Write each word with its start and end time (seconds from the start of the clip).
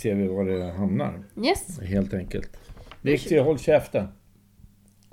ser 0.00 0.14
vi 0.14 0.28
var 0.28 0.44
det 0.44 0.72
hamnar. 0.72 1.22
Yes. 1.44 1.80
Helt 1.80 2.14
enkelt. 2.14 2.56
Vixie, 3.02 3.40
håll 3.40 3.58
käften. 3.58 4.08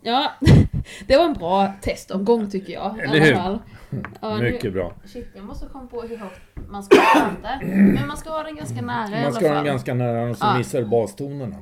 Ja, 0.01 0.31
det 1.07 1.17
var 1.17 1.25
en 1.25 1.33
bra 1.33 1.73
testomgång 1.81 2.49
tycker 2.49 2.73
jag. 2.73 2.97
i 2.97 3.01
Eller 3.01 3.13
alla 3.15 3.25
hur? 3.25 3.33
fall. 3.35 3.59
Ja, 4.21 4.37
nu- 4.37 4.51
Mycket 4.51 4.73
bra. 4.73 4.93
Shit, 5.05 5.27
jag 5.35 5.45
måste 5.45 5.67
komma 5.67 5.87
på 5.87 6.01
hur 6.01 6.17
högt 6.17 6.41
man 6.69 6.83
ska 6.83 6.97
prata. 7.13 7.65
Men 7.65 8.07
man 8.07 8.17
ska 8.17 8.29
ha 8.29 8.43
den 8.43 8.55
ganska 8.55 8.81
nära 8.81 9.09
i 9.11 9.13
alla 9.13 9.23
Man 9.23 9.33
ska 9.33 9.47
ha 9.47 9.55
den 9.55 9.65
ganska 9.65 9.93
nära 9.93 10.29
och 10.29 10.37
så 10.37 10.45
Ja. 10.45 10.57
missar 10.57 10.79
du 10.81 10.85
bastonerna. 10.87 11.55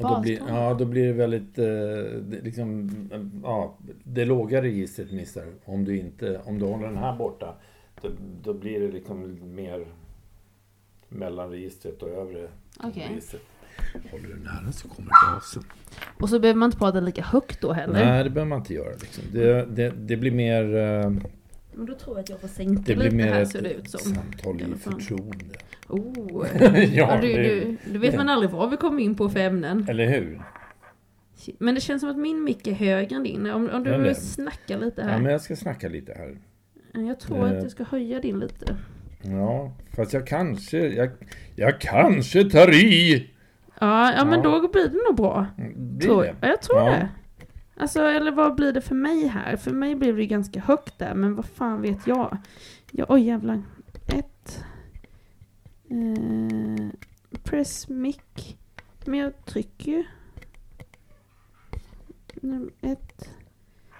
Och 0.00 0.08
då, 0.10 0.20
blir, 0.20 0.40
ja, 0.48 0.74
då 0.74 0.84
blir 0.84 1.06
det 1.06 1.12
väldigt, 1.12 1.58
eh, 1.58 1.64
det, 2.20 2.40
liksom, 2.42 2.90
ja, 3.44 3.78
det 4.04 4.24
låga 4.24 4.62
registret 4.62 5.12
missar. 5.12 5.44
Om 5.64 5.84
du 5.84 5.98
inte, 5.98 6.40
om 6.44 6.58
du 6.58 6.64
håller 6.66 6.86
den 6.86 6.96
här 6.98 7.16
borta, 7.16 7.54
då, 8.02 8.08
då 8.42 8.54
blir 8.54 8.80
det 8.80 8.88
liksom 8.92 9.38
mer 9.54 9.86
mellanregistret 11.08 12.02
och 12.02 12.08
övre 12.08 12.48
Okej. 12.82 13.06
registret. 13.10 13.42
Håller 14.10 14.28
du 14.28 14.36
nära 14.36 14.72
så 14.72 14.88
kommer 14.88 15.10
basen. 15.34 15.62
Och 16.20 16.28
så 16.28 16.38
behöver 16.38 16.58
man 16.58 16.66
inte 16.68 16.78
prata 16.78 17.00
lika 17.00 17.22
högt 17.22 17.60
då 17.60 17.72
heller. 17.72 18.04
Nej, 18.04 18.24
det 18.24 18.30
behöver 18.30 18.48
man 18.48 18.58
inte 18.58 18.74
göra. 18.74 18.90
Liksom. 19.00 19.24
Det, 19.32 19.64
det, 19.64 19.90
det 19.90 20.16
blir 20.16 20.30
mer, 20.30 20.62
eh, 20.76 21.10
Men 21.74 21.86
då 21.86 21.94
tror 21.94 22.16
jag 22.16 22.22
att 22.22 22.28
jag 22.30 22.40
får 22.40 22.48
sänka 22.48 22.82
det 22.86 22.94
blir 22.94 23.04
lite 23.04 23.16
mer 23.16 23.26
här 23.32 23.42
ett 23.42 23.48
ser 23.50 23.62
det 23.62 23.72
ut 23.74 23.90
som. 23.90 24.14
samtal 24.14 24.60
I 24.60 24.64
alla 24.64 24.76
i 24.76 24.78
fall. 24.78 24.92
förtroende. 25.00 25.54
Oh. 25.88 26.46
ja, 26.60 26.82
Ja, 26.84 27.18
du, 27.20 27.28
det- 27.32 27.42
du, 27.60 27.76
du 27.92 27.98
vet 27.98 28.16
man 28.16 28.28
aldrig 28.28 28.50
vad 28.50 28.70
vi 28.70 28.76
kommer 28.76 29.02
in 29.02 29.14
på 29.14 29.28
för 29.28 29.40
ämnen. 29.40 29.86
Eller 29.88 30.06
hur? 30.08 30.42
Men 31.58 31.74
det 31.74 31.80
känns 31.80 32.00
som 32.00 32.10
att 32.10 32.16
min 32.18 32.44
mick 32.44 32.66
är 32.66 32.72
högre 32.72 33.16
än 33.16 33.22
din. 33.22 33.46
Om, 33.50 33.70
om 33.70 33.84
du 33.84 33.98
vill 33.98 34.14
snacka 34.16 34.76
lite 34.76 35.00
Ja, 35.00 35.06
här. 35.08 35.18
men 35.20 35.32
jag 35.32 35.40
ska 35.40 35.56
snacka 35.56 35.88
lite 35.88 36.12
här. 36.12 36.38
Jag 37.06 37.20
tror 37.20 37.38
Eh. 37.46 37.56
att 37.56 37.62
jag 37.62 37.70
ska 37.70 37.84
höja 37.84 38.20
din 38.20 38.38
lite. 38.40 38.76
Ja, 39.30 39.72
fast 39.96 40.12
jag 40.12 40.26
kanske, 40.26 40.78
jag, 40.78 41.10
jag 41.56 41.80
kanske 41.80 42.44
tar 42.50 42.74
i. 42.74 43.30
Ja, 43.80 44.12
ja 44.12 44.24
men 44.24 44.42
då 44.42 44.68
blir 44.68 44.88
det 44.88 44.98
nog 45.08 45.16
bra. 45.16 45.46
Blir 45.76 46.08
tror, 46.08 46.22
det? 46.22 46.34
Ja, 46.40 46.48
jag 46.48 46.62
tror 46.62 46.78
Ja. 46.78 46.90
det. 46.90 47.08
Alltså, 47.78 48.02
eller 48.02 48.32
vad 48.32 48.54
blir 48.54 48.72
det 48.72 48.80
för 48.80 48.94
mig 48.94 49.26
här? 49.26 49.56
För 49.56 49.70
mig 49.70 49.94
blir 49.94 50.12
det 50.12 50.26
ganska 50.26 50.60
högt 50.60 50.98
där, 50.98 51.14
men 51.14 51.34
vad 51.34 51.44
fan 51.46 51.82
vet 51.82 52.06
jag? 52.06 52.36
Ja, 52.90 53.06
oj 53.08 53.20
jävlar. 53.22 53.62
Ett. 54.06 54.64
Eh, 55.90 56.88
press 57.42 57.88
mic. 57.88 58.16
Men 59.04 59.18
jag 59.18 59.44
trycker 59.44 59.92
ju. 59.92 60.04
Ett. 62.80 63.30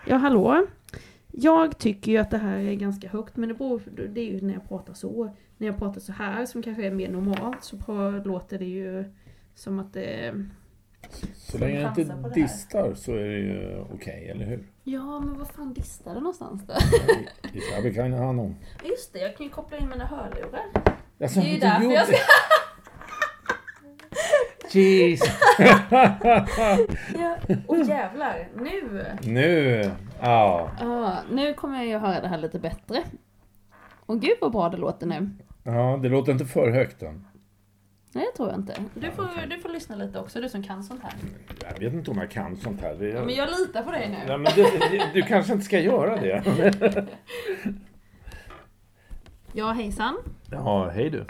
Ja, 0.07 0.17
hallå? 0.17 0.67
Jag 1.39 1.79
tycker 1.79 2.13
ju 2.13 2.19
att 2.19 2.31
det 2.31 2.39
här 2.39 2.59
är 2.59 2.75
ganska 2.75 3.09
högt, 3.09 3.37
men 3.37 3.49
det 3.49 3.55
beror 3.55 3.83
det 4.09 4.21
är 4.21 4.25
ju 4.25 4.41
när 4.41 4.55
jag 4.55 4.69
pratar 4.69 4.95
så. 4.95 5.37
När 5.57 5.67
jag 5.67 5.79
pratar 5.79 6.01
så 6.01 6.13
här, 6.13 6.47
som 6.47 6.63
kanske 6.63 6.87
är 6.87 6.91
mer 6.91 7.09
normalt, 7.09 7.65
så 7.65 7.77
låter 8.25 8.59
det 8.59 8.65
ju 8.65 9.05
som 9.55 9.79
att 9.79 9.93
det 9.93 10.35
Så 11.35 11.59
länge 11.59 11.81
jag 11.81 11.99
inte 11.99 12.17
på 12.23 12.29
det 12.29 12.35
distar 12.35 12.95
så 12.95 13.13
är 13.13 13.29
det 13.29 13.39
ju 13.39 13.85
okej, 13.95 14.29
eller 14.29 14.45
hur? 14.47 14.67
Ja, 14.85 15.21
men 15.21 15.39
vad 15.39 15.49
fan 15.49 15.75
distar 15.75 16.15
det 16.15 16.21
någonstans 16.21 16.63
då? 16.67 16.75
Ich 17.53 17.75
habe 17.77 17.95
keine 17.95 18.19
Ahnung. 18.19 18.57
Just 18.85 19.13
det, 19.13 19.19
jag 19.19 19.37
kan 19.37 19.47
ju 19.47 19.53
koppla 19.53 19.79
in 19.79 19.89
mina 19.89 20.07
hörlurar. 20.07 20.65
Alltså, 21.21 21.41
Det 21.41 21.47
är 21.47 21.51
ju 21.51 21.55
du 21.55 21.61
därför 21.61 21.93
jag 21.93 22.07
ska... 22.07 22.17
Jeez. 24.77 25.21
Ja. 27.19 27.37
Åh 27.67 27.89
jävlar, 27.89 28.49
nu! 28.57 29.05
Nu, 29.23 29.91
ja. 30.21 30.71
Ja, 30.81 31.17
nu 31.31 31.55
kommer 31.55 31.77
jag 31.77 31.87
ju 31.87 31.99
höra 31.99 32.21
det 32.21 32.29
här 32.29 32.39
lite 32.39 32.59
bättre. 32.59 33.03
Och 34.07 34.21
gud 34.21 34.37
vad 34.41 34.53
bra 34.53 34.69
det 34.69 34.77
låter 34.77 35.07
nu. 35.07 35.31
Ja, 35.65 35.99
det 36.03 36.09
låter 36.09 36.33
inte 36.33 36.45
för 36.45 36.71
högt 36.71 37.01
då. 37.01 37.15
Nej, 38.13 38.27
det 38.33 38.37
tror 38.37 38.49
jag 38.49 38.59
inte. 38.59 38.75
Du 38.95 39.11
får, 39.11 39.23
okej. 39.23 39.47
du 39.51 39.59
får 39.59 39.69
lyssna 39.69 39.97
lite 39.97 40.19
också, 40.19 40.41
du 40.41 40.49
som 40.49 40.63
kan 40.63 40.83
sånt 40.83 41.03
här. 41.03 41.13
Jag 41.73 41.81
vet 41.81 41.93
inte 41.93 42.11
om 42.11 42.19
jag 42.19 42.31
kan 42.31 42.57
sånt 42.57 42.81
här. 42.81 42.95
Det, 42.95 43.13
Men 43.13 43.35
jag 43.35 43.49
litar 43.61 43.83
på 43.83 43.91
dig 43.91 44.09
nu. 44.09 44.17
Nej, 44.29 44.39
men 44.39 44.53
det, 44.55 45.11
du 45.15 45.23
kanske 45.23 45.53
inte 45.53 45.65
ska 45.65 45.79
göra 45.79 46.17
det. 46.17 47.07
Ja, 49.53 49.73
hejsan. 49.73 50.17
Ja, 50.51 50.91
hej 50.95 51.11
du. 51.11 51.25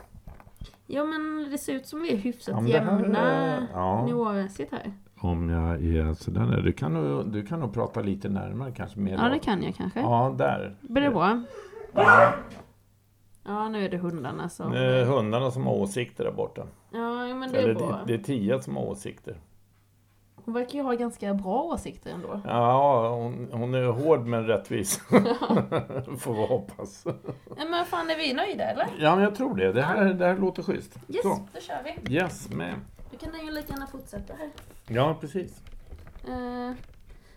Ja, 0.86 1.04
men 1.04 1.48
det 1.50 1.58
ser 1.58 1.72
ut 1.72 1.86
som 1.86 2.02
vi 2.02 2.12
är 2.12 2.16
hyfsat 2.16 2.54
Ja, 2.54 2.60
här 2.60 2.69
jämna 2.69 3.66
ja. 3.72 4.04
nivåmässigt 4.06 4.72
här. 4.72 4.92
Om 5.19 5.48
jag 5.50 5.84
är 5.84 6.14
sådär, 6.14 6.60
du 6.64 6.72
kan 6.72 6.92
nog, 6.92 7.32
du 7.32 7.47
kan 7.47 7.60
nog 7.60 7.74
prata 7.74 8.00
lite 8.00 8.28
närmare 8.28 8.72
kanske. 8.72 9.00
Mer 9.00 9.12
Ja, 9.12 9.28
det 9.28 9.38
kan 9.38 9.62
jag 9.62 9.75
kanske. 9.75 10.00
Ja, 10.00 10.34
där. 10.38 10.76
Blir 10.80 11.02
det 11.02 11.10
bra? 11.10 11.42
Ja, 13.44 13.69
nu 13.69 13.84
är 13.84 13.88
det 13.88 13.98
hundarna 13.98 14.48
som... 14.48 14.72
Det 14.72 15.00
är 15.00 15.04
hundarna 15.04 15.50
som 15.50 15.66
har 15.66 15.72
åsikter 15.75 16.25
där 16.25 16.32
borta. 16.32 16.66
Ja, 16.91 17.34
men 17.34 17.52
det 17.52 17.58
är 17.58 17.62
Eller 17.62 17.75
bra. 17.75 18.00
det, 18.06 18.12
det 18.12 18.14
är 18.14 18.25
Tia 18.25 18.58
som 18.58 18.76
har 18.76 18.82
åsikter. 18.84 19.36
Hon 20.46 20.54
verkar 20.54 20.74
ju 20.74 20.82
ha 20.82 20.92
ganska 20.94 21.34
bra 21.34 21.62
åsikter 21.62 22.10
ändå. 22.10 22.40
Ja, 22.44 23.08
hon, 23.14 23.48
hon 23.52 23.74
är 23.74 23.84
hård 23.86 24.26
men 24.26 24.46
rättvis. 24.46 24.98
Får 26.18 26.34
vi 26.34 26.46
hoppas. 26.46 27.06
Men 27.56 27.84
fan, 27.84 28.10
är 28.10 28.16
vi 28.16 28.34
nöjda 28.34 28.64
eller? 28.64 28.88
Ja, 28.98 29.14
men 29.14 29.24
jag 29.24 29.34
tror 29.34 29.56
det. 29.56 29.72
Det 29.72 29.82
här, 29.82 30.04
det 30.04 30.26
här 30.26 30.36
låter 30.38 30.62
schysst. 30.62 30.98
Yes, 31.08 31.22
Så. 31.22 31.48
då 31.54 31.60
kör 31.60 31.82
vi. 31.84 32.14
Yes, 32.14 32.50
med. 32.50 32.74
Du 33.10 33.16
kan 33.16 33.46
ju 33.46 33.52
lika 33.52 33.72
gärna 33.72 33.86
fortsätta 33.86 34.34
här. 34.38 34.50
Ja, 34.86 35.16
precis. 35.20 35.60
Eh, 36.28 36.72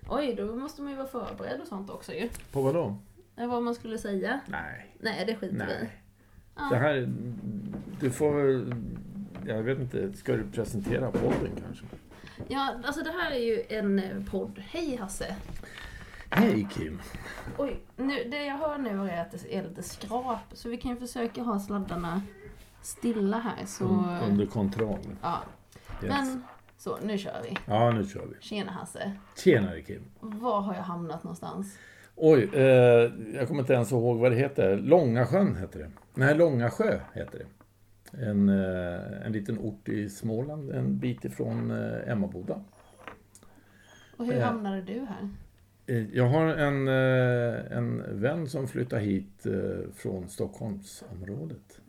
oj, 0.10 0.34
då 0.38 0.56
måste 0.56 0.82
man 0.82 0.92
ju 0.92 0.98
vara 0.98 1.08
förberedd 1.08 1.62
och 1.62 1.68
sånt 1.68 1.90
också 1.90 2.14
ju. 2.14 2.30
På 2.52 2.62
vad 2.62 2.74
då? 2.74 2.96
Eh, 3.38 3.48
vad 3.48 3.64
man 3.64 3.76
skulle 3.76 3.98
säga. 3.98 4.40
Nej. 4.48 4.96
Nej, 5.00 5.24
det 5.26 5.36
skiter 5.36 5.56
vi 5.56 5.74
i. 5.74 5.78
Nej. 5.78 5.90
Ja. 6.56 6.68
Det 6.72 6.78
här, 6.78 7.10
du 8.00 8.12
får 8.12 8.34
väl, 8.34 8.76
jag 9.48 9.64
vet 9.64 9.80
inte, 9.80 10.14
ska 10.14 10.34
du 10.34 10.44
presentera 10.44 11.12
podden 11.12 11.52
kanske? 11.66 11.86
Ja, 12.48 12.74
alltså 12.84 13.04
det 13.04 13.12
här 13.12 13.32
är 13.32 13.40
ju 13.40 13.64
en 13.70 14.00
eh, 14.00 14.24
podd. 14.32 14.60
Hej 14.70 14.96
Hasse! 14.96 15.36
Hej 16.30 16.68
Kim. 16.74 17.02
Oj, 17.58 17.80
nu, 17.98 18.24
det 18.24 18.46
jag 18.46 18.58
hör 18.58 18.78
nu 18.78 19.10
är 19.10 19.22
att 19.22 19.32
det 19.32 19.56
är 19.56 19.64
lite 19.64 19.84
skrap. 19.84 20.40
Så 20.54 20.70
vi 20.70 20.78
kan 20.78 20.92
ju 20.92 20.98
försöka 20.98 21.42
ha 21.42 21.60
sladdarna 21.60 22.22
stilla 22.82 23.38
här. 23.40 23.66
Så, 23.66 23.84
Un- 23.84 24.20
Under 24.30 24.46
kontroll. 24.46 25.00
ja. 25.22 25.40
Yes. 26.04 26.10
Men 26.12 26.44
så, 26.78 26.98
nu 27.04 27.18
kör 27.18 27.42
vi. 27.44 27.58
Ja, 27.66 27.92
nu 27.92 28.06
kör 28.06 28.26
vi. 28.26 28.36
Tjena 28.46 28.72
Hasse! 28.72 29.12
Tjenare 29.38 29.82
Kim. 29.82 30.04
Var 30.20 30.62
har 30.62 30.76
jag 30.76 30.82
hamnat 30.82 31.24
någonstans? 31.24 31.78
Oj, 32.16 32.50
eh, 32.54 32.64
jag 33.36 33.48
kommer 33.48 33.60
inte 33.60 33.74
ens 33.74 33.92
ihåg 33.92 34.18
vad 34.20 34.32
det 34.32 34.38
heter. 34.38 34.78
Långasjön 34.78 35.56
heter 35.56 35.80
det. 35.80 35.92
Nej, 36.14 36.36
Långasjö 36.36 37.00
heter 37.14 37.40
det. 37.40 37.46
En, 38.12 38.50
eh, 38.50 39.26
en 39.26 39.32
liten 39.32 39.60
ort 39.60 39.90
i 39.90 40.10
Småland, 40.10 40.72
en 40.72 41.00
bit 41.00 41.26
ifrån 41.26 41.72
eh, 41.72 42.10
Emmaboda. 42.12 42.62
Och 44.18 44.26
hur 44.26 44.34
Eh. 44.36 44.44
hamnade 44.44 44.82
du 44.82 45.00
här? 45.00 45.30
Jag 46.14 46.30
har 46.30 46.46
en, 46.48 46.88
en 46.88 48.20
vän 48.22 48.48
som 48.50 48.68
flyttar 48.68 49.00
hit 49.00 49.46
från 49.96 50.30
Stockholmsområdet. 50.30 51.82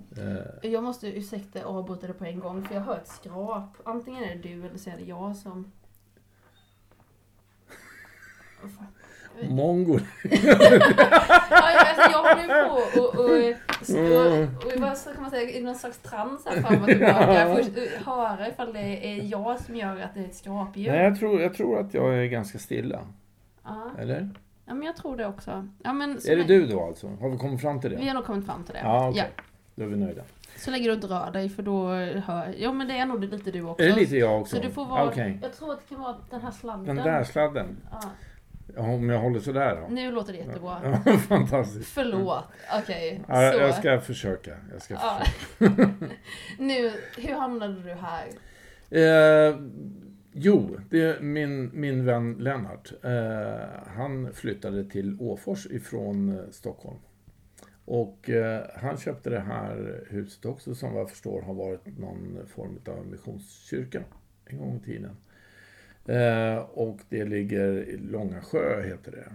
Jag 0.63 0.85
måste 0.85 1.09
ursäkta 1.19 1.65
avbryta 1.65 2.07
det 2.07 2.13
på 2.13 2.25
en 2.25 2.39
gång 2.41 2.63
för 2.65 2.75
jag 2.75 2.83
hör 2.83 2.97
ett 2.97 3.09
skrap. 3.09 3.77
Antingen 3.85 4.25
är 4.25 4.35
det 4.35 4.43
du 4.49 4.67
eller 4.67 4.79
så 4.79 4.91
är 4.91 4.97
det 4.97 5.05
jag 5.05 5.37
som... 5.37 5.73
Mongol. 9.49 10.01
Ja, 10.23 11.81
alltså 11.89 12.11
jag 12.11 12.19
håller 12.19 12.43
ju 12.43 12.69
på 12.69 12.75
och, 12.75 12.99
och, 12.99 13.15
och, 13.15 13.31
och, 14.01 14.75
och 14.75 14.81
vad 14.81 14.97
ska 14.99 15.21
man 15.21 15.31
säga, 15.31 15.51
i 15.51 15.63
någon 15.63 15.75
slags 15.75 15.99
trans 15.99 16.47
här 16.47 16.63
fram 16.63 16.83
och 16.83 16.89
tillbaka. 16.89 17.55
Först 17.57 17.71
eh, 17.77 18.07
höra 18.07 18.49
ifall 18.49 18.73
det 18.73 19.07
är 19.13 19.31
jag 19.31 19.61
som 19.61 19.77
gör 19.77 20.01
att 20.01 20.15
det 20.15 20.21
är 20.21 20.25
ett 20.25 20.35
skrapljud. 20.37 20.93
Nej, 20.93 21.05
jag 21.05 21.19
tror, 21.19 21.41
jag 21.41 21.55
tror 21.55 21.81
att 21.81 21.95
jag 21.95 22.15
är 22.15 22.27
ganska 22.27 22.59
stilla. 22.59 23.01
Ja. 23.65 23.91
Eller? 23.99 24.31
ja, 24.67 24.75
men 24.75 24.87
jag 24.87 24.97
tror 24.97 25.17
det 25.17 25.27
också. 25.27 25.69
Ja, 25.83 25.93
men 25.93 26.11
Är 26.11 26.37
det 26.37 26.45
du 26.45 26.67
då 26.67 26.85
alltså? 26.87 27.09
Har 27.21 27.29
vi 27.29 27.39
kommit 27.39 27.61
fram 27.61 27.81
till 27.81 27.91
Vi 27.91 27.97
det? 27.97 28.07
har 28.07 28.15
nog 28.15 28.25
kommit 28.25 28.47
fram 28.47 28.65
till 28.65 28.75
det. 28.75 28.81
Ja, 28.83 29.09
okej. 29.09 29.31
Då 29.75 29.85
är 29.85 29.89
vi 29.89 29.97
nöjda. 29.97 30.23
Så 30.57 30.71
länge 30.71 30.89
du 30.89 30.93
inte 30.95 31.07
rör 31.07 31.31
dig 31.31 31.49
för 31.49 31.63
då 31.63 31.89
hör... 32.27 32.55
Ja 32.59 32.73
men 32.73 32.89
det 32.89 32.99
är 32.99 33.07
nog 33.07 33.25
lite 33.25 33.51
du 33.51 33.63
också. 33.63 33.85
Är 33.85 33.89
det 33.89 33.97
lite 33.97 34.17
jag 34.17 34.41
också? 34.41 34.57
Så 34.57 34.63
du 34.63 34.71
får 34.71 34.85
vara... 34.87 35.05
Okej. 35.09 35.39
Jag 35.43 35.53
tror 35.53 35.73
att 35.73 35.81
det 35.81 35.95
kan 35.95 36.01
vara 36.03 36.17
den 36.31 36.41
här 36.41 36.51
sladden. 36.51 36.97
Den 36.97 36.97
där 36.97 37.25
sladden. 37.25 37.77
Ja. 37.91 38.01
Ja, 38.77 38.83
Om 38.83 39.09
jag 39.11 39.19
håller 39.21 39.41
sådär 39.41 39.77
då? 39.81 39.95
Nu 39.95 40.11
låter 40.13 40.33
det 40.33 40.39
jättebra. 40.39 41.01
Ja, 41.07 41.13
fantastiskt. 41.19 41.89
Förlåt. 41.91 42.45
Okej. 42.83 43.23
Ja, 43.29 43.43
jag, 43.43 43.55
så. 43.55 43.61
jag 43.61 43.75
ska 43.75 44.01
försöka. 44.01 44.57
Jag 44.73 44.83
ska 44.83 44.95
Ja. 44.95 45.21
försöka. 45.59 45.91
nu, 46.59 46.93
hur 47.19 47.35
hamnade 47.35 47.83
du 47.83 47.95
här? 47.95 48.27
Eh, 48.91 49.57
jo, 50.33 50.77
det 50.91 51.03
är 51.03 51.21
min, 51.21 51.71
min 51.75 52.05
vän 52.05 52.37
Lennart. 52.39 52.93
Eh, 53.05 53.67
han 53.97 54.33
flyttade 54.33 54.85
till 54.85 55.17
Åfors 55.21 55.67
ifrån 55.67 56.29
eh, 56.39 56.45
Stockholm. 56.51 56.99
Och 57.85 58.31
eh, 58.31 58.63
han 58.77 58.97
köpte 58.97 59.31
det 59.31 59.41
här 59.41 60.05
huset 60.11 60.45
också 60.45 60.75
som 60.75 60.93
vad 60.93 61.01
jag 61.03 61.11
förstår 61.11 61.43
har 61.43 61.55
varit 61.55 61.99
någon 61.99 62.39
form 62.55 62.79
av 62.89 63.07
missionskyrka 63.07 64.03
en 64.47 64.59
gång 64.59 64.77
i 64.77 64.87
tiden. 64.87 65.17
Eh, 66.07 66.57
och 66.59 66.99
det 67.09 67.25
ligger 67.25 67.73
i 67.73 67.97
Långasjö 67.97 68.83
heter 68.83 69.13
det. 69.13 69.33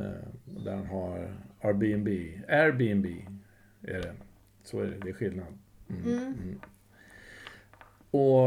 Eh, 0.00 0.62
där 0.64 0.76
han 0.76 0.86
har 0.86 1.34
Airbnb. 1.60 2.08
Airbnb 2.48 3.06
är 3.82 4.00
det. 4.00 4.14
Så 4.62 4.80
är 4.80 4.86
det, 4.86 4.98
det 5.02 5.08
är 5.08 5.12
skillnad. 5.12 5.58
Mm. 5.88 6.02
Mm. 6.02 6.22
Mm. 6.22 6.60
Och 8.10 8.46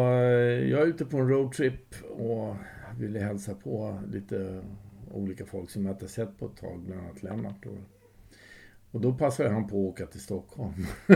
jag 0.69 0.81
är 0.81 0.85
ute 0.85 1.05
på 1.05 1.17
en 1.17 1.29
roadtrip 1.29 1.95
och 2.09 2.55
ville 2.99 3.19
hälsa 3.19 3.55
på 3.55 3.99
lite 4.11 4.63
olika 5.11 5.45
folk 5.45 5.69
som 5.69 5.85
jag 5.85 5.95
inte 5.95 6.07
sett 6.07 6.39
på 6.39 6.45
ett 6.45 6.57
tag, 6.57 6.79
bland 6.79 7.01
annat 7.01 7.23
Lennart. 7.23 7.65
Och, 7.65 7.77
och 8.93 9.01
då 9.01 9.13
passade 9.13 9.49
han 9.49 9.67
på 9.67 9.75
att 9.75 9.93
åka 9.93 10.05
till 10.05 10.19
Stockholm. 10.19 10.85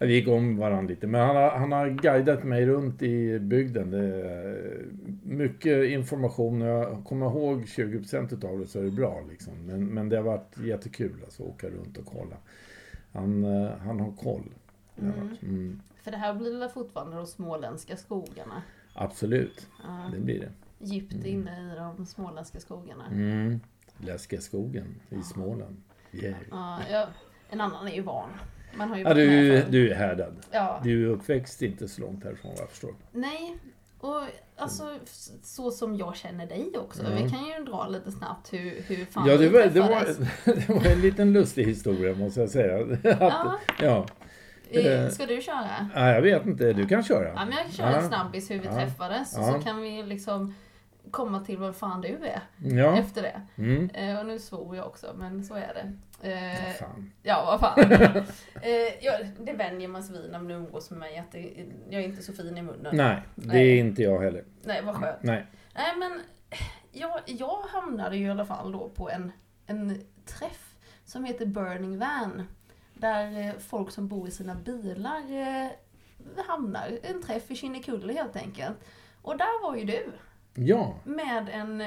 Vi 0.00 0.14
gick 0.14 0.28
om 0.28 0.56
varandra 0.56 0.88
lite, 0.88 1.06
men 1.06 1.20
han 1.20 1.36
har, 1.36 1.50
han 1.50 1.72
har 1.72 1.88
guidat 1.88 2.44
mig 2.44 2.66
runt 2.66 3.02
i 3.02 3.38
bygden. 3.38 3.90
Det 3.90 3.98
är 3.98 4.84
mycket 5.22 5.90
information 5.90 6.60
jag 6.60 7.04
kommer 7.04 7.26
ihåg 7.26 7.62
20% 7.62 8.52
av 8.52 8.58
det 8.58 8.66
så 8.66 8.78
är 8.78 8.82
det 8.82 8.90
bra. 8.90 9.22
Liksom. 9.30 9.52
Men, 9.66 9.86
men 9.86 10.08
det 10.08 10.16
har 10.16 10.24
varit 10.24 10.58
jättekul 10.58 11.16
alltså, 11.24 11.42
att 11.42 11.48
åka 11.48 11.66
runt 11.66 11.98
och 11.98 12.06
kolla. 12.06 12.36
Han, 13.12 13.44
eh, 13.44 13.70
han 13.76 14.00
har 14.00 14.12
koll. 14.12 14.54
Mm. 14.98 15.36
Mm. 15.42 15.80
För 16.02 16.10
det 16.10 16.16
här 16.16 16.34
blir 16.34 16.58
väl 16.58 16.68
fortfarande 16.68 17.16
de 17.16 17.26
småländska 17.26 17.96
skogarna? 17.96 18.62
Absolut, 18.94 19.68
ja. 19.82 20.10
det 20.12 20.20
blir 20.20 20.40
det. 20.40 20.52
Djupt 20.78 21.14
mm. 21.14 21.26
inne 21.26 21.72
i 21.72 21.76
de 21.76 22.06
småländska 22.06 22.60
skogarna. 22.60 23.04
Läskiga 24.02 24.40
i 25.10 25.22
Småland. 25.22 25.82
Yeah. 26.12 26.36
Ja, 26.90 27.08
en 27.50 27.60
annan 27.60 27.88
är 27.88 27.92
ju 27.92 28.02
van. 28.02 28.30
Man 28.74 28.88
har 28.88 28.96
ju 28.96 29.02
ja, 29.02 29.14
du, 29.14 29.62
du 29.62 29.90
är 29.90 29.94
härdad. 29.94 30.36
Ja. 30.50 30.80
Du 30.84 31.04
är 31.04 31.08
uppväxt 31.08 31.62
inte 31.62 31.88
så 31.88 32.00
långt 32.00 32.24
härifrån 32.24 32.50
vad 32.50 32.60
jag 32.60 32.70
förstår. 32.70 32.94
Nej, 33.12 33.58
och 33.98 34.20
alltså 34.56 34.98
så 35.42 35.70
som 35.70 35.96
jag 35.96 36.16
känner 36.16 36.46
dig 36.46 36.72
också. 36.78 37.06
Mm. 37.06 37.24
Vi 37.24 37.30
kan 37.30 37.44
ju 37.44 37.64
dra 37.64 37.88
lite 37.88 38.12
snabbt 38.12 38.52
hur, 38.52 38.82
hur 38.86 39.04
fan 39.04 39.28
ja, 39.28 39.36
det 39.36 39.48
var, 39.48 39.66
det, 39.66 39.80
var, 39.80 40.06
det 40.44 40.68
var 40.68 40.92
en 40.92 41.00
liten 41.00 41.32
lustig 41.32 41.64
historia 41.64 42.14
måste 42.14 42.40
jag 42.40 42.50
säga. 42.50 42.78
Att, 43.04 43.20
ja. 43.20 43.58
ja. 43.80 44.06
Eh, 44.80 45.08
ska 45.08 45.26
du 45.26 45.40
köra? 45.40 45.90
Ja, 45.94 46.10
jag 46.10 46.22
vet 46.22 46.46
inte, 46.46 46.72
du 46.72 46.86
kan 46.86 47.02
köra. 47.02 47.28
Ja, 47.28 47.44
men 47.44 47.52
jag 47.52 47.62
kan 47.62 47.72
köra 47.72 47.96
en 47.96 48.08
snabbis 48.08 48.50
hur 48.50 48.58
vi 48.58 48.68
träffades. 48.68 49.30
Så 49.30 49.60
kan 49.64 49.82
vi 49.82 50.02
liksom 50.02 50.54
komma 51.10 51.40
till 51.40 51.58
vem 51.58 51.74
fan 51.74 52.00
du 52.00 52.08
är 52.08 52.40
ja. 52.58 52.98
efter 52.98 53.22
det. 53.22 53.42
Mm. 53.56 53.90
Eh, 53.90 54.18
och 54.18 54.26
nu 54.26 54.38
svor 54.38 54.76
jag 54.76 54.86
också, 54.86 55.14
men 55.18 55.44
så 55.44 55.54
är 55.54 55.74
det. 55.74 55.92
Eh, 56.28 56.64
vad 56.66 56.76
fan. 56.76 57.12
Ja, 57.22 57.44
vad 57.46 57.60
fan. 57.60 57.92
eh, 58.62 59.04
ja, 59.04 59.12
det 59.40 59.52
vänjer 59.52 59.88
man 59.88 60.02
sig 60.02 60.22
vid 60.22 60.30
när 60.30 60.38
man 60.38 60.50
umgås 60.50 60.90
med 60.90 60.98
mig, 60.98 61.18
att 61.18 61.32
det, 61.32 61.66
jag 61.90 62.02
är 62.02 62.08
inte 62.08 62.22
så 62.22 62.32
fin 62.32 62.58
i 62.58 62.62
munnen. 62.62 62.96
Nej, 62.96 63.22
det 63.34 63.46
Nej. 63.46 63.70
är 63.70 63.80
inte 63.80 64.02
jag 64.02 64.20
heller. 64.20 64.44
Nej, 64.62 64.82
vad 64.84 64.96
skönt. 64.96 65.22
Nej, 65.22 65.46
Nej 65.74 65.96
men 65.98 66.20
jag, 66.92 67.20
jag 67.26 67.62
hamnade 67.62 68.16
ju 68.16 68.26
i 68.26 68.30
alla 68.30 68.44
fall 68.44 68.72
då 68.72 68.88
på 68.88 69.10
en, 69.10 69.32
en 69.66 70.02
träff 70.26 70.74
som 71.04 71.24
heter 71.24 71.46
Burning 71.46 71.98
Van. 71.98 72.42
Där 72.94 73.48
eh, 73.48 73.54
folk 73.58 73.90
som 73.90 74.08
bor 74.08 74.28
i 74.28 74.30
sina 74.30 74.54
bilar 74.54 75.22
eh, 75.30 75.70
hamnar. 76.46 76.98
En 77.02 77.22
träff 77.22 77.50
i 77.50 77.56
Kinnekulle 77.56 78.12
helt 78.12 78.36
enkelt. 78.36 78.76
Och 79.22 79.36
där 79.36 79.62
var 79.62 79.76
ju 79.76 79.84
du. 79.84 80.12
Ja. 80.54 81.00
Med 81.04 81.48
en, 81.52 81.80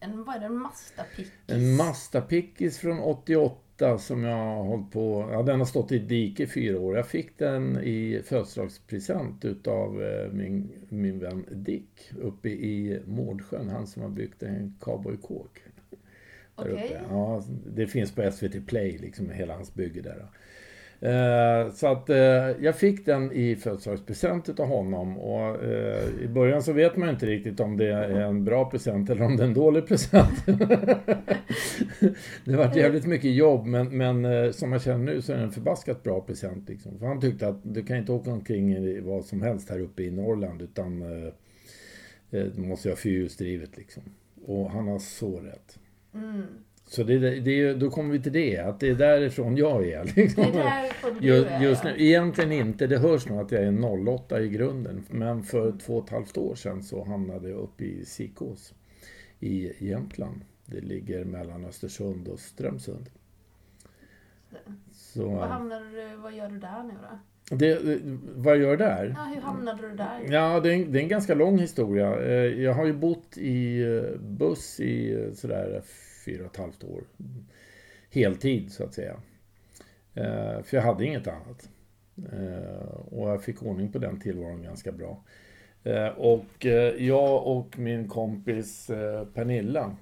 en 0.00 0.24
vad 0.24 0.36
är 0.36 0.40
det, 0.40 0.46
en 0.46 0.58
Mazda-pickis? 0.58 1.30
En 1.46 1.76
Mazda-pickis 1.76 2.78
från 2.78 2.98
88 2.98 3.98
som 3.98 4.24
jag 4.24 4.36
har 4.36 4.62
hållit 4.64 4.90
på, 4.90 5.28
ja 5.32 5.42
den 5.42 5.58
har 5.58 5.66
stått 5.66 5.92
i 5.92 5.98
dike 5.98 6.42
i 6.42 6.46
fyra 6.46 6.80
år. 6.80 6.96
Jag 6.96 7.08
fick 7.08 7.38
den 7.38 7.78
i 7.78 8.22
födelsedagspresent 8.24 9.44
utav 9.44 10.02
eh, 10.02 10.32
min, 10.32 10.70
min 10.88 11.18
vän 11.18 11.44
Dick 11.50 12.12
uppe 12.20 12.48
i 12.48 13.02
Mårdsjön, 13.06 13.68
han 13.68 13.86
som 13.86 14.02
har 14.02 14.08
byggt 14.08 14.42
en 14.42 14.76
cowboykåk. 14.80 15.62
Okej. 16.54 16.72
Okay. 16.72 16.98
Ja, 17.10 17.42
det 17.66 17.86
finns 17.86 18.12
på 18.12 18.30
SVT 18.32 18.66
Play, 18.66 18.98
liksom 18.98 19.30
hela 19.30 19.54
hans 19.54 19.74
bygge 19.74 20.00
där. 20.00 20.26
Eh, 21.04 21.70
så 21.72 21.86
att 21.86 22.10
eh, 22.10 22.16
jag 22.60 22.76
fick 22.76 23.06
den 23.06 23.32
i 23.32 23.56
födelsedagspresent 23.56 24.48
utav 24.48 24.66
honom 24.66 25.18
och 25.18 25.64
eh, 25.64 26.08
i 26.22 26.28
början 26.28 26.62
så 26.62 26.72
vet 26.72 26.96
man 26.96 27.08
inte 27.08 27.26
riktigt 27.26 27.60
om 27.60 27.76
det 27.76 27.92
är 27.92 28.10
en 28.10 28.44
bra 28.44 28.70
present 28.70 29.10
eller 29.10 29.22
om 29.22 29.36
det 29.36 29.42
är 29.42 29.46
en 29.46 29.54
dålig 29.54 29.86
present. 29.86 30.46
det 32.44 32.56
vart 32.56 32.76
jävligt 32.76 33.06
mycket 33.06 33.34
jobb 33.34 33.66
men, 33.66 33.96
men 33.96 34.24
eh, 34.24 34.50
som 34.50 34.72
jag 34.72 34.82
känner 34.82 35.04
nu 35.04 35.22
så 35.22 35.32
är 35.32 35.36
det 35.36 35.42
en 35.42 35.52
förbaskat 35.52 36.02
bra 36.02 36.20
present. 36.20 36.68
Liksom. 36.68 36.98
För 36.98 37.06
han 37.06 37.20
tyckte 37.20 37.48
att 37.48 37.60
du 37.62 37.82
kan 37.82 37.96
inte 37.96 38.12
åka 38.12 38.30
omkring 38.30 38.72
i 38.72 39.00
vad 39.00 39.24
som 39.24 39.42
helst 39.42 39.70
här 39.70 39.80
uppe 39.80 40.02
i 40.02 40.10
Norrland 40.10 40.62
utan 40.62 41.02
eh, 41.02 41.32
eh, 42.30 42.46
du 42.46 42.60
måste 42.60 42.88
ha 42.88 42.96
fyrhjulsdrivet 42.96 43.76
liksom. 43.76 44.02
Och 44.44 44.70
han 44.70 44.88
har 44.88 44.98
så 44.98 45.40
rätt. 45.40 45.78
Mm. 46.14 46.42
Så 46.86 47.02
det, 47.02 47.40
det, 47.40 47.74
då 47.74 47.90
kommer 47.90 48.12
vi 48.12 48.22
till 48.22 48.32
det, 48.32 48.58
att 48.58 48.80
det 48.80 48.88
är 48.88 48.94
därifrån 48.94 49.56
jag 49.56 49.88
är. 49.88 50.04
Liksom. 50.16 50.44
Det 50.52 50.58
är 50.58 50.82
därifrån 50.82 51.18
du 51.20 51.26
just, 51.26 51.50
just 51.60 51.84
nu, 51.84 51.94
Egentligen 51.96 52.52
inte, 52.52 52.86
det 52.86 52.98
hörs 52.98 53.28
nog 53.28 53.40
att 53.40 53.52
jag 53.52 53.62
är 53.62 54.08
08 54.08 54.40
i 54.40 54.48
grunden. 54.48 55.04
Men 55.10 55.42
för 55.42 55.72
två 55.72 55.96
och 55.96 56.04
ett 56.04 56.10
halvt 56.10 56.38
år 56.38 56.54
sedan 56.54 56.82
så 56.82 57.04
hamnade 57.04 57.48
jag 57.48 57.58
uppe 57.58 57.84
i 57.84 58.04
Sikås 58.04 58.74
i 59.40 59.86
Jämtland. 59.88 60.40
Det 60.66 60.80
ligger 60.80 61.24
mellan 61.24 61.64
Östersund 61.64 62.28
och 62.28 62.38
Strömsund. 62.38 63.10
Så, 64.92 65.28
vad, 65.28 65.48
hamnade 65.48 65.90
du, 65.90 66.16
vad 66.16 66.32
gör 66.32 66.48
du 66.48 66.58
där 66.58 66.82
nu 66.82 66.94
då? 67.02 67.18
Det, 67.56 68.00
vad 68.36 68.56
jag 68.56 68.62
gör 68.62 68.76
där? 68.76 69.14
Ja, 69.16 69.24
hur 69.34 69.40
hamnade 69.40 69.88
du 69.88 69.96
där? 69.96 70.26
Ja, 70.28 70.60
det 70.60 70.72
är, 70.72 70.74
en, 70.74 70.92
det 70.92 70.98
är 70.98 71.02
en 71.02 71.08
ganska 71.08 71.34
lång 71.34 71.58
historia. 71.58 72.20
Eh, 72.20 72.62
jag 72.62 72.74
har 72.74 72.86
ju 72.86 72.92
bott 72.92 73.38
i 73.38 73.82
eh, 73.82 74.20
buss 74.20 74.80
i 74.80 75.14
eh, 75.14 75.32
sådär 75.32 75.82
fyra 76.24 76.44
och 76.44 76.50
ett 76.50 76.56
halvt 76.56 76.84
år. 76.84 77.04
Heltid 78.10 78.72
så 78.72 78.84
att 78.84 78.94
säga. 78.94 79.16
Eh, 80.14 80.62
för 80.62 80.76
jag 80.76 80.82
hade 80.82 81.04
inget 81.04 81.26
annat. 81.26 81.70
Eh, 82.32 82.88
och 82.88 83.30
jag 83.30 83.42
fick 83.42 83.62
ordning 83.62 83.92
på 83.92 83.98
den 83.98 84.20
tillvaron 84.20 84.62
ganska 84.62 84.92
bra. 84.92 85.24
Eh, 85.84 86.08
och 86.08 86.66
eh, 86.66 87.06
jag 87.06 87.46
och 87.46 87.78
min 87.78 88.08
kompis 88.08 88.90
eh, 88.90 89.24
Pernilla, 89.24 89.96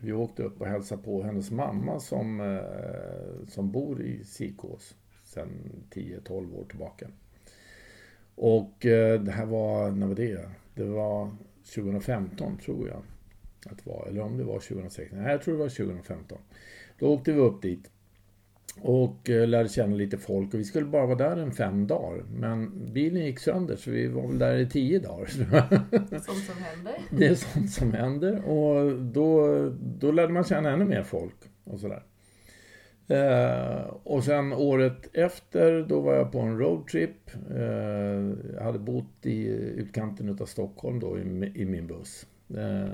vi 0.00 0.12
åkte 0.12 0.42
upp 0.42 0.60
och 0.60 0.66
hälsade 0.66 1.02
på 1.02 1.22
hennes 1.22 1.50
mamma 1.50 2.00
som, 2.00 2.40
eh, 2.40 3.48
som 3.48 3.72
bor 3.72 4.02
i 4.02 4.24
Sikås 4.24 4.94
sedan 5.24 5.48
10-12 5.90 6.54
år 6.54 6.64
tillbaka. 6.64 7.08
Och 8.34 8.74
det 8.80 9.30
här 9.30 9.46
var, 9.46 9.90
när 9.90 10.06
var 10.06 10.14
det? 10.14 10.48
Det 10.74 10.84
var 10.84 11.30
2015 11.74 12.58
tror 12.58 12.88
jag 12.88 13.02
att 13.70 13.84
det 13.84 13.90
var, 13.90 14.06
eller 14.08 14.20
om 14.20 14.38
det 14.38 14.44
var 14.44 14.60
2016, 14.60 15.18
nej 15.18 15.32
jag 15.32 15.42
tror 15.42 15.54
det 15.54 15.60
var 15.60 15.68
2015. 15.68 16.38
Då 16.98 17.06
åkte 17.06 17.32
vi 17.32 17.40
upp 17.40 17.62
dit 17.62 17.90
och 18.80 19.30
eh, 19.30 19.48
lärde 19.48 19.68
känna 19.68 19.96
lite 19.96 20.18
folk 20.18 20.54
och 20.54 20.60
vi 20.60 20.64
skulle 20.64 20.86
bara 20.86 21.06
vara 21.06 21.18
där 21.18 21.36
en 21.36 21.52
fem 21.52 21.86
dagar. 21.86 22.24
Men 22.34 22.72
bilen 22.92 23.24
gick 23.24 23.38
sönder 23.38 23.76
så 23.76 23.90
vi 23.90 24.06
var 24.06 24.28
väl 24.28 24.38
där 24.38 24.56
i 24.56 24.68
tio 24.68 24.98
dagar. 24.98 25.26
Sånt 25.26 26.44
som 26.44 26.62
händer. 26.62 26.94
Det 27.10 27.26
är 27.26 27.34
sånt 27.34 27.70
som 27.70 27.92
händer 27.92 28.44
och 28.44 29.02
då, 29.02 29.46
då 29.80 30.12
lärde 30.12 30.32
man 30.32 30.44
känna 30.44 30.70
ännu 30.70 30.84
mer 30.84 31.02
folk 31.02 31.36
och 31.64 31.80
sådär. 31.80 32.02
Eh, 33.08 33.80
och 34.02 34.24
sen 34.24 34.52
året 34.52 35.16
efter 35.16 35.86
då 35.88 36.00
var 36.00 36.14
jag 36.14 36.32
på 36.32 36.40
en 36.40 36.58
roadtrip. 36.58 37.30
Eh, 37.50 38.54
jag 38.54 38.62
hade 38.62 38.78
bott 38.78 39.26
i 39.26 39.46
utkanten 39.76 40.38
av 40.40 40.46
Stockholm 40.46 41.00
då 41.00 41.18
i, 41.18 41.52
i 41.54 41.64
min 41.64 41.86
buss. 41.86 42.26
Eh, 42.48 42.88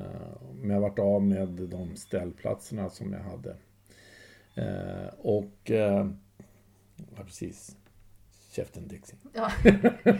men 0.60 0.70
jag 0.70 0.80
varit 0.80 0.98
av 0.98 1.22
med 1.22 1.48
de 1.48 1.96
ställplatserna 1.96 2.90
som 2.90 3.12
jag 3.12 3.20
hade. 3.20 3.56
Eh, 4.54 5.14
och... 5.18 5.70
Eh, 5.70 6.06
ja, 7.16 7.22
precis. 7.24 7.76
Käften 8.52 8.88
Dixie. 8.88 9.18
Ja. 9.32 9.50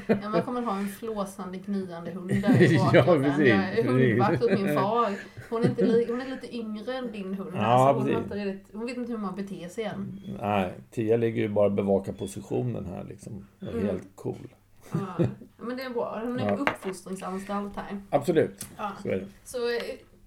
ja, 0.06 0.28
man 0.28 0.42
kommer 0.42 0.62
ha 0.62 0.78
en 0.78 0.88
flåsande, 0.88 1.58
gnyande 1.58 2.10
hund 2.10 2.28
där 2.28 2.62
i 2.62 2.74
Ja, 2.92 3.04
precis. 3.04 3.48
Jag 3.48 3.78
är 3.78 3.84
hundvakt 3.84 4.42
åt 4.42 4.50
min 4.50 4.74
far. 4.74 5.12
Hon 5.50 5.62
är, 5.62 5.68
inte 5.68 5.86
li, 5.86 6.06
hon 6.10 6.20
är 6.20 6.30
lite 6.30 6.56
yngre 6.56 6.94
än 6.94 7.12
din 7.12 7.34
hund. 7.34 7.50
Ja, 7.54 7.92
hon, 7.92 8.10
inte 8.10 8.34
riktigt, 8.34 8.74
hon 8.74 8.86
vet 8.86 8.96
inte 8.96 9.12
hur 9.12 9.18
man 9.18 9.36
beter 9.36 9.68
sig 9.68 9.84
än. 9.84 10.20
Nej, 10.40 10.72
Tia 10.90 11.16
ligger 11.16 11.42
ju 11.42 11.48
bara 11.48 11.66
och 11.66 11.72
bevakar 11.72 12.12
positionen 12.12 12.86
här 12.86 13.04
liksom. 13.04 13.46
Mm. 13.62 13.86
Helt 13.86 14.08
cool. 14.14 14.54
Ja, 14.92 15.24
men 15.56 15.76
det 15.76 15.82
är 15.82 15.90
bra. 15.90 16.20
Hon 16.24 16.40
är 16.40 16.48
ja. 16.48 16.56
uppfostringsanstalt 16.56 17.76
här. 17.76 18.02
Absolut, 18.10 18.66
ja. 18.76 18.92
så 19.02 19.08
är 19.08 19.16
det. 19.16 19.26
Så 19.44 19.68
eh, 19.68 19.82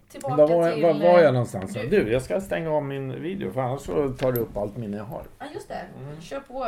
tillbaka 0.10 0.36
var, 0.36 0.72
till... 0.72 0.84
Var 0.84 0.94
var 0.94 1.20
jag 1.20 1.34
någonstans? 1.34 1.74
Du, 1.74 1.88
du, 1.90 2.12
jag 2.12 2.22
ska 2.22 2.42
stänga 2.42 2.72
av 2.72 2.84
min 2.84 3.22
video 3.22 3.52
för 3.52 3.62
annars 3.62 3.82
så 3.82 4.10
tar 4.10 4.32
du 4.32 4.42
upp 4.42 4.58
allt 4.58 4.78
minne 4.78 4.98
jag 4.98 5.04
har. 5.04 5.24
Ja, 5.40 5.46
just 5.54 5.68
det. 5.68 5.86
Mm. 6.04 6.22
Kör 6.22 6.40
på. 6.40 6.68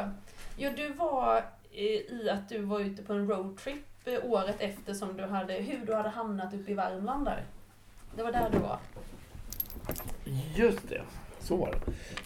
Ja, 0.58 0.70
du 0.78 0.94
var 0.94 1.44
i 1.72 2.30
att 2.30 2.50
du 2.50 2.62
var 2.62 2.80
ute 2.80 3.04
på 3.04 3.14
en 3.14 3.28
roadtrip 3.28 3.86
eh, 4.06 4.26
året 4.26 4.56
efter 4.60 4.94
som 4.94 5.18
du 5.18 5.24
hade, 5.24 5.54
hur 5.54 5.86
du 5.86 5.94
hade 5.94 6.10
hamnat 6.10 6.54
uppe 6.54 6.72
i 6.72 6.74
Värmland 6.74 7.26
där. 7.26 7.44
Det 8.16 8.24
var 8.24 8.32
där 8.32 8.50
du 8.52 8.60
var. 8.60 8.78
Just 10.56 10.90
det, 10.90 11.02
så 11.40 11.56
var 11.56 11.76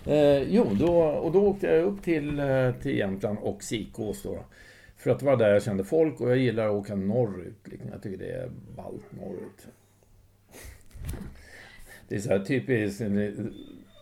det. 0.03 0.15
Eh, 0.15 0.43
jo, 0.49 0.67
då, 0.73 1.01
och 1.01 1.31
då 1.31 1.47
åkte 1.47 1.67
jag 1.67 1.83
upp 1.83 2.03
till, 2.03 2.39
eh, 2.39 2.71
till 2.71 2.97
Jämtland 2.97 3.37
och 3.41 3.63
Sikås 3.63 4.23
då. 4.23 4.37
För 5.03 5.11
att 5.11 5.19
det 5.19 5.25
var 5.25 5.37
där 5.37 5.53
jag 5.53 5.63
kände 5.63 5.83
folk 5.83 6.21
och 6.21 6.29
jag 6.29 6.37
gillar 6.37 6.65
att 6.65 6.71
åka 6.71 6.95
norrut. 6.95 7.67
Liksom. 7.67 7.89
Jag 7.91 8.01
tycker 8.03 8.17
det 8.17 8.31
är 8.31 8.49
ballt 8.75 9.11
norrut. 9.11 9.67
Det 12.07 12.15
är 12.15 12.19
så 12.19 12.29
här 12.29 12.39
typiskt 12.39 13.01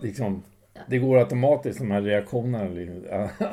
liksom 0.02 0.44
Det 0.88 0.98
går 0.98 1.18
automatiskt, 1.18 1.80
de 1.80 1.92
här 1.92 2.02
reaktionerna. 2.02 2.70
liksom. 2.70 3.02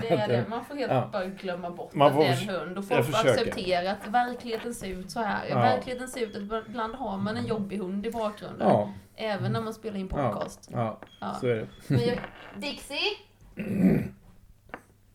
Det 0.00 0.08
är 0.10 0.28
det. 0.28 0.44
Man 0.48 0.64
får 0.64 0.74
helt 0.74 0.92
Ja. 0.92 1.08
bara 1.12 1.26
glömma 1.26 1.70
bort 1.70 1.94
Man 1.94 2.06
att 2.08 2.14
får 2.14 2.20
det 2.22 2.28
är 2.28 2.42
en 2.42 2.48
hund 2.66 2.78
och 2.78 2.84
folk 2.88 3.06
får 3.06 3.28
acceptera 3.28 3.90
att 3.92 4.08
verkligheten 4.08 4.74
ser 4.74 4.86
ut 4.88 5.10
så 5.10 5.20
här. 5.20 5.48
Ja. 5.48 5.58
Verkligheten 5.58 6.08
ser 6.08 6.20
ut 6.20 6.52
att 6.52 6.68
ibland 6.68 6.94
har 6.94 7.18
man 7.18 7.36
en 7.36 7.46
jobbig 7.46 7.78
hund 7.78 8.06
i 8.06 8.10
bakgrunden. 8.10 8.68
Ja, 8.68 8.92
Även 9.16 9.52
när 9.52 9.60
man 9.62 9.74
spelar 9.74 9.96
in 9.96 10.08
Ja. 10.12 10.30
podcast. 10.32 10.68
ja, 10.72 10.98
Ja. 11.20 11.34
så 11.40 11.46
är 11.46 11.54
det. 11.54 11.66
Men 11.88 12.00
jag... 12.00 12.18
Dixie! 12.60 13.16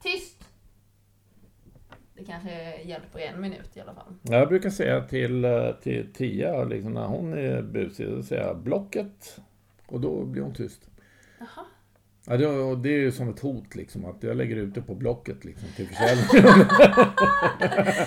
Tyst! 0.04 0.41
Det 2.22 2.26
kanske 2.28 2.82
hjälper 2.82 3.20
en 3.20 3.42
minut 3.42 3.78
i 3.78 3.82
alla 3.82 3.94
fall. 3.94 4.14
Jag 4.22 4.48
brukar 4.48 4.70
säga 4.70 5.02
till, 5.02 5.46
eh, 5.46 5.72
till 5.72 6.14
Tia, 6.14 6.64
liksom, 6.64 6.94
när 6.94 7.06
hon 7.06 7.34
är 7.34 7.62
busig, 7.62 8.08
då 8.10 8.24
säger 8.24 8.44
jag 8.44 8.58
blocket. 8.58 9.40
Och 9.86 10.02
då 10.02 10.26
blir 10.26 10.42
hon 10.42 10.54
tyst. 10.54 10.90
Jaha. 11.40 11.66
Ja, 12.28 12.38
det, 12.38 12.76
det 12.76 12.90
är 12.90 13.00
ju 13.00 13.12
som 13.12 13.30
ett 13.30 13.40
hot, 13.40 13.76
liksom, 13.76 14.06
att 14.06 14.24
jag 14.24 14.38
lägger 14.38 14.56
ut 14.56 14.74
det 14.76 14.82
på 14.82 14.96
blocket 14.96 15.46
liksom, 15.46 15.68
till 15.76 15.88
försäljning. 15.88 16.26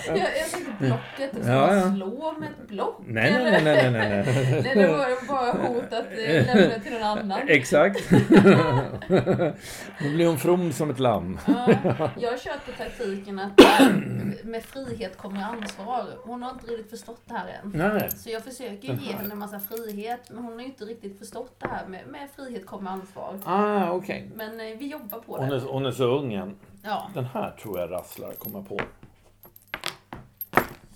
Jag, 0.06 0.16
jag 0.18 0.50
tänkte 0.52 0.72
blocket, 0.78 1.30
ska 1.44 1.52
Ja, 1.52 1.74
ja. 1.74 1.94
slå 1.94 2.34
med 2.38 2.48
ett 2.48 2.68
block? 2.68 3.00
nej, 3.06 3.32
nej, 3.32 3.62
nej, 3.62 3.62
nej, 3.64 3.90
nej, 3.90 4.08
nej. 4.08 4.62
Nej, 4.64 4.74
det 4.74 4.86
var 4.86 5.26
bara 5.28 5.52
hot 5.68 5.92
att 5.92 6.06
eh, 6.26 6.46
lämna 6.56 6.78
till 6.78 6.92
någon 6.92 7.02
annan. 7.02 7.40
Exakt. 7.48 8.10
Då 10.02 10.08
blir 10.14 10.26
hon 10.26 10.38
from 10.38 10.72
som 10.72 10.90
ett 10.90 10.98
lamm. 10.98 11.38
Ja, 11.46 11.68
jag 12.20 12.42
på 12.66 12.72
taktiken 12.78 13.38
att 13.38 13.60
eh, 13.60 13.88
med 14.44 14.62
frihet 14.62 15.16
kommer 15.16 15.42
ansvar. 15.42 16.04
Hon 16.24 16.42
har 16.42 16.50
inte 16.50 16.66
riktigt 16.66 16.90
förstått 16.90 17.22
det 17.26 17.34
här 17.34 17.46
än. 17.62 17.72
Nej. 17.74 18.10
Så 18.10 18.30
jag 18.30 18.44
försöker 18.44 18.88
ge 18.88 19.12
henne 19.12 19.32
en 19.32 19.38
massa 19.38 19.60
frihet, 19.60 20.20
men 20.30 20.44
hon 20.44 20.52
har 20.52 20.60
ju 20.60 20.66
inte 20.66 20.84
riktigt 20.84 21.18
förstått 21.18 21.54
det 21.58 21.68
här 21.68 21.86
med, 21.88 22.06
med 22.08 22.28
frihet 22.36 22.66
kommer 22.66 22.90
ansvar. 22.90 23.40
Ah, 23.44 23.90
okej. 24.04 24.30
Men 24.34 24.60
eh, 24.60 24.78
vi 24.78 24.86
jobbar 24.90 25.18
på 25.18 25.36
Hon, 25.36 25.44
är, 25.46 25.54
det. 25.54 25.60
hon 25.60 25.86
är 25.86 25.90
så 25.90 26.04
ung 26.18 26.32
än. 26.34 26.54
Ja, 26.82 27.10
Den 27.14 27.24
här 27.24 27.50
tror 27.62 27.78
jag 27.80 27.90
rasslar, 27.90 28.32
kommer 28.32 28.58
jag 28.58 28.68
på. 28.68 28.80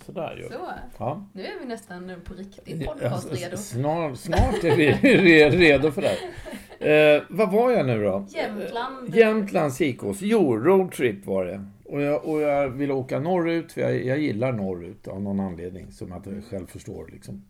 Sådär 0.05 0.35
gör 0.41 0.49
vi. 0.49 0.55
så. 0.55 0.59
Ja. 0.97 1.25
Nu 1.33 1.43
är 1.45 1.59
vi 1.59 1.65
nästan 1.65 2.07
nu 2.07 2.19
på 2.19 2.33
riktigt 2.33 2.85
podcast-redo. 2.87 3.57
Snart, 3.57 4.17
snart 4.17 4.63
är 4.63 4.75
vi 4.75 4.91
re- 4.91 5.49
redo 5.49 5.91
för 5.91 6.01
det. 6.01 6.07
här. 6.79 7.15
Eh, 7.15 7.21
vad 7.29 7.51
var 7.51 7.71
jag 7.71 7.85
nu 7.85 8.03
då? 8.03 8.25
Jämtland. 8.29 9.15
Jämtland, 9.15 9.73
Sikås. 9.73 10.17
Jo, 10.21 10.57
roadtrip 10.57 11.25
var 11.25 11.45
det. 11.45 11.65
Och 11.85 12.01
jag, 12.01 12.25
och 12.25 12.41
jag 12.41 12.69
ville 12.69 12.93
åka 12.93 13.19
norrut, 13.19 13.71
för 13.71 13.81
jag, 13.81 14.05
jag 14.05 14.19
gillar 14.19 14.51
norrut 14.51 15.07
av 15.07 15.21
någon 15.21 15.39
anledning 15.39 15.91
som 15.91 16.07
jag 16.09 16.17
inte 16.17 16.41
själv 16.49 16.67
förstår. 16.67 17.09
Liksom. 17.11 17.43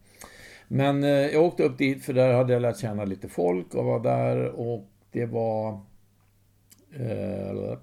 Men 0.68 1.04
eh, 1.04 1.10
jag 1.10 1.44
åkte 1.44 1.64
upp 1.64 1.78
dit 1.78 2.06
för 2.06 2.14
där 2.14 2.34
hade 2.34 2.54
jag 2.54 2.62
lärt 2.62 2.78
känna 2.80 3.06
lite 3.06 3.28
folk 3.30 3.74
och 3.76 3.86
var 3.86 4.00
där 4.00 4.46
och 4.46 4.86
det 5.12 5.26
var... 5.26 5.80
Eh, 6.92 7.78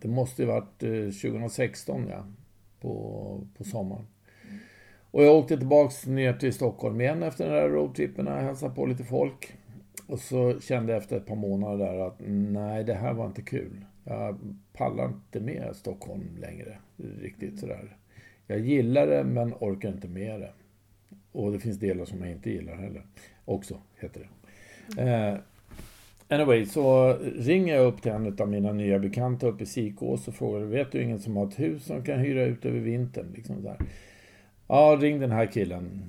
det 0.00 0.08
måste 0.08 0.42
ju 0.42 0.48
varit 0.48 0.82
eh, 0.82 0.90
2016 0.90 2.06
ja, 2.10 2.26
på, 2.80 3.46
på 3.56 3.64
sommaren. 3.64 4.06
Och 5.10 5.24
jag 5.24 5.36
åkte 5.36 5.56
tillbaks 5.56 6.06
ner 6.06 6.32
till 6.32 6.52
Stockholm 6.52 7.00
igen 7.00 7.22
efter 7.22 7.44
den 7.44 7.54
där 7.54 7.68
roadtrippen 7.68 8.28
och 8.28 8.34
hälsade 8.34 8.74
på 8.74 8.86
lite 8.86 9.04
folk. 9.04 9.54
Och 10.06 10.18
så 10.18 10.60
kände 10.60 10.92
jag 10.92 11.02
efter 11.02 11.16
ett 11.16 11.26
par 11.26 11.36
månader 11.36 11.86
där 11.86 12.06
att 12.06 12.20
nej, 12.26 12.84
det 12.84 12.94
här 12.94 13.12
var 13.12 13.26
inte 13.26 13.42
kul. 13.42 13.84
Jag 14.04 14.38
pallar 14.72 15.08
inte 15.08 15.40
med 15.40 15.76
Stockholm 15.76 16.36
längre. 16.40 16.78
Riktigt 17.20 17.60
sådär. 17.60 17.96
Jag 18.46 18.58
gillar 18.58 19.06
det 19.06 19.24
men 19.24 19.54
orkar 19.54 19.88
inte 19.88 20.08
med 20.08 20.40
det. 20.40 20.52
Och 21.32 21.52
det 21.52 21.58
finns 21.58 21.78
delar 21.78 22.04
som 22.04 22.20
jag 22.20 22.30
inte 22.30 22.50
gillar 22.50 22.76
heller. 22.76 23.06
Också, 23.44 23.78
heter 24.00 24.28
det. 24.96 25.02
Eh, 25.02 25.38
anyway, 26.32 26.66
så 26.66 27.16
ringer 27.38 27.76
jag 27.76 27.86
upp 27.86 28.02
till 28.02 28.12
en 28.12 28.36
av 28.40 28.48
mina 28.48 28.72
nya 28.72 28.98
bekanta 28.98 29.46
uppe 29.46 29.62
i 29.62 29.66
Sikås 29.66 30.28
och 30.28 30.34
frågar, 30.34 30.60
vet 30.60 30.92
du 30.92 31.02
ingen 31.02 31.20
som 31.20 31.36
har 31.36 31.46
ett 31.46 31.58
hus 31.58 31.84
som 31.84 32.04
kan 32.04 32.18
hyra 32.18 32.42
ut 32.44 32.64
över 32.64 32.78
vintern? 32.80 33.26
Liksom 33.34 33.62
där. 33.62 33.76
Ja, 34.68 34.98
ring 35.00 35.20
den 35.20 35.30
här 35.30 35.46
killen. 35.46 36.02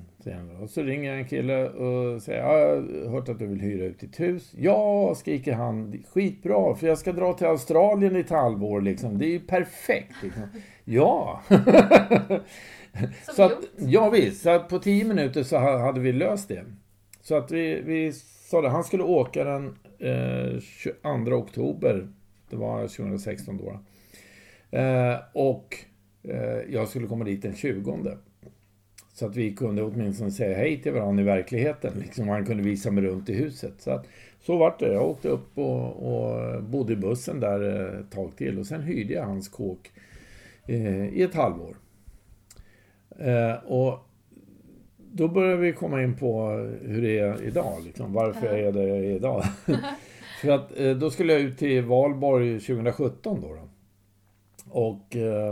Och 0.62 0.70
så 0.70 0.82
ringer 0.82 1.10
jag 1.10 1.18
en 1.18 1.28
kille 1.28 1.68
och 1.68 2.22
säger, 2.22 2.42
ja, 2.42 2.58
jag 2.58 2.76
har 3.04 3.10
hört 3.10 3.28
att 3.28 3.38
du 3.38 3.46
vill 3.46 3.60
hyra 3.60 3.84
ut 3.84 4.00
ditt 4.00 4.20
hus. 4.20 4.54
Ja, 4.58 5.14
skriker 5.14 5.52
han, 5.52 6.02
skitbra, 6.12 6.74
för 6.74 6.86
jag 6.86 6.98
ska 6.98 7.12
dra 7.12 7.32
till 7.32 7.46
Australien 7.46 8.16
i 8.16 8.20
ett 8.20 8.30
halvår 8.30 8.80
liksom. 8.80 9.18
Det 9.18 9.26
är 9.26 9.30
ju 9.30 9.40
perfekt. 9.40 10.14
Liksom. 10.22 10.42
Ja! 10.84 11.42
Så 13.36 13.42
att, 13.42 13.58
ja 13.78 14.10
visst, 14.10 14.42
så 14.42 14.50
att 14.50 14.68
på 14.68 14.78
tio 14.78 15.04
minuter 15.04 15.42
så 15.42 15.58
ha- 15.58 15.78
hade 15.78 16.00
vi 16.00 16.12
löst 16.12 16.48
det. 16.48 16.64
Så 17.22 17.34
att 17.34 17.50
vi, 17.50 17.82
vi 17.84 18.12
sa 18.50 18.60
det, 18.60 18.68
han 18.68 18.84
skulle 18.84 19.02
åka 19.02 19.44
den 19.44 19.74
eh, 20.04 20.60
22 20.60 21.36
oktober. 21.36 22.08
Det 22.50 22.56
var 22.56 22.80
2016 22.80 23.56
då. 23.56 23.80
Eh, 24.78 25.16
och 25.32 25.76
eh, 26.22 26.60
jag 26.70 26.88
skulle 26.88 27.06
komma 27.06 27.24
dit 27.24 27.42
den 27.42 27.54
20. 27.54 28.18
Så 29.12 29.26
att 29.26 29.36
vi 29.36 29.54
kunde 29.54 29.82
åtminstone 29.82 30.30
säga 30.30 30.56
hej 30.56 30.82
till 30.82 30.92
varandra 30.92 31.22
i 31.22 31.26
verkligheten. 31.26 31.92
Liksom, 31.98 32.28
han 32.28 32.46
kunde 32.46 32.62
visa 32.62 32.90
mig 32.90 33.04
runt 33.04 33.28
i 33.28 33.34
huset. 33.34 33.74
Så, 33.78 33.90
att, 33.90 34.06
så 34.40 34.56
vart 34.56 34.80
det. 34.80 34.92
Jag 34.92 35.08
åkte 35.08 35.28
upp 35.28 35.58
och, 35.58 35.92
och 35.96 36.62
bodde 36.62 36.92
i 36.92 36.96
bussen 36.96 37.40
där 37.40 37.92
eh, 37.92 38.00
ett 38.00 38.10
tag 38.10 38.36
till. 38.36 38.58
Och 38.58 38.66
sen 38.66 38.82
hyrde 38.82 39.14
jag 39.14 39.24
hans 39.24 39.48
kåk 39.48 39.92
eh, 40.66 41.06
i 41.06 41.22
ett 41.22 41.34
halvår. 41.34 41.76
Eh, 43.18 43.54
och 43.54 43.98
då 45.16 45.28
börjar 45.28 45.56
vi 45.56 45.72
komma 45.72 46.02
in 46.02 46.16
på 46.16 46.48
hur 46.82 47.02
det 47.02 47.18
är 47.18 47.42
idag. 47.42 47.82
Liksom. 47.84 48.12
Varför 48.12 48.46
Ja. 48.46 48.52
är 48.68 48.72
det 48.72 48.82
jag 48.82 48.96
är 48.98 49.02
idag? 49.02 49.44
För 50.40 50.48
att 50.50 50.78
eh, 50.80 50.90
då 50.96 51.10
skulle 51.10 51.32
jag 51.32 51.42
ut 51.42 51.58
till 51.58 51.82
Valborg 51.84 52.60
2017 52.60 53.40
då. 53.40 53.54
då. 53.54 53.68
Och 54.70 55.16
eh, 55.16 55.48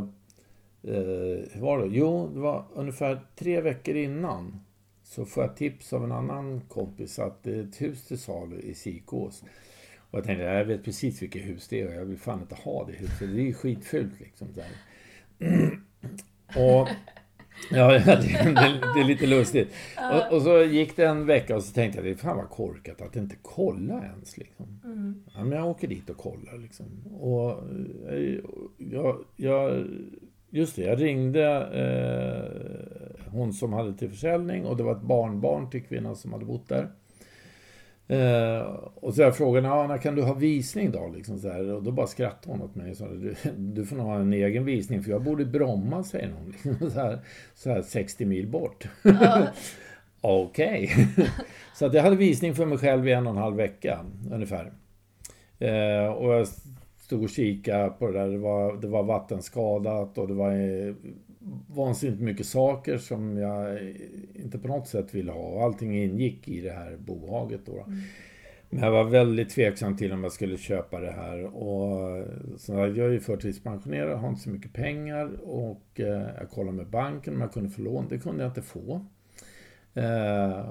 eh, 0.83 1.41
hur 1.53 1.61
var 1.61 1.79
det? 1.79 1.87
Jo, 1.97 2.31
det 2.35 2.41
var 2.41 2.65
ungefär 2.75 3.21
tre 3.37 3.61
veckor 3.61 3.97
innan 3.97 4.61
så 5.05 5.25
får 5.25 5.43
jag 5.43 5.57
tips 5.57 5.93
av 5.93 6.05
en 6.05 6.13
annan 6.13 6.61
kompis 6.69 7.19
att 7.19 7.43
det 7.43 7.55
är 7.55 7.63
ett 7.63 7.81
hus 7.81 8.07
till 8.07 8.19
salu 8.19 8.61
i 8.61 8.75
Sikås. 8.75 9.45
Och 10.11 10.19
jag 10.19 10.25
tänkte, 10.25 10.45
jag 10.45 10.65
vet 10.65 10.85
precis 10.85 11.23
vilket 11.23 11.43
hus 11.43 11.69
det 11.69 11.81
är 11.81 11.89
och 11.89 11.95
jag 11.95 12.05
vill 12.05 12.19
fan 12.19 12.41
inte 12.41 12.55
ha 12.55 12.85
det 12.87 12.93
huset. 12.93 13.19
Det 13.21 13.25
är 13.41 13.45
ju 13.45 13.55
skitfult 13.55 14.21
liksom. 14.21 14.49
Och 16.57 16.89
Ja, 17.71 17.93
det, 17.93 17.99
det, 18.45 18.81
det 18.95 19.01
är 19.01 19.05
lite 19.05 19.27
lustigt. 19.27 19.75
Och, 20.13 20.37
och 20.37 20.43
så 20.43 20.63
gick 20.63 20.97
det 20.97 21.07
en 21.07 21.27
vecka 21.27 21.57
och 21.57 21.63
så 21.63 21.73
tänkte 21.73 21.99
jag, 21.99 22.05
det 22.05 22.11
är 22.11 22.15
fan 22.15 22.37
vad 22.37 22.51
korkat 22.51 23.03
att 23.03 23.17
inte 23.17 23.37
kolla 23.43 24.05
ens. 24.05 24.37
Liksom. 24.37 24.81
Mm. 24.85 25.23
Ja, 25.35 25.45
men 25.45 25.59
jag 25.59 25.69
åker 25.69 25.89
dit 25.89 26.11
och 26.11 26.17
kollar. 26.17 26.59
Liksom. 26.59 26.87
Och 27.21 27.51
eh, 28.13 28.39
jag, 28.79 29.25
jag, 29.37 29.87
just 30.51 30.77
det, 30.77 30.83
jag 30.83 31.03
ringde 31.03 31.47
eh, 31.73 33.25
hon 33.33 33.53
som 33.53 33.73
hade 33.73 33.95
till 33.95 34.11
försäljning 34.11 34.67
och 34.67 34.77
det 34.77 34.83
var 34.83 34.93
ett 34.93 35.03
barnbarn 35.03 35.71
till 35.71 35.83
kvinnan 35.83 36.17
som 36.17 36.33
hade 36.33 36.45
bott 36.45 36.69
där. 36.69 36.89
Eh, 38.09 38.61
och 38.95 39.15
så 39.15 39.23
jag 39.23 39.37
frågade, 39.37 39.67
ja, 39.67 39.87
när 39.87 39.99
kan 39.99 40.15
du 40.15 40.23
ha 40.23 40.35
visning 40.35 40.91
då? 40.91 41.09
Liksom 41.09 41.39
så 41.39 41.49
här. 41.49 41.73
Och 41.73 41.83
då 41.83 41.91
bara 41.91 42.07
skrattade 42.07 42.53
hon 42.53 42.63
åt 42.63 42.75
mig 42.75 42.91
och 42.91 42.97
sa, 42.97 43.09
du, 43.09 43.35
du 43.57 43.87
får 43.87 43.97
nog 43.97 44.07
ha 44.07 44.19
en 44.19 44.33
egen 44.33 44.65
visning 44.65 45.03
för 45.03 45.11
jag 45.11 45.23
bor 45.23 45.41
i 45.41 45.45
Bromma, 45.45 46.03
säger 46.05 46.33
hon. 46.33 46.51
Liksom, 46.51 46.91
så, 46.91 47.01
här, 47.01 47.19
så 47.55 47.71
här 47.71 47.83
60 47.83 48.25
mil 48.25 48.49
bort. 48.49 48.89
Ja, 49.03 49.47
Okej. 50.21 50.91
så 51.75 51.87
att 51.87 51.95
jag 51.95 52.03
hade 52.03 52.17
visning 52.17 52.55
för 52.55 52.67
mig 52.67 52.79
själv 52.79 53.09
i 53.09 53.13
en 53.13 53.27
och 53.27 53.33
en 53.33 53.39
halv 53.43 53.57
vecka 53.57 54.05
ungefär. 54.33 54.73
Eh, 55.59 56.07
och 56.07 56.33
jag 56.35 56.47
stod 56.99 57.23
och 57.23 57.31
kikade 57.31 57.89
på 57.89 58.07
det 58.07 58.19
där. 58.19 58.29
Det 58.29 58.39
var, 58.39 58.77
det 58.81 58.89
var 58.89 59.03
vattenskadat 59.03 60.19
och 60.19 60.29
det 60.29 60.35
var 60.35 60.51
eh, 60.53 60.95
vansinnigt 61.67 62.21
mycket 62.21 62.47
saker 62.47 62.99
som 62.99 63.39
jag 63.39 63.79
inte 64.35 64.59
på 64.59 64.69
något 64.69 64.89
sätt 64.89 65.15
ville 65.15 65.33
ha. 65.33 65.65
Allting 65.65 66.03
ingick 66.03 66.49
i 66.49 66.61
det 66.61 66.73
här 66.73 66.97
bohaget 66.97 67.61
då. 67.67 67.73
då. 67.73 67.87
Men 68.75 68.83
jag 68.83 68.91
var 68.91 69.05
väldigt 69.05 69.51
tveksam 69.51 69.97
till 69.97 70.13
om 70.13 70.23
jag 70.23 70.33
skulle 70.33 70.57
köpa 70.57 71.01
det 71.01 71.11
här. 71.11 71.45
Och, 71.45 72.25
så 72.57 72.73
jag 72.73 72.99
är 72.99 73.11
ju 73.11 73.21
förtidspensionerad, 73.21 74.19
har 74.19 74.29
inte 74.29 74.41
så 74.41 74.51
mycket 74.51 74.73
pengar 74.73 75.31
och 75.43 76.01
eh, 76.01 76.27
jag 76.39 76.51
kollade 76.51 76.77
med 76.77 76.87
banken 76.87 77.35
om 77.35 77.41
jag 77.41 77.53
kunde 77.53 77.71
få 77.71 77.83
lån. 77.83 78.07
Det 78.09 78.19
kunde 78.19 78.43
jag 78.43 78.51
inte 78.51 78.63
få. 78.63 79.07
Eh, 79.95 80.65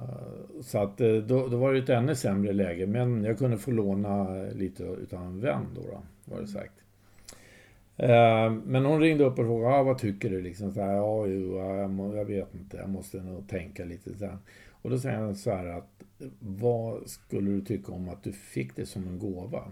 så 0.62 0.78
att 0.78 1.02
eh, 1.02 1.14
då, 1.14 1.48
då 1.48 1.58
var 1.58 1.74
det 1.74 1.80
ett 1.80 1.90
ännu 1.90 2.16
sämre 2.16 2.54
läge. 2.54 2.88
Men 2.88 3.24
jag 3.24 3.38
kunde 3.38 3.58
få 3.58 3.72
låna 3.72 4.44
lite 4.44 4.84
utav 4.84 5.22
en 5.22 5.40
vän 5.40 5.66
då, 5.76 5.82
då 5.82 6.02
var 6.26 6.42
det 6.42 6.48
sagt. 6.48 6.81
Eh, 8.02 8.52
men 8.66 8.86
hon 8.86 9.00
ringde 9.00 9.24
upp 9.24 9.40
och 9.40 9.46
frågade, 9.46 9.76
ah, 9.76 9.84
vad 9.84 9.98
tycker 9.98 10.30
du? 10.30 10.42
Liksom, 10.42 10.72
så 10.72 10.82
här, 10.82 10.94
ja, 10.94 11.28
jo, 11.28 11.58
jag, 11.58 12.18
jag 12.18 12.26
vet 12.26 12.56
inte, 12.56 12.78
jag 12.78 12.90
måste 12.90 13.18
nog 13.18 13.48
tänka 13.48 13.86
lite. 13.86 14.18
Så 14.18 14.26
här. 14.26 14.38
Och 14.72 14.90
då 14.90 15.00
säger 15.00 15.18
han 15.18 15.36
så 15.36 15.52
här 15.52 15.66
att, 15.66 16.04
vad 16.40 17.10
skulle 17.10 17.52
du 17.52 17.62
tycka 17.62 17.92
om 17.92 18.10
att 18.10 18.24
du 18.24 18.32
fick 18.32 18.76
det 18.76 18.86
som 18.86 19.08
en 19.08 19.20
gåva? 19.20 19.64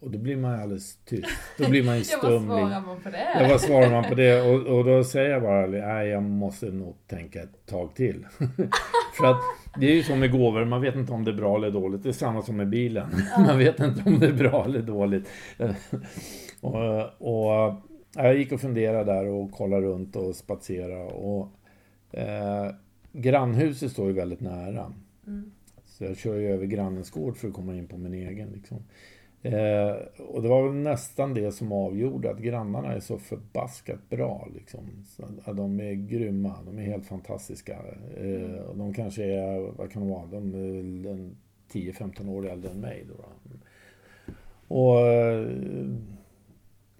Och 0.00 0.10
då 0.10 0.18
blir 0.18 0.36
man 0.36 0.60
alldeles 0.60 0.96
tyst. 0.96 1.28
Då 1.58 1.68
blir 1.68 1.84
man 1.84 1.98
ju 1.98 2.04
Ja, 2.10 2.18
vad 2.22 2.32
stum. 2.32 2.46
svarar 2.46 2.80
man 2.80 3.00
på 3.00 3.10
det? 3.10 3.40
Ja, 3.40 3.48
vad 3.48 3.60
svarar 3.60 3.90
man 3.90 4.04
på 4.04 4.14
det? 4.14 4.40
Och, 4.42 4.78
och 4.78 4.84
då 4.84 5.04
säger 5.04 5.30
jag 5.30 5.42
bara, 5.42 5.66
nej 5.66 6.08
jag 6.08 6.22
måste 6.22 6.66
nog 6.66 6.96
tänka 7.06 7.42
ett 7.42 7.66
tag 7.66 7.94
till. 7.94 8.26
För 9.18 9.26
att 9.26 9.40
det 9.80 9.86
är 9.86 9.94
ju 9.94 10.02
som 10.02 10.20
med 10.20 10.32
gåvor, 10.32 10.64
man 10.64 10.80
vet 10.80 10.94
inte 10.94 11.12
om 11.12 11.24
det 11.24 11.30
är 11.30 11.36
bra 11.36 11.56
eller 11.56 11.70
dåligt. 11.70 12.02
Det 12.02 12.08
är 12.08 12.12
samma 12.12 12.42
som 12.42 12.56
med 12.56 12.68
bilen. 12.68 13.06
Man 13.38 13.58
vet 13.58 13.80
inte 13.80 14.02
om 14.06 14.18
det 14.18 14.26
är 14.26 14.32
bra 14.32 14.64
eller 14.64 14.82
dåligt. 14.82 15.28
och, 16.60 17.02
och 17.18 17.74
jag 18.14 18.36
gick 18.38 18.52
och 18.52 18.60
funderade 18.60 19.12
där 19.12 19.26
och 19.26 19.52
kollade 19.52 19.82
runt 19.82 20.16
och 20.16 20.36
spatserade. 20.36 21.04
Och, 21.04 21.48
eh, 22.12 22.70
grannhuset 23.12 23.92
står 23.92 24.06
ju 24.06 24.12
väldigt 24.12 24.40
nära. 24.40 24.92
Mm. 25.26 25.52
Så 25.86 26.04
jag 26.04 26.16
kör 26.16 26.34
ju 26.34 26.48
över 26.48 26.66
grannens 26.66 27.10
gård 27.10 27.36
för 27.36 27.48
att 27.48 27.54
komma 27.54 27.74
in 27.74 27.88
på 27.88 27.96
min 27.98 28.14
egen. 28.14 28.48
Liksom. 28.48 28.78
Eh, 29.42 29.96
och 30.28 30.42
det 30.42 30.48
var 30.48 30.68
väl 30.68 30.74
nästan 30.74 31.34
det 31.34 31.52
som 31.52 31.72
avgjorde 31.72 32.30
att 32.30 32.38
grannarna 32.38 32.92
är 32.92 33.00
så 33.00 33.18
förbaskat 33.18 34.08
bra. 34.10 34.48
Liksom. 34.54 35.04
Så, 35.06 35.52
de 35.52 35.80
är 35.80 35.92
grymma, 35.92 36.54
de 36.66 36.78
är 36.78 36.82
helt 36.82 37.06
fantastiska. 37.06 37.78
Eh, 38.16 38.60
och 38.60 38.76
de 38.76 38.94
kanske 38.94 39.24
är, 39.24 39.72
vad 39.76 39.92
kan 39.92 40.02
de 40.02 40.10
vara, 40.10 40.26
de 40.26 40.54
är 40.54 40.72
väl 40.72 41.06
en 41.06 41.36
10-15 41.72 42.30
år 42.30 42.48
äldre 42.48 42.70
än 42.70 42.80
mig. 42.80 43.06
Då, 43.08 43.14
då. 43.14 43.58
Och 44.68 45.06
eh, 45.06 45.48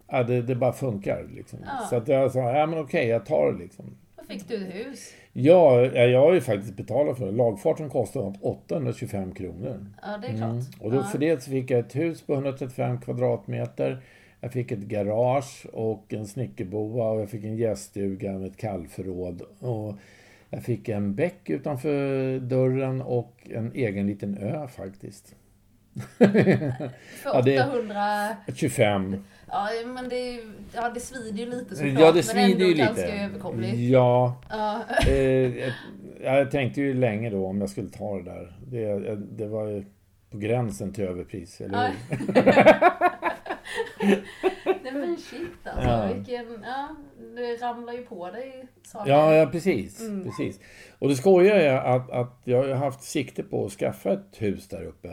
ja, 0.07 0.23
det, 0.23 0.42
det 0.42 0.54
bara 0.54 0.73
funkar. 0.73 1.28
Liksom. 1.35 1.59
Ja. 1.62 1.87
Så 1.90 1.97
att 1.97 2.09
jag 2.09 2.33
sa, 2.33 2.38
ja 2.38 2.66
men 2.66 2.78
okej, 2.78 3.09
jag 3.09 3.26
tar 3.26 3.52
det 3.52 3.59
liksom. 3.59 3.97
Då 4.16 4.25
fick 4.25 4.49
du 4.49 4.59
hus. 4.59 5.14
Ja, 5.32 5.80
jag 5.87 6.20
har 6.20 6.32
ju 6.32 6.40
faktiskt 6.40 6.76
betalat 6.76 7.18
för 7.18 7.26
det. 7.26 7.32
Lagfarten 7.32 7.90
kostade 7.90 8.38
825 8.40 9.32
kronor. 9.35 9.87
Ja, 10.02 10.18
det 10.23 10.26
är 10.26 10.37
klart. 10.37 10.50
Mm. 10.50 10.64
Och 10.80 10.90
då 10.90 10.97
ja. 10.97 11.02
för 11.02 11.18
det 11.18 11.42
så 11.42 11.50
fick 11.50 11.70
jag 11.70 11.80
ett 11.80 11.97
hus 11.97 12.23
på 12.23 12.35
135 12.35 13.00
kvadratmeter. 13.00 14.02
Jag 14.40 14.52
fick 14.52 14.73
ett 14.73 14.78
garage 14.78 15.66
och 15.73 16.14
en 16.14 16.26
snickerboa 16.26 17.11
och 17.11 17.20
jag 17.20 17.30
fick 17.30 17.44
en 17.44 17.56
gäststuga 17.56 18.32
med 18.32 18.49
ett 18.49 18.56
kallförråd. 18.56 19.42
Och 19.58 19.94
jag 20.50 20.62
fick 20.62 20.88
en 20.88 21.14
bäck 21.14 21.50
utanför 21.50 22.38
dörren 22.40 23.02
och 23.02 23.50
en 23.50 23.73
egen 23.75 24.06
liten 24.06 24.38
ö 24.38 24.68
faktiskt. 24.68 25.35
För 26.18 26.30
Ja, 27.25 27.42
det- 27.44 27.64
800... 27.64 28.28
25. 28.54 29.25
Ja, 29.50 29.69
men 29.87 30.09
det, 30.09 30.40
ja, 30.75 30.90
det 30.95 31.00
svider 31.00 31.38
ju 31.38 31.50
lite 31.50 31.76
såklart. 31.76 32.00
Ja, 32.00 32.07
det 32.07 32.14
men 32.14 32.23
svider 32.23 32.52
ändå 32.52 32.64
ju 32.64 32.75
ganska 32.75 33.02
lite. 33.07 33.12
överkomligt. 33.19 33.75
Ja, 33.75 34.40
Ja. 34.50 34.81
eh, 35.09 35.73
jag 36.23 36.50
tänkte 36.50 36.81
ju 36.81 36.95
länge 36.95 37.31
då 37.31 37.47
om 37.47 37.61
jag 37.61 37.71
skulle 37.71 37.88
ta 37.88 38.17
det 38.17 38.23
där. 38.25 38.57
Det, 38.67 39.17
det 39.17 39.47
var 39.47 39.67
ju 39.67 39.85
på 40.31 40.38
gränsen 40.38 40.93
till 40.93 41.05
överpris, 41.05 41.61
eller 41.61 41.78
hur? 41.88 41.95
Nej 44.83 44.93
men 44.93 45.17
shit 45.17 45.40
alltså. 45.64 45.88
Ja. 45.88 46.12
Vilken, 46.14 46.64
ja, 46.64 46.97
det 47.37 47.57
ramlar 47.67 47.93
ju 47.93 48.02
på 48.07 48.31
dig 48.31 48.67
saker. 48.83 49.11
Ja, 49.11 49.35
ja 49.35 49.47
precis, 49.47 50.00
Mm. 50.00 50.25
precis. 50.25 50.61
Och 50.99 51.09
det 51.09 51.14
skojiga 51.17 51.55
är 51.62 51.76
att, 51.97 52.11
att 52.11 52.40
jag 52.45 52.62
har 52.69 52.75
haft 52.75 53.02
sikte 53.02 53.43
på 53.43 53.64
att 53.67 53.73
skaffa 53.73 54.12
ett 54.12 54.37
hus 54.38 54.69
där 54.69 54.85
uppe. 54.85 55.09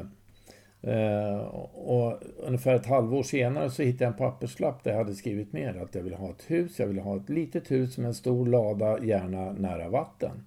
Eh, 0.85 1.37
och 1.73 2.19
ungefär 2.37 2.75
ett 2.75 2.85
halvår 2.85 3.23
senare 3.23 3.69
så 3.69 3.83
hittade 3.83 4.03
jag 4.03 4.11
en 4.11 4.17
papperslapp 4.17 4.83
där 4.83 4.91
jag 4.91 4.97
hade 4.97 5.15
skrivit 5.15 5.53
ner 5.53 5.81
att 5.83 5.95
jag 5.95 6.03
ville 6.03 6.15
ha 6.15 6.29
ett 6.29 6.43
hus. 6.51 6.79
Jag 6.79 6.87
ville 6.87 7.01
ha 7.01 7.17
ett 7.17 7.29
litet 7.29 7.71
hus 7.71 7.97
med 7.97 8.07
en 8.07 8.13
stor 8.13 8.47
lada, 8.47 9.03
gärna 9.03 9.51
nära 9.51 9.89
vatten. 9.89 10.45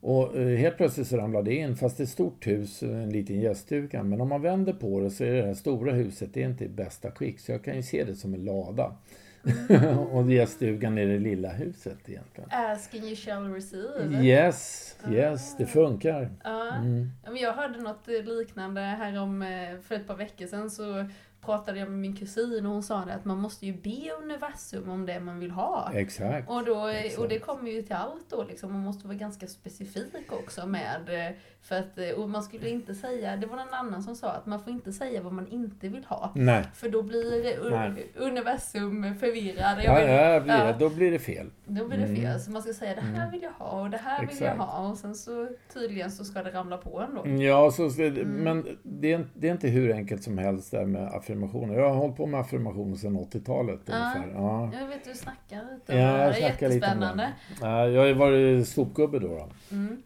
Och 0.00 0.36
eh, 0.36 0.58
helt 0.58 0.76
plötsligt 0.76 1.06
så 1.06 1.16
ramlade 1.16 1.50
det 1.50 1.56
in, 1.56 1.76
fast 1.76 1.96
det 1.96 2.00
är 2.00 2.04
ett 2.04 2.10
stort 2.10 2.46
hus, 2.46 2.82
en 2.82 3.10
liten 3.10 3.40
gäststuga. 3.40 4.02
Men 4.02 4.20
om 4.20 4.28
man 4.28 4.42
vänder 4.42 4.72
på 4.72 5.00
det 5.00 5.10
så 5.10 5.24
är 5.24 5.32
det 5.32 5.46
här 5.46 5.54
stora 5.54 5.92
huset, 5.92 6.34
det 6.34 6.42
är 6.42 6.48
inte 6.48 6.64
i 6.64 6.68
bästa 6.68 7.10
skick. 7.10 7.40
Så 7.40 7.52
jag 7.52 7.64
kan 7.64 7.76
ju 7.76 7.82
se 7.82 8.04
det 8.04 8.14
som 8.14 8.34
en 8.34 8.44
lada. 8.44 8.92
och 10.10 10.32
gäststugan 10.32 10.98
är 10.98 11.06
det 11.06 11.18
lilla 11.18 11.48
huset 11.48 11.98
egentligen. 12.06 12.50
Ask 12.52 12.94
and 12.94 13.04
you 13.04 13.16
shall 13.16 13.52
receive. 13.52 14.24
Yes, 14.24 14.96
yes, 15.10 15.56
det 15.56 15.66
funkar. 15.66 16.30
Ja. 16.44 16.74
Mm. 16.74 17.10
Ja, 17.24 17.30
men 17.30 17.40
jag 17.42 17.52
hörde 17.52 17.78
något 17.80 18.08
eh, 18.08 18.24
liknande 18.24 18.80
här 18.80 19.20
om 19.20 19.42
eh, 19.42 19.80
för 19.82 19.94
ett 19.94 20.06
par 20.06 20.16
veckor 20.16 20.46
sedan 20.46 20.70
så 20.70 21.06
pratade 21.40 21.78
jag 21.78 21.90
med 21.90 21.98
min 21.98 22.16
kusin 22.16 22.66
och 22.66 22.72
hon 22.72 22.82
sa 22.82 23.04
det 23.04 23.14
att 23.14 23.24
man 23.24 23.38
måste 23.38 23.66
ju 23.66 23.72
be 23.72 24.10
universum 24.22 24.90
om 24.90 25.06
det 25.06 25.20
man 25.20 25.38
vill 25.40 25.50
ha. 25.50 25.90
Exakt. 25.94 26.50
Och, 26.50 26.64
då, 26.64 26.86
Exakt. 26.86 27.18
och 27.18 27.28
det 27.28 27.38
kommer 27.38 27.70
ju 27.70 27.82
till 27.82 27.96
allt 27.96 28.30
då 28.30 28.44
liksom. 28.44 28.72
Man 28.72 28.80
måste 28.82 29.06
vara 29.06 29.16
ganska 29.18 29.46
specifik 29.46 30.32
också 30.32 30.66
med 30.66 31.34
för 31.62 31.74
att 31.78 31.98
och 32.16 32.28
man 32.30 32.42
skulle 32.42 32.68
inte 32.70 32.94
säga, 32.94 33.36
det 33.36 33.46
var 33.46 33.56
någon 33.56 33.74
annan 33.74 34.02
som 34.02 34.16
sa 34.16 34.30
att 34.32 34.46
man 34.46 34.60
får 34.60 34.72
inte 34.72 34.92
säga 34.92 35.22
vad 35.22 35.32
man 35.32 35.48
inte 35.48 35.88
vill 35.88 36.04
ha. 36.04 36.32
Nej, 36.34 36.64
För 36.74 36.88
då 36.88 37.02
blir 37.02 37.46
eh, 37.46 37.70
Nej. 37.70 37.90
u- 38.14 38.20
universum 38.20 39.14
förvirrad. 39.20 39.78
Ja, 39.84 40.00
ja, 40.00 40.40
blir 40.40 40.54
ja. 40.54 40.76
då 40.78 40.88
blir 40.90 41.10
det 41.10 41.18
fel. 41.18 41.50
Då 41.66 41.88
blir 41.88 41.98
det 41.98 42.06
fel. 42.06 42.24
Mm. 42.24 42.38
Så 42.38 42.50
man 42.50 42.62
ska 42.62 42.72
säga 42.72 42.94
det 42.94 43.00
här 43.00 43.14
Mm. 43.16 43.30
vill 43.30 43.42
jag 43.42 43.50
ha 43.50 43.82
och 43.82 43.90
det 43.90 43.96
här 43.96 44.20
vill 44.20 44.28
jag 44.40 44.50
Exakt. 44.52 44.58
ha. 44.70 44.88
Och 44.90 44.98
sen 44.98 45.14
så 45.14 45.48
tydligen 45.74 46.10
så 46.10 46.24
ska 46.24 46.42
det 46.42 46.50
ramla 46.50 46.76
på 46.76 47.00
ändå. 47.00 47.42
Ja, 47.44 47.70
så, 47.70 47.82
Mm. 48.02 48.28
men 48.28 48.78
det 48.82 49.12
är, 49.12 49.26
det 49.34 49.48
är 49.48 49.52
inte 49.52 49.68
hur 49.68 49.92
enkelt 49.92 50.22
som 50.22 50.38
helst 50.38 50.70
där 50.70 50.84
med 50.86 51.08
affirmationer. 51.32 51.74
Jag 51.74 51.88
har 51.88 51.96
hållit 51.96 52.16
på 52.16 52.26
med 52.26 52.40
affirmationer 52.40 52.96
sedan 52.96 53.16
80-talet 53.18 53.80
Ja. 53.86 53.94
ungefär. 54.16 54.32
Ja. 54.34 54.70
Jag 54.80 54.88
vet 54.88 55.04
du 55.04 55.14
snackar 55.14 55.56
lite 55.74 55.92
om 55.92 55.98
Ja, 55.98 56.12
det. 56.16 56.18
jag 56.18 56.32
Det 56.32 56.36
är 56.36 56.52
lite 56.52 56.66
om 56.66 56.72
jättespännande. 56.72 57.32
Ja, 57.60 57.88
Jag 57.88 58.02
har 58.06 58.14
varit 58.14 58.68
sopgubbe 58.68 59.18
då. 59.18 59.28
då. 59.28 59.48
Mm. 59.76 60.02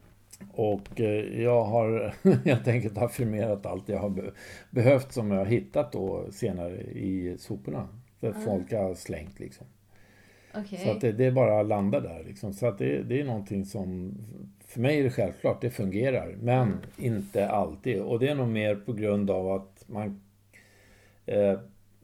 Och 0.52 1.00
eh, 1.00 1.42
jag 1.42 1.64
har 1.64 2.14
helt 2.44 2.68
enkelt 2.68 2.98
affirmerat 2.98 3.66
allt 3.66 3.88
jag 3.88 3.98
har 3.98 4.08
be- 4.10 4.30
behövt 4.70 5.12
som 5.12 5.30
jag 5.30 5.38
har 5.38 5.46
hittat 5.46 5.92
då 5.92 6.24
senare 6.32 6.80
i 6.82 7.36
soporna. 7.38 7.88
Där 8.20 8.30
Ah. 8.30 8.40
folk 8.44 8.72
har 8.72 8.94
slängt 8.94 9.40
liksom. 9.40 9.66
Okej. 10.54 10.78
Så 10.78 10.90
att 10.90 11.00
det, 11.00 11.12
det 11.12 11.30
bara 11.32 11.60
att 11.60 11.66
landa 11.66 12.00
där 12.00 12.24
liksom. 12.26 12.52
Så 12.52 12.66
att 12.66 12.78
det, 12.78 13.02
det 13.02 13.20
är 13.20 13.24
någonting 13.24 13.64
som, 13.64 14.14
för 14.66 14.80
mig 14.80 14.98
är 15.00 15.04
det 15.04 15.10
självklart, 15.10 15.60
det 15.60 15.70
fungerar. 15.70 16.34
Men 16.40 16.62
Mm. 16.68 16.78
inte 16.96 17.48
alltid. 17.48 18.00
Och 18.00 18.18
det 18.18 18.28
är 18.28 18.34
nog 18.34 18.48
mer 18.48 18.74
på 18.74 18.92
grund 18.92 19.30
av 19.30 19.52
att 19.52 19.84
man, 19.86 20.21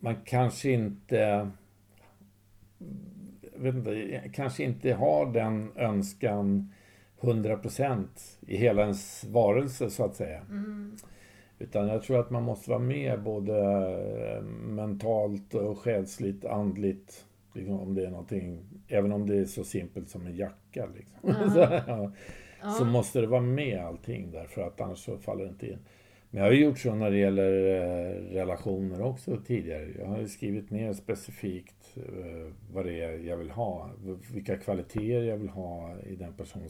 man 0.01 0.17
kanske 0.25 0.71
inte, 0.71 1.51
vet 3.57 3.75
inte, 3.75 4.23
kanske 4.35 4.65
inte 4.65 4.93
har 4.93 5.33
den 5.33 5.73
önskan 5.77 6.73
100% 7.21 8.07
i 8.41 8.57
hela 8.57 8.83
ens 8.83 9.25
varelse 9.25 9.91
så 9.91 10.05
att 10.05 10.15
säga. 10.15 10.41
Mm. 10.41 10.97
Utan 11.59 11.89
jag 11.89 12.03
tror 12.03 12.21
att 12.21 12.31
man 12.31 12.43
måste 12.43 12.71
vara 12.71 12.81
med 12.81 13.23
både 13.23 13.59
eh, 14.37 14.43
mentalt 14.43 15.55
och 15.55 15.79
själsligt, 15.79 16.45
andligt. 16.45 17.25
Liksom 17.55 17.81
om 17.81 17.95
det 17.95 18.07
är 18.07 18.11
någonting, 18.11 18.65
även 18.89 19.13
om 19.13 19.27
det 19.27 19.37
är 19.37 19.45
så 19.45 19.65
simpelt 19.65 20.09
som 20.09 20.27
en 20.27 20.37
jacka. 20.37 20.89
Liksom. 20.95 21.19
Ja. 21.23 21.51
så, 21.55 21.59
ja, 21.87 22.13
Ja. 22.63 22.71
så 22.71 22.85
måste 22.85 23.21
det 23.21 23.27
vara 23.27 23.41
med 23.41 23.79
allting 23.85 24.31
där 24.31 24.45
för 24.45 24.63
att 24.63 24.81
annars 24.81 24.99
så 24.99 25.19
faller 25.19 25.45
det 25.45 25.51
inte 25.51 25.67
in. 25.67 25.79
Men 26.31 26.39
jag 26.43 26.49
har 26.49 26.53
ju 26.53 26.65
gjort 26.65 26.79
så 26.79 26.95
när 26.95 27.11
det 27.11 27.17
gäller 27.19 27.53
eh, 27.53 28.35
relationer 28.35 29.03
också 29.03 29.37
tidigare. 29.47 29.89
Jag 29.99 30.07
har 30.07 30.19
ju 30.19 30.29
skrivit 30.29 30.71
ner 30.71 30.93
specifikt 30.93 31.97
eh, 31.97 32.53
vad 32.73 32.85
det 32.87 33.03
är 33.03 33.19
jag 33.19 33.37
vill 33.37 33.51
ha. 33.51 33.91
Vilka 34.33 34.57
kvaliteter 34.57 35.23
jag 35.23 35.37
vill 35.37 35.49
ha 35.49 35.97
i 36.07 36.17
den 36.17 36.33
person 36.33 36.63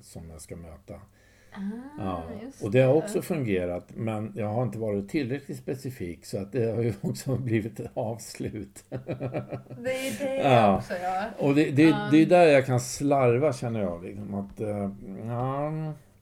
som 0.00 0.30
jag, 0.30 0.40
ska 0.40 0.56
möta. 0.56 0.94
Ah, 0.94 1.60
Ja, 1.98 2.22
och 2.62 2.70
det 2.70 2.80
har 2.80 2.94
också 2.94 3.22
fungerat 3.22 3.88
men 3.94 4.32
jag 4.36 4.46
har 4.46 4.62
inte 4.62 4.78
varit 4.78 5.08
tillräckligt 5.08 5.58
specifik 5.58 6.26
så 6.26 6.38
att 6.38 6.52
det 6.52 6.70
har 6.72 6.82
ju 6.82 6.92
också 7.00 7.36
blivit 7.36 7.80
ett 7.80 7.90
avslut. 7.94 8.84
Det 8.88 8.96
är 8.96 10.26
det 10.26 10.36
Ja. 10.42 10.76
också 10.76 10.94
ja. 11.02 11.24
Och 11.38 11.54
det, 11.54 11.70
det, 11.70 11.82
Ja. 11.82 12.08
det 12.12 12.22
är 12.22 12.26
där 12.26 12.46
jag 12.46 12.66
kan 12.66 12.80
slarva 12.80 13.52
känner 13.52 13.80
jag. 13.80 14.04
Liksom, 14.04 14.34
att, 14.34 14.60
eh, 14.60 14.90
ja, 15.26 15.72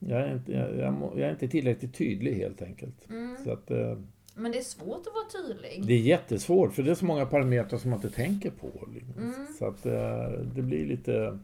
jag, 0.09 0.21
är 0.21 0.35
inte, 0.35 0.53
jag, 0.53 0.77
jag, 0.77 1.13
jag 1.17 1.29
är 1.29 1.31
inte 1.31 1.49
tillräckligt 1.49 1.95
tydlig 1.95 2.35
helt 2.35 2.63
enkelt. 2.63 3.11
Mm. 3.11 3.37
Så 3.45 3.53
att, 3.53 3.71
eh, 3.71 3.99
Men 4.35 4.53
det 4.53 4.59
är 4.59 4.63
svårt 4.63 5.07
att 5.07 5.13
vara 5.15 5.45
tydlig. 5.45 5.87
det 5.87 5.95
är 5.95 5.99
jättesvårt 5.99 6.73
för 6.73 6.83
det 6.83 6.91
är 6.91 6.95
så 6.95 7.05
många 7.05 7.27
parametrar 7.27 7.79
som 7.79 7.91
man 7.91 7.99
inte 7.99 8.17
tänker 8.17 8.51
på. 8.51 8.89
Liksom. 8.95 9.23
Mm. 9.23 9.47
Så 9.59 9.67
att 9.67 9.87
eh, 9.87 10.29
det 10.55 10.63
blir 10.63 10.87
lite 10.87 11.39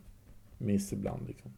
miss 0.58 0.92
ibland. 0.92 1.28
Liksom. 1.28 1.52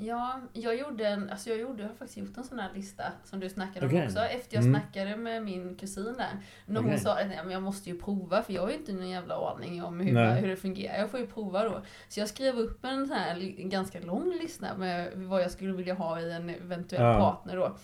Ja, 0.00 0.40
jag 0.52 0.76
gjorde 0.78 1.06
en, 1.08 1.30
alltså 1.30 1.50
jag 1.50 1.58
gjorde, 1.58 1.82
jag 1.82 1.88
har 1.88 1.94
faktiskt 1.94 2.16
gjort 2.18 2.36
en 2.36 2.44
sån 2.44 2.58
här 2.58 2.70
lista 2.74 3.02
som 3.24 3.40
du 3.40 3.48
snackade 3.48 3.86
om 3.86 3.92
Okej. 3.92 4.04
också. 4.06 4.18
Efter 4.18 4.56
jag 4.56 4.64
Mm. 4.64 4.80
snackade 4.80 5.16
med 5.16 5.42
min 5.44 5.74
kusin 5.76 6.04
där. 6.04 6.26
När 6.66 6.80
hon 6.80 6.86
Okej. 6.90 7.00
sa 7.00 7.20
att 7.20 7.50
jag 7.52 7.62
måste 7.62 7.90
ju 7.90 8.00
prova 8.00 8.42
för 8.42 8.52
jag 8.52 8.62
har 8.62 8.68
ju 8.68 8.74
inte 8.74 8.92
någon 8.92 9.08
jävla 9.10 9.50
aning 9.54 9.82
om 9.84 10.00
hur, 10.00 10.12
Nej. 10.12 10.40
hur 10.40 10.48
det 10.48 10.56
fungerar. 10.56 10.98
Jag 10.98 11.10
får 11.10 11.20
ju 11.20 11.26
prova 11.26 11.64
då. 11.64 11.82
Så 12.08 12.20
jag 12.20 12.28
skrev 12.28 12.58
upp 12.58 12.84
en 12.84 13.06
sån 13.06 13.16
här 13.16 13.60
en 13.60 13.70
ganska 13.70 14.00
lång 14.00 14.30
lista 14.40 14.76
med 14.76 15.12
vad 15.14 15.42
jag 15.42 15.50
skulle 15.50 15.72
vilja 15.72 15.94
ha 15.94 16.20
i 16.20 16.32
en 16.32 16.50
eventuell 16.50 17.02
Ja. 17.02 17.18
partner 17.18 17.56
då. 17.56 17.76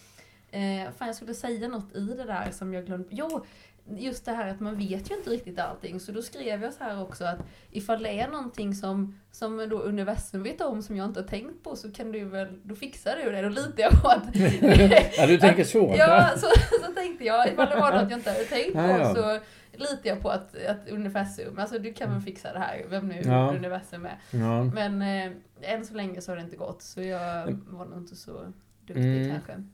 Eh, 0.59 0.91
fan 0.97 1.07
jag 1.09 1.17
skulle 1.17 1.35
säga 1.35 1.69
något 1.69 1.95
i 1.97 2.01
det 2.01 2.25
där 2.25 2.51
som 2.51 2.75
jag 2.75 2.87
glömde. 2.87 3.09
Jo, 3.11 3.45
just 3.89 4.25
det 4.25 4.33
här 4.33 4.49
att 4.51 4.61
man 4.61 4.77
vet 4.79 5.11
ju 5.11 5.15
inte 5.17 5.31
riktigt 5.31 5.59
allting. 5.59 6.01
Så 6.01 6.13
då 6.13 6.23
skrev 6.23 6.63
jag 6.63 6.73
så 6.73 6.85
här 6.85 7.03
också 7.03 7.25
att 7.25 7.39
ifall 7.71 8.03
det 8.03 8.21
är 8.21 8.29
någonting 8.29 8.75
som, 8.75 9.19
som 9.33 9.69
då 9.71 9.79
universum 9.79 10.43
vet 10.43 10.61
om 10.61 10.83
som 10.83 10.97
jag 10.97 11.07
inte 11.07 11.21
har 11.21 11.27
tänkt 11.29 11.63
på 11.65 11.77
så 11.77 11.93
kan 11.93 12.13
du 12.13 12.25
väl, 12.25 12.61
då 12.63 12.75
fixar 12.75 13.17
du 13.25 13.33
det. 13.33 13.43
Då 13.43 13.49
litar 13.49 13.83
jag 13.83 14.03
på 14.03 14.09
att... 14.09 14.25
ja, 15.19 15.27
du 15.27 15.39
tänker 15.39 15.65
så? 15.65 15.95
ja, 15.99 16.31
så, 16.37 16.47
så 16.87 16.93
tänkte 16.93 17.25
jag. 17.25 17.49
Ifall 17.53 17.69
det 17.69 17.77
var 17.77 17.93
något 17.93 18.11
jag 18.11 18.19
inte 18.19 18.31
hade 18.31 18.45
tänkt 18.45 18.73
på 18.73 18.79
Ja, 18.79 18.99
ja. 18.99 19.15
så, 19.15 19.39
litar 19.77 20.09
jag 20.11 20.21
på 20.21 20.29
att, 20.31 20.57
att 20.67 20.89
universum, 20.89 21.59
alltså 21.59 21.79
du 21.79 21.93
kan 21.93 22.13
väl 22.13 22.21
fixa 22.21 22.53
det 22.53 22.59
här, 22.59 22.85
vem 22.89 23.09
nu 23.09 23.23
Ja. 23.25 23.53
universum 23.57 24.07
är. 24.07 24.19
Ja. 24.31 24.65
Men 24.65 25.03
eh, 25.03 25.33
än 25.63 25.87
så 25.87 25.95
länge 25.95 26.21
så 26.21 26.31
har 26.33 26.37
det 26.37 26.43
inte 26.43 26.57
gått, 26.57 26.83
så 26.83 27.03
jag 27.03 27.59
var 27.67 27.85
nog 27.85 27.99
inte 27.99 28.17
så 28.17 28.53
duktig 28.87 29.05
Mm. 29.17 29.31
kanske. 29.31 29.65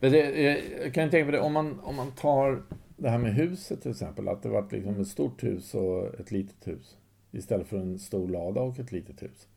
Men 0.00 0.12
det, 0.12 0.40
jag 0.84 0.94
kan 0.94 1.10
tänka 1.10 1.24
på 1.24 1.30
det, 1.30 1.40
om 1.40 1.52
man, 1.52 1.80
om 1.80 1.96
man 1.96 2.12
tar 2.12 2.62
det 3.04 3.10
här 3.10 3.18
med 3.18 3.34
huset 3.34 3.82
till 3.82 3.90
exempel, 3.90 4.28
att 4.28 4.42
det 4.42 4.48
var 4.48 4.66
liksom 4.70 5.00
ett 5.00 5.08
stort 5.08 5.44
hus 5.44 5.74
och 5.74 6.20
ett 6.20 6.30
litet 6.30 6.68
hus. 6.68 6.96
Istället 7.32 7.66
för 7.66 7.78
en 7.78 7.98
stor 7.98 8.28
lada 8.28 8.60
och 8.60 8.78
ett 8.78 8.92
litet 8.92 9.22
hus. 9.22 9.48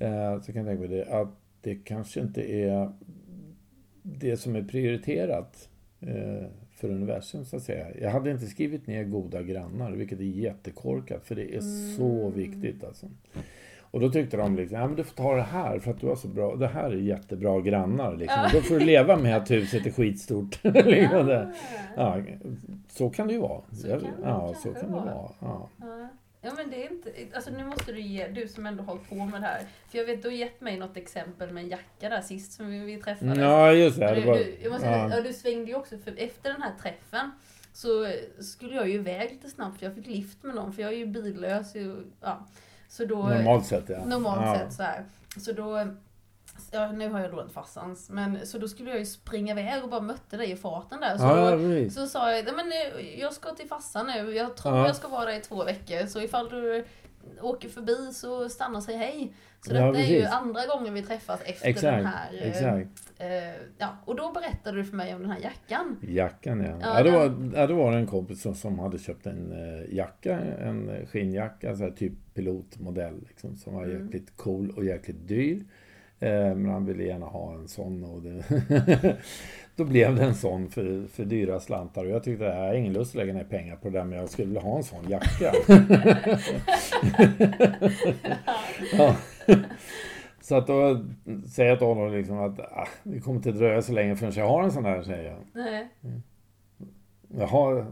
Eh, 0.00 0.40
så 0.42 0.52
kan 0.52 0.66
jag 0.66 0.66
tänka 0.66 0.82
på 0.82 0.86
det, 0.94 1.04
att 1.06 1.28
det 1.60 1.74
kanske 1.74 2.20
inte 2.20 2.52
är 2.52 2.92
det 4.02 4.36
som 4.36 4.56
är 4.56 4.62
prioriterat 4.62 5.68
eh, 6.00 6.46
för 6.70 6.88
universum 6.88 7.44
så 7.44 7.56
att 7.56 7.62
säga. 7.62 7.86
Jag 8.00 8.10
hade 8.10 8.30
inte 8.30 8.46
skrivit 8.46 8.86
ner 8.86 9.04
goda 9.04 9.42
grannar, 9.42 9.92
vilket 9.92 10.20
är 10.20 10.24
jättekorkat, 10.24 11.26
för 11.26 11.34
det 11.34 11.56
är 11.56 11.60
så 11.96 12.26
Mm. 12.26 12.32
viktigt 12.32 12.84
alltså. 12.84 13.06
Och 13.92 14.00
då 14.00 14.10
tyckte 14.10 14.36
de 14.36 14.56
liksom, 14.56 14.78
ja 14.78 14.86
men 14.86 14.96
du 14.96 15.04
får 15.04 15.14
ta 15.16 15.34
det 15.34 15.42
här 15.42 15.78
för 15.78 15.90
att 15.90 16.00
du 16.00 16.06
har 16.06 16.16
så 16.16 16.28
bra, 16.28 16.56
det 16.56 16.66
här 16.66 16.90
är 16.90 16.96
jättebra 16.96 17.60
grannar 17.60 18.16
liksom. 18.16 18.48
Då 18.52 18.60
får 18.60 18.78
du 18.78 18.84
leva 18.84 19.16
med 19.16 19.36
att 19.36 19.50
huset 19.50 19.86
är 19.86 19.90
skitstort. 19.90 20.58
liksom. 20.64 21.50
Ja, 21.96 22.22
så 22.88 23.10
kan 23.10 23.26
det 23.26 23.32
ju 23.34 23.40
vara. 23.40 23.62
Så 23.72 23.88
kan 23.88 23.98
det 23.98 24.06
ja, 24.22 24.54
så 24.62 24.72
kan 24.72 24.86
det 24.90 24.96
vara. 24.96 25.28
Ja. 25.40 25.68
Ja. 25.80 26.50
Men 26.56 26.70
det 26.70 26.86
är 26.86 26.92
inte, 26.92 27.10
alltså 27.34 27.50
nu 27.50 27.64
måste 27.64 27.92
du 27.92 28.00
ge, 28.00 28.28
du 28.28 28.48
som 28.48 28.66
ändå 28.66 28.82
hållit 28.82 29.08
på 29.08 29.14
med 29.14 29.40
det 29.40 29.46
här. 29.46 29.62
För 29.88 29.98
jag 29.98 30.04
vet, 30.04 30.22
du 30.22 30.28
har 30.28 30.34
gett 30.34 30.60
mig 30.60 30.78
något 30.78 30.96
exempel 30.96 31.52
med 31.52 31.62
en 31.62 31.68
jacka 31.68 32.08
där 32.08 32.20
sist 32.20 32.52
som 32.52 32.70
vi, 32.70 32.78
vi 32.78 32.96
träffades. 32.96 33.38
ja, 33.38 33.72
just 33.72 33.98
det. 33.98 34.08
Och 34.08 34.14
det 34.14 34.20
du, 34.20 34.26
var, 34.26 34.34
du, 34.36 34.56
jag 34.62 34.72
måste, 34.72 34.86
ja. 34.86 35.10
ja. 35.16 35.20
du 35.20 35.32
svängde 35.32 35.70
ju 35.70 35.74
också, 35.76 35.98
för 35.98 36.14
efter 36.18 36.52
den 36.52 36.62
här 36.62 36.72
träffen 36.82 37.30
så 37.72 38.06
skulle 38.38 38.74
jag 38.74 38.88
ju 38.88 38.94
iväg 38.94 39.30
lite 39.30 39.48
snabbt 39.50 39.78
för 39.78 39.86
jag 39.86 39.94
fick 39.94 40.06
lift 40.06 40.42
med 40.42 40.54
någon 40.54 40.72
för 40.72 40.82
jag 40.82 40.92
är 40.92 40.96
ju 40.96 41.06
billös. 41.06 41.76
ju- 41.76 42.04
Ja. 42.20 42.46
Så 42.92 43.04
då, 43.04 43.16
Normalt 43.16 43.66
sett 43.66 43.88
ja. 43.88 44.04
normalt 44.04 44.40
ja. 44.46 44.58
sett 44.58 44.72
så 44.72 44.82
här. 44.82 45.04
Så 45.40 45.52
då, 45.52 45.86
ja, 46.70 46.92
nu 46.92 47.08
har 47.10 47.20
jag 47.20 47.30
lånat 47.30 47.52
farsans, 47.52 48.10
men 48.10 48.46
så 48.46 48.58
då 48.58 48.68
skulle 48.68 48.90
jag 48.90 48.98
ju 48.98 49.06
springa 49.06 49.52
iväg 49.60 49.82
och 49.84 49.88
bara 49.90 50.00
mötte 50.00 50.36
dig 50.36 50.50
i 50.50 50.56
farten 50.56 51.00
där. 51.00 51.18
Så 51.18 51.24
Ja, 51.24 51.50
då, 51.56 51.90
så 51.90 52.06
sa 52.06 52.32
jag, 52.32 52.44
"Nej, 52.44 52.54
men 52.54 52.72
jag 53.20 53.32
ska 53.32 53.50
till 53.50 53.68
farsan 53.68 54.06
nu, 54.06 54.34
jag 54.34 54.56
tror 54.56 54.76
Ja. 54.76 54.86
jag 54.86 54.96
ska 54.96 55.08
vara 55.08 55.24
där 55.24 55.32
i 55.32 55.40
två 55.40 55.64
veckor, 55.64 56.06
så 56.06 56.20
ifall 56.20 56.48
du 56.48 56.84
åker 57.42 57.68
förbi 57.68 58.12
så 58.12 58.48
stanna 58.48 58.76
och 58.78 58.82
säg 58.84 58.96
hej. 58.96 59.32
Så 59.60 59.74
Ja, 59.74 59.86
detta 59.86 59.98
är 59.98 60.06
ju 60.20 60.24
andra 60.24 60.60
gången 60.66 60.94
vi 60.94 61.02
träffas 61.02 61.40
efter 61.44 61.64
den 61.64 61.70
Exakt, 61.70 62.04
här. 62.16 62.34
eh, 62.34 62.48
exakt. 62.48 63.12
Eh, 63.18 63.66
ja, 63.78 63.88
och 64.04 64.16
då 64.16 64.32
berättade 64.32 64.76
du 64.78 64.84
för 64.84 64.96
mig 64.96 65.14
om 65.14 65.20
den 65.22 65.30
här 65.30 65.40
jackan. 65.40 65.96
Jackan 66.02 66.60
ja. 66.60 66.76
Ja, 66.80 66.96
Ja, 66.98 67.02
det, 67.02 67.10
var, 67.10 67.24
den- 67.28 67.52
ja, 67.56 67.66
det 67.66 67.74
var 67.74 67.92
en 67.92 68.06
kompis 68.06 68.42
som, 68.42 68.54
som 68.54 68.78
hade 68.78 68.98
köpt 68.98 69.26
en 69.26 69.52
eh, 69.52 69.94
jacka, 69.94 70.38
en 70.40 71.06
skinnjacka, 71.06 71.76
så 71.76 71.82
här, 71.82 71.90
typ 71.90 72.12
pilotmodell 72.34 73.24
liksom, 73.28 73.56
som 73.56 73.74
var 73.74 73.84
Mm. 73.84 74.04
jäkligt 74.04 74.36
cool 74.36 74.70
och 74.76 74.84
jäkligt 74.84 75.28
dyr. 75.28 75.64
Eh, 76.22 76.54
men 76.54 76.70
han 76.70 76.86
ville 76.86 77.04
gärna 77.04 77.26
ha 77.26 77.54
en 77.54 77.68
sån 77.68 78.04
och 78.04 78.22
det 78.22 78.44
då 79.76 79.84
blev 79.84 80.16
det 80.16 80.24
en 80.24 80.34
sån 80.34 80.68
för, 80.68 81.06
för 81.08 81.24
dyra 81.24 81.60
slantar 81.60 82.04
och 82.04 82.10
jag 82.10 82.24
tyckte 82.24 82.44
jag 82.44 82.54
har 82.54 82.74
ingen 82.74 82.92
lust 82.92 83.10
att 83.10 83.14
lägga 83.14 83.32
ner 83.32 83.44
pengar 83.44 83.76
på 83.76 83.90
det 83.90 83.98
där 83.98 84.04
men 84.04 84.18
jag 84.18 84.28
skulle 84.28 84.46
vilja 84.46 84.60
ha 84.60 84.76
en 84.76 84.82
sån 84.82 85.08
jacka. 85.08 85.52
ja. 88.98 89.16
Så 90.40 90.56
att 90.56 90.66
då 90.66 91.04
säger 91.48 91.70
jag 91.70 91.78
till 91.78 91.86
honom 91.86 92.12
liksom 92.12 92.38
att 92.38 92.60
ah, 92.60 92.88
det 93.02 93.20
kommer 93.20 93.36
inte 93.36 93.52
dröja 93.52 93.82
så 93.82 93.92
länge 93.92 94.16
förrän 94.16 94.32
jag 94.32 94.48
har 94.48 94.62
en 94.62 94.72
sån 94.72 94.84
här, 94.84 95.02
säger 95.02 95.30
jag. 95.30 95.38
Nej. 95.52 95.88
Jaha, 97.38 97.86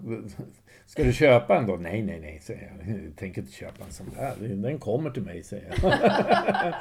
ska 0.90 1.05
du 1.05 1.12
köpa 1.12 1.57
en 1.57 1.66
då? 1.66 1.76
Nej, 1.76 2.03
nej, 2.03 2.20
nej, 2.20 2.40
säger 2.42 2.72
jag. 2.79 2.96
Jag 3.05 3.16
tänker 3.16 3.40
inte 3.40 3.53
köpa 3.53 3.85
en 3.85 3.92
sån 3.92 4.07
där. 4.16 4.48
Den 4.57 4.79
kommer 4.79 5.11
till 5.11 5.22
mig, 5.22 5.42
säger 5.42 5.74
jag. 5.83 5.92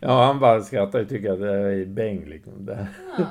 ja, 0.00 0.24
han 0.24 0.40
bara 0.40 0.62
skrattar 0.62 1.00
och 1.00 1.08
tycker 1.08 1.32
att 1.32 1.40
det 1.40 1.50
är 1.50 1.84
bäng 1.86 2.24
liksom. 2.24 2.66
Det. 2.66 2.86
Ja. 3.18 3.26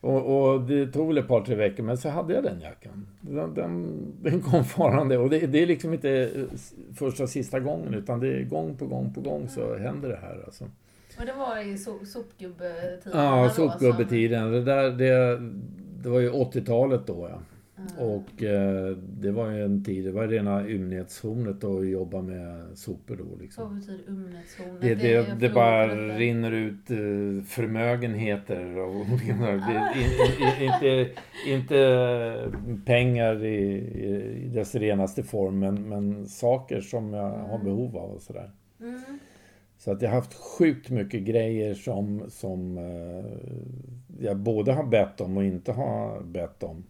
Och, 0.00 0.52
och 0.52 0.60
det 0.60 0.86
tog 0.86 1.08
väl 1.08 1.18
ett 1.18 1.28
par, 1.28 1.40
tre 1.40 1.54
veckor, 1.54 1.82
men 1.82 1.98
så 1.98 2.08
hade 2.08 2.34
jag 2.34 2.44
den 2.44 2.60
jackan. 2.60 3.06
Den, 3.20 3.54
den, 3.54 4.02
den 4.22 4.40
kom 4.40 4.64
farande. 4.64 5.18
Och 5.18 5.30
det, 5.30 5.46
det 5.46 5.62
är 5.62 5.66
liksom 5.66 5.94
inte 5.94 6.10
eh, 6.10 6.58
första 6.94 7.22
och 7.22 7.30
sista 7.30 7.60
gången, 7.60 7.94
utan 7.94 8.20
det 8.20 8.28
är 8.28 8.44
gång 8.44 8.76
på 8.76 8.86
gång 8.86 9.14
på 9.14 9.20
gång 9.20 9.48
så 9.48 9.76
händer 9.76 10.08
det 10.08 10.18
här 10.22 10.42
alltså. 10.44 10.64
Och 11.18 11.26
det 11.26 11.32
var 11.32 11.58
i 11.58 11.78
so 11.78 12.06
sopgubbetiden? 12.06 13.12
Ja, 13.12 13.42
då 13.44 13.50
sopgubbetiden. 13.50 14.52
Det, 14.52 14.64
där, 14.64 14.90
det, 14.90 15.40
det 16.02 16.08
var 16.08 16.20
ju 16.20 16.30
80-talet 16.30 17.06
då 17.06 17.28
ja. 17.30 17.38
Och 17.98 18.42
eh, 18.42 18.96
det 18.96 19.30
var 19.30 19.50
ju 19.50 19.64
en 19.64 19.84
tid, 19.84 20.04
det 20.04 20.12
var 20.12 20.28
rena 20.28 20.68
ymnighetshornet 20.68 21.64
att 21.64 21.88
jobba 21.88 22.22
med 22.22 22.78
sopor 22.78 23.16
då 23.16 23.24
Vad 23.24 23.40
liksom. 23.40 23.78
betyder 23.80 24.04
umnätshornet? 24.08 24.80
Det, 24.80 24.94
det, 24.94 25.16
det 25.16 25.48
förlorar 25.48 25.54
bara 25.54 25.86
detta. 25.94 26.18
rinner 26.18 26.52
ut 26.52 26.90
eh, 26.90 27.44
förmögenheter 27.46 28.78
och 28.78 28.94
olika 28.94 29.36
det, 29.36 29.92
in, 30.00 30.68
inte, 30.68 31.10
inte 31.46 32.50
pengar 32.86 33.44
i, 33.44 33.76
i 34.44 34.48
dess 34.54 34.74
renaste 34.74 35.22
form 35.22 35.58
men, 35.58 35.88
men 35.88 36.26
saker 36.26 36.80
som 36.80 37.12
jag 37.14 37.30
har 37.30 37.54
Mm. 37.60 37.64
behov 37.64 37.96
av 37.96 38.10
och 38.10 38.22
sådär. 38.22 38.50
Mm. 38.80 39.00
Så 39.78 39.92
att 39.92 40.02
jag 40.02 40.08
har 40.10 40.16
haft 40.16 40.34
sjukt 40.34 40.90
mycket 40.90 41.22
grejer 41.22 41.74
som, 41.74 42.24
som 42.28 42.78
eh, 42.78 43.24
jag 44.24 44.36
både 44.36 44.72
har 44.72 44.84
bett 44.84 45.20
om 45.20 45.36
och 45.36 45.44
inte 45.44 45.72
har 45.72 46.22
bett 46.22 46.62
om. 46.62 46.84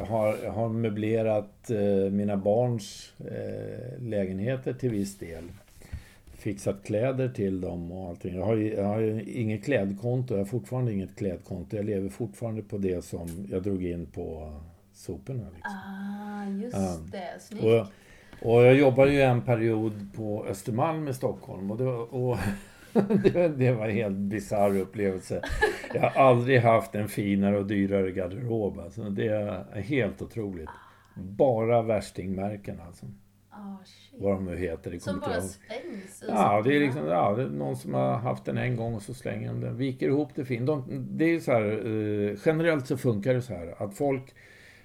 Jag 0.00 0.06
har, 0.06 0.36
jag 0.44 0.50
har 0.52 0.68
möblerat 0.68 1.70
eh, 1.70 2.10
mina 2.12 2.36
barns 2.36 3.12
eh, 3.18 4.02
lägenheter 4.02 4.72
till 4.72 4.90
viss 4.90 5.18
del. 5.18 5.44
Fixat 6.34 6.82
kläder 6.84 7.28
till 7.28 7.60
dem 7.60 7.92
och 7.92 8.08
allting. 8.08 8.34
Jag 8.34 8.44
har 8.44 8.56
ju, 8.56 8.74
jag 8.74 8.84
har 8.84 9.00
ju 9.00 9.22
inget 9.24 9.64
klädkonto, 9.64 10.34
jag 10.34 10.40
har 10.40 10.44
fortfarande 10.44 10.92
inget 10.92 11.16
klädkonto. 11.16 11.76
Jag 11.76 11.84
lever 11.84 12.08
fortfarande 12.08 12.62
på 12.62 12.78
det 12.78 13.04
som 13.04 13.28
jag 13.50 13.62
drog 13.62 13.84
in 13.84 14.06
på 14.06 14.52
soporna. 14.94 15.46
Liksom. 15.54 15.72
Ah, 15.72 16.50
just 16.62 16.76
Ja. 16.76 16.96
det. 17.12 17.40
Snyggt. 17.42 17.64
Och, 17.64 17.86
och 18.54 18.62
jag 18.62 18.74
jobbade 18.74 19.12
ju 19.12 19.22
en 19.22 19.42
period 19.42 19.92
på 20.16 20.46
Östermalm 20.46 21.08
i 21.08 21.14
Stockholm 21.14 21.70
och 21.70 21.76
det 21.78 21.84
och 21.88 22.36
det, 23.56 23.72
var 23.72 23.88
en 23.88 23.94
helt 23.94 24.16
bisarr 24.16 24.78
upplevelse. 24.78 25.42
Jag 25.94 26.00
har 26.00 26.22
aldrig 26.22 26.60
haft 26.60 26.94
en 26.94 27.08
finare 27.08 27.58
och 27.58 27.66
dyrare 27.66 28.10
garderob. 28.10 28.78
Alltså. 28.78 29.02
Det 29.02 29.26
är 29.26 29.80
helt 29.80 30.22
otroligt. 30.22 30.70
Bara 31.16 31.82
värstingmärken 31.82 32.80
alltså. 32.80 33.06
Shit. 33.84 34.20
Vad 34.20 34.32
de 34.32 34.44
nu 34.44 34.56
heter. 34.56 34.90
Det 34.90 35.00
Som 35.00 35.20
bara 35.20 35.34
ihåg. 35.34 35.42
sprängs 35.42 36.22
i 36.22 36.26
Ja, 36.28 36.62
det 36.64 36.76
är 36.76 36.80
liksom 36.80 37.06
ja, 37.06 37.34
det 37.36 37.42
är 37.42 37.48
någon 37.48 37.76
som 37.76 37.94
har 37.94 38.18
haft 38.18 38.44
den 38.44 38.58
en 38.58 38.76
gång 38.76 38.94
och 38.94 39.02
så 39.02 39.14
slänger 39.14 39.48
de 39.48 39.60
den. 39.60 39.76
Viker 39.76 40.08
ihop 40.08 40.28
det 40.34 40.44
fint. 40.44 40.66
De, 40.66 41.06
det 41.10 41.24
är 41.24 41.40
så 41.40 41.52
här, 41.52 41.64
eh, 41.64 42.36
generellt 42.44 42.86
så 42.86 42.96
funkar 42.96 43.34
det 43.34 43.42
så 43.42 43.54
här 43.54 43.82
att 43.82 43.94
folk 43.94 44.34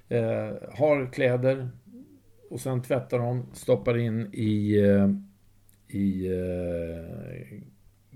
eh, 0.09 0.51
har 0.71 1.13
kläder 1.13 1.69
och 2.49 2.59
sen 2.59 2.81
tvättar 2.81 3.19
de, 3.19 3.45
stoppar 3.53 3.97
in 3.97 4.29
i, 4.33 4.79
eh, 4.79 5.09
i 5.99 6.27
eh, 6.27 7.57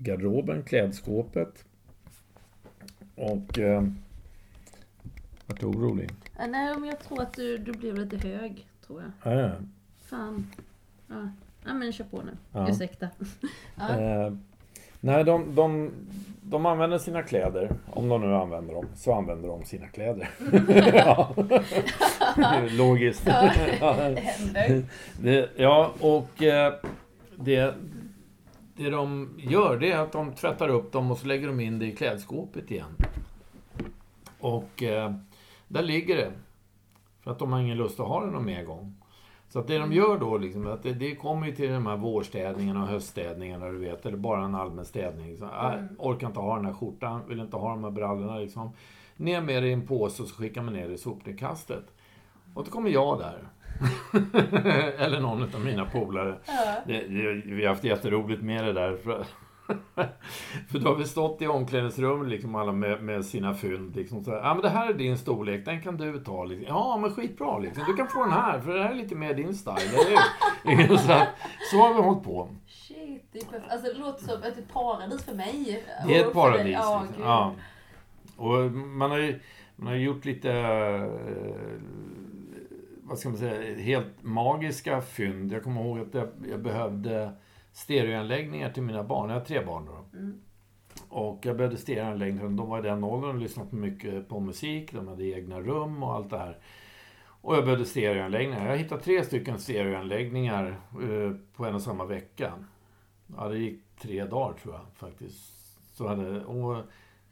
garderoben, 0.02 0.62
klädskåpet. 0.62 1.64
Och... 3.14 3.58
Eh, 3.58 3.82
vart 5.46 5.60
du 5.60 5.66
orolig? 5.66 6.10
Ah, 6.36 6.46
nej, 6.46 6.74
men 6.78 6.88
jag 6.88 6.98
tror 7.00 7.22
att 7.22 7.32
du, 7.34 7.58
du 7.58 7.72
blev 7.72 7.96
lite 7.98 8.28
hög, 8.28 8.66
tror 8.86 9.02
jag. 9.02 9.32
Ja, 9.34 9.40
ja. 9.40 9.50
Fan. 10.04 10.46
Ja, 11.08 11.28
ja 11.64 11.74
men 11.74 11.92
kör 11.92 12.04
på 12.04 12.22
nu. 12.22 12.32
Ja. 12.52 12.68
Ursäkta. 12.70 13.08
Ja. 13.76 13.88
Eh, 14.00 14.32
nej, 15.00 15.24
de, 15.24 15.54
de, 15.54 15.90
de 16.42 16.66
använder 16.66 16.98
sina 16.98 17.22
kläder. 17.22 17.70
Om 17.90 18.08
de 18.08 18.20
nu 18.20 18.34
använder 18.34 18.74
dem, 18.74 18.86
så 18.96 19.14
använder 19.14 19.48
de 19.48 19.64
sina 19.64 19.86
kläder. 19.86 20.30
ja. 20.94 21.34
Logiskt. 22.70 23.22
Ja, 23.26 23.52
Ja. 23.80 23.94
det 24.08 24.20
händer. 24.20 24.82
Det, 25.22 25.48
ja, 25.56 25.92
och 26.00 26.42
eh, 26.42 26.74
det, 27.36 27.74
det 28.84 28.90
de 28.90 29.28
gör 29.38 29.76
det 29.78 29.92
är 29.92 29.98
att 29.98 30.12
de 30.12 30.32
tvättar 30.34 30.68
upp 30.68 30.92
dem 30.92 31.10
och 31.10 31.18
så 31.18 31.26
lägger 31.26 31.46
de 31.46 31.60
in 31.60 31.78
det 31.78 31.86
i 31.86 31.96
klädskåpet 31.96 32.70
igen. 32.70 32.96
Och 34.40 34.82
eh, 34.82 35.14
där 35.68 35.82
ligger 35.82 36.16
det. 36.16 36.32
För 37.20 37.30
att 37.30 37.38
de 37.38 37.52
har 37.52 37.60
ingen 37.60 37.76
lust 37.76 38.00
att 38.00 38.06
ha 38.06 38.24
det 38.24 38.30
någon 38.30 38.44
mer 38.44 38.64
gång. 38.64 38.94
Så 39.48 39.58
att 39.58 39.66
det 39.66 39.78
de 39.78 39.92
gör 39.92 40.18
då, 40.18 40.38
liksom, 40.38 40.66
att 40.66 40.82
det, 40.82 40.92
det 40.92 41.14
kommer 41.16 41.46
ju 41.46 41.54
till 41.54 41.70
de 41.72 41.86
här 41.86 41.96
vårstädningarna 41.96 42.82
och 42.82 42.88
höststädningarna, 42.88 43.68
du 43.68 43.78
vet, 43.78 44.06
eller 44.06 44.16
bara 44.16 44.44
en 44.44 44.54
allmän 44.54 44.84
städning. 44.84 45.36
Så, 45.36 45.44
äh, 45.44 45.72
Mm. 45.74 45.88
orkar 45.98 46.26
inte 46.26 46.40
ha 46.40 46.56
den 46.56 46.64
här 46.66 46.72
skjortan, 46.72 47.20
vill 47.28 47.40
inte 47.40 47.56
ha 47.56 47.70
de 47.70 47.84
här 47.84 47.90
brallorna. 47.90 48.38
Liksom. 48.38 48.70
Ner 49.16 49.40
med 49.40 49.62
det 49.62 49.68
i 49.68 49.72
en 49.72 49.86
påse 49.86 50.22
och 50.22 50.28
så 50.28 50.34
skickar 50.34 50.62
man 50.62 50.74
ner 50.74 50.88
det 50.88 50.94
i 50.94 50.98
sopnedkastet. 50.98 51.84
Och 52.54 52.64
då 52.64 52.70
kommer 52.70 52.90
jag 52.90 53.18
där. 53.18 53.48
eller 54.98 55.20
någon 55.20 55.42
av 55.42 55.60
mina 55.64 55.84
polare. 55.84 56.34
Ja. 56.46 56.74
Det, 56.86 56.92
det, 56.92 57.32
vi 57.54 57.62
har 57.62 57.68
haft 57.68 57.84
jätteroligt 57.84 58.42
med 58.42 58.64
det 58.64 58.72
där. 58.72 58.96
För 58.96 59.24
För 60.68 60.78
då 60.78 60.88
har 60.88 60.96
vi 60.96 61.04
stått 61.04 61.42
i 61.42 61.46
omklädningsrummet 61.46 62.28
liksom 62.28 62.54
alla 62.54 62.72
med, 62.72 63.02
med 63.02 63.24
sina 63.24 63.54
fynd. 63.54 63.96
Liksom, 63.96 64.24
så 64.24 64.30
här, 64.30 64.38
ja 64.38 64.54
men 64.54 64.62
det 64.62 64.68
här 64.68 64.90
är 64.90 64.94
din 64.94 65.18
storlek, 65.18 65.64
den 65.64 65.82
kan 65.82 65.96
du 65.96 66.18
ta. 66.18 66.44
Liksom. 66.44 66.66
Ja 66.68 66.96
men 66.96 67.14
skitbra 67.14 67.58
liksom. 67.58 67.84
Du 67.86 67.94
kan 67.94 68.08
få 68.08 68.22
den 68.22 68.32
här, 68.32 68.60
för 68.60 68.74
det 68.74 68.82
här 68.82 68.90
är 68.90 68.94
lite 68.94 69.14
mer 69.14 69.34
din 69.34 69.54
style. 69.54 69.80
Eller 69.80 70.86
hur? 70.88 70.96
så, 70.96 71.22
så 71.70 71.76
har 71.76 71.94
vi 71.94 72.00
hållit 72.00 72.24
på. 72.24 72.48
Shit, 72.66 73.28
det, 73.32 73.38
är 73.38 73.62
alltså, 73.70 73.92
det 73.92 73.98
låter 73.98 74.24
som 74.24 74.42
ett 74.42 74.72
paradis 74.72 75.24
för 75.24 75.34
mig. 75.34 75.84
Det 76.06 76.18
är 76.18 76.26
ett 76.26 76.32
paradis. 76.32 76.72
Ja, 76.72 77.04
liksom. 77.06 77.24
ja. 77.24 77.54
Och 78.36 78.70
man 78.72 79.10
har 79.10 79.18
ju 79.18 79.40
man 79.80 79.88
har 79.88 80.00
gjort 80.00 80.24
lite, 80.24 80.50
eh, 80.50 81.08
vad 83.10 83.18
ska 83.18 83.28
man 83.28 83.38
säga, 83.38 83.78
helt 83.78 84.22
magiska 84.22 85.00
fynd. 85.00 85.52
Jag 85.52 85.62
kommer 85.62 85.80
ihåg 85.84 85.98
att 85.98 86.14
jag, 86.14 86.28
jag 86.50 86.62
behövde 86.62 87.32
stereoanläggningar 87.72 88.70
till 88.70 88.82
mina 88.82 89.04
barn. 89.04 89.30
Jag 89.30 89.36
har 89.36 89.44
tre 89.44 89.64
barn 89.64 89.86
då. 89.86 90.18
Mm. 90.18 90.40
Och 91.08 91.46
jag 91.46 91.56
behövde 91.56 91.76
stereoanläggningar. 91.76 92.48
De 92.48 92.68
var 92.68 92.78
i 92.78 92.82
den 92.82 93.04
åldern 93.04 93.30
och 93.30 93.42
lyssnade 93.42 93.76
mycket 93.76 94.28
på 94.28 94.40
musik. 94.40 94.92
De 94.92 95.08
hade 95.08 95.24
egna 95.24 95.60
rum 95.60 96.02
och 96.02 96.14
allt 96.14 96.30
det 96.30 96.38
här. 96.38 96.58
Och 97.40 97.56
jag 97.56 97.64
behövde 97.64 97.84
stereoanläggningar. 97.84 98.70
Jag 98.70 98.76
hittade 98.76 99.02
tre 99.02 99.24
stycken 99.24 99.58
stereoanläggningar 99.58 100.80
eh, 100.92 101.36
på 101.56 101.64
en 101.64 101.74
och 101.74 101.82
samma 101.82 102.04
vecka. 102.04 102.52
Ja, 103.36 103.48
det 103.48 103.58
gick 103.58 103.80
tre 103.96 104.24
dagar 104.24 104.58
tror 104.58 104.74
jag 104.74 104.86
faktiskt. 104.94 105.38
Så 105.92 106.08
hade, 106.08 106.44
och 106.44 106.84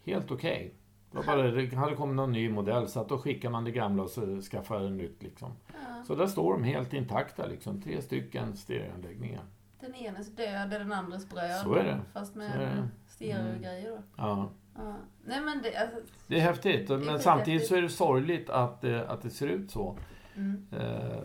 helt 0.05 0.31
okej. 0.31 0.75
Det 1.11 1.27
bara, 1.27 1.43
det 1.43 1.75
hade 1.77 1.95
kommit 1.97 2.17
någon 2.17 2.33
ny 2.33 2.49
modell 2.51 2.89
så 2.89 3.01
att 3.01 3.09
då 3.09 3.19
skickade 3.19 3.53
man 3.53 3.65
det 3.65 3.71
gamla 3.71 4.03
och 4.03 4.11
så 4.11 4.41
skaffade 4.41 4.85
det 4.85 4.91
nytt 4.95 5.23
liksom. 5.23 5.53
Ja. 5.69 6.05
Så 6.07 6.15
där 6.15 6.27
står 6.27 6.53
de 6.53 6.65
helt 6.65 6.93
intakta 6.93 7.47
liksom. 7.47 7.83
Tre 7.83 8.03
stycken 8.03 8.57
stereoanläggningar. 8.57 9.43
Den 9.81 9.95
enes 9.95 10.37
död 10.37 10.73
är 10.73 10.79
den 10.79 10.93
andres 10.93 11.29
bröd. 11.31 11.61
Så 11.65 11.75
är 11.75 11.85
det. 11.85 12.01
Fast 12.13 12.35
är 12.35 12.39
med 12.39 12.61
det. 12.61 12.89
stereogrejer 13.07 13.91
då. 13.91 13.99
Ja. 14.17 14.51
Ja. 14.75 14.95
Nej 15.25 15.41
men 15.41 15.63
det, 15.63 15.77
alltså, 15.77 15.97
Det 16.27 16.37
är 16.37 16.41
häftigt, 16.41 16.89
men 16.89 16.99
skithäftigt. 17.01 17.25
samtidigt 17.25 17.67
så 17.67 17.77
är 17.77 17.83
det 17.83 17.89
sorgligt 17.89 18.51
att, 18.51 18.81
det- 18.81 19.09
att 19.09 19.23
det 19.23 19.31
ser 19.31 19.47
ut 19.47 19.71
så. 19.71 19.99
mm. 20.37 20.67
Eh, 20.73 21.23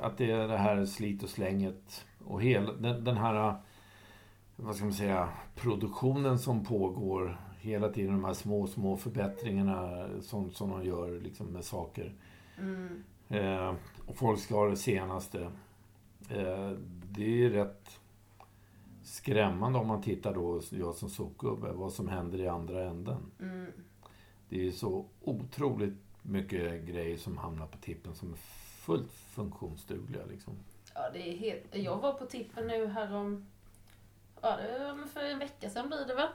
att 0.00 0.18
det 0.18 0.30
är 0.30 0.48
det 0.48 0.56
här 0.56 0.84
slit 0.84 1.22
och 1.22 1.28
slänget 1.28 2.06
och 2.24 2.42
hela 2.42 2.72
den, 2.72 3.04
den 3.04 3.16
här, 3.16 3.54
vad 4.56 4.74
ska 4.76 4.84
man 4.84 4.94
säga, 4.94 5.28
produktionen 5.56 6.38
som 6.38 6.64
pågår 6.64 7.40
hela 7.60 7.88
tiden. 7.88 8.12
De 8.12 8.24
här 8.24 8.34
små, 8.34 8.66
små 8.66 8.96
förbättringarna 8.96 10.08
som, 10.20 10.50
som 10.50 10.70
de 10.70 10.84
gör 10.84 11.20
liksom 11.20 11.46
med 11.46 11.64
saker. 11.64 12.14
Mm. 12.58 13.04
Eh, 13.28 13.74
och 14.06 14.16
folk 14.16 14.40
ska 14.40 14.54
ha 14.54 14.68
det 14.68 14.76
senaste. 14.76 15.40
Eh, 16.30 16.70
det 17.10 17.44
är 17.44 17.50
rätt 17.50 18.00
skrämmande 19.02 19.78
om 19.78 19.86
man 19.86 20.02
tittar 20.02 20.34
då, 20.34 20.60
jag 20.70 20.94
som 20.94 21.10
sopgubbe, 21.10 21.72
vad 21.72 21.92
som 21.92 22.08
händer 22.08 22.40
i 22.40 22.48
andra 22.48 22.84
änden. 22.84 23.30
Mm. 23.40 23.72
Det 24.48 24.66
är 24.66 24.70
så 24.70 25.06
otroligt 25.20 25.98
mycket 26.22 26.82
grejer 26.82 27.16
som 27.16 27.38
hamnar 27.38 27.66
på 27.66 27.78
tippen 27.78 28.14
som 28.14 28.32
är 28.32 28.38
fullt 28.84 29.12
funktionsdugliga. 29.12 30.22
Liksom. 30.30 30.54
Ja, 30.94 31.10
det 31.12 31.28
är 31.28 31.36
helt... 31.36 31.76
Jag 31.76 31.96
var 31.96 32.12
på 32.12 32.26
tippen 32.26 32.66
nu 32.66 32.86
härom... 32.86 33.46
Ja, 34.42 34.56
det 34.56 35.08
för 35.12 35.20
en 35.20 35.38
vecka 35.38 35.70
sedan 35.70 35.88
blir 35.88 36.06
det 36.06 36.14
väl? 36.14 36.28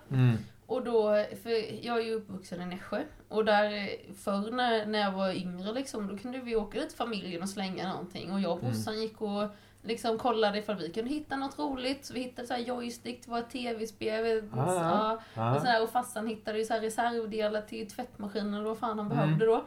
Och 0.68 0.84
då, 0.84 1.26
för 1.44 1.86
jag 1.86 1.98
är 1.98 2.04
ju 2.04 2.14
uppvuxen 2.14 2.62
i 2.62 2.66
Nässjö. 2.66 3.04
Och 3.30 3.46
där 3.46 3.90
förr 4.16 4.52
när, 4.52 4.86
när 4.86 5.00
jag 5.00 5.12
var 5.12 5.30
yngre 5.32 5.74
liksom, 5.74 6.08
då 6.08 6.18
kunde 6.18 6.38
vi 6.40 6.56
åka 6.56 6.80
dit 6.80 6.94
familjen 6.94 7.42
och 7.42 7.50
slänga 7.50 7.88
någonting. 7.90 8.32
Och 8.32 8.40
jag 8.42 8.52
och 8.52 8.60
brorsan 8.60 9.02
gick 9.02 9.22
och 9.22 9.48
liksom 9.84 10.18
kollade 10.18 10.58
ifall 10.58 10.76
vi 10.76 10.90
kunde 10.92 11.10
hitta 11.10 11.36
något 11.36 11.60
roligt. 11.60 12.06
Så 12.06 12.14
vi 12.14 12.20
hittade 12.20 12.48
så 12.48 12.54
här 12.54 12.62
joystick 12.62 13.22
till 13.22 13.32
våra 13.32 13.42
tv-spel. 13.42 14.50
Ah, 14.54 14.74
ja. 14.74 15.20
ja. 15.34 15.56
Och, 15.56 15.62
så 15.62 15.68
här, 15.68 15.84
och 15.84 15.90
farsan 15.90 16.28
hittade 16.28 16.58
ju 16.60 16.66
så 16.66 16.74
här 16.74 16.82
reservdelar 16.82 17.62
till 17.62 17.90
tvättmaskinen 17.90 18.54
eller 18.54 18.64
vad 18.66 18.78
fan 18.78 19.00
han 19.00 19.12
Mm. 19.12 19.18
behövde 19.18 19.46
då. 19.46 19.66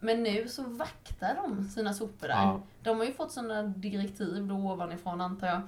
Men 0.00 0.22
nu 0.22 0.48
så 0.48 0.62
vaktar 0.62 1.34
de 1.34 1.64
sina 1.68 1.92
sopor 1.94 2.28
där. 2.28 2.34
Ja. 2.34 2.60
De 2.82 2.98
har 2.98 3.04
ju 3.04 3.12
fått 3.12 3.32
sådana 3.32 3.62
direktiv 3.62 4.46
då 4.46 4.54
ovanifrån 4.54 5.20
antar 5.20 5.46
jag. 5.46 5.60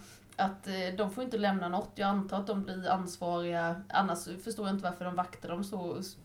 Att 0.45 0.67
eh, 0.69 0.75
de 0.99 1.11
får 1.11 1.25
inte 1.25 1.39
lämna 1.39 1.69
något. 1.69 1.91
Jag 1.95 2.09
antar 2.09 2.41
att 2.41 2.47
de 2.47 2.63
blir 2.63 2.89
ansvariga. 2.91 3.83
Annars 3.89 4.25
förstår 4.45 4.67
jag 4.67 4.75
inte 4.77 4.85
varför 4.85 5.05
de 5.05 5.15
vaktar 5.15 5.49
dem 5.49 5.65
så 5.65 5.97
s- 5.99 6.17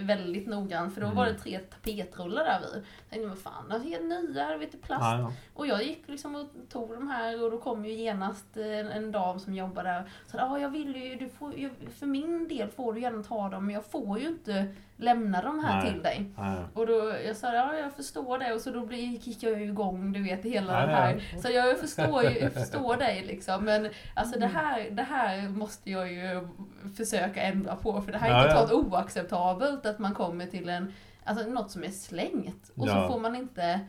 väldigt 0.00 0.46
noggrant. 0.48 0.94
För 0.94 1.00
då 1.00 1.06
var 1.06 1.26
det 1.26 1.34
tre 1.34 1.58
tapetrullar 1.58 2.44
där 2.44 2.60
vid. 2.60 2.74
Jag 2.74 3.10
tänkte, 3.10 3.28
vad 3.28 3.38
fan, 3.38 3.70
är 3.70 3.78
helt 3.78 4.04
nya, 4.04 4.48
det 4.48 4.54
är 4.54 4.58
lite 4.58 4.76
plast. 4.78 5.02
Ja, 5.04 5.18
ja. 5.18 5.32
Och 5.54 5.66
jag 5.66 5.82
gick 5.84 6.08
liksom 6.08 6.34
och 6.34 6.46
tog 6.68 6.90
de 6.94 7.08
här 7.08 7.44
och 7.44 7.50
då 7.50 7.58
kom 7.58 7.84
ju 7.84 7.92
genast 7.92 8.56
eh, 8.56 8.78
en, 8.78 8.88
en 8.88 9.12
dam 9.12 9.40
som 9.40 9.54
jobbar 9.54 9.84
där. 9.84 10.10
Så 10.26 10.36
ja, 10.36 10.58
jag 10.58 10.68
vill 10.68 10.96
ju, 10.96 11.16
du 11.16 11.28
får, 11.28 11.58
jag, 11.58 11.70
för 11.98 12.06
min 12.06 12.48
del 12.48 12.68
får 12.68 12.92
du 12.92 13.00
gärna 13.00 13.22
ta 13.22 13.48
dem 13.48 13.66
men 13.66 13.74
jag 13.74 13.84
får 13.84 14.18
ju 14.18 14.28
inte 14.28 14.74
lämna 15.00 15.42
dem 15.42 15.64
här 15.64 15.82
Nej. 15.82 15.92
till 15.92 16.02
dig. 16.02 16.24
Ja, 16.36 16.54
ja. 16.54 16.64
Och 16.74 16.86
då, 16.86 17.12
jag 17.26 17.36
sa 17.36 17.54
ja, 17.54 17.74
jag 17.78 17.92
förstår 17.92 18.38
det 18.38 18.52
och 18.54 18.60
så 18.60 18.70
då 18.70 18.92
gick 18.92 19.42
jag 19.42 19.60
ju 19.60 19.64
igång, 19.66 20.12
du 20.12 20.22
vet, 20.22 20.44
hela 20.44 20.72
Ja, 20.72 20.80
den 20.80 20.90
ja. 20.90 20.96
här. 20.96 21.38
Så 21.42 21.48
jag 21.52 21.78
förstår 21.78 22.22
ju, 22.24 22.38
jag 22.38 22.52
förstår 22.52 22.96
dig 22.96 23.24
liksom. 23.26 23.64
Men 23.64 23.88
alltså 24.14 24.36
Mm. 24.36 24.48
det 24.48 24.58
här, 24.58 24.90
det 24.90 25.02
här 25.02 25.48
måste 25.48 25.90
jag 25.90 26.12
ju 26.12 26.48
försöka 26.96 27.42
ändra 27.42 27.76
på. 27.76 28.02
För 28.02 28.12
det 28.12 28.18
här 28.18 28.30
är 28.30 28.34
Ja, 28.34 28.46
ja. 28.54 28.60
totalt 28.66 28.72
oacceptabelt 28.92 29.86
att 29.86 29.98
man 29.98 30.14
kommer 30.14 30.46
till 30.46 30.68
en, 30.68 30.92
alltså 31.24 31.46
något 31.50 31.70
som 31.70 31.84
är 31.84 31.88
slängt. 31.88 32.70
Och 32.76 32.88
Ja. 32.88 33.02
så 33.02 33.12
får 33.12 33.20
man 33.20 33.36
inte 33.36 33.80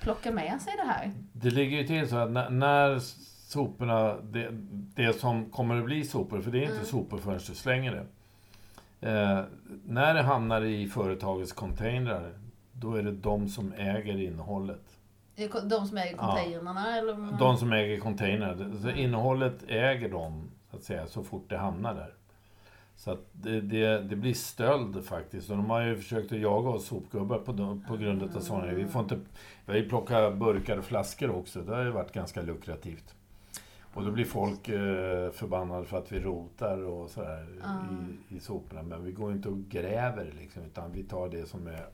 plocka 0.00 0.30
med 0.32 0.60
sig 0.60 0.72
det 0.76 0.92
här. 0.92 1.12
Det 1.32 1.50
ligger 1.50 1.78
ju 1.78 1.86
till 1.86 2.08
så 2.08 2.16
att 2.16 2.30
när, 2.30 2.50
när 2.50 2.98
soporna, 3.48 4.16
det, 4.16 4.48
det 4.96 5.20
som 5.20 5.50
kommer 5.50 5.78
att 5.78 5.84
bli 5.84 6.04
sopor, 6.04 6.40
för 6.40 6.50
det 6.50 6.58
är 6.58 6.62
inte 6.62 6.74
Mm. 6.74 6.86
sopor 6.86 7.18
förrän 7.18 7.38
du 7.48 7.54
slänger 7.54 7.92
det. 7.92 8.06
Eh, 9.00 9.40
när 9.86 10.14
det 10.14 10.22
hamnar 10.22 10.62
i 10.64 10.86
företagets 10.88 11.52
containrar, 11.52 12.32
då 12.72 12.94
är 12.94 13.02
det 13.02 13.12
de 13.12 13.48
som 13.48 13.72
äger 13.72 14.20
innehållet. 14.20 14.96
De 15.64 15.86
som 15.86 15.96
äger 15.96 16.16
Ja. 16.18 16.26
containrarna 16.26 16.98
eller? 16.98 17.38
De 17.38 17.56
som 17.56 17.72
äger 17.72 18.00
containrar. 18.00 18.72
Så 18.82 18.90
innehållet 18.90 19.64
äger 19.68 20.08
de, 20.08 20.50
så 20.70 20.76
att 20.76 20.82
säga, 20.82 21.06
så 21.06 21.22
fort 21.22 21.44
det 21.48 21.56
hamnar 21.58 21.94
där. 21.94 22.14
Så 22.96 23.10
att 23.10 23.26
det, 23.32 23.60
det, 23.60 24.00
det 24.02 24.16
blir 24.16 24.34
stöld 24.34 25.04
faktiskt. 25.04 25.50
Och 25.50 25.56
de 25.56 25.70
har 25.70 25.82
ju 25.82 25.96
försökt 25.96 26.32
att 26.32 26.38
jaga 26.38 26.68
oss 26.68 26.86
sopgubbar 26.86 27.38
på, 27.38 27.80
på 27.88 27.96
grund 27.96 28.22
av 28.22 28.40
sådana 28.40 28.72
Vi 28.72 28.86
får 28.86 29.02
inte... 29.02 29.18
Vi 29.66 29.72
har 29.72 29.78
ju 29.78 29.88
plockat 29.88 30.36
burkar 30.36 30.78
och 30.78 30.84
flaskor 30.84 31.30
också. 31.30 31.60
Det 31.60 31.74
har 31.74 31.84
ju 31.84 31.90
varit 31.90 32.12
ganska 32.12 32.42
lukrativt. 32.42 33.14
Och 33.94 34.04
då 34.04 34.10
blir 34.10 34.24
folk 34.24 34.68
eh, 34.68 35.30
förbannade 35.30 35.84
för 35.86 35.98
att 35.98 36.12
vi 36.12 36.20
rotar 36.20 36.82
och 36.84 37.10
sådär 37.10 37.46
i, 38.30 38.36
i 38.36 38.40
soporna. 38.40 38.82
Men 38.82 39.04
vi 39.04 39.12
går 39.12 39.32
inte 39.32 39.48
och 39.48 39.58
gräver 39.58 40.32
liksom, 40.40 40.62
utan 40.62 40.92
vi 40.92 41.02
tar 41.04 41.28
det 41.28 41.46
som 41.46 41.66
är, 41.66 41.86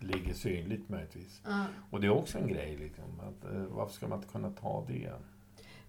ligger 0.00 0.34
synligt 0.34 0.88
möjligtvis. 0.88 1.40
Ja. 1.44 1.64
Och 1.90 2.00
det 2.00 2.06
är 2.06 2.10
också 2.10 2.38
en 2.38 2.48
grej 2.48 2.76
liksom. 2.76 3.04
Att, 3.20 3.52
eh, 3.54 3.60
varför 3.62 3.94
ska 3.94 4.08
man 4.08 4.18
inte 4.18 4.32
kunna 4.32 4.50
ta 4.50 4.84
det? 4.88 5.12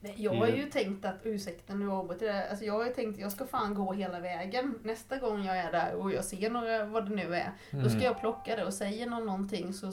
Nej, 0.03 0.13
jag 0.17 0.33
har 0.35 0.47
ju 0.47 0.65
tänkt 0.65 1.05
att, 1.05 1.15
ursäkta 1.23 1.73
nu 1.75 1.91
avbryter 1.91 2.25
jag 2.25 2.35
det. 2.35 2.49
alltså 2.49 2.65
jag 2.65 2.73
har 2.73 2.85
ju 2.85 2.93
tänkt 2.93 3.15
att 3.15 3.21
jag 3.21 3.31
ska 3.31 3.45
fan 3.45 3.73
gå 3.73 3.93
hela 3.93 4.19
vägen. 4.19 4.79
Nästa 4.83 5.17
gång 5.17 5.43
jag 5.43 5.57
är 5.57 5.71
där 5.71 5.95
och 5.95 6.11
jag 6.11 6.25
ser 6.25 6.49
några, 6.49 6.85
vad 6.85 7.09
det 7.09 7.15
nu 7.15 7.35
är, 7.35 7.51
då 7.71 7.81
ska 7.83 7.91
Mm. 7.91 8.03
jag 8.03 8.19
plocka 8.19 8.55
det 8.55 8.65
och 8.65 8.73
säger 8.73 9.09
någon 9.09 9.25
någonting 9.25 9.73
så 9.73 9.91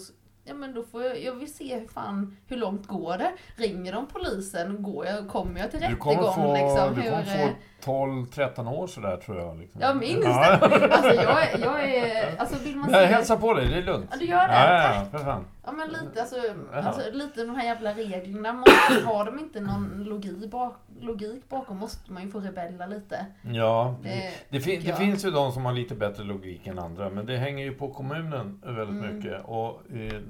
Ja 0.49 0.55
men 0.55 0.75
då 0.75 0.83
får 0.83 1.03
jag, 1.03 1.23
jag 1.23 1.35
vill 1.35 1.55
se 1.55 1.79
hur 1.79 1.89
fan, 1.89 2.37
hur 2.47 2.57
långt 2.57 2.87
går 2.87 3.19
det? 3.19 3.33
Ringer 3.57 3.93
de 3.93 4.07
polisen? 4.07 4.83
Går 4.83 5.07
jag, 5.07 5.29
kommer 5.29 5.61
jag 5.61 5.71
till 5.71 5.81
rättegång 5.81 6.35
få, 6.35 6.55
liksom? 6.55 6.95
Hur, 6.95 7.13
eh, 7.13 7.49
12-13 7.85 8.69
år 8.73 8.87
sådär 8.87 9.17
tror 9.17 9.39
jag. 9.39 9.59
Liksom. 9.59 9.81
Ja 9.81 9.95
minst 9.95 10.25
Ja. 10.29 10.57
det! 10.69 10.95
Alltså 10.95 11.15
jag 11.23 11.61
jag 11.61 11.85
är, 11.95 12.37
alltså 12.39 12.65
vill 12.65 12.77
man 12.77 12.91
Nej, 12.93 13.07
hälsa 13.07 13.37
på 13.37 13.55
dig, 13.55 13.69
det 13.69 13.77
är 13.77 13.83
lugnt. 13.83 14.07
Ja 14.11 14.17
du 14.19 14.25
gör 14.25 14.49
det? 14.49 14.55
Ja, 14.55 14.83
Tack! 14.83 15.07
ja, 15.13 15.19
för 15.19 15.25
fan. 15.25 15.45
Ja 15.65 15.73
men 15.73 15.89
lite, 15.89 16.21
alltså, 16.21 16.37
Ja. 16.73 16.79
alltså 16.79 17.01
lite 17.13 17.45
de 17.45 17.57
här 17.57 17.65
jävla 17.65 17.91
reglerna, 17.93 18.53
måste, 18.53 19.07
har 19.07 19.25
de 19.25 19.39
inte 19.39 19.61
någon 19.61 20.05
logik, 20.05 20.51
bak, 20.51 20.75
logik 21.01 21.49
bakom 21.49 21.77
måste 21.79 22.13
man 22.13 22.23
ju 22.23 22.31
få 22.31 22.41
rebella 22.41 22.87
lite. 22.87 23.27
Ja, 23.43 23.95
det, 24.03 24.09
Det, 24.09 24.33
det, 24.49 24.61
fin, 24.61 24.83
det 24.85 24.93
finns 24.97 25.25
ju 25.25 25.31
de 25.31 25.53
som 25.53 25.65
har 25.65 25.73
lite 25.73 25.95
bättre 25.95 26.25
logik 26.25 26.67
än 26.67 26.79
andra, 26.79 27.11
men 27.11 27.27
det 27.27 27.37
hänger 27.37 27.65
ju 27.65 27.73
på 27.75 27.89
kommunen 27.89 28.61
väldigt 28.67 29.03
Mm. 29.05 29.17
mycket. 29.17 29.45
Och 29.45 29.81
eh, 29.93 30.21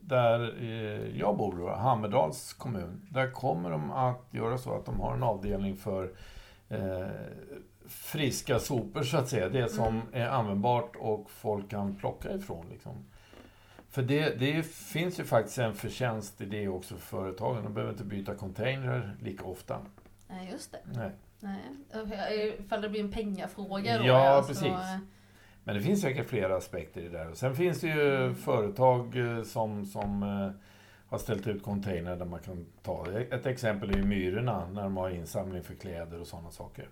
där 0.00 0.54
eh, 0.62 1.18
jag 1.18 1.36
bor, 1.36 1.54
då, 1.58 1.70
Hammerdals 1.74 2.52
kommun, 2.52 3.02
där 3.10 3.30
kommer 3.30 3.70
de 3.70 3.90
att 3.90 4.20
göra 4.30 4.58
så 4.58 4.74
att 4.76 4.86
de 4.86 5.00
har 5.00 5.14
en 5.14 5.22
avdelning 5.22 5.76
för 5.76 6.10
eh, 6.72 7.06
friska 7.86 8.58
sopor, 8.58 9.02
så 9.02 9.16
att 9.16 9.28
säga. 9.28 9.48
Det 9.48 9.68
som 9.68 9.86
Mm. 9.88 10.02
är 10.12 10.26
användbart 10.28 10.96
och 10.96 11.30
folk 11.30 11.70
kan 11.70 11.94
plocka 11.94 12.32
ifrån. 12.34 12.66
Liksom. 12.70 13.04
För 13.90 14.02
det, 14.02 14.34
det 14.38 14.62
finns 14.66 15.20
ju 15.20 15.24
faktiskt 15.24 15.58
en 15.58 15.74
förtjänst 15.74 16.40
i 16.40 16.44
det 16.44 16.68
också 16.68 16.94
för 16.96 17.00
företagen. 17.16 17.64
De 17.64 17.74
behöver 17.74 17.92
inte 17.92 18.04
byta 18.04 18.34
containrar 18.34 19.16
lika 19.22 19.44
ofta. 19.44 19.78
nej 20.28 20.48
just 20.52 20.72
det. 20.72 20.78
Nej. 20.94 21.10
Nej. 21.40 22.56
Ifall 22.58 22.80
det 22.82 22.88
blir 22.88 23.00
en 23.00 23.12
pengafråga 23.12 23.98
då. 23.98 24.04
Ja, 24.04 24.28
alltså, 24.28 24.52
precis. 24.52 24.66
eh, 24.66 24.98
Men 25.64 25.74
det 25.74 25.80
finns 25.82 26.00
säkert 26.00 26.26
flera 26.26 26.56
aspekter 26.56 27.00
i 27.00 27.08
det 27.08 27.18
där. 27.18 27.34
Sen 27.34 27.56
finns 27.56 27.80
det 27.80 27.86
ju 27.86 28.16
Mm. 28.16 28.34
företag 28.34 29.16
eh, 29.16 29.42
som, 29.42 29.86
som 29.86 30.22
eh, 30.22 30.50
har 31.12 31.18
ställt 31.18 31.46
ut 31.46 31.62
containrar 31.62 32.16
där 32.16 32.24
man 32.24 32.40
kan 32.40 32.66
ta. 32.82 33.06
Ett 33.30 33.46
exempel 33.46 33.90
är 33.90 33.94
ju 33.94 34.04
Myrorna 34.04 34.68
när 34.68 34.82
de 34.82 34.96
har 34.96 35.10
insamling 35.10 35.62
för 35.62 35.74
kläder 35.74 36.20
och 36.20 36.26
sådana 36.26 36.50
saker. 36.50 36.88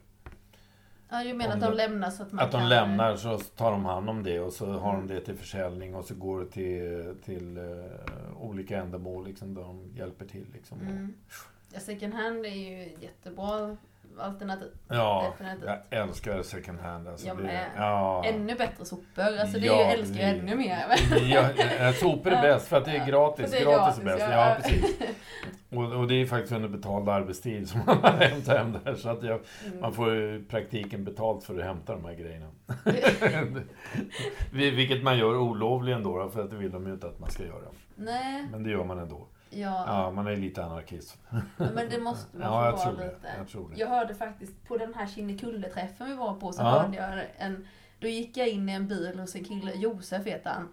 Ja, 1.08 1.24
du 1.24 1.32
menar 1.34 1.46
Om 1.54 1.58
att 1.58 1.60
de 1.60 1.70
de- 1.70 1.76
lämnar 1.76 2.10
så 2.10 2.22
att 2.22 2.32
man 2.32 2.44
Att 2.44 2.52
de 2.52 2.58
kan... 2.60 2.68
lämnar 2.68 3.16
så 3.16 3.38
tar 3.38 3.70
de 3.70 3.84
hand 3.84 4.10
om 4.10 4.22
det 4.22 4.40
och 4.40 4.52
så 4.52 4.66
har 4.72 4.94
Mm. 4.94 5.06
de 5.06 5.14
det 5.14 5.20
till 5.20 5.34
försäljning 5.36 5.94
och 5.94 6.04
så 6.04 6.14
går 6.14 6.40
det 6.40 6.46
till, 6.46 7.14
till 7.24 7.56
eh, 7.56 8.42
olika 8.42 8.78
ändamål 8.78 9.26
liksom, 9.26 9.54
där 9.54 9.62
de 9.62 9.90
hjälper 9.96 10.24
till. 10.26 10.46
Liksom. 10.52 10.80
Mm. 10.80 11.14
Ja, 11.74 11.80
second 11.80 12.14
hand 12.14 12.46
är 12.46 12.50
ju 12.50 12.88
jättebra 13.00 13.76
alternativ. 14.18 14.68
Ja, 14.88 15.32
Definitivt. 15.38 15.70
jag 15.90 16.00
älskar 16.02 16.42
second 16.42 16.80
hand. 16.80 17.08
Alltså, 17.08 17.26
Jag 17.26 17.38
med. 17.38 17.66
ja. 17.76 18.24
Ännu 18.26 18.54
bättre 18.54 18.84
sopor. 18.84 19.22
Alltså 19.40 19.58
det 19.58 19.66
Ja, 19.66 19.80
är 19.80 19.94
älskar 19.94 20.20
jag 20.20 20.30
ännu 20.30 20.56
mer. 20.56 20.84
Ja, 21.30 21.92
sopor 21.92 22.32
är 22.32 22.42
bäst 22.42 22.68
för 22.68 22.76
att 22.76 22.84
det 22.84 22.90
är 22.96 23.06
gratis. 23.06 23.50
Det 23.50 23.58
är 23.58 23.64
gratis 23.64 23.98
är 23.98 24.04
gratis, 24.04 24.18
bäst. 24.24 24.32
ja. 24.32 24.56
Precis. 24.62 24.96
Och, 25.70 25.92
och 25.92 26.08
det 26.08 26.14
är 26.14 26.26
faktiskt 26.26 26.52
under 26.52 26.68
betald 26.68 27.08
arbetstid 27.08 27.68
som 27.68 27.80
man 27.86 27.96
har 28.02 28.10
hämtat 28.10 28.58
hem 28.58 28.76
där. 28.84 28.94
Så 28.94 29.08
att 29.08 29.22
jag, 29.22 29.40
Mm. 29.66 29.80
man 29.80 29.92
får 29.92 30.16
i 30.16 30.44
praktiken 30.50 31.04
betalt 31.04 31.44
för 31.44 31.58
att 31.58 31.64
hämta 31.64 31.92
de 31.92 32.04
här 32.04 32.14
grejerna. 32.14 32.46
Vi- 34.52 34.70
Vilket 34.70 35.02
man 35.02 35.18
gör 35.18 35.36
olovligen 35.36 36.02
då, 36.02 36.28
för 36.30 36.44
att 36.44 36.50
det 36.50 36.56
vill 36.56 36.70
de 36.70 36.86
ju 36.86 36.92
inte 36.92 37.06
att 37.06 37.18
man 37.18 37.30
ska 37.30 37.42
göra. 37.44 37.68
Nej, 37.94 38.46
Men 38.52 38.62
det 38.62 38.70
gör 38.70 38.84
man 38.84 38.98
ändå. 38.98 39.26
Ja. 39.50 39.84
Ja, 39.86 40.10
man 40.10 40.26
är 40.26 40.36
lite 40.36 40.64
anarkist. 40.64 41.18
Men 41.56 41.88
det 41.90 42.00
måste 42.00 42.36
man 42.36 42.46
Ja, 42.66 42.76
få 42.76 42.84
vara 42.92 43.04
lite. 43.04 43.34
Jag 43.38 43.48
tror 43.48 43.70
det. 43.70 43.76
Jag 43.76 43.88
hörde 43.88 44.14
faktiskt 44.14 44.64
på 44.68 44.76
den 44.76 44.94
här 44.94 45.06
Kinnekulle-träffen 45.06 46.06
vi 46.06 46.14
var 46.14 46.34
på 46.34 46.52
så 46.52 46.62
Ja. 46.62 46.68
hörde 46.70 46.96
jag 46.96 47.26
en... 47.38 47.66
Då 47.98 48.08
gick 48.08 48.36
jag 48.36 48.48
in 48.48 48.68
i 48.68 48.72
en 48.72 48.88
bil 48.88 49.18
hos 49.18 49.34
en 49.34 49.44
kille, 49.44 49.72
Josef 49.74 50.26
heter 50.26 50.50
han. 50.50 50.68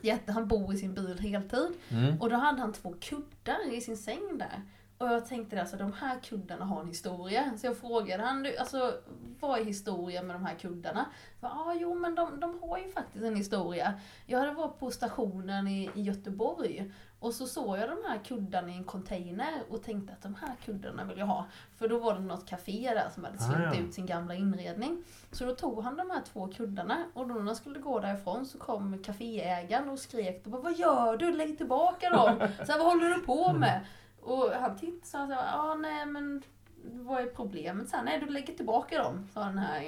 Jätte, 0.00 0.32
han 0.32 0.48
bor 0.48 0.74
i 0.74 0.76
sin 0.76 0.94
bil 0.94 1.18
heltid. 1.20 1.68
Mm. 1.90 2.20
Och 2.20 2.30
då 2.30 2.36
hade 2.36 2.60
han 2.60 2.72
två 2.72 2.94
kuddar 3.00 3.72
i 3.74 3.80
sin 3.80 3.96
säng 3.96 4.38
där. 4.38 4.62
Och 4.98 5.08
jag 5.08 5.26
tänkte 5.26 5.60
alltså 5.60 5.76
de 5.76 5.92
här 5.92 6.20
kuddarna 6.20 6.64
har 6.64 6.80
en 6.80 6.88
historia. 6.88 7.52
Så 7.58 7.66
jag 7.66 7.76
frågade 7.76 8.22
han, 8.22 8.46
alltså 8.58 8.94
vad 9.40 9.60
är 9.60 9.64
historien 9.64 10.26
med 10.26 10.36
de 10.36 10.44
här 10.44 10.54
kuddarna? 10.54 11.06
Ja, 11.40 11.48
ah, 11.48 11.74
jo 11.80 11.94
men 11.94 12.14
de, 12.14 12.40
de 12.40 12.58
har 12.62 12.78
ju 12.78 12.92
faktiskt 12.92 13.24
en 13.24 13.36
historia. 13.36 13.94
Jag 14.26 14.38
hade 14.38 14.52
varit 14.52 14.78
på 14.78 14.90
stationen 14.90 15.68
i, 15.68 15.90
i 15.94 16.02
Göteborg 16.02 16.92
och 17.22 17.34
så 17.34 17.46
såg 17.46 17.78
jag 17.78 17.88
de 17.88 17.98
här 18.08 18.18
kuddarna 18.24 18.68
i 18.68 18.76
en 18.76 18.84
container 18.84 19.52
och 19.70 19.82
tänkte 19.82 20.12
att 20.12 20.22
de 20.22 20.34
här 20.34 20.52
kuddarna 20.64 21.04
vill 21.04 21.18
jag 21.18 21.26
ha. 21.26 21.46
För 21.78 21.88
då 21.88 21.98
var 21.98 22.14
det 22.14 22.20
något 22.20 22.46
café 22.48 22.90
där 22.94 23.08
som 23.14 23.24
hade 23.24 23.36
Ah, 23.40 23.42
släppt 23.42 23.74
ja. 23.76 23.80
ut 23.80 23.94
sin 23.94 24.06
gamla 24.06 24.34
inredning. 24.34 25.04
Så 25.30 25.44
då 25.44 25.54
tog 25.54 25.82
han 25.84 25.96
de 25.96 26.10
här 26.10 26.22
två 26.32 26.48
kuddarna 26.48 27.04
och 27.14 27.26
då 27.28 27.34
när 27.34 27.42
han 27.42 27.56
skulle 27.56 27.78
gå 27.78 28.00
därifrån 28.00 28.46
så 28.46 28.58
kom 28.58 28.98
kaféägaren 29.02 29.88
och 29.90 29.98
skrek 29.98 30.40
och 30.44 30.50
bara, 30.50 30.62
Vad 30.62 30.76
gör 30.78 31.16
du? 31.16 31.32
Lägg 31.32 31.58
tillbaka 31.58 32.10
dem! 32.10 32.48
Så 32.66 32.72
här, 32.72 32.78
vad 32.78 32.86
håller 32.86 33.08
du 33.08 33.20
på 33.20 33.52
med? 33.52 33.80
Och 34.20 34.50
han 34.60 34.78
tittade 34.78 34.98
och 35.00 35.06
sa, 35.06 35.44
ja 35.52 35.74
nej 35.74 36.06
men 36.06 36.42
vad 36.84 37.22
är 37.22 37.26
problemet? 37.26 37.88
Så 37.88 37.96
här, 37.96 38.04
nej 38.04 38.20
du 38.20 38.26
lägger 38.26 38.54
tillbaka 38.54 39.02
dem, 39.02 39.28
sa 39.34 39.40
den 39.40 39.58
här 39.58 39.80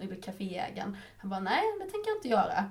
eller 0.00 0.22
kaféägaren. 0.22 0.96
Han 1.18 1.30
bara, 1.30 1.40
nej 1.40 1.62
det 1.80 1.90
tänker 1.90 2.10
jag 2.10 2.16
inte 2.18 2.28
göra. 2.28 2.64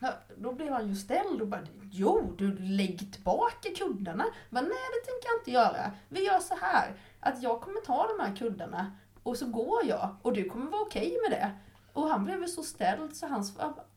Ja, 0.00 0.12
då 0.36 0.52
blev 0.52 0.72
han 0.72 0.88
ju 0.88 0.94
ställd 0.94 1.42
och 1.42 1.48
bara, 1.48 1.66
jo 1.90 2.34
du 2.38 2.58
lägg 2.58 3.12
tillbaka 3.12 3.68
kuddarna. 3.76 4.24
Men 4.50 4.64
nej 4.64 4.72
det 4.72 5.10
tänker 5.10 5.28
jag 5.28 5.40
inte 5.40 5.50
göra. 5.50 5.92
Vi 6.08 6.24
gör 6.24 6.40
så 6.40 6.54
här, 6.60 6.94
att 7.20 7.42
jag 7.42 7.60
kommer 7.60 7.80
ta 7.80 8.06
de 8.16 8.22
här 8.24 8.36
kuddarna 8.36 8.92
och 9.22 9.36
så 9.36 9.46
går 9.46 9.84
jag 9.84 10.16
och 10.22 10.32
du 10.32 10.44
kommer 10.44 10.70
vara 10.70 10.82
okej 10.82 11.18
med 11.28 11.38
det. 11.38 11.52
Och 11.92 12.08
han 12.08 12.24
blev 12.24 12.40
ju 12.40 12.48
så 12.48 12.62
ställd 12.62 13.16
så 13.16 13.26
han 13.26 13.44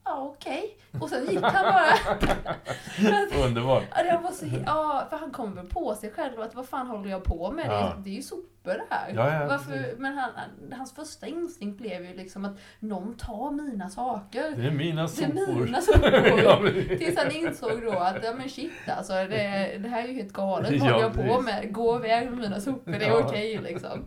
ja 0.06 0.18
okej. 0.22 0.78
Och 1.02 1.10
sen 1.10 1.26
gick 1.30 1.42
han 1.44 1.66
bara. 1.74 3.46
Underbart. 3.46 3.84
Ja, 3.96 4.04
det 4.04 4.20
var 4.24 4.32
så, 4.32 4.46
ja, 4.66 5.08
för 5.10 5.18
han 5.18 5.32
kom 5.32 5.56
väl 5.56 5.66
på 5.66 5.96
sig 5.96 6.12
själv 6.12 6.42
att 6.42 6.56
vad 6.56 6.68
fan 6.68 6.88
håller 6.88 7.10
jag 7.10 7.24
på 7.24 7.52
med? 7.52 7.66
Det, 7.70 7.74
Ja. 7.74 7.94
är, 7.94 7.96
det 8.04 8.10
är 8.10 8.14
ju 8.14 8.22
sopor 8.22 8.46
det 8.64 8.84
här. 8.90 9.14
Ja, 9.16 9.34
ja, 9.42 9.48
Varför, 9.48 9.96
men 9.98 10.18
han, 10.18 10.30
hans 10.78 10.96
första 10.96 11.28
instinkt 11.28 11.78
blev 11.82 12.06
ju 12.06 12.14
liksom 12.16 12.46
att 12.46 12.58
någon 12.80 13.14
tar 13.18 13.52
mina 13.52 13.90
saker. 13.90 14.52
Det 14.58 14.68
är 14.68 14.72
mina 14.72 15.02
Det 15.02 15.08
sopor. 15.08 15.50
är 15.50 15.54
mina 15.66 15.82
sopor. 15.82 16.98
Tills 16.98 17.18
han 17.18 17.32
insåg 17.32 17.82
då 17.82 17.92
att, 18.00 18.24
ja 18.24 18.34
men 18.38 18.50
shit 18.50 18.72
alltså, 18.98 19.14
det, 19.14 19.78
det 19.80 19.90
här 19.90 20.04
är 20.04 20.08
ju 20.08 20.14
helt 20.14 20.34
galet. 20.34 20.72
Vad 20.72 20.80
håller 20.92 21.04
jag 21.04 21.14
på 21.36 21.42
med? 21.42 21.74
Gå 21.74 21.96
iväg 21.96 22.30
med 22.30 22.40
mina 22.40 22.60
sopor, 22.62 22.92
det 22.92 23.06
är 23.06 23.26
okej 23.26 23.58
liksom. 23.64 24.06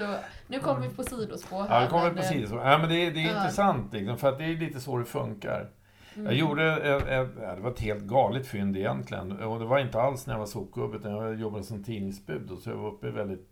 Så 0.00 0.14
nu 0.46 0.58
kommer 0.60 0.88
vi 0.88 0.94
på 0.94 1.02
sidospår 1.02 1.66
Ja, 1.68 1.80
det 1.80 1.86
kommer 1.86 2.04
men, 2.04 2.14
på 2.14 2.20
eh, 2.20 2.28
sidan. 2.28 2.58
Ja, 2.70 2.78
men 2.78 2.88
det 2.88 3.06
är, 3.06 3.10
det 3.12 3.20
är 3.24 3.32
Ja. 3.34 3.36
intressant 3.36 3.92
liksom, 3.92 4.18
för 4.18 4.28
att 4.28 4.38
det 4.38 4.44
är 4.44 4.56
lite 4.56 4.80
så 4.80 4.98
det 4.98 5.04
funkar. 5.04 5.70
mm. 6.14 6.26
Jag 6.26 6.34
gjorde 6.34 6.72
ett, 6.76 7.02
ett, 7.06 7.36
det 7.56 7.60
var 7.62 7.70
ett 7.70 7.80
helt 7.80 8.02
galet 8.04 8.46
fynd 8.46 8.76
egentligen. 8.76 9.32
Och 9.42 9.58
det 9.60 9.64
var 9.66 9.78
inte 9.78 10.00
alls 10.02 10.26
när 10.26 10.34
jag 10.34 10.38
var 10.38 10.46
sopgubbe, 10.46 10.96
utan 10.96 11.12
jag 11.12 11.40
jobbade 11.40 11.64
som 11.64 11.84
tidningsbud. 11.84 12.50
Och 12.50 12.58
så 12.58 12.70
jag 12.70 12.76
var 12.76 12.88
uppe 12.88 13.10
väldigt 13.10 13.48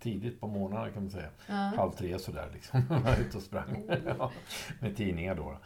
tidigt 0.00 0.40
på 0.40 0.46
morgnarna 0.46 0.90
kan 0.90 1.02
man 1.02 1.10
säga. 1.10 1.28
Ja. 1.46 1.54
Halv 1.54 1.90
tre 1.90 2.18
sådär 2.18 2.48
liksom. 2.52 2.82
Jag 2.90 3.00
var 3.00 3.20
ute 3.20 3.36
och 3.36 3.42
sprang. 3.42 3.84
Ja, 4.18 4.30
med 4.80 4.96
tidningar 4.96 5.34
då. 5.34 5.56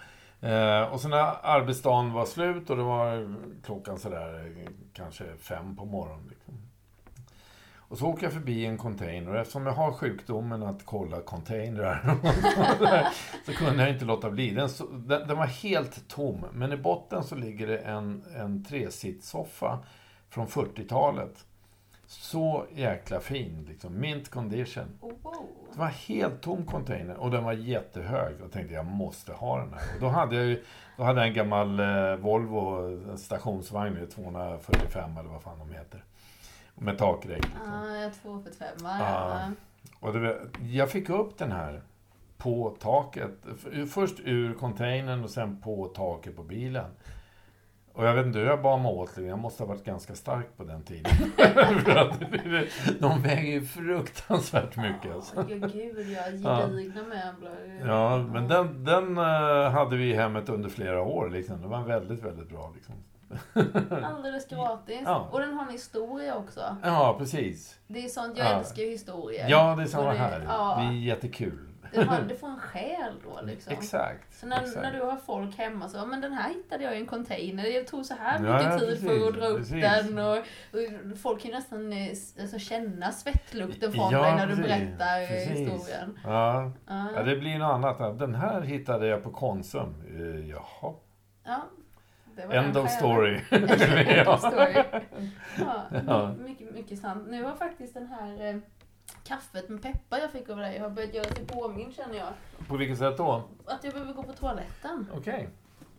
Eh, 0.48 0.82
och 0.92 1.00
så 1.00 1.08
när 1.08 1.46
arbetsdagen 1.46 2.12
var 2.12 2.24
slut 2.24 2.70
och 2.70 2.76
det 2.76 2.82
var 2.82 3.34
klockan 3.64 3.98
sådär 3.98 4.52
eh, 4.64 4.68
kanske 4.92 5.24
fem 5.38 5.76
på 5.76 5.84
morgonen. 5.84 6.26
Liksom. 6.30 6.54
Och 7.94 7.98
så 7.98 8.06
åker 8.06 8.22
jag 8.26 8.32
förbi 8.32 8.66
en 8.66 8.78
container 8.78 9.30
och 9.30 9.38
eftersom 9.38 9.66
jag 9.66 9.72
har 9.72 9.92
sjukdomen 9.92 10.62
att 10.62 10.86
kolla 10.86 11.20
containrar 11.20 12.16
så 13.46 13.52
kunde 13.52 13.82
jag 13.82 13.92
inte 13.92 14.04
låta 14.04 14.30
bli. 14.30 14.50
Den, 14.50 14.68
så- 14.68 14.86
den, 14.86 15.28
den 15.28 15.36
var 15.36 15.46
helt 15.46 16.08
tom, 16.08 16.44
men 16.52 16.72
i 16.72 16.76
botten 16.76 17.24
så 17.24 17.34
ligger 17.34 17.66
det 17.66 17.78
en, 17.78 18.24
en 18.36 18.64
tresitssoffa 18.64 19.78
från 20.30 20.46
40-talet. 20.46 21.44
Så 22.06 22.66
jäkla 22.74 23.20
fin, 23.20 23.66
liksom. 23.68 24.00
Mint 24.00 24.30
condition. 24.30 24.98
Oh, 25.00 25.12
wow. 25.22 25.46
Det 25.72 25.78
var 25.78 25.86
helt 25.88 26.40
tom 26.42 26.64
container 26.66 27.16
och 27.16 27.30
den 27.30 27.44
var 27.44 27.52
jättehög. 27.52 28.40
Och 28.44 28.52
tänkte 28.52 28.74
jag 28.74 28.86
måste 28.86 29.32
ha 29.32 29.58
den 29.58 29.72
här. 29.74 29.94
Och 29.94 30.00
då 30.00 30.08
hade 30.08 30.36
jag, 30.36 30.44
ju, 30.44 30.64
då 30.96 31.02
hade 31.02 31.20
jag 31.20 31.28
en 31.28 31.34
gammal 31.34 31.80
eh, 31.80 32.16
Volvo 32.16 32.76
en 33.10 33.18
stationsvagn, 33.18 34.06
245 34.14 35.16
eller 35.18 35.28
vad 35.30 35.42
fan 35.42 35.58
de 35.58 35.70
heter. 35.74 36.04
Med 36.74 36.98
takräck. 36.98 37.44
Liksom. 37.44 37.60
Ja, 37.66 37.94
jag 37.94 38.04
är 38.04 38.10
245 38.10 38.68
Ja. 38.82 38.98
ja. 39.00 39.50
Och 40.00 40.12
det, 40.12 40.38
jag 40.62 40.90
fick 40.90 41.10
upp 41.10 41.38
den 41.38 41.52
här 41.52 41.82
på 42.36 42.76
taket. 42.80 43.30
Först 43.90 44.20
ur 44.24 44.54
containern 44.54 45.24
och 45.24 45.30
sen 45.30 45.60
på 45.60 45.86
taket 45.86 46.36
på 46.36 46.42
bilen. 46.42 46.90
Och 47.92 48.06
jag 48.06 48.14
vet 48.14 48.26
inte 48.26 48.38
hur 48.38 48.46
jag 48.46 48.62
bar 48.62 48.78
mig 48.78 48.92
åt. 48.92 49.16
Jag 49.16 49.38
måste 49.38 49.62
ha 49.62 49.68
varit 49.68 49.84
ganska 49.84 50.14
stark 50.14 50.56
på 50.56 50.64
den 50.64 50.82
tiden. 50.82 51.12
För 51.36 53.00
de 53.00 53.22
väger 53.22 53.52
ju 53.52 53.66
fruktansvärt 53.66 54.76
mycket. 54.76 55.14
Alltså. 55.14 55.36
Ja, 55.36 55.56
gud 55.66 56.08
ja. 56.08 56.22
Ja. 56.42 56.60
Gedigna 56.60 57.02
möbler. 57.02 57.82
Ja, 57.86 58.18
men 58.18 58.48
den, 58.48 58.84
den 58.84 59.18
eh, 59.18 59.70
hade 59.70 59.96
vi 59.96 60.10
i 60.10 60.14
hemmet 60.14 60.48
under 60.48 60.68
flera 60.68 61.02
år. 61.02 61.28
Liksom. 61.30 61.62
Det 61.62 61.68
var 61.68 61.82
väldigt, 61.82 62.22
väldigt 62.22 62.48
bra. 62.48 62.72
Liksom. 62.74 62.94
Alldeles 64.04 64.48
gratis. 64.48 65.00
Ja. 65.04 65.28
Och 65.32 65.40
den 65.40 65.54
har 65.54 65.64
en 65.66 65.72
historia 65.72 66.34
också. 66.36 66.76
Ja, 66.82 67.14
precis. 67.18 67.78
Det 67.86 68.04
är 68.04 68.08
sånt, 68.08 68.38
jag 68.38 68.46
Ja. 68.46 68.58
älskar 68.58 68.82
ju 68.82 68.88
historier. 68.90 69.46
Ja, 69.48 69.74
det 69.76 69.82
är 69.82 69.86
samma 69.86 70.12
det- 70.12 70.18
här. 70.18 70.44
ja. 70.48 70.76
Det 70.80 70.84
är 70.86 70.92
jättekul. 70.92 71.68
Det, 71.92 72.02
har, 72.04 72.20
det 72.20 72.34
får 72.34 72.48
en 72.48 72.58
själ 72.60 73.12
då 73.24 73.40
liksom. 73.46 73.72
Exakt. 73.72 74.34
Så 74.40 74.46
när, 74.46 74.60
exakt. 74.60 74.76
när 74.82 74.92
du 74.92 75.00
har 75.02 75.16
folk 75.16 75.56
hemma 75.58 75.88
så, 75.88 76.06
men 76.06 76.20
den 76.20 76.32
här 76.32 76.48
hittade 76.48 76.84
jag 76.84 76.94
i 76.96 77.00
en 77.00 77.06
container. 77.06 77.62
Det 77.62 77.84
tog 77.84 78.04
så 78.06 78.14
här 78.14 78.38
mycket 78.38 78.72
ja, 78.72 78.78
tid 78.78 78.98
för 79.00 79.28
att 79.28 79.34
dra 79.34 79.46
upp 79.46 79.58
precis, 79.58 79.82
den. 79.82 80.18
Och, 80.18 80.36
och 80.36 81.18
folk 81.22 81.40
kan 81.42 81.50
ju 81.50 81.56
nästan 81.56 81.92
eh, 81.92 82.08
alltså, 82.40 82.58
känna 82.58 83.12
svettlukten 83.12 83.92
från 83.92 84.12
Ja, 84.12 84.22
dig 84.22 84.34
när 84.34 84.46
du 84.46 84.56
precis, 84.56 84.64
berättar 84.72 85.20
eh, 85.22 85.28
precis. 85.28 85.50
historien. 85.58 86.18
Ja, 86.24 86.72
Ja. 87.16 87.22
det 87.22 87.36
blir 87.36 87.58
något 87.58 87.70
annat. 87.84 88.18
Den 88.18 88.34
här 88.34 88.60
hittade 88.60 89.06
jag 89.06 89.22
på 89.22 89.30
Konsum. 89.30 89.94
Eh, 90.08 90.48
Jaha. 90.50 90.94
Ja, 91.44 91.62
End 92.50 92.76
of 92.76 92.90
story. 92.90 93.40
End 93.50 93.64
of 93.70 93.80
Ja. 94.26 94.38
story. 94.38 94.74
Ja, 95.58 95.82
Ja. 96.06 96.34
my- 96.38 96.48
Mycket, 96.48 96.74
mycket 96.74 96.98
sant. 97.00 97.24
Nu 97.28 97.44
har 97.44 97.54
faktiskt 97.54 97.94
den 97.94 98.06
här 98.06 98.48
eh, 98.48 98.56
kaffet 99.24 99.68
med 99.68 99.82
peppar 99.82 100.18
jag 100.18 100.30
fick 100.30 100.48
av 100.50 100.56
dig 100.56 100.78
har 100.78 100.90
börjat 100.90 101.14
göra 101.14 101.24
sig 101.24 101.46
påmind 101.46 101.94
känner 101.94 102.14
jag. 102.18 102.28
På 102.68 102.76
vilket 102.76 102.98
sätt 102.98 103.16
då? 103.16 103.42
Att 103.66 103.84
jag 103.84 103.92
behöver 103.92 104.12
gå 104.12 104.22
på 104.22 104.32
toaletten. 104.32 105.06
Okej. 105.16 105.48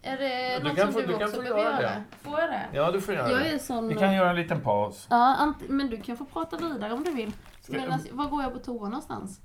Är 0.01 0.17
det 0.17 0.57
Du 0.59 0.67
något 0.69 0.77
kan 0.77 0.85
som 0.85 0.93
få- 0.93 0.99
du, 0.99 1.05
du 1.07 1.13
kan 1.13 1.23
också 1.23 1.35
få 1.35 1.41
behöver 1.41 1.61
göra 1.61 1.81
göra? 1.81 1.91
det. 1.91 2.03
Får 2.29 2.39
jag 2.39 2.49
det? 2.49 2.61
Ja, 2.73 2.91
du 2.91 3.01
får 3.01 3.13
göra 3.13 3.31
Jag 3.31 3.41
det. 3.43 3.59
sån... 3.59 3.87
Vi 3.87 3.95
kan 3.95 4.13
göra 4.15 4.29
en 4.29 4.35
liten 4.35 4.61
paus. 4.61 5.07
Ja, 5.09 5.35
ant- 5.39 5.69
men 5.69 5.89
du 5.89 5.97
kan 5.97 6.17
få 6.17 6.25
prata 6.25 6.57
vidare 6.57 6.93
om 6.93 7.03
du 7.03 7.11
vill. 7.11 7.31
Ska- 7.61 7.73
Medan, 7.73 7.99
var 8.11 8.25
går 8.25 8.43
jag 8.43 8.53
på 8.53 8.59
toa 8.59 8.83
någonstans? 8.89 9.41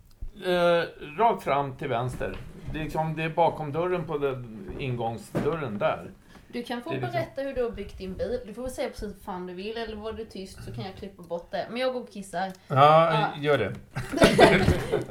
Eh, 0.46 0.82
rakt 1.18 1.42
fram 1.42 1.76
till 1.76 1.88
vänster. 1.88 2.36
Det 2.72 2.78
är, 2.80 2.84
liksom, 2.84 3.16
det 3.16 3.22
är 3.22 3.28
bakom 3.30 3.72
dörren 3.72 4.04
på 4.06 4.18
den, 4.18 4.70
ingångsdörren 4.78 5.78
där. 5.78 6.10
Du 6.52 6.62
kan 6.62 6.82
få 6.82 6.90
liksom- 6.92 7.10
berätta 7.12 7.42
hur 7.42 7.54
du 7.54 7.62
har 7.62 7.70
byggt 7.70 7.98
din 7.98 8.14
bil. 8.16 8.40
Du 8.46 8.54
får 8.54 8.62
väl 8.62 8.70
säga 8.70 8.88
precis 8.88 9.12
vad 9.14 9.22
fan 9.22 9.46
du 9.46 9.54
vill, 9.54 9.76
eller 9.76 9.96
var 9.96 10.12
du 10.12 10.24
tyst 10.24 10.64
så 10.64 10.72
kan 10.74 10.84
jag 10.84 10.94
klippa 10.96 11.22
bort 11.22 11.50
det. 11.50 11.66
Men 11.70 11.80
jag 11.80 11.92
går 11.92 12.00
och 12.02 12.10
kissar. 12.12 12.52
Ja, 12.68 13.30
Ja. 13.36 13.42
gör 13.42 13.58
det. 13.58 13.74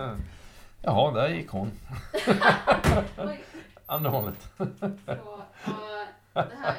Jaha, 0.81 1.11
där 1.11 1.27
gick 1.29 1.49
hon. 1.49 1.71
Andra 3.85 4.09
hållet. 4.09 4.51
så, 4.57 4.65
ja, 5.05 5.45
det 6.33 6.55
här, 6.55 6.75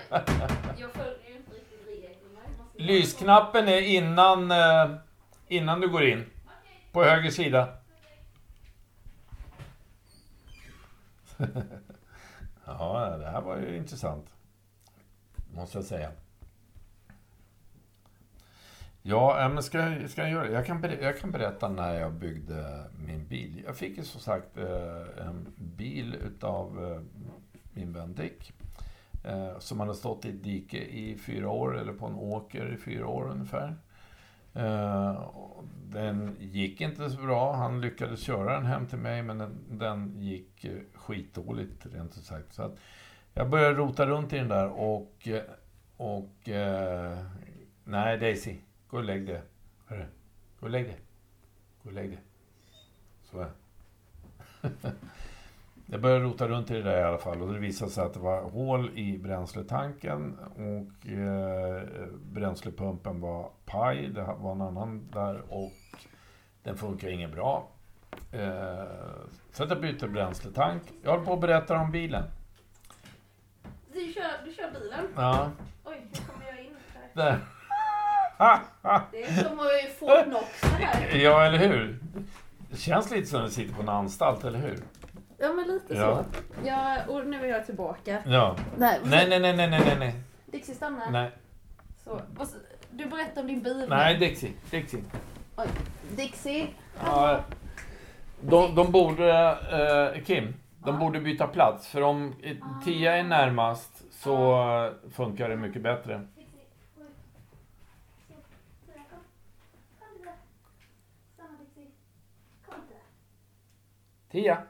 jag 0.79 0.91
följer 0.93 1.29
ju 1.29 1.37
inte 1.37 1.53
riktigt 1.53 1.87
reglerna. 1.89 2.41
Jag 2.45 2.59
måste- 2.59 2.83
Lysknappen 2.83 3.69
är 3.69 3.81
innan, 3.81 4.51
eh, 4.51 4.91
innan 5.49 5.81
du 5.81 5.89
går 5.89 6.05
in. 6.05 6.27
På 6.93 7.05
höger 7.05 7.31
sida. 7.31 7.69
ja, 12.67 13.17
det 13.19 13.31
här 13.31 13.41
var 13.41 13.57
ju 13.57 13.77
intressant. 13.77 14.27
Måste 15.55 15.79
jag 15.79 15.85
säga. 15.85 16.11
Ja, 19.03 19.45
äh, 19.45 19.53
men 19.53 19.63
ska, 19.63 19.79
jag, 19.79 20.11
ska 20.11 20.23
jag 20.23 20.31
göra 20.31 20.51
jag 20.51 20.67
kan, 20.67 20.85
jag 21.01 21.19
kan 21.19 21.31
berätta 21.31 21.69
när 21.69 21.95
jag 21.95 22.13
byggde 22.13 22.85
min 23.07 23.27
bil. 23.27 23.63
Jag 23.67 23.77
fick 23.77 23.99
ju 23.99 24.05
som 24.05 24.21
sagt 24.21 24.57
äh, 24.57 25.27
en 25.27 25.47
bil 25.57 26.15
utav 26.15 26.93
äh, 26.93 27.01
min 27.73 27.93
vän 27.93 28.15
Dick. 28.15 28.53
Som 29.59 29.81
hade 29.81 29.95
stått 29.95 30.25
i 30.25 30.29
ett 30.29 30.43
dike 30.45 30.79
i 30.79 31.19
fyra 31.19 31.49
år, 31.49 31.79
eller 31.79 31.93
på 31.93 32.07
en 32.07 32.15
åker 32.15 32.73
i 32.75 32.77
fyra 32.77 33.07
år 33.07 33.31
ungefär. 33.31 33.77
Den 35.89 36.37
gick 36.41 36.81
inte 36.81 37.11
så 37.11 37.23
bra. 37.23 37.53
Han 37.53 37.81
lyckades 37.81 38.21
köra 38.21 38.53
den 38.55 38.67
hem 38.67 38.87
till 38.87 38.99
mig, 38.99 39.23
men 39.23 39.39
den, 39.39 39.59
den 39.71 40.21
gick 40.21 40.67
skitdåligt 40.95 41.87
rent 41.95 42.17
ut 42.17 42.25
sagt. 42.25 42.55
Så 42.55 42.63
att 42.63 42.77
jag 43.41 43.51
började 43.51 43.75
rota 43.75 44.07
runt 44.07 44.33
i 44.33 44.37
den 44.37 44.49
där 44.49 44.69
och... 44.69 45.29
och 45.97 46.49
nej, 47.85 48.19
Daisy. 48.19 48.57
Gå 48.89 48.97
och 48.97 49.05
lägg 49.05 49.27
dig. 49.27 49.41
Hörru. 49.87 50.05
Gå 50.61 50.67
och 50.67 50.71
lägg 50.71 50.85
dig. 50.85 51.01
Gå 51.83 51.89
och 51.89 51.95
lägg 51.95 52.11
dig. 52.11 52.21
Så 53.25 53.47
Jag 55.87 56.01
började 56.01 56.25
rota 56.25 56.49
runt 56.49 56.71
i 56.71 56.75
det 56.75 56.83
där 56.83 57.01
i 57.01 57.03
alla 57.03 57.19
fall 57.19 57.43
och 57.43 57.53
det 57.53 57.59
visade 57.59 57.91
sig 57.91 58.05
att 58.05 58.15
det 58.15 58.21
var 58.21 58.43
hål 58.43 58.99
i 58.99 59.19
bränsletanken 59.19 60.39
och 60.39 61.11
eh, 61.11 61.83
bränslepumpen 62.23 63.21
var 63.21 63.51
paj. 63.67 64.09
Det 64.09 64.23
var 64.39 64.53
en 64.53 64.61
annan 64.61 65.09
där 65.13 65.43
och 65.49 65.73
den 66.63 66.77
funkar 66.77 67.09
inget 67.09 67.33
bra. 67.33 67.69
Eh, 68.33 68.85
så 69.53 69.67
jag 69.69 69.81
bytte 69.81 70.09
bränsletank. 70.09 70.83
Jag 71.03 71.11
håller 71.11 71.25
på 71.25 71.33
att 71.33 71.41
berätta 71.41 71.79
om 71.79 71.91
bilen. 71.91 72.25
Du 73.93 74.13
kör, 74.13 74.31
du 74.45 74.53
kör 74.55 74.71
bilen? 74.71 75.07
Ja. 75.17 75.51
Oj, 75.85 76.03
nu 76.13 76.19
kommer 76.33 76.47
jag 76.47 76.65
in 76.65 76.77
här. 76.95 77.09
Där. 77.25 77.39
Det 79.13 79.23
är 79.25 79.45
som 79.45 79.61
att 79.61 79.99
få 79.99 80.23
Knox 80.23 80.63
här. 80.63 81.17
Ja, 81.17 81.45
eller 81.45 81.59
hur? 81.59 81.99
Det 82.71 82.77
känns 82.77 83.11
lite 83.11 83.27
som 83.27 83.41
att 83.41 83.47
du 83.47 83.53
sitter 83.55 83.75
på 83.75 83.83
en 83.83 83.89
anstalt, 83.89 84.45
eller 84.45 84.59
hur? 84.59 84.79
Ja, 85.39 85.53
men 85.53 85.65
lite 85.69 85.95
Ja. 85.95 86.25
så. 86.25 86.41
Ja, 86.69 86.99
och 87.09 87.27
nu 87.27 87.45
är 87.45 87.49
jag 87.49 87.67
tillbaka. 87.67 88.23
Ja. 88.27 88.57
Nej, 88.79 88.99
Nej, 89.05 89.29
nej, 89.29 89.41
nej, 89.41 89.57
nej, 89.57 89.69
nej, 89.71 89.97
nej. 89.99 90.15
Dixie 90.47 90.75
stanna. 90.75 91.11
Nej, 91.11 91.31
Så. 92.05 92.21
vad 92.37 92.47
s- 92.47 92.55
Du 92.91 93.07
berättar 93.07 93.41
om 93.41 93.47
din 93.47 93.63
bil. 93.63 93.87
nej 93.89 94.17
Dixie. 94.19 94.53
Dixie. 94.71 95.05
Oj. 95.57 95.67
Dixie. 96.17 96.67
Ja, 97.05 97.41
de, 98.41 98.75
de 98.75 98.93
borde, 98.93 99.51
eh, 100.15 100.23
Kim, 100.25 100.55
de 100.85 100.99
borde 100.99 101.21
byta 101.21 101.47
plats. 101.47 101.89
För 101.89 102.03
om 102.03 102.35
Tia 102.85 103.17
är 103.17 103.25
närmast 103.25 104.05
så 104.11 104.95
funkar 105.11 105.49
det 105.49 105.57
mycket 105.57 105.83
bättre. 105.83 106.27
Tia. 114.31 114.63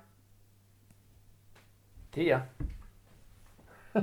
Tia. 2.10 2.42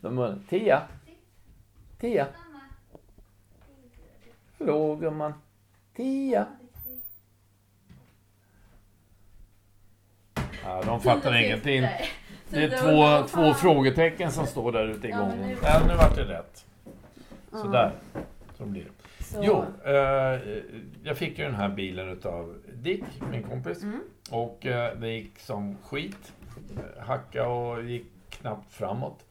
De 0.00 0.42
Tia. 0.48 0.88
Tia. 1.98 2.28
Hallå 4.58 4.96
gumman. 4.96 5.34
Tia. 5.94 6.46
Ja, 10.64 10.82
de 10.86 11.00
fattar 11.00 11.34
ingenting. 11.44 11.80
Nej. 11.80 12.08
Det 12.48 12.64
är 12.64 12.68
två, 13.22 13.28
två 13.28 13.54
frågetecken 13.54 14.30
som 14.32 14.46
står 14.46 14.72
där 14.72 14.84
ute 14.88 15.06
i 15.08 15.10
Ja, 15.10 15.18
gången. 15.18 15.38
nu- 15.48 15.56
Ja, 15.62 15.80
nu 15.88 15.94
vart 15.94 16.16
det 16.16 16.24
rätt. 16.24 16.64
Sådär. 17.52 17.92
Så 18.58 18.64
blir 18.64 18.84
det. 18.84 19.24
Så. 19.24 19.40
Jo, 19.42 19.64
eh, 19.84 20.40
jag 21.02 21.16
fick 21.18 21.38
ju 21.38 21.44
den 21.44 21.54
här 21.54 21.68
bilen 21.68 22.08
utav 22.08 22.54
Dick, 22.74 23.04
min 23.30 23.42
kompis. 23.42 23.82
Mm. 23.82 24.00
Och 24.30 24.66
eh, 24.66 24.96
det 24.98 25.08
gick 25.08 25.38
som 25.38 25.76
skit. 25.84 26.32
Hacka 27.00 27.48
och 27.48 27.82
gick 27.84 28.06
knappt 28.30 28.72
framåt. 28.72 29.24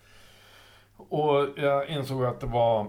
Och 0.97 1.47
jag 1.55 1.87
insåg 1.89 2.25
att 2.25 2.39
det 2.39 2.47
var 2.47 2.81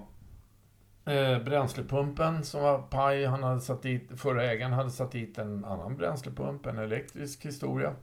eh, 1.06 1.38
bränslepumpen 1.38 2.44
som 2.44 2.62
var 2.62 2.78
paj. 2.78 3.24
Han 3.24 3.42
hade 3.42 3.60
satt 3.60 3.82
dit, 3.82 4.10
förra 4.16 4.44
ägaren 4.44 4.72
hade 4.72 4.90
satt 4.90 5.12
dit 5.12 5.38
en 5.38 5.64
annan 5.64 5.96
bränslepump, 5.96 6.66
en 6.66 6.78
elektrisk 6.78 7.44
historia. 7.46 7.94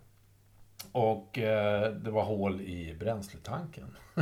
Och 0.91 1.39
eh, 1.39 1.91
det 1.91 2.11
var 2.11 2.23
hål 2.23 2.61
i 2.61 2.95
bränsletanken. 2.99 3.95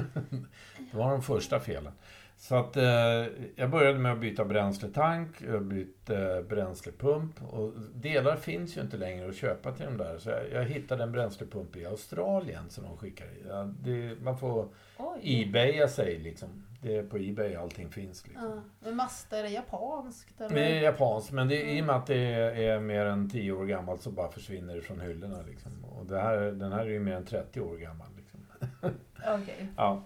det 0.91 0.97
var 0.97 1.11
de 1.11 1.21
första 1.21 1.59
felen. 1.59 1.93
Så 2.39 2.55
att 2.55 2.77
eh, 2.77 3.25
jag 3.55 3.69
började 3.69 3.99
med 3.99 4.11
att 4.11 4.19
byta 4.19 4.45
bränsletank, 4.45 5.41
jag 5.41 5.65
bytte 5.65 6.45
bränslepump 6.49 7.43
och 7.43 7.73
delar 7.93 8.35
finns 8.35 8.77
ju 8.77 8.81
inte 8.81 8.97
längre 8.97 9.29
att 9.29 9.35
köpa 9.35 9.71
till 9.71 9.85
de 9.85 9.97
där. 9.97 10.17
Så 10.17 10.29
jag, 10.29 10.51
jag 10.51 10.65
hittade 10.65 11.03
en 11.03 11.11
bränslepump 11.11 11.75
i 11.75 11.85
Australien 11.85 12.69
som 12.69 12.83
de 12.83 12.97
skickar. 12.97 13.27
Ja, 13.47 13.73
det, 13.79 14.21
man 14.21 14.37
får 14.37 14.67
Oj. 14.97 15.19
ebaya 15.23 15.87
sig 15.87 16.19
liksom. 16.19 16.63
Det 16.81 16.95
är 16.97 17.03
på 17.03 17.17
Ebay 17.17 17.55
allting 17.55 17.89
finns. 17.89 18.27
Liksom. 18.27 18.45
Ja. 18.45 18.61
Men 18.79 18.95
Mazda, 18.95 19.37
är 19.37 19.43
det 19.43 19.49
japanskt 19.49 20.41
eller? 20.41 20.55
Det 20.55 20.77
är 20.77 20.81
japanskt, 20.81 21.31
men 21.31 21.47
det, 21.47 21.71
i 21.71 21.81
och 21.81 21.85
med 21.85 21.95
att 21.95 22.07
det 22.07 22.33
är, 22.33 22.51
är 22.51 22.79
mer 22.79 23.05
än 23.05 23.29
10 23.29 23.51
år 23.51 23.65
gammalt 23.65 24.01
så 24.01 24.11
bara 24.11 24.31
försvinner 24.31 24.75
det 24.75 24.81
från 24.81 24.99
hyllorna. 24.99 25.41
Liksom. 25.47 25.85
Och 25.85 26.05
det 26.05 26.19
här, 26.19 26.37
den 26.37 26.71
här 26.71 26.79
är 26.79 26.89
ju 26.89 26.99
mer 26.99 27.15
än 27.15 27.25
30 27.25 27.61
år 27.61 27.77
gammal. 27.77 28.07
Liksom. 28.17 28.39
Okej. 29.27 29.67
Ja. 29.77 30.03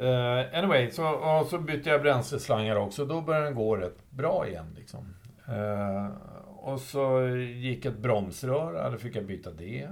Uh, 0.00 0.58
anyway, 0.58 0.90
så, 0.90 1.08
och 1.08 1.46
så 1.46 1.58
bytte 1.58 1.90
jag 1.90 2.02
bränsleslangar 2.02 2.76
också. 2.76 3.04
Då 3.04 3.20
började 3.20 3.46
den 3.46 3.54
gå 3.54 3.76
rätt 3.76 4.10
bra 4.10 4.48
igen. 4.48 4.74
Liksom. 4.76 5.14
Uh, 5.48 6.10
och 6.46 6.80
så 6.80 7.28
gick 7.36 7.84
ett 7.84 7.98
bromsrör, 7.98 8.90
då 8.90 8.98
fick 8.98 9.16
jag 9.16 9.26
byta 9.26 9.50
det. 9.50 9.88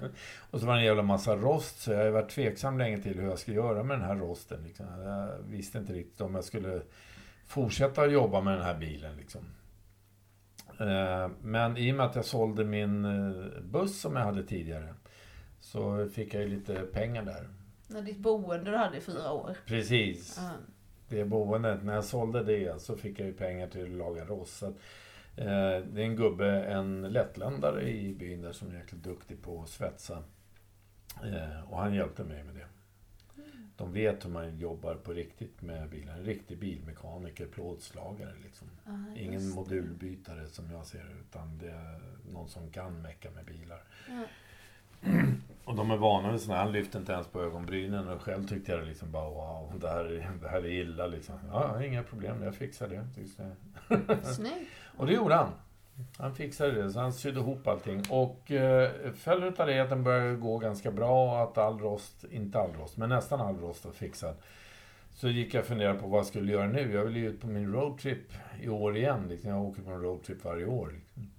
och 0.50 0.60
så 0.60 0.66
var 0.66 0.74
det 0.74 0.80
en 0.80 0.86
jävla 0.86 1.02
massa 1.02 1.36
rost, 1.36 1.80
så 1.80 1.92
jag 1.92 2.04
har 2.04 2.10
varit 2.10 2.30
tveksam 2.30 2.78
länge 2.78 2.98
till 2.98 3.20
hur 3.20 3.28
jag 3.28 3.38
ska 3.38 3.52
göra 3.52 3.82
med 3.82 3.98
den 3.98 4.06
här 4.06 4.16
rosten. 4.16 4.62
Liksom. 4.64 4.86
Jag 5.04 5.28
visste 5.48 5.78
inte 5.78 5.92
riktigt 5.92 6.20
om 6.20 6.34
jag 6.34 6.44
skulle 6.44 6.80
fortsätta 7.46 8.06
jobba 8.06 8.40
med 8.40 8.54
den 8.54 8.64
här 8.64 8.78
bilen. 8.78 9.16
Liksom. 9.16 9.40
Uh, 10.80 11.30
men 11.42 11.76
i 11.76 11.92
och 11.92 11.96
med 11.96 12.06
att 12.06 12.16
jag 12.16 12.24
sålde 12.24 12.64
min 12.64 13.02
buss 13.62 14.00
som 14.00 14.16
jag 14.16 14.24
hade 14.24 14.42
tidigare 14.42 14.94
så 15.60 16.08
fick 16.08 16.34
jag 16.34 16.42
ju 16.42 16.48
lite 16.48 16.74
pengar 16.74 17.22
där. 17.22 17.48
När 17.88 18.02
ditt 18.02 18.18
boende 18.18 18.70
du 18.70 18.76
hade 18.76 18.96
i 18.98 19.00
fyra 19.00 19.32
år. 19.32 19.56
Precis. 19.66 20.38
Ja. 20.40 20.50
Det 21.08 21.24
boendet, 21.24 21.84
när 21.84 21.94
jag 21.94 22.04
sålde 22.04 22.44
det 22.44 22.82
så 22.82 22.96
fick 22.96 23.20
jag 23.20 23.26
ju 23.26 23.32
pengar 23.32 23.68
till 23.68 23.82
att 23.82 23.98
laga 23.98 24.24
rost. 24.24 24.62
Eh, 24.62 24.72
det 25.36 26.00
är 26.00 26.04
en 26.04 26.16
gubbe, 26.16 26.62
en 26.64 27.02
lättländare 27.12 27.90
i 27.90 28.14
byn 28.14 28.42
där 28.42 28.52
som 28.52 28.70
är 28.70 28.74
jäkligt 28.74 29.02
duktig 29.02 29.42
på 29.42 29.62
att 29.62 29.68
svetsa. 29.68 30.22
Eh, 31.24 31.70
och 31.70 31.78
han 31.78 31.94
hjälpte 31.94 32.24
mig 32.24 32.44
med 32.44 32.54
det. 32.54 32.66
De 33.76 33.92
vet 33.92 34.24
hur 34.24 34.30
man 34.30 34.58
jobbar 34.58 34.94
på 34.94 35.12
riktigt 35.12 35.62
med 35.62 35.88
bilen. 35.88 36.18
En 36.18 36.24
riktig 36.24 36.58
bilmekaniker, 36.58 37.46
plåtslagare 37.46 38.34
liksom. 38.42 38.68
Just 39.08 39.20
Ingen 39.20 39.48
modulbytare 39.48 40.46
som 40.46 40.70
jag 40.70 40.86
ser 40.86 41.06
utan 41.20 41.58
det 41.58 41.70
är 41.70 42.00
någon 42.32 42.48
som 42.48 42.70
kan 42.70 43.02
mecka 43.02 43.30
med 43.30 43.44
bilar. 43.44 43.82
Ja. 44.08 44.24
Och 45.64 45.74
de 45.74 45.90
är 45.90 45.96
vana 45.96 46.32
vid 46.32 46.40
sådana, 46.40 46.62
han 46.62 46.72
lyfte 46.72 46.98
inte 46.98 47.12
ens 47.12 47.26
på 47.26 47.42
ögonbrynen 47.42 48.08
och 48.08 48.22
själv 48.22 48.46
tyckte 48.48 48.72
jag 48.72 48.84
liksom 48.86 49.10
bara 49.12 49.28
wow, 49.30 49.72
det 49.80 49.88
här, 49.88 50.04
är- 50.04 50.30
det 50.42 50.48
här 50.48 50.58
är 50.58 50.66
illa 50.70 51.06
liksom. 51.06 51.34
Ja, 51.52 51.84
inga 51.84 52.02
problem, 52.02 52.42
jag 52.42 52.54
fixar 52.54 52.88
det. 52.88 53.06
Snyggt. 54.24 54.70
Och 54.96 55.06
det 55.06 55.12
gjorde 55.12 55.34
han. 55.34 55.48
Han 56.18 56.34
fixade 56.34 56.82
det, 56.82 56.90
så 56.90 57.00
han 57.00 57.12
sydde 57.12 57.40
ihop 57.40 57.66
allting. 57.68 58.02
Och 58.10 58.50
eh, 58.52 58.90
följden 59.12 59.54
av 59.58 59.66
det 59.66 59.74
är 59.74 59.80
att 59.82 59.90
den 59.90 60.04
började 60.04 60.36
gå 60.36 60.58
ganska 60.58 60.90
bra 60.90 61.32
och 61.32 61.42
att 61.42 61.58
all 61.58 61.78
rost, 61.78 62.24
inte 62.30 62.58
all 62.60 62.72
rost, 62.72 62.96
men 62.96 63.08
nästan 63.08 63.40
all 63.40 63.56
rost 63.56 63.84
var 63.84 63.92
fixad. 63.92 64.34
Så 65.10 65.28
gick 65.28 65.54
jag 65.54 65.60
och 65.60 65.66
funderade 65.66 65.98
på 65.98 66.06
vad 66.08 66.18
jag 66.18 66.26
skulle 66.26 66.52
göra 66.52 66.66
nu. 66.66 66.92
Jag 66.92 67.04
ville 67.04 67.18
ju 67.18 67.28
ut 67.28 67.40
på 67.40 67.46
min 67.46 67.72
roadtrip 67.72 68.32
i 68.60 68.68
år 68.68 68.96
igen. 68.96 69.26
Liksom. 69.28 69.50
Jag 69.50 69.62
åker 69.64 69.82
på 69.82 69.90
en 69.90 70.00
roadtrip 70.02 70.44
varje 70.44 70.66
år. 70.66 70.92
Liksom. 70.94 71.30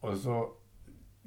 Och 0.00 0.16
så 0.16 0.50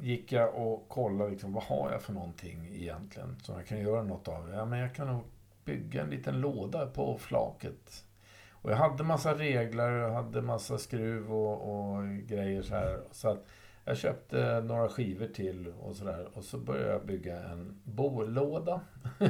gick 0.01 0.31
jag 0.31 0.55
och 0.55 0.89
kollade 0.89 1.31
liksom, 1.31 1.53
vad 1.53 1.63
har 1.63 1.91
jag 1.91 2.01
för 2.01 2.13
någonting 2.13 2.69
egentligen 2.73 3.35
som 3.43 3.55
jag 3.55 3.67
kan 3.67 3.79
göra 3.79 4.03
något 4.03 4.27
av. 4.27 4.51
Ja, 4.53 4.65
men 4.65 4.79
jag 4.79 4.95
kan 4.95 5.07
nog 5.07 5.23
bygga 5.65 6.01
en 6.01 6.09
liten 6.09 6.41
låda 6.41 6.85
på 6.85 7.17
flaket. 7.17 8.05
Och 8.51 8.71
jag 8.71 8.77
hade 8.77 9.03
massa 9.03 9.37
reglar, 9.37 9.91
jag 9.91 10.11
hade 10.11 10.41
massa 10.41 10.77
skruv 10.77 11.33
och, 11.33 11.93
och 11.93 12.03
grejer 12.27 12.61
så 12.61 12.73
här. 12.73 12.99
Så 13.11 13.29
att 13.29 13.47
jag 13.85 13.97
köpte 13.97 14.61
några 14.61 14.89
skivor 14.89 15.27
till 15.27 15.73
och 15.81 15.95
sådär. 15.95 16.29
Och 16.33 16.43
så 16.43 16.57
började 16.57 16.91
jag 16.91 17.05
bygga 17.05 17.43
en 17.43 17.81
bolåda 17.83 18.81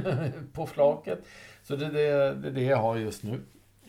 på 0.53 0.65
flaket. 0.65 1.19
Så 1.63 1.75
det 1.75 1.85
är 1.85 1.91
det, 1.91 2.33
det 2.33 2.47
är 2.47 2.51
det 2.51 2.63
jag 2.63 2.77
har 2.77 2.97
just 2.97 3.23
nu. 3.23 3.41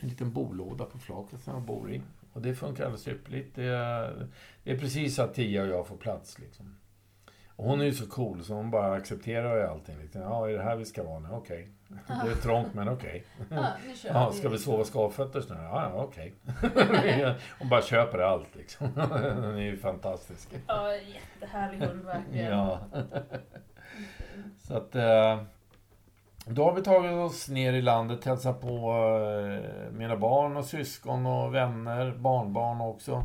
En 0.03 0.09
liten 0.09 0.31
bolåda 0.33 0.85
på 0.85 0.97
flaket 0.99 1.41
som 1.41 1.53
jag 1.53 1.63
bor 1.63 1.91
i. 1.91 2.01
Och 2.33 2.41
det 2.41 2.55
funkar 2.55 2.83
alldeles 2.83 3.07
ypperligt. 3.07 3.55
Det 3.55 3.63
är, 3.63 4.27
det 4.63 4.71
är 4.71 4.77
precis 4.77 5.15
så 5.15 5.21
att 5.23 5.33
Tia 5.33 5.61
och 5.61 5.67
jag 5.67 5.87
får 5.87 5.97
plats. 5.97 6.39
Liksom. 6.39 6.75
Och 7.55 7.65
hon 7.65 7.81
är 7.81 7.85
ju 7.85 7.93
så 7.93 8.05
cool 8.07 8.43
så 8.43 8.53
hon 8.53 8.71
bara 8.71 8.93
accepterar 8.93 9.57
ju 9.57 9.63
allting. 9.63 9.95
Liksom. 10.01 10.21
Ja, 10.21 10.49
är 10.49 10.53
det 10.53 10.63
här 10.63 10.75
vi 10.75 10.85
ska 10.85 11.03
vara 11.03 11.19
nu? 11.19 11.29
Okej. 11.31 11.67
Det 12.07 12.31
är 12.31 12.35
trångt 12.35 12.73
men 12.73 12.89
okej. 12.89 13.23
Ja, 13.49 13.67
kör 13.95 14.09
Ja, 14.09 14.29
vi. 14.29 14.37
ska 14.37 14.49
vi 14.49 14.57
sova 14.57 14.83
skavfötters 14.83 15.49
nu? 15.49 15.55
Ja, 15.55 15.91
ja 15.93 16.03
okej. 16.03 16.33
Hon 17.59 17.69
bara 17.69 17.81
köper 17.81 18.19
allt 18.19 18.55
liksom. 18.55 18.87
Den 18.95 19.55
är 19.55 19.61
ju 19.61 19.77
fantastisk. 19.77 20.49
Ja, 20.67 20.91
jättehärlig 20.95 21.77
hund 21.87 22.05
verkligen. 22.05 22.51
Ja. 22.51 22.79
Så 24.59 24.77
att... 24.77 24.95
Då 26.45 26.63
har 26.63 26.73
vi 26.73 26.81
tagit 26.81 27.11
oss 27.11 27.49
ner 27.49 27.73
i 27.73 27.81
landet, 27.81 28.25
hälsat 28.25 28.61
på 28.61 28.67
eh, 28.67 29.91
mina 29.91 30.17
barn 30.17 30.57
och 30.57 30.65
syskon 30.65 31.25
och 31.25 31.55
vänner, 31.55 32.11
barnbarn 32.11 32.81
också. 32.81 33.23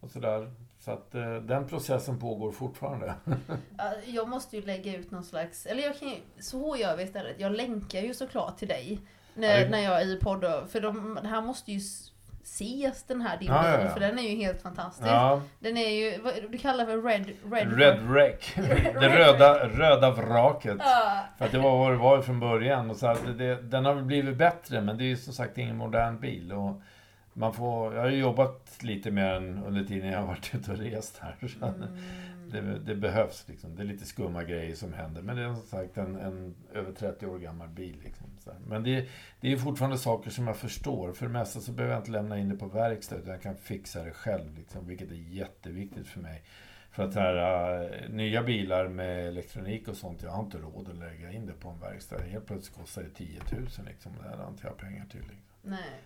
Och 0.00 0.10
sådär. 0.10 0.52
Så 0.78 0.90
att 0.90 1.14
eh, 1.14 1.34
den 1.34 1.68
processen 1.68 2.18
pågår 2.18 2.52
fortfarande. 2.52 3.14
Ja, 3.78 3.92
Jag 4.06 4.28
måste 4.28 4.56
ju 4.56 4.62
lägga 4.62 4.96
ut 4.96 5.10
någon 5.10 5.24
slags, 5.24 5.66
eller 5.66 5.82
jag 5.82 5.98
kan 5.98 6.08
ju, 6.08 6.16
så 6.40 6.76
gör 6.76 6.96
vi 6.96 7.02
istället. 7.02 7.40
Jag 7.40 7.52
länkar 7.52 8.00
ju 8.00 8.14
såklart 8.14 8.56
till 8.58 8.68
dig. 8.68 9.00
När, 9.34 9.48
Ja, 9.58 9.64
det- 9.64 9.70
när 9.70 9.78
jag 9.80 10.02
är 10.02 10.06
i 10.06 10.16
poddar. 10.20 10.64
För 10.66 10.80
de, 10.80 11.18
det 11.22 11.28
här 11.28 11.42
måste 11.42 11.72
ju 11.72 11.80
ses 12.42 13.02
den 13.02 13.20
här 13.20 13.38
bilden. 13.38 13.56
Ja, 13.56 13.70
ja, 13.70 13.80
ja. 13.80 13.88
För 13.88 14.00
den 14.00 14.18
är 14.18 14.22
ju 14.22 14.36
helt 14.36 14.62
fantastisk. 14.62 15.08
Ja, 15.08 15.42
Den 15.58 15.76
är 15.76 15.90
ju, 15.90 16.20
vad 16.22 16.34
du 16.50 16.58
kallar 16.58 16.86
för 16.86 17.02
red... 17.02 17.26
Red, 17.52 17.78
Red 17.78 18.02
Wreck. 18.02 18.52
Det 19.00 19.08
röda, 19.08 19.68
röda 19.68 20.10
vraket. 20.10 20.78
För 21.38 21.44
att 21.44 21.52
det 21.52 21.58
var 21.58 21.78
vad 21.78 21.92
det 21.92 21.96
var 21.96 22.22
från 22.22 22.40
början. 22.40 22.90
Och 22.90 22.96
så 22.96 23.06
att 23.06 23.38
det, 23.38 23.62
den 23.62 23.84
har 23.84 23.94
väl 23.94 24.04
blivit 24.04 24.36
bättre, 24.36 24.80
men 24.80 24.98
det 24.98 25.04
är 25.04 25.08
ju 25.08 25.16
som 25.16 25.32
sagt 25.32 25.58
ingen 25.58 25.76
modern 25.76 26.20
bil. 26.20 26.52
Och 26.52 26.82
man 27.32 27.54
får, 27.54 27.94
jag 27.94 28.02
har 28.02 28.08
ju 28.08 28.18
jobbat 28.18 28.78
lite 28.80 29.10
med 29.10 29.34
den 29.34 29.64
under 29.64 29.84
tiden 29.84 30.10
jag 30.10 30.18
har 30.18 30.26
varit 30.26 30.54
ute 30.54 30.70
och 30.70 30.78
rest 30.78 31.18
här. 31.18 31.36
Så 31.48 31.66
mm. 31.66 31.88
det, 32.50 32.78
det 32.78 32.94
behövs 32.94 33.44
liksom. 33.48 33.76
Det 33.76 33.82
är 33.82 33.86
lite 33.86 34.04
skumma 34.04 34.44
grejer 34.44 34.74
som 34.74 34.92
händer. 34.92 35.22
Men 35.22 35.36
det 35.36 35.42
är 35.42 35.54
som 35.54 35.66
sagt 35.66 35.98
en, 35.98 36.16
en 36.16 36.54
över 36.74 36.92
30 36.92 37.26
år 37.26 37.38
gammal 37.38 37.68
bil. 37.68 37.96
Liksom, 38.04 38.26
så 38.42 38.50
här. 38.50 38.58
Men 38.66 38.82
det, 38.82 39.08
det 39.40 39.52
är 39.52 39.56
fortfarande 39.56 39.98
saker 39.98 40.30
som 40.30 40.46
jag 40.46 40.56
förstår. 40.56 41.12
För 41.12 41.26
det 41.26 41.32
mesta 41.32 41.60
så 41.60 41.72
behöver 41.72 41.94
jag 41.94 42.00
inte 42.00 42.10
lämna 42.10 42.38
in 42.38 42.48
det 42.48 42.56
på 42.56 42.66
verkstad, 42.66 43.16
utan 43.16 43.30
jag 43.32 43.42
kan 43.42 43.56
fixa 43.56 44.04
det 44.04 44.10
själv. 44.10 44.56
Liksom, 44.58 44.86
vilket 44.86 45.10
är 45.10 45.14
jätteviktigt 45.14 46.06
för 46.06 46.20
mig. 46.20 46.42
För 46.90 47.02
att 47.08 47.14
här, 47.14 47.82
äh, 48.04 48.10
nya 48.10 48.42
bilar 48.42 48.88
med 48.88 49.28
elektronik 49.28 49.88
och 49.88 49.96
sånt, 49.96 50.22
jag 50.22 50.30
har 50.30 50.42
inte 50.44 50.58
råd 50.58 50.88
att 50.88 50.96
lägga 50.96 51.32
in 51.32 51.46
det 51.46 51.52
på 51.52 51.68
en 51.68 51.80
verkstad. 51.80 52.18
Helt 52.18 52.46
plötsligt 52.46 52.76
kostar 52.78 53.02
det 53.02 53.10
10 53.10 53.40
000 53.52 53.66
liksom. 53.86 54.12
Det 54.22 54.36
har 54.42 54.48
inte 54.48 54.66
jag 54.66 54.76
pengar 54.76 55.06
till. 55.10 55.20
Liksom. 55.20 55.36
Nej. 55.62 56.00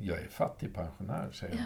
Jag 0.00 0.18
är 0.18 0.28
fattig 0.28 0.74
pensionär, 0.74 1.30
säger 1.32 1.54
jag. 1.56 1.64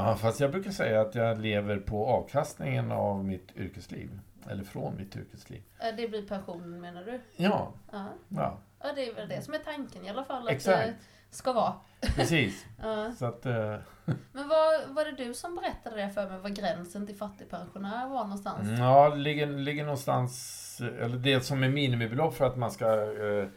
Ja, 0.00 0.16
fast 0.16 0.40
jag 0.40 0.50
brukar 0.50 0.70
säga 0.70 1.00
att 1.00 1.14
jag 1.14 1.40
lever 1.40 1.78
på 1.78 2.06
avkastningen 2.06 2.92
av 2.92 3.24
mitt 3.24 3.56
yrkesliv. 3.56 4.20
Eller 4.50 4.64
från 4.64 4.96
mitt 4.96 5.16
yrkesliv. 5.16 5.62
Ja, 5.78 5.92
Det 5.92 6.08
blir 6.08 6.28
pensionen 6.28 6.80
menar 6.80 7.04
du? 7.04 7.20
Ja, 7.36 7.72
Ja. 7.92 8.08
ja 8.28 8.58
ja, 8.86 8.92
det 8.94 9.08
är 9.08 9.14
väl 9.14 9.28
det 9.28 9.42
som 9.42 9.54
är 9.54 9.58
tanken 9.58 10.04
i 10.04 10.08
alla 10.08 10.24
fall. 10.24 10.42
Att 10.46 10.52
Exakt. 10.52 10.88
det 10.88 11.36
ska 11.36 11.52
vara. 11.52 11.74
precis. 12.00 12.66
Ja. 12.82 13.12
Så 13.18 13.26
att, 13.26 13.46
eh, 13.46 13.76
Men 14.32 14.48
var, 14.48 14.94
var 14.94 15.04
det 15.04 15.24
du 15.24 15.34
som 15.34 15.54
berättade 15.54 15.96
det 15.96 16.10
för 16.10 16.30
mig, 16.30 16.38
var 16.38 16.50
gränsen 16.50 17.06
till 17.06 17.16
fattigpensionär 17.16 18.08
var 18.08 18.22
någonstans? 18.22 18.78
ja, 18.78 19.10
det 19.10 19.16
ligger, 19.16 19.46
ligger 19.46 19.84
någonstans, 19.84 20.80
eller 21.00 21.16
det 21.16 21.40
som 21.40 21.62
är 21.62 21.68
minimibelopp 21.68 22.34
för 22.34 22.46
att 22.46 22.56
man 22.56 22.70
ska, 22.70 23.02
eh, 23.02 23.48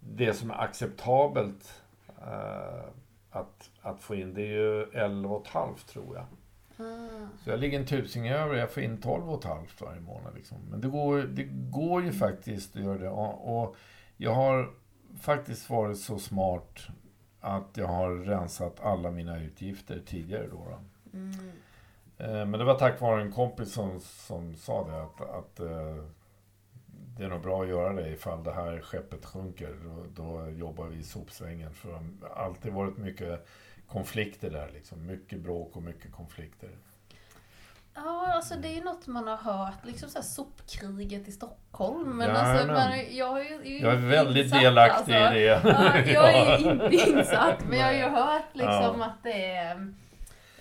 det 0.00 0.34
som 0.34 0.50
är 0.50 0.54
acceptabelt 0.54 1.82
eh, 2.22 2.88
att, 3.30 3.70
att 3.82 4.00
få 4.00 4.14
in, 4.14 4.34
det 4.34 4.42
är 4.42 4.46
ju 4.46 4.84
11,5 4.84 5.74
tror 5.92 6.16
jag. 6.16 6.26
Ah. 6.78 7.28
Så 7.44 7.50
jag 7.50 7.60
ligger 7.60 7.78
en 7.78 7.86
tusing 7.86 8.28
över, 8.28 8.54
jag 8.54 8.70
får 8.70 8.82
in 8.82 8.98
12,5 8.98 9.84
varje 9.84 10.00
månad. 10.00 10.34
Liksom. 10.34 10.58
Men 10.70 10.80
det 10.80 10.88
går, 10.88 11.18
det 11.18 11.44
går 11.50 12.02
ju 12.02 12.12
faktiskt 12.12 12.76
att 12.76 12.82
göra 12.82 12.98
det. 12.98 13.08
Och, 13.08 13.62
och 13.62 13.76
jag 14.16 14.34
har 14.34 14.70
faktiskt 15.20 15.70
varit 15.70 15.98
så 15.98 16.18
smart 16.18 16.86
att 17.40 17.76
jag 17.76 17.86
har 17.86 18.10
rensat 18.14 18.80
alla 18.80 19.10
mina 19.10 19.40
utgifter 19.40 20.02
tidigare. 20.06 20.46
Då, 20.48 20.66
då. 20.70 20.78
Mm. 21.18 22.50
Men 22.50 22.52
det 22.52 22.64
var 22.64 22.78
tack 22.78 23.00
vare 23.00 23.22
en 23.22 23.32
kompis 23.32 23.72
som, 23.72 24.00
som 24.00 24.54
sa 24.54 24.88
det 24.88 25.02
att, 25.02 25.20
att 25.20 25.60
eh, 25.60 26.04
det 27.16 27.24
är 27.24 27.28
nog 27.28 27.42
bra 27.42 27.62
att 27.62 27.68
göra 27.68 27.92
det 27.92 28.08
ifall 28.08 28.44
det 28.44 28.52
här 28.52 28.80
skeppet 28.80 29.24
sjunker. 29.24 29.76
Då, 29.84 30.04
då 30.14 30.50
jobbar 30.50 30.86
vi 30.86 30.96
i 30.96 31.02
sopsvängen. 31.02 31.74
För 31.74 31.88
det 31.88 32.26
har 32.28 32.44
alltid 32.44 32.72
varit 32.72 32.96
mycket 32.96 33.46
konflikter 33.86 34.50
där. 34.50 34.70
Liksom. 34.72 35.06
Mycket 35.06 35.40
bråk 35.40 35.76
och 35.76 35.82
mycket 35.82 36.12
konflikter. 36.12 36.70
Ja, 37.96 38.32
alltså 38.32 38.54
det 38.54 38.68
är 38.68 38.72
ju 38.74 38.84
något 38.84 39.06
man 39.06 39.28
har 39.28 39.36
hört, 39.36 39.84
liksom 39.84 40.08
så 40.08 40.18
här 40.18 40.24
sopkriget 40.24 41.28
i 41.28 41.32
Stockholm. 41.32 42.16
Men 42.16 42.28
Jajamän. 42.28 42.50
alltså, 42.60 42.72
man, 42.72 43.16
jag, 43.16 43.40
är 43.46 43.64
ju 43.64 43.78
Jag 43.78 43.92
är 43.92 43.96
väldigt 43.96 44.44
insatt, 44.44 44.60
delaktig 44.60 45.14
alltså. 45.14 45.36
i 45.38 45.40
det. 45.40 45.60
Ja, 45.64 45.96
jag 46.12 46.34
är 46.34 46.58
ju 46.58 46.70
inte 46.72 47.10
insatt, 47.10 47.64
men 47.68 47.78
jag 47.78 47.86
har 47.86 47.92
ju 47.92 48.02
hört 48.02 48.44
liksom 48.52 49.00
Ja. 49.00 49.04
att 49.06 49.22
det 49.22 49.46
är... 49.56 49.92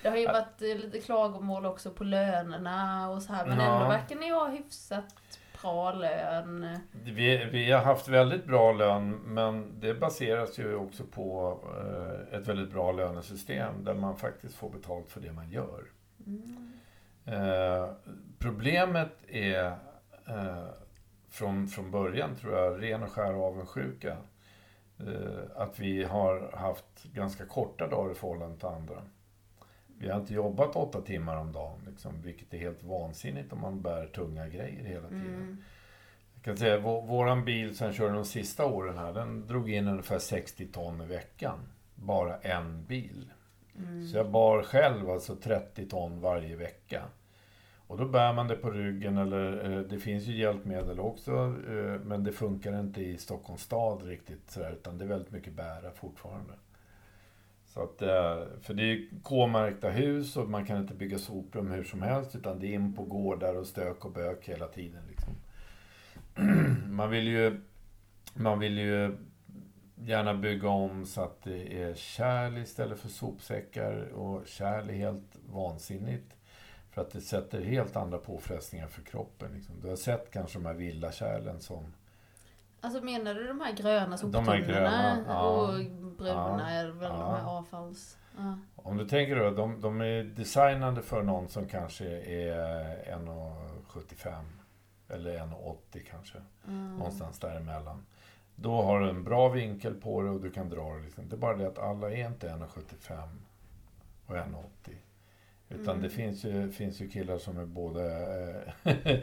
Det 0.01 0.09
har 0.09 0.17
ju 0.17 0.27
varit 0.27 0.61
eh, 0.61 0.67
lite 0.77 0.99
klagomål 0.99 1.65
också 1.65 1.89
på 1.91 2.03
lönerna 2.03 3.09
och 3.09 3.21
så 3.21 3.33
här, 3.33 3.45
men 3.45 3.59
Ja. 3.59 3.75
ändå 3.75 3.89
verkar 3.89 4.15
ni 4.15 4.29
ha 4.29 4.47
hyfsat 4.47 5.15
bra 5.61 5.91
lön. 5.93 6.77
Vi, 7.03 7.45
vi 7.51 7.71
har 7.71 7.81
haft 7.81 8.07
väldigt 8.07 8.45
bra 8.45 8.71
lön, 8.73 9.09
men 9.11 9.79
det 9.79 9.93
baseras 9.93 10.59
ju 10.59 10.75
också 10.75 11.03
på 11.03 11.57
eh, 12.31 12.37
ett 12.39 12.47
väldigt 12.47 12.71
bra 12.71 12.91
lönesystem 12.91 13.83
där 13.83 13.93
man 13.93 14.17
faktiskt 14.17 14.55
får 14.55 14.69
betalt 14.69 15.09
för 15.11 15.21
det 15.21 15.31
man 15.31 15.49
gör. 15.49 15.83
Mm. 16.27 16.71
Eh, 17.25 17.89
problemet 18.39 19.11
är 19.27 19.65
eh, 20.27 20.67
från, 21.29 21.67
från 21.67 21.91
början, 21.91 22.35
tror 22.35 22.53
jag, 22.53 22.83
ren 22.83 23.03
och 23.03 23.11
skär 23.11 23.33
avundsjuka. 23.33 24.17
Eh, 24.99 25.61
att 25.61 25.79
vi 25.79 26.03
har 26.03 26.51
haft 26.57 27.03
ganska 27.03 27.45
korta 27.45 27.87
dagar 27.87 28.11
i 28.11 28.15
förhållande 28.15 28.57
till 28.57 28.67
andra. 28.67 29.01
Vi 29.97 30.09
har 30.09 30.19
inte 30.19 30.33
jobbat 30.33 30.75
åtta 30.75 31.01
timmar 31.01 31.37
om 31.37 31.51
dagen, 31.51 31.81
liksom, 31.87 32.21
vilket 32.21 32.53
är 32.53 32.57
helt 32.57 32.83
vansinnigt 32.83 33.53
om 33.53 33.61
man 33.61 33.81
bär 33.81 34.07
tunga 34.07 34.47
grejer 34.47 34.83
hela 34.83 35.07
tiden. 35.07 35.35
Mm. 35.35 35.63
Jag 36.35 36.43
kan 36.43 36.57
säga, 36.57 36.79
vår, 36.79 37.01
våran 37.01 37.45
bil 37.45 37.77
som 37.77 37.87
jag 37.87 37.95
körde 37.95 38.13
de 38.13 38.25
sista 38.25 38.65
åren 38.65 38.97
här, 38.97 39.13
den 39.13 39.47
drog 39.47 39.71
in 39.71 39.87
ungefär 39.87 40.19
60 40.19 40.67
ton 40.67 41.01
i 41.01 41.05
veckan. 41.05 41.59
Bara 41.95 42.37
en 42.37 42.85
bil. 42.85 43.31
Mm. 43.79 44.07
Så 44.07 44.17
jag 44.17 44.31
bar 44.31 44.63
själv 44.63 45.09
alltså 45.09 45.35
30 45.35 45.85
ton 45.85 46.21
varje 46.21 46.55
vecka. 46.55 47.03
Och 47.87 47.97
då 47.97 48.05
bär 48.05 48.33
man 48.33 48.47
det 48.47 48.55
på 48.55 48.71
ryggen 48.71 49.17
eller 49.17 49.71
eh, 49.71 49.79
det 49.79 49.99
finns 49.99 50.23
ju 50.23 50.37
hjälpmedel 50.37 50.99
också 50.99 51.31
eh, 51.69 52.01
men 52.03 52.23
det 52.23 52.31
funkar 52.31 52.79
inte 52.79 53.01
i 53.01 53.17
Stockholms 53.17 53.61
stad 53.61 54.03
riktigt 54.03 54.51
sådär, 54.51 54.71
utan 54.71 54.97
det 54.97 55.05
är 55.05 55.09
väldigt 55.09 55.31
mycket 55.31 55.53
bära 55.53 55.91
fortfarande. 55.91 56.53
Så 57.65 57.83
att, 57.83 58.01
eh, 58.01 58.43
för 58.61 58.73
det 58.73 58.83
är 58.83 58.85
ju 58.85 59.09
K-märkta 59.23 59.89
hus 59.89 60.37
och 60.37 60.49
man 60.49 60.65
kan 60.65 60.77
inte 60.77 60.93
bygga 60.93 61.17
soprum 61.17 61.71
hur 61.71 61.83
som 61.83 62.01
helst 62.01 62.35
utan 62.35 62.59
det 62.59 62.67
är 62.67 62.73
in 62.73 62.93
på 62.93 63.03
gårdar 63.03 63.55
och 63.55 63.67
stök 63.67 64.05
och 64.05 64.11
bök 64.11 64.49
hela 64.49 64.67
tiden. 64.67 65.01
Liksom. 65.09 65.33
Man 66.95 67.09
vill 67.09 67.27
ju 67.27 67.61
man 68.33 68.59
vill 68.59 68.77
ju 68.77 69.17
gärna 70.05 70.33
bygga 70.33 70.69
om 70.69 71.05
så 71.05 71.21
att 71.21 71.43
det 71.43 71.83
är 71.83 71.93
kärl 71.93 72.57
istället 72.57 72.99
för 72.99 73.09
sopsäckar. 73.09 74.13
Och 74.13 74.47
kärl 74.47 74.89
är 74.89 74.93
helt 74.93 75.37
vansinnigt. 75.49 76.35
För 76.91 77.01
att 77.01 77.11
det 77.11 77.21
sätter 77.21 77.61
helt 77.61 77.95
andra 77.95 78.17
påfrestningar 78.17 78.87
för 78.87 79.01
kroppen. 79.01 79.51
Liksom. 79.53 79.81
Du 79.81 79.89
har 79.89 79.95
sett 79.95 80.31
kanske 80.31 80.59
de 80.59 80.65
här 80.65 80.73
villakärlen 80.73 81.59
som... 81.59 81.93
Alltså 82.81 83.01
menar 83.01 83.33
du 83.33 83.47
de 83.47 83.61
här 83.61 83.73
gröna 83.73 83.99
De 84.05 84.09
här 84.09 84.17
soptunnorna 84.17 84.59
gröna, 84.59 85.23
ja. 85.27 85.41
och 85.41 85.73
bruna 86.17 86.57
Ja, 86.59 86.69
är 86.69 86.85
väl 86.85 87.09
de 87.09 87.19
ja. 87.19 87.35
här 87.35 87.49
avfalls... 87.49 88.17
Ja. 88.37 88.57
Om 88.75 88.97
du 88.97 89.07
tänker 89.07 89.35
då, 89.35 89.51
de, 89.51 89.81
de 89.81 90.01
är 90.01 90.23
designade 90.23 91.01
för 91.01 91.23
någon 91.23 91.47
som 91.49 91.67
kanske 91.67 92.05
är 92.21 93.17
1,75 93.17 94.43
eller 95.09 95.37
1,80 95.37 95.99
kanske. 96.11 96.37
Mm. 96.67 96.97
Någonstans 96.97 97.39
däremellan. 97.39 98.05
Då 98.55 98.81
har 98.81 98.99
du 98.99 99.09
en 99.09 99.23
bra 99.23 99.49
vinkel 99.49 99.93
på 99.95 100.21
det 100.21 100.29
och 100.29 100.41
du 100.41 100.51
kan 100.51 100.69
dra 100.69 100.93
det. 100.95 101.01
Liksom. 101.03 101.29
Det 101.29 101.35
är 101.35 101.37
bara 101.37 101.57
det 101.57 101.67
att 101.67 101.79
alla 101.79 102.11
är 102.11 102.27
inte 102.27 102.49
1,75 102.49 103.27
och 104.25 104.35
1,80. 104.35 104.95
Utan 105.69 105.89
Mm. 105.95 106.01
det 106.01 106.09
finns 106.09 106.43
ju, 106.45 106.71
finns 106.71 106.99
ju 107.01 107.09
killar 107.09 107.37
som 107.37 107.57
är 107.57 107.65
både 107.65 108.03
eh, 108.83 108.93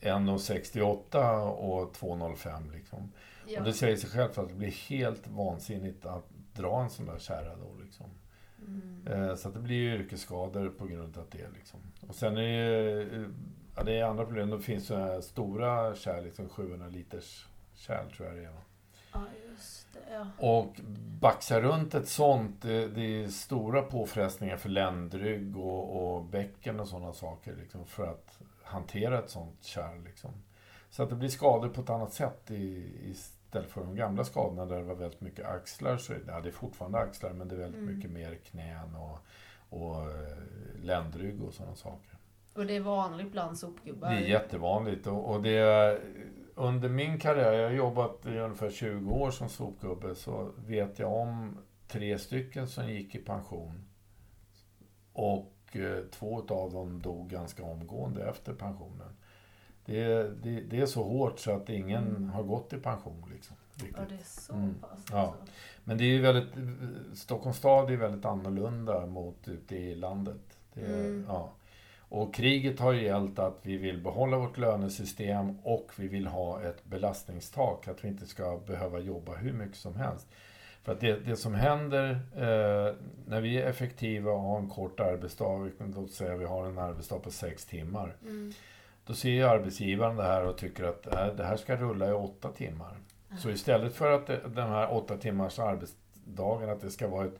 1,68 0.00 1.40
och 1.48 1.96
2,05 1.96 2.72
liksom. 2.72 3.12
Ja. 3.46 3.58
Och 3.58 3.64
det 3.66 3.72
säger 3.72 3.96
sig 3.96 4.10
självt 4.10 4.38
att 4.38 4.48
det 4.48 4.54
blir 4.54 4.88
helt 4.90 5.28
vansinnigt 5.28 6.06
att 6.06 6.24
dra 6.54 6.82
en 6.82 6.90
sån 6.90 7.06
där 7.06 7.18
kärra 7.18 7.56
då 7.56 7.74
liksom. 7.84 8.06
Mm. 8.66 9.06
Eh, 9.06 9.34
Så 9.34 9.48
att 9.48 9.54
det 9.54 9.60
blir 9.60 9.76
ju 9.76 9.94
yrkesskador 9.94 10.68
på 10.68 10.86
grund 10.86 11.18
av 11.18 11.26
det. 11.30 11.48
Liksom. 11.54 11.80
Och 12.08 12.14
sen 12.14 12.36
är 12.36 12.42
det 12.42 12.48
ju, 12.92 13.22
eh, 13.22 13.28
ja, 13.76 13.82
det 13.82 13.98
är 13.98 14.04
andra 14.04 14.24
problem. 14.24 14.50
Det 14.50 14.60
finns 14.60 14.86
så 14.86 14.96
här 14.96 15.20
stora 15.20 15.94
kärl, 15.94 16.24
liksom 16.24 16.48
700 16.48 16.88
liters 16.88 17.46
kärl 17.82 18.10
tror 18.10 18.28
jag 18.28 18.36
det 18.36 18.44
är. 18.44 18.52
Ja, 19.12 19.20
just 19.50 19.86
det. 19.92 20.12
Ja. 20.14 20.26
Och 20.38 20.76
baxa 21.20 21.60
runt 21.60 21.94
ett 21.94 22.08
sånt, 22.08 22.62
det, 22.62 22.88
det 22.88 23.24
är 23.24 23.28
stora 23.28 23.82
påfrestningar 23.82 24.56
för 24.56 24.68
ländrygg 24.68 25.56
och, 25.56 26.14
och 26.14 26.24
bäcken 26.24 26.80
och 26.80 26.88
sådana 26.88 27.12
saker. 27.12 27.56
Liksom, 27.56 27.86
för 27.86 28.06
att 28.06 28.38
hantera 28.62 29.18
ett 29.18 29.30
sånt 29.30 29.64
kärl. 29.64 30.02
Liksom. 30.04 30.30
Så 30.90 31.02
att 31.02 31.08
det 31.10 31.16
blir 31.16 31.28
skador 31.28 31.68
på 31.68 31.80
ett 31.80 31.90
annat 31.90 32.12
sätt 32.12 32.50
i, 32.50 32.92
istället 33.04 33.70
för 33.70 33.80
de 33.80 33.94
gamla 33.96 34.24
skadorna 34.24 34.66
där 34.66 34.76
det 34.76 34.82
var 34.84 34.94
väldigt 34.94 35.20
mycket 35.20 35.46
axlar. 35.46 35.96
Så, 35.96 36.12
ja, 36.26 36.40
det 36.40 36.48
är 36.48 36.52
fortfarande 36.52 36.98
axlar 36.98 37.32
men 37.32 37.48
det 37.48 37.54
är 37.54 37.58
väldigt 37.58 37.80
Mm. 37.82 37.94
mycket 37.96 38.10
mer 38.10 38.34
knän 38.34 38.96
och, 38.96 39.18
och 39.78 40.00
eh, 40.10 40.36
ländrygg 40.82 41.42
och 41.42 41.54
sådana 41.54 41.74
saker. 41.74 42.16
Och 42.54 42.66
det 42.66 42.76
är 42.76 42.80
vanligt 42.80 43.32
bland 43.32 43.58
sopgubbar? 43.58 44.10
Det 44.10 44.16
är 44.16 44.20
jättevanligt 44.28 45.06
och, 45.06 45.30
och 45.30 45.42
det 45.42 46.00
under 46.54 46.88
min 46.88 47.18
karriär, 47.18 47.52
jag 47.52 47.68
har 47.68 47.74
jobbat 47.76 48.26
i 48.26 48.38
ungefär 48.38 48.70
20 48.70 49.10
år 49.12 49.30
som 49.30 49.48
sopgubbe, 49.48 50.14
så 50.14 50.50
vet 50.66 50.98
jag 50.98 51.12
om 51.12 51.58
tre 51.88 52.18
stycken 52.18 52.68
som 52.68 52.88
gick 52.88 53.14
i 53.14 53.18
pension. 53.18 53.84
Och 55.12 55.52
eh, 55.72 56.04
två 56.10 56.42
av 56.48 56.72
dem 56.72 57.02
dog 57.02 57.30
ganska 57.30 57.64
omgående 57.64 58.24
efter 58.28 58.52
pensionen. 58.54 59.16
Det, 59.84 60.04
det, 60.42 60.60
det 60.60 60.80
är 60.80 60.86
så 60.86 61.02
hårt 61.02 61.38
så 61.38 61.52
att 61.56 61.68
ingen 61.68 62.06
Mm. 62.08 62.28
har 62.30 62.42
gått 62.42 62.72
i 62.72 62.76
pension. 62.76 63.24
Liksom, 63.32 63.56
riktigt. 63.74 63.96
Ja, 63.98 64.04
det 64.08 64.14
är 64.14 64.24
så 64.24 64.52
Mm. 64.52 64.74
pass 64.80 65.04
Ja. 65.10 65.18
alltså. 65.18 65.44
Men 65.84 65.98
det 65.98 66.04
är 66.04 66.20
väldigt, 66.20 66.52
Stockholms 67.18 67.56
stad 67.56 67.90
är 67.90 67.96
väldigt 67.96 68.24
annorlunda 68.24 69.06
mot 69.06 69.48
ute 69.48 69.76
i 69.76 69.94
landet. 69.94 70.58
Det 70.74 70.86
Mm. 70.86 71.24
ja. 71.28 71.52
Och 72.14 72.34
kriget 72.34 72.80
har 72.80 72.92
ju 72.92 73.02
gällt 73.04 73.38
att 73.38 73.58
vi 73.62 73.76
vill 73.76 74.02
behålla 74.02 74.38
vårt 74.38 74.58
lönesystem 74.58 75.58
och 75.62 75.90
vi 75.96 76.08
vill 76.08 76.26
ha 76.26 76.62
ett 76.62 76.84
belastningstak, 76.84 77.88
att 77.88 78.04
vi 78.04 78.08
inte 78.08 78.26
ska 78.26 78.58
behöva 78.66 78.98
jobba 78.98 79.34
hur 79.34 79.52
mycket 79.52 79.76
som 79.76 79.94
helst. 79.96 80.26
För 80.82 80.92
att 80.92 81.00
det, 81.00 81.26
det 81.26 81.36
som 81.36 81.54
händer 81.54 82.10
eh, 82.36 82.94
när 83.26 83.40
vi 83.40 83.58
är 83.58 83.66
effektiva 83.66 84.32
och 84.32 84.40
har 84.40 84.58
en 84.58 84.68
kort 84.68 85.00
arbetsdag, 85.00 85.70
låt 85.94 86.10
säga 86.10 86.36
vi 86.36 86.44
har 86.44 86.66
en 86.66 86.78
arbetsdag 86.78 87.18
på 87.18 87.30
sex 87.30 87.64
timmar, 87.64 88.16
Mm. 88.22 88.52
då 89.06 89.14
ser 89.14 89.30
ju 89.30 89.42
arbetsgivaren 89.42 90.16
det 90.16 90.22
här 90.22 90.44
och 90.46 90.56
tycker 90.58 90.84
att 90.84 91.06
äh, 91.06 91.26
det 91.36 91.44
här 91.44 91.56
ska 91.56 91.76
rulla 91.76 92.08
i 92.08 92.12
åtta 92.12 92.48
timmar. 92.48 92.96
Så 93.38 93.50
istället 93.50 93.94
för 93.94 94.12
att 94.12 94.26
det, 94.26 94.40
den 94.54 94.68
här 94.68 94.94
åtta 94.94 95.16
timmars 95.16 95.58
arbetsdagen, 95.58 96.70
att 96.70 96.80
det 96.80 96.90
ska 96.90 97.08
vara 97.08 97.24
ett, 97.24 97.38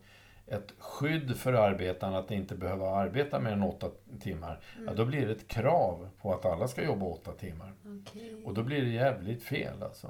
ett 0.53 0.73
skydd 0.79 1.37
för 1.37 1.53
arbetarna 1.53 2.19
att 2.19 2.31
inte 2.31 2.55
behöva 2.55 2.91
arbeta 2.91 3.41
mer 3.41 3.51
än 3.53 3.63
åtta 3.63 3.91
timmar, 4.21 4.61
Mm. 4.77 4.89
ja, 4.89 4.95
då 4.95 5.05
blir 5.05 5.27
det 5.27 5.33
ett 5.33 5.49
krav 5.49 6.09
på 6.23 6.35
att 6.35 6.45
alla 6.45 6.69
ska 6.69 6.85
jobba 6.85 7.07
åtta 7.07 7.33
timmar. 7.33 7.73
Okej. 8.03 8.43
Och 8.45 8.55
då 8.55 8.63
blir 8.63 8.83
det 8.83 8.89
jävligt 8.89 9.43
fel 9.43 9.83
alltså. 9.83 10.09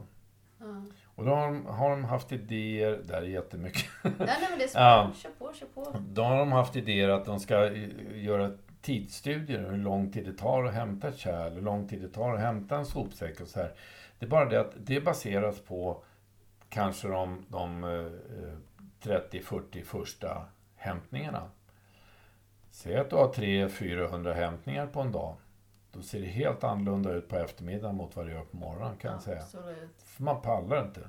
Ja. 0.59 0.83
Och 1.15 1.25
då 1.25 1.35
har 1.35 1.47
de, 1.47 1.67
har 1.67 1.91
de 1.91 2.05
haft 2.05 2.33
idéer, 2.33 3.01
det 3.05 3.15
här 3.15 3.23
är 3.23 3.27
jättemycket, 3.27 3.85
Nej, 4.03 4.13
nej, 4.19 4.37
men 4.51 4.59
det 4.59 4.65
är 4.65 4.69
så 4.69 4.79
Ja. 4.79 5.11
Kör 5.17 5.31
på, 5.39 5.53
kör 5.55 5.67
på. 5.67 5.97
då 6.01 6.23
har 6.23 6.39
de 6.39 6.53
haft 6.53 6.77
idéer 6.77 7.09
att 7.09 7.25
de 7.25 7.41
ska 7.41 7.73
göra 8.15 8.51
tidsstudier, 8.81 9.71
hur 9.71 9.77
lång 9.79 10.13
tid 10.13 10.25
det 10.27 10.33
tar 10.33 10.65
att 10.65 10.75
hämta 10.75 11.09
ett 11.09 11.19
kärl, 11.19 11.53
hur 11.53 11.63
lång 11.63 11.89
tid 11.89 12.03
det 12.03 12.09
tar 12.09 12.35
att 12.35 12.41
hämta 12.41 12.77
en 12.77 12.87
sopsäck 12.87 13.41
och 13.41 13.49
så 13.49 13.59
här. 13.61 13.73
Det 14.19 14.27
är 14.27 14.31
bara 14.31 14.45
det 14.49 14.61
att 14.61 14.73
det 14.77 15.01
baseras 15.01 15.61
på 15.61 16.03
kanske 16.69 17.09
de, 17.09 17.45
de 17.49 17.85
eh, 17.85 18.07
30-40 19.03 19.83
första 19.83 20.45
hämtningarna. 20.77 21.51
Säg 22.71 22.97
att 22.97 23.11
du 23.11 23.17
har 23.17 23.33
300-400 23.33 24.33
hämtningar 24.33 24.87
på 24.87 25.01
en 25.01 25.13
dag. 25.13 25.37
Då 25.93 26.03
ser 26.03 26.21
det 26.21 26.27
helt 26.27 26.65
annorlunda 26.65 27.13
ut 27.13 27.29
på 27.29 27.37
eftermiddagen 27.37 27.97
mot 27.97 28.17
vad 28.17 28.27
det 28.27 28.33
gör 28.33 28.45
på 28.45 28.57
morgonen 28.57 28.97
kan 28.97 29.13
jag 29.13 29.23
säga. 29.23 29.41
Absolut. 29.41 30.03
För 30.05 30.23
man 30.23 30.43
pallar 30.43 30.87
inte. 30.87 31.01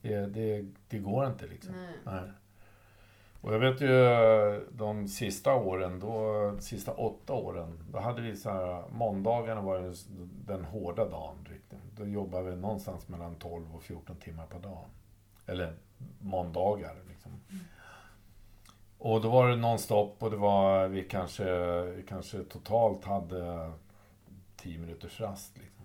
Det, 0.00 0.26
det, 0.26 0.66
det 0.88 0.98
går 0.98 1.26
inte 1.26 1.46
liksom. 1.46 1.74
Nej. 1.76 1.94
Nej. 2.04 2.30
Och 3.40 3.54
jag 3.54 3.58
vet 3.58 3.80
ju 3.80 4.66
de 4.72 5.08
sista 5.08 5.54
åren, 5.54 6.00
då, 6.00 6.56
sista 6.60 6.92
åtta 6.92 7.32
åren, 7.32 7.78
då 7.92 7.98
hade 7.98 8.22
vi 8.22 8.36
så 8.36 8.50
här, 8.50 8.88
måndagarna 8.90 9.60
var 9.60 9.94
den 10.46 10.64
hårda 10.64 11.08
dagen. 11.08 11.46
Riktigt. 11.50 11.78
Då 11.96 12.06
jobbade 12.06 12.50
vi 12.50 12.56
någonstans 12.56 13.08
mellan 13.08 13.34
12 13.34 13.74
och 13.74 13.82
14 13.82 14.16
timmar 14.16 14.46
per 14.46 14.58
dag. 14.58 14.84
Eller 15.48 15.76
måndagar 16.18 16.96
liksom. 17.08 17.40
Och 18.98 19.20
då 19.20 19.28
var 19.30 19.48
det 19.48 19.56
nonstop 19.56 20.22
och 20.22 20.30
det 20.30 20.36
var, 20.36 20.88
vi 20.88 21.02
kanske, 21.04 21.82
vi 21.82 22.02
kanske 22.02 22.44
totalt 22.44 23.04
hade 23.04 23.72
10 24.56 24.78
minuters 24.78 25.20
rast. 25.20 25.58
Liksom. 25.58 25.84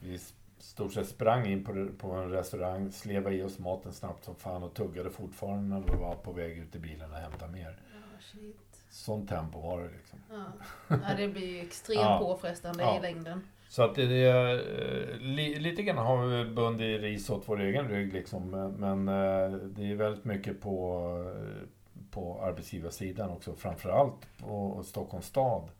Vi 0.00 0.18
stort 0.58 0.92
sett 0.92 1.08
sprang 1.08 1.46
in 1.46 1.64
på, 1.64 1.88
på 1.98 2.12
en 2.12 2.30
restaurang, 2.30 2.92
slevade 2.92 3.36
i 3.36 3.42
oss 3.42 3.58
maten 3.58 3.92
snabbt 3.92 4.24
som 4.24 4.34
fan 4.34 4.62
och 4.62 4.74
tuggade 4.74 5.10
fortfarande 5.10 5.62
när 5.78 5.80
vi 5.92 6.00
var 6.00 6.14
på 6.14 6.32
väg 6.32 6.58
ut 6.58 6.76
i 6.76 6.78
bilen 6.78 7.10
och 7.10 7.16
hämtade 7.16 7.52
mer. 7.52 7.78
Shit. 8.20 8.84
Sånt 8.90 9.28
tempo 9.28 9.60
var 9.60 9.80
det 9.82 9.88
liksom. 9.88 10.18
Ja. 10.30 10.44
ja, 10.88 11.14
det 11.16 11.28
blir 11.28 11.46
ju 11.46 11.60
extremt 11.66 12.00
Ja. 12.00 12.18
påfrestande 12.18 12.82
Ja. 12.82 12.98
i 12.98 13.00
längden. 13.00 13.42
Så 13.70 13.82
att 13.82 13.94
det, 13.94 14.02
är, 14.02 14.54
eh, 14.54 15.18
li, 15.20 15.58
lite 15.58 15.82
grann 15.82 15.98
har 15.98 16.26
vi 16.26 16.44
bundit 16.44 17.00
ris 17.00 17.30
åt 17.30 17.42
vår 17.46 17.60
egen 17.60 17.88
rygg 17.88 18.12
liksom. 18.12 18.50
Men, 18.78 19.08
eh, 19.08 19.58
det 19.58 19.90
är 19.90 19.94
väldigt 19.94 20.24
mycket 20.24 20.60
på, 20.60 21.06
eh, 21.26 21.68
på 22.10 22.40
arbetsgivarsidan 22.42 23.30
också. 23.30 23.54
Framförallt 23.54 24.38
på 24.38 24.82
Stockholms 24.84 25.26
stad. 25.26 25.70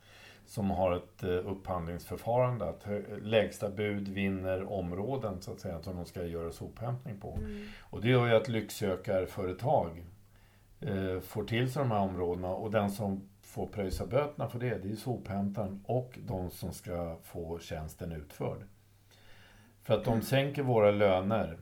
Som 0.46 0.70
har 0.70 0.96
ett 0.96 1.24
upphandlingsförfarande. 1.24 2.68
Att 2.68 2.86
lägsta 3.22 3.70
bud 3.70 4.08
vinner 4.08 4.72
områden 4.72 5.40
så 5.40 5.52
att 5.52 5.60
säga. 5.60 5.82
Som 5.82 5.96
de 5.96 6.04
ska 6.04 6.24
göra 6.24 6.52
sophämtning 6.52 7.20
på. 7.20 7.38
Mm. 7.38 7.66
Och 7.80 8.00
det 8.00 8.08
gör 8.08 8.26
ju 8.26 8.34
att 8.34 8.48
lycksökarföretag 8.48 10.04
eh, 10.80 11.20
får 11.20 11.44
till 11.44 11.72
sig 11.72 11.82
de 11.82 11.90
här 11.90 12.00
områdena 12.00 12.48
och 12.48 12.70
den 12.70 12.90
som 12.90 13.29
får 13.50 13.66
pröjsa 13.66 14.06
böterna 14.06 14.48
för 14.48 14.58
det, 14.58 14.78
det 14.78 14.90
är 14.92 14.96
sophämtaren 14.96 15.84
och 15.86 16.18
de 16.26 16.50
som 16.50 16.72
ska 16.72 17.16
få 17.22 17.58
tjänsten 17.58 18.12
utförd. 18.12 18.58
För 19.82 19.94
att 19.94 20.04
de 20.04 20.10
Mm. 20.12 20.22
sänker 20.24 20.62
våra 20.62 20.90
löner 20.90 21.58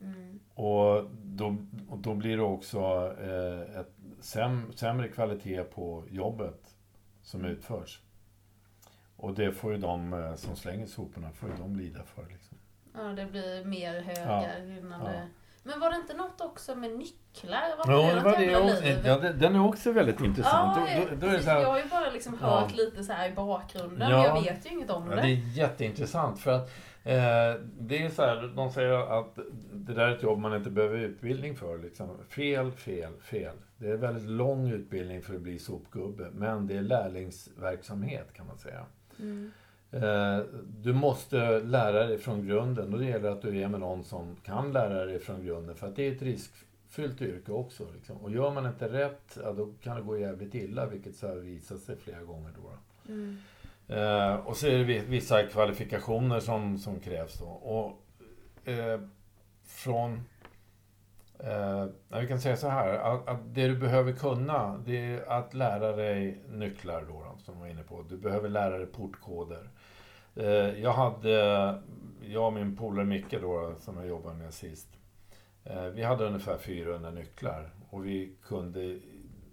Mm. 0.00 0.40
och 0.54 1.10
då, 1.22 1.56
och 1.88 1.98
då 1.98 2.14
blir 2.14 2.36
det 2.36 2.42
också 2.42 2.78
eh, 3.20 3.80
ett 3.80 3.92
säm, 4.20 4.72
sämre 4.72 5.08
kvalitet 5.08 5.64
på 5.64 6.04
jobbet 6.10 6.74
som 7.22 7.44
utförs. 7.44 8.00
Och 9.16 9.34
det 9.34 9.52
får 9.52 9.72
ju 9.72 9.78
de 9.78 10.12
eh, 10.12 10.34
som 10.34 10.56
slänger 10.56 10.86
soporna, 10.86 11.32
får 11.32 11.48
ju 11.48 11.56
de 11.56 11.76
lida 11.76 12.02
för. 12.02 12.26
Liksom. 12.26 12.58
Ja, 12.94 13.00
det 13.02 13.26
blir 13.26 13.64
mer 13.64 14.00
högar 14.00 14.78
innan 14.78 15.00
Ja. 15.00 15.06
det... 15.12 15.28
Men 15.66 15.80
var 15.80 15.90
det 15.90 15.96
inte 15.96 16.14
något 16.14 16.40
också 16.40 16.74
med 16.74 16.90
nycklar? 16.98 17.62
Varför 17.78 17.92
Ja, 17.92 18.14
det 18.14 18.20
var 18.20 18.32
det 18.80 18.80
liv? 18.90 19.02
Ja, 19.04 19.16
den 19.32 19.54
är 19.54 19.64
också 19.66 19.92
väldigt 19.92 20.20
intressant. 20.20 20.88
Ja, 20.90 21.00
då, 21.10 21.16
då, 21.16 21.32
då 21.32 21.36
här, 21.36 21.60
jag 21.60 21.68
har 21.68 21.78
ju 21.78 21.88
bara 21.88 22.10
liksom 22.10 22.38
Ja. 22.40 22.46
hört 22.60 22.76
lite 22.76 23.04
så 23.04 23.12
här 23.12 23.28
i 23.28 23.32
bakgrunden. 23.32 24.10
Ja. 24.10 24.26
Jag 24.26 24.42
vet 24.42 24.66
ju 24.66 24.70
inget 24.70 24.90
om 24.90 25.10
Ja, 25.10 25.16
det. 25.16 25.22
det 25.22 25.28
är 25.28 25.56
jätteintressant 25.58 26.40
för 26.40 26.50
att 26.50 26.70
eh, 27.04 27.14
det 27.78 27.98
är 28.04 28.10
så 28.10 28.22
här, 28.22 28.52
de 28.56 28.70
säger 28.70 29.18
att 29.20 29.38
det 29.72 29.92
där 29.94 30.08
är 30.08 30.16
ett 30.16 30.22
jobb 30.22 30.38
man 30.38 30.54
inte 30.56 30.70
behöver 30.70 30.98
utbildning 30.98 31.56
för. 31.56 31.78
Liksom. 31.78 32.08
Fel, 32.28 32.72
fel, 32.72 33.12
fel. 33.22 33.56
Det 33.76 33.88
är 33.90 33.96
väldigt 33.96 34.28
lång 34.30 34.68
utbildning 34.72 35.22
för 35.22 35.34
att 35.34 35.40
bli 35.40 35.58
sopgubbe, 35.58 36.28
men 36.32 36.66
det 36.66 36.76
är 36.76 36.82
lärlingsverksamhet 36.82 38.32
kan 38.32 38.46
man 38.46 38.58
säga. 38.58 38.84
Mm. 39.18 39.52
Eh, 40.02 40.38
du 40.82 40.92
måste 40.92 41.60
lära 41.60 42.06
dig 42.06 42.18
från 42.18 42.46
grunden 42.46 42.92
och 42.92 42.98
det 42.98 43.04
gäller 43.04 43.30
att 43.30 43.42
du 43.42 43.60
är 43.60 43.68
med 43.68 43.80
någon 43.80 44.04
som 44.04 44.36
kan 44.44 44.72
lära 44.72 45.04
dig 45.04 45.18
från 45.18 45.44
grunden 45.44 45.74
för 45.76 45.86
att 45.86 45.96
det 45.96 46.08
är 46.08 46.12
ett 46.12 46.22
riskfyllt 46.22 47.22
yrke 47.22 47.52
också. 47.52 47.86
Liksom. 47.94 48.16
Och 48.16 48.30
gör 48.30 48.50
man 48.50 48.66
inte 48.66 48.88
rätt, 48.88 49.38
ja, 49.42 49.52
då 49.52 49.72
kan 49.82 49.96
det 49.96 50.02
gå 50.02 50.18
jävligt 50.18 50.54
illa, 50.54 50.86
vilket 50.86 51.14
så 51.16 51.26
här 51.28 51.34
visat 51.36 51.78
sig 51.78 51.96
flera 51.96 52.22
gånger. 52.22 52.50
Då. 52.62 52.70
Mm. 53.12 53.36
Eh, 53.88 54.34
och 54.34 54.56
så 54.56 54.66
är 54.66 54.78
det 54.78 54.84
vi- 54.84 55.04
vissa 55.08 55.42
kvalifikationer 55.42 56.40
som, 56.40 56.78
som 56.78 57.00
krävs 57.00 57.38
då. 57.38 57.46
Och 57.46 58.02
eh, 58.68 59.00
från... 59.66 60.22
Eh, 61.38 61.86
vi 62.20 62.26
kan 62.28 62.40
säga 62.40 62.56
så 62.56 62.68
här, 62.68 62.94
att, 62.98 63.28
att 63.28 63.54
det 63.54 63.68
du 63.68 63.76
behöver 63.76 64.12
kunna, 64.12 64.78
det 64.86 64.96
är 64.96 65.32
att 65.32 65.54
lära 65.54 65.96
dig 65.96 66.42
nycklar 66.48 67.02
då, 67.08 67.12
då, 67.12 67.38
som 67.44 67.54
jag 67.54 67.60
var 67.60 67.68
inne 67.68 67.82
på. 67.82 68.04
Du 68.08 68.16
behöver 68.16 68.48
lära 68.48 68.78
dig 68.78 68.86
portkoder. 68.86 69.68
Eh, 70.36 70.80
jag 70.82 70.92
hade, 70.92 71.30
jag 72.20 72.46
och 72.46 72.52
min 72.52 72.76
polare 72.76 73.04
Micke 73.06 73.40
då, 73.40 73.74
som 73.80 73.96
jag 73.96 74.06
jobbade 74.06 74.36
med 74.36 74.54
sist. 74.54 74.88
Eh, 75.64 75.84
vi 75.86 76.02
hade 76.02 76.24
ungefär 76.26 76.58
400 76.58 77.10
nycklar 77.10 77.70
och 77.90 78.06
vi 78.06 78.32
kunde 78.42 78.98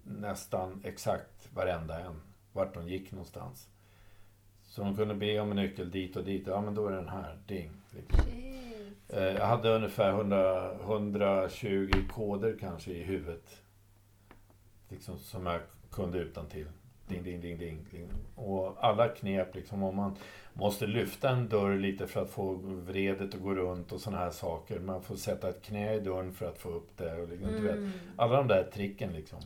nästan 0.04 0.80
exakt 0.84 1.48
varenda 1.54 2.00
en, 2.00 2.22
vart 2.52 2.74
de 2.74 2.88
gick 2.88 3.12
någonstans. 3.12 3.68
Så 4.62 4.82
de 4.82 4.96
kunde 4.96 5.14
be 5.14 5.40
om 5.40 5.50
en 5.50 5.56
nyckel 5.56 5.90
dit 5.90 6.16
och 6.16 6.24
dit. 6.24 6.46
Ja, 6.46 6.60
men 6.60 6.74
då 6.74 6.86
är 6.86 6.92
den 6.92 7.08
här. 7.08 7.38
Ding. 7.46 7.70
Eh, 9.08 9.22
Jag 9.22 9.46
hade 9.46 9.68
ungefär 9.76 10.10
100, 10.10 10.72
120 10.80 11.90
koder 12.10 12.56
kanske 12.60 12.90
i 12.92 13.02
huvudet. 13.02 13.62
Liksom, 14.88 15.18
som 15.18 15.46
jag 15.46 15.60
kunde 15.90 16.18
utan 16.18 16.46
till. 16.46 16.66
Ding, 17.08 17.22
ding, 17.22 17.40
ding, 17.40 17.58
ding, 17.58 17.86
ding. 17.90 18.08
Och 18.34 18.84
alla 18.84 19.08
knep 19.08 19.54
liksom 19.54 19.82
om 19.82 19.96
man 19.96 20.16
måste 20.54 20.86
lyfta 20.86 21.30
en 21.30 21.48
dörr 21.48 21.78
lite 21.78 22.06
för 22.06 22.22
att 22.22 22.30
få 22.30 22.52
vredet 22.64 23.34
att 23.34 23.40
gå 23.40 23.54
runt 23.54 23.92
och 23.92 24.00
sådana 24.00 24.22
här 24.22 24.30
saker. 24.30 24.80
Man 24.80 25.02
får 25.02 25.16
sätta 25.16 25.48
ett 25.48 25.62
knä 25.62 25.94
i 25.94 26.00
dörren 26.00 26.32
för 26.32 26.46
att 26.48 26.58
få 26.58 26.68
upp 26.68 26.96
det. 26.96 27.14
Och 27.22 27.28
liksom, 27.28 27.48
du 27.52 27.60
vet, 27.60 27.76
Mm. 27.76 27.90
alla 28.16 28.36
de 28.36 28.48
där 28.48 28.64
tricken 28.74 29.12
liksom. 29.12 29.38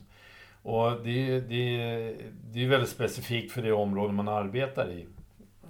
Och 0.63 0.91
det, 1.05 1.41
det, 1.41 2.15
det 2.53 2.65
är 2.65 2.69
väldigt 2.69 2.91
specifikt 2.91 3.53
för 3.53 3.63
det 3.63 3.73
område 3.73 4.13
man 4.13 4.29
arbetar 4.29 4.91
i. 4.91 5.07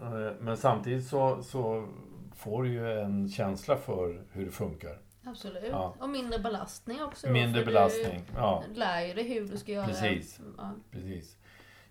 Eh, 0.02 0.32
Men 0.40 0.56
samtidigt 0.56 1.06
så, 1.06 1.42
så 1.42 1.88
får 2.36 2.62
du 2.62 2.72
ju 2.72 2.92
en 3.00 3.28
känsla 3.28 3.76
för 3.76 4.22
hur 4.32 4.44
det 4.44 4.50
funkar. 4.50 4.98
Absolut. 5.24 5.64
Ja. 5.70 5.94
Och 6.00 6.08
mindre 6.08 6.38
belastning 6.38 7.02
också. 7.02 7.26
då, 7.26 7.32
Mindre 7.32 7.60
för 7.60 7.66
belastning. 7.66 8.20
Ja, 8.36 8.62
Du 8.74 8.78
lär 8.80 9.06
ju 9.06 9.14
dig 9.14 9.24
hur 9.34 9.48
du 9.48 9.56
ska 9.58 9.72
göra. 9.72 9.86
Precis. 9.86 10.40
Ja. 10.58 10.70
precis. 10.90 11.36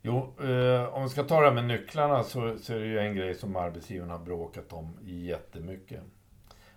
Jo, 0.07 0.33
eh, 0.39 0.93
om 0.93 1.03
vi 1.03 1.09
ska 1.09 1.23
ta 1.23 1.39
det 1.39 1.47
här 1.47 1.53
med 1.53 1.65
nycklarna 1.65 2.23
så, 2.23 2.57
så 2.57 2.73
är 2.73 2.79
det 2.79 2.85
ju 2.85 2.99
en 2.99 3.15
grej 3.15 3.35
som 3.35 3.55
arbetsgivarna 3.55 4.13
har 4.13 4.25
bråkat 4.25 4.73
om 4.73 4.97
jättemycket. 5.03 6.03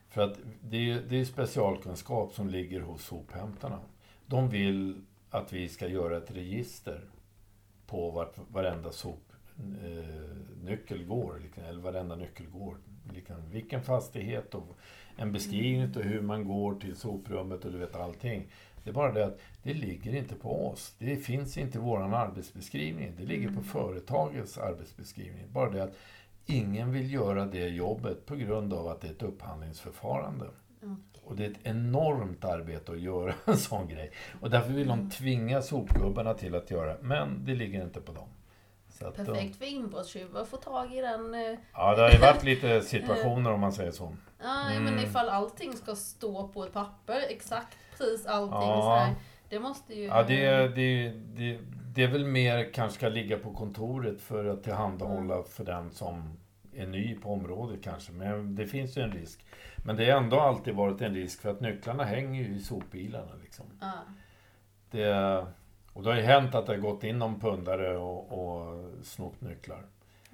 För 0.09 0.23
att 0.23 0.39
det 0.61 0.91
är, 0.91 1.03
det 1.09 1.21
är 1.21 1.25
specialkunskap 1.25 2.33
som 2.33 2.49
ligger 2.49 2.81
hos 2.81 3.05
sophämtarna. 3.05 3.79
De 4.27 4.49
vill 4.49 5.05
att 5.31 5.53
vi 5.53 5.69
ska 5.69 5.89
göra 5.89 6.17
ett 6.17 6.31
register 6.31 7.01
på 7.87 8.11
vart 8.11 8.39
varenda 8.51 8.93
sopnyckel 8.93 9.41
eh, 11.01 11.07
går, 11.07 11.41
liksom, 11.43 11.65
eller 11.65 11.81
varenda 11.81 12.17
nyckel 12.17 12.47
går. 12.47 12.77
Liksom, 13.13 13.37
vilken 13.51 13.83
fastighet 13.83 14.55
och 14.55 14.77
en 15.17 15.33
beskrivning 15.33 15.83
av 15.83 16.03
hur 16.03 16.21
man 16.21 16.49
går 16.49 16.75
till 16.75 16.97
soprummet 16.97 17.65
och 17.65 17.73
du 17.73 17.79
vet 17.79 17.97
allting. 17.97 18.47
Det 18.89 18.93
är 18.93 18.95
bara 18.95 19.13
det 19.13 19.27
att 19.27 19.39
det 19.63 19.75
ligger 19.75 20.15
inte 20.15 20.35
på 20.35 20.69
oss. 20.69 20.95
Det 20.99 21.17
finns 21.17 21.59
inte 21.59 21.79
i 21.79 21.81
vår 21.81 22.15
arbetsbeskrivning. 22.15 23.13
Det 23.19 23.25
ligger 23.25 23.47
på 23.49 23.53
Mm. 23.53 23.65
företagets 23.65 24.59
arbetsbeskrivning. 24.59 25.45
Bara 25.53 25.71
det 25.71 25.83
att 25.83 25.97
ingen 26.47 26.93
vill 26.93 27.13
göra 27.13 27.47
det 27.47 27.69
jobbet 27.69 28.27
på 28.27 28.37
grund 28.37 28.73
av 28.73 28.87
att 28.89 29.01
det 29.01 29.07
är 29.09 29.13
ett 29.13 29.23
upphandlingsförfarande. 29.23 30.47
Okej. 30.77 31.23
Och 31.25 31.37
det 31.37 31.45
är 31.45 31.51
ett 31.51 31.59
enormt 31.63 32.45
arbete 32.45 32.93
att 32.93 33.01
göra 33.01 33.35
en 33.45 33.57
sån 33.57 33.89
grej. 33.89 34.11
Och 34.41 34.51
därför 34.51 34.73
vill 34.73 34.89
de 34.89 35.11
tvinga 35.11 35.63
sopgubbarna 35.63 36.35
till 36.35 36.55
att 36.55 36.71
göra. 36.71 36.97
Men 37.03 37.45
det 37.45 37.55
ligger 37.55 37.85
inte 37.85 38.01
på 38.01 38.13
dem. 38.13 38.29
Så 38.99 39.11
Perfekt 39.11 39.57
för 39.57 39.65
inbrottstjuvar 39.65 40.41
att 40.43 40.49
få 40.49 40.57
tag 40.57 40.95
i 40.95 41.01
den. 41.01 41.35
eh, 41.35 41.59
ja, 41.73 41.95
det 41.97 42.03
har 42.03 42.11
ju 42.11 42.19
varit 42.19 42.43
lite 42.53 42.81
situationer 42.83 43.53
om 43.53 43.61
man 43.61 43.73
säger 43.73 43.91
så. 43.91 44.17
Ja, 44.43 44.71
Mm. 44.71 44.85
men 44.85 44.99
ifall 45.05 45.29
allting 45.29 45.73
ska 45.77 45.95
stå 45.95 46.49
på 46.49 46.65
ett 46.65 46.73
papper, 46.73 47.21
exakt 47.29 47.77
precis 47.99 48.27
allting. 48.27 48.59
Ja. 48.59 48.83
Så 48.83 48.95
här, 49.05 49.15
det 49.49 49.61
måste 49.61 49.95
ju... 49.95 50.05
Ja, 50.05 50.23
det, 50.23 50.69
det, 50.69 51.09
det, 51.11 51.59
det 51.95 52.03
är 52.03 52.09
väl 52.09 52.25
mer 52.25 52.73
kanske 52.73 52.97
ska 52.99 53.09
ligga 53.09 53.39
på 53.39 53.53
kontoret 53.53 54.21
för 54.21 54.45
att 54.45 54.63
tillhandahålla 54.65 55.43
för 55.43 55.65
den 55.65 55.91
som 55.91 56.39
är 56.75 56.87
ny 56.87 57.15
på 57.15 57.33
området 57.33 57.83
kanske. 57.85 58.13
Men 58.13 58.55
det 58.55 58.67
finns 58.67 58.97
ju 58.99 59.03
en 59.03 59.13
risk. 59.13 59.45
Men 59.77 59.97
det 59.97 60.11
har 60.11 60.19
ändå 60.21 60.41
alltid 60.41 60.75
varit 60.75 61.01
en 61.01 61.15
risk 61.15 61.41
för 61.41 61.51
att 61.51 61.61
nycklarna 61.61 62.05
hänger 62.05 62.43
ju 62.45 62.55
i 62.57 62.61
sopbilarna. 62.61 63.33
Liksom. 63.43 63.65
Ja. 63.81 63.93
Det, 64.91 65.47
och 65.99 66.05
det 66.05 66.11
har 66.11 66.17
ju 66.17 66.23
hänt 66.23 66.55
att 66.55 66.67
det 66.67 66.73
har 66.73 66.79
gått 66.81 67.05
in 67.05 67.19
någon 67.19 67.41
pundare 67.41 67.97
och, 67.97 68.33
och 68.33 68.85
snott 69.03 69.41
nycklar. 69.41 69.83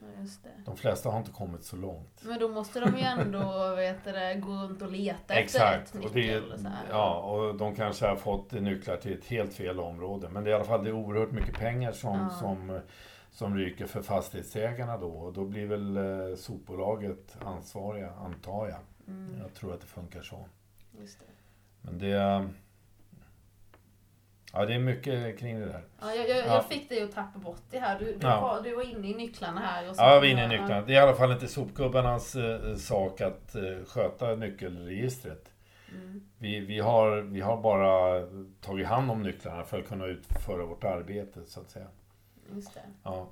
ja, 0.01 0.21
just 0.21 0.43
det. 0.45 0.51
De 0.65 0.77
flesta 0.77 1.11
har 1.11 1.19
inte 1.19 1.31
kommit 1.31 1.65
så 1.65 1.77
långt. 1.77 2.23
Men 2.25 2.39
då 2.41 2.49
måste 2.49 2.81
de 2.81 2.97
ju 2.97 3.03
ändå 3.03 3.75
vet 3.75 4.05
det, 4.05 4.35
gå 4.35 4.53
runt 4.53 4.83
och 4.83 4.91
leta 4.93 5.35
Exakt. 5.35 5.85
efter 5.85 5.99
ett 5.99 6.05
Och, 6.05 6.11
det, 6.12 6.41
och 6.41 6.61
så 6.61 6.69
här. 6.69 6.85
ja, 6.91 7.15
och 7.21 7.55
de 7.55 7.75
kanske 7.75 8.07
har 8.07 8.17
fått 8.17 8.53
nycklar 8.53 8.97
till 8.97 9.12
ett 9.19 9.25
helt 9.25 9.55
fel 9.55 9.81
område. 9.81 10.29
Men 10.29 10.45
det 10.45 10.51
är 10.51 10.53
i 10.53 10.55
alla 10.55 10.65
fall 10.65 10.85
det 10.85 10.91
är 10.91 10.95
oerhört 10.95 11.31
mycket 11.31 11.55
pengar 11.59 11.93
som, 11.93 12.19
Ja. 12.19 12.31
som, 12.31 12.81
som 13.31 13.57
ryker 13.57 13.87
för 13.87 14.03
fastighetsägarna 14.03 14.97
då. 14.99 15.09
Och 15.11 15.33
då 15.33 15.45
blir 15.45 15.67
väl 15.67 15.97
eh, 15.97 16.37
sopbolaget 16.37 17.37
ansvariga, 17.45 18.11
antar 18.11 18.69
jag. 18.69 18.79
Mm, 19.09 19.39
Jag 19.43 19.55
tror 19.55 19.75
att 19.75 19.81
det 19.81 19.87
funkar 19.87 20.23
så. 20.23 20.45
just 21.01 21.19
det. 21.21 21.27
Men 21.83 21.99
det... 21.99 22.49
Ja, 24.55 24.66
det 24.66 24.74
är 24.74 24.78
mycket 24.78 25.38
kring 25.38 25.61
det 25.61 25.66
där. 25.66 25.84
Ja, 26.00 26.14
jag, 26.14 26.28
jag, 26.28 26.38
Ja. 26.38 26.44
jag 26.55 26.64
fick 26.68 26.88
dig 26.88 27.02
att 27.02 27.12
tappa 27.12 27.38
bort 27.38 27.62
det 27.70 27.78
här. 27.78 27.98
Du, 27.98 28.05
du, 28.05 28.18
Ja. 28.26 28.40
var, 28.40 28.62
du 28.62 28.74
var 28.74 28.82
inne 28.96 29.09
i 29.09 29.14
nycklarna 29.14 29.61
här. 29.61 29.88
Och 29.90 29.96
så, 29.96 30.02
Ja, 30.02 30.20
vi 30.20 30.28
är 30.28 30.32
inne 30.32 30.44
i 30.44 30.48
nycklarna. 30.48 30.82
Det 30.82 30.92
är 30.92 30.96
i 30.96 30.98
alla 30.98 31.14
fall 31.14 31.32
inte 31.32 31.48
sopgubbarnas 31.48 32.36
eh, 32.36 32.74
sak 32.76 33.20
att 33.20 33.55
eh, 33.55 33.62
sköta 33.86 34.34
nyckelregistret. 34.34 35.50
Mm. 35.92 36.22
Vi, 36.38 36.61
vi, 36.61 36.78
har, 36.80 37.16
vi 37.20 37.40
har 37.40 37.57
bara 37.62 38.26
tagit 38.61 38.86
hand 38.86 39.11
om 39.11 39.22
nycklarna 39.22 39.64
för 39.64 39.78
att 39.80 39.88
kunna 39.88 40.07
utföra 40.07 40.64
vårt 40.66 40.84
arbete, 40.84 41.40
så 41.46 41.61
att 41.61 41.70
säga. 41.70 41.86
Just 42.55 42.74
det. 42.74 42.80
Ja. 43.02 43.28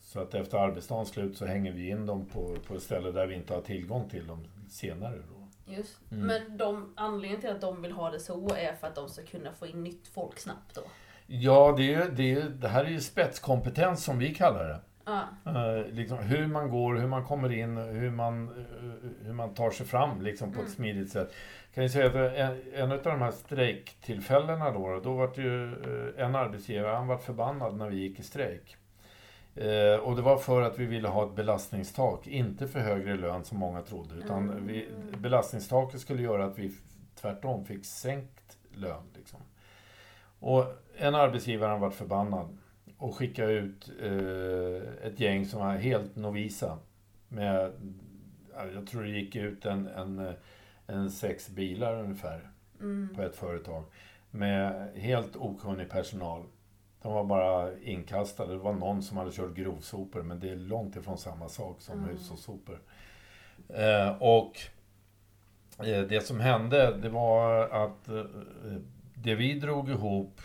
Så 0.00 0.20
att 0.20 0.34
efter 0.34 0.58
arbetsdagens 0.58 1.08
slut 1.08 1.36
så 1.36 1.46
hänger 1.46 1.72
vi 1.72 1.88
in 1.88 2.06
dem 2.06 2.26
på, 2.26 2.56
på 2.66 2.74
ett 2.74 2.82
ställe 2.82 3.10
där 3.10 3.26
vi 3.26 3.34
inte 3.34 3.54
har 3.54 3.60
tillgång 3.60 4.08
till 4.08 4.26
dem 4.26 4.44
senare. 4.68 5.18
Just. 5.66 5.98
Mm. 6.12 6.26
Men 6.26 6.56
de, 6.56 6.92
anledningen 6.96 7.40
till 7.40 7.50
att 7.50 7.60
de 7.60 7.82
vill 7.82 7.92
ha 7.92 8.10
det 8.10 8.20
så 8.20 8.54
är 8.54 8.74
för 8.74 8.86
att 8.86 8.94
de 8.94 9.08
ska 9.08 9.22
kunna 9.22 9.52
få 9.52 9.66
in 9.66 9.84
nytt 9.84 10.08
folk 10.08 10.38
snabbt 10.38 10.74
då. 10.74 10.82
Ja, 11.26 11.74
det, 11.76 11.94
är, 11.94 12.08
det, 12.10 12.32
är, 12.32 12.42
det 12.48 12.68
här 12.68 12.84
är 12.84 12.88
ju 12.90 13.00
spetskompetens 13.00 14.04
som 14.04 14.18
vi 14.18 14.34
kallar 14.34 14.64
det. 14.64 14.80
Ja. 15.04 15.22
Eh, 15.46 15.86
liksom 15.92 16.18
hur 16.18 16.46
man 16.46 16.70
går, 16.70 16.94
hur 16.94 17.06
man 17.06 17.24
kommer 17.24 17.52
in, 17.52 17.76
hur 17.76 18.10
man, 18.10 18.48
eh, 18.48 19.26
hur 19.26 19.32
man 19.32 19.54
tar 19.54 19.70
sig 19.70 19.86
fram 19.86 20.22
liksom, 20.22 20.48
på 20.52 20.60
ett 20.60 20.66
Mm. 20.66 20.72
smidigt 20.76 21.12
sätt. 21.12 21.34
Kan 21.74 21.82
jag 21.84 21.90
säga 21.90 22.06
att 22.06 22.14
en, 22.14 22.62
en 22.74 22.92
av 22.92 23.02
de 23.02 23.20
här 23.20 23.30
strejktillfällena 23.30 24.70
då, 24.70 25.00
då 25.04 25.12
var 25.12 25.32
det 25.34 25.42
ju 25.42 25.72
eh, 25.72 26.24
en 26.24 26.34
arbetsgivare, 26.34 26.94
han 26.96 27.06
var 27.06 27.18
förbannad 27.18 27.76
när 27.76 27.88
vi 27.88 27.96
gick 27.96 28.18
i 28.18 28.22
strejk. 28.22 28.76
Eh, 29.56 29.94
och 30.00 30.16
det 30.16 30.22
var 30.22 30.38
för 30.38 30.62
att 30.62 30.78
vi 30.78 30.84
ville 30.84 31.08
ha 31.08 31.26
ett 31.26 31.34
belastningstak, 31.36 32.26
inte 32.26 32.68
för 32.68 32.80
högre 32.80 33.16
lön 33.16 33.44
som 33.44 33.58
många 33.58 33.82
trodde. 33.82 34.14
Utan 34.14 34.50
Mm. 34.50 34.66
vi, 34.66 34.88
belastningstaket 35.18 36.00
skulle 36.00 36.22
göra 36.22 36.44
att 36.44 36.58
vi 36.58 36.72
tvärtom 37.14 37.64
fick 37.64 37.84
sänkt 37.86 38.58
lön. 38.74 39.02
Liksom. 39.16 39.40
Och 40.38 40.64
en 40.96 41.14
arbetsgivare 41.14 41.70
han 41.70 41.80
var 41.80 41.90
förbannad 41.90 42.58
och 42.98 43.16
skickade 43.16 43.52
ut 43.52 43.90
eh, 44.02 45.06
ett 45.06 45.20
gäng 45.20 45.46
som 45.46 45.60
var 45.60 45.74
helt 45.76 46.16
novisa. 46.16 46.78
Med, 47.28 47.72
ja, 48.54 48.66
jag 48.74 48.86
tror 48.86 49.02
det 49.02 49.08
gick 49.08 49.36
ut 49.36 49.66
en, 49.66 49.86
en, 49.86 50.32
en 50.86 51.10
sex 51.10 51.48
bilar 51.48 52.00
ungefär 52.02 52.48
Mm. 52.80 53.08
på 53.16 53.22
ett 53.22 53.36
företag. 53.36 53.84
Med 54.30 54.90
helt 54.96 55.36
okunnig 55.36 55.90
personal. 55.90 56.42
De 57.02 57.12
var 57.12 57.24
bara 57.24 57.78
inkastade. 57.78 58.52
Det 58.52 58.58
var 58.58 58.72
någon 58.72 59.02
som 59.02 59.16
hade 59.16 59.32
kört 59.32 59.54
grovsopor 59.54 60.22
men 60.22 60.40
det 60.40 60.50
är 60.50 60.56
långt 60.56 60.96
ifrån 60.96 61.18
samma 61.18 61.48
sak 61.48 61.80
som 61.80 61.98
Mm. 61.98 62.08
hushållssopor. 62.10 62.80
Eh, 63.68 64.16
och 64.22 64.58
eh, 65.78 66.02
det 66.02 66.26
som 66.26 66.40
hände 66.40 66.96
det 66.96 67.08
var 67.08 67.68
att 67.68 68.08
eh, 68.08 68.24
det 69.14 69.34
vi 69.34 69.58
drog 69.60 69.90
ihop 69.90 70.40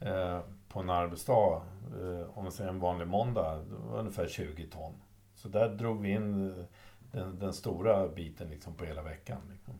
eh, 0.00 0.40
på 0.68 0.80
en 0.80 0.90
arbetsdag, 0.90 1.62
eh, 2.00 2.38
om 2.38 2.44
vi 2.44 2.50
säger 2.50 2.70
en 2.70 2.80
vanlig 2.80 3.06
måndag, 3.08 3.56
det 3.56 3.74
var 3.90 3.98
ungefär 3.98 4.26
20 4.26 4.66
ton. 4.66 4.92
Så 5.34 5.48
där 5.48 5.68
drog 5.68 6.00
vi 6.02 6.10
in 6.10 6.50
eh, 6.58 6.64
den, 7.12 7.38
den 7.38 7.52
stora 7.52 8.08
biten 8.08 8.48
liksom 8.48 8.74
på 8.74 8.84
hela 8.84 9.02
veckan. 9.02 9.38
Liksom. 9.52 9.74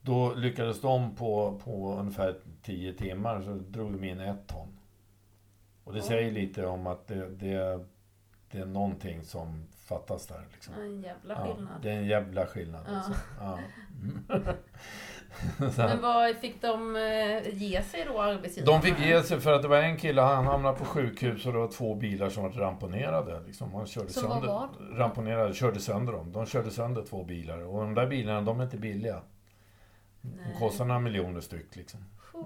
Då 0.00 0.34
lyckades 0.34 0.80
de 0.80 1.14
på, 1.16 1.60
på 1.64 1.92
ungefär 1.98 2.36
10 2.62 2.92
timmar 2.92 3.42
så 3.42 3.50
drog 3.54 3.92
de 3.92 4.04
in 4.04 4.20
ett 4.20 4.46
ton. 4.46 4.68
Och 5.84 5.92
det 5.94 6.02
säger 6.02 6.30
lite 6.30 6.66
om 6.66 6.86
att 6.86 7.06
det, 7.06 7.28
det, 7.28 7.84
det 8.50 8.58
är 8.58 8.66
någonting 8.66 9.22
som 9.22 9.66
fattas 9.86 10.26
där. 10.26 10.44
Liksom. 10.52 10.74
En 10.74 11.00
jävla 11.02 11.34
Ja, 11.34 11.54
skillnad. 11.54 11.82
det 11.82 11.90
är 11.90 11.96
en 11.96 12.06
jävla 12.06 12.46
skillnad. 12.46 12.84
Ja. 12.88 12.96
Alltså. 12.96 13.12
Ja. 13.40 13.58
Så 15.70 15.82
Men 15.82 16.00
vad 16.02 16.36
fick 16.36 16.62
de 16.62 16.96
eh, 16.96 17.54
ge 17.54 17.82
sig 17.82 18.04
då, 18.04 18.20
arbetsgivarna? 18.20 18.72
De 18.72 18.82
fick 18.82 19.00
ge 19.06 19.22
sig 19.22 19.40
för 19.40 19.52
att 19.52 19.62
det 19.62 19.68
var 19.68 19.76
en 19.76 19.96
kille, 19.96 20.20
han 20.20 20.46
hamnade 20.46 20.78
på 20.78 20.84
sjukhus 20.84 21.46
och 21.46 21.52
det 21.52 21.58
var 21.58 21.68
två 21.68 21.94
bilar 21.94 22.28
som 22.30 22.42
var 22.42 22.50
ramponerade. 22.50 23.40
Liksom. 23.46 23.74
Han 23.74 23.86
körde 23.86 24.08
Som 24.08 24.22
var 24.28 24.30
sönder, 24.30 24.48
vad? 24.48 24.98
ramponerade, 24.98 25.54
körde 25.54 25.80
sönder 25.80 26.12
dem. 26.12 26.32
De 26.32 26.46
körde 26.46 26.70
sönder 26.70 27.02
två 27.02 27.24
bilar. 27.24 27.58
Och 27.58 27.80
de 27.80 27.94
där 27.94 28.06
bilarna, 28.06 28.40
de 28.40 28.60
är 28.60 28.64
inte 28.64 28.76
billiga. 28.76 29.22
De 30.20 30.58
kostar 30.58 30.84
några 30.84 31.00
miljoner 31.00 31.40
styck 31.40 31.76
liksom. 31.76 32.00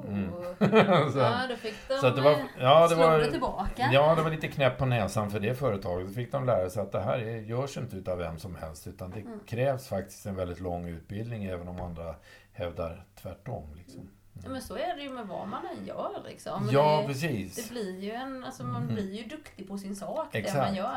Mm. 0.09 0.31
så, 1.13 1.19
Ja, 1.19 1.41
då 1.49 1.57
fick 1.57 1.75
de 1.89 1.95
så 1.99 2.07
att 2.07 2.17
det 2.17 2.23
var, 2.23 2.33
eh, 2.33 2.39
ja, 2.61 2.89
det 2.89 2.95
var, 2.95 3.19
det 3.19 3.31
tillbaka. 3.31 3.89
ja, 3.93 4.15
det 4.15 4.23
var 4.23 4.31
lite 4.31 4.49
knäpp 4.49 4.79
på 4.79 4.87
näsan 4.87 5.31
för 5.31 5.41
det 5.41 5.55
företaget. 5.55 6.09
Då 6.09 6.15
fick 6.15 6.33
de 6.33 6.47
lära 6.47 6.71
sig 6.71 6.83
att 6.83 6.93
det 6.93 7.01
här 7.01 7.19
är, 7.19 7.37
görs 7.41 7.77
inte 7.77 7.97
utav 7.97 8.19
vem 8.19 8.39
som 8.39 8.57
helst. 8.57 8.87
Utan 8.87 9.11
det 9.11 9.21
Mm. 9.21 9.41
krävs 9.47 9.89
faktiskt 9.89 10.27
en 10.27 10.35
väldigt 10.35 10.61
lång 10.61 10.89
utbildning 10.89 11.45
även 11.45 11.69
om 11.69 11.81
andra 11.81 12.15
hävdar 12.53 13.05
tvärtom. 13.23 13.75
Liksom. 13.77 14.09
Ja, 14.45 14.49
men 14.51 14.63
så 14.63 14.75
är 14.77 14.97
det 14.97 15.03
ju 15.03 15.11
med 15.11 15.27
vad 15.27 15.49
man 15.49 15.67
än 15.79 15.87
gör 15.87 16.11
liksom. 16.29 16.69
Ja, 16.73 16.99
det, 17.01 17.07
precis. 17.07 17.55
det 17.57 17.71
blir 17.73 18.01
ju 18.01 18.13
en, 18.13 18.45
alltså 18.45 18.65
man 18.65 18.83
Mm. 18.83 18.95
blir 18.95 19.13
ju 19.15 19.25
duktig 19.25 19.69
på 19.69 19.79
sin 19.79 19.97
sak, 19.97 20.29
det 20.33 20.39
Exakt. 20.39 20.57
man 20.57 20.75
gör. 20.75 20.97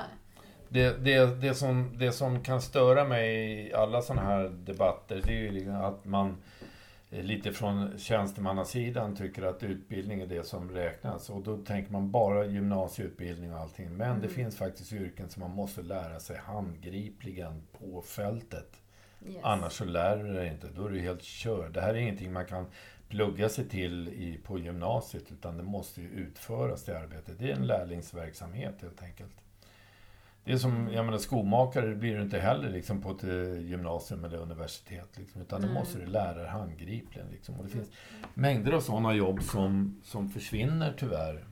Det, 0.72 0.98
det, 1.06 1.26
det, 1.42 1.54
som, 1.54 1.98
det 1.98 2.12
som 2.12 2.44
kan 2.44 2.62
störa 2.62 3.04
mig 3.04 3.52
i 3.68 3.74
alla 3.74 4.02
sådana 4.02 4.28
här 4.28 4.44
debatter, 4.50 5.22
det 5.26 5.32
är 5.32 5.40
ju 5.40 5.52
liksom 5.52 5.76
att 5.84 6.06
man 6.06 6.38
lite 7.10 7.52
från 7.52 7.98
tjänstemannasidan 7.98 9.16
tycker 9.16 9.44
att 9.44 9.64
utbildning 9.64 10.22
är 10.22 10.28
det 10.28 10.44
som 10.44 10.72
räknas. 10.72 11.30
Och 11.30 11.42
då 11.42 11.58
tänker 11.58 11.92
man 11.92 12.12
bara 12.12 12.46
gymnasieutbildning 12.46 13.54
och 13.54 13.60
allting. 13.60 13.90
Men 13.98 14.10
Mm. 14.10 14.22
det 14.22 14.28
finns 14.28 14.58
faktiskt 14.58 14.94
yrken 14.94 15.30
som 15.30 15.40
man 15.40 15.52
måste 15.52 15.82
lära 15.82 16.20
sig 16.20 16.38
handgripligen 16.38 17.62
på 17.80 18.02
fältet. 18.02 18.82
Yes. 19.28 19.38
Annars 19.44 19.74
så 19.74 19.86
lär 19.86 20.18
du 20.18 20.34
dig 20.34 20.48
inte. 20.48 20.68
Då 20.76 20.86
är 20.86 20.90
du 20.90 21.00
helt 21.00 21.24
körd. 21.24 21.74
Det 21.74 21.82
här 21.82 21.94
är 21.94 21.98
ingenting 21.98 22.34
man 22.34 22.46
kan 22.46 22.66
plugga 23.10 23.50
sig 23.50 23.70
till 23.70 24.08
i, 24.10 24.40
på 24.44 24.60
gymnasiet 24.60 25.32
utan 25.32 25.58
det 25.58 25.64
måste 25.64 26.02
ju 26.02 26.10
utföras 26.10 26.84
det 26.84 27.00
arbetet. 27.00 27.40
Det 27.40 27.52
är 27.52 27.56
en 27.56 27.68
lärlingsverksamhet 27.68 28.76
helt 28.82 29.04
enkelt. 29.04 29.32
Det 30.50 30.54
är 30.54 30.58
som, 30.58 30.90
jag 30.94 31.06
menar 31.06 31.18
skomakare 31.18 31.88
det 31.88 31.96
blir 31.96 32.16
du 32.16 32.22
inte 32.22 32.40
heller 32.40 32.70
liksom 32.70 33.02
på 33.02 33.12
ett 33.12 33.24
eh, 33.24 33.60
gymnasium 33.60 34.26
eller 34.26 34.38
universitet. 34.38 35.18
Liksom, 35.18 35.42
utan 35.42 35.62
det 35.62 35.68
Nej. 35.68 35.76
måste 35.76 36.00
du 36.00 36.06
lära 36.06 36.34
dig 36.34 36.48
handgripligen. 36.48 37.28
Liksom. 37.32 37.56
Och 37.56 37.64
det 37.64 37.70
finns 37.70 37.90
mängder 38.34 38.72
av 38.72 38.82
sådana 38.82 39.14
jobb 39.14 39.44
som, 39.44 40.02
som 40.04 40.30
försvinner 40.30 40.94
tyvärr. 40.98 41.46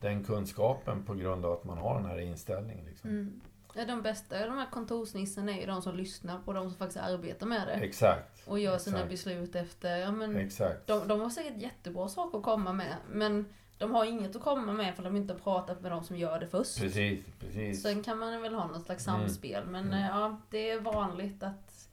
Den 0.00 0.24
kunskapen 0.24 1.04
på 1.04 1.14
grund 1.14 1.44
av 1.44 1.52
att 1.52 1.64
man 1.64 1.78
har 1.78 1.94
den 1.94 2.10
här 2.10 2.18
inställningen. 2.20 2.84
Liksom. 2.84 3.10
Mm. 3.10 3.40
Ja, 3.74 3.84
de 3.84 4.02
bästa, 4.02 4.46
de 4.46 4.58
här 4.58 4.70
kontorsnissarna 4.70 5.52
är 5.52 5.60
ju 5.60 5.66
de 5.66 5.82
som 5.82 5.96
lyssnar 5.96 6.38
på 6.38 6.52
de 6.52 6.70
som 6.70 6.78
faktiskt 6.78 7.00
arbetar 7.00 7.46
med 7.46 7.66
det. 7.66 7.74
Exakt. 7.74 8.48
Och 8.48 8.58
gör 8.58 8.78
sina 8.78 8.96
exakt. 8.96 9.10
beslut 9.10 9.54
efter, 9.56 9.96
ja 9.96 10.12
men 10.12 10.36
Exakt. 10.36 10.86
de, 10.86 11.08
de 11.08 11.20
har 11.20 11.30
säkert 11.30 11.56
jättebra 11.56 12.08
saker 12.08 12.38
att 12.38 12.44
komma 12.44 12.72
med. 12.72 12.96
Men 13.12 13.46
de 13.80 13.94
har 13.94 14.04
inget 14.04 14.36
att 14.36 14.42
komma 14.42 14.72
med 14.72 14.96
för 14.96 15.02
de 15.02 15.16
inte 15.16 15.32
har 15.32 15.38
pratat 15.40 15.80
med 15.80 15.92
de 15.92 16.04
som 16.04 16.16
gör 16.16 16.40
det 16.40 16.46
först. 16.48 16.80
Precis, 16.80 17.20
precis. 17.40 17.82
Sen 17.82 18.02
kan 18.02 18.18
man 18.18 18.42
väl 18.42 18.54
ha 18.54 18.66
något 18.66 18.84
slags 18.84 19.08
Mm. 19.08 19.20
samspel. 19.20 19.64
Men 19.66 19.86
Mm. 19.86 20.00
ja, 20.00 20.40
det 20.50 20.70
är 20.70 20.80
vanligt 20.80 21.42
att 21.42 21.86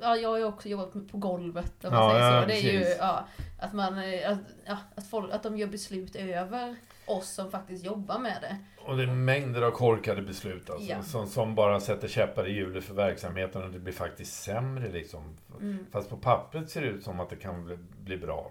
Ja, 0.00 0.16
jag 0.16 0.28
har 0.28 0.38
ju 0.38 0.44
också 0.44 0.68
jobbat 0.68 0.92
på 0.92 1.18
golvet 1.18 1.84
om 1.84 1.94
man 1.94 2.02
Ja, 2.02 2.10
säger 2.10 2.32
ja, 2.34 2.42
så. 2.42 2.46
Det 2.48 2.54
är 2.54 2.72
ju 2.72 2.96
ja, 2.98 3.26
att 3.60 3.72
man 3.72 3.98
eh, 3.98 4.30
att, 4.30 4.38
ja, 4.66 4.76
att, 4.94 5.06
folk, 5.06 5.32
att 5.32 5.42
de 5.42 5.56
gör 5.58 5.66
beslut 5.66 6.16
över 6.16 6.76
oss 7.06 7.28
som 7.28 7.50
faktiskt 7.50 7.84
jobbar 7.84 8.18
med 8.18 8.36
det. 8.40 8.56
Och 8.86 8.96
det 8.96 9.02
är 9.02 9.06
mängder 9.06 9.62
av 9.62 9.70
korkade 9.70 10.22
beslut 10.22 10.70
alltså, 10.70 10.90
Ja. 10.90 11.02
som, 11.02 11.26
som 11.26 11.54
bara 11.54 11.80
sätter 11.80 12.08
käppar 12.08 12.46
i 12.48 12.52
hjulet 12.52 12.84
för 12.84 12.94
verksamheten 12.94 13.62
och 13.62 13.70
det 13.70 13.78
blir 13.78 13.92
faktiskt 13.92 14.42
sämre 14.42 14.92
liksom. 14.92 15.36
Mm. 15.60 15.86
Fast 15.92 16.10
på 16.10 16.16
pappret 16.16 16.70
ser 16.70 16.80
det 16.80 16.86
ut 16.88 17.04
som 17.04 17.20
att 17.20 17.30
det 17.30 17.36
kan 17.36 17.64
bli, 17.64 17.76
bli 18.04 18.16
bra. 18.16 18.50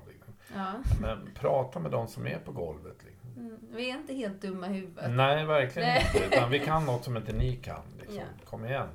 Ja. 0.56 0.74
Men 1.02 1.30
prata 1.40 1.80
med 1.80 1.92
de 1.92 2.08
som 2.08 2.28
är 2.28 2.40
på 2.40 2.52
golvet. 2.52 2.98
Liksom. 3.06 3.30
Mm. 3.38 3.58
Vi 3.72 3.90
är 3.90 3.96
inte 3.96 4.14
helt 4.14 4.42
dumma 4.42 4.68
i 4.68 4.74
huvudet. 4.74 5.12
Nej, 5.12 5.46
verkligen 5.46 5.90
Nej. 5.90 6.08
inte. 6.14 6.36
Utan 6.36 6.50
vi 6.52 6.60
kan 6.60 6.86
något 6.86 7.04
som 7.04 7.18
inte 7.18 7.34
ni 7.34 7.56
kan. 7.56 7.82
Liksom. 8.00 8.18
Ja. 8.18 8.24
Kom 8.50 8.66
igen. 8.66 8.88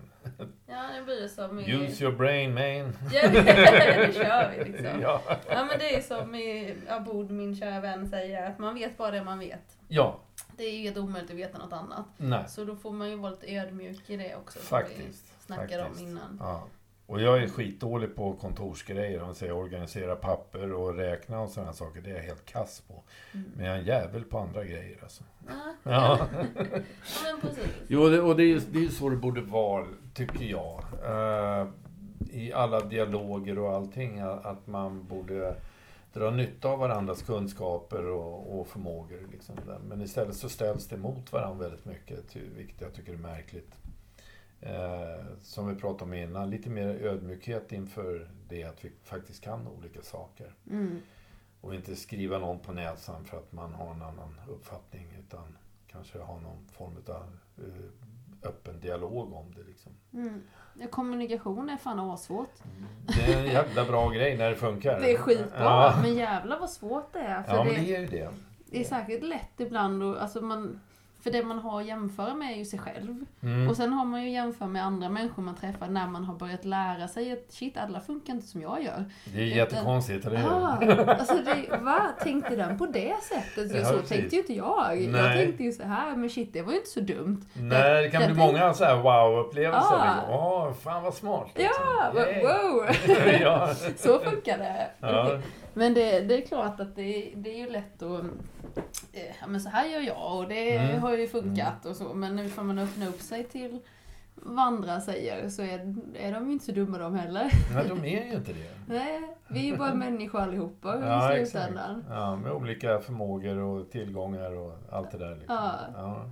Ja, 0.67 0.85
det 0.99 1.05
blir 1.05 1.29
som 1.29 1.59
i... 1.61 1.73
Use 1.73 2.05
your 2.05 2.17
brain 2.17 2.55
man. 2.55 2.93
Ja, 3.13 3.29
det 3.29 4.15
kör 4.15 4.53
vi 4.59 4.65
liksom. 4.73 5.01
ja. 5.01 5.23
Ja 5.49 5.65
men 5.65 5.79
det 5.79 5.97
är 5.97 6.01
som 6.01 6.35
i 6.35 6.75
Abod, 6.89 7.31
min 7.31 7.57
kära 7.57 7.81
vän, 7.81 8.09
säger 8.09 8.47
att 8.51 8.59
man 8.59 8.75
vet 8.75 8.97
bara 8.99 9.11
det 9.11 9.25
man 9.25 9.39
vet. 9.39 9.77
ja, 9.89 10.21
Det 10.57 10.65
är 10.65 10.71
ju 10.77 10.83
helt 10.83 10.97
omöjligt 10.97 11.31
att 11.31 11.37
veta 11.37 11.59
något 11.59 11.73
annat. 11.73 12.07
nej. 12.17 12.45
Så 12.49 12.65
då 12.65 12.77
får 12.77 12.93
man 12.93 13.11
ju 13.11 13.17
vara 13.17 13.31
lite 13.31 13.47
ödmjuk 13.57 14.11
i 14.11 14.17
det 14.17 14.37
också. 14.37 14.59
som 14.59 14.67
Faktiskt. 14.69 15.25
Vi 15.39 15.45
snackade 15.45 15.83
faktiskt. 15.83 16.03
om 16.03 16.09
innan. 16.09 16.37
Ja. 16.41 16.65
Och 17.07 17.21
jag 17.21 17.43
är 17.43 17.49
skitdålig 17.49 18.17
på 18.17 18.33
kontorsgrejer. 18.33 19.21
Om 19.21 19.27
man 19.27 19.35
säger 19.35 19.53
organisera 19.53 20.17
papper 20.17 20.73
och 20.73 20.95
räkna 20.95 21.41
och 21.41 21.51
sådana 21.51 21.73
saker. 21.73 22.01
Det 22.01 22.11
är 22.11 22.15
jag 22.15 22.23
helt 22.23 22.47
kass 22.47 22.83
på. 22.89 23.03
Mm. 23.33 23.51
Men 23.57 23.67
jag 23.67 23.75
är 23.75 23.81
en 23.81 23.87
jävel 23.87 24.25
på 24.25 24.39
andra 24.39 24.65
grejer 24.65 24.99
alltså. 25.03 25.25
Ja, 25.47 25.75
Ja. 25.83 26.19
ja 26.63 27.33
men 27.33 27.41
precis. 27.41 27.67
Jo, 27.89 28.09
det, 28.09 28.21
och 28.21 28.37
det 28.37 28.43
är 28.43 28.47
ju 28.47 28.61
det 28.71 28.85
är 28.85 28.89
så 28.89 29.09
det 29.09 29.17
borde 29.17 29.41
vara, 29.41 29.87
tycker 30.15 30.45
jag. 30.45 30.85
Eh, 31.05 31.67
I 32.31 32.53
alla 32.53 32.81
dialoger 32.81 33.59
och 33.59 33.73
allting, 33.73 34.19
att 34.21 34.67
man 34.67 35.05
borde 35.07 35.57
dra 36.13 36.31
nytta 36.31 36.69
av 36.69 36.79
varandras 36.79 37.23
kunskaper 37.23 38.07
och, 38.07 38.61
och 38.61 38.69
förmågor. 38.69 39.29
Liksom. 39.33 39.55
Men 39.89 40.03
istället 40.03 40.37
så 40.37 40.49
ställs 40.49 40.89
det 40.89 40.97
mot 40.97 41.33
varandra 41.33 41.69
väldigt 41.69 41.85
mycket, 41.85 42.37
vilket 42.57 42.81
jag 42.81 42.95
tycker 42.95 43.13
är 43.13 43.17
märkligt. 43.17 43.75
Eh, 44.61 45.25
som 45.41 45.69
vi 45.69 45.75
pratade 45.75 46.05
om 46.05 46.15
innan, 46.15 46.51
lite 46.51 46.71
mer 46.71 46.89
ödmjukhet 46.89 47.73
inför 47.73 48.31
det 48.49 48.65
att 48.65 48.85
vi 48.85 48.93
faktiskt 49.05 49.45
kan 49.45 49.69
olika 49.69 50.03
saker. 50.03 50.55
Mm. 50.71 51.01
Och 51.61 51.75
inte 51.75 51.97
skriva 51.97 52.39
någon 52.39 52.59
på 52.59 52.73
näsan 52.73 53.25
för 53.25 53.37
att 53.37 53.53
man 53.53 53.75
har 53.75 53.95
en 53.95 54.03
annan 54.03 54.41
uppfattning. 54.49 55.09
Utan 55.19 55.57
kanske 55.87 56.19
ha 56.19 56.41
någon 56.41 56.69
form 56.73 56.97
av 57.09 57.39
eh, 57.59 58.49
öppen 58.49 58.81
dialog 58.81 59.33
om 59.33 59.55
det. 59.57 59.63
Liksom. 59.63 59.93
Mm. 60.13 60.43
Kommunikation 60.91 61.71
är 61.71 61.77
fan 61.77 62.01
asvårt. 62.01 62.55
Det 63.07 63.33
är 63.33 63.39
en 63.41 63.47
jävla 63.47 63.85
bra 63.85 64.09
grej 64.09 64.37
när 64.37 64.51
det 64.51 64.57
funkar. 64.57 65.01
Det 65.01 65.13
är 65.13 65.19
skitbra, 65.19 65.59
Ja, 65.59 65.99
men 66.03 66.15
jävlar 66.15 66.59
vad 66.59 66.71
svårt 66.71 67.13
det 67.13 67.19
är. 67.19 67.43
För 67.43 67.57
ja 67.57 67.65
det, 67.65 67.73
men 67.73 67.85
det 67.85 67.97
är 67.97 68.01
ju 68.01 68.07
det. 68.07 68.31
det 68.67 68.81
är 68.81 68.85
säkert 68.85 69.23
lätt 69.23 69.61
ibland 69.61 70.03
och, 70.03 70.23
alltså 70.23 70.41
man, 70.41 70.81
För 71.27 71.33
det 71.33 71.43
man 71.43 71.59
har 71.59 71.81
att 71.81 71.87
jämföra 71.87 72.35
med 72.35 72.53
är 72.53 72.57
ju 72.57 72.65
sig 72.65 72.79
själv. 72.79 73.25
Mm. 73.43 73.69
Och 73.69 73.77
sen 73.77 73.93
har 73.93 74.05
man 74.05 74.23
ju 74.25 74.31
jämfört 74.31 74.69
med 74.69 74.85
andra 74.85 75.09
människor 75.09 75.43
man 75.43 75.55
träffar 75.57 75.89
när 75.89 76.07
man 76.07 76.25
har 76.25 76.35
börjat 76.35 76.65
lära 76.65 77.09
sig 77.09 77.33
att 77.33 77.53
shit, 77.53 77.77
alla 77.77 78.01
funkar 78.01 78.33
inte 78.33 78.47
som 78.47 78.63
jag 78.63 78.83
gör. 78.83 79.05
Det 79.35 79.41
är 79.41 79.45
jättekonstigt, 79.45 80.27
eller 80.27 80.37
hur? 80.37 80.49
Ah, 80.49 81.15
alltså 81.19 81.35
det, 81.35 81.77
va? 81.79 82.01
Tänkte 82.23 82.57
den 82.57 82.79
på 82.79 82.87
det 82.87 83.15
sättet? 83.23 83.75
Ja, 83.77 83.85
så 83.85 83.93
precis. 83.93 84.09
tänkte 84.09 84.37
ju 84.37 84.41
inte 84.41 84.53
jag. 84.55 85.03
Jag 85.03 85.13
Nej. 85.13 85.37
tänkte 85.47 85.63
ju 85.65 85.73
så 85.73 85.83
här, 85.83 86.17
men 86.17 86.31
shit, 86.31 86.53
det 86.53 86.63
var 86.63 86.73
ju 86.73 86.79
inte 86.79 86.91
så 86.91 87.01
dumt. 87.01 87.41
Nej, 87.53 88.03
det 88.03 88.11
kan 88.11 88.21
jag 88.21 88.31
bli 88.31 88.41
tänk- 88.43 88.53
många 88.53 88.75
så 88.75 88.85
här 88.85 88.97
wow-upplevelser. 88.97 89.97
Ah. 89.97 90.15
liksom. 90.17 90.35
Åh, 90.35 90.73
fan 90.73 91.03
vad 91.03 91.15
smart. 91.15 91.49
Ja, 91.55 92.13
liksom. 92.15 92.35
Yay. 92.35 92.43
wow! 92.43 92.87
ja. 93.43 93.75
Så 93.97 94.19
funkar 94.19 94.59
det. 94.59 94.87
Ja. 95.01 95.39
Men 95.77 95.95
det, 95.95 96.21
det 96.21 96.43
är 96.43 96.47
klart 96.47 96.81
att 96.81 96.97
det, 96.97 97.33
det 97.37 97.51
är 97.55 97.59
ju 97.59 97.71
lätt 97.71 98.03
att... 98.03 98.21
eh, 99.13 99.35
Ja 99.41 99.47
men 99.47 99.61
så 99.61 99.69
här 99.69 99.87
gör 99.89 100.01
jag 100.01 100.37
och 100.39 100.49
det 100.49 100.77
Mm. 100.77 101.03
har 101.03 101.17
ju 101.17 101.29
funkat 101.29 101.87
och 101.87 101.97
så. 101.97 102.15
Men 102.15 102.37
nu 102.37 102.49
får 102.49 102.63
man 102.63 102.79
öppna 102.79 103.09
upp 103.09 103.21
sig 103.21 103.45
till 103.45 103.79
vad 104.35 104.59
andra 104.65 105.01
säger 105.01 105.49
så 105.49 105.63
är, 105.63 105.95
är 106.15 106.33
de 106.33 106.47
ju 106.47 106.53
inte 106.53 106.65
så 106.65 106.73
dumma 106.73 106.99
de 106.99 107.15
heller. 107.15 107.51
Nej, 107.75 107.85
de 107.89 107.99
är 108.05 108.27
ju 108.27 108.33
inte 108.35 108.53
det. 108.53 108.71
Nej, 108.95 109.37
vi 109.49 109.61
är 109.61 109.65
ju 109.65 109.77
bara 109.77 109.95
människor 109.95 110.41
allihopa 110.41 111.01
Ja, 111.01 111.37
i 111.37 111.47
slutändan. 111.47 112.05
Ja, 112.11 112.37
med 112.37 112.53
olika 112.53 112.99
förmågor 113.01 113.59
och 113.59 113.91
tillgångar 113.91 114.53
och 114.57 114.73
allt 114.91 115.11
det 115.11 115.19
där. 115.19 115.37
Liksom. 115.37 115.55
Ja. 115.55 115.75
Ja. 115.97 116.31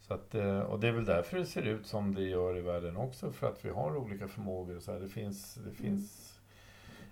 Så 0.00 0.14
att, 0.14 0.34
eh, 0.34 0.58
och 0.60 0.80
det 0.80 0.88
är 0.88 0.92
väl 0.92 1.04
därför 1.04 1.38
det 1.38 1.46
ser 1.46 1.62
ut 1.62 1.86
som 1.86 2.14
det 2.14 2.22
gör 2.22 2.58
i 2.58 2.60
världen 2.60 2.96
också, 2.96 3.32
för 3.32 3.46
att 3.46 3.64
vi 3.64 3.70
har 3.70 3.96
olika 3.96 4.28
förmågor. 4.28 4.80
Så 4.80 4.92
här, 4.92 5.00
det 5.00 5.08
finns, 5.08 5.54
det 5.54 5.74
finns 5.74 6.21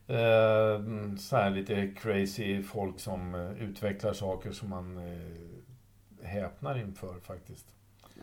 eh, 0.06 0.84
så 1.18 1.36
här 1.36 1.50
lite 1.50 1.86
crazy 1.96 2.62
folk 2.62 3.00
som 3.00 3.34
eh, 3.34 3.62
utvecklar 3.62 4.12
saker 4.12 4.50
som 4.52 4.68
man 4.68 4.96
eh, 4.98 6.26
häpnar 6.26 6.78
inför 6.78 7.20
faktiskt. 7.20 7.66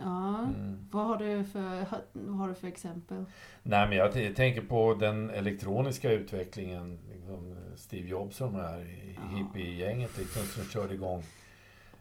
Ja. 0.04 0.40
Mm. 0.44 0.88
Vad 0.92 1.06
har 1.06 1.18
du 1.18 1.44
för, 1.44 1.86
vad 2.14 2.36
har 2.38 2.48
du 2.48 2.54
för 2.54 2.68
exempel? 2.68 3.26
Nej, 3.64 3.88
men 3.90 3.98
jag 3.98 4.12
t- 4.12 4.34
tänker 4.34 4.62
på 4.62 4.94
den 4.94 5.30
elektroniska 5.30 6.12
utvecklingen. 6.12 7.00
Liksom 7.14 7.56
Steve 7.76 8.08
Jobs 8.10 8.42
och 8.42 8.52
de 8.52 8.56
här 8.60 8.88
Ja. 9.16 9.38
hippie-gänget 9.38 10.18
liksom, 10.18 10.42
som 10.44 10.64
körde 10.64 10.94
igång. 10.94 11.24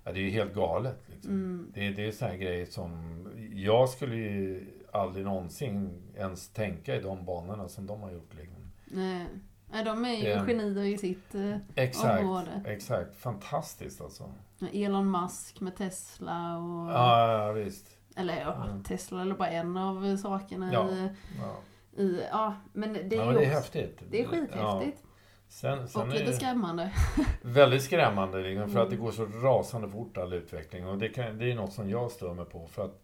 Ja, 0.05 0.12
det 0.12 0.18
är 0.18 0.22
ju 0.22 0.31
helt 0.31 0.55
galet. 0.55 0.99
Liksom. 1.07 1.31
Mm. 1.33 1.70
Det, 1.74 1.91
det 1.91 2.07
är 2.07 2.12
sådana 2.12 2.37
grejer 2.37 2.66
som... 2.66 3.22
Jag 3.55 3.89
skulle 3.89 4.16
ju 4.16 4.66
aldrig 4.93 5.24
någonsin 5.24 6.03
ens 6.16 6.49
tänka 6.49 6.97
i 6.97 7.01
de 7.01 7.24
banorna 7.24 7.68
som 7.68 7.87
de 7.87 8.01
har 8.03 8.11
gjort. 8.11 8.35
Liksom. 8.35 8.62
Nej. 8.85 9.27
Nej, 9.70 9.84
de 9.84 10.04
är 10.04 10.14
ju 10.14 10.46
genier 10.46 10.84
i 10.84 10.98
sitt 10.98 11.34
eh, 11.34 11.56
Exakt, 11.74 12.20
område. 12.22 12.62
exakt. 12.66 13.16
Fantastiskt 13.16 14.00
alltså. 14.00 14.32
Elon 14.72 15.10
Musk 15.10 15.60
med 15.60 15.76
Tesla 15.76 16.56
och... 16.58 16.92
Ja, 16.92 17.32
ja 17.46 17.52
visst. 17.52 17.86
Eller 18.16 18.40
ja, 18.40 18.64
Mm. 18.64 18.82
Tesla 18.82 19.22
är 19.22 19.32
bara 19.32 19.48
en 19.48 19.76
av 19.76 20.16
sakerna 20.16 20.72
Ja. 20.72 20.90
i, 20.90 21.08
Ja. 21.40 22.02
i... 22.02 22.20
Ja, 22.30 22.54
men 22.72 22.92
det 22.92 22.98
är 23.00 23.16
ja, 23.16 23.22
ju 23.22 23.26
men 23.26 23.34
det 23.34 23.44
är 23.44 23.58
också, 23.58 23.78
häftigt. 23.78 24.02
det 24.10 24.20
är 24.20 24.26
skithäftigt. 24.26 24.98
Ja. 25.02 25.08
Sen, 25.48 25.88
sen 25.88 26.02
och 26.02 26.08
är 26.08 26.18
lite 26.18 26.32
skrämmande. 26.32 26.92
väldigt 27.42 27.82
skrämmande 27.82 28.38
liksom, 28.42 28.70
för 28.70 28.80
att 28.80 28.90
det 28.90 28.94
Mm. 28.96 29.04
går 29.06 29.12
så 29.12 29.24
rasande 29.26 29.88
fort 29.88 30.16
all 30.18 30.32
utveckling. 30.32 30.86
Och 30.86 30.98
det, 30.98 31.08
kan, 31.08 31.38
det 31.38 31.50
är 31.50 31.54
något 31.54 31.72
som 31.72 31.90
jag 31.90 32.10
stör 32.10 32.34
mig 32.34 32.44
på. 32.44 32.66
För 32.66 32.84
att 32.84 33.02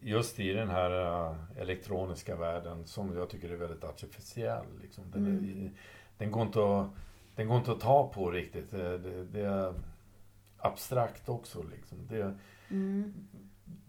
just 0.00 0.40
i 0.40 0.52
den 0.52 0.70
här 0.70 0.90
äh, 1.30 1.36
elektroniska 1.62 2.36
världen 2.36 2.86
som 2.86 3.16
jag 3.16 3.30
tycker 3.30 3.50
är 3.50 3.56
väldigt 3.56 3.84
artificiell. 3.84 4.64
Liksom, 4.82 5.04
den, 5.10 5.26
är, 5.26 5.30
Mm. 5.30 5.70
Den, 6.18 6.30
går 6.30 6.42
inte 6.42 6.58
att, 6.80 6.86
den 7.36 7.48
går 7.48 7.56
inte 7.58 7.72
att 7.72 7.80
ta 7.80 8.08
på 8.08 8.30
riktigt. 8.30 8.70
Det, 8.70 8.98
det, 8.98 9.24
det 9.24 9.40
är 9.40 9.74
abstrakt 10.58 11.28
också. 11.28 11.62
Liksom. 11.62 12.06
Det, 12.08 12.34
Mm. 12.70 13.14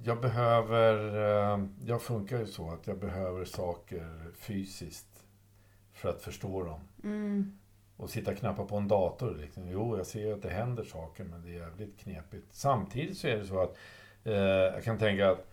jag 0.03 0.21
behöver... 0.21 0.93
äh, 1.53 1.65
Jag 1.85 2.01
funkar 2.01 2.39
ju 2.39 2.45
så 2.47 2.69
att 2.71 2.87
jag 2.87 2.99
behöver 2.99 3.45
saker 3.45 4.31
fysiskt 4.35 5.23
för 5.93 6.09
att 6.09 6.21
förstå 6.21 6.63
dem. 6.63 6.79
Mm. 7.03 7.57
Och 7.97 8.09
sitta 8.09 8.31
och 8.31 8.37
knappa 8.37 8.65
på 8.65 8.77
en 8.77 8.87
dator. 8.87 9.35
Liksom. 9.35 9.67
Jo, 9.69 9.97
jag 9.97 10.05
ser 10.07 10.19
ju 10.19 10.33
att 10.33 10.41
det 10.41 10.49
händer 10.49 10.83
saker, 10.83 11.23
men 11.23 11.41
det 11.41 11.49
är 11.49 11.53
jävligt 11.59 11.99
knepigt. 11.99 12.47
Samtidigt 12.53 13.17
så 13.17 13.27
är 13.27 13.37
det 13.37 13.45
så 13.45 13.59
att 13.63 13.77
eh, 14.23 14.33
jag 14.73 14.83
kan 14.83 14.97
tänka 14.97 15.29
att 15.31 15.47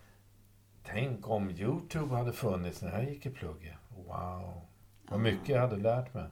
tänk 0.83 1.29
om 1.29 1.49
YouTube 1.49 2.15
hade 2.15 2.31
funnits 2.33 2.81
när 2.81 2.91
jag 2.91 3.09
gick 3.09 3.25
i 3.25 3.29
plugget. 3.29 3.75
Wow! 4.07 4.61
Vad 5.09 5.19
mycket 5.19 5.49
jag 5.49 5.61
hade 5.61 5.75
lärt 5.75 6.13
mig. 6.13 6.23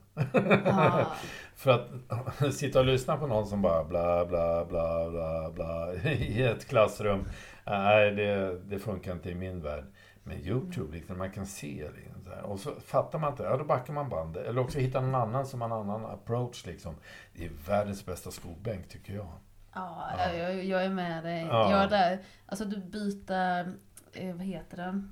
Ah. 0.65 1.05
För 1.55 1.71
att 1.71 2.53
sitta 2.53 2.79
och 2.79 2.85
lyssna 2.85 3.17
på 3.17 3.27
någon 3.27 3.47
som 3.47 3.61
bara 3.61 3.83
bla 3.83 4.25
bla 4.25 4.65
bla 4.65 5.09
bla 5.09 5.51
bla 5.51 5.93
i 6.03 6.43
ett 6.43 6.67
klassrum. 6.67 7.25
Nej, 7.65 8.11
det, 8.11 8.59
det 8.59 8.79
funkar 8.79 9.11
inte 9.11 9.29
i 9.29 9.35
min 9.35 9.61
värld. 9.61 9.85
Men 10.23 10.37
Youtube, 10.37 10.95
liksom, 10.95 11.17
man 11.17 11.31
kan 11.31 11.45
se 11.45 11.89
liksom, 11.95 12.23
så 12.23 12.29
här. 12.29 12.43
Och 12.43 12.59
så 12.59 12.71
fattar 12.85 13.19
man 13.19 13.31
inte, 13.31 13.43
ja 13.43 13.57
då 13.57 13.63
backar 13.63 13.93
man 13.93 14.09
bandet. 14.09 14.45
Eller 14.45 14.61
också 14.61 14.79
hittar 14.79 15.01
någon 15.01 15.15
annan 15.15 15.45
som 15.45 15.61
har 15.61 15.67
en 15.67 15.89
annan 15.89 16.05
approach 16.05 16.65
liksom. 16.65 16.95
Det 17.33 17.45
är 17.45 17.51
världens 17.67 18.05
bästa 18.05 18.31
skolbänk 18.31 18.89
tycker 18.89 19.13
jag. 19.13 19.31
Ja, 19.75 20.11
jag, 20.33 20.63
jag 20.63 20.85
är 20.85 20.89
med 20.89 21.23
dig. 21.23 21.47
Ja. 21.49 21.71
Jag 21.71 21.83
är 21.83 21.89
där. 21.89 22.19
Alltså 22.45 22.65
du 22.65 22.77
byta, 22.77 23.59
eh, 24.13 24.35
vad 24.35 24.45
heter 24.45 24.77
det? 24.77 25.09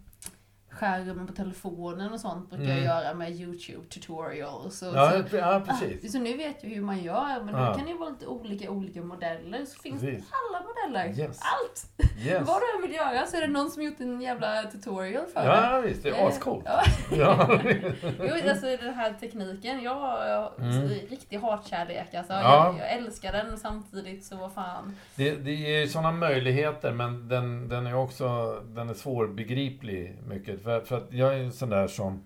Skärmen 0.71 1.27
på 1.27 1.33
telefonen 1.33 2.13
och 2.13 2.19
sånt 2.19 2.49
brukar 2.49 2.63
jag 2.65 2.71
Mm. 2.77 2.83
göra 2.83 3.13
med 3.13 3.31
YouTube 3.31 3.85
tutorials. 3.87 4.81
Och 4.81 4.95
Ja, 4.95 5.11
så, 5.29 5.35
ja 5.37 5.61
precis. 5.67 6.11
så 6.11 6.19
nu 6.19 6.37
vet 6.37 6.63
jag 6.63 6.69
hur 6.69 6.81
man 6.81 6.99
gör, 7.03 7.43
men 7.43 7.55
Ja. 7.55 7.67
då 7.69 7.73
kan 7.75 7.85
det 7.85 7.91
ju 7.91 7.97
vara 7.97 8.09
lite 8.09 8.27
olika 8.27 8.69
olika 8.71 9.01
modeller. 9.01 9.65
Så 9.65 9.79
finns 9.79 10.01
Precis. 10.01 10.19
det 10.29 10.35
alla 10.49 10.65
modeller. 10.67 11.19
Yes. 11.19 11.39
Allt! 11.41 11.85
Yes. 12.25 12.47
Vad 12.47 12.61
du 12.61 12.75
än 12.75 12.81
vill 12.81 12.95
göra 12.95 13.25
så 13.25 13.37
är 13.37 13.41
det 13.41 13.47
någon 13.47 13.71
som 13.71 13.83
gjort 13.83 13.99
en 13.99 14.21
jävla 14.21 14.63
tutorial 14.63 15.25
för 15.33 15.41
det. 15.41 15.47
Ja, 15.47 15.81
visst. 15.85 16.03
Det 16.03 16.09
är 16.09 16.13
Eh, 16.13 16.25
ascoolt. 16.27 16.65
Ja. 16.65 16.83
Ja. 17.17 17.59
Jo, 18.19 18.49
alltså 18.49 18.65
den 18.65 18.93
här 18.93 19.13
tekniken, 19.19 19.81
jag 19.83 19.95
har 19.95 20.51
Mm. 20.59 20.87
riktig 21.09 21.37
hatkärlek. 21.37 22.13
Alltså, 22.13 22.33
Ja. 22.33 22.65
jag, 22.65 22.79
jag 22.79 22.91
älskar 22.97 23.31
den 23.31 23.59
samtidigt 23.59 24.25
så 24.25 24.35
vad 24.35 24.53
fan. 24.53 24.95
Det, 25.15 25.31
det 25.35 25.51
ger 25.53 25.87
sådana 25.87 26.11
möjligheter 26.11 26.91
men 26.91 27.27
den, 27.27 27.69
den 27.69 27.87
är 27.87 27.95
också 27.95 28.55
den 28.67 28.89
är 28.89 28.93
svårbegriplig 28.93 30.17
mycket. 30.27 30.60
För, 30.63 30.81
för 30.81 30.97
att 30.97 31.07
jag 31.13 31.33
är 31.33 31.37
en 31.43 31.51
sån 31.51 31.69
där 31.69 31.87
som 31.87 32.23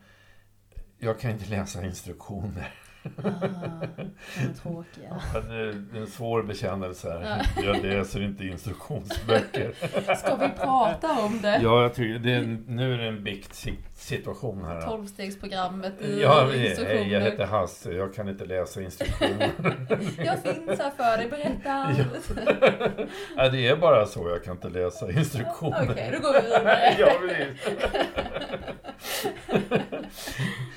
jag 0.99 1.19
kan 1.19 1.31
inte 1.31 1.49
läsa 1.49 1.85
instruktioner. 1.85 2.73
Ah, 3.23 3.87
tråkiga. 4.61 5.21
Ja, 5.33 5.41
Det 5.41 5.55
är 5.55 5.95
en 6.01 6.07
svår 6.07 6.43
bekännelse 6.43 7.07
Ja. 7.07 7.27
här. 7.27 7.45
Jag 7.63 7.83
läser 7.85 8.21
inte 8.23 8.45
instruktionsböcker. 8.45 9.73
Ska 10.15 10.35
vi 10.35 10.49
prata 10.49 11.19
om 11.25 11.41
det? 11.41 11.59
Ja, 11.63 11.81
jag 11.81 11.93
tycker 11.93 12.19
det 12.19 12.31
är, 12.33 12.57
nu 12.67 12.93
är 12.93 12.97
det 12.97 13.07
en 13.07 13.23
bikt-situation 13.95 14.65
här. 14.65 14.81
Tolvstegsprogrammet 14.81 16.01
i 16.01 16.21
Ja, 16.21 16.55
instruktioner. 16.55 17.05
jag 17.05 17.21
heter 17.21 17.45
Hasse. 17.45 17.91
Jag 17.91 18.13
kan 18.13 18.29
inte 18.29 18.45
läsa 18.45 18.81
instruktioner. 18.81 19.51
Jag 20.17 20.43
finns 20.43 20.79
här 20.79 20.91
för 20.91 21.17
dig, 21.17 21.29
berätta 21.29 21.71
allt. 21.71 21.97
Nej, 23.35 23.49
det 23.51 23.67
är 23.67 23.75
bara 23.75 24.05
så. 24.05 24.29
Jag 24.29 24.43
kan 24.43 24.53
inte 24.53 24.69
läsa 24.69 25.11
instruktioner. 25.11 25.87
Okej, 25.91 26.11
då 26.13 26.27
går 26.27 26.33
vi 26.33 26.41
vidare. 26.41 26.95
ja, 26.99 27.11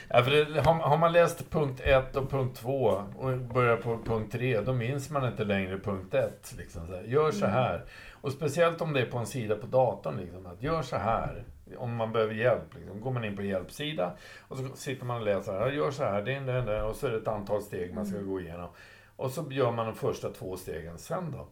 ja, 0.08 0.22
för 0.24 0.30
det, 0.30 0.60
har, 0.60 0.74
har 0.74 0.96
man 0.96 1.12
läst 1.12 1.50
punkt 1.50 1.80
1 1.84 2.16
och 2.16 2.30
punkt 2.30 2.58
2 2.60 3.02
och 3.18 3.38
börjar 3.38 3.76
på 3.76 3.98
punkt 4.04 4.32
3, 4.32 4.60
då 4.60 4.72
minns 4.72 5.10
man 5.10 5.26
inte 5.26 5.44
längre 5.44 5.78
punkt 5.78 6.14
1. 6.14 6.54
Liksom. 6.58 6.82
Gör 7.04 7.30
så 7.30 7.46
här. 7.46 7.84
Och 8.12 8.32
speciellt 8.32 8.80
om 8.80 8.92
det 8.92 9.00
är 9.00 9.06
på 9.06 9.18
en 9.18 9.26
sida 9.26 9.54
på 9.56 9.66
datorn. 9.66 10.16
Liksom, 10.16 10.46
att 10.46 10.62
gör 10.62 10.82
så 10.82 10.96
här. 10.96 11.44
Om 11.76 11.96
man 11.96 12.12
behöver 12.12 12.34
hjälp. 12.34 12.74
Liksom. 12.74 13.00
Går 13.00 13.10
man 13.10 13.24
in 13.24 13.36
på 13.36 13.42
hjälpsida 13.42 14.16
och 14.48 14.56
så 14.56 14.68
sitter 14.76 15.04
man 15.04 15.16
och 15.16 15.24
läser. 15.24 15.70
Gör 15.70 15.90
så 15.90 16.04
här, 16.04 16.22
det 16.22 16.34
är 16.34 16.40
det, 16.40 16.62
det, 16.62 16.82
och 16.82 16.96
så 16.96 17.06
är 17.06 17.10
det 17.10 17.16
ett 17.16 17.28
antal 17.28 17.62
steg 17.62 17.94
man 17.94 18.06
ska 18.06 18.18
gå 18.18 18.40
igenom. 18.40 18.68
Och 19.16 19.30
så 19.30 19.44
gör 19.50 19.72
man 19.72 19.86
de 19.86 19.94
första 19.94 20.30
två 20.30 20.56
stegen. 20.56 20.98
Sen 20.98 21.32
då? 21.32 21.48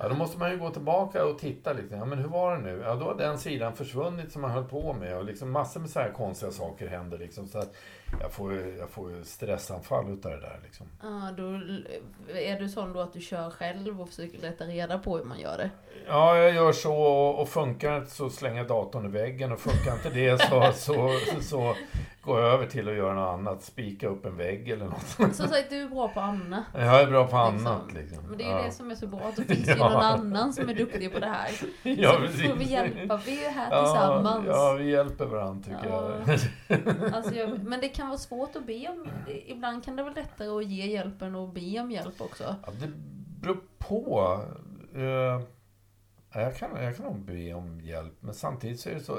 Ja, 0.00 0.08
då 0.08 0.14
måste 0.14 0.38
man 0.38 0.50
ju 0.50 0.58
gå 0.58 0.70
tillbaka 0.70 1.24
och 1.24 1.38
titta 1.38 1.72
liksom. 1.72 1.98
Ja, 1.98 2.04
men 2.04 2.18
hur 2.18 2.28
var 2.28 2.56
det 2.56 2.62
nu? 2.62 2.82
Ja, 2.84 2.94
då 2.94 3.04
har 3.04 3.14
den 3.14 3.38
sidan 3.38 3.76
försvunnit 3.76 4.32
som 4.32 4.42
man 4.42 4.50
höll 4.50 4.64
på 4.64 4.92
med 4.92 5.16
och 5.16 5.24
liksom 5.24 5.50
massor 5.50 5.80
med 5.80 5.90
så 5.90 6.00
här 6.00 6.12
konstiga 6.12 6.52
saker 6.52 6.88
händer 6.88 7.18
liksom. 7.18 7.46
Så 7.46 7.58
att 7.58 7.74
jag 8.20 8.32
får 8.32 8.52
ju, 8.52 8.76
jag 8.78 8.90
får 8.90 9.10
ju 9.10 9.24
stressanfall 9.24 10.12
utav 10.12 10.32
det 10.32 10.40
där 10.40 10.60
liksom. 10.64 10.86
Ja, 11.02 11.30
då 11.36 11.42
är 12.34 12.60
du 12.60 12.68
sån 12.68 12.92
då 12.92 13.00
att 13.00 13.12
du 13.12 13.20
kör 13.20 13.50
själv 13.50 14.00
och 14.00 14.08
försöker 14.08 14.38
leta 14.38 14.64
reda 14.64 14.98
på 14.98 15.16
hur 15.16 15.24
man 15.24 15.40
gör 15.40 15.58
det? 15.58 15.70
Ja, 16.06 16.36
jag 16.36 16.54
gör 16.54 16.72
så 16.72 16.96
och 17.12 17.48
funkar 17.48 17.98
inte 17.98 18.10
så 18.10 18.30
slänger 18.30 18.56
jag 18.56 18.68
datorn 18.68 19.06
i 19.06 19.08
väggen 19.08 19.52
och 19.52 19.60
funkar 19.60 19.92
inte 19.92 20.10
det 20.10 20.42
så, 20.42 20.72
så, 20.74 21.18
så 21.40 21.58
går 21.58 21.74
jag 22.26 22.38
över 22.38 22.66
till 22.66 22.88
att 22.88 22.94
göra 22.94 23.14
något 23.14 23.38
annat. 23.38 23.62
Spika 23.62 24.08
upp 24.08 24.26
en 24.26 24.36
vägg 24.36 24.68
eller 24.68 24.84
något. 24.84 25.06
Som 25.06 25.32
sagt, 25.48 25.70
du 25.70 25.76
är 25.82 25.88
bra 25.88 26.08
på 26.08 26.20
annat. 26.20 26.64
Jag 26.74 27.00
är 27.02 27.06
bra 27.06 27.26
på 27.26 27.50
Liksom. 27.52 27.66
annat 27.66 27.92
liksom. 27.92 28.18
Men 28.28 28.38
det 28.38 28.44
är 28.44 28.48
ju 28.48 28.52
ja. 28.56 28.62
det 28.62 28.70
som 28.72 28.90
är 28.90 28.94
så 28.94 29.06
bra, 29.06 29.20
att 29.20 29.36
det 29.36 29.44
finns 29.44 29.68
ju 29.68 29.72
Ja. 29.78 29.88
någon 29.88 30.02
annan 30.02 30.52
som 30.52 30.68
är 30.68 30.74
duktig 30.74 31.12
på 31.12 31.18
det 31.18 31.26
här. 31.26 31.50
Ja, 31.82 32.12
så 32.12 32.18
precis. 32.20 32.50
får 32.50 32.56
vi 32.56 32.64
hjälpa, 32.64 33.20
vi 33.26 33.44
är 33.44 33.50
här 33.50 33.68
Ja, 33.70 33.82
tillsammans. 33.84 34.44
ja, 34.46 34.72
vi 34.78 34.90
hjälper 34.90 35.26
varandra 35.26 35.64
tycker 35.64 35.88
Ja. 35.94 36.12
jag. 36.68 37.14
Alltså, 37.14 37.34
jag, 37.34 37.62
men 37.64 37.80
det 37.80 37.88
kan 37.88 38.08
vara 38.08 38.18
svårt 38.18 38.56
att 38.56 38.66
be 38.66 38.88
om, 38.88 39.06
ibland 39.46 39.84
kan 39.84 39.96
det 39.96 40.02
vara 40.02 40.14
lättare 40.14 40.48
att 40.48 40.64
ge 40.66 40.86
hjälpen 40.86 41.34
och 41.34 41.48
be 41.48 41.80
om 41.80 41.90
hjälp 41.90 42.20
också. 42.20 42.56
Det 42.80 42.88
beror 43.40 43.60
på. 43.78 44.40
Eh, 44.94 45.40
jag, 46.42 46.56
kan, 46.56 46.82
jag 46.82 46.96
kan 46.96 47.04
nog 47.06 47.18
be 47.20 47.54
om 47.54 47.80
hjälp, 47.80 48.14
men 48.20 48.34
samtidigt 48.34 48.80
så 48.80 48.90
är 48.90 48.94
det 48.94 49.00
så... 49.00 49.18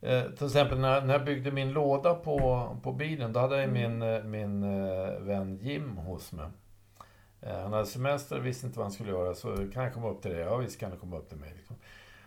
eh, 0.00 0.22
till 0.22 0.46
exempel 0.46 0.78
när, 0.78 1.02
när 1.02 1.14
jag 1.14 1.24
byggde 1.24 1.50
min 1.50 1.72
låda 1.72 2.14
på, 2.14 2.76
på 2.82 2.92
bilen, 2.92 3.32
då 3.32 3.40
hade 3.40 3.60
jag 3.60 3.70
min, 3.70 4.02
eh, 4.02 4.22
min 4.22 4.62
eh, 4.62 5.20
vän 5.20 5.58
Jim 5.62 5.96
hos 5.96 6.32
mig. 6.32 6.46
Eh, 7.40 7.60
han 7.60 7.72
hade 7.72 7.86
semester, 7.86 8.40
visste 8.40 8.66
inte 8.66 8.78
vad 8.78 8.84
han 8.84 8.92
skulle 8.92 9.10
göra, 9.10 9.34
så 9.34 9.56
kan 9.56 9.84
jag 9.84 9.94
komma 9.94 10.08
upp 10.10 10.22
till 10.22 10.30
dig? 10.30 10.40
Ja, 10.40 10.56
visst 10.56 10.80
kan 10.80 10.90
du 10.90 10.96
komma 10.96 11.18
upp 11.18 11.28
till 11.28 11.38
mig. 11.38 11.52
Liksom. 11.56 11.76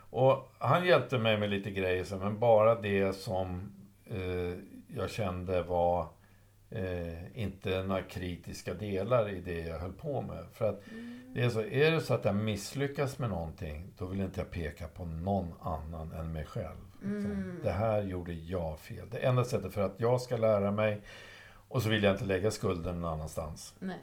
Och 0.09 0.51
han 0.57 0.85
hjälpte 0.85 1.17
mig 1.17 1.37
med 1.37 1.49
lite 1.49 1.71
grejer, 1.71 2.03
så, 2.03 2.17
men 2.17 2.39
bara 2.39 2.75
det 2.75 3.13
som 3.13 3.71
eh, 4.05 4.57
jag 4.95 5.09
kände 5.09 5.63
var 5.63 6.07
inte 7.33 7.83
några 7.83 8.01
kritiska 8.01 8.73
delar 8.73 9.29
i 9.29 9.41
det 9.41 9.59
jag 9.59 9.79
höll 9.79 9.93
på 9.93 10.21
med. 10.21 10.45
För 10.53 10.69
att 10.69 10.81
det 11.33 11.41
är 11.41 11.49
så, 11.49 11.61
är 11.61 11.91
det 11.91 12.01
så 12.01 12.13
att 12.13 12.25
jag 12.25 12.35
misslyckas 12.35 13.19
med 13.19 13.29
någonting, 13.29 13.93
då 13.97 14.05
vill 14.05 14.21
inte 14.21 14.39
jag 14.39 14.51
peka 14.51 14.87
på 14.87 15.05
någon 15.05 15.53
annan 15.61 16.11
än 16.11 16.31
mig 16.33 16.45
själv. 16.45 16.90
Liksom. 17.01 17.31
Mm. 17.31 17.59
Det 17.63 17.71
här 17.71 18.01
gjorde 18.01 18.33
jag 18.33 18.79
fel. 18.79 19.09
Det 19.11 19.17
enda 19.17 19.43
sättet 19.43 19.73
för 19.73 19.81
att 19.81 19.95
jag 19.97 20.21
ska 20.21 20.37
lära 20.37 20.71
mig, 20.71 21.01
och 21.67 21.83
så 21.83 21.89
vill 21.89 22.03
jag 22.03 22.13
inte 22.13 22.25
lägga 22.25 22.51
skulden 22.51 23.01
någon 23.01 23.13
annanstans. 23.13 23.73
Nej. 23.79 23.99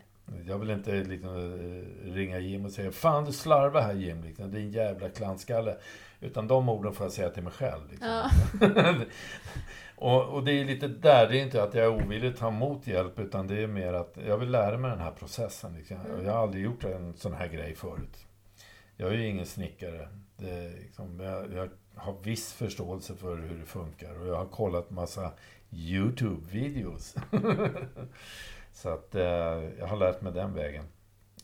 Jag 0.47 0.59
vill 0.59 0.71
inte 0.71 0.93
liksom, 0.93 1.37
eh, 1.37 2.13
ringa 2.13 2.39
Jim 2.39 2.65
och 2.65 2.73
säga 2.73 2.93
Fan 2.93 3.25
du 3.25 3.33
slarvar 3.33 3.83
här 3.83 3.95
Jim, 3.95 4.25
liksom, 4.25 4.51
din 4.51 4.71
jävla 4.71 5.09
klantskalle. 5.09 5.77
Utan 6.21 6.49
de 6.49 6.69
orden 6.69 6.93
får 6.93 7.07
jag 7.07 7.13
säga 7.13 7.31
till 7.31 7.43
mig 7.43 7.53
själv. 7.53 7.91
Liksom. 7.91 8.09
Ja. 8.09 8.95
och, 9.97 10.25
och 10.29 10.45
det 10.45 10.53
är 10.53 10.65
lite 10.65 10.89
där, 10.89 11.29
det 11.29 11.39
är 11.39 11.43
inte 11.43 11.63
att 11.63 11.75
jag 11.75 11.85
är 11.85 12.05
ovillig 12.05 12.29
att 12.29 12.37
ta 12.37 12.49
emot 12.49 12.87
hjälp, 12.87 13.19
utan 13.19 13.47
det 13.47 13.63
är 13.63 13.67
mer 13.67 13.93
att 13.93 14.19
jag 14.27 14.39
vill 14.39 14.51
lära 14.51 14.79
mig 14.79 14.91
den 14.91 15.01
här 15.01 15.11
processen. 15.11 15.75
Liksom. 15.75 15.97
Mm. 15.97 16.25
Jag 16.25 16.33
har 16.33 16.43
aldrig 16.43 16.65
gjort 16.65 16.85
en 16.85 17.17
sån 17.17 17.33
här 17.33 17.49
grej 17.49 17.75
förut. 17.75 18.27
Jag 18.97 19.09
är 19.09 19.15
ju 19.15 19.27
ingen 19.27 19.47
snickare. 19.47 20.09
Det 20.37 20.69
liksom, 20.69 21.21
jag, 21.21 21.53
jag 21.53 21.69
har 21.99 22.15
viss 22.23 22.53
förståelse 22.53 23.15
för 23.15 23.37
hur 23.37 23.59
det 23.59 23.65
funkar 23.67 24.21
och 24.21 24.27
jag 24.27 24.37
har 24.37 24.47
kollat 24.47 24.91
massa 24.91 25.31
YouTube-videos. 25.71 27.17
Så 28.73 28.89
att 28.89 29.15
eh, 29.15 29.23
jag 29.79 29.87
har 29.87 29.97
lärt 29.97 30.23
mig 30.23 30.33
den 30.33 30.55
vägen. 30.55 30.85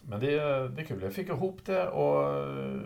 Men 0.02 0.20
det, 0.20 0.38
är- 0.38 0.68
det 0.68 0.82
är 0.82 0.86
kul. 0.86 1.02
Jag 1.02 1.12
fick 1.12 1.28
ihop 1.28 1.58
det 1.66 1.88
och 1.88 2.38
eh, 2.38 2.80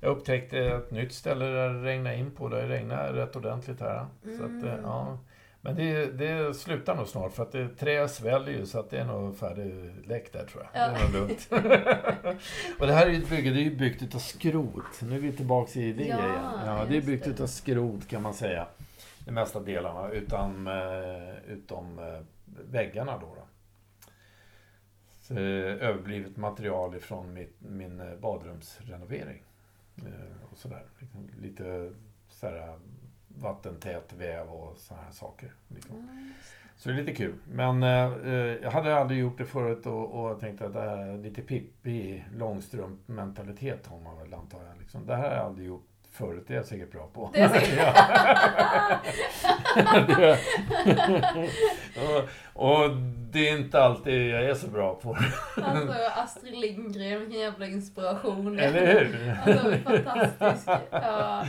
jag 0.00 0.10
upptäckte 0.16 0.58
ett 0.58 0.90
nytt 0.90 1.12
ställe 1.12 1.44
där 1.44 1.68
det 1.74 1.82
regnade 1.82 2.16
in 2.16 2.30
på. 2.30 2.48
Det 2.48 2.68
regnar 2.68 3.12
rätt 3.12 3.36
ordentligt 3.36 3.80
här. 3.80 4.06
Så 4.22 4.44
att, 4.44 4.64
eh, 4.64 4.72
Mm. 4.72 4.80
ja. 4.84 5.18
Men 5.62 5.76
det, 5.76 6.06
det 6.06 6.54
slutar 6.54 6.96
nog 6.96 7.08
snart 7.08 7.32
för 7.32 7.42
att 7.42 7.52
det, 7.52 7.68
trä 7.68 8.08
sväller 8.08 8.52
ju 8.52 8.66
så 8.66 8.78
att 8.80 8.90
det 8.90 8.98
är 8.98 9.04
nog 9.04 9.36
färdigläckt 9.36 10.32
där 10.32 10.44
tror 10.46 10.62
jag. 10.72 10.82
Ja. 10.82 10.88
Det 10.92 10.96
är 10.98 11.02
nog 11.04 11.12
lugnt. 11.12 11.48
och 12.80 12.86
det 12.86 12.92
här 12.92 13.06
är 13.06 13.10
ju 13.10 13.22
ett 13.22 13.30
bygge, 13.30 13.50
det 13.50 13.60
är 13.60 13.64
ju 13.64 13.76
byggt 13.76 14.02
utav 14.02 14.18
skrot. 14.18 15.02
Nu 15.02 15.16
är 15.16 15.20
vi 15.20 15.32
tillbaka 15.32 15.80
i 15.80 15.92
det 15.92 16.04
Ja, 16.04 16.18
igen. 16.18 16.66
Ja, 16.66 16.86
det 16.88 16.96
är 16.96 17.02
byggt 17.02 17.24
det. 17.24 17.30
utav 17.30 17.46
skrot 17.46 18.08
kan 18.08 18.22
man 18.22 18.34
säga. 18.34 18.66
De 19.24 19.32
mesta 19.32 19.60
delarna, 19.60 20.10
utom, 20.10 20.66
eh, 20.66 21.52
utom 21.52 21.98
eh, 21.98 22.20
väggarna 22.70 23.18
då. 23.18 23.34
då. 23.34 23.46
Så, 25.20 25.34
eh, 25.34 25.88
överblivet 25.88 26.36
material 26.36 26.96
ifrån 26.96 27.32
mitt, 27.32 27.56
min 27.58 28.18
badrumsrenovering. 28.20 29.42
Och 30.50 30.58
sådär. 30.58 30.82
Liksom, 30.98 31.30
lite 31.40 31.92
sådär 32.28 32.78
vattentät 33.38 34.12
väv 34.12 34.48
och 34.48 34.76
sådana 34.78 35.04
här 35.04 35.12
saker. 35.12 35.52
Liksom. 35.68 36.08
Så 36.76 36.88
det 36.88 36.94
är 36.94 36.96
lite 36.98 37.14
kul. 37.14 37.34
Men 37.52 37.82
eh, 37.82 38.32
jag 38.62 38.70
hade 38.70 38.96
aldrig 38.96 39.20
gjort 39.20 39.38
det 39.38 39.44
förut 39.44 39.86
och, 39.86 40.24
och 40.24 40.40
tänkte 40.40 40.66
att 40.66 40.72
det 40.72 40.80
här 40.80 40.96
är 40.96 41.18
lite 41.18 41.42
Pippi 41.42 42.24
Långstrump-mentalitet 42.36 43.86
har 43.86 44.00
man 44.00 44.18
väl 44.18 44.34
antar 44.34 44.58
jag. 44.68 44.78
Liksom. 44.78 45.06
Det 45.06 45.16
här 45.16 45.28
har 45.28 45.36
jag 45.36 45.46
aldrig 45.46 45.66
gjort 45.66 45.89
förut, 46.12 46.50
är 46.50 46.54
jag 46.54 46.64
säkert 46.64 46.92
bra 46.92 47.08
på. 47.12 47.30
Det 47.34 47.40
är 47.40 47.48
säkert- 47.48 47.78
Ja. 49.76 50.00
det, 50.08 50.38
och, 52.54 52.84
och 52.84 52.96
det 53.32 53.48
är 53.48 53.56
inte 53.56 53.82
alltid 53.82 54.28
jag 54.28 54.44
är 54.44 54.54
så 54.54 54.66
bra 54.68 54.94
på 54.94 55.14
det. 55.56 55.62
Alltså 55.64 55.94
Astrid 56.16 56.58
Lindgren, 56.60 57.20
vilken 57.20 57.40
jävla 57.40 57.66
inspiration. 57.66 58.58
Eller 58.58 58.86
hur? 59.04 59.38
Alltså 59.44 59.70
fantastisk. 59.70 60.68
Ja. 60.90 61.44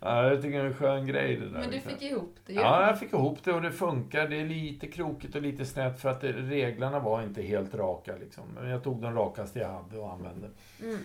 Ja, 0.00 0.28
jag 0.28 0.42
tycker 0.42 0.58
det 0.58 0.64
är 0.64 0.66
en 0.66 0.74
skön 0.74 1.06
grej 1.06 1.36
det 1.36 1.44
där. 1.44 1.52
Men 1.52 1.62
du 1.62 1.70
liksom. 1.70 1.92
fick 1.92 2.02
ihop 2.02 2.36
det 2.46 2.52
ju. 2.52 2.60
Ja, 2.60 2.86
jag 2.86 2.98
fick 2.98 3.12
ihop 3.12 3.38
det 3.44 3.52
och 3.52 3.62
det 3.62 3.72
funkar. 3.72 4.28
Det 4.28 4.40
är 4.40 4.44
lite 4.46 4.86
krokigt 4.86 5.34
och 5.34 5.42
lite 5.42 5.64
snett 5.66 6.00
för 6.00 6.08
att 6.08 6.20
det, 6.20 6.32
reglerna 6.32 6.98
var 6.98 7.22
inte 7.22 7.42
helt 7.42 7.74
raka. 7.74 8.12
Liksom. 8.20 8.44
Men 8.60 8.70
jag 8.70 8.82
tog 8.84 9.02
de 9.02 9.14
rakaste 9.14 9.58
jag 9.58 9.68
hade 9.68 9.98
och 9.98 10.12
använde. 10.12 10.48
Mm. 10.82 10.98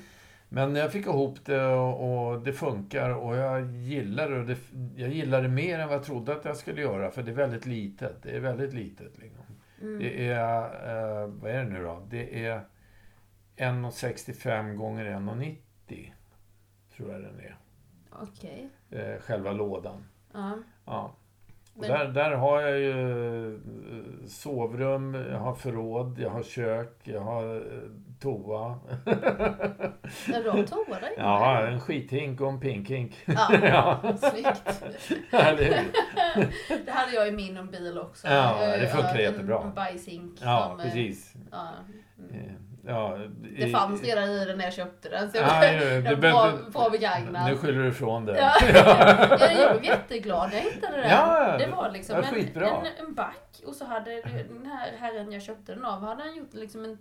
Men 0.56 0.76
jag 0.76 0.92
fick 0.92 1.06
ihop 1.06 1.46
det 1.46 1.66
och, 1.66 2.30
och 2.30 2.42
det 2.42 2.54
funkar 2.54 3.10
och 3.10 3.36
jag 3.36 3.76
gillar 3.76 4.30
det, 4.30 4.44
det. 4.44 4.58
Jag 4.96 5.10
gillar 5.10 5.42
det 5.42 5.48
mer 5.48 5.80
än 5.80 5.88
vad 5.88 5.98
jag 5.98 6.04
trodde 6.04 6.34
att 6.34 6.46
jag 6.46 6.58
skulle 6.58 6.82
göra 6.82 7.12
för 7.12 7.24
det 7.24 7.32
är 7.32 7.36
väldigt 7.36 7.66
litet. 7.66 8.24
Det 8.24 8.36
är 8.36 8.40
väldigt 8.40 8.74
litet. 8.74 9.18
Liksom. 9.18 9.44
Mm. 9.82 10.00
Det 10.00 10.28
är, 10.28 10.64
eh, 11.24 11.28
vad 11.28 11.52
är 11.52 11.64
det 11.64 11.70
nu 11.70 11.84
då? 11.84 12.02
Det 12.10 12.46
är 12.46 12.62
1,65 13.58 14.76
gånger 14.76 15.06
1,90 15.06 16.12
tror 16.96 17.12
jag 17.12 17.22
den 17.22 17.40
är. 17.40 17.58
Okej. 18.12 18.70
Eh, 18.92 19.20
själva 19.22 19.52
lådan. 19.52 20.06
Ja. 20.34 20.58
Ja. 20.86 21.16
Men- 21.74 21.90
där, 21.90 22.08
där 22.08 22.32
har 22.32 22.62
jag 22.62 22.80
ju 22.80 23.54
eh, 23.54 23.60
sovrum, 24.28 25.14
jag 25.14 25.40
har 25.40 25.56
förråd, 25.56 26.20
jag 26.20 26.30
har 26.30 26.44
kök, 26.44 26.98
jag 27.04 27.22
har 27.22 27.56
eh, 27.56 27.62
toa. 28.20 28.80
Du 30.28 30.50
har 30.50 30.64
toa 30.64 31.00
där 31.00 31.14
ja, 31.18 31.68
en 31.68 31.80
skithink 31.80 32.42
och 32.42 32.50
en 32.50 32.60
pinkhink. 32.60 33.16
Ja, 33.26 33.50
ja. 33.64 34.18
snyggt. 34.18 34.84
Det, 36.86 36.92
hade 36.92 37.14
jag 37.14 37.28
i 37.28 37.32
min 37.32 37.72
bil 37.72 38.00
också. 38.00 38.28
Ja, 38.28 38.78
det 38.80 38.88
funkar 38.88 39.20
jättebra. 39.20 39.64
En 39.64 39.74
bajshink. 39.74 40.40
ja 40.42 40.68
som, 40.70 40.80
eh, 40.80 40.86
precis. 40.86 41.34
Ja. 41.52 41.70
Mm. 42.20 42.75
Ja, 42.88 43.18
Det 43.58 43.68
fanns 43.68 44.04
redan 44.04 44.30
i 44.30 44.46
den 44.46 44.58
när 44.58 44.66
jag 44.66 44.74
köpte 44.74 45.10
den. 45.10 45.32
Så 45.32 45.38
Ja, 45.38 45.72
ju, 45.74 46.02
den 46.02 46.22
var 46.34 46.72
bra, 46.72 46.90
begagnad. 46.90 47.46
Nu 47.52 47.58
skyller 47.58 47.84
du 47.84 47.88
ifrån 47.90 48.26
det. 48.26 48.38
Ja. 48.40 48.54
jag 49.40 49.72
blev 49.72 49.84
jätteglad 49.84 50.50
när 50.50 50.56
jag 50.58 50.64
hittade 50.64 50.98
den. 50.98 51.10
Ja, 51.10 51.56
det 51.58 51.68
var 51.68 51.92
liksom 51.92 52.16
ja, 52.16 52.24
en, 52.38 52.64
en, 52.64 52.86
en 53.08 53.14
back 53.14 53.62
och 53.66 53.76
så 53.76 53.86
hade 53.86 54.22
den 54.22 54.66
här 54.66 54.92
herren 55.00 55.32
jag 55.32 55.42
köpte 55.42 55.74
den 55.76 55.86
av 55.86 56.02
hade 56.02 56.24
han 56.24 56.36
gjort 56.36 56.54
liksom 56.54 56.84
en, 56.84 56.98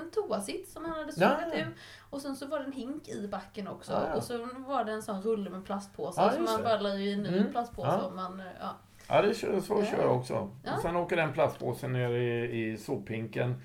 en 0.00 0.10
toasitt 0.10 0.68
som 0.68 0.84
han 0.84 0.92
hade 0.94 1.12
Ja, 1.16 1.28
sågat 1.30 1.48
ja. 1.52 1.58
ur. 1.58 1.68
Och 2.10 2.20
sen 2.20 2.36
så 2.36 2.46
var 2.46 2.58
det 2.58 2.64
en 2.64 2.72
hink 2.72 3.08
i 3.08 3.28
backen 3.28 3.68
också. 3.68 3.92
Ja, 3.92 4.02
ja. 4.08 4.14
Och 4.14 4.22
så 4.22 4.48
var 4.66 4.84
det 4.84 4.92
en 4.92 5.02
sån 5.02 5.22
rulle 5.22 5.50
med 5.50 5.64
plastpåsar 5.66 6.22
Ja, 6.24 6.30
som 6.32 6.44
man 6.44 6.62
bara 6.62 6.80
la 6.80 6.94
i 6.94 7.12
en 7.12 7.22
ny 7.22 7.28
Mm. 7.38 7.50
plastpåse. 7.52 7.88
Ja. 7.88 8.06
om 8.06 8.16
Man, 8.16 8.42
ja. 8.60 8.76
Ja, 9.08 9.22
det 9.22 9.34
kör, 9.34 9.60
så 9.60 9.78
Ja. 9.80 9.84
kör 9.96 10.02
jag 10.02 10.16
också. 10.16 10.50
Ja. 10.64 10.72
Sen 10.82 10.96
åker 10.96 11.16
den 11.16 11.32
plastpåsen 11.32 11.92
ner 11.92 12.10
i, 12.10 12.60
i 12.72 12.76
sophinken. 12.76 13.62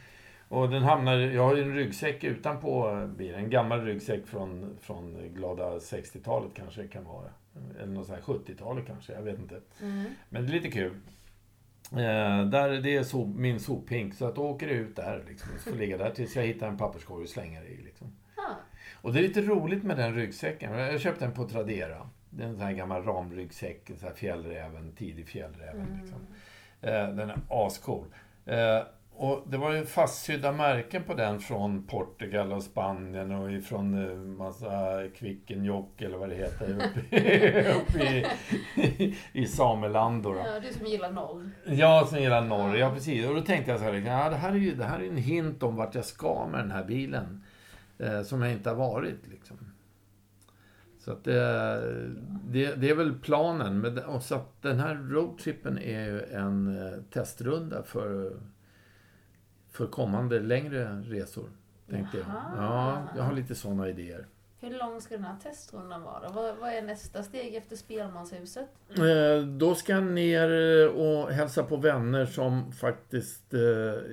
Och 0.49 0.69
den 0.69 0.83
hamnar, 0.83 1.15
jag 1.15 1.43
har 1.43 1.55
ju 1.55 1.61
en 1.61 1.75
ryggsäck 1.75 2.23
utanpå 2.23 3.07
bilen. 3.17 3.39
En 3.39 3.49
gammal 3.49 3.85
ryggsäck 3.85 4.27
från, 4.27 4.77
från 4.81 5.33
glada 5.33 5.77
60-talet 5.77 6.51
kanske 6.53 6.81
det 6.81 6.87
kan 6.87 7.05
vara. 7.05 7.29
Eller 7.77 7.93
något 7.93 8.07
sånt 8.07 8.19
här 8.19 8.33
70-talet 8.33 8.85
kanske, 8.87 9.13
jag 9.13 9.21
vet 9.21 9.39
inte. 9.39 9.59
Mm. 9.81 10.05
Men 10.29 10.45
det 10.45 10.51
är 10.51 10.53
lite 10.53 10.71
kul. 10.71 10.93
Eh, 11.91 12.45
där, 12.45 12.81
det 12.81 12.95
är 12.95 13.03
sop, 13.03 13.35
min 13.35 13.59
sophink, 13.59 14.13
så 14.13 14.25
att 14.25 14.35
då 14.35 14.41
åker 14.41 14.67
det 14.67 14.73
ut 14.73 14.95
där 14.95 15.23
liksom. 15.27 15.49
Så 15.59 15.69
får 15.69 15.77
ligga 15.77 15.97
där 15.97 16.11
tills 16.11 16.35
jag 16.35 16.43
hittar 16.43 16.67
en 16.67 16.77
papperskorg 16.77 17.23
och 17.23 17.29
slänger 17.29 17.61
det 17.61 17.67
i. 17.67 17.81
Liksom. 17.81 18.07
Ja. 18.37 18.55
Och 19.01 19.13
det 19.13 19.19
är 19.19 19.23
lite 19.23 19.41
roligt 19.41 19.83
med 19.83 19.97
den 19.97 20.15
ryggsäcken. 20.15 20.73
Jag 20.73 21.01
köpte 21.01 21.25
den 21.25 21.33
på 21.33 21.47
Tradera. 21.47 22.09
Det 22.29 22.43
är 22.43 22.47
en 22.47 22.55
sån 22.55 22.65
här 22.65 22.73
gammal 22.73 23.03
ramryggsäck, 23.03 23.89
en 23.89 23.97
sån 23.97 24.07
här 24.07 24.15
fjällräven, 24.15 24.91
tidig 24.91 25.27
fjällräven. 25.27 25.81
Mm. 25.81 25.99
Liksom. 26.01 26.27
Eh, 26.81 27.09
den 27.15 27.29
är 27.29 27.39
ascool. 27.49 28.05
Eh, 28.45 28.81
och 29.19 29.43
det 29.47 29.57
var 29.57 29.73
ju 29.73 29.85
fastsydda 29.85 30.51
märken 30.51 31.03
på 31.03 31.13
den 31.13 31.39
från 31.39 31.87
Portugal 31.87 32.53
och 32.53 32.63
Spanien 32.63 33.31
och 33.31 33.51
ifrån 33.51 34.09
eh, 34.09 34.15
massa 34.15 35.03
Kvikenjokk 35.15 36.01
eller 36.01 36.17
vad 36.17 36.29
det 36.29 36.35
heter 36.35 36.69
uppe 36.75 37.15
i, 37.17 37.73
uppe 37.73 38.25
i, 38.75 39.17
i 39.33 39.45
Sameland. 39.45 40.23
Då, 40.23 40.33
då. 40.33 40.39
ja, 40.39 40.59
du 40.59 40.73
som 40.73 40.85
gillar 40.85 41.11
norr. 41.11 41.51
Ja, 41.65 42.07
som 42.09 42.19
gillar 42.19 42.41
norr. 42.41 42.75
Ja, 42.75 42.91
precis. 42.93 43.27
Och 43.27 43.35
då 43.35 43.41
tänkte 43.41 43.71
jag 43.71 43.79
så 43.79 43.85
här, 43.85 43.93
ja, 43.93 44.29
det 44.29 44.35
här 44.35 44.51
är 44.51 44.55
ju 44.55 44.75
det 44.75 44.85
här 44.85 44.99
är 44.99 45.07
en 45.07 45.17
hint 45.17 45.63
om 45.63 45.75
vart 45.75 45.95
jag 45.95 46.05
ska 46.05 46.47
med 46.51 46.59
den 46.59 46.71
här 46.71 46.83
bilen. 46.83 47.43
Eh, 47.97 48.21
som 48.21 48.41
jag 48.41 48.51
inte 48.51 48.69
har 48.69 48.75
varit 48.75 49.27
liksom. 49.27 49.57
Så 50.99 51.11
att 51.11 51.23
det, 51.23 51.81
det, 52.43 52.75
det 52.75 52.89
är 52.89 52.95
väl 52.95 53.19
planen. 53.19 53.79
Men 53.79 53.97
och 53.99 54.23
så 54.23 54.35
att 54.35 54.61
den 54.61 54.79
här 54.79 54.95
roadtrippen 54.95 55.77
är 55.77 56.05
ju 56.05 56.21
en 56.23 56.77
eh, 56.77 56.99
testrunda 57.13 57.83
för, 57.83 58.33
för 59.79 59.87
kommande 59.87 60.39
längre 60.39 61.01
resor. 61.05 61.49
Tänkte 61.89 62.17
jag. 62.17 62.25
Ja, 62.57 63.03
jag 63.15 63.23
har 63.23 63.33
lite 63.33 63.55
sådana 63.55 63.89
idéer. 63.89 64.27
Hur 64.59 64.77
lång 64.77 65.01
ska 65.01 65.15
den 65.15 65.23
här 65.23 65.35
testrundan 65.43 66.01
vara? 66.03 66.29
Vad, 66.29 66.55
vad 66.57 66.69
är 66.69 66.81
nästa 66.81 67.23
steg 67.23 67.55
efter 67.55 67.75
Spelmanshuset? 67.75 68.69
Eh, 68.89 69.43
Då 69.47 69.75
ska 69.75 69.91
jag 69.93 70.03
ner 70.03 70.49
och 70.89 71.31
hälsa 71.31 71.63
på 71.63 71.77
vänner 71.77 72.25
som 72.25 72.71
faktiskt 72.71 73.53
eh, 73.53 73.59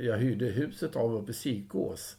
jag 0.04 0.16
hyrde 0.18 0.46
huset 0.46 0.96
av 0.96 1.14
uppe 1.14 1.30
i 1.30 1.34
Sikås. 1.34 2.16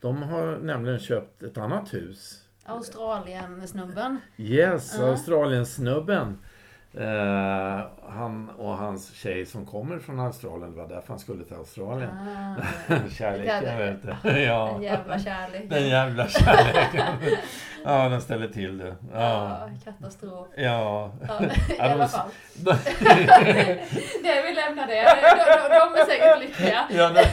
De 0.00 0.22
har 0.22 0.56
nämligen 0.58 0.98
köpt 0.98 1.42
ett 1.42 1.58
annat 1.58 1.94
hus. 1.94 2.38
Australien-snubben. 2.64 4.18
Yes, 4.36 4.96
Ja. 4.98 5.06
Australien-snubben. 5.10 6.38
Eh, 6.94 7.80
han 8.08 8.50
och 8.58 8.76
hans 8.76 9.14
tjej 9.14 9.46
som 9.46 9.66
kommer 9.66 9.98
från 9.98 10.20
Australien, 10.20 10.70
det 10.70 10.76
var 10.82 10.88
därför 10.88 11.08
han 11.08 11.18
skulle 11.18 11.44
till 11.44 11.56
Australien. 11.56 12.10
Ah, 12.10 12.94
Kärleken, 13.18 13.64
Den- 13.64 13.78
vet 13.78 14.02
du. 14.22 14.30
ja. 14.40 14.68
en 14.76 14.82
jävla 14.82 15.18
kärlek. 15.18 15.70
Den 15.70 15.88
jävla 15.88 16.28
kärleken. 16.28 17.06
ja, 17.84 18.08
den 18.08 18.20
ställer 18.20 18.48
till 18.48 18.78
det. 18.78 18.96
Ja. 19.12 19.20
Ja, 19.20 19.68
katastrof. 19.84 20.48
Ja. 20.56 21.10
Ja, 21.28 21.44
I 21.44 21.48
Ja, 21.78 21.84
alla 21.84 22.08
fall. 22.08 22.28
Det, 24.22 24.42
vi 24.42 24.54
lämnar 24.54 24.86
det. 24.86 25.02
De, 25.04 25.68
de, 25.68 25.94
de 25.94 26.00
är 26.00 26.04
säkert 26.06 26.40
lyckliga. 26.40 26.84
Ja, 26.90 27.10
de, 27.10 27.24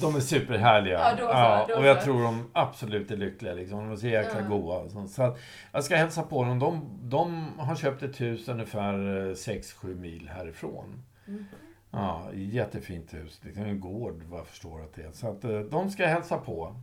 de 0.00 0.16
är 0.16 0.20
superhärliga. 0.20 0.98
Ja, 0.98 1.10
då 1.18 1.26
så, 1.32 1.72
då 1.74 1.80
och 1.80 1.86
jag 1.86 1.96
så. 1.98 2.02
tror 2.04 2.22
de 2.22 2.50
absolut 2.52 3.10
är 3.10 3.16
lyckliga. 3.16 3.52
Liksom. 3.54 3.78
De 3.78 3.92
är 3.92 3.96
så 3.96 4.06
jäkla 4.06 4.40
Ja. 4.40 4.46
goa. 4.48 4.88
Så 5.08 5.22
att 5.22 5.38
jag 5.72 5.84
ska 5.84 5.96
hälsa 5.96 6.22
på 6.22 6.44
dem. 6.44 6.58
De, 6.58 6.98
de 7.02 7.52
har 7.58 7.74
köpt 7.76 8.02
ett 8.02 8.20
hus 8.20 8.48
ungefär 8.48 8.85
eh, 8.94 9.32
6-7 9.32 9.94
mil 9.94 10.28
härifrån. 10.28 11.02
Mm. 11.26 11.44
Ja, 11.90 12.32
jättefint 12.34 13.14
hus. 13.14 13.40
Liksom 13.44 13.62
en 13.62 13.80
gård 13.80 14.22
vad 14.22 14.40
jag 14.40 14.46
förstår 14.46 14.82
att 14.82 14.94
det 14.94 15.02
är. 15.02 15.12
Så 15.12 15.28
att 15.28 15.44
eh, 15.44 15.60
de 15.60 15.90
ska 15.90 16.06
hälsa 16.06 16.38
på. 16.38 16.76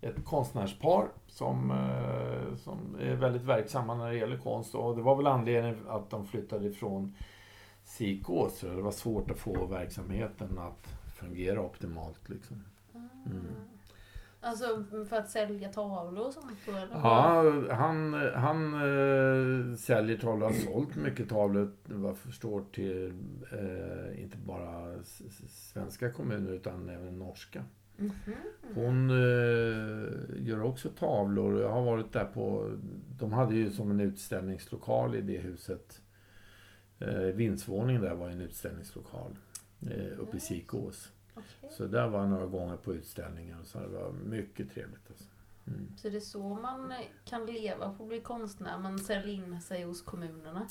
Ett 0.00 0.24
konstnärspar 0.24 1.08
som, 1.26 1.70
eh, 1.70 2.56
som 2.56 2.96
är 3.00 3.14
väldigt 3.14 3.42
verksamma 3.42 3.94
när 3.94 4.10
det 4.10 4.16
gäller 4.16 4.38
konst. 4.38 4.74
Och 4.74 4.96
det 4.96 5.02
var 5.02 5.16
väl 5.16 5.26
anledningen 5.26 5.88
att 5.88 6.10
de 6.10 6.26
flyttade 6.26 6.68
ifrån 6.68 7.14
Sikås. 7.84 8.58
så 8.58 8.66
Det 8.66 8.82
var 8.82 8.90
svårt 8.90 9.30
att 9.30 9.38
få 9.38 9.66
verksamheten 9.66 10.58
att 10.58 10.88
fungera 11.14 11.60
optimalt. 11.60 12.28
Liksom. 12.28 12.64
Mm. 13.26 13.46
Alltså 14.44 14.84
för 15.08 15.16
att 15.16 15.30
sälja 15.30 15.68
tavlor 15.68 16.26
och 16.26 16.32
sånt 16.32 16.58
då, 16.66 16.72
eller? 16.72 16.88
Ja, 16.92 17.74
han, 17.74 18.14
han 18.34 18.74
eh, 18.74 19.76
säljer 19.76 20.16
tavlor, 20.16 20.46
har 20.46 20.52
sålt 20.52 20.96
mycket 20.96 21.28
tavlor 21.28 21.72
vad 21.84 22.10
jag 22.10 22.18
förstår 22.18 22.64
till 22.72 23.12
eh, 23.52 24.22
inte 24.22 24.36
bara 24.36 25.02
svenska 25.48 26.10
kommuner 26.10 26.52
utan 26.52 26.88
även 26.88 27.18
norska. 27.18 27.64
Mhm. 27.96 28.12
Hon 28.74 29.10
eh, 29.10 30.46
gör 30.46 30.62
också 30.62 30.88
tavlor. 30.88 31.60
Jag 31.60 31.68
har 31.72 31.82
varit 31.82 32.12
där 32.12 32.24
på... 32.24 32.76
De 33.18 33.32
hade 33.32 33.54
ju 33.54 33.70
som 33.70 33.90
en 33.90 34.00
utställningslokal 34.00 35.14
i 35.14 35.20
det 35.20 35.38
huset. 35.38 36.00
Eh, 36.98 37.18
vindsvåningen 37.18 38.02
där 38.02 38.14
var 38.14 38.28
en 38.28 38.40
utställningslokal. 38.40 39.36
Uppe 40.18 40.36
i 40.36 40.40
Sikås. 40.40 41.12
Okej. 41.34 41.70
Så 41.70 41.86
där 41.86 42.08
var 42.08 42.20
jag 42.20 42.28
några 42.30 42.46
gånger 42.46 42.76
på 42.76 42.94
utställningar. 42.94 43.58
Så 43.64 43.78
det 43.78 43.86
var 43.88 44.12
mycket 44.12 44.70
trevligt. 44.74 45.10
Alltså. 45.10 45.24
Mm. 45.66 45.92
Så 45.96 46.08
det 46.08 46.16
är 46.16 46.20
så 46.20 46.54
man 46.54 46.92
kan 47.24 47.46
leva 47.46 47.92
på 47.92 48.02
att 48.02 48.08
bli 48.08 48.20
konstnär? 48.20 48.78
Man 48.78 48.98
säljer 48.98 49.34
in 49.34 49.60
sig 49.60 49.82
hos 49.84 50.02
kommunerna? 50.02 50.66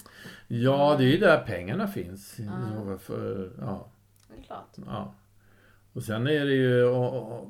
Ja, 0.47 0.95
det 0.97 1.03
är 1.03 1.07
ju 1.11 1.17
där 1.17 1.43
pengarna 1.45 1.87
finns. 1.87 2.35
Så 2.35 2.97
För, 2.97 3.51
ja, 3.59 3.89
Det 4.27 4.39
är 4.41 4.43
klart. 4.43 4.77
ja. 4.85 5.13
Och 5.93 6.03
sen 6.03 6.27
är 6.27 6.45
det 6.45 6.53
ju, 6.53 6.83
och- 6.83 7.31
och- 7.41 7.47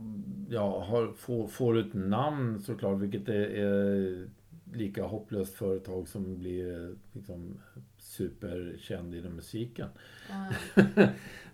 ja, 0.50 0.84
har, 0.84 1.14
får, 1.14 1.48
får 1.48 1.78
ett 1.78 1.94
namn 1.94 2.62
såklart, 2.62 3.00
vilket 3.00 3.30
är, 3.30 3.34
är 3.50 4.28
lika 4.74 5.04
hopplöst 5.04 5.54
företag 5.54 6.08
som 6.08 6.38
blir 6.38 6.96
liksom 7.14 7.58
superkänd 7.98 9.16
inom 9.16 9.34
musiken. 9.36 9.90
Ja. 10.30 10.50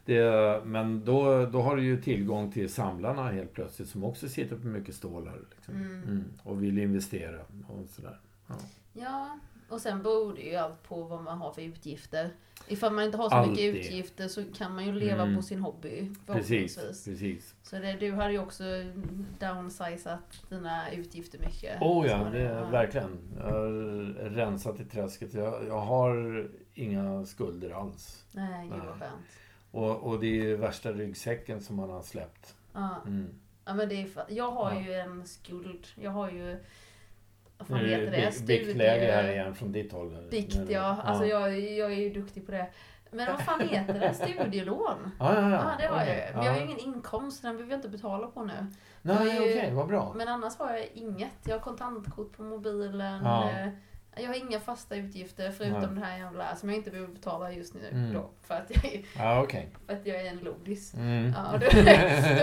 Det, 0.08 0.62
men 0.66 1.06
då, 1.06 1.46
då 1.46 1.62
har 1.62 1.76
du 1.76 1.84
ju 1.84 2.02
tillgång 2.02 2.52
till 2.52 2.70
samlarna 2.74 3.30
helt 3.32 3.54
plötsligt 3.54 3.90
som 3.90 4.04
också 4.04 4.30
sitter 4.30 4.56
på 4.56 4.68
mycket 4.68 4.96
stålar. 4.96 5.40
Liksom. 5.56 5.76
Mm. 5.76 6.04
Mm. 6.04 6.24
Och 6.44 6.64
vill 6.64 6.78
investera 6.78 7.40
och 7.68 7.90
sådär. 7.90 8.20
Ja, 8.94 9.40
och 9.70 9.82
sen 9.82 10.04
beror 10.04 10.34
det 10.34 10.42
ju 10.42 10.56
allt 10.56 10.84
på 10.84 11.04
vad 11.04 11.24
man 11.24 11.38
har 11.38 11.52
för 11.52 11.62
utgifter. 11.62 12.30
Ifall 12.68 12.94
man 12.94 13.04
inte 13.06 13.18
har 13.18 13.30
så 13.30 13.36
mycket 13.50 13.50
Alltid. 13.50 13.76
utgifter 13.76 14.28
så 14.28 14.44
kan 14.58 14.76
man 14.76 14.86
ju 14.86 14.92
leva 14.92 15.24
Mm. 15.24 15.36
på 15.36 15.42
sin 15.42 15.60
hobby. 15.60 16.12
Precis, 16.26 16.76
precis. 17.06 17.56
Så 17.64 17.76
det, 17.76 17.94
du 17.94 18.12
hade 18.12 18.32
ju 18.32 18.40
också 18.40 18.64
downsizat 19.40 20.44
dina 20.50 20.92
utgifter 20.92 21.40
mycket. 21.40 21.82
Oh 21.82 22.08
ja, 22.08 22.28
det 22.32 22.40
är 22.42 22.72
verkligen. 22.72 23.18
Jag 23.38 23.44
har 23.46 23.70
rensat 24.30 24.80
i 24.80 24.86
träsket. 24.86 25.34
Jag, 25.34 25.68
jag 25.68 25.80
har 25.80 26.48
inga 26.74 27.26
skulder 27.26 27.70
alls. 27.70 28.26
Nej, 28.32 28.70
gud 28.70 28.80
vad 28.86 29.00
skönt. 29.00 29.26
Och, 29.72 30.04
och 30.04 30.20
det 30.20 30.28
är 30.28 30.32
ju 30.44 30.56
värsta 30.56 30.92
ryggsäcken 30.92 31.62
som 31.62 31.76
man 31.76 31.90
har 31.90 32.02
släppt. 32.02 32.56
Ja. 32.74 32.90
Mm. 33.08 33.30
ja, 33.66 33.74
men 33.74 33.90
det 33.90 34.02
är 34.02 34.06
för, 34.06 34.24
jag 34.30 34.52
har 34.52 34.72
Ja. 34.74 34.80
ju 34.82 34.94
en 34.94 35.26
skuld. 35.26 35.88
Jag 35.96 36.12
har 36.12 36.30
ju... 36.32 36.58
Vad 37.58 37.68
fan 37.68 37.78
Nu 37.78 37.88
heter 37.88 38.12
det? 38.12 38.18
det 38.18 38.40
bi- 38.48 38.66
biktläge 38.66 39.12
här 39.12 39.32
igen 39.32 39.56
från 39.56 39.72
ditt 39.72 39.92
håll. 39.92 40.18
Bikt 40.32 40.60
ja. 40.70 40.98
Alltså 41.04 41.26
jag, 41.26 41.60
jag 41.60 41.92
är 41.92 41.98
ju 41.98 42.14
duktig 42.14 42.46
på 42.46 42.52
det. 42.52 42.68
Men 43.12 43.32
vad 43.32 43.42
fan 43.42 43.68
heter 43.70 44.00
det? 44.00 44.14
Studielån? 44.14 45.12
Ja, 45.20 45.34
ja, 45.42 45.42
ja. 45.42 45.50
Ja, 45.50 45.72
det 45.80 45.88
har 45.88 46.06
jag. 46.06 46.36
Men 46.36 46.46
jag 46.46 46.52
har 46.52 46.60
ju 46.60 46.66
ja. 46.66 46.72
ingen 46.72 46.80
inkomst, 46.80 47.42
den 47.42 47.56
behöver 47.56 47.72
jag 47.74 47.78
inte 47.78 47.90
betala 47.90 48.28
på 48.28 48.44
nu. 48.44 48.54
Nej, 49.02 49.40
okej, 49.40 49.66
ju- 49.70 49.76
vad 49.76 49.88
bra. 49.88 50.14
Men 50.16 50.28
annars 50.28 50.58
har 50.58 50.74
jag 50.74 50.86
inget. 50.94 51.32
Jag 51.44 51.56
har 51.56 51.60
kontantkort 51.60 52.38
på 52.38 52.44
mobilen. 52.44 53.24
Ja. 54.18 54.24
Jag 54.24 54.28
har 54.28 54.36
inga 54.36 54.60
fasta 54.60 54.96
utgifter 54.96 55.52
förutom 55.58 55.80
Nej. 55.82 55.90
det 56.02 56.06
här 56.06 56.18
jävla 56.18 56.56
som 56.56 56.70
jag 56.70 56.78
inte 56.78 56.90
behöver 56.92 57.14
betala 57.14 57.52
just 57.52 57.74
nu 57.74 57.80
Mm. 57.92 58.14
då. 58.14 58.30
För 58.48 58.56
att, 58.56 58.66
jag, 58.70 58.86
är- 58.86 59.02
Ja, 59.18 59.42
okej. 59.44 59.70
för 59.88 59.94
att 59.94 60.06
jag 60.06 60.22
är 60.22 60.26
en 60.30 60.38
lodis. 60.38 60.94
Mm. 60.94 61.34
Ja, 61.38 61.58
då, 61.58 61.60
då 61.78 61.84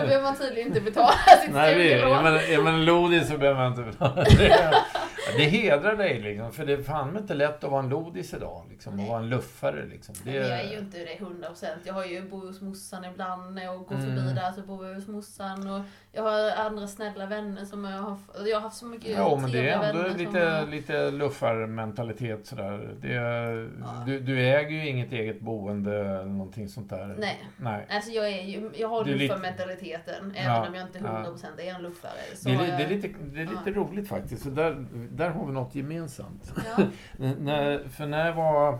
behöver 0.06 0.22
man 0.22 0.36
tydligen 0.36 0.68
inte 0.68 0.80
betala 0.80 1.12
sitt 1.44 1.54
Nej, 1.54 1.74
studielån. 1.74 2.12
är 2.18 2.22
man, 2.22 2.34
är 2.36 2.62
man 2.62 2.84
lodis 2.84 3.28
så 3.28 3.38
behöver 3.38 3.60
man 3.60 3.70
inte 3.70 3.82
betala. 3.82 4.24
Det, 4.24 4.74
det 5.36 5.44
hedrar 5.44 5.96
dig 5.96 6.20
liksom, 6.20 6.52
för 6.52 6.66
det 6.66 6.72
är 6.72 6.82
fan 6.82 7.16
inte 7.16 7.34
lätt 7.34 7.64
att 7.64 7.70
vara 7.70 7.82
en 7.82 7.88
lodis 7.88 8.34
idag. 8.34 8.66
Liksom, 8.70 9.00
och 9.00 9.06
vara 9.06 9.18
en 9.18 9.28
luffare 9.28 9.86
liksom. 9.86 10.14
Det, 10.24 10.30
Men 10.30 10.34
jag 10.48 10.60
är 10.60 10.70
ju 10.72 10.78
inte 10.78 10.98
det 10.98 11.18
100%. 11.24 11.66
Jag 11.84 11.94
har 11.94 12.04
ju 12.04 12.22
bor 12.28 12.46
hos 12.46 12.60
morsan 12.60 13.04
ibland 13.04 13.58
jag 13.58 13.78
går 13.78 13.94
Mm. 13.94 14.06
förbi 14.16 14.32
där 14.34 14.52
så 14.52 14.60
bor 14.60 14.86
jag 14.86 14.94
hos 14.94 15.08
morsan. 15.08 15.70
Och 15.70 15.80
jag 16.12 16.22
har 16.22 16.50
andra 16.66 16.86
snälla 16.86 17.26
vänner 17.26 17.64
som 17.64 17.84
jag 17.84 17.98
har... 17.98 18.16
Jag 18.46 18.56
har 18.56 18.60
haft 18.60 18.76
så 18.76 18.86
mycket 18.86 19.10
Ja, 19.10 19.38
men 19.40 19.50
det 19.52 19.58
är 19.58 19.62
trevliga 19.62 19.88
ändå 19.90 20.02
vänner 20.02 20.18
lite, 20.18 20.38
har- 20.40 20.66
lite 20.66 21.10
luffarmentalitet 21.10 22.46
sådär. 22.46 22.94
Det, 23.00 23.12
Ja. 23.12 24.02
du, 24.06 24.20
du 24.20 24.40
äger 24.40 24.70
ju 24.70 24.88
inget 24.88 25.12
eget 25.12 25.40
boende 25.40 26.00
eller 26.00 26.24
någonting 26.24 26.68
sånt 26.68 26.90
där. 26.90 27.16
Nej. 27.18 27.44
Nej. 27.56 27.86
Alltså 27.90 28.10
jag 28.10 28.28
är 28.28 28.42
ju, 28.42 28.70
jag 28.74 28.88
har 28.88 29.00
är 29.00 29.04
lite- 29.04 29.18
luffarmentaliteten 29.24 30.32
Ja, 30.36 30.40
även 30.42 30.68
om 30.68 30.74
jag 30.74 30.86
inte 30.88 30.98
ja. 30.98 31.04
100% 31.04 31.60
är 31.60 31.74
en 31.74 31.82
luffare. 31.82 32.10
Så 32.36 32.48
Det 32.48 32.54
är, 32.54 32.58
jag, 32.68 32.78
det 32.78 32.84
är 32.84 32.88
lite, 32.88 33.08
det 33.24 33.40
är 33.40 33.46
lite 33.46 33.60
Ja. 33.66 33.72
roligt 33.72 34.08
faktiskt. 34.08 34.42
Så 34.42 34.50
där, 34.50 34.86
där 35.10 35.23
har 35.30 35.46
vi 35.46 35.52
något 35.52 35.74
gemensamt. 35.74 36.52
Ja. 36.76 36.86
När, 37.40 37.88
för 37.88 38.06
när 38.06 38.26
jag 38.26 38.34
var 38.34 38.78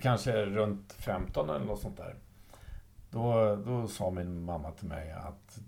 kanske 0.00 0.46
runt 0.46 0.92
15 0.92 1.50
eller 1.50 1.64
något 1.66 1.80
sånt 1.80 1.96
där. 1.96 2.14
Då, 3.10 3.56
då 3.56 3.88
sa 3.88 4.10
min 4.10 4.44
mamma 4.44 4.70
till 4.70 4.88
mig 4.88 5.12
att 5.12 5.58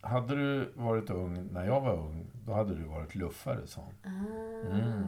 hade 0.00 0.36
du 0.36 0.72
varit 0.74 1.10
ung 1.10 1.48
när 1.52 1.64
jag 1.64 1.80
var 1.80 1.92
ung, 1.92 2.26
då 2.46 2.52
hade 2.52 2.74
du 2.74 2.84
varit 2.84 3.14
luffare, 3.14 3.66
sa 3.66 3.80
hon. 3.80 4.12
Ah, 4.12 4.52
Mm. 4.70 5.06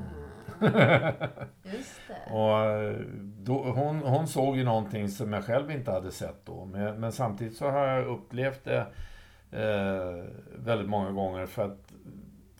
Just 1.62 2.01
det. 2.09 2.33
Och 2.35 2.61
eh, 2.61 2.97
då, 3.23 3.62
hon, 3.62 3.99
hon 3.99 4.27
såg 4.29 4.57
ju 4.57 4.65
någonting 4.65 5.09
som 5.09 5.33
jag 5.33 5.45
själv 5.45 5.71
inte 5.71 5.91
hade 5.91 6.11
sett 6.11 6.47
då. 6.47 6.65
Men, 6.65 7.01
men 7.01 7.12
samtidigt 7.12 7.57
så 7.57 7.71
har 7.71 7.87
jag 7.87 8.07
upplevt 8.07 8.65
det 8.65 8.87
eh, 9.51 10.25
väldigt 10.57 10.89
många 10.89 11.11
gånger. 11.11 11.47
För 11.47 11.65
att 11.65 11.93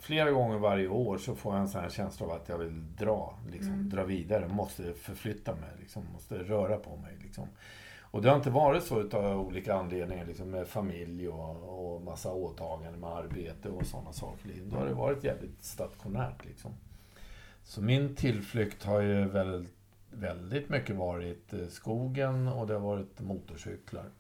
flera 0.05 0.31
gånger 0.31 0.59
varje 0.59 0.89
år 0.89 1.19
så 1.19 1.35
får 1.35 1.55
jag 1.55 1.63
en 1.63 1.69
sån 1.69 1.81
här 1.81 1.89
känsla 1.89 2.27
av 2.27 2.33
att 2.33 2.49
jag 2.49 2.59
vill 2.59 2.97
dra. 2.97 3.39
Liksom, 3.53 3.73
Mm. 3.73 3.89
Dra 3.89 4.05
vidare, 4.05 4.49
måste 4.49 4.93
förflytta 4.95 5.55
mig, 5.55 5.71
liksom, 5.81 6.03
måste 6.13 6.35
röra 6.39 6.77
på 6.77 6.97
mig. 6.97 7.17
Liksom. 7.23 7.49
Och 8.01 8.23
det 8.23 8.29
har 8.29 8.37
inte 8.37 8.51
varit 8.51 8.83
så 8.85 9.01
utav 9.01 9.41
olika 9.41 9.75
anledningar, 9.75 10.25
liksom, 10.27 10.51
med 10.51 10.69
familj 10.69 11.29
och, 11.29 11.95
och 11.95 12.03
massa 12.03 12.33
åtaganden 12.33 13.01
med 13.01 13.11
arbete 13.11 13.69
och 13.69 13.87
sådana 13.87 14.13
saker. 14.13 14.51
Då 14.65 14.77
har 14.77 14.87
det 14.87 14.95
varit 14.95 15.25
jävligt 15.25 15.65
stationärt. 15.65 16.45
Liksom. 16.45 16.73
Så 17.65 17.83
min 17.83 18.15
tillflykt 18.17 18.85
har 18.85 19.01
ju 19.01 19.25
väldigt, 19.25 19.75
väldigt 20.11 20.69
mycket 20.69 20.97
varit 20.97 21.53
eh, 21.53 21.67
skogen 21.67 22.49
och 22.49 22.67
det 22.67 22.73
har 22.75 22.81
varit 22.81 23.21
motorcyklar. 23.21 24.11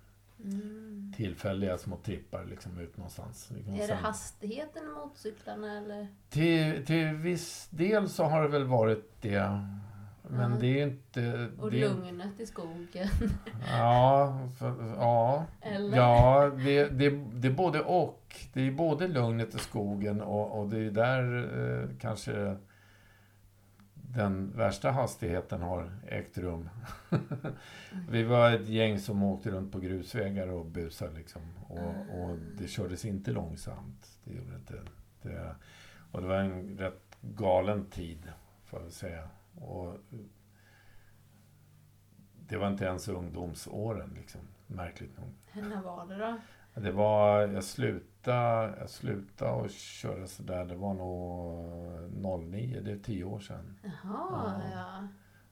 Mm. 0.44 1.12
Tillfälliga 1.16 1.78
små 1.78 1.96
trippar 1.96 2.44
liksom 2.44 2.78
ut 2.78 2.96
någonstans. 2.96 3.50
Liksom 3.56 3.74
Är 3.74 3.88
det 3.88 3.94
hastigheten 3.94 4.82
i 4.82 4.86
motorcyklarna 4.86 5.78
eller? 5.78 6.08
till, 6.28 6.86
till 6.86 7.06
viss 7.08 7.68
del 7.70 8.08
så 8.08 8.24
har 8.24 8.42
det 8.42 8.48
väl 8.48 8.64
varit 8.64 9.12
det. 9.20 9.60
Men 10.28 10.52
Ja. 10.52 10.56
det 10.60 10.80
är 10.80 10.86
inte... 10.86 11.48
Och 11.58 11.70
det 11.70 11.80
lugnet 11.80 12.40
i 12.40 12.46
skogen? 12.46 13.08
Ja, 13.70 14.38
för, 14.58 14.94
ja. 14.98 15.44
Eller? 15.60 15.96
Ja, 15.96 16.50
det, 16.64 16.88
det, 16.88 17.10
det 17.10 17.48
är 17.48 17.52
både 17.52 17.80
och. 17.80 18.36
Det 18.52 18.60
är 18.66 18.70
både 18.72 19.08
lugnet 19.08 19.54
i 19.54 19.58
skogen 19.58 20.20
och, 20.20 20.58
och 20.60 20.68
det 20.68 20.78
är 20.78 20.90
där 20.90 21.48
eh, 21.82 21.88
kanske 22.00 22.56
den 24.14 24.56
värsta 24.56 24.90
hastigheten 24.90 25.62
har 25.62 25.92
ägt 26.06 26.38
rum. 26.38 26.68
Vi 28.10 28.22
var 28.22 28.50
ett 28.52 28.68
gäng 28.68 28.98
som 28.98 29.22
åkte 29.22 29.50
runt 29.50 29.72
på 29.72 29.80
grusvägar 29.80 30.48
och 30.48 30.66
busade 30.66 31.14
liksom. 31.14 31.42
Och, 31.68 32.20
och 32.20 32.38
det 32.58 32.68
kördes 32.68 33.04
inte 33.04 33.30
långsamt. 33.30 34.18
Det 34.24 34.34
gjorde 34.34 34.54
inte. 34.54 34.82
Det, 35.22 35.54
och 36.12 36.20
det 36.20 36.26
var 36.26 36.36
en 36.36 36.78
rätt 36.78 37.16
galen 37.20 37.86
tid, 37.86 38.32
får 38.64 38.82
jag 38.82 38.92
säga. 38.92 39.28
Och 39.54 39.98
det 42.48 42.56
var 42.56 42.68
inte 42.68 42.84
ens 42.84 43.08
ungdomsåren, 43.08 44.10
liksom. 44.16 44.40
Märkligt 44.66 45.18
nog. 45.18 45.28
När 45.68 45.82
var 45.82 46.06
det 46.06 46.16
då? 46.16 46.38
Det 46.74 46.92
var, 46.92 47.40
jag 47.40 47.64
slutade, 47.64 48.74
jag 48.80 48.90
slutade 48.90 49.64
att 49.64 49.70
köra 49.72 50.26
sådär, 50.26 50.64
det 50.64 50.74
var 50.74 50.94
nog 50.94 52.40
09, 52.50 52.80
det 52.80 52.92
är 52.92 52.98
tio 52.98 53.24
år 53.24 53.38
sedan. 53.40 53.78
Jaha, 53.82 53.92
Ja. 54.02 54.70
ja. 54.74 55.08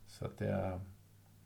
Så 0.07 0.25
att 0.25 0.39
det... 0.39 0.81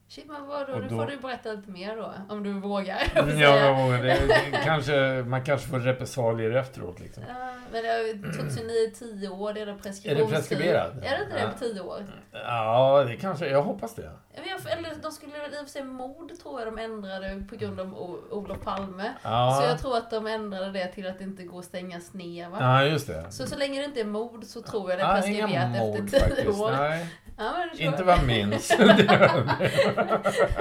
Shit, 0.08 0.26
men 0.28 0.46
vadå? 0.46 0.72
Och 0.72 0.82
Nu 0.82 0.88
får 0.88 1.06
du 1.06 1.16
berätta 1.16 1.52
lite 1.52 1.70
mer 1.70 1.96
då, 1.96 2.12
om 2.28 2.42
du 2.42 2.52
vågar. 2.52 2.98
Ja, 3.14 3.28
jag 3.40 3.84
vågar. 3.84 4.02
det, 4.02 4.26
det, 4.52 4.58
kanske, 4.64 5.24
man 5.26 5.44
kanske 5.44 5.68
får 5.68 5.78
repressalier 5.78 6.50
efteråt 6.50 7.00
liksom. 7.00 7.22
Ja, 7.28 7.34
men 7.72 7.82
det 7.82 7.88
är 7.88 8.32
2009, 8.38 8.72
10 9.20 9.28
år, 9.28 9.52
det 9.52 9.60
är 9.60 9.66
det 9.66 9.72
Är 9.72 9.76
preskriptionstid. 9.76 10.28
det 10.34 10.36
preskriberat? 10.40 10.92
Är 10.96 11.00
det 11.18 11.22
inte 11.24 11.34
det 11.36 11.40
Ja. 11.42 11.50
på 11.52 11.58
10 11.58 11.80
år? 11.80 12.02
Ja, 12.32 13.04
det 13.08 13.16
kanske, 13.16 13.48
jag 13.48 13.62
hoppas 13.62 13.94
det. 13.94 14.02
Ja, 14.34 14.42
jag- 14.46 14.78
Eller 14.78 14.92
de 15.02 15.12
skulle 15.12 15.32
i 15.36 15.48
och 15.48 15.52
för 15.52 15.66
sig 15.66 15.84
mord 15.84 16.32
tror 16.42 16.60
jag 16.60 16.68
de 16.68 16.78
ändrade 16.78 17.44
på 17.50 17.56
grund 17.56 17.80
av 17.80 17.94
Olof 18.30 18.60
Palme. 18.60 19.12
Ja, 19.22 19.58
Så 19.60 19.68
jag 19.68 19.78
tror 19.80 19.96
att 19.96 20.10
de 20.10 20.26
ändrade 20.26 20.72
det 20.72 20.86
till 20.86 21.06
att 21.06 21.18
det 21.18 21.24
inte 21.24 21.42
går 21.42 21.58
att 21.58 21.64
stänga 21.64 22.00
ner 22.12 22.48
va? 22.48 22.56
ja 22.60 22.84
just 22.84 23.06
det. 23.06 23.30
Så 23.30 23.46
så 23.46 23.56
länge 23.56 23.78
det 23.80 23.84
inte 23.84 24.00
är 24.00 24.04
mord 24.04 24.44
så 24.44 24.62
tror 24.62 24.90
jag 24.90 24.98
det 24.98 25.02
är 25.02 25.08
Ja, 25.08 25.14
preskriberat 25.14 25.50
inga 25.50 25.62
efter 25.66 25.80
mord 25.86 26.10
10 26.10 26.20
faktiskt. 26.20 26.60
år. 26.60 26.70
Nej, 26.72 27.06
Ja, 27.38 27.66
inte 27.78 28.04
vad 28.04 28.18
jag 28.18 28.26
minns. 28.26 28.72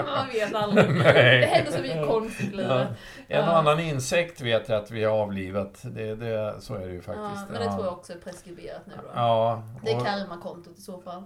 Man 0.06 0.27
vet 0.34 0.56
aldrig. 0.56 0.89
Nej. 0.89 1.39
Det 1.39 1.45
händer 1.45 1.72
så 1.72 1.81
mycket 1.81 2.07
konstigt 2.07 2.53
i 2.53 2.56
livet. 2.56 2.88
En 3.27 3.43
och 3.43 3.49
Ja. 3.49 3.57
annan 3.57 3.80
insekt 3.80 4.41
vet 4.41 4.69
jag 4.69 4.84
att 4.84 4.91
vi 4.91 5.03
har 5.03 5.18
avlivat. 5.18 5.80
Det, 5.84 6.15
det, 6.15 6.56
så 6.61 6.76
är 6.76 6.80
det 6.80 6.93
ju 6.93 6.95
Ja, 6.95 7.02
faktiskt. 7.02 7.49
men 7.52 7.61
det 7.61 7.72
tror 7.73 7.85
jag 7.85 7.93
också 7.93 8.14
är 8.14 8.18
preskriberat 8.18 8.81
nu 8.85 8.93
då. 9.03 9.10
Ja, 9.15 9.64
Det 9.84 9.91
är 9.91 9.97
och- 9.97 10.06
karmakontot 10.06 10.77
i 10.77 10.81
så 10.81 11.02
fall. 11.02 11.23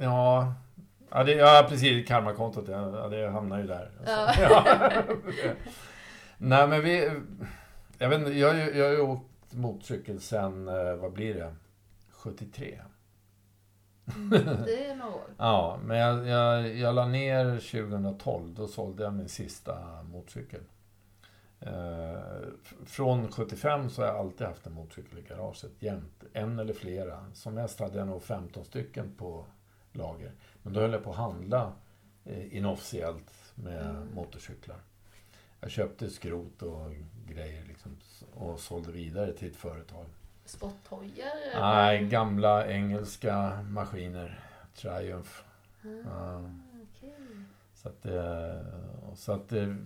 Ja, 0.00 0.52
ja, 1.10 1.24
det, 1.24 1.32
ja 1.32 1.66
precis. 1.68 2.08
Karmakontot, 2.08 2.64
ja, 2.68 2.98
ja, 2.98 3.08
det 3.08 3.28
hamnar 3.30 3.58
ju 3.58 3.66
där. 3.66 3.90
Ja. 4.06 4.32
Ja. 4.40 4.64
Nej, 6.38 6.66
men 6.68 6.82
vi... 6.82 7.10
Jag 7.98 8.08
vet 8.08 8.36
jag, 8.36 8.76
jag 8.76 8.84
har 8.84 8.92
ju 8.92 9.00
åkt 9.00 9.52
motorcykel 9.52 10.20
sen, 10.20 10.68
eh, 10.68 10.94
vad 10.94 11.12
blir 11.12 11.34
det? 11.34 11.54
73. 12.12 12.78
Det 14.66 14.86
är 14.86 14.96
några 14.96 15.14
år. 15.14 15.22
Ja, 15.38 15.78
men 15.84 15.98
jag, 15.98 16.26
jag, 16.26 16.76
jag 16.76 16.94
la 16.94 17.06
ner 17.06 17.44
2012. 17.58 18.54
Då 18.54 18.66
sålde 18.68 19.02
jag 19.02 19.14
min 19.14 19.28
sista 19.28 20.02
motorcykel. 20.02 20.60
Eh, 21.60 22.18
från 22.86 23.32
75 23.32 23.90
så 23.90 24.02
har 24.02 24.08
jag 24.08 24.16
alltid 24.16 24.46
haft 24.46 24.66
en 24.66 24.72
motorcykel 24.72 25.18
i 25.18 25.22
garaget 25.22 25.64
jämt. 25.78 26.24
En 26.32 26.58
eller 26.58 26.74
flera. 26.74 27.24
Som 27.34 27.54
mest 27.54 27.80
hade 27.80 27.98
jag 27.98 28.06
nog 28.06 28.22
15 28.22 28.64
stycken 28.64 29.14
på 29.18 29.44
lager. 29.92 30.32
Men 30.62 30.72
då 30.72 30.80
höll 30.80 30.92
jag 30.92 31.04
på 31.04 31.10
att 31.10 31.16
handla 31.16 31.72
eh, 32.24 32.56
inofficiellt 32.56 33.32
med 33.54 33.90
Mm. 33.90 34.14
motorcyklar. 34.14 34.76
Jag 35.60 35.70
köpte 35.70 36.10
skrot 36.10 36.62
och 36.62 36.92
grejer 37.26 37.64
liksom, 37.68 37.96
och 38.34 38.60
sålde 38.60 38.92
vidare 38.92 39.32
till 39.32 39.48
ett 39.50 39.56
företag. 39.56 40.06
Sporthojar? 40.48 41.60
Nej, 41.60 42.04
gamla 42.04 42.66
engelska 42.66 43.62
maskiner. 43.70 44.40
Triumph. 44.74 45.30
Ah, 46.12 46.40
okej. 46.82 47.14
Så 47.74 47.88
att, 47.88 48.06
eh, 48.06 48.60
så 49.14 49.32
att 49.32 49.48
det, 49.48 49.76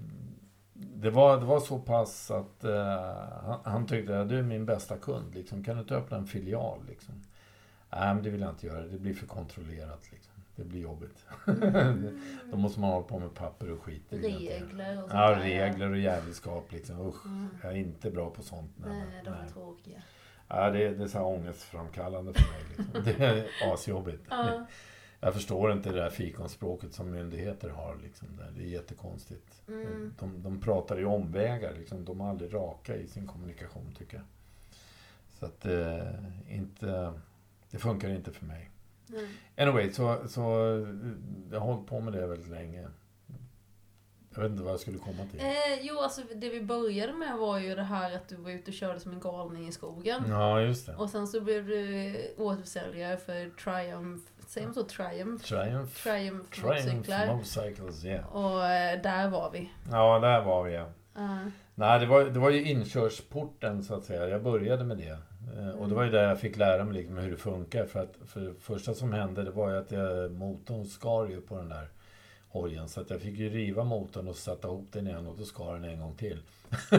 det, 0.75 1.11
var, 1.11 1.41
det 1.41 1.47
var 1.47 1.61
så 1.61 1.79
pass 1.79 2.31
att 2.31 2.65
eh, 2.65 3.59
han, 3.65 3.87
tyckte 3.87 4.21
att 4.21 4.29
du 4.29 4.39
är 4.39 4.43
min 4.43 4.67
bästa 4.67 4.97
kund. 4.97 5.35
Liksom. 5.35 5.65
Kan 5.65 5.75
du 5.77 5.81
inte 5.83 5.97
öppna 5.97 6.17
en 6.17 6.27
filial? 6.27 6.79
Liksom? 6.89 7.15
Nej, 7.91 8.15
men 8.15 8.23
det 8.23 8.31
vill 8.31 8.41
jag 8.41 8.51
inte 8.51 8.67
göra. 8.67 8.81
Det 8.83 8.99
blir 8.99 9.15
för 9.15 9.27
kontrollerat. 9.27 10.13
Liksom. 10.13 10.33
Det 10.57 10.65
blir 10.65 10.81
jobbigt. 10.81 11.27
Mm. 11.47 12.21
Då 12.51 12.57
måste 12.57 12.81
man 12.81 12.91
hålla 12.91 13.07
på 13.07 13.19
med 13.19 13.35
papper 13.35 13.71
och 13.71 13.83
skit. 13.83 14.03
Regler 14.09 14.95
och 14.95 15.11
sånt 15.11 15.13
Ja, 15.13 15.37
regler 15.41 15.91
och 15.91 15.99
jävelskap 15.99 16.73
liksom. 16.73 17.01
Usch, 17.09 17.27
Mm. 17.27 17.49
jag 17.63 17.73
är 17.73 17.77
inte 17.77 18.11
bra 18.11 18.31
på 18.31 18.43
sånt. 18.43 18.73
Nej, 18.77 19.21
de 19.25 19.31
är 19.31 19.39
nej. 19.43 19.51
tråkiga. 19.53 20.03
Ja, 20.55 20.71
det, 20.71 20.89
det 20.89 21.05
är 21.05 21.09
så 21.09 21.19
här 21.19 21.27
ångestframkallande 21.27 22.33
för 22.33 22.53
mig. 22.53 22.63
Liksom. 22.69 23.05
Det 23.05 23.25
är 23.25 23.73
asjobbigt. 23.73 24.23
Ja. 24.31 24.67
Jag 25.21 25.35
förstår 25.35 25.73
inte 25.73 25.91
det 25.91 26.01
där 26.01 26.11
fikonspråket 26.11 26.95
som 26.95 27.11
myndigheter 27.11 27.69
har. 27.69 27.97
Liksom, 28.03 28.29
där. 28.37 28.53
Det 28.57 28.63
är 28.63 28.69
jättekonstigt. 28.69 29.63
Mm. 29.69 30.15
De, 30.19 30.43
de 30.43 30.61
pratar 30.61 31.01
i 31.01 31.05
omvägar. 31.05 31.73
Liksom. 31.75 32.05
De 32.05 32.21
är 32.21 32.31
aldrig 32.31 32.55
raka 32.55 32.97
i 32.97 33.07
sin 33.07 33.27
kommunikation, 33.27 33.95
tycker 33.99 34.17
jag. 34.17 34.25
Så 35.39 35.47
att 35.47 35.67
eh, 35.67 36.57
inte... 36.57 37.13
Det 37.71 37.79
funkar 37.79 38.09
inte 38.09 38.33
för 38.33 38.47
mig. 38.47 38.71
Nej. 39.07 39.29
Anyway, 39.57 39.93
så, 39.93 40.29
så 40.29 40.41
jag 41.51 41.61
har 41.61 41.67
hållit 41.67 41.87
på 41.87 42.01
med 42.01 42.13
det 42.13 42.27
väldigt 42.27 42.51
länge. 42.51 42.89
Jag 44.35 44.43
vet 44.43 44.51
inte 44.51 44.63
vad 44.63 44.73
jag 44.73 44.81
skulle 44.81 44.99
komma 44.99 45.25
till. 45.31 45.41
Eh, 45.41 45.47
jo, 45.81 45.99
alltså 45.99 46.21
det 46.35 46.49
vi 46.49 46.61
började 46.63 47.13
med 47.13 47.39
var 47.39 47.59
ju 47.59 47.75
det 47.75 47.83
här 47.83 48.15
att 48.17 48.29
du 48.29 48.37
var 48.37 48.51
ute 48.51 48.71
och 48.71 48.75
körde 48.75 49.01
som 49.01 49.13
en 49.13 49.21
galning 49.21 49.69
i 49.69 49.73
skogen. 49.73 50.25
Ja, 50.29 50.61
just 50.61 50.87
det. 50.87 50.95
Och 50.95 51.11
sen 51.11 51.27
så 51.27 51.41
blev 51.41 51.67
du 51.67 52.15
återförsäljare 52.39 53.17
för 53.17 53.51
Triumph, 53.51 54.23
säger 54.47 54.67
man 54.67 54.75
så? 54.75 54.83
Triumph? 54.83 55.45
Triumph. 55.45 56.03
Triumph 56.03 56.51
Triumph 56.51 56.85
motorcyklar. 56.85 57.27
Motorcycles, 57.27 58.05
yeah. 58.05 58.37
Och 58.37 58.65
eh, 58.67 59.03
där 59.03 59.29
var 59.29 59.51
vi. 59.51 59.71
Ja, 59.91 60.19
där 60.19 60.41
var 60.45 60.63
vi 60.65 60.75
ja. 60.75 60.87
Eh, 61.17 61.47
Nej, 61.75 62.01
det 62.01 62.07
var, 62.07 62.25
det 62.25 62.39
var 62.39 62.51
ju 62.51 62.63
inkörsporten 62.71 63.83
så 63.85 63.95
att 63.95 64.05
säga. 64.05 64.29
Jag 64.29 64.43
började 64.43 64.85
med 64.85 64.97
det. 64.97 65.19
Eh, 65.59 65.71
Och 65.81 65.89
det 65.89 65.95
var 65.95 66.05
ju 66.05 66.11
där 66.11 66.29
jag 66.29 66.41
fick 66.41 66.57
lära 66.57 66.85
mig 66.85 66.95
liksom 66.95 67.17
hur 67.17 67.31
det 67.31 67.37
funkar. 67.37 67.87
För 67.87 68.01
att 68.03 68.17
för 68.27 68.41
det 68.41 68.55
första 68.61 68.95
som 68.95 69.13
hände 69.13 69.43
det 69.43 69.51
var 69.51 69.71
ju 69.71 69.77
att 69.79 69.91
jag, 69.93 70.31
motorn 70.33 70.85
skar 70.85 71.27
ju 71.27 71.41
på 71.41 71.57
den 71.57 71.69
där 71.69 71.89
hojen. 72.53 72.89
Så 72.89 73.01
att 73.01 73.11
jag 73.11 73.21
fick 73.21 73.39
ju 73.39 73.49
riva 73.49 73.85
motorn 73.85 74.29
och 74.29 74.37
sätta 74.37 74.69
ihop 74.69 74.89
den 74.93 75.07
igen 75.07 75.27
och 75.27 75.37
då 75.39 75.45
skar 75.45 75.75
den 75.75 75.85
en 75.85 76.01
gång 76.01 76.15
till. 76.15 76.43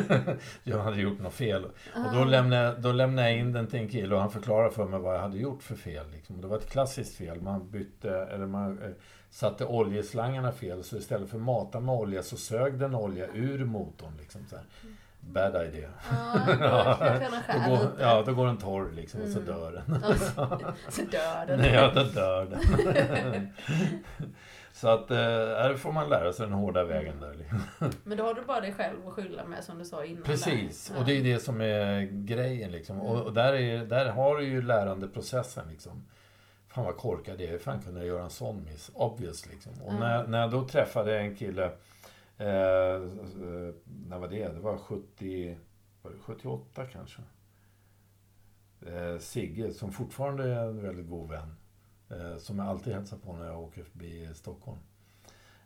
jag 0.63 0.79
hade 0.79 1.01
gjort 1.01 1.19
något 1.19 1.33
fel. 1.33 1.65
Och 1.65 2.13
då 2.13 2.19
ah. 2.19 2.25
lämnade, 2.25 2.63
jag- 2.63 2.81
då 2.81 2.91
lämnade 2.91 3.29
jag 3.29 3.39
in 3.39 3.53
den 3.53 3.67
till 3.67 3.79
en 3.79 3.89
kille 3.89 4.15
och 4.15 4.21
han 4.21 4.31
förklarade 4.31 4.71
för 4.71 4.85
mig 4.85 4.99
vad 4.99 5.15
jag 5.15 5.21
hade 5.21 5.37
gjort 5.37 5.63
för 5.63 5.75
fel. 5.75 6.05
Liksom. 6.11 6.41
Det 6.41 6.47
var 6.47 6.57
ett 6.57 6.69
klassiskt 6.69 7.15
fel. 7.15 7.41
Man 7.41 7.69
bytte, 7.71 8.11
eller 8.15 8.45
man 8.45 8.83
eh, 8.83 8.89
satte 9.29 9.65
oljeslangarna 9.65 10.51
fel. 10.51 10.83
Så 10.83 10.97
istället 10.97 11.29
för 11.29 11.37
att 11.37 11.43
mata 11.43 11.79
med 11.79 11.95
olja 11.95 12.23
så 12.23 12.37
sög 12.37 12.79
den 12.79 12.95
olja 12.95 13.27
ur 13.33 13.65
motorn. 13.65 14.13
Liksom, 14.19 14.41
så 14.49 14.55
här. 14.55 14.65
Bad 15.19 15.67
idea. 15.67 15.89
Ja, 16.59 16.97
då 17.53 17.69
går, 17.69 17.89
ja, 17.99 18.23
då 18.25 18.33
går 18.33 18.45
den 18.47 18.57
torr 18.57 18.91
liksom 18.95 19.21
och 19.21 19.27
så 19.27 19.39
Mm. 19.39 19.45
dör 19.53 19.71
den. 19.71 20.01
Så 20.89 21.01
dör 21.01 21.45
den. 21.47 21.59
Nej, 21.59 21.73
ja, 21.73 21.91
då 21.95 22.03
dör 22.03 22.45
den. 22.45 23.47
Så 24.75 24.87
att, 24.87 25.11
eh, 25.11 25.17
här 25.17 25.75
får 25.75 25.91
man 25.91 26.09
lära 26.09 26.33
sig 26.33 26.45
den 26.45 26.55
hårda 26.55 26.83
vägen 26.83 27.19
där. 27.19 27.33
Liksom. 27.33 27.59
Men 28.03 28.17
då 28.17 28.23
har 28.23 28.33
du 28.33 28.41
bara 28.41 28.61
dig 28.61 28.73
själv 28.73 29.07
att 29.07 29.13
skylla 29.13 29.45
med 29.45 29.63
som 29.63 29.77
du 29.77 29.85
sa 29.85 30.05
innan. 30.05 30.23
Precis, 30.23 30.89
där. 30.89 30.99
och 30.99 31.05
det 31.05 31.17
är 31.17 31.23
det 31.23 31.39
som 31.39 31.61
är 31.61 32.01
grejen 32.11 32.71
liksom. 32.71 33.01
Och, 33.01 33.21
och 33.21 33.33
där, 33.33 33.53
är, 33.53 33.85
där 33.85 34.09
har 34.09 34.37
du 34.37 34.43
ju 34.45 34.61
lärandeprocessen 34.61 35.67
liksom. 35.69 36.05
Fan 36.67 36.85
vad 36.85 36.97
korkad 36.97 37.41
jag 37.41 37.47
är, 37.47 37.51
hur 37.51 37.59
fan 37.59 37.81
kunde 37.81 37.99
jag 37.99 38.07
göra 38.07 38.23
en 38.23 38.29
sån 38.29 38.63
miss? 38.63 38.91
Obvious 38.93 39.45
liksom. 39.49 39.71
Och 39.81 39.89
Mm. 39.89 39.99
när, 39.99 40.27
när 40.27 40.41
jag 40.41 40.51
då 40.51 40.67
träffade 40.67 41.19
en 41.19 41.35
kille, 41.35 41.65
eh, 42.37 42.47
eh, 42.47 43.01
när 44.07 44.17
var 44.19 44.27
det? 44.27 44.47
Det 44.47 44.59
var 44.59 44.77
70, 44.77 45.57
var 46.01 46.11
det 46.11 46.17
78 46.19 46.85
kanske. 46.85 47.21
Eh, 48.87 49.17
Sigge, 49.19 49.73
som 49.73 49.91
fortfarande 49.91 50.43
är 50.43 50.65
en 50.65 50.81
väldigt 50.83 51.09
god 51.09 51.29
vän. 51.29 51.55
Eh, 52.13 52.37
som 52.37 52.59
jag 52.59 52.67
alltid 52.67 52.93
hälsar 52.93 53.17
på 53.17 53.33
när 53.33 53.45
jag 53.45 53.59
åker 53.63 53.83
förbi 53.83 54.29
Stockholm. 54.33 54.79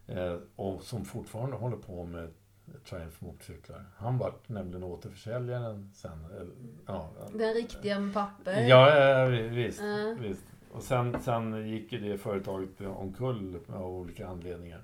Eh, 0.08 0.36
och 0.56 0.82
som 0.84 1.06
fortfarande 1.06 1.56
håller 1.56 1.78
på 1.78 2.06
med 2.06 2.30
Triumph 2.90 3.16
motorcyklar. 3.20 3.86
Han 3.96 4.18
var 4.18 4.34
nämligen 4.48 4.84
återförsäljaren 4.84 5.92
sen. 5.96 6.26
Ja, 6.88 7.10
Den 7.34 7.54
riktiga 7.54 8.00
med 8.00 8.14
papper. 8.14 8.62
ja, 8.62 9.26
visst, 9.52 9.82
Ja. 9.82 10.16
visst. 10.20 10.44
Och 10.72 10.84
sen, 10.84 11.22
sen 11.22 11.68
gick 11.70 11.92
ju 11.94 12.00
det 12.00 12.18
företaget 12.18 12.82
omkull 12.82 13.60
av 13.70 13.86
olika 13.90 14.28
anledningar. 14.28 14.82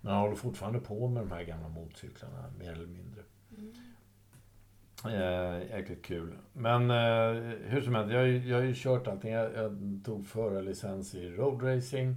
Men 0.00 0.12
han 0.12 0.22
håller 0.22 0.36
fortfarande 0.36 0.80
på 0.80 1.08
med 1.08 1.22
de 1.22 1.30
här 1.32 1.42
gamla 1.42 1.68
motorcyklarna, 1.68 2.44
mer 2.58 2.72
eller 2.72 2.86
mindre. 2.86 3.13
Mm. 5.04 5.14
Eh, 5.14 5.76
jäkligt 5.76 6.04
kul. 6.04 6.32
Men 6.52 6.90
eh, 6.90 7.56
hur 7.68 7.80
som 7.82 7.94
helst, 7.94 8.12
jag, 8.12 8.28
jag 8.28 8.56
har 8.56 8.64
ju 8.64 8.74
kört 8.76 9.06
allting. 9.06 9.32
Jag, 9.32 9.54
jag 9.54 10.00
tog 10.04 10.26
förarlicens 10.26 11.14
i 11.14 11.30
roadracing. 11.30 12.16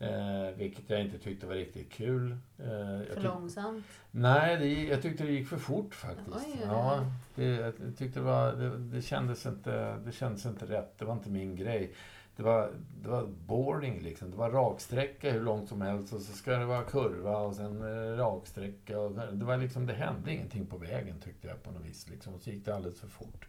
Eh, 0.00 0.56
vilket 0.56 0.90
jag 0.90 1.00
inte 1.00 1.18
tyckte 1.18 1.46
var 1.46 1.54
riktigt 1.54 1.92
kul. 1.92 2.30
Eh, 2.58 3.14
För 3.14 3.20
långsamt. 3.22 3.86
Nej, 4.10 4.56
det, 4.56 4.84
jag 4.84 5.02
tyckte 5.02 5.24
det 5.24 5.32
gick 5.32 5.48
för 5.48 5.56
fort 5.56 5.94
faktiskt. 5.94 6.46
Oj. 6.46 6.60
ja, 6.64 7.00
det, 7.34 7.44
jag 7.44 7.74
tyckte 7.98 8.20
det, 8.20 8.24
var, 8.24 8.52
det, 8.52 8.78
det, 8.78 9.02
kändes 9.02 9.46
inte, 9.46 9.96
det 9.96 10.12
kändes 10.12 10.46
inte 10.46 10.66
rätt. 10.66 10.98
Det 10.98 11.04
var 11.04 11.12
inte 11.12 11.30
min 11.30 11.56
grej. 11.56 11.94
Det 12.38 12.44
var, 12.44 12.70
det 13.02 13.08
var 13.08 13.26
boring 13.46 14.00
liksom. 14.00 14.30
Det 14.30 14.36
var 14.36 14.50
raksträcka 14.50 15.30
hur 15.32 15.40
långt 15.40 15.68
som 15.68 15.80
helst 15.82 16.12
och 16.12 16.20
så 16.20 16.32
ska 16.32 16.52
det 16.58 16.64
vara 16.64 16.82
kurva 16.82 17.36
och 17.38 17.54
sen 17.54 17.82
eh, 17.82 18.16
raksträcka. 18.16 18.98
Och, 18.98 19.12
det, 19.32 19.44
var 19.44 19.56
liksom, 19.56 19.86
det 19.86 19.92
hände 19.92 20.32
ingenting 20.32 20.66
på 20.66 20.76
vägen 20.76 21.20
tyckte 21.24 21.48
jag 21.48 21.62
på 21.62 21.70
något 21.70 21.84
vis. 21.84 22.08
Liksom. 22.10 22.34
Och 22.34 22.40
så 22.40 22.50
gick 22.50 22.64
det 22.64 22.74
alldeles 22.74 23.00
för 23.00 23.08
fort. 23.08 23.48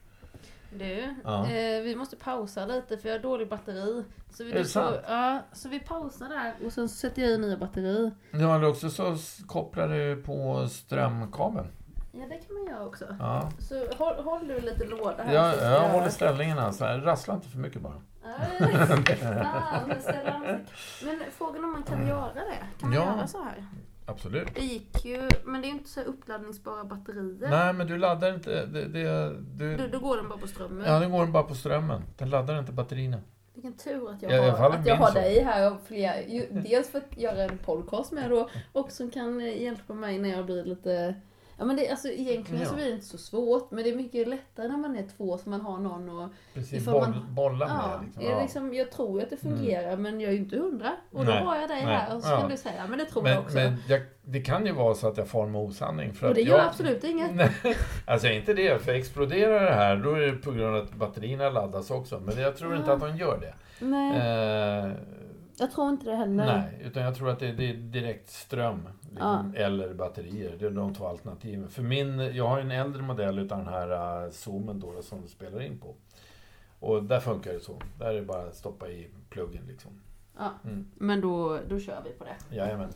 Du, 0.77 1.15
Ja. 1.23 1.45
eh, 1.51 1.81
vi 1.81 1.95
måste 1.95 2.15
pausa 2.15 2.65
lite 2.65 2.97
för 2.97 3.09
jag 3.09 3.15
har 3.15 3.23
dålig 3.23 3.49
batteri. 3.49 4.03
Så 4.29 4.43
vi, 4.43 4.51
Är 4.51 4.55
det 4.55 4.65
så, 4.65 4.69
sant? 4.71 4.95
ja, 5.07 5.41
så 5.53 5.69
vi 5.69 5.79
pausar 5.79 6.29
där 6.29 6.53
och 6.65 6.73
sen 6.73 6.89
sätter 6.89 7.21
jag 7.21 7.31
i 7.31 7.37
nya 7.37 7.57
batteri. 7.57 8.11
Ja, 8.31 8.55
eller 8.55 8.67
också 8.69 8.89
så 8.89 9.15
kopplar 9.47 9.87
du 9.87 10.23
på 10.23 10.67
strömkabeln. 10.69 11.67
Ja, 12.11 12.25
det 12.29 12.37
kan 12.37 12.53
man 12.55 12.65
göra 12.73 12.85
också. 12.85 13.05
Ja, 13.19 13.49
Så 13.59 13.87
håll, 13.97 14.15
håll 14.23 14.47
du 14.47 14.59
lite 14.59 14.85
låda 14.85 15.23
här. 15.23 15.33
jag, 15.33 15.53
så 15.53 15.59
ska 15.59 15.69
jag 15.69 15.89
håller 15.89 16.09
ställningen 16.09 16.59
alltså. 16.59 16.83
Rassla 16.85 17.33
inte 17.33 17.47
för 17.49 17.57
mycket 17.57 17.81
bara. 17.81 18.01
Men 21.05 21.19
frågan 21.37 21.63
om 21.63 21.71
man 21.71 21.83
kan 21.83 22.07
göra 22.07 22.33
det? 22.33 22.79
Kan 22.79 22.89
man 22.89 22.93
Ja. 22.93 23.15
göra 23.17 23.27
så 23.27 23.43
här? 23.43 23.65
Absolut. 24.05 24.55
Det 24.55 24.61
gick 24.61 25.05
ju, 25.05 25.29
men 25.45 25.61
det 25.61 25.67
är 25.67 25.69
inte 25.69 25.89
så 25.89 25.99
här 25.99 26.07
uppladdningsbara 26.07 26.83
batterier. 26.83 27.49
Nej, 27.49 27.73
men 27.73 27.87
du 27.87 27.97
laddar 27.97 28.33
inte... 28.33 28.65
Det, 28.65 28.85
det, 28.87 29.35
du, 29.39 29.77
Då, 29.77 29.87
då 29.87 29.99
går 29.99 30.17
den 30.17 30.29
bara 30.29 30.39
på 30.39 30.47
strömmen. 30.47 30.85
Ja, 30.93 30.99
den 30.99 31.11
går 31.11 31.25
bara 31.25 31.43
på 31.43 31.55
strömmen. 31.55 32.01
Den 32.17 32.29
laddar 32.29 32.59
inte 32.59 32.71
batterierna. 32.71 33.17
Vilken 33.53 33.73
tur 33.73 34.09
att 34.11 34.21
jag 34.21 34.31
Ja, 34.31 34.51
har, 34.57 34.69
att 34.69 34.85
jag 34.85 34.95
har 34.95 35.07
så. 35.07 35.13
dig 35.13 35.43
här. 35.43 35.71
Och 35.71 35.77
fler, 35.87 36.21
ju, 36.27 36.47
dels 36.51 36.89
för 36.91 36.97
att 36.97 37.17
göra 37.17 37.43
en 37.43 37.57
podcast 37.57 38.11
med 38.11 38.29
då, 38.29 38.49
och 38.73 38.91
som 38.91 39.11
kan 39.11 39.39
hjälpa 39.39 39.93
mig 39.93 40.19
när 40.19 40.29
jag 40.29 40.45
blir 40.45 40.63
lite... 40.65 41.15
Ja 41.59 41.65
men 41.65 41.75
det, 41.75 41.89
alltså 41.89 42.07
egentligen 42.07 42.65
så 42.65 42.71
Ja. 42.71 42.75
blir 42.75 42.85
det 42.85 42.91
inte 42.91 43.05
så 43.05 43.17
svårt, 43.17 43.71
men 43.71 43.83
det 43.83 43.89
är 43.89 43.95
mycket 43.95 44.27
lättare 44.27 44.67
när 44.67 44.77
man 44.77 44.95
är 44.95 45.05
två 45.17 45.37
så 45.37 45.49
man 45.49 45.61
har 45.61 45.77
någon 45.79 46.09
och... 46.09 46.29
Precis, 46.53 46.73
Ifall 46.73 46.93
boll, 46.93 47.09
man- 47.09 47.35
bolla 47.35 47.65
Ja, 47.67 47.97
med. 47.97 48.05
Liksom. 48.05 48.23
är 48.25 48.29
Ja. 48.29 48.41
liksom, 48.41 48.73
jag 48.73 48.91
tror 48.91 49.21
att 49.23 49.29
det 49.29 49.37
fungerar 49.37 49.97
men 49.97 50.21
jag 50.21 50.29
är 50.29 50.33
ju 50.33 50.39
inte 50.39 50.57
hundra. 50.57 50.91
Och 51.11 51.25
då 51.25 51.31
Nej, 51.31 51.43
har 51.43 51.55
jag 51.55 51.69
dig 51.69 51.79
här 51.81 52.15
och 52.15 52.23
så 52.23 52.29
kan 52.29 52.49
du 52.49 52.57
säga, 52.57 52.87
men 52.89 52.99
det 52.99 53.05
tror 53.05 53.27
jag 53.27 53.35
Men, 53.35 53.43
också. 53.45 53.55
men 53.55 53.75
jag, 53.87 54.01
det 54.23 54.41
kan 54.41 54.65
ju 54.65 54.71
vara 54.71 54.93
så 54.95 55.07
att 55.07 55.17
jag 55.17 55.27
far 55.27 55.47
med 55.47 55.61
osanning. 55.61 56.13
För 56.13 56.25
och 56.25 56.29
att 56.31 56.35
det 56.35 56.41
gör 56.41 56.57
jag, 56.57 56.65
absolut 56.67 57.03
inget. 57.03 57.35
Nej, 57.35 57.51
alltså 58.07 58.27
inte 58.27 58.53
det. 58.53 58.81
För 58.81 58.91
exploderar 58.93 59.65
det 59.65 59.73
här, 59.75 59.95
då 59.95 60.11
är 60.13 60.19
det 60.21 60.31
på 60.31 60.51
grund 60.51 60.75
av 60.75 60.83
att 60.83 60.93
batterierna 60.93 61.49
laddas 61.49 61.91
också. 61.91 62.19
Men 62.19 62.41
jag 62.41 62.57
tror 62.57 62.75
inte 62.75 62.93
att 62.93 62.99
de 62.99 63.17
gör 63.17 63.39
det. 63.39 63.53
Nej, 63.85 64.17
Eh, 64.17 64.91
jag 65.57 65.71
tror 65.71 65.89
inte 65.89 66.05
det 66.05 66.15
heller. 66.15 66.45
nej, 66.45 66.81
utan 66.85 67.03
jag 67.03 67.15
tror 67.15 67.29
att 67.29 67.39
det, 67.39 67.51
det 67.51 67.69
är 67.69 67.73
direkt 67.73 68.29
ström. 68.29 68.87
Liksom, 69.11 69.53
Eller 69.57 69.93
batterier. 69.93 70.55
Det 70.59 70.65
är 70.65 70.69
de 70.69 70.93
två 70.95 71.07
alternativen. 71.07 71.69
För 71.69 71.81
min, 71.81 72.19
jag 72.35 72.47
har 72.47 72.59
en 72.59 72.71
äldre 72.71 73.01
modell 73.01 73.39
utav 73.39 73.57
den 73.57 73.67
här 73.67 74.23
uh, 74.25 74.31
zoomen 74.31 74.79
då, 74.79 75.01
som 75.01 75.21
du 75.21 75.27
spelar 75.27 75.61
in 75.61 75.79
på. 75.79 75.95
Och 76.79 77.03
där 77.03 77.19
funkar 77.19 77.53
det 77.53 77.59
så. 77.59 77.81
Där 77.99 78.05
är 78.09 78.13
det 78.13 78.21
bara 78.21 78.41
att 78.41 78.55
stoppa 78.55 78.89
i 78.89 79.07
pluggen 79.29 79.63
liksom. 79.67 79.91
Ja, 80.37 80.51
Mm. 80.63 80.85
men 80.95 81.21
då, 81.21 81.59
då 81.69 81.79
kör 81.79 82.01
vi 82.05 82.09
på 82.11 82.23
det. 82.23 82.55
Jajamän. 82.55 82.89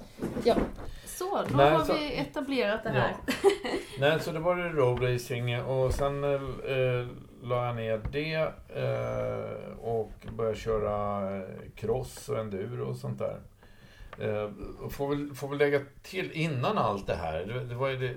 Ja. 0.44 0.56
Så, 1.06 1.41
då 1.49 1.57
Nej, 1.57 1.72
har 1.72 1.84
så- 1.84 1.94
vi 1.94 2.18
etablerat 2.19 2.84
det 2.84 2.90
här. 2.90 3.15
Nej, 3.99 4.19
så 4.19 4.31
det 4.31 4.40
var 4.40 4.56
det 4.56 4.69
roadracing 4.69 5.61
och 5.61 5.94
sen 5.94 6.23
eh, 6.23 7.07
la 7.44 7.65
jag 7.65 7.76
ner 7.76 8.02
det 8.11 8.35
eh, 8.76 9.77
och 9.80 10.11
började 10.38 10.57
köra 10.57 11.30
cross 11.76 12.30
och 12.30 12.38
enduro 12.40 12.90
och 12.90 12.95
sånt 12.95 13.19
där. 13.19 13.40
Eh, 14.19 14.52
får, 14.90 15.10
väl, 15.10 15.35
får 15.35 15.48
väl 15.48 15.57
lägga 15.57 15.81
till 16.02 16.31
innan 16.31 16.77
allt 16.77 17.07
det 17.07 17.15
här. 17.15 17.45
Det, 17.45 17.65
det 17.65 17.76
var 17.76 17.90
ju 17.90 17.98
det, 17.98 18.15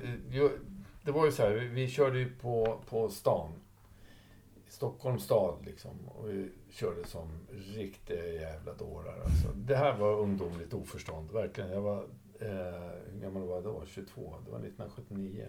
det 1.03 1.13
var 1.13 1.27
ju 1.27 1.33
så 1.33 1.43
här, 1.43 1.51
vi, 1.51 1.67
vi 1.67 1.89
körde 1.89 2.19
ju 2.19 2.31
på, 2.35 2.81
på 2.89 3.09
stan. 3.09 3.53
Stockholms 4.69 5.23
stad 5.23 5.59
liksom. 5.65 6.09
Och 6.09 6.31
vi 6.31 6.51
körde 6.71 7.07
som 7.07 7.29
riktiga 7.75 8.27
jävla 8.27 8.75
dårar. 8.75 9.21
Alltså. 9.25 9.49
Det 9.55 9.77
här 9.77 9.97
var 9.99 10.19
ungdomligt 10.19 10.75
oförstånd, 10.75 11.31
verkligen. 11.33 11.71
Jag 11.71 11.81
var, 11.81 12.05
eh, 12.41 12.49
hur 13.13 13.21
gammal 13.23 13.43
var 13.43 13.55
jag 13.55 13.65
då? 13.65 13.83
22. 13.87 14.35
Det 14.45 14.51
var 14.51 14.59
1979. 14.59 15.47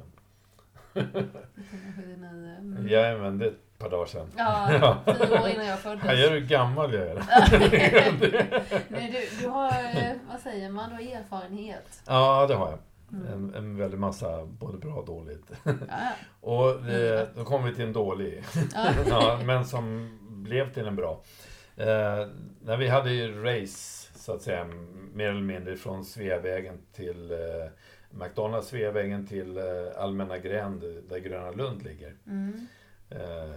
1979. 1.00 2.58
Mm. 2.60 2.88
Jajamän, 2.88 3.38
det 3.38 3.46
är 3.46 3.50
ett 3.50 3.80
par 3.80 3.90
dagar 3.90 4.06
sedan. 4.06 4.28
Ja, 4.38 4.98
tio 5.06 5.42
år 5.42 5.48
innan 5.48 5.66
jag 5.68 5.80
föddes. 5.80 6.06
Ja, 6.06 6.12
är 6.12 6.32
du 6.32 6.42
gammal 6.46 6.94
jag 6.94 7.08
är. 7.08 7.16
Nej, 8.90 9.12
du, 9.12 9.42
du 9.44 9.48
har, 9.48 9.68
eh, 9.68 10.12
vad 10.32 10.40
säger 10.40 10.70
man, 10.70 10.90
du 10.90 10.96
har 10.96 11.22
erfarenhet. 11.22 12.02
Ja, 12.08 12.46
det 12.48 12.56
har 12.56 12.70
jag. 12.70 12.80
Mm. 13.12 13.34
En, 13.34 13.56
en 13.56 13.78
väldig 13.78 14.00
massa, 14.00 14.46
både 14.46 14.78
bra 14.78 14.94
och 14.94 15.06
dåligt. 15.06 15.52
Ja, 15.64 15.74
Och 16.42 16.84
det, 16.84 17.30
då 17.36 17.44
kom 17.44 17.64
vi 17.64 17.76
till 17.76 17.84
en 17.84 17.94
dålig. 17.94 18.44
ja, 19.10 19.40
men 19.46 19.66
som 19.66 20.18
blev 20.44 20.74
till 20.74 20.88
en 20.88 20.96
bra. 20.96 21.24
Eh, 21.78 22.28
när 22.62 22.78
vi 22.78 22.88
hade 22.88 23.12
ju 23.12 23.44
race, 23.44 24.08
så 24.16 24.34
att 24.34 24.42
säga, 24.42 24.66
mer 25.14 25.30
eller 25.30 25.42
mindre 25.42 25.76
från 25.76 26.06
Sveavägen 26.06 26.78
till 26.94 27.32
eh, 27.32 27.38
McDonalds 28.20 28.68
Sveavägen 28.68 29.28
till 29.28 29.58
eh, 29.58 29.64
Allmänna 29.98 30.38
Gränd, 30.38 30.82
där 31.10 31.18
Gröna 31.20 31.52
Lund 31.52 31.84
ligger. 31.84 32.16
Mm. 32.28 32.68
Eh, 33.10 33.56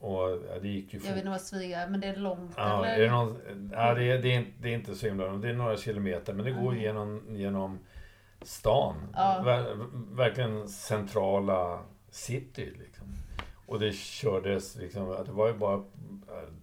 och 0.00 0.38
det 0.62 0.68
gick 0.68 0.94
ju 0.94 0.98
Jag 1.00 1.08
vet 1.08 1.16
inte 1.16 1.28
vad 1.30 1.40
Svea 1.40 1.86
men 1.88 2.00
det 2.00 2.06
är 2.06 2.16
långt 2.16 2.54
Ja, 2.56 2.86
eller? 2.86 2.96
är 2.98 3.00
det, 3.04 3.10
någon, 3.10 3.38
ja, 3.72 3.94
det, 3.94 4.04
är, 4.10 4.18
det, 4.18 4.28
är, 4.28 4.38
inte- 4.38 4.52
det 4.62 4.68
är 4.68 4.74
inte 4.74 4.94
så 4.94 5.06
himla 5.06 5.26
långt. 5.26 5.42
Det 5.42 5.48
är 5.48 5.52
några 5.54 5.76
kilometer, 5.76 6.32
men 6.32 6.44
det 6.44 6.50
går 6.52 6.70
Mm. 6.72 6.80
genom, 6.82 7.22
genom 7.28 7.78
stan. 8.42 8.94
Ja. 9.14 9.42
Ver, 9.44 9.76
verkligen 10.16 10.68
centrala 10.68 11.80
city. 12.10 12.72
Liksom. 12.78 13.06
Och 13.66 13.80
det 13.80 13.92
kördes, 13.94 14.76
liksom, 14.76 15.16
det 15.26 15.32
var 15.32 15.46
ju 15.48 15.54
bara 15.54 15.74
eh, 15.74 15.82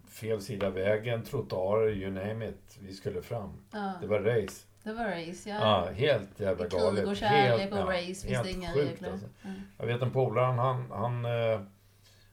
fel 0.08 0.40
sida 0.40 0.70
vägen, 0.70 1.22
trottoarer, 1.22 1.90
you 1.90 2.10
name 2.10 2.48
it. 2.48 2.78
Vi 2.80 2.92
skulle 2.92 3.22
fram. 3.22 3.50
Ja, 3.72 3.92
Det 4.00 4.06
var 4.06 4.20
race. 4.20 4.66
Det 4.84 4.92
var 4.92 5.04
race, 5.04 5.50
ja. 5.50 5.56
Ja, 5.60 5.90
helt 5.92 6.40
jävla 6.40 6.68
Krig 6.68 6.80
galet. 6.80 7.06
och 7.06 7.16
kärlek 7.16 7.60
helt, 7.60 7.72
och 7.72 7.78
ja, 7.78 7.84
race 7.84 8.04
finns 8.04 8.24
helt 8.24 8.44
det 8.44 8.50
inga 8.52 8.72
sjukt, 8.72 8.92
regler. 8.92 9.12
Alltså. 9.12 9.26
Mm. 9.44 9.60
Jag 9.78 9.86
vet 9.86 10.02
en 10.02 10.10
polare, 10.10 10.44
han, 10.44 10.90
han, 10.90 11.24
eh, 11.24 11.60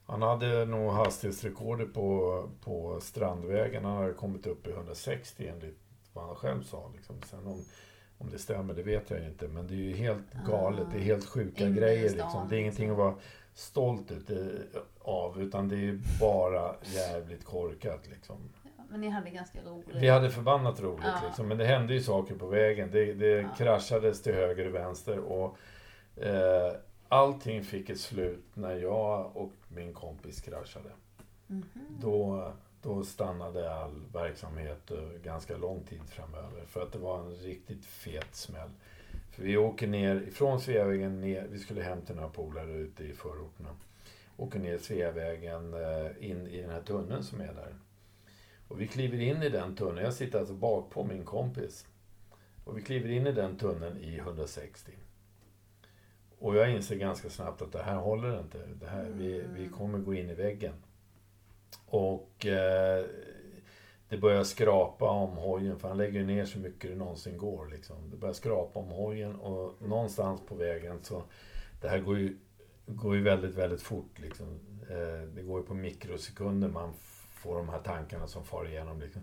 han 0.06 0.22
hade 0.22 0.66
nog 0.66 0.92
hastighetsrekordet 0.92 1.94
på, 1.94 2.44
på 2.64 3.00
Strandvägen. 3.02 3.86
Han 3.86 3.98
hade 3.98 4.14
kommit 4.14 4.48
upp 4.48 4.68
i 4.68 4.72
160 4.72 5.48
enligt 5.48 5.80
vad 6.14 6.26
han 6.26 6.36
själv 6.36 6.64
sa. 6.64 6.92
Liksom. 6.96 7.16
Sen 7.30 7.48
om, 7.48 7.66
om 8.18 8.30
det 8.30 8.40
stämmer, 8.40 8.74
det 8.74 8.84
vet 8.84 9.10
jag 9.10 9.24
inte. 9.24 9.48
Men 9.48 9.68
det 9.68 9.74
är 9.74 9.78
ju 9.78 9.96
helt 9.96 10.34
galet. 10.48 10.88
Det 10.92 10.98
är 10.98 11.02
helt 11.02 11.26
sjuka 11.26 11.66
Ah. 11.66 11.70
Grejer. 11.70 12.10
Liksom. 12.10 12.48
Det 12.50 12.56
är 12.56 12.60
ingenting 12.60 12.90
att 12.90 12.98
liksom. 12.98 13.06
vara 13.06 13.16
stolt 13.54 14.12
ut, 14.12 14.30
eh, 14.30 14.38
av, 15.00 15.42
utan 15.42 15.70
det 15.70 15.76
är 15.76 15.80
ju 15.80 16.00
bara 16.20 16.76
jävligt 16.84 17.46
korkat. 17.46 18.08
Liksom. 18.08 18.38
Men 18.90 19.02
ni 19.02 19.10
hade 19.10 19.30
ganska 19.30 19.62
roligt. 19.62 19.96
Vi 19.96 20.08
hade 20.10 20.30
förbannat 20.30 20.82
roligt, 20.82 21.04
Ja. 21.06 21.22
liksom, 21.28 21.48
men 21.48 21.58
det 21.58 21.66
hände 21.66 21.94
ju 21.94 22.02
saker 22.02 22.36
på 22.36 22.48
vägen. 22.48 22.90
Det, 22.92 23.14
det 23.14 23.28
Ja. 23.42 23.50
kraschades 23.58 24.22
till 24.22 24.34
höger 24.34 24.68
och 24.68 24.76
vänster. 24.76 25.20
Och, 25.20 25.58
eh, 26.24 26.74
allting 27.08 27.64
fick 27.64 27.90
ett 27.90 28.00
slut 28.00 28.46
när 28.54 28.76
jag 28.76 29.38
och 29.38 29.52
min 29.68 29.94
kompis 29.94 30.42
kraschade. 30.42 30.90
Mhm. 31.48 31.64
Då, 32.02 32.52
då 32.82 33.04
stannade 33.04 33.74
all 33.74 34.02
verksamhet 34.14 34.92
eh, 34.92 34.98
ganska 35.24 35.58
lång 35.58 35.84
tid 35.84 36.02
framöver. 36.08 36.66
För 36.68 36.82
att 36.84 36.92
det 36.92 37.00
var 37.00 37.20
en 37.20 37.36
riktigt 37.36 37.86
fet 37.86 38.36
smäll. 38.36 38.70
För 39.32 39.44
vi 39.44 39.58
åker 39.58 39.88
ner 39.88 40.16
ifrån 40.22 40.60
Sveavägen 40.62 41.22
ner, 41.22 41.48
vi 41.52 41.60
skulle 41.60 41.82
hem 41.82 42.02
till 42.02 42.16
några 42.16 42.30
polare 42.30 42.72
ute 42.72 43.04
i 43.04 43.14
förorterna. 43.14 43.70
Åker 44.38 44.60
ner 44.60 44.78
Sveavägen 44.78 45.74
eh, 45.74 46.30
in 46.30 46.48
i 46.48 46.62
den 46.62 46.70
här 46.70 46.82
tunneln 46.82 47.24
som 47.24 47.42
är 47.42 47.54
där. 47.54 47.76
Och 48.70 48.82
vi 48.82 48.88
kliver 48.88 49.22
in 49.22 49.44
i 49.44 49.50
den 49.50 49.76
tunneln, 49.76 50.06
jag 50.06 50.14
sitter 50.14 50.40
alltså 50.40 50.54
bak 50.54 50.90
på 50.90 51.04
min 51.04 51.26
kompis. 51.26 51.88
Och 52.66 52.78
vi 52.78 52.82
kliver 52.82 53.10
in 53.10 53.28
i 53.28 53.32
den 53.32 53.58
tunneln 53.58 53.98
i 53.98 54.18
160. 54.18 54.92
Och 56.40 56.56
jag 56.56 56.72
inser 56.72 56.96
ganska 56.96 57.30
snabbt 57.30 57.62
att 57.62 57.72
det 57.72 57.84
här 57.84 57.96
håller 57.96 58.40
inte. 58.40 58.58
Det 58.80 58.88
här, 58.88 59.08
vi, 59.14 59.44
vi 59.54 59.70
kommer 59.70 60.00
gå 60.00 60.14
in 60.14 60.30
i 60.30 60.34
väggen. 60.34 60.74
Och 61.86 62.46
eh, 62.46 63.06
det 64.10 64.18
börjar 64.18 64.44
skrapa 64.44 65.10
om 65.10 65.38
hojen, 65.38 65.80
för 65.80 65.88
han 65.88 65.98
lägger 65.98 66.24
ner 66.24 66.46
så 66.46 66.60
mycket 66.60 66.90
det 66.90 66.96
någonsin 66.96 67.38
går. 67.38 67.68
Liksom. 67.68 68.10
Det 68.12 68.18
börjar 68.18 68.34
skrapa 68.34 68.80
om 68.80 68.90
hojen 68.90 69.36
och 69.36 69.82
någonstans 69.82 70.42
på 70.48 70.56
vägen 70.56 71.00
så... 71.04 71.24
Det 71.82 71.88
här 71.90 72.00
går 72.00 72.18
ju, 72.18 72.38
går 72.86 73.16
ju 73.16 73.22
väldigt, 73.22 73.56
väldigt 73.56 73.82
fort. 73.82 74.20
Liksom. 74.20 74.60
Eh, 74.90 75.28
det 75.36 75.42
går 75.42 75.60
ju 75.60 75.66
på 75.66 75.74
mikrosekunder 75.74 76.68
man 76.68 76.94
får 77.40 77.56
de 77.56 77.70
här 77.70 77.80
tankarna 77.80 78.28
som 78.28 78.44
far 78.44 78.68
igenom. 78.68 79.00
Liksom. 79.00 79.22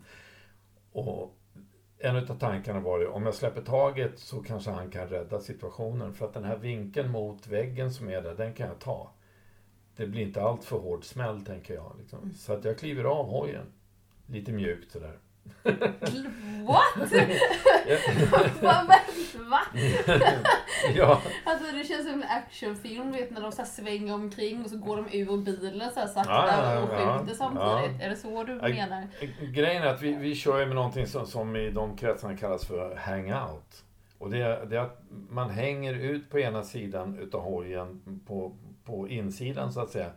Och 0.93 1.37
en 1.99 2.17
av 2.17 2.39
tankarna 2.39 2.81
var 2.81 3.01
ju, 3.01 3.07
om 3.07 3.27
jag 3.27 3.35
släpper 3.35 3.63
taget 3.63 4.19
så 4.19 4.43
kanske 4.43 4.71
han 4.71 4.91
kan 4.91 5.09
rädda 5.09 5.41
situationen. 5.41 6.15
För 6.15 6.27
att 6.27 6.35
den 6.35 6.45
här 6.45 6.57
vinkeln 6.57 7.11
mot 7.11 7.47
väggen 7.47 7.93
som 7.93 8.09
är 8.09 8.23
där, 8.23 8.35
den 8.35 8.55
kan 8.55 8.69
jag 8.69 8.79
ta. 8.79 9.13
Det 9.97 10.07
blir 10.07 10.23
inte 10.23 10.43
allt 10.43 10.65
för 10.65 10.79
hård 10.79 11.05
smäll, 11.05 11.45
tänker 11.45 11.75
jag. 11.75 11.97
Liksom. 11.99 12.33
Så 12.33 12.53
att 12.53 12.65
jag 12.65 12.79
kliver 12.79 13.05
av 13.05 13.27
hojen. 13.27 13.67
Lite 14.27 14.53
mjukt 14.53 14.93
sådär. 14.93 15.19
What? 16.67 17.13
Vad 18.63 18.87
Va? 19.51 19.61
ja, 20.95 21.23
Alltså 21.45 21.73
det 21.77 21.85
känns 21.85 22.07
som 22.07 22.23
en 22.23 22.29
actionfilm, 22.29 23.13
vet 23.13 23.31
när 23.31 23.41
de 23.41 23.53
så 23.53 23.65
svänger 23.65 24.15
omkring 24.15 24.65
och 24.65 24.71
så 24.71 24.79
går 24.79 24.97
de 24.97 25.19
ur 25.19 25.37
bilen 25.37 25.91
så 25.91 26.01
här 26.01 26.07
sakta 26.07 26.33
Ja, 26.33 26.75
ja, 26.75 26.81
och 26.81 26.89
skjuter 26.89 27.35
samtidigt. 27.35 28.03
Är 28.03 28.11
det 28.11 28.17
så 28.17 28.45
du 28.45 28.55
menar? 28.55 29.09
grejen 29.53 29.83
är 29.83 29.87
att 29.87 30.03
vi, 30.03 30.15
vi 30.15 30.35
kör 30.35 30.61
ju 30.61 30.67
med 30.67 30.75
någonting 30.75 31.07
som, 31.07 31.27
som 31.27 31.57
i 31.57 31.71
de 31.71 31.97
kretsarna 31.97 32.37
kallas 32.37 32.67
för 32.67 32.97
hangout. 32.97 33.85
Och 34.19 34.31
det 34.31 34.39
är, 34.39 34.67
det 34.67 34.77
är 34.77 34.81
att 34.81 35.03
man 35.31 35.51
hänger 35.51 35.95
ut 35.95 36.31
på 36.31 36.39
ena 36.39 36.63
sidan 36.63 37.19
utav 37.19 37.41
hojen 37.41 38.21
på, 38.27 38.57
på 38.85 39.09
insidan 39.09 39.73
så 39.73 39.81
att 39.81 39.91
säga. 39.91 40.11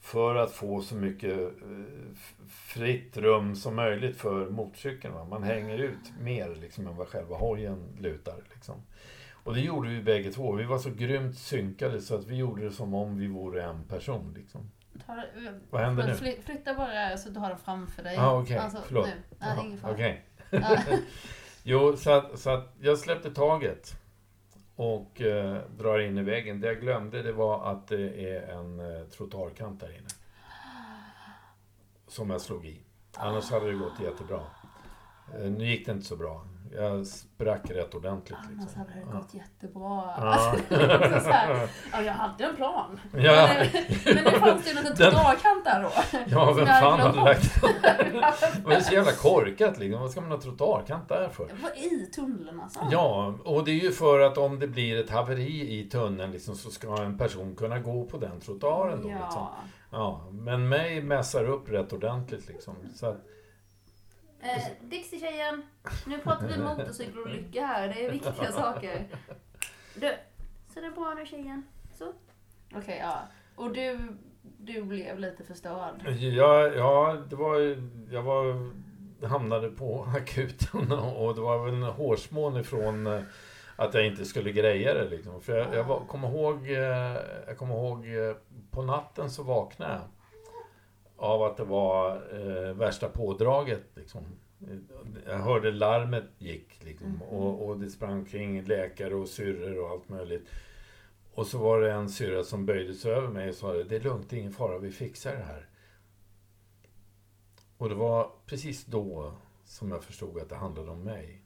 För 0.00 0.34
att 0.34 0.52
få 0.52 0.80
så 0.80 0.94
mycket 0.94 1.38
eh, 1.38 2.41
fritt 2.52 3.16
rum 3.16 3.56
som 3.56 3.76
möjligt 3.76 4.16
för 4.16 4.50
motorcykeln. 4.50 5.14
Va? 5.14 5.24
Man 5.24 5.42
hänger 5.42 5.78
ut 5.78 6.12
mer 6.20 6.54
liksom, 6.60 6.86
än 6.86 6.96
vad 6.96 7.08
själva 7.08 7.36
hojen 7.36 7.96
lutar. 7.98 8.36
Liksom. 8.54 8.74
Och 9.44 9.54
det 9.54 9.60
gjorde 9.60 9.88
vi 9.88 10.02
bägge 10.02 10.32
två. 10.32 10.52
Vi 10.52 10.64
var 10.64 10.78
så 10.78 10.90
grymt 10.90 11.38
synkade 11.38 12.00
så 12.00 12.14
att 12.14 12.26
vi 12.26 12.36
gjorde 12.36 12.64
det 12.64 12.70
som 12.72 12.94
om 12.94 13.18
vi 13.18 13.26
vore 13.26 13.64
en 13.64 13.84
person. 13.84 14.34
Liksom. 14.36 14.70
Ta 15.06 15.14
det- 15.14 15.60
Vad 15.70 15.80
händer 15.82 16.06
nu? 16.06 16.14
Fly, 16.14 16.36
flytta 16.44 16.74
bara 16.74 17.16
så 17.16 17.30
du 17.30 17.40
har 17.40 17.48
den 17.48 17.58
framför 17.58 18.02
dig. 18.02 18.16
Ah, 18.16 18.40
okej. 18.40 18.56
Alltså, 18.56 18.78
Förlåt. 18.86 19.06
Nu. 19.06 19.12
Ja, 19.40 19.46
Jaha, 19.46 19.64
ingen 19.64 19.78
fara. 19.78 19.98
Ja. 20.50 20.76
Jo, 21.64 21.96
så 21.96 22.10
att, 22.10 22.38
så 22.38 22.50
att 22.50 22.74
jag 22.80 22.98
släppte 22.98 23.30
taget 23.34 23.94
och 24.76 25.20
eh, 25.20 25.58
drar 25.78 25.98
in 25.98 26.18
i 26.18 26.22
väggen. 26.22 26.60
Det 26.60 26.66
jag 26.66 26.80
glömde 26.80 27.22
det 27.22 27.32
var 27.32 27.70
att 27.72 27.88
det 27.88 28.28
är 28.34 28.48
en 28.52 28.80
eh, 28.80 29.02
trottoarkant 29.06 29.80
där 29.80 29.88
inne. 29.98 30.08
Som 32.12 32.30
jag 32.30 32.40
slog 32.40 32.66
i. 32.66 32.80
Annars 33.16 33.50
hade 33.50 33.66
det 33.66 33.74
gått 33.78 34.00
jättebra. 34.00 34.40
Eh, 35.34 35.50
nu 35.50 35.66
gick 35.66 35.86
det 35.86 35.92
inte 35.92 36.06
så 36.06 36.16
bra. 36.16 36.44
Jag 36.74 37.06
sprack 37.06 37.70
rätt 37.70 37.94
ordentligt. 37.94 38.38
Annars 38.38 38.60
Liksom. 38.60 38.80
hade 38.80 38.92
det 38.92 39.06
Ja. 39.12 39.18
gått 39.18 39.34
jättebra. 39.34 40.02
Ja. 40.16 40.54
Alltså, 41.14 41.30
här, 41.30 41.68
ja, 41.92 42.02
jag 42.02 42.12
hade 42.12 42.44
en 42.44 42.56
plan. 42.56 43.00
Ja. 43.12 43.48
Men, 43.48 43.66
det, 43.72 44.14
men 44.14 44.24
det 44.24 44.30
fanns 44.30 44.66
ju 44.66 44.70
en 44.70 44.76
liten 44.76 44.84
Den- 44.98 45.12
trottoarkant 45.12 45.64
där 45.64 45.82
då. 45.82 45.90
Ja, 46.28 46.52
vem 46.52 46.66
jag 46.66 46.80
fan 46.80 47.00
hade 47.00 47.20
lagt 47.20 47.62
Det 48.56 48.62
var 48.64 48.80
så 48.80 48.94
jävla 48.94 49.12
korkat 49.12 49.78
liksom. 49.78 50.00
Vad 50.02 50.10
ska 50.10 50.20
man 50.20 50.30
ha 50.30 50.40
trottoarkant 50.40 51.08
där 51.08 51.28
för? 51.28 51.48
I 51.76 52.06
tunneln 52.06 52.60
alltså? 52.60 52.80
Ja, 52.90 53.34
och 53.44 53.64
det 53.64 53.70
är 53.70 53.80
ju 53.82 53.92
för 53.92 54.20
att 54.20 54.38
om 54.38 54.58
det 54.58 54.66
blir 54.68 55.00
ett 55.04 55.10
haveri 55.10 55.78
i 55.78 55.88
tunneln 55.90 56.30
liksom, 56.32 56.54
så 56.54 56.70
ska 56.70 57.02
en 57.02 57.18
person 57.18 57.56
kunna 57.56 57.78
gå 57.78 58.04
på 58.04 58.18
den 58.18 58.40
trottoaren 58.40 59.02
då. 59.02 59.08
Liksom. 59.08 59.46
Ja. 59.92 60.28
Men 60.32 60.68
mig 60.68 61.02
mässar 61.02 61.44
upp 61.44 61.68
rätt 61.68 61.92
ordentligt 61.92 62.48
liksom. 62.48 62.76
Så 62.94 63.06
att, 63.06 63.16
Eh, 64.44 64.62
Dixie-tjejen, 64.80 65.62
nu 66.06 66.18
pratar 66.18 66.48
vi 66.48 66.58
motorcykelolycka 66.62 67.66
här. 67.66 67.88
Det 67.88 68.06
är 68.06 68.10
viktiga 68.10 68.52
saker. 68.52 69.06
Du, 69.94 70.12
så 70.74 70.80
det 70.80 70.86
är 70.86 70.90
bra 70.90 71.14
nu 71.14 71.26
tjejen? 71.26 71.62
Så? 71.94 72.12
Okej, 72.74 72.98
ja. 73.02 73.18
Och 73.56 73.72
du, 73.72 73.98
du 74.58 74.82
blev 74.82 75.18
lite 75.18 75.44
förstörd? 75.44 75.94
ja, 76.18 76.66
ja, 76.68 77.16
det 77.30 77.36
var 77.36 77.58
ju- 77.58 77.90
Jag 78.10 78.22
var, 78.22 78.70
hamnade 79.26 79.68
på 79.70 80.06
akuten 80.16 80.92
och 81.16 81.34
det 81.34 81.40
var 81.40 81.64
väl 81.64 81.74
en 81.74 81.82
hårsmån 81.82 82.56
ifrån 82.56 83.06
eh, 83.06 83.22
att 83.76 83.94
jag 83.94 84.06
inte 84.06 84.24
skulle 84.24 84.52
greja 84.52 84.94
det 84.94 85.08
liksom. 85.08 85.40
För 85.40 85.56
jag, 85.58 85.74
jag 85.74 85.84
var, 85.84 86.00
kommer 86.00 86.28
ihåg, 86.28 86.70
eh, 86.70 87.16
jag 87.46 87.56
kommer 87.58 87.74
ihåg 87.74 88.06
eh, 88.06 88.36
på 88.72 88.82
natten 88.82 89.30
så 89.30 89.42
vaknade 89.42 89.92
jag 89.92 90.02
av 91.16 91.42
att 91.42 91.56
det 91.56 91.64
var 91.64 92.16
eh, 92.16 92.74
värsta 92.74 93.08
pådraget. 93.08 93.82
Liksom. 93.94 94.22
Jag 95.26 95.38
hörde 95.38 95.70
larmet 95.72 96.24
gick 96.38 96.84
liksom, 96.84 97.08
Mhm. 97.10 97.22
och, 97.22 97.68
och 97.68 97.78
det 97.78 97.90
sprang 97.90 98.24
kring 98.24 98.62
läkare 98.64 99.14
och 99.14 99.28
syrror 99.28 99.78
och 99.84 99.90
allt 99.90 100.08
möjligt. 100.08 100.48
Och 101.34 101.46
så 101.46 101.58
var 101.58 101.80
det 101.80 101.92
en 101.92 102.10
syrra 102.10 102.44
som 102.44 102.66
böjde 102.66 102.94
sig 102.94 103.12
över 103.12 103.28
mig 103.28 103.48
och 103.48 103.54
sa 103.54 103.72
det 103.72 103.96
är 103.96 104.00
lugnt, 104.00 104.30
det 104.30 104.36
är 104.36 104.40
ingen 104.40 104.52
fara, 104.52 104.78
vi 104.78 104.90
fixar 104.92 105.32
det 105.32 105.42
här. 105.42 105.68
Och 107.78 107.88
det 107.88 107.94
var 107.94 108.30
precis 108.46 108.84
då 108.84 109.32
som 109.64 109.90
jag 109.90 110.04
förstod 110.04 110.38
att 110.40 110.48
det 110.48 110.56
handlade 110.56 110.90
om 110.90 111.02
mig. 111.04 111.38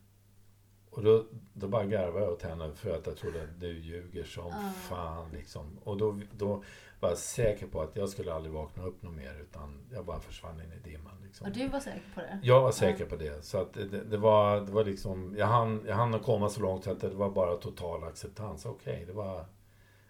och 0.91 1.03
då, 1.03 1.25
då 1.53 1.69
bara 1.69 1.85
garvade 1.85 2.25
jag 2.25 2.33
åt 2.33 2.43
henne 2.43 2.73
för 2.75 2.91
att 2.97 3.07
jag 3.07 3.17
trodde 3.17 3.43
att 3.43 3.61
du 3.61 3.79
ljuger 3.79 4.25
som 4.25 4.47
Ah. 4.53 4.73
fan. 4.73 5.31
Liksom. 5.33 5.79
Och 5.85 5.97
då, 5.97 6.21
då 6.33 6.63
var 7.01 7.15
säker 7.15 7.67
på 7.67 7.83
att 7.83 7.97
jag 7.97 8.09
skulle 8.09 8.33
aldrig 8.33 8.55
vakna 8.55 8.85
upp 8.85 9.03
något 9.03 9.15
mer 9.15 9.41
utan 9.41 9.87
jag 9.93 10.05
bara 10.05 10.21
försvann 10.21 10.61
in 10.61 10.73
i 10.73 10.91
dimman. 10.91 11.13
Liksom. 11.25 11.47
Och 11.47 11.53
du 11.53 11.69
var 11.69 11.81
säker 11.81 12.05
på 12.15 12.21
det? 12.21 12.41
Jag 12.43 12.63
var 12.63 12.73
säker 12.73 13.07
på 13.07 13.17
det. 13.17 13.45
Så 13.45 13.59
att 13.59 13.73
det, 13.73 13.87
det, 13.87 14.17
var, 14.17 14.61
det 14.61 14.73
var 14.73 14.85
liksom, 14.85 15.35
jag 15.39 15.47
hann, 15.47 15.85
jag 15.87 15.95
hann 15.95 16.21
komma 16.21 16.49
så 16.49 16.61
långt 16.61 16.87
att 16.87 17.01
det 17.01 17.09
var 17.09 17.31
bara 17.31 17.57
total 17.57 18.05
acceptans. 18.05 18.67
Okej, 18.67 19.05
det 19.07 19.13
var... 19.13 19.47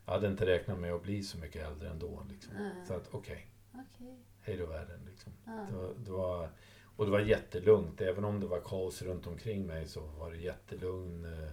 Jag 0.05 0.13
hade 0.13 0.27
inte 0.27 0.47
räknat 0.47 0.79
med 0.79 0.93
att 0.93 1.03
bli 1.03 1.23
så 1.23 1.39
mycket 1.39 1.67
äldre 1.67 1.89
ändå. 1.91 2.27
Liksom. 2.31 2.57
Mm. 2.57 2.87
Så 2.87 2.95
att 2.95 3.09
okej, 3.11 3.47
Okej. 3.73 4.17
hej 4.41 4.57
då 4.57 4.67
världen. 4.67 5.01
Liksom. 5.07 5.33
Ja. 5.45 5.67
Det 5.71 5.77
var, 5.77 5.95
det 5.97 6.11
var, 6.11 6.49
och 6.97 7.05
det 7.05 7.11
var 7.11 7.21
jättelugnt. 7.21 8.01
Även 8.01 8.25
om 8.25 8.41
det 8.41 8.47
var 8.47 8.61
kaos 8.61 9.03
runt 9.03 9.27
omkring 9.27 9.67
mig 9.67 9.87
så 9.87 10.01
var 10.01 10.31
det 10.31 10.37
jättelugn 10.37 11.25
eh, 11.25 11.51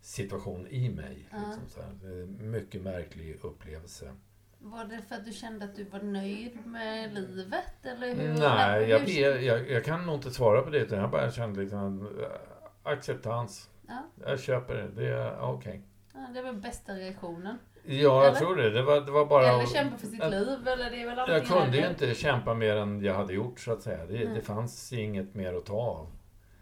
situation 0.00 0.66
i 0.66 0.88
mig. 0.88 1.28
Ja. 1.30 1.38
Liksom, 1.46 1.68
så 1.68 1.80
här. 1.80 2.26
Mycket 2.26 2.82
märklig 2.82 3.38
upplevelse. 3.42 4.14
Var 4.58 4.84
det 4.84 5.02
för 5.08 5.14
att 5.14 5.24
du 5.24 5.32
kände 5.32 5.64
att 5.64 5.76
du 5.76 5.84
var 5.84 6.00
nöjd 6.00 6.66
med 6.66 7.14
livet? 7.14 7.86
Eller 7.86 8.14
hur? 8.14 8.32
Nej, 8.38 8.88
jag, 8.88 9.08
jag, 9.42 9.70
jag 9.70 9.84
kan 9.84 10.06
nog 10.06 10.14
inte 10.14 10.30
svara 10.30 10.62
på 10.62 10.70
det. 10.70 10.78
Utan 10.78 10.98
jag 10.98 11.10
bara 11.10 11.30
kände 11.30 11.60
liksom 11.60 12.08
eh, 12.20 12.92
acceptans. 12.92 13.70
Ja. 13.88 14.02
Jag 14.26 14.40
köper 14.40 14.74
det. 14.74 14.88
Det 14.88 15.08
är 15.08 15.40
okej. 15.40 15.82
Ja, 16.14 16.20
det 16.34 16.42
var 16.42 16.52
bästa 16.52 16.94
reaktionen. 16.94 17.58
Ja, 17.84 17.94
jag 17.94 18.26
Eller? 18.26 18.36
tror 18.38 18.56
det. 18.56 18.70
Det 18.70 18.82
var, 18.82 19.00
det 19.00 19.12
var 19.12 19.26
bara... 19.26 19.48
Eller 19.48 19.66
kämpa 19.66 19.96
för 19.96 20.06
sitt 20.06 20.18
jag- 20.20 20.30
liv, 20.30 20.68
eller 20.68 20.90
det 20.90 21.02
är 21.02 21.06
väl 21.06 21.30
Jag 21.30 21.46
kunde 21.46 21.76
ju 21.76 21.88
inte 21.88 22.14
kämpa 22.14 22.54
mer 22.54 22.76
än 22.76 23.00
jag 23.02 23.14
hade 23.14 23.32
gjort 23.32 23.60
så 23.60 23.72
att 23.72 23.82
säga. 23.82 24.06
Det, 24.06 24.12
Nej. 24.12 24.28
det 24.34 24.40
fanns 24.40 24.92
inget 24.92 25.34
mer 25.34 25.54
att 25.54 25.66
ta 25.66 25.74
av. 25.74 26.06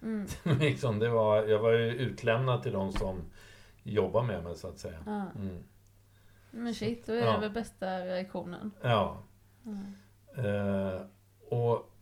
Mm. 0.02 0.26
liksom, 0.60 0.98
det 0.98 1.08
var, 1.08 1.42
jag 1.44 1.58
var 1.58 1.72
ju 1.72 1.92
utlämnad 1.94 2.62
till 2.62 2.72
de 2.72 2.92
som 2.92 3.22
jobbar 3.82 4.22
med 4.22 4.44
mig 4.44 4.56
så 4.56 4.68
att 4.68 4.78
säga. 4.78 4.98
Mm. 5.36 5.64
Men 6.56 6.74
shit, 6.74 7.06
då 7.06 7.12
är 7.12 7.16
Ja. 7.20 7.32
det 7.32 7.38
väl 7.40 7.50
bästa 7.50 7.86
reaktionen. 7.86 8.70
Ja. 8.82 9.22
Mm. 9.66 9.94
Eh, 10.36 11.00
och 11.50 11.92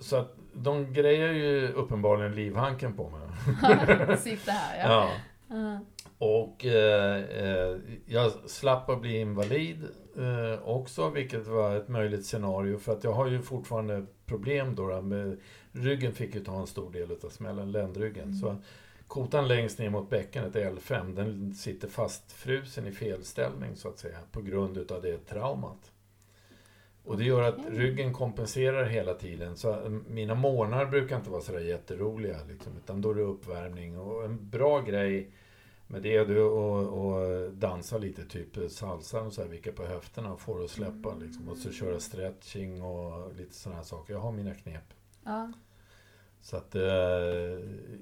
så 0.00 0.16
att 0.16 0.36
de 0.54 0.92
grejer 0.92 1.32
ju 1.32 1.68
uppenbarligen 1.72 2.34
livhanken 2.34 2.92
på 2.96 3.10
mig. 3.10 4.16
Sitta 4.18 4.52
här 4.52 4.88
ja. 4.88 5.10
Ja. 5.48 5.56
Ja. 5.56 5.80
Och 6.18 6.66
eh, 6.66 7.16
eh, 7.16 7.76
jag 8.06 8.32
slapp 8.32 8.90
att 8.90 9.00
bli 9.00 9.20
invalid 9.20 9.84
eh, 10.16 10.68
också, 10.68 11.10
vilket 11.10 11.46
var 11.46 11.76
ett 11.76 11.88
möjligt 11.88 12.26
scenario. 12.26 12.78
För 12.78 12.92
att 12.92 13.04
jag 13.04 13.12
har 13.12 13.26
ju 13.26 13.42
fortfarande 13.42 14.06
problem 14.26 14.74
då, 14.74 14.88
då 14.88 15.02
med 15.02 15.40
ryggen 15.72 16.12
fick 16.12 16.34
ju 16.34 16.44
ta 16.44 16.60
en 16.60 16.66
stor 16.66 16.92
del 16.92 17.10
av 17.24 17.28
smällen, 17.28 17.72
ländryggen. 17.72 18.24
Mm. 18.24 18.34
Så 18.34 18.56
kotan 19.10 19.48
längst 19.48 19.78
ner 19.78 19.90
mot 19.90 20.10
bäckenet, 20.10 20.54
L5, 20.54 21.14
den 21.14 21.54
sitter 21.54 21.88
fastfrusen 21.88 22.86
i 22.86 22.92
felställning 22.92 23.76
så 23.76 23.88
att 23.88 23.98
säga, 23.98 24.18
på 24.32 24.40
grund 24.42 24.76
utav 24.78 25.02
det 25.02 25.18
traumat. 25.18 25.92
Och 27.04 27.18
det 27.18 27.24
gör 27.24 27.42
att 27.42 27.58
ryggen 27.68 28.12
kompenserar 28.12 28.84
hela 28.84 29.14
tiden. 29.14 29.56
Så 29.56 30.00
mina 30.08 30.34
morgnar 30.34 30.86
brukar 30.86 31.16
inte 31.16 31.30
vara 31.30 31.42
sådär 31.42 31.60
jätteroliga. 31.60 32.38
Liksom, 32.48 32.72
utan 32.76 33.00
då 33.00 33.10
är 33.10 33.14
det 33.14 33.22
uppvärmning. 33.22 33.98
Och 33.98 34.24
en 34.24 34.50
bra 34.50 34.80
grej 34.80 35.30
med 35.86 36.02
det 36.02 36.16
är 36.16 36.38
och 36.38 37.52
dansa 37.52 37.98
lite, 37.98 38.24
typ 38.24 38.70
salsa 38.70 39.20
och 39.20 39.32
så 39.32 39.42
här, 39.42 39.48
vicka 39.48 39.72
på 39.72 39.84
höfterna 39.84 40.32
och 40.32 40.40
få 40.40 40.58
det 40.58 40.64
att 40.64 40.70
släppa. 40.70 41.14
Liksom, 41.14 41.48
och 41.48 41.56
så 41.56 41.72
köra 41.72 42.00
stretching 42.00 42.82
och 42.82 43.34
lite 43.34 43.54
sådana 43.54 43.76
här 43.76 43.84
saker. 43.84 44.14
Jag 44.14 44.20
har 44.20 44.32
mina 44.32 44.54
knep. 44.54 44.84
Ja. 45.24 45.52
Så 46.42 46.56
att 46.56 46.74
eh, 46.74 46.82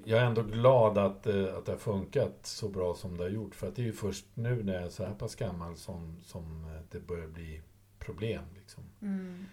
jag 0.05 0.19
är 0.19 0.25
ändå 0.25 0.43
glad 0.43 0.97
att, 0.97 1.27
eh, 1.27 1.55
att 1.57 1.65
det 1.65 1.71
har 1.71 1.79
funkat 1.79 2.39
så 2.41 2.69
bra 2.69 2.93
som 2.93 3.17
det 3.17 3.23
har 3.23 3.29
gjort. 3.29 3.55
För 3.55 3.67
att 3.67 3.75
det 3.75 3.81
är 3.81 3.85
ju 3.85 3.93
först 3.93 4.25
nu 4.33 4.63
när 4.63 4.73
jag 4.73 4.83
är 4.83 4.89
så 4.89 5.05
här 5.05 5.13
pass 5.13 5.35
gammal 5.35 5.75
som, 5.75 6.17
som 6.23 6.65
eh, 6.65 6.81
det 6.91 6.99
börjar 6.99 7.27
bli 7.27 7.61
problem. 7.99 8.43
Liksom. 8.55 8.83
Mm. 9.01 9.45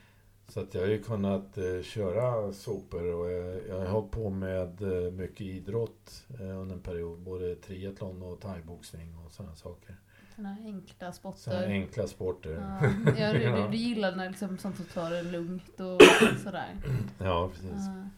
Så 0.49 0.61
att 0.61 0.75
jag 0.75 0.81
har 0.81 0.89
ju 0.89 1.03
kunnat 1.03 1.59
eh, 1.59 1.83
köra 1.83 2.53
sopor 2.53 3.15
och 3.15 3.31
jag, 3.31 3.69
jag 3.69 3.79
har 3.79 3.87
hållit 3.87 4.11
på 4.11 4.31
med 4.31 4.83
eh, 4.83 5.13
mycket 5.13 5.41
idrott 5.41 6.25
eh, 6.41 6.61
under 6.61 6.75
en 6.75 6.83
period. 6.83 7.19
Både 7.19 7.55
triathlon 7.55 8.23
och 8.23 8.41
thaiboxning 8.41 9.17
och 9.25 9.33
sådana 9.33 9.55
saker. 9.55 9.97
Sådana 10.37 10.57
enkla 10.65 11.13
sporter. 11.13 11.41
Sådana 11.41 11.67
enkla 11.67 12.07
sporter. 12.07 12.51
Ja, 12.51 13.13
ja, 13.19 13.33
du, 13.33 13.39
du, 13.39 13.69
du 13.71 13.77
gillar 13.77 14.17
när 14.17 14.29
liksom 14.29 14.59
sånt 14.59 14.77
som 14.77 14.85
tar 14.85 15.11
det 15.11 15.23
lugnt 15.23 15.81
och 15.81 16.03
sådär. 16.43 16.77
Ja, 17.19 17.51
precis. 17.55 17.87
Ja. 17.87 18.09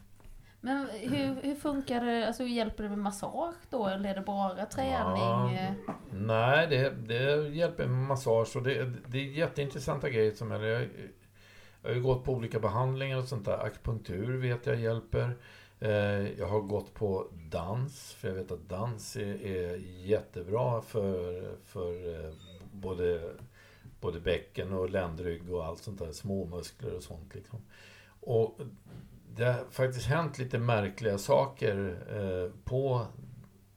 Men 0.61 0.87
hur, 0.89 1.43
hur 1.43 1.55
funkar 1.55 2.05
det? 2.05 2.27
Alltså 2.27 2.43
hjälper 2.45 2.83
det 2.83 2.89
med 2.89 2.99
massage 2.99 3.55
då? 3.71 3.87
Eller 3.87 4.11
är 4.11 4.15
det 4.15 4.21
bara 4.21 4.67
träning? 4.67 5.57
Ja. 5.57 5.95
Nej, 6.11 6.67
det, 6.67 6.91
det 6.91 7.49
hjälper 7.49 7.87
med 7.87 8.09
massage 8.09 8.57
och 8.57 8.63
det, 8.63 8.93
det 9.07 9.19
är 9.19 9.25
jätteintressanta 9.25 10.11
grejer 10.11 10.33
som 10.33 10.53
är 10.53 10.61
jag, 10.61 10.89
jag 11.83 11.91
har 11.91 11.95
ju 11.95 12.03
gått 12.03 12.25
på 12.25 12.33
olika 12.33 12.61
behandlingar 12.61 13.19
och 13.19 13.29
sånt 13.29 13.45
där. 13.45 13.59
Akupunktur 13.59 14.37
vet 14.37 14.67
jag 14.67 14.77
hjälper. 14.77 15.37
Eh, 15.81 16.39
jag 16.39 16.47
har 16.47 16.61
gått 16.61 16.95
på 16.95 17.27
dans, 17.51 18.13
för 18.13 18.29
jag 18.29 18.35
vet 18.35 18.53
att 18.53 18.69
dans 18.69 19.17
är, 19.17 19.47
är 19.47 19.77
jättebra 20.05 20.83
för, 20.83 21.43
för 21.65 22.25
eh, 22.25 22.33
både, 22.73 23.33
både 24.01 24.21
bäcken 24.21 24.73
och 24.73 24.91
ländrygg 24.91 25.53
och 25.53 25.65
allt 25.65 25.83
sånt 25.83 25.99
där. 25.99 26.13
småmuskler 26.13 26.95
och 26.95 27.03
sånt 27.03 27.35
liksom. 27.35 27.59
Och 28.21 28.61
det 29.39 29.44
har 29.44 29.65
faktiskt 29.70 30.06
hänt 30.06 30.39
lite 30.39 30.59
märkliga 30.59 31.19
saker 31.19 31.98
eh, 32.10 32.52
på 32.65 33.06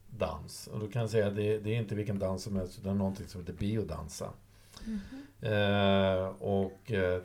dans. 0.10 0.68
Och 0.68 0.80
då 0.80 0.88
kan 0.88 1.02
jag 1.02 1.10
säga 1.10 1.28
att 1.28 1.36
det, 1.36 1.60
det 1.60 1.70
är 1.70 1.78
inte 1.78 1.96
vilken 1.96 2.20
dans 2.20 2.44
som 2.44 2.56
helst, 2.56 2.80
utan 2.80 2.98
någonting 2.98 3.28
som 3.28 3.42
heter 3.42 3.54
biodansa. 3.54 4.30
Mhm. 4.86 5.00
Eh, 5.42 6.26
och 6.40 6.92
eh, 6.92 7.22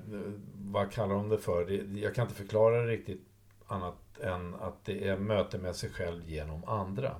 vad 0.55 0.93
kallar 0.93 1.15
de 1.15 1.29
det 1.29 1.39
för? 1.39 1.65
Det, 1.65 2.01
jag 2.01 2.15
kan 2.15 2.23
inte 2.23 2.35
förklara 2.37 2.81
det 2.81 2.93
riktigt 2.93 3.21
annat 3.67 4.19
än 4.23 4.55
att 4.55 4.85
det 4.85 5.09
är 5.09 5.17
möte 5.17 5.59
med 5.59 5.77
sig 5.77 5.91
själv 5.91 6.29
genom 6.29 6.65
andra. 6.65 7.17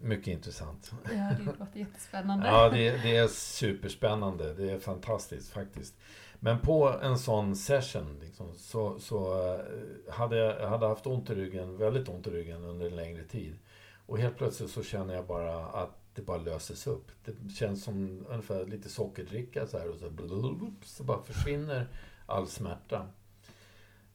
Mycket 0.00 0.26
intressant. 0.26 0.92
Ja, 1.04 1.32
det 1.38 1.44
låter 1.44 1.78
jättespännande. 1.78 2.46
Ja, 2.46 2.68
det, 2.68 2.90
det 3.02 3.16
är 3.16 3.28
superspännande. 3.28 4.54
Det 4.54 4.70
är 4.70 4.78
fantastiskt 4.78 5.52
faktiskt. 5.52 5.94
Men 6.40 6.58
på 6.58 6.98
en 7.02 7.18
sån 7.18 7.56
session 7.56 8.18
liksom, 8.20 8.54
så, 8.54 8.98
så 8.98 9.48
eh, 9.54 10.12
hade 10.12 10.36
jag 10.36 10.68
hade 10.68 10.86
haft 10.86 11.06
ont 11.06 11.30
i 11.30 11.34
ryggen, 11.34 11.76
väldigt 11.76 12.08
ont 12.08 12.26
i 12.26 12.30
ryggen 12.30 12.64
under 12.64 12.86
en 12.86 12.96
längre 12.96 13.24
tid. 13.24 13.58
Och 14.06 14.18
helt 14.18 14.36
plötsligt 14.36 14.70
så 14.70 14.82
känner 14.82 15.14
jag 15.14 15.26
bara 15.26 15.64
att 15.66 16.00
det 16.14 16.22
bara 16.22 16.38
löses 16.38 16.86
upp. 16.86 17.10
Det 17.24 17.52
känns 17.52 17.84
som 17.84 18.26
ungefär 18.28 18.66
lite 18.66 18.88
sockerdricka 18.88 19.66
så 19.66 19.78
här 19.78 19.90
och 19.90 19.98
så, 19.98 20.10
blablabla, 20.10 20.72
så 20.84 21.04
bara 21.04 21.22
försvinner 21.22 21.86
all 22.26 22.46
smärta. 22.46 23.06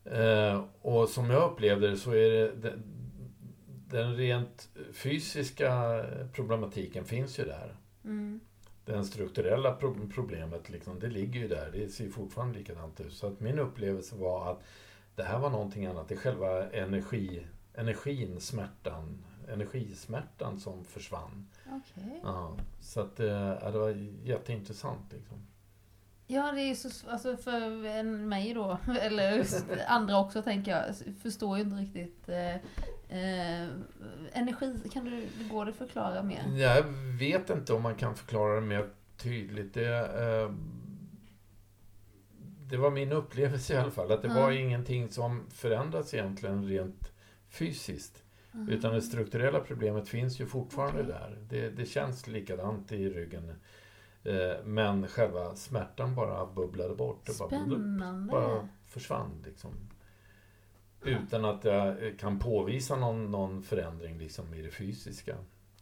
Eh, 0.06 0.64
och 0.82 1.10
som 1.10 1.30
jag 1.30 1.52
upplevde 1.52 1.90
det 1.90 1.98
så 1.98 2.12
är 2.12 2.30
det 2.30 2.52
den, 2.52 2.84
den 3.90 4.16
rent 4.16 4.70
fysiska 4.94 6.06
problematiken 6.34 7.06
finns 7.06 7.40
ju 7.40 7.46
där. 7.46 7.76
Mm. 8.04 8.40
Den 8.86 9.06
strukturella 9.06 9.72
pro- 9.72 10.10
problemet, 10.14 10.70
liksom, 10.70 11.00
det 11.00 11.08
ligger 11.10 11.40
ju 11.40 11.48
där. 11.48 11.70
Det 11.74 11.90
ser 11.90 12.10
fortfarande 12.10 12.58
likadant 12.60 13.00
ut. 13.02 13.14
Så 13.14 13.28
att 13.28 13.40
min 13.40 13.60
upplevelse 13.60 14.16
var 14.16 14.52
att 14.52 14.64
det 15.16 15.24
här 15.24 15.40
var 15.40 15.50
någonting 15.50 15.86
annat. 15.86 16.08
Det 16.08 16.16
är 16.16 16.20
själva 16.20 16.70
energi, 16.70 17.46
energin, 17.74 18.42
smärtan, 18.42 19.26
energismärtan 19.48 20.60
som 20.60 20.86
försvann. 20.86 21.48
Okej. 21.68 22.20
Ja, 22.24 22.58
så 22.82 23.02
att 23.02 23.20
eh, 23.20 23.28
ja, 23.62 23.72
det 23.72 23.80
var 23.80 23.90
jätteintressant. 24.24 25.14
Liksom. 25.14 25.38
Ja, 26.28 26.52
det 26.52 26.62
är 26.62 26.76
så, 26.76 27.10
alltså 27.10 27.38
för 27.38 28.04
mig 28.04 28.54
då, 28.54 28.78
eller 29.02 29.46
andra 29.88 30.20
också 30.20 30.42
tänker 30.42 30.72
jag, 30.72 30.96
förstår 31.22 31.58
ju 31.58 31.64
inte 31.64 31.76
riktigt 31.76 32.30
eh, 32.30 32.56
eh, 33.10 33.64
energi, 34.34 34.90
kan 34.94 35.06
du, 35.06 35.28
går 35.52 35.66
det 35.66 35.72
att 35.72 35.78
förklara 35.78 36.24
mer? 36.24 36.44
Jag 36.58 36.84
vet 37.20 37.50
inte 37.50 37.74
om 37.74 37.82
man 37.82 37.96
kan 37.96 38.16
förklara 38.16 38.56
det 38.56 38.62
mer 38.62 38.90
tydligt. 39.18 39.74
Det, 39.74 39.98
eh, 39.98 40.52
det 42.68 42.78
var 42.78 42.92
min 42.92 43.12
upplevelse 43.12 43.74
i 43.74 43.78
alla 43.78 43.92
fall, 43.92 44.12
att 44.12 44.22
det 44.22 44.28
Ja. 44.28 44.34
var 44.34 44.52
ingenting 44.52 45.10
som 45.10 45.44
förändrats 45.50 46.14
egentligen 46.14 46.66
rent 46.68 47.12
fysiskt. 47.50 48.24
Mhm. 48.52 48.70
Utan 48.70 48.94
det 48.94 49.02
strukturella 49.02 49.60
problemet 49.60 50.08
finns 50.10 50.40
ju 50.42 50.46
fortfarande 50.46 51.02
Okej. 51.02 51.14
där. 51.14 51.38
Det, 51.50 51.70
det 51.70 51.86
känns 51.86 52.28
likadant 52.28 52.92
i 52.92 53.10
ryggen. 53.10 53.50
Eh, 54.24 54.64
Men 54.66 55.08
själva 55.08 55.56
smärtan 55.56 56.16
bara 56.16 56.46
bubblade 56.46 56.96
bort. 56.96 57.26
Det 57.26 57.40
bara, 57.40 57.48
Spännande. 57.50 58.32
bara 58.32 58.68
försvann. 58.88 59.44
Liksom. 59.46 59.72
Utan 61.06 61.46
att 61.46 61.64
jag 61.66 61.96
kan 62.20 62.40
påvisa 62.40 62.96
någon, 62.96 63.32
någon 63.32 63.64
förändring 63.64 64.18
liksom, 64.18 64.54
i 64.54 64.62
det 64.62 64.72
fysiska. 64.72 65.36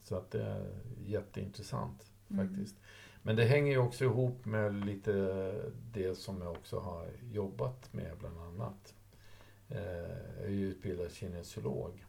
Så 0.04 0.16
att 0.16 0.32
det 0.32 0.44
är 0.44 0.66
jätteintressant 1.06 2.04
Mm. 2.30 2.48
faktiskt. 2.50 2.76
Men 3.22 3.36
det 3.36 3.46
hänger 3.46 3.72
ju 3.72 3.78
också 3.78 4.04
ihop 4.04 4.46
med 4.46 4.86
lite 4.86 5.12
det 5.94 6.18
som 6.18 6.42
jag 6.42 6.52
också 6.52 6.80
har 6.80 7.08
jobbat 7.32 7.94
med 7.94 8.12
bland 8.20 8.40
annat. 8.40 8.94
Eh, 9.70 9.78
Jag 10.40 10.46
är 10.46 10.50
ju 10.50 10.70
utbildad 10.70 11.12
kinesiolog. 11.12 12.06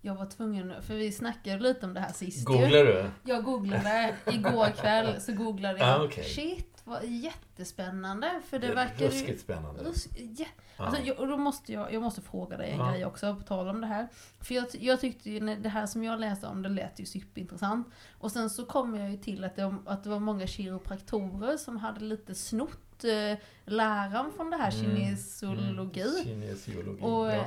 jag 0.00 0.14
var 0.14 0.26
tvungen, 0.26 0.82
för 0.82 0.94
vi 0.94 1.12
snackade 1.12 1.58
lite 1.62 1.86
om 1.86 1.94
det 1.94 2.00
här 2.00 2.12
sist 2.12 2.38
ju. 2.40 2.44
Googlar 2.52 2.84
du? 2.84 3.06
Jag 3.24 3.44
googlade 3.44 4.16
igår 4.32 4.70
kväll, 4.70 5.20
så 5.20 5.32
googlade 5.32 5.78
jag. 5.78 6.00
Ah, 6.00 6.04
okej. 6.04 6.24
Shit, 6.24 6.77
vad 6.88 7.04
jättespännande. 7.04 8.40
För 8.48 8.58
det, 8.58 8.66
Det 8.68 8.74
verkar 8.74 9.06
ruskigt 9.06 9.40
spännande. 9.40 9.84
Rus- 9.84 10.08
ja. 10.38 10.46
Alltså, 10.76 11.02
jag, 11.02 11.18
och 11.18 11.28
då 11.28 11.36
måste 11.36 11.72
jag, 11.72 11.92
jag 11.92 12.02
måste 12.02 12.20
fråga 12.22 12.56
dig 12.56 12.70
en 12.70 12.78
Ja. 12.78 12.90
grej 12.90 13.04
också, 13.04 13.34
på 13.36 13.42
tal 13.42 13.68
om 13.68 13.80
det 13.80 13.86
här. 13.86 14.08
För 14.40 14.54
jag, 14.54 14.66
jag 14.72 15.00
tyckte 15.00 15.30
ju, 15.30 15.40
det 15.56 15.68
här 15.68 15.86
som 15.86 16.04
jag 16.04 16.20
läste 16.20 16.46
om, 16.46 16.62
det 16.62 16.68
lät 16.68 17.00
ju 17.00 17.06
superintressant. 17.06 17.88
Och 18.18 18.32
sen 18.32 18.50
så 18.50 18.64
kom 18.66 18.94
jag 18.94 19.10
ju 19.10 19.16
till 19.16 19.44
att 19.44 19.56
det, 19.56 19.74
att 19.86 20.04
det 20.04 20.10
var 20.10 20.18
många 20.20 20.46
kiropraktorer 20.46 21.56
som 21.56 21.76
hade 21.76 22.00
lite 22.00 22.34
snott 22.34 23.04
eh, 23.04 23.38
läran 23.64 24.32
från 24.36 24.50
det 24.50 24.56
här 24.56 24.72
Mm. 24.84 24.96
kinesologi. 24.96 26.00
Mm. 26.02 26.24
Kinesiologi. 26.24 27.02
Och, 27.02 27.26
ja. 27.26 27.32
eh, 27.32 27.46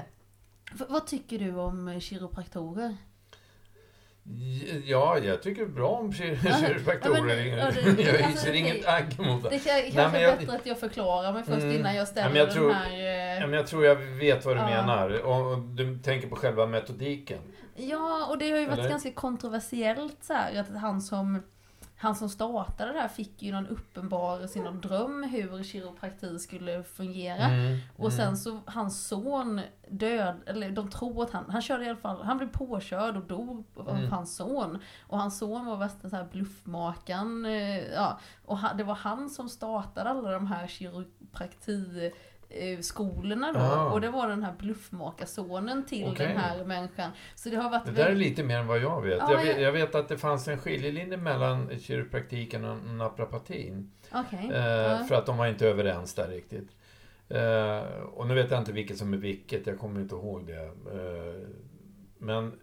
vad 0.90 1.08
tycker 1.08 1.40
du 1.40 1.56
om 1.56 2.00
kiropraktorer? 2.02 2.98
Ja, 4.86 5.18
jag 5.20 5.42
tycker 5.42 5.66
bra 5.66 5.90
om 5.90 6.12
kir- 6.12 6.38
Ja, 6.46 6.56
kiropraktorer. 6.68 7.46
ja, 7.46 7.56
ja, 7.56 7.58
jag 7.58 7.66
alltså, 7.66 8.28
hyser 8.28 8.52
det- 8.52 8.58
inget 8.58 8.88
agg 8.88 9.20
mot 9.20 9.44
det. 9.44 9.50
Det 9.50 9.60
kan, 9.60 9.82
kanske 9.82 9.98
men 10.02 10.16
är 10.16 10.20
jag- 10.22 10.38
bättre 10.40 10.56
att 10.56 10.66
jag 10.66 10.80
förklarar 10.80 11.34
mig 11.34 11.44
först 11.44 11.58
Mm. 11.64 11.76
innan 11.76 11.96
jag 11.96 12.02
Ja, 12.02 12.06
ställer 12.06 12.36
jag 12.36 12.52
tror- 12.52 12.68
den 12.68 12.76
här... 12.78 12.98
Ja, 12.98 13.36
eh, 13.42 13.48
men 13.48 13.54
jag 13.54 13.68
tror 13.68 13.86
jag 13.86 13.96
vet 13.96 14.46
vad 14.46 14.56
du 14.56 14.60
Ja. 14.60 14.66
menar. 14.70 15.20
Och, 15.22 15.52
och 15.52 15.60
du 15.60 15.98
tänker 15.98 16.28
på 16.28 16.36
själva 16.36 16.66
metodiken. 16.66 17.40
Ja, 17.76 18.28
och 18.30 18.38
det 18.38 18.52
har 18.52 18.58
ju 18.60 18.66
varit 18.66 18.80
Eller? 18.80 18.90
ganska 18.90 19.12
kontroversiellt 19.12 20.18
så 20.24 20.34
här, 20.34 20.60
att 20.60 20.78
han 20.82 21.02
som 21.02 21.44
han 22.02 22.16
som 22.16 22.30
startade 22.30 22.94
det 22.94 23.00
här 23.00 23.08
fick 23.08 23.42
ju 23.42 23.52
någon 23.52 23.68
uppenbarelse, 23.68 24.60
någon 24.60 24.82
dröm 24.82 25.24
hur 25.24 25.64
kiroprakti 25.64 26.40
skulle 26.40 26.84
fungera. 26.84 27.44
Mm, 27.46 27.78
Och 27.98 28.14
sen 28.14 28.24
mm. 28.24 28.36
så 28.36 28.60
hans 28.66 29.08
son 29.08 29.62
död, 29.90 30.36
eller 30.46 30.72
de 30.72 30.90
tror 30.90 31.24
att 31.24 31.32
han, 31.32 31.46
han 31.50 31.62
körde 31.62 31.86
i 31.86 31.90
alla 31.90 31.98
fall, 31.98 32.24
han 32.24 32.38
blev 32.38 32.52
påkörd 32.52 33.18
och 33.18 33.24
dog 33.24 33.66
av 33.76 33.90
Mm. 33.90 34.12
hans 34.12 34.36
son. 34.36 34.80
Och 35.08 35.20
hans 35.20 35.38
son 35.38 35.66
var 35.66 35.78
värsta 35.78 36.10
så 36.10 36.16
här 36.16 36.28
bluffmakaren, 36.32 37.46
eh, 37.46 37.78
ja. 37.78 38.20
Och 38.46 38.58
han, 38.58 38.78
det 38.78 38.84
var 38.84 38.96
han 38.96 39.30
som 39.30 39.50
startade 39.50 40.10
alla 40.10 40.32
de 40.32 40.48
här 40.48 40.68
kiroprakti 40.68 42.06
eh, 42.06 42.12
skolorna 42.82 43.52
då. 43.54 43.60
Ah. 43.60 43.92
Och 43.92 44.02
det 44.02 44.10
var 44.10 44.28
den 44.28 44.44
här 44.44 44.54
bluffmakarsonen 44.60 45.86
till 45.86 46.08
Okej. 46.12 46.28
den 46.28 46.38
här 46.38 46.66
människan. 46.66 47.12
Så 47.36 47.50
det 47.50 47.56
har 47.56 47.70
varit 47.70 47.86
Det 47.86 47.92
där 47.92 48.10
är 48.10 48.16
lite 48.16 48.44
mer 48.44 48.58
än 48.58 48.68
vad 48.68 48.80
jag 48.80 49.02
vet. 49.02 49.18
Ja, 49.20 49.32
jag, 49.32 49.44
vet 49.44 49.62
jag- 49.62 49.72
vet 49.72 49.96
att 49.96 50.10
det 50.10 50.18
fanns 50.18 50.48
en 50.48 50.58
skiljelinje 50.58 51.18
mellan 51.18 51.80
kiropraktiken 51.80 52.66
och 52.66 52.78
naprapatin. 52.86 53.92
Okej. 54.12 54.52
Eh, 54.54 54.66
ja. 54.66 55.04
För 55.08 55.16
att 55.16 55.26
de 55.26 55.38
var 55.38 55.48
inte 55.48 55.68
överens 55.68 56.14
där 56.14 56.28
riktigt. 56.28 56.70
Eh, 57.30 58.02
och 58.04 58.28
nu 58.28 58.34
vet 58.36 58.52
jag 58.52 58.60
inte 58.60 58.72
vilket 58.72 58.98
som 58.98 59.14
är 59.14 59.18
vilket, 59.18 59.68
jag 59.68 59.80
kommer 59.80 60.02
inte 60.02 60.16
ihåg 60.16 60.48
det. 60.48 60.64
Eh, 60.66 61.48
men 62.18 62.60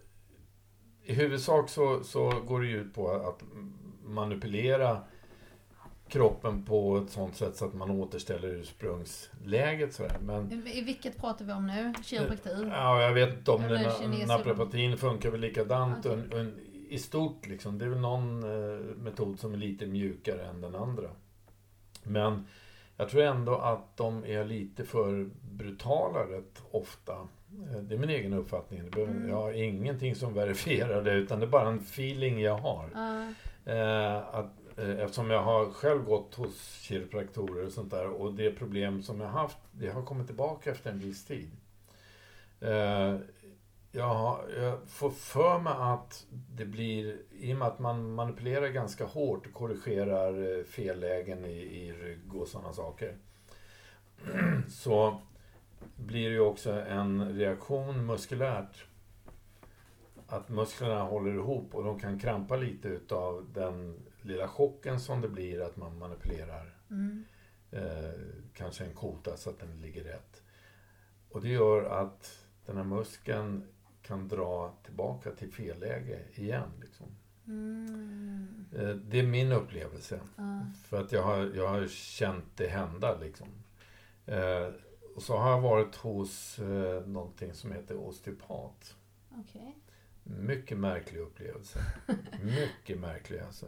i 1.03 1.13
huvudsak 1.13 1.69
så, 1.69 2.03
så 2.03 2.29
går 2.47 2.61
det 2.61 2.67
ju 2.67 2.81
ut 2.81 2.93
på 2.93 3.11
att 3.11 3.43
manipulera 4.03 4.97
kroppen 6.09 6.63
på 6.63 6.97
ett 6.97 7.09
sånt 7.09 7.35
sätt 7.35 7.55
så 7.55 7.65
att 7.65 7.73
man 7.73 7.91
återställer 7.91 8.47
ursprungsläget. 8.47 9.93
Sådär. 9.93 10.17
Men 10.21 10.51
I, 10.67 10.81
vilket 10.81 11.17
pratar 11.17 11.45
vi 11.45 11.51
om 11.53 11.67
nu? 11.67 11.93
Kiroprakti? 12.03 12.49
ja, 12.71 13.01
jag 13.01 13.13
vet 13.13 13.37
inte 13.37 13.51
om 13.51 13.61
naprapatin 14.27 14.97
funkar 14.97 15.29
väl 15.31 15.39
likadant 15.39 16.05
Okej. 16.05 16.11
un, 16.17 16.33
un, 16.33 16.59
i 16.89 16.99
stort. 16.99 17.47
Liksom. 17.47 17.77
Det 17.77 17.85
är 17.85 17.89
väl 17.89 17.99
någon 17.99 18.43
eh, 18.43 18.79
metod 18.97 19.39
som 19.39 19.53
är 19.53 19.57
lite 19.57 19.85
mjukare 19.87 20.45
än 20.45 20.61
den 20.61 20.75
andra. 20.75 21.09
Men 22.03 22.47
jag 22.97 23.09
tror 23.09 23.23
ändå 23.23 23.55
att 23.55 23.97
de 23.97 24.25
är 24.25 24.45
lite 24.45 24.85
för 24.85 25.29
brutala 25.51 26.19
rätt 26.19 26.63
ofta. 26.71 27.13
Eh, 27.13 27.77
Det 27.81 27.95
är 27.95 27.99
min 27.99 28.09
egen 28.09 28.33
uppfattning. 28.33 28.83
Det 28.83 28.89
behöver, 28.91 29.13
Mm. 29.13 29.29
Jag 29.29 29.35
har 29.35 29.51
ingenting 29.51 30.15
som 30.15 30.33
verifierar 30.33 31.01
det, 31.03 31.13
utan 31.13 31.39
det 31.39 31.45
är 31.45 31.49
bara 31.49 31.67
en 31.69 31.79
feeling 31.79 32.41
jag 32.41 32.57
har. 32.57 32.89
Ja. 32.93 33.23
Eh, 33.73 34.17
att, 34.35 34.53
Eh, 34.79 34.99
eftersom 34.99 35.29
jag 35.29 35.43
har 35.43 35.71
själv 35.71 36.03
gått 36.03 36.35
hos 36.35 36.81
kiropraktorer 36.81 37.65
och 37.65 37.71
sånt 37.71 37.91
där 37.91 38.07
och 38.07 38.33
det 38.33 38.51
problem 38.51 39.03
som 39.03 39.21
jag 39.21 39.27
haft, 39.27 39.57
det 39.71 39.89
har 39.89 40.03
kommit 40.03 40.27
tillbaka 40.27 40.71
efter 40.71 40.91
en 40.91 40.99
viss 40.99 41.25
tid. 41.25 41.51
Eh, 42.61 43.15
jag, 43.91 44.13
har, 44.13 44.49
jag 44.57 44.79
får 44.87 45.09
för 45.09 45.59
mig 45.59 45.73
att 45.77 46.25
det 46.29 46.65
blir, 46.65 47.17
i 47.31 47.53
och 47.53 47.57
med 47.57 47.67
att 47.67 47.79
man 47.79 48.13
manipulerar 48.13 48.67
ganska 48.67 49.05
hårt 49.05 49.47
och 49.47 49.53
korrigerar 49.53 50.57
eh, 50.57 50.63
fellägen 50.63 51.45
i, 51.45 51.57
i 51.57 51.93
rygg 51.93 52.35
och 52.35 52.47
sådana 52.47 52.73
saker. 52.73 53.15
Så 54.69 55.21
blir 55.95 56.29
det 56.29 56.35
ju 56.35 56.41
också 56.41 56.71
en 56.71 57.37
reaktion 57.37 58.05
muskulärt 58.05 58.85
att 60.27 60.49
musklerna 60.49 61.03
håller 61.03 61.33
ihop 61.33 61.75
och 61.75 61.83
de 61.83 61.99
kan 61.99 62.19
krampa 62.19 62.55
lite 62.55 62.87
utav 62.87 63.45
den 63.53 63.95
lilla 64.29 64.47
chocken 64.47 64.99
som 64.99 65.21
det 65.21 65.29
blir 65.29 65.61
att 65.61 65.77
man 65.77 65.97
manipulerar 65.97 66.75
Mm. 66.91 67.25
eh, 67.71 68.09
kanske 68.53 68.85
en 68.85 68.93
kota 68.93 69.37
så 69.37 69.49
att 69.49 69.59
den 69.59 69.81
ligger 69.81 70.03
rätt. 70.03 70.41
Och 71.29 71.41
det 71.41 71.49
gör 71.49 71.83
att 71.83 72.45
den 72.65 72.77
här 72.77 72.83
muskeln 72.83 73.63
kan 74.01 74.27
dra 74.27 74.73
tillbaka 74.83 75.31
till 75.31 75.51
fel 75.51 75.79
läge 75.79 76.19
igen. 76.33 76.69
Liksom. 76.81 77.05
Mm. 77.47 78.65
Eh, 78.75 78.89
det 78.89 79.19
är 79.19 79.23
min 79.23 79.51
upplevelse. 79.51 80.19
Ja. 80.35 80.65
För 80.85 81.01
att 81.01 81.11
jag 81.11 81.23
har, 81.23 81.51
jag 81.55 81.67
har 81.67 81.87
känt 81.87 82.45
det 82.57 82.67
hända. 82.67 83.17
Liksom. 83.17 83.47
Eh, 84.25 84.67
och 85.15 85.21
så 85.23 85.37
har 85.37 85.51
jag 85.51 85.61
varit 85.61 85.95
hos 85.95 86.59
eh, 86.59 87.07
någonting 87.07 87.53
som 87.53 87.71
heter 87.71 87.95
osteopat. 87.97 88.95
Okej. 89.31 89.75
Mycket 90.37 90.77
märklig 90.77 91.19
upplevelse. 91.19 91.79
Mycket 92.43 92.99
märklig. 92.99 93.39
Alltså. 93.39 93.65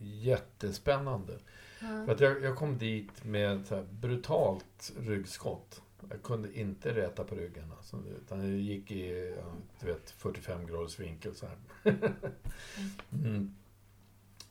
Jättespännande. 0.00 1.38
Ja. 1.80 2.04
För 2.06 2.12
att 2.12 2.20
jag, 2.20 2.42
jag 2.42 2.56
kom 2.56 2.78
dit 2.78 3.24
med 3.24 3.66
så 3.66 3.84
brutalt 3.90 4.92
ryggskott. 5.00 5.82
Jag 6.10 6.22
kunde 6.22 6.58
inte 6.58 6.94
räta 6.94 7.24
på 7.24 7.34
ryggen. 7.34 7.72
Alltså, 7.76 7.96
utan 8.22 8.40
jag 8.40 8.58
gick 8.58 8.90
i 8.90 9.34
du 9.80 9.86
vet, 9.86 10.10
45 10.10 10.66
graders 10.66 11.00
vinkel 11.00 11.34
så 11.34 11.46
här. 11.46 11.56
mm. 13.12 13.54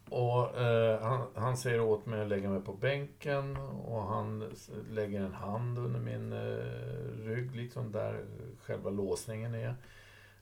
Och 0.10 0.58
eh, 0.58 1.02
han, 1.02 1.28
han 1.36 1.58
säger 1.58 1.82
åt 1.82 2.06
mig 2.06 2.22
att 2.22 2.28
lägga 2.28 2.50
mig 2.50 2.62
på 2.62 2.74
bänken 2.74 3.58
och 3.58 4.04
han 4.04 4.54
lägger 4.90 5.22
en 5.22 5.34
hand 5.34 5.78
under 5.78 6.00
min 6.00 6.34
eh, 6.34 7.26
rygg, 7.26 7.56
liksom 7.56 7.92
där 7.92 8.26
själva 8.62 8.90
låsningen 8.90 9.56
är. 9.56 9.76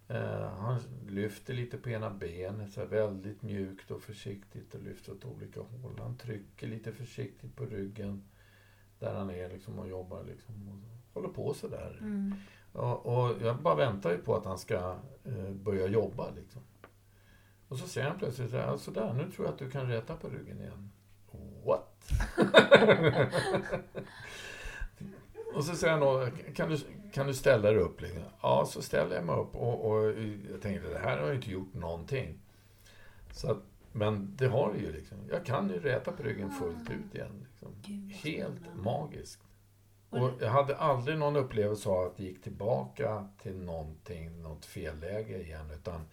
Eh, 0.09 0.49
han 0.59 0.79
lyfter 1.07 1.53
lite 1.53 1.77
på 1.77 1.89
ena 1.89 2.09
benet, 2.09 2.73
så 2.73 2.85
väldigt 2.85 3.41
mjukt 3.41 3.91
och 3.91 4.01
försiktigt 4.01 4.75
och 4.75 4.83
lyfter 4.83 5.11
åt 5.11 5.25
olika 5.25 5.59
håll. 5.59 5.99
Han 5.99 6.17
trycker 6.17 6.67
lite 6.67 6.91
försiktigt 6.91 7.55
på 7.55 7.65
ryggen 7.65 8.23
där 8.99 9.13
han 9.13 9.29
är 9.29 9.49
liksom 9.49 9.79
och 9.79 9.89
jobbar 9.89 10.23
liksom. 10.23 10.69
Och 10.69 10.75
håller 11.13 11.33
på 11.33 11.53
sådär. 11.53 11.97
Mm. 12.01 12.33
Och, 12.71 13.05
och 13.05 13.35
jag 13.41 13.61
bara 13.61 13.75
väntar 13.75 14.11
ju 14.11 14.17
på 14.17 14.35
att 14.35 14.45
han 14.45 14.57
ska 14.57 14.97
eh, 15.23 15.51
börja 15.51 15.87
jobba 15.87 16.29
liksom. 16.29 16.61
Och 17.67 17.77
så 17.77 17.87
säger 17.87 18.07
han 18.07 18.19
plötsligt 18.19 18.49
sådär, 18.49 18.77
sådär, 18.77 19.13
nu 19.13 19.31
tror 19.31 19.47
jag 19.47 19.53
att 19.53 19.59
du 19.59 19.69
kan 19.69 19.87
räta 19.87 20.15
på 20.15 20.29
ryggen 20.29 20.61
igen. 20.61 20.91
What? 21.65 22.11
och 25.53 25.65
så 25.65 25.75
säger 25.75 25.93
han 25.93 26.01
då, 26.01 26.27
kan 26.55 26.69
du, 26.69 26.77
kan 27.11 27.27
du 27.27 27.33
ställa 27.33 27.71
dig 27.71 27.81
upp? 27.81 28.01
Liksom? 28.01 28.21
Ja, 28.41 28.65
så 28.65 28.81
ställer 28.81 29.15
jag 29.15 29.25
mig 29.25 29.35
upp 29.35 29.55
och, 29.55 29.91
och 29.91 30.05
jag 30.51 30.61
tänkte, 30.61 30.89
det 30.89 30.99
här 30.99 31.17
har 31.17 31.27
jag 31.27 31.35
inte 31.35 31.51
gjort 31.51 31.73
någonting. 31.73 32.39
Så 33.31 33.51
att, 33.51 33.57
men 33.91 34.35
det 34.35 34.47
har 34.47 34.73
det 34.73 34.79
ju 34.79 34.91
liksom. 34.91 35.17
Jag 35.29 35.45
kan 35.45 35.69
ju 35.69 35.79
räta 35.79 36.11
på 36.11 36.23
ryggen 36.23 36.51
fullt 36.51 36.89
ut 36.89 37.15
igen. 37.15 37.45
Liksom. 37.49 37.73
Helt 38.23 38.75
magiskt. 38.75 39.41
Och 40.09 40.31
jag 40.39 40.49
hade 40.49 40.77
aldrig 40.77 41.17
någon 41.17 41.35
upplevelse 41.35 41.89
av 41.89 42.05
att 42.05 42.17
det 42.17 42.23
gick 42.23 42.43
tillbaka 42.43 43.27
till 43.41 43.57
någonting, 43.57 44.41
något 44.41 44.65
felläge 44.65 45.41
igen. 45.41 45.71
Utan 45.71 46.07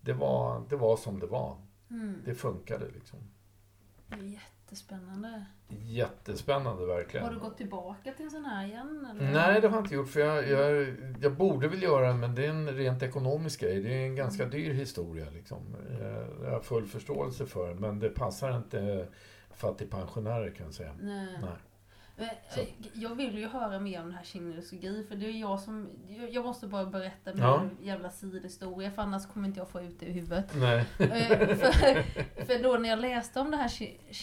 det 0.00 0.12
var, 0.12 0.62
det 0.68 0.76
var 0.76 0.96
som 0.96 1.20
det 1.20 1.26
var. 1.26 1.56
Mm. 1.90 2.22
Det 2.24 2.34
funkade 2.34 2.88
liksom. 2.94 3.18
Är 4.10 4.16
jättespännande. 4.72 5.44
Jättespännande 5.68 6.86
verkligen. 6.86 7.26
Har 7.26 7.32
du 7.32 7.40
gått 7.40 7.56
tillbaka 7.56 8.12
till 8.12 8.24
en 8.24 8.30
sån 8.30 8.44
här 8.44 8.66
igen? 8.66 9.06
Eller? 9.10 9.32
Nej, 9.32 9.60
det 9.60 9.68
har 9.68 9.76
jag 9.76 9.84
inte 9.84 9.94
gjort. 9.94 10.08
För 10.08 10.20
jag, 10.20 10.48
jag, 10.48 10.96
jag 11.20 11.32
borde 11.36 11.68
väl 11.68 11.82
göra 11.82 12.08
det, 12.08 12.14
men 12.14 12.34
det 12.34 12.46
är 12.46 12.50
en 12.50 12.68
rent 12.68 13.02
ekonomisk 13.02 13.60
grej. 13.60 13.82
Det 13.82 13.92
är 13.94 14.06
en 14.06 14.16
ganska 14.16 14.46
dyr 14.46 14.72
historia. 14.72 15.26
Liksom. 15.30 15.58
Eh, 16.00 16.44
Jag 16.44 16.50
har 16.50 16.60
full 16.60 16.86
förståelse 16.86 17.46
för, 17.46 17.74
men 17.74 17.98
det 17.98 18.08
passar 18.08 18.56
inte 18.56 19.06
fattigpensionärer 19.54 20.50
kan 20.50 20.66
jag 20.66 20.74
säga. 20.74 20.92
Nej. 21.00 21.38
Nej. 21.40 21.50
Men, 22.16 22.28
Så. 22.54 22.60
eh, 22.60 22.66
Jag 22.94 23.14
vill 23.14 23.38
ju 23.38 23.48
höra 23.48 23.78
mer 23.78 24.00
om 24.02 24.08
det 24.10 24.16
här 24.16 24.24
kinesologi 24.24 25.06
för 25.08 25.16
det 25.16 25.26
är 25.26 25.30
jag 25.40 25.60
som, 25.60 25.88
jag- 26.30 26.44
måste 26.44 26.66
bara 26.66 26.84
berätta 26.84 27.34
min 27.34 27.42
Ja. 27.42 27.62
jävla 27.82 28.10
sidohistoria 28.10 28.90
för 28.90 29.02
annars 29.02 29.26
kommer 29.26 29.48
inte 29.48 29.60
jag 29.60 29.68
få 29.68 29.80
ut 29.80 30.00
det 30.00 30.06
i 30.06 30.12
huvudet. 30.12 30.44
Nej. 30.54 30.84
Eh, 30.98 31.06
för, 31.56 32.02
för 32.44 32.62
då 32.62 32.72
när 32.76 32.88
jag 32.88 32.98
läste 32.98 33.40
om 33.40 33.50
det 33.50 33.56
här, 33.56 33.70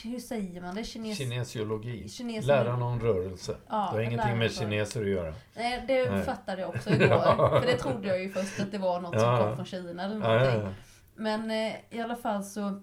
hur 0.09 0.19
säger 0.19 0.61
man 0.61 0.75
det? 0.75 0.83
Kines, 0.83 1.17
Kinesiologi. 1.17 2.09
kines, 2.09 2.45
Läran 2.45 2.81
om 2.81 2.99
rörelse. 2.99 3.55
Ja, 3.69 3.75
det 3.75 3.97
har 3.97 3.99
ingenting 4.01 4.37
med 4.37 4.51
kineser 4.51 5.01
att 5.01 5.07
göra. 5.09 5.33
Nej, 5.55 5.83
det 5.87 6.11
Nej. 6.11 6.23
fattade 6.23 6.61
jag 6.61 6.69
också 6.69 6.89
igår. 6.93 7.59
För 7.59 7.67
det 7.67 7.77
trodde 7.77 8.07
jag 8.07 8.21
ju 8.21 8.29
först 8.29 8.59
att 8.59 8.71
det 8.71 8.77
var 8.77 9.01
något 9.01 9.19
som 9.19 9.29
Ja. 9.29 9.43
kom 9.47 9.55
från 9.55 9.65
Kina 9.65 10.03
eller 10.03 10.15
någonting. 10.15 10.75
Men 11.15 11.51
eh, 11.51 11.73
i 11.89 12.01
alla 12.01 12.15
fall 12.15 12.43
så 12.43 12.81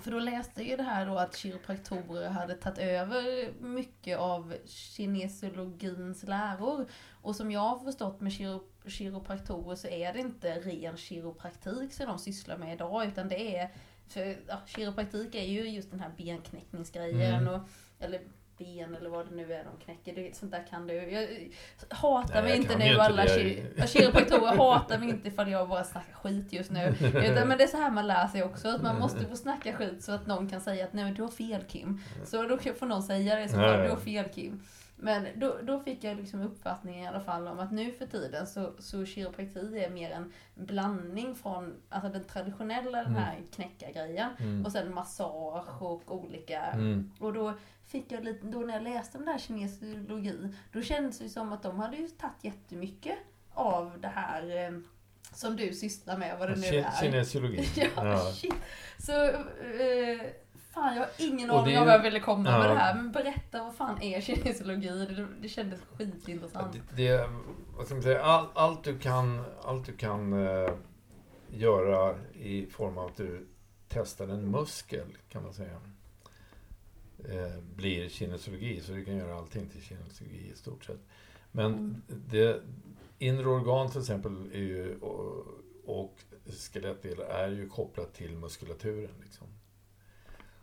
för 0.00 0.10
då 0.10 0.18
läste 0.18 0.60
jag 0.60 0.70
ju 0.70 0.76
det 0.76 0.82
här 0.82 1.06
då 1.06 1.18
att 1.18 1.36
kiropraktorer 1.36 2.28
hade 2.30 2.54
tagit 2.54 2.78
över 2.78 3.52
mycket 3.60 4.18
av 4.18 4.54
kinesologins 4.66 6.22
läror. 6.22 6.86
Och 7.22 7.36
som 7.36 7.50
jag 7.50 7.60
har 7.60 7.78
förstått 7.78 8.20
med 8.20 8.32
kiro, 8.32 8.62
kiropraktorer 8.86 9.76
så 9.76 9.88
är 9.88 10.12
det 10.12 10.18
inte 10.20 10.60
ren 10.60 10.96
kiropraktik 10.96 11.92
som 11.92 12.06
de 12.06 12.18
sysslar 12.18 12.56
med 12.56 12.74
idag 12.74 13.06
utan 13.06 13.28
det 13.28 13.56
är 13.56 13.70
för 14.08 14.36
ja, 14.48 14.60
kiropraktik 14.66 15.34
är 15.34 15.44
ju 15.44 15.68
just 15.68 15.90
den 15.90 16.00
här 16.00 16.10
benknäckningsgrejen 16.16 17.42
Mm. 17.42 17.54
och 17.54 17.68
eller 18.00 18.20
ben 18.64 18.94
eller 18.94 19.10
vad 19.10 19.28
det 19.28 19.34
nu 19.34 19.52
är 19.52 19.64
de 19.64 19.84
knäcker. 19.84 20.14
Det, 20.14 20.36
sånt 20.36 20.52
där 20.52 20.66
kan 20.70 20.86
du. 20.86 20.94
Jag 20.94 21.28
hatar 21.88 22.42
mig 22.42 22.56
inte 22.56 22.78
nu 22.78 22.98
alla 22.98 23.26
kiropraktorer 23.86 24.56
hatar 24.56 24.98
mig 24.98 25.08
inte 25.08 25.28
ifall 25.28 25.50
jag 25.50 25.68
bara 25.68 25.84
snackar 25.84 26.12
skit 26.12 26.52
just 26.52 26.70
nu. 26.70 26.94
Utan, 27.00 27.48
men 27.48 27.58
det 27.58 27.64
är 27.64 27.68
så 27.68 27.76
här 27.76 27.90
man 27.90 28.06
lär 28.06 28.26
sig 28.26 28.42
också, 28.42 28.68
att 28.68 28.82
man 28.82 28.98
måste 28.98 29.24
få 29.24 29.36
snacka 29.36 29.72
skit 29.72 30.04
så 30.04 30.12
att 30.12 30.26
någon 30.26 30.48
kan 30.48 30.60
säga 30.60 30.84
att 30.84 30.92
nej 30.92 31.04
men 31.04 31.14
du 31.14 31.22
har 31.22 31.30
fel 31.30 31.62
Kim. 31.68 32.00
Så 32.24 32.42
då 32.42 32.58
får 32.58 32.86
någon 32.86 33.02
säga 33.02 33.36
det 33.36 33.48
så 33.48 33.56
ja. 33.56 33.76
du 33.76 33.88
har 33.90 33.96
fel 33.96 34.24
Kim. 34.34 34.62
Men 35.04 35.26
då, 35.36 35.56
då 35.62 35.80
fick 35.80 36.04
jag 36.04 36.16
liksom 36.16 36.42
uppfattningen 36.42 37.04
i 37.04 37.06
alla 37.08 37.20
fall 37.20 37.48
om 37.48 37.58
att 37.58 37.72
nu 37.72 37.92
för 37.92 38.06
tiden 38.06 38.46
så, 38.46 38.72
så 38.78 39.04
kiroprakti 39.06 39.78
är 39.84 39.90
mer 39.90 40.10
en 40.10 40.32
blandning 40.54 41.34
från 41.34 41.74
alltså 41.88 42.08
den 42.12 42.24
traditionella 42.24 43.02
den 43.04 43.14
här 43.16 43.40
knäckargrejen 43.54 44.30
Mm. 44.40 44.64
och 44.66 44.72
sen 44.72 44.94
massage 44.94 45.82
och 45.82 46.14
olika 46.16 46.60
Mm. 46.62 47.10
och 47.18 47.32
då 47.32 47.52
fick 47.84 48.12
jag 48.12 48.24
lite, 48.24 48.46
då 48.46 48.58
när 48.58 48.74
jag 48.74 48.82
läste 48.82 49.18
om 49.18 49.24
det 49.24 49.30
här 49.30 49.38
kinesiologi, 49.38 50.48
då 50.72 50.82
kändes 50.82 51.18
det 51.18 51.28
som 51.28 51.52
att 51.52 51.62
de 51.62 51.78
hade 51.80 51.96
ju 51.96 52.08
tagit 52.08 52.44
jättemycket 52.44 53.18
av 53.52 54.00
det 54.00 54.08
här 54.08 54.66
eh, 54.66 54.78
som 55.34 55.56
du 55.56 55.72
sysslar 55.74 56.16
med, 56.18 56.38
vad 56.38 56.48
det 56.48 56.56
nu 56.56 56.66
Ki- 56.66 56.84
är. 56.86 57.00
Kinesiologi. 57.00 57.68
Ja, 57.76 57.88
Ja. 57.96 58.18
shit. 58.18 58.54
Så, 58.98 59.24
eh, 59.24 60.20
fan 60.74 60.94
jag 60.96 61.02
har 61.02 61.10
ingen 61.18 61.50
Och 61.50 61.58
aning 61.60 61.78
om 61.78 61.84
vad 61.86 61.94
jag 61.94 62.02
ville 62.02 62.20
komma 62.20 62.50
Ja. 62.50 62.58
med 62.58 62.70
det 62.70 62.74
här, 62.74 62.94
men 62.94 63.12
berätta 63.12 63.64
vad 63.64 63.74
fan 63.74 64.02
är 64.02 64.20
kinesiologi? 64.20 64.88
Det, 64.88 65.26
det 65.40 65.48
kändes 65.48 65.80
skitintressant. 65.80 66.72
Det, 66.72 66.96
det, 67.08 67.30
vad 67.76 67.86
ska 67.86 67.94
man 67.94 68.02
säga, 68.02 68.22
all, 68.22 68.46
allt 68.54 68.84
du 68.84 68.98
kan, 68.98 69.44
allt 69.62 69.86
du 69.86 69.92
kan 69.92 70.46
eh, 70.46 70.74
göra 71.50 72.14
i 72.34 72.66
form 72.66 72.98
av 72.98 73.06
att 73.06 73.16
du 73.16 73.46
testar 73.88 74.28
en 74.28 74.50
muskel, 74.50 75.06
kan 75.28 75.42
man 75.42 75.52
säga, 75.54 75.80
eh, 77.28 77.58
blir 77.76 78.08
kinesiologi. 78.08 78.80
Så 78.80 78.92
du 78.92 79.04
kan 79.04 79.16
göra 79.16 79.34
allting 79.38 79.68
till 79.68 79.82
kinesiologi 79.82 80.50
i 80.52 80.56
stort 80.56 80.84
sett. 80.84 81.00
Men 81.52 81.72
Mm. 81.72 82.02
det, 82.08 82.62
inre 83.18 83.48
organ 83.48 83.90
till 83.90 84.00
exempel 84.00 84.50
är 84.52 84.58
ju, 84.58 84.98
och, 85.00 85.46
och 85.84 86.18
skelettdelar 86.72 87.24
är 87.24 87.48
ju 87.48 87.68
kopplat 87.68 88.14
till 88.14 88.36
muskulaturen. 88.36 89.14
Liksom. 89.22 89.46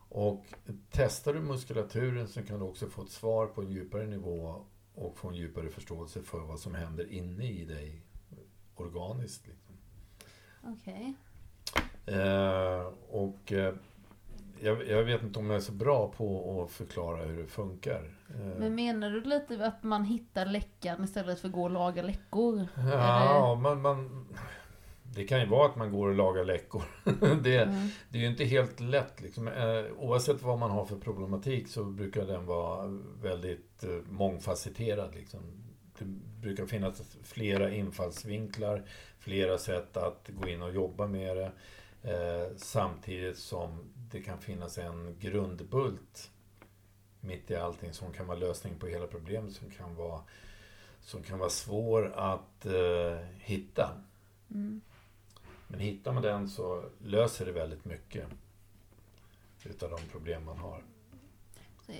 Och 0.10 0.46
testar 0.92 1.34
du 1.34 1.40
muskulaturen 1.40 2.28
så 2.28 2.44
kan 2.44 2.60
du 2.60 2.66
också 2.66 2.90
få 2.90 3.02
ett 3.04 3.10
svar 3.10 3.48
på 3.48 3.62
en 3.62 3.70
djupare 3.72 4.06
nivå 4.06 4.66
och 4.96 5.18
få 5.18 5.28
en 5.30 5.36
djupare 5.36 5.70
förståelse 5.70 6.22
för 6.22 6.40
vad 6.40 6.60
som 6.60 6.76
händer 6.76 7.12
inne 7.12 7.46
i 7.46 7.66
dig 7.66 8.02
organiskt. 8.76 9.48
Liksom. 9.48 9.76
Okej. 10.64 11.14
Eh, 12.06 12.94
och 13.10 13.52
eh, 13.52 13.74
jag, 14.60 14.88
jag 14.88 15.04
vet 15.04 15.24
inte 15.24 15.40
om 15.40 15.46
jag 15.46 15.56
är 15.56 15.60
så 15.60 15.72
bra 15.72 16.12
på 16.18 16.62
att 16.64 16.72
förklara 16.72 17.24
hur 17.24 17.42
det 17.42 17.48
funkar. 17.48 18.18
Eh, 18.30 18.60
Men 18.60 18.76
menar 18.76 19.10
du 19.10 19.22
lite 19.22 19.66
att 19.66 19.84
man 19.84 20.04
hittar 20.04 20.46
läckan 20.46 21.04
istället 21.04 21.40
för 21.40 21.48
att 21.48 21.54
gå 21.54 21.64
och 21.64 21.70
laga 21.70 22.02
läckor? 22.02 22.68
ja, 22.76 23.60
man, 23.62 23.82
man, 23.82 24.28
det 25.14 25.24
kan 25.24 25.40
ju 25.40 25.46
vara 25.46 25.70
att 25.70 25.76
man 25.76 25.92
går 25.92 26.08
och 26.10 26.16
lagar 26.16 26.46
läckor. 26.46 26.84
det, 27.44 27.58
Mm. 27.58 27.88
det 28.10 28.18
är 28.18 28.22
ju 28.22 28.28
inte 28.28 28.46
helt 28.46 28.80
lätt. 28.80 29.22
Liksom. 29.22 29.48
Eh, 29.48 29.86
oavsett 29.98 30.42
vad 30.42 30.60
man 30.60 30.72
har 30.72 30.86
för 30.86 30.96
problematik 30.98 31.68
så 31.68 31.84
brukar 31.84 32.26
den 32.26 32.46
vara 32.46 32.88
väldigt 33.22 33.84
eh, 33.84 33.90
mångfacetterad. 34.10 35.16
Liksom. 35.16 35.40
Det 36.00 36.06
brukar 36.42 36.66
finnas 36.66 37.18
flera 37.24 37.72
infallsvinklar, 37.72 38.84
flera 39.20 39.58
sätt 39.58 39.98
att 39.98 40.30
gå 40.30 40.48
in 40.48 40.62
och 40.62 40.74
jobba 40.74 41.08
med 41.08 41.38
det. 41.38 41.52
Eh, 42.04 42.56
samtidigt 42.58 43.38
som 43.38 43.94
det 44.12 44.22
kan 44.22 44.40
finnas 44.40 44.78
en 44.78 45.16
grundbult 45.20 46.32
mitt 47.22 47.52
i 47.52 47.56
allting 47.56 47.94
som 47.94 48.14
kan 48.14 48.28
vara 48.28 48.38
lösning 48.38 48.80
på 48.80 48.88
hela 48.88 49.08
problemet 49.08 49.54
som 49.54 49.70
kan 49.70 49.96
vara, 49.96 50.22
som 51.02 51.24
kan 51.24 51.40
vara 51.40 51.50
svår 51.50 52.14
att 52.16 52.66
eh, 52.66 53.18
hitta. 53.38 53.90
Mm. 54.52 54.82
Men 55.72 55.80
hittar 55.80 56.14
man 56.14 56.24
den 56.24 56.50
så 56.50 56.84
löser 57.00 57.46
det 57.46 57.52
väldigt 57.52 57.86
mycket 57.86 58.28
utav 59.64 59.90
de 59.90 60.02
problem 60.12 60.46
man 60.46 60.58
har. 60.58 60.84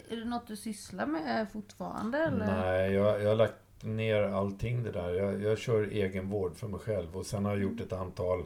Är 0.10 0.16
det 0.16 0.26
något 0.26 0.48
du 0.48 0.56
sysslar 0.56 1.06
med 1.06 1.48
fortfarande 1.52 2.18
eller? 2.18 2.46
Nej, 2.46 2.92
jag, 2.92 3.22
jag 3.22 3.28
har 3.28 3.36
lagt 3.36 3.84
ner 3.84 4.24
allting 4.24 4.84
det 4.84 4.92
där. 4.92 5.14
Jag, 5.14 5.42
jag 5.42 5.58
kör 5.58 5.84
egen 5.84 6.30
vård 6.30 6.56
för 6.56 6.68
mig 6.68 6.80
själv 6.80 7.18
och 7.18 7.26
sen 7.26 7.46
har 7.46 7.52
jag 7.52 7.62
gjort 7.62 7.82
ett 7.82 7.94
antal 7.94 8.44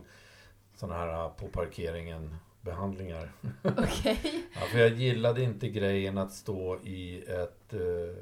sådana 0.76 1.00
här 1.00 1.30
på 1.30 1.48
parkeringen 1.48 2.36
behandlingar. 2.62 3.32
Okej. 3.62 4.46
Ja, 4.54 4.62
för 4.72 4.80
jag 4.80 4.94
gillade 4.94 5.44
inte 5.44 5.70
grejen 5.70 6.18
att 6.18 6.34
stå 6.34 6.80
i 6.84 7.24
ett 7.28 7.74
eh, 7.74 8.16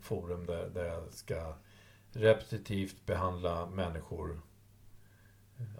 forum 0.00 0.46
där, 0.46 0.70
där 0.74 0.84
jag 0.84 1.12
ska 1.12 1.54
repetitivt 2.12 3.06
behandla 3.06 3.66
människor. 3.66 4.40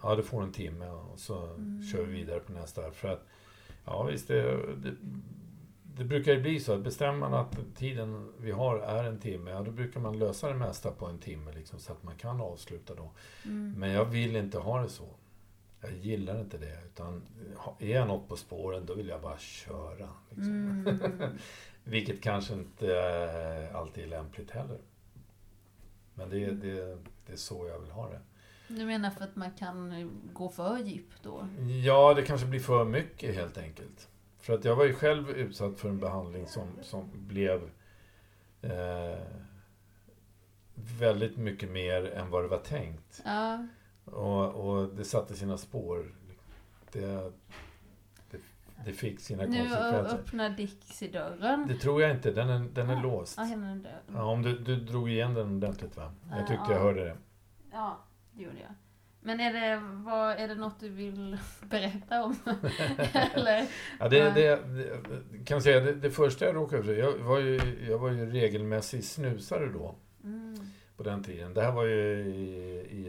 Ja, 0.02 0.14
du 0.16 0.22
får 0.22 0.42
en 0.42 0.52
timme 0.52 0.88
och 0.88 1.18
så 1.18 1.46
Mm. 1.46 1.82
kör 1.82 2.02
vi 2.04 2.12
vidare 2.12 2.40
på 2.40 2.52
nästa. 2.52 2.90
För 2.90 3.08
att, 3.08 3.26
ja 3.84 4.02
visst, 4.02 4.28
det, 4.28 4.42
det, 4.76 4.94
det 5.96 6.04
brukar 6.04 6.32
ju 6.32 6.40
bli 6.42 6.60
så 6.60 6.72
att 6.72 6.80
bestämmer 6.80 7.18
man 7.18 7.34
att 7.34 7.56
tiden 7.76 8.32
vi 8.38 8.50
har 8.50 8.78
är 8.78 9.04
en 9.04 9.18
timme, 9.18 9.50
ja 9.50 9.60
då 9.62 9.70
brukar 9.70 10.00
man 10.00 10.18
lösa 10.18 10.48
det 10.48 10.54
mesta 10.54 10.90
på 10.90 11.06
en 11.06 11.18
timme 11.18 11.52
liksom, 11.52 11.78
så 11.78 11.92
att 11.92 12.02
man 12.02 12.16
kan 12.16 12.40
avsluta 12.40 12.94
då. 12.94 13.10
Mm. 13.44 13.74
Men 13.78 13.90
jag 13.90 14.04
vill 14.04 14.36
inte 14.36 14.58
ha 14.58 14.82
det 14.82 14.88
så. 14.88 15.08
Jag 15.80 15.92
gillar 15.92 16.40
inte 16.40 16.58
det. 16.58 16.78
Utan 16.86 17.22
är 17.78 17.96
jag 17.96 18.08
något 18.08 18.28
på 18.28 18.36
spåren, 18.36 18.86
då 18.86 18.94
vill 18.94 19.08
jag 19.08 19.20
bara 19.20 19.38
köra. 19.38 20.08
Liksom. 20.30 20.52
Mm. 20.86 20.98
Vilket 21.84 22.22
kanske 22.22 22.54
inte 22.54 23.70
alltid 23.74 24.04
är 24.04 24.08
lämpligt 24.08 24.50
heller. 24.50 24.78
Men 26.14 26.30
det, 26.30 26.50
det, 26.50 26.98
det 27.26 27.32
är 27.32 27.36
så 27.36 27.68
jag 27.68 27.78
vill 27.78 27.90
ha 27.90 28.08
det. 28.10 28.20
Du 28.78 28.86
menar 28.86 29.10
för 29.10 29.24
att 29.24 29.36
man 29.36 29.50
kan 29.50 30.10
gå 30.32 30.48
för 30.48 30.78
djupt 30.78 31.22
då? 31.22 31.48
Ja, 31.84 32.14
det 32.14 32.22
kanske 32.22 32.46
blir 32.46 32.60
för 32.60 32.84
mycket 32.84 33.34
helt 33.34 33.58
enkelt. 33.58 34.08
För 34.40 34.52
att 34.54 34.64
jag 34.64 34.76
var 34.76 34.84
ju 34.84 34.92
själv 34.94 35.30
utsatt 35.30 35.78
för 35.78 35.88
en 35.88 35.98
behandling 35.98 36.46
som, 36.46 36.68
som 36.82 37.10
blev 37.14 37.70
eh, 38.62 39.18
väldigt 40.98 41.36
mycket 41.36 41.70
mer 41.70 42.10
än 42.14 42.30
vad 42.30 42.44
det 42.44 42.48
var 42.48 42.58
tänkt. 42.58 43.22
Ja. 43.24 43.66
Och, 44.04 44.46
och 44.54 44.88
det 44.94 45.04
satte 45.04 45.34
sina 45.34 45.58
spår. 45.58 46.14
Det, 46.92 47.32
det, 48.30 48.38
det 48.84 48.92
fick 48.92 49.20
sina 49.20 49.42
Nu 49.46 49.58
konsekvenser. 49.58 50.14
öppnar 50.18 50.50
Dixie 50.50 51.10
dörren. 51.10 51.66
Det 51.68 51.74
tror 51.76 52.02
jag 52.02 52.10
inte, 52.10 52.30
den 52.30 52.48
är, 52.48 52.58
den 52.74 52.90
är 52.90 52.94
Ja. 52.94 53.02
låst. 53.02 53.34
Ja, 53.36 53.42
henne 53.42 53.70
är. 53.88 54.00
Ja, 54.14 54.24
om 54.24 54.42
du, 54.42 54.58
du 54.58 54.76
drog 54.76 55.10
igen 55.10 55.34
den 55.34 55.56
ordentligt 55.56 55.96
va? 55.96 56.12
Jag 56.30 56.38
tyckte 56.46 56.64
Ja. 56.68 56.72
jag 56.72 56.80
hörde 56.80 57.04
det. 57.04 57.16
Ja, 57.72 57.98
gjorde 58.42 58.60
jag. 58.60 58.74
Men 59.22 59.40
är 59.40 59.52
det, 59.52 59.80
vad, 60.04 60.36
är 60.36 60.48
det 60.48 60.54
något 60.54 60.80
du 60.80 60.88
vill 60.88 61.38
berätta 61.70 62.24
om? 62.24 62.36
Eller? 63.34 63.66
Ja, 63.98 64.08
det, 64.08 64.30
det, 64.30 64.60
det 65.32 65.44
kan 65.44 65.62
säga, 65.62 65.80
det, 65.80 65.92
det 65.94 66.10
första 66.10 66.44
jag 66.44 66.54
råkade 66.54 66.80
ut 66.80 66.86
för, 66.86 66.94
jag 66.94 67.12
var 67.18 67.38
ju, 67.38 67.60
jag 67.88 67.98
var 67.98 68.10
ju 68.10 68.30
regelmässig 68.30 69.04
snusare 69.04 69.66
då, 69.66 69.94
Mm. 70.24 70.54
på 70.96 71.02
den 71.02 71.22
tiden. 71.24 71.54
Det 71.54 71.62
här 71.62 71.72
var 71.72 71.84
ju 71.84 72.20
i, 72.20 72.50
i 72.90 73.08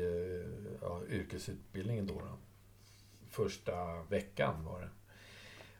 ja, 0.81 1.01
yrkesutbildningen 1.09 2.07
då, 2.07 2.13
då. 2.13 2.37
Första 3.29 4.03
veckan 4.09 4.65
var 4.65 4.81
det. 4.81 4.89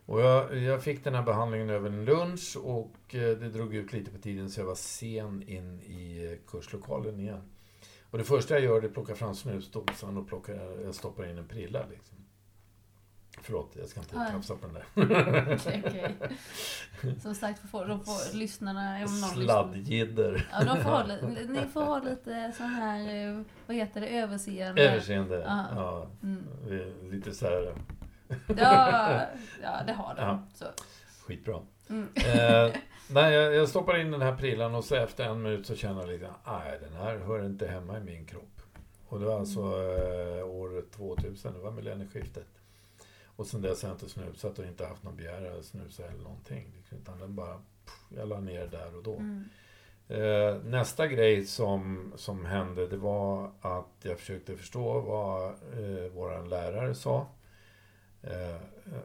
Och 0.06 0.22
jag, 0.22 0.58
jag 0.58 0.84
fick 0.84 1.04
den 1.04 1.16
här 1.16 1.24
behandlingen 1.24 1.70
över 1.70 1.90
en 1.90 2.06
lunch 2.06 2.58
och 2.64 3.16
eh, 3.16 3.38
det 3.38 3.50
drog 3.50 3.76
ut 3.76 3.94
lite 3.94 4.12
på 4.12 4.18
tiden 4.18 4.50
så 4.50 4.60
jag 4.62 4.66
var 4.66 4.76
sen 4.76 5.44
in 5.50 5.82
i 5.82 6.38
kurslokalen 6.48 7.20
igen. 7.20 7.42
Och 8.12 8.18
det 8.18 8.24
första 8.24 8.54
jag 8.54 8.64
gör 8.64 8.82
är 8.82 8.86
att 8.86 8.94
plocka 8.94 9.16
fram 9.16 9.36
snusdosan 9.36 10.18
och 10.18 10.28
plocka, 10.28 10.52
jag 10.86 10.96
stoppar 10.96 11.26
in 11.30 11.38
en 11.38 11.48
prilla. 11.48 11.80
Liksom. 11.90 12.18
Förlåt, 13.42 13.72
jag 13.80 13.88
ska 13.88 14.00
inte 14.00 14.16
Ja. 14.16 14.26
tafsa 14.32 14.56
på 14.56 14.68
den 14.68 14.74
där. 14.74 15.56
Okej, 15.56 15.84
okej. 15.88 16.16
Som 17.22 17.36
sagt, 17.36 17.70
får, 17.70 17.86
då 17.86 17.98
får 18.00 18.36
lyssnarna... 18.38 19.08
Sladdjidder. 19.08 20.48
ja, 20.52 20.64
de 20.64 20.84
får 20.84 21.48
ni 21.54 21.66
får 21.74 21.82
ha 21.82 22.00
lite 22.00 22.52
sån 22.58 22.66
här, 22.68 23.28
eh, 23.30 23.42
vad 23.68 23.76
heter 23.78 24.02
det, 24.02 24.08
överseende. 24.08 24.90
Överseende. 24.90 25.36
Ja. 25.48 25.66
Ja. 25.76 26.08
Mm. 26.24 26.44
Lite 27.12 27.32
så 27.34 27.46
här, 27.46 27.76
Ja, 28.58 29.22
ja, 29.64 29.84
det 29.88 29.94
har 29.94 30.16
de. 30.16 30.22
Ja. 30.22 30.44
Så. 30.54 30.66
skitbra. 31.26 31.62
Mm. 31.90 32.08
Eh, 32.16 32.74
nej, 33.14 33.34
jag, 33.34 33.56
jag 33.56 33.70
stoppar 33.70 34.00
in 34.00 34.12
den 34.12 34.22
här 34.22 34.36
prillan 34.36 34.76
och 34.76 34.84
så 34.84 34.96
efter 34.96 35.24
en 35.24 35.42
minut 35.42 35.68
så 35.68 35.76
känner 35.76 36.02
jag 36.02 36.10
lite, 36.10 36.30
nej 36.46 36.80
den 36.82 36.94
här 36.94 37.18
hör 37.18 37.46
inte 37.46 37.68
hemma 37.68 37.98
i 37.98 38.04
min 38.04 38.26
kropp. 38.26 38.62
Och 39.08 39.20
det 39.20 39.26
var 39.26 39.40
alltså 39.40 39.60
eh, 39.60 40.46
år 40.46 40.84
2000, 40.92 41.54
det 41.54 41.60
var 41.60 41.72
millennieskiftet. 41.72 42.48
Och 43.36 43.48
sen 43.48 43.62
dess 43.62 43.82
har 43.82 43.90
jag 43.90 43.96
inte 43.96 44.10
snusat 44.10 44.60
och 44.60 44.66
inte 44.66 44.86
haft 44.86 45.04
någon 45.04 45.16
begäran 45.16 45.60
att 45.60 45.66
snusa 45.66 46.04
eller 46.04 46.24
någonting. 46.24 46.74
liksom, 46.78 46.98
Utan 46.98 47.20
den 47.20 47.36
bara, 47.36 47.56
pff, 47.86 48.06
jag 48.18 48.28
la 48.28 48.40
ner 48.40 48.68
där 48.68 48.96
och 48.96 49.04
då. 49.04 49.16
Mm. 49.16 49.50
Eh, 50.08 50.56
nästa 50.64 51.08
grej 51.08 51.46
som, 51.46 52.14
som 52.16 52.46
hände 52.46 52.88
det 52.88 52.98
var 52.98 53.52
att 53.62 53.96
jag 54.02 54.20
försökte 54.20 54.58
förstå 54.58 55.00
vad 55.00 55.46
eh, 55.50 56.12
vår 56.14 56.48
lärare 56.48 56.96
sa. 56.96 57.28
Eh, 58.24 58.62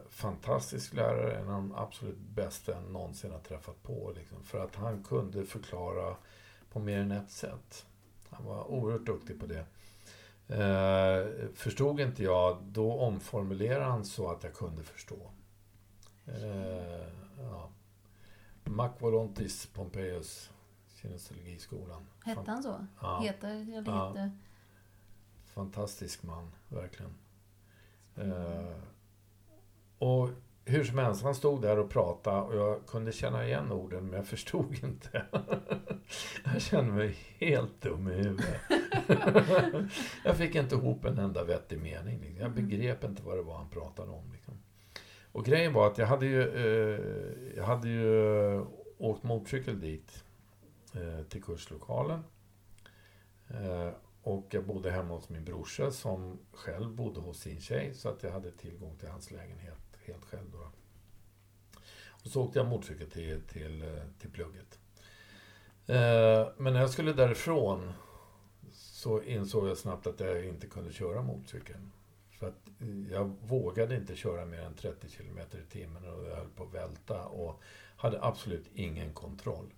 fantastisk 0.09 0.93
lärare, 0.93 1.37
en 1.37 1.47
av 1.49 1.53
de 1.53 1.75
absolut 1.75 2.17
bästa 2.17 2.71
jag 2.71 2.83
någonsin 2.83 3.31
har 3.31 3.39
träffat 3.39 3.83
på. 3.83 4.13
Liksom, 4.15 4.43
för 4.43 4.59
att 4.59 4.75
han 4.75 5.03
kunde 5.03 5.45
förklara 5.45 6.15
på 6.71 6.79
mer 6.79 6.99
än 6.99 7.11
ett 7.11 7.31
sätt. 7.31 7.85
Han 8.29 8.45
var 8.45 8.71
oerhört 8.71 9.05
duktig 9.05 9.39
på 9.39 9.45
det. 9.45 9.65
Eh, 10.55 11.49
förstod 11.55 11.99
inte 11.99 12.23
jag, 12.23 12.63
då 12.63 12.93
omformulerade 12.93 13.85
han 13.85 14.05
så 14.05 14.31
att 14.31 14.43
jag 14.43 14.53
kunde 14.53 14.83
förstå. 14.83 15.31
Eh, 16.25 17.07
ja. 17.39 17.69
Mac 18.63 18.91
volontis 18.99 19.65
Pompeius, 19.65 20.49
kinesiologiskolan. 21.01 22.07
Hette 22.25 22.51
han 22.51 22.63
så? 22.63 22.87
Ja, 23.01 23.19
Heter, 23.21 23.49
eller 23.49 23.91
Ja. 23.91 24.07
heter... 24.09 24.31
fantastisk 25.45 26.23
man, 26.23 26.51
verkligen. 26.69 27.13
Eh, 28.15 28.77
och 29.99 30.29
hur 30.67 30.83
som 30.83 30.97
helst, 30.97 31.23
han 31.23 31.35
stod 31.35 31.61
där 31.61 31.79
och 31.79 31.89
pratade 31.89 32.41
och 32.41 32.55
jag 32.55 32.85
kunde 32.85 33.11
känna 33.11 33.45
igen 33.45 33.71
orden 33.71 34.05
men 34.05 34.13
jag 34.13 34.27
förstod 34.27 34.75
inte. 34.83 35.25
jag 36.43 36.61
kände 36.61 36.93
mig 36.93 37.17
helt 37.37 37.81
dum 37.81 38.07
i 38.07 38.13
huvudet. 38.13 38.61
jag 40.25 40.37
fick 40.37 40.55
inte 40.55 40.75
ihop 40.75 41.05
en 41.05 41.17
enda 41.17 41.43
vettig 41.43 41.79
mening. 41.79 42.19
Liksom. 42.19 42.41
Jag 42.41 42.51
begrep 42.51 43.03
inte 43.03 43.23
vad 43.23 43.37
det 43.37 43.43
var 43.43 43.57
han 43.57 43.69
pratade 43.69 44.11
om. 44.11 44.31
Liksom. 44.31 44.53
Och 45.31 45.45
grejen 45.45 45.73
var 45.73 45.87
att 45.87 45.97
jag 45.97 46.07
hade 46.07 46.25
ju, 46.25 46.41
eh, 46.41 47.01
jag 47.55 47.63
hade 47.63 47.89
ju 47.89 48.55
eh, 48.55 48.67
åkt 48.97 49.23
motorcykel 49.23 49.79
dit 49.79 50.23
eh, 50.93 51.23
till 51.23 51.43
kurslokalen. 51.43 52.23
Och 54.21 54.47
jag 54.49 54.65
bodde 54.65 54.91
hemma 54.91 55.13
hos 55.13 55.29
min 55.29 55.45
brorsa 55.45 55.91
som 55.91 56.39
själv 56.53 56.95
bodde 56.95 57.19
hos 57.19 57.39
sin 57.39 57.61
tjej 57.61 57.93
så 57.93 58.09
att 58.09 58.23
jag 58.23 58.31
hade 58.31 58.51
tillgång 58.51 58.95
till 58.95 59.07
hans 59.07 59.31
lägenhet 59.31 59.86
helt 60.07 60.25
själv. 60.25 60.51
Då. 60.51 60.71
Och 62.09 62.31
så 62.31 62.43
åkte 62.43 62.59
jag 62.59 62.67
motorcykel 62.67 63.09
till, 63.09 63.41
till, 63.41 64.01
till 64.19 64.31
plugget. 64.31 64.79
Eh, 65.87 66.47
men 66.57 66.73
när 66.73 66.79
jag 66.79 66.89
skulle 66.89 67.13
därifrån 67.13 67.93
så 68.71 69.21
insåg 69.21 69.67
jag 69.67 69.77
snabbt 69.77 70.07
att 70.07 70.19
jag 70.19 70.45
inte 70.45 70.67
kunde 70.67 70.93
köra 70.93 71.21
motorcykeln. 71.21 71.91
För 72.31 72.47
att 72.47 72.67
jag 73.11 73.35
vågade 73.41 73.95
inte 73.95 74.15
köra 74.15 74.45
mer 74.45 74.61
än 74.61 74.73
30 74.73 75.07
km 75.07 75.37
i 75.37 75.71
timmen 75.71 76.03
och 76.03 76.27
jag 76.29 76.35
höll 76.35 76.49
på 76.49 76.63
att 76.63 76.73
välta 76.73 77.25
och 77.25 77.61
hade 77.95 78.23
absolut 78.23 78.69
ingen 78.73 79.13
kontroll. 79.13 79.73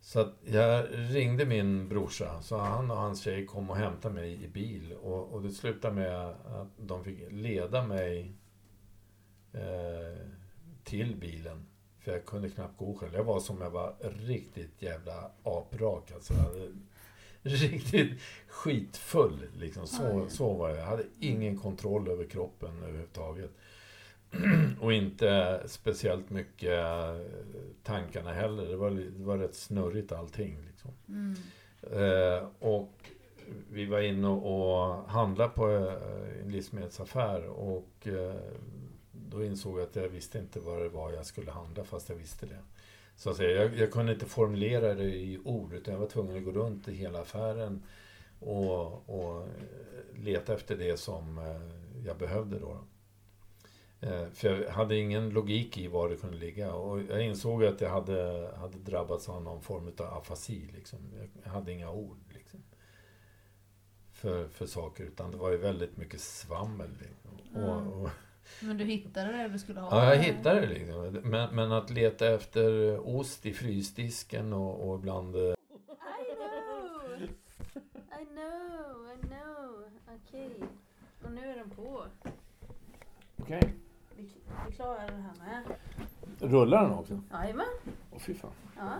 Så 0.00 0.20
att 0.20 0.34
jag 0.44 0.86
ringde 0.92 1.46
min 1.46 1.88
brorsa, 1.88 2.42
så 2.42 2.56
han 2.56 2.90
och 2.90 2.96
hans 2.96 3.22
tjej 3.22 3.46
kom 3.46 3.70
och 3.70 3.76
hämtade 3.76 4.14
mig 4.14 4.44
i 4.44 4.48
bil. 4.48 4.92
Och, 4.92 5.32
och 5.32 5.42
det 5.42 5.50
slutade 5.50 5.94
med 5.94 6.26
att 6.30 6.68
de 6.76 7.04
fick 7.04 7.32
leda 7.32 7.86
mig 7.86 8.32
till 10.84 11.16
bilen. 11.16 11.66
För 12.00 12.12
jag 12.12 12.24
kunde 12.24 12.50
knappt 12.50 12.78
gå 12.78 12.94
själv. 12.94 13.14
Jag 13.14 13.24
var 13.24 13.40
som 13.40 13.60
jag 13.60 13.70
var 13.70 13.94
riktigt 14.26 14.82
jävla 14.82 15.30
aprak. 15.42 16.12
Alltså, 16.14 16.34
riktigt 17.42 18.20
skitfull. 18.48 19.46
Liksom. 19.56 19.86
Så, 19.86 20.26
så 20.28 20.52
var 20.52 20.68
jag. 20.68 20.78
Jag 20.78 20.84
hade 20.84 21.04
ingen 21.20 21.58
kontroll 21.58 22.08
över 22.08 22.24
kroppen 22.24 22.82
överhuvudtaget. 22.82 23.50
Och 24.80 24.92
inte 24.92 25.62
speciellt 25.66 26.30
mycket 26.30 26.78
eh, 26.78 27.16
tankarna 27.82 28.32
heller. 28.32 28.64
Det 28.64 28.76
var, 28.76 28.90
det 28.90 29.24
var 29.24 29.38
rätt 29.38 29.54
snurrigt 29.54 30.12
allting. 30.12 30.58
Liksom. 30.66 30.90
Mm. 31.08 31.36
Eh, 31.92 32.48
och 32.58 33.10
vi 33.70 33.86
var 33.86 34.00
inne 34.00 34.28
och 34.28 35.10
handlade 35.10 35.50
på 35.50 35.68
eh, 35.68 36.42
en 36.42 36.52
livsmedelsaffär 36.52 37.46
och 37.48 38.08
eh, 38.08 38.34
då 39.34 39.44
insåg 39.44 39.78
jag 39.78 39.82
att 39.82 39.96
jag 39.96 40.08
visste 40.08 40.38
inte 40.38 40.60
vad 40.60 40.82
det 40.82 40.88
var 40.88 41.12
jag 41.12 41.26
skulle 41.26 41.50
handla 41.50 41.84
fast 41.84 42.08
jag 42.08 42.16
visste 42.16 42.46
det. 42.46 42.58
Så 43.16 43.30
att 43.30 43.36
säga, 43.36 43.62
jag, 43.62 43.76
jag 43.76 43.92
kunde 43.92 44.12
inte 44.12 44.26
formulera 44.26 44.94
det 44.94 45.04
i 45.04 45.40
ord 45.44 45.72
utan 45.72 45.94
jag 45.94 46.00
var 46.00 46.06
tvungen 46.06 46.36
att 46.36 46.44
gå 46.44 46.50
runt 46.50 46.88
i 46.88 46.92
hela 46.92 47.20
affären 47.20 47.82
och, 48.40 49.08
och 49.08 49.42
eh, 49.42 50.18
leta 50.22 50.54
efter 50.54 50.76
det 50.76 50.96
som 50.96 51.38
eh, 51.38 52.06
jag 52.06 52.16
behövde 52.16 52.58
då. 52.58 52.78
Eh, 54.00 54.26
För 54.26 54.62
jag 54.62 54.70
hade 54.70 54.96
ingen 54.96 55.30
logik 55.30 55.78
i 55.78 55.88
var 55.88 56.08
det 56.08 56.16
kunde 56.16 56.36
ligga 56.36 56.74
och 56.74 57.02
jag 57.02 57.22
insåg 57.22 57.64
att 57.64 57.80
jag 57.80 57.90
hade, 57.90 58.50
hade 58.56 58.78
drabbats 58.78 59.28
av 59.28 59.42
någon 59.42 59.62
form 59.62 59.92
av 59.98 60.18
afasi. 60.18 60.70
Liksom. 60.74 60.98
Jag 61.44 61.50
hade 61.50 61.72
inga 61.72 61.90
ord 61.90 62.18
liksom, 62.34 62.62
för, 64.12 64.48
för 64.48 64.66
saker 64.66 65.04
utan 65.04 65.30
det 65.30 65.36
var 65.36 65.50
ju 65.50 65.56
väldigt 65.56 65.96
mycket 65.96 66.20
svammel. 66.20 66.90
Liksom. 67.00 67.60
Mm. 67.62 67.68
Och, 67.68 68.02
och, 68.02 68.10
Men 68.60 68.76
du 68.78 68.84
hittade 68.84 69.32
det 69.32 69.48
du 69.48 69.58
skulle 69.58 69.80
ha? 69.80 70.04
ja, 70.04 70.14
jag 70.14 70.22
hittade 70.22 70.60
det 70.60 70.66
liksom. 70.66 71.18
Men, 71.22 71.54
men 71.54 71.72
att 71.72 71.90
leta 71.90 72.26
efter 72.34 72.98
ost 73.16 73.46
i 73.46 73.52
frysdisken 73.54 74.52
och, 74.52 74.88
och 74.88 74.98
ibland... 74.98 75.36
eh, 75.36 75.40
I 75.40 75.44
know! 75.44 77.12
I 78.20 78.26
know, 78.26 79.08
I 79.12 79.26
know. 79.26 79.84
Okej. 80.26 80.50
Och 81.24 81.32
nu 81.32 81.40
är 81.50 81.54
den 81.56 81.70
på. 81.70 82.04
Okej. 83.42 83.74
Vi, 84.16 84.28
vi 84.68 84.72
klarar 84.72 85.06
det 85.06 85.12
här 85.22 85.34
med. 85.46 85.62
Rullar 86.52 86.82
den 86.82 86.92
också? 86.98 87.20
Jajamän. 87.32 87.66
Åh 88.12 88.18
fy 88.18 88.34
fan. 88.34 88.50
Ja. 88.76 88.92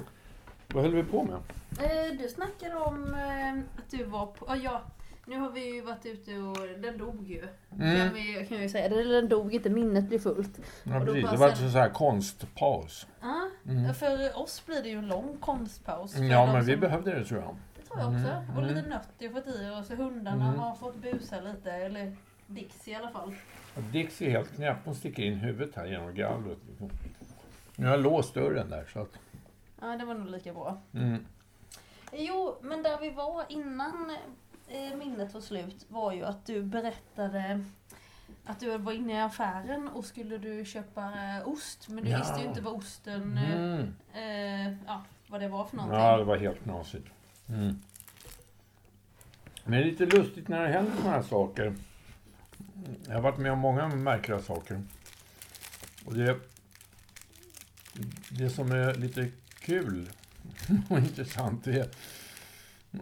Vad 0.69 0.83
höll 0.83 0.95
vi 0.95 1.03
på 1.03 1.23
med? 1.25 1.35
Eh, 1.81 2.19
du 2.19 2.29
snackade 2.29 2.75
om 2.77 3.15
eh, 3.15 3.59
att 3.79 3.91
du 3.91 4.05
var 4.05 4.27
på... 4.27 4.45
Ja, 4.49 4.57
ja, 4.57 4.83
nu 5.27 5.39
har 5.39 5.51
vi 5.51 5.75
ju 5.75 5.81
varit 5.81 6.07
ute 6.07 6.39
och 6.39 6.57
den 6.83 6.99
dog 6.99 7.29
ju. 7.31 7.49
Mm. 7.79 7.97
Kan, 7.99 8.15
vi, 8.15 8.47
kan 8.49 8.57
jag 8.57 8.63
ju 8.63 8.69
säga. 8.69 8.89
Den 8.89 9.29
dog 9.29 9.55
inte, 9.55 9.71
minnet 9.71 10.05
blev 10.09 10.19
fullt. 10.19 10.61
Ja, 10.85 11.01
Och 11.01 11.07
då 11.07 11.13
precis. 11.13 11.31
Det 11.31 11.37
var 11.37 11.49
en 11.49 11.57
sån 11.57 11.69
här 11.71 11.91
konstpaus. 11.91 13.07
Ja, 13.21 13.49
Mm. 13.69 13.95
för 13.95 14.39
oss 14.39 14.67
blir 14.67 14.83
det 14.83 14.89
ju 14.89 14.99
en 14.99 15.07
lång 15.07 15.37
konstpaus. 15.41 16.15
För 16.15 16.23
Ja, 16.25 16.47
men 16.53 16.65
vi 16.65 16.73
som- 16.73 16.81
behövde 16.81 17.19
det 17.19 17.25
tror 17.25 17.41
jag. 17.41 17.57
Det 17.77 17.83
tror 17.83 18.01
jag 18.01 18.09
också. 18.09 18.29
Mm, 18.29 18.57
Och 18.57 18.63
lite 18.63 18.79
mm. 18.79 18.91
nötter 18.91 19.29
fått 19.29 19.47
i 19.47 19.71
oss. 19.71 19.91
Hundarna 19.99 20.45
Mm. 20.49 20.59
har 20.59 20.75
fått 20.75 20.97
busa 20.97 21.41
lite. 21.41 21.73
Eller 21.73 22.17
Dix 22.47 22.89
i 22.89 22.95
alla 22.95 23.11
fall. 23.11 23.35
Dix 23.93 24.23
är 24.23 24.31
helt 24.31 24.57
knäpp. 24.57 24.77
Hon 24.85 24.95
sticker 24.95 25.23
in 25.23 25.35
huvudet 25.35 25.77
här 25.77 25.87
genom 25.87 26.15
gallret. 26.15 26.59
Liksom. 26.69 26.91
Nu 27.77 27.87
har 27.87 27.93
jag 27.95 28.03
låst 28.03 28.35
dörren 28.35 28.71
där 28.71 28.85
så 28.93 29.01
att... 29.01 29.19
Ja, 29.81 29.87
det 29.87 30.05
var 30.05 30.15
nog 30.15 30.27
lika 30.31 30.53
bra. 30.53 30.81
Mm. 30.95 31.27
Jo, 32.13 32.57
men 32.63 32.83
där 32.83 32.99
vi 33.01 33.11
var 33.11 33.45
innan 33.49 34.17
minnet 34.69 35.35
var 35.35 35.41
slut 35.41 35.87
var 35.89 36.13
ju 36.13 36.25
att 36.25 36.47
du 36.47 36.63
berättade 36.63 37.65
att 38.45 38.61
du 38.61 38.79
var 38.79 38.93
inne 38.93 39.13
i 39.13 39.21
affären 39.21 39.89
och 39.89 40.05
skulle 40.05 40.39
du 40.39 40.65
köpa 40.65 41.03
eh, 41.05 41.49
ost. 41.49 41.89
Men 41.89 42.05
du 42.05 42.11
Ja. 42.11 42.19
visste 42.19 42.41
ju 42.41 42.47
inte 42.47 42.61
vad 42.61 42.75
osten, 42.75 43.39
eh, 43.39 43.55
Mm. 43.57 43.95
eh, 44.15 44.77
ja, 44.87 45.05
vad 45.29 45.41
det 45.41 45.49
var 45.49 45.65
för 45.65 45.77
någonting. 45.77 45.99
Ja, 46.01 46.17
det 46.17 46.25
var 46.25 46.37
helt 46.37 46.63
knasigt. 46.63 47.07
Mm. 47.49 47.81
Men 49.65 49.73
det 49.73 49.79
är 49.79 49.85
lite 49.85 50.07
lustigt 50.07 50.49
när 50.49 50.63
det 50.63 50.69
händer 50.69 50.93
sådana 50.97 51.11
här 51.17 51.23
saker. 51.23 51.75
Jag 53.07 53.15
har 53.15 53.21
varit 53.21 53.39
med 53.39 53.53
om 53.53 53.59
många 53.59 53.89
märkliga 53.89 54.43
saker. 54.43 54.83
Och 56.05 56.15
det, 56.15 56.37
det 58.31 58.51
som 58.51 58.73
är 58.73 58.95
lite 58.95 59.31
kul 59.59 60.11
och 60.91 60.99
intressant 60.99 61.67
är 61.67 61.89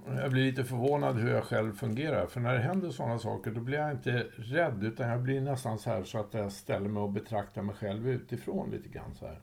jag 0.07 0.31
blir 0.31 0.45
lite 0.45 0.65
förvånad 0.65 1.17
hur 1.17 1.31
jag 1.31 1.45
själv 1.45 1.73
fungerar. 1.77 2.27
För 2.27 2.41
när 2.41 2.53
det 2.55 2.61
händer 2.61 2.91
sådana 2.91 3.19
saker 3.19 3.51
då 3.51 3.61
blir 3.61 3.79
jag 3.79 3.91
inte 3.91 4.27
rädd 4.37 4.85
utan 4.85 5.09
jag 5.09 5.23
blir 5.23 5.41
nästan 5.41 5.79
så 5.79 5.91
här 5.91 6.05
så 6.05 6.19
att 6.19 6.35
jag 6.35 6.53
ställer 6.53 6.89
mig 6.89 7.03
och 7.03 7.11
betraktar 7.13 7.63
mig 7.63 7.75
själv 7.75 8.09
utifrån 8.09 8.71
lite 8.71 8.89
grann 8.89 9.15
så 9.15 9.27
här. 9.27 9.41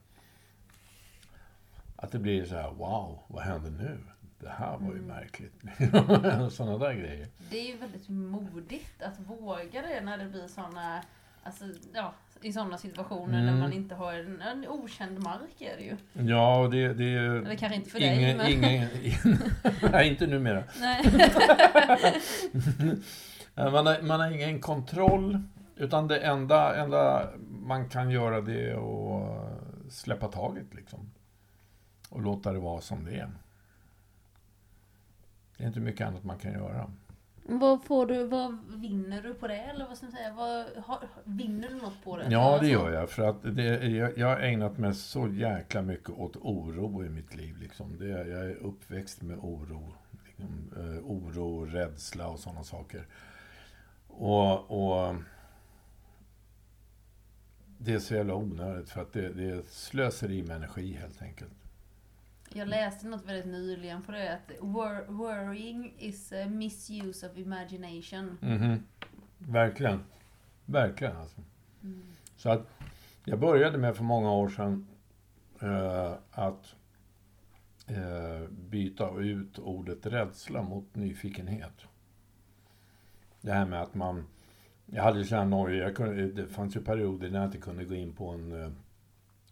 Att 1.96 2.12
det 2.12 2.20
blir 2.20 2.46
så 2.46 2.56
här, 2.56 2.72
wow, 2.72 3.20
vad 3.28 3.44
hände 3.44 3.70
nu? 3.70 3.98
Det 4.40 4.50
här 4.50 4.78
var 4.78 4.94
ju 4.94 5.00
Mm. 5.04 5.06
märkligt. 5.08 5.54
Sådana 6.54 6.78
där 6.78 6.94
grejer. 6.94 7.28
Det 7.50 7.58
är 7.60 7.68
ju 7.74 7.78
väldigt 7.78 8.10
modigt 8.10 9.02
att 9.02 9.20
våga 9.20 9.82
det 9.82 10.02
när 10.02 10.18
det 10.18 10.26
blir 10.26 10.48
sådana 10.48 11.04
Alltså, 11.44 11.66
ja, 11.94 12.14
i 12.42 12.54
sådana 12.54 12.78
situationer 12.78 13.40
Mm. 13.42 13.46
när 13.46 13.62
man 13.62 13.74
inte 13.74 13.96
har 13.96 14.14
en, 14.14 14.42
en 14.42 14.68
okänd 14.68 15.20
mark 15.20 15.62
är 15.62 15.78
det 15.78 15.84
ju. 15.84 15.98
Ja, 16.32 16.60
och 16.60 16.72
det, 16.72 16.94
det 16.94 17.04
är. 17.04 17.20
Eller 17.24 17.56
kanske 17.56 17.76
inte 17.76 17.90
för 17.90 18.00
ingen, 18.04 18.38
dig, 18.38 18.58
men... 18.58 18.64
ingen, 18.64 18.90
Nej, 19.92 20.08
inte 20.10 20.28
numera. 20.28 20.64
Nej. 20.80 21.04
Man 23.56 23.86
har, 23.86 24.02
man 24.02 24.20
har 24.20 24.32
ingen 24.32 24.60
kontroll, 24.60 25.42
utan 25.76 26.08
det 26.08 26.20
enda, 26.20 26.76
enda 26.76 27.30
man 27.50 27.90
kan 27.90 28.10
göra 28.12 28.42
det 28.42 28.70
är 28.70 28.76
att 28.76 29.94
släppa 29.94 30.28
taget 30.28 30.74
liksom. 30.74 31.12
Och 32.10 32.22
låta 32.22 32.54
det 32.54 32.60
vara 32.60 32.82
som 32.82 33.06
det 33.06 33.16
är. 33.16 33.30
Det 35.58 35.64
är 35.64 35.68
inte 35.68 35.80
mycket 35.80 36.08
annat 36.08 36.24
man 36.24 36.38
kan 36.38 36.52
göra. 36.54 36.92
Vad 37.58 37.84
får 37.84 38.06
du, 38.06 38.24
vad 38.24 38.58
vinner 38.76 39.22
du 39.22 39.34
på 39.34 39.48
det? 39.48 39.58
Eller 39.58 39.88
vad 39.88 39.98
ska 39.98 40.06
man 40.06 40.16
säga? 40.16 40.34
Vad, 40.34 40.66
har, 40.86 41.00
vinner 41.24 41.70
du 41.70 41.76
något 41.76 42.04
på 42.04 42.18
det? 42.18 42.28
Ja, 42.30 42.40
Alltså, 42.40 42.66
det 42.66 42.72
gör 42.72 42.92
jag. 42.92 43.10
För 43.10 43.24
att 43.24 43.56
det, 43.56 43.88
jag, 43.88 44.18
jag 44.18 44.28
har 44.28 44.40
ägnat 44.40 44.78
mig 44.78 44.96
så 44.96 45.28
jäkla 45.28 45.82
mycket 45.82 46.10
åt 46.10 46.36
oro 46.36 47.06
i 47.06 47.10
mitt 47.10 47.36
liv. 47.36 47.58
Liksom. 47.58 47.98
Det, 47.98 48.08
jag 48.08 48.46
är 48.50 48.56
uppväxt 48.56 49.22
med 49.22 49.38
oro. 49.38 49.94
Liksom, 50.28 50.72
eh, 50.78 51.06
oro, 51.06 51.66
rädsla 51.66 52.28
och 52.28 52.40
sådana 52.40 52.64
saker. 52.64 53.06
Och, 54.08 54.72
och 54.72 55.16
det 57.78 57.94
är 57.94 58.00
så 58.00 58.14
jävla 58.14 58.36
onödigt 58.36 58.90
för 58.90 59.02
att 59.02 59.14
det, 59.14 59.30
det 59.30 59.50
är 59.50 59.62
slöseri 59.68 60.44
med 60.44 60.56
energi 60.56 60.94
helt 60.94 61.22
enkelt. 61.22 61.59
Jag 62.54 62.68
läste 62.68 63.08
något 63.08 63.26
väldigt 63.26 63.46
nyligen 63.46 64.02
på 64.02 64.12
det 64.12 64.34
att 64.34 64.52
wor- 64.60 65.06
worrying 65.08 65.94
is 65.98 66.34
a 66.34 66.46
misuse 66.50 67.30
of 67.30 67.38
imagination. 67.38 68.38
Mhm. 68.42 68.84
Verkligen. 69.38 70.04
Verkligen 70.66 71.18
alltså. 71.18 71.42
Mm. 71.84 72.02
Så 72.38 72.50
att 72.50 72.68
jag 73.26 73.40
började 73.40 73.78
med 73.78 73.96
för 73.96 74.04
många 74.04 74.32
år 74.32 74.50
sedan 74.50 74.88
eh, 75.62 76.14
att 76.32 76.76
eh, 77.88 78.48
byta 78.50 79.20
ut 79.20 79.60
ordet 79.60 80.06
rädsla 80.06 80.62
mot 80.62 80.96
nyfikenhet. 80.96 81.74
Det 83.42 83.52
här 83.52 83.66
med 83.66 83.82
att 83.82 83.96
man... 83.96 84.26
Jag 84.86 85.04
hade 85.04 85.26
sådana 85.26 85.46
nojor. 85.58 85.78
Jag 85.78 85.96
kunde, 85.96 86.32
det 86.32 86.48
fanns 86.48 86.76
ju 86.76 86.82
perioder 86.82 87.30
när 87.30 87.40
jag 87.40 87.48
inte 87.48 87.58
kunde 87.58 87.86
gå 87.86 87.96
in 87.96 88.14
på 88.14 88.30
en 88.30 88.64
eh, 88.64 88.72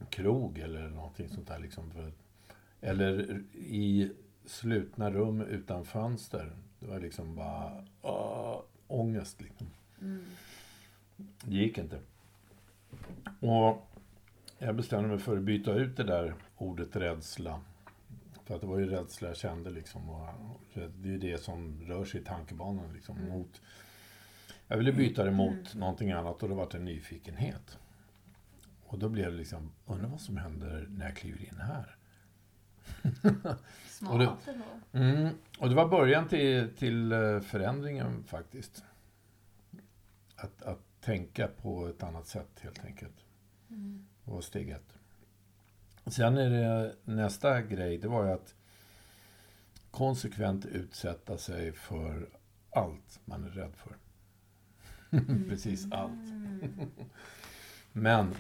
krog 0.10 0.60
eller 0.60 0.90
någonting 0.90 1.30
sånt 1.30 1.48
där. 1.48 1.60
Liksom 1.60 1.91
för, 1.91 2.11
eller 2.81 3.43
i 3.53 4.11
slutna 4.45 5.11
rum 5.11 5.41
utan 5.41 5.85
fönster. 5.85 6.51
Det 6.79 6.87
var 6.87 6.99
liksom 6.99 7.35
bara 7.35 7.85
uh, 8.03 8.61
ångest. 8.87 9.41
Liksom. 9.41 9.67
Mm. 10.01 10.25
Det 11.17 11.55
gick 11.55 11.77
inte. 11.77 11.99
Och 13.39 13.87
jag 14.57 14.75
bestämde 14.75 15.09
mig 15.09 15.19
för 15.19 15.37
att 15.37 15.43
byta 15.43 15.73
ut 15.73 15.97
det 15.97 16.03
där 16.03 16.33
ordet 16.57 16.95
rädsla. 16.95 17.61
För 18.45 18.55
att 18.55 18.61
det 18.61 18.67
var 18.67 18.79
ju 18.79 18.85
rädsla 18.89 19.27
jag 19.27 19.37
kände 19.37 19.69
liksom. 19.69 20.09
Och 20.09 20.29
det 20.73 21.09
är 21.09 21.11
ju 21.11 21.17
det 21.17 21.43
som 21.43 21.81
rör 21.81 22.05
sig 22.05 22.21
i 22.21 22.23
tankebanan 22.23 22.93
liksom. 22.93 23.17
Mm. 23.17 23.29
Mot, 23.29 23.61
jag 24.67 24.77
ville 24.77 24.93
byta 24.93 25.23
det 25.23 25.31
mot 25.31 25.75
någonting 25.75 26.11
annat 26.11 26.43
och 26.43 26.49
det 26.49 26.55
var 26.55 26.75
en 26.75 26.85
nyfikenhet. 26.85 27.77
Och 28.85 28.99
då 28.99 29.09
blev 29.09 29.31
det 29.31 29.37
liksom, 29.37 29.71
undrar 29.85 30.09
vad 30.09 30.21
som 30.21 30.37
händer 30.37 30.87
när 30.89 31.05
jag 31.05 31.15
kliver 31.15 31.39
in 31.39 31.59
här. 31.59 31.97
Smart 33.88 34.11
Och 34.14 34.19
det-. 34.19 34.35
Mm, 34.93 35.30
och 35.59 35.69
det 35.69 35.76
var 35.76 35.88
början 35.88 36.27
till, 36.27 36.69
till 36.77 37.11
eh, 37.11 37.39
förändringen 37.39 38.23
faktiskt. 38.23 38.84
Att, 40.35 40.61
att 40.61 40.80
tänka 41.01 41.47
på 41.47 41.88
ett 41.88 42.03
annat 42.03 42.27
sätt 42.27 42.59
helt 42.61 42.85
enkelt. 42.85 43.26
Mm. 43.69 44.07
Det 44.23 44.31
var 44.31 44.41
steg 44.41 44.69
ett. 44.69 44.97
Sen 46.05 46.38
är 46.38 46.49
det 46.49 46.95
nästa 47.03 47.61
grej, 47.61 47.97
det 47.97 48.07
var 48.07 48.26
ju 48.26 48.31
att 48.31 48.55
konsekvent 49.91 50.65
utsätta 50.65 51.38
sig 51.38 51.72
för 51.72 52.30
allt 52.69 53.19
man 53.26 53.43
är 53.43 53.49
rädd 53.49 53.73
för. 53.76 53.97
Precis 55.49 55.91
allt. 55.91 56.11
Mm. 56.11 56.72
Men 57.91 58.35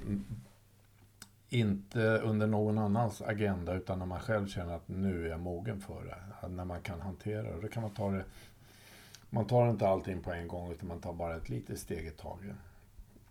inte 1.49 1.99
under 1.99 2.47
någon 2.47 2.77
annans 2.77 3.21
agenda 3.21 3.73
utan 3.73 3.99
när 3.99 4.05
man 4.05 4.19
själv 4.19 4.47
känner 4.47 4.75
att 4.75 4.87
nu 4.87 5.25
är 5.25 5.29
jag 5.29 5.39
mogen 5.39 5.81
för 5.81 6.03
det. 6.05 6.47
När 6.47 6.65
man 6.65 6.81
kan 6.81 7.01
hantera 7.01 7.41
det. 7.41 7.61
Då 7.61 7.67
kan 7.67 7.83
man 7.83 7.91
ta 7.91 8.11
det 8.11 8.23
man 9.29 9.45
tar 9.45 9.69
inte 9.69 9.87
allting 9.87 10.21
på 10.21 10.31
en 10.31 10.47
gång 10.47 10.71
utan 10.71 10.87
man 10.87 10.99
tar 10.99 11.13
bara 11.13 11.35
ett 11.35 11.49
litet 11.49 11.79
steg 11.79 12.07
i 12.07 12.11
taget. 12.11 12.55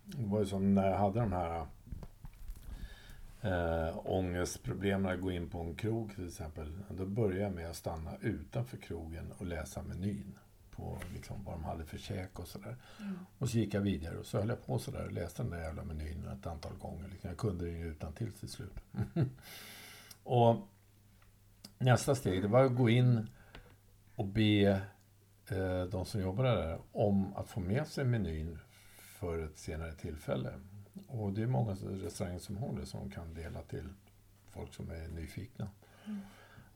Det 0.05 0.25
var 0.25 0.39
ju 0.39 0.45
som 0.45 0.73
när 0.73 0.89
jag 0.89 0.97
hade 0.97 1.19
de 1.19 1.33
här 1.33 1.65
äh, 3.41 3.97
ångestproblemen 4.07 5.11
att 5.11 5.21
gå 5.21 5.31
in 5.31 5.49
på 5.49 5.59
en 5.59 5.75
krog 5.75 6.15
till 6.15 6.27
exempel. 6.27 6.71
Då 6.89 7.05
började 7.05 7.41
jag 7.41 7.53
med 7.53 7.69
att 7.69 7.75
stanna 7.75 8.11
utanför 8.21 8.77
krogen 8.77 9.33
och 9.37 9.45
läsa 9.45 9.81
menyn 9.81 10.33
på 10.77 10.99
liksom, 11.13 11.43
vad 11.43 11.55
de 11.55 11.63
hade 11.63 11.85
för 11.85 11.97
käk 11.97 12.39
och 12.39 12.47
sådär. 12.47 12.77
Mm. 12.99 13.19
Och 13.37 13.49
så 13.49 13.57
gick 13.57 13.73
jag 13.73 13.81
vidare 13.81 14.17
och 14.17 14.25
så 14.25 14.37
höll 14.37 14.49
jag 14.49 14.65
på 14.65 14.79
sådär 14.79 15.05
och 15.05 15.11
läste 15.11 15.43
den 15.43 15.51
där 15.51 15.59
jävla 15.59 15.83
menyn 15.83 16.27
ett 16.27 16.47
antal 16.47 16.73
gånger. 16.73 17.07
Liksom. 17.07 17.29
Jag 17.29 17.37
kunde 17.37 17.65
den 17.65 17.79
ju 17.79 17.87
utan 17.87 18.13
till 18.13 18.31
till 18.31 18.49
slut. 18.49 18.73
och 20.23 20.67
nästa 21.77 22.15
steg, 22.15 22.41
det 22.41 22.47
var 22.47 22.65
att 22.65 22.75
gå 22.75 22.89
in 22.89 23.29
och 24.15 24.25
be 24.25 24.81
eh, 25.47 25.83
de 25.91 26.05
som 26.05 26.21
jobbade 26.21 26.49
där 26.49 26.79
om 26.91 27.35
att 27.35 27.49
få 27.49 27.59
med 27.59 27.87
sig 27.87 28.05
menyn 28.05 28.59
för 28.97 29.45
ett 29.45 29.57
senare 29.57 29.93
tillfälle. 29.93 30.53
Och 31.07 31.33
det 31.33 31.41
är 31.41 31.47
många 31.47 31.73
restauranger 31.73 32.39
som 32.39 32.57
har 32.57 32.73
det 32.79 32.85
som 32.85 33.09
kan 33.09 33.33
dela 33.33 33.61
till 33.61 33.89
folk 34.49 34.73
som 34.73 34.91
är 34.91 35.07
nyfikna. 35.07 35.69
Mm. 36.05 36.19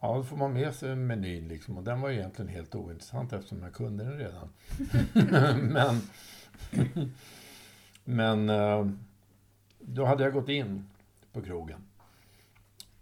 Ja, 0.03 0.15
då 0.15 0.23
får 0.23 0.37
man 0.37 0.53
med 0.53 0.75
sig 0.75 0.95
menyn 0.95 1.47
liksom. 1.47 1.77
Och 1.77 1.83
den 1.83 2.01
var 2.01 2.09
egentligen 2.09 2.51
helt 2.51 2.75
ointressant 2.75 3.33
eftersom 3.33 3.63
jag 3.63 3.73
kunde 3.73 4.03
den 4.03 4.17
redan. 4.17 4.49
men 5.71 6.01
men 8.03 8.49
eh, 8.49 8.87
då 9.79 10.05
hade 10.05 10.23
jag 10.23 10.33
gått 10.33 10.49
in 10.49 10.89
på 11.33 11.41
krogen. 11.41 11.83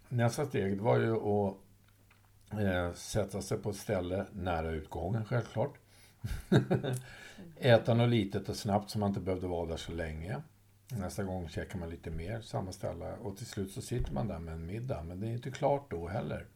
Nästa 0.08 0.46
steg 0.46 0.80
var 0.80 0.98
ju 0.98 1.16
att 1.16 1.56
eh, 2.60 2.92
sätta 2.94 3.42
sig 3.42 3.58
på 3.58 3.70
ett 3.70 3.76
ställe 3.76 4.26
nära 4.32 4.70
utgången 4.70 5.24
självklart. 5.24 5.74
Äta 7.56 7.94
något 7.94 8.10
litet 8.10 8.48
och 8.48 8.56
snabbt 8.56 8.90
så 8.90 8.98
man 8.98 9.08
inte 9.08 9.20
behövde 9.20 9.46
vara 9.46 9.66
där 9.66 9.76
så 9.76 9.92
länge. 9.92 10.42
Nästa 10.88 11.22
gång 11.22 11.48
käkar 11.48 11.78
man 11.78 11.90
lite 11.90 12.10
mer, 12.10 12.40
samma 12.40 12.72
ställe. 12.72 13.12
Och 13.22 13.36
till 13.36 13.46
slut 13.46 13.72
så 13.72 13.82
sitter 13.82 14.12
man 14.12 14.28
där 14.28 14.38
med 14.38 14.54
en 14.54 14.66
middag. 14.66 15.02
Men 15.02 15.20
det 15.20 15.26
är 15.26 15.32
inte 15.32 15.50
klart 15.50 15.90
då 15.90 16.08
heller. 16.08 16.46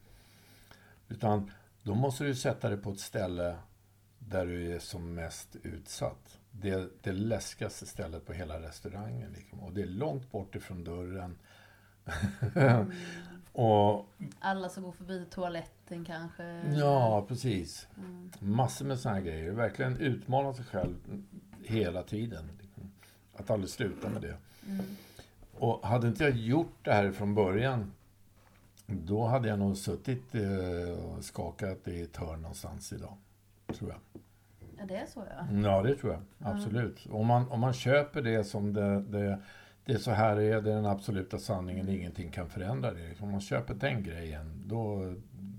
Utan 1.15 1.51
då 1.83 1.95
måste 1.95 2.25
du 2.25 2.35
sätta 2.35 2.69
dig 2.69 2.79
på 2.79 2.91
ett 2.91 3.01
ställe 3.01 3.57
där 4.19 4.47
du 4.47 4.75
är 4.75 4.79
som 4.79 5.15
mest 5.15 5.57
utsatt. 5.63 6.39
Det 6.51 7.03
det 7.03 7.13
läskigaste 7.13 7.87
stället 7.87 8.27
på 8.27 8.33
hela 8.33 8.61
restaurangen. 8.61 9.33
Liksom. 9.33 9.61
Och 9.61 9.73
det 9.73 9.83
är 9.83 9.87
långt 9.87 10.31
bort 10.31 10.55
ifrån 10.55 10.85
dörren. 10.85 11.39
Mm. 12.55 12.93
och 13.53 14.07
Alla 14.39 14.69
som 14.69 14.83
går 14.83 14.93
förbi 14.93 15.27
toaletten 15.31 16.05
kanske. 16.05 16.43
ja, 16.77 17.25
precis. 17.29 17.89
Mm. 17.97 18.31
Massor 18.41 18.85
med 18.85 18.99
här 19.05 19.21
grejer. 19.21 19.53
Verkligen 19.53 19.97
utmana 19.97 20.55
sig 20.55 20.65
själv 20.65 20.97
hela 21.63 22.03
tiden. 22.03 22.51
liksom. 22.61 22.93
Att 23.37 23.51
aldrig 23.51 23.71
sluta 23.71 24.09
med 24.09 24.23
det. 24.23 24.37
Mm. 24.69 24.85
Och 25.53 25.87
hade 25.87 26.09
inte 26.09 26.25
jag 26.25 26.37
gjort 26.37 26.77
det 26.83 26.93
här 26.93 27.13
från 27.13 27.35
början 27.35 27.93
då 28.87 29.27
hade 29.27 29.49
jag 29.49 29.59
nog 29.59 29.77
suttit 29.77 30.35
eh, 30.35 31.05
och 31.05 31.25
skakat 31.25 31.89
i 31.89 32.03
ett 32.03 32.17
hörn 32.17 32.43
någonstans 32.43 32.93
idag. 32.93 33.17
Tror 33.79 33.91
jag. 33.91 34.23
Ja, 34.79 34.85
det 34.87 34.97
är 34.97 35.07
så 35.07 35.25
ja. 35.31 35.61
Ja, 35.63 35.83
det 35.83 35.97
tror 35.97 36.13
jag. 36.13 36.23
Absolut. 36.39 37.07
Om, 37.11 37.27
man, 37.27 37.49
om 37.49 37.61
man 37.61 37.73
köper 37.73 38.23
det 38.23 38.45
som 38.45 38.73
det, 38.73 39.01
det, 39.03 39.39
det 39.85 39.99
så 39.99 40.11
här 40.11 40.37
är, 40.37 40.63
det 40.63 40.73
är 40.73 40.77
den 40.77 40.87
absoluta 40.87 41.39
sanningen, 41.39 41.89
ingenting 41.89 42.31
kan 42.31 42.49
förändra 42.49 42.93
det. 42.93 43.21
Om 43.21 43.31
man 43.31 43.41
köper 43.41 43.75
den 43.75 44.03
grejen, 44.03 44.63
då, 44.67 45.15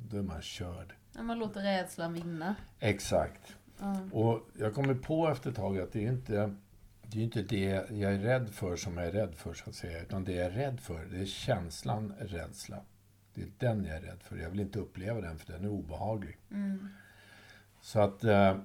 då 0.10 0.18
är 0.18 0.22
man 0.22 0.42
körd. 0.42 0.94
När 1.14 1.24
man 1.24 1.40
låter 1.40 1.62
rädslan 1.62 2.14
vinna. 2.14 2.56
Exakt. 2.80 3.56
Ja. 3.80 4.00
Och 4.12 4.50
jag 4.60 4.74
kommer 4.74 4.94
på 4.94 5.28
efter 5.28 5.50
ett 5.50 5.56
tag 5.56 5.80
att 5.80 5.92
det 5.92 6.06
är 6.06 6.10
inte 6.10 6.56
det 7.02 7.20
är 7.20 7.24
inte 7.24 7.42
det 7.42 7.86
jag 7.90 8.14
är 8.14 8.20
rädd 8.20 8.50
för 8.50 8.76
som 8.76 8.98
jag 8.98 9.08
är 9.08 9.12
rädd 9.12 9.36
för, 9.36 9.54
så 9.54 9.70
att 9.70 9.76
säga. 9.76 10.02
Utan 10.02 10.24
det 10.24 10.34
jag 10.34 10.46
är 10.46 10.52
rädd 10.52 10.80
för, 10.80 11.06
det 11.06 11.18
är 11.18 11.26
känslan 11.26 12.14
rädsla. 12.20 12.78
Det 13.36 13.42
är 13.42 13.52
den 13.58 13.86
jag 13.86 13.96
är 13.96 14.02
rädd 14.02 14.24
för. 14.24 14.38
Jag 14.38 14.50
vill 14.50 14.60
inte 14.60 14.80
uppleva 14.80 15.22
den, 15.22 15.38
för 15.38 15.54
den 15.54 15.64
är 15.64 15.70
obehaglig. 15.70 16.38
Mm. 16.52 16.88
Så 17.82 18.00
att... 18.00 18.24
Eh, 18.24 18.58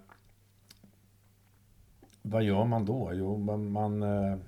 vad 2.23 2.43
gör 2.43 2.65
man 2.65 2.85
då? 2.85 3.11
Jo, 3.15 3.39
man, 3.39 3.71
man, 3.73 4.03
eh, 4.03 4.39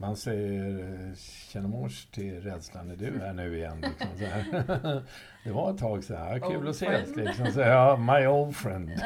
Man 0.00 0.16
säger 0.16 1.14
Tjenomors 1.52 2.06
till 2.06 2.40
rädslan, 2.40 2.90
är 2.90 2.96
du 2.96 3.20
här 3.20 3.32
nu 3.32 3.56
igen? 3.56 3.80
Liksom, 3.80 4.08
så 4.18 4.24
här. 4.24 5.02
Det 5.44 5.52
var 5.52 5.70
ett 5.70 5.78
tag 5.78 6.04
så 6.04 6.14
här, 6.14 6.38
kul 6.38 6.56
Old 6.56 6.68
att 6.68 6.76
ses. 6.76 7.16
Liksom, 7.16 7.46
så, 7.46 7.60
ja, 7.60 7.96
my 7.96 8.26
old 8.26 8.56
friend. 8.56 8.88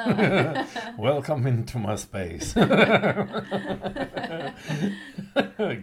Welcome 0.98 1.48
into 1.48 1.78
my 1.78 1.96
space. 1.96 2.60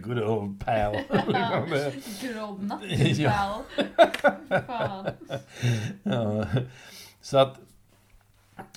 Good 0.02 0.24
old 0.24 0.66
pal. 0.66 0.98
Grobbnat 2.22 2.82
Ja. 3.18 3.62
Fan. 4.68 5.08
Ja, 6.04 6.46
så 7.22 7.38
att... 7.38 7.60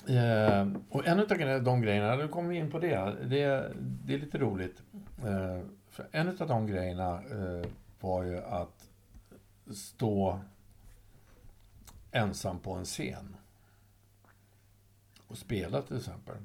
Eh, 0.07 0.67
och 0.89 1.07
en 1.07 1.19
av 1.19 1.27
de 1.63 1.81
grejerna, 1.81 2.15
nu 2.15 2.27
kommer 2.27 2.49
vi 2.49 2.57
in 2.57 2.71
på 2.71 2.79
det, 2.79 3.15
det, 3.23 3.71
det 3.77 4.13
är 4.13 4.19
lite 4.19 4.37
roligt. 4.37 4.81
Eh, 5.25 5.59
för 5.95 6.07
en 6.11 6.27
av 6.41 6.47
de 6.47 6.67
grejerna 6.67 7.23
eh, 7.31 7.69
var 7.99 8.23
ju 8.23 8.37
att 8.37 8.89
stå 9.73 10.39
ensam 12.11 12.59
på 12.59 12.73
en 12.73 12.85
scen. 12.85 13.35
Och 15.27 15.37
spela 15.37 15.81
till 15.81 15.97
exempel. 15.97 16.35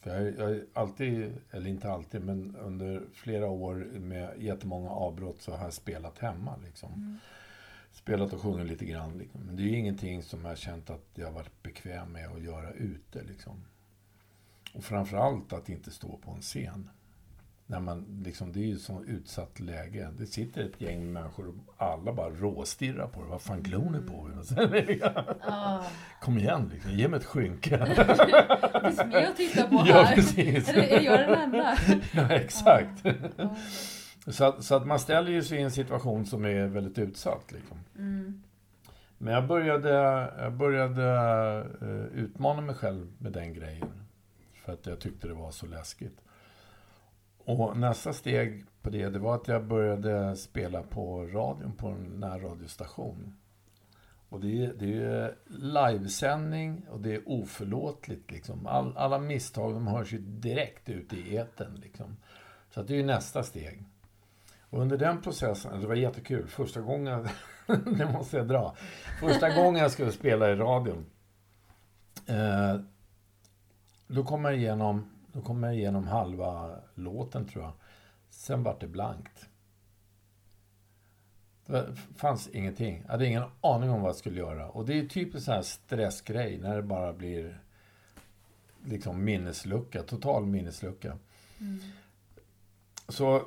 För 0.00 0.10
jag, 0.38 0.46
har 0.46 0.64
alltid, 0.72 1.36
eller 1.50 1.70
inte 1.70 1.90
alltid, 1.90 2.24
men 2.24 2.56
under 2.56 3.02
flera 3.14 3.46
år 3.48 3.74
med 3.98 4.42
jättemånga 4.42 4.90
avbrott 4.90 5.42
så 5.42 5.56
har 5.56 5.64
jag 5.64 5.74
spelat 5.74 6.18
hemma. 6.18 6.56
Liksom 6.64 6.92
Mm. 6.92 7.18
spelat 7.92 8.32
och 8.32 8.40
sjungit 8.42 8.66
lite 8.66 8.84
grann. 8.84 9.18
Liksom. 9.18 9.40
Men 9.40 9.56
det 9.56 9.62
är 9.62 9.66
ju 9.66 9.76
ingenting 9.78 10.22
som 10.22 10.40
jag 10.40 10.48
har 10.48 10.56
känt 10.56 10.90
att 10.90 11.08
jag 11.14 11.32
varit 11.32 11.62
bekväm 11.62 12.12
med 12.12 12.28
att 12.28 12.42
göra 12.42 12.72
ute. 12.72 13.22
Liksom. 13.22 13.64
Och 14.74 14.84
framförallt 14.84 15.52
att 15.52 15.68
inte 15.68 15.90
stå 15.90 16.16
på 16.16 16.30
en 16.30 16.42
scen. 16.42 16.90
När 17.70 17.80
man, 17.80 18.22
liksom, 18.24 18.52
det 18.52 18.60
är 18.60 18.64
ju 18.66 18.74
ett 18.74 18.80
så 18.80 19.02
utsatt 19.06 19.60
läge. 19.60 20.08
Det 20.18 20.26
sitter 20.26 20.64
ett 20.64 20.80
gäng 20.80 21.12
människor 21.12 21.48
och 21.48 21.54
alla 21.86 22.12
bara 22.12 22.30
råstirrar 22.30 23.06
på 23.06 23.20
det. 23.22 23.28
Vad 23.28 23.42
fan 23.42 23.62
glor 23.62 23.90
ni 23.90 23.98
på? 24.08 24.14
Och 24.38 24.44
sen 24.44 24.58
är 24.58 24.68
det- 24.86 25.24
Ah, 25.42 25.82
Kom 26.20 26.38
igen, 26.38 26.70
liksom. 26.72 26.90
ge 26.90 27.08
mig 27.08 27.18
ett 27.18 27.24
skynke. 27.24 27.76
det 27.76 28.80
finns 28.84 29.04
mer 29.04 29.26
att 29.28 29.36
titta 29.36 29.68
på 29.68 29.78
här. 29.78 29.88
ja, 29.88 30.10
precis. 30.14 30.68
Är, 30.68 30.74
det, 30.74 30.96
är 30.96 31.00
jag 31.00 31.18
den 31.28 31.38
enda? 31.38 31.76
ja, 32.12 32.28
exakt. 32.30 33.02
Så, 34.26 34.44
att, 34.44 34.64
så 34.64 34.74
att 34.74 34.86
man 34.86 34.98
ställer 34.98 35.30
ju 35.30 35.42
sig 35.42 35.58
i 35.58 35.62
en 35.62 35.70
situation 35.70 36.26
som 36.26 36.44
är 36.44 36.66
väldigt 36.66 36.98
utsatt. 36.98 37.52
Liksom. 37.52 37.76
Mm. 37.98 38.42
Men 39.18 39.34
jag 39.34 39.46
började, 39.46 39.90
jag 40.38 40.52
började 40.52 41.04
eh, 41.80 42.18
utmana 42.18 42.60
mig 42.60 42.74
själv 42.74 43.06
med 43.18 43.32
den 43.32 43.54
grejen. 43.54 43.88
För 44.64 44.72
att 44.72 44.86
jag 44.86 45.00
tyckte 45.00 45.28
det 45.28 45.34
var 45.34 45.50
så 45.50 45.66
läskigt. 45.66 46.20
Och 47.48 47.76
nästa 47.76 48.12
steg 48.12 48.64
på 48.82 48.90
det, 48.90 49.08
det 49.08 49.18
var 49.18 49.34
att 49.34 49.48
jag 49.48 49.66
började 49.66 50.36
spela 50.36 50.82
på 50.82 51.26
radion, 51.26 51.72
på 51.72 51.88
en 51.88 52.20
närradiostation. 52.20 53.36
Och 54.28 54.40
det 54.40 54.64
är, 54.64 54.74
det 54.78 54.84
är 54.84 54.88
ju 54.88 55.34
livesändning 55.46 56.86
och 56.90 57.00
det 57.00 57.14
är 57.14 57.22
oförlåtligt. 57.26 58.30
Liksom. 58.30 58.66
All, 58.66 58.96
alla 58.96 59.18
misstag 59.18 59.74
de 59.74 59.86
hörs 59.86 60.12
ju 60.12 60.18
direkt 60.18 60.88
ut 60.88 61.12
i 61.12 61.36
etern. 61.36 61.74
Liksom. 61.74 62.16
Så 62.70 62.80
att 62.80 62.88
det 62.88 62.94
är 62.94 62.98
ju 62.98 63.06
nästa 63.06 63.42
steg. 63.42 63.84
Och 64.70 64.80
under 64.80 64.98
den 64.98 65.22
processen, 65.22 65.80
det 65.80 65.86
var 65.86 65.94
jättekul, 65.94 66.46
första 66.46 66.80
gången, 66.80 67.28
det 67.66 68.12
måste 68.12 68.36
jag 68.36 68.48
dra, 68.48 68.76
första 69.20 69.50
gången 69.50 69.82
jag 69.82 69.90
skulle 69.90 70.12
spela 70.12 70.50
i 70.50 70.54
radion, 70.54 71.06
eh, 72.26 72.80
då 74.06 74.24
kom 74.24 74.44
jag 74.44 74.56
igenom, 74.56 75.17
då 75.32 75.40
kom 75.40 75.62
jag 75.62 75.74
igenom 75.74 76.06
halva 76.06 76.76
låten 76.94 77.46
tror 77.46 77.64
jag. 77.64 77.72
Sen 78.30 78.62
vart 78.62 78.80
det 78.80 78.86
blankt. 78.86 79.48
Det 81.66 81.96
fanns 82.16 82.48
ingenting. 82.48 83.02
Jag 83.04 83.10
hade 83.10 83.26
ingen 83.26 83.44
aning 83.60 83.90
om 83.90 84.00
vad 84.00 84.08
jag 84.08 84.16
skulle 84.16 84.38
göra. 84.38 84.68
Och 84.68 84.86
det 84.86 84.98
är 84.98 85.06
typ 85.06 85.34
en 85.34 85.40
sån 85.40 85.54
här 85.54 85.62
stressgrej 85.62 86.58
när 86.58 86.76
det 86.76 86.82
bara 86.82 87.12
blir 87.12 87.60
liksom 88.84 89.24
minneslucka, 89.24 90.02
total 90.02 90.46
minneslucka. 90.46 91.18
Mm. 91.60 91.78
Så, 93.08 93.42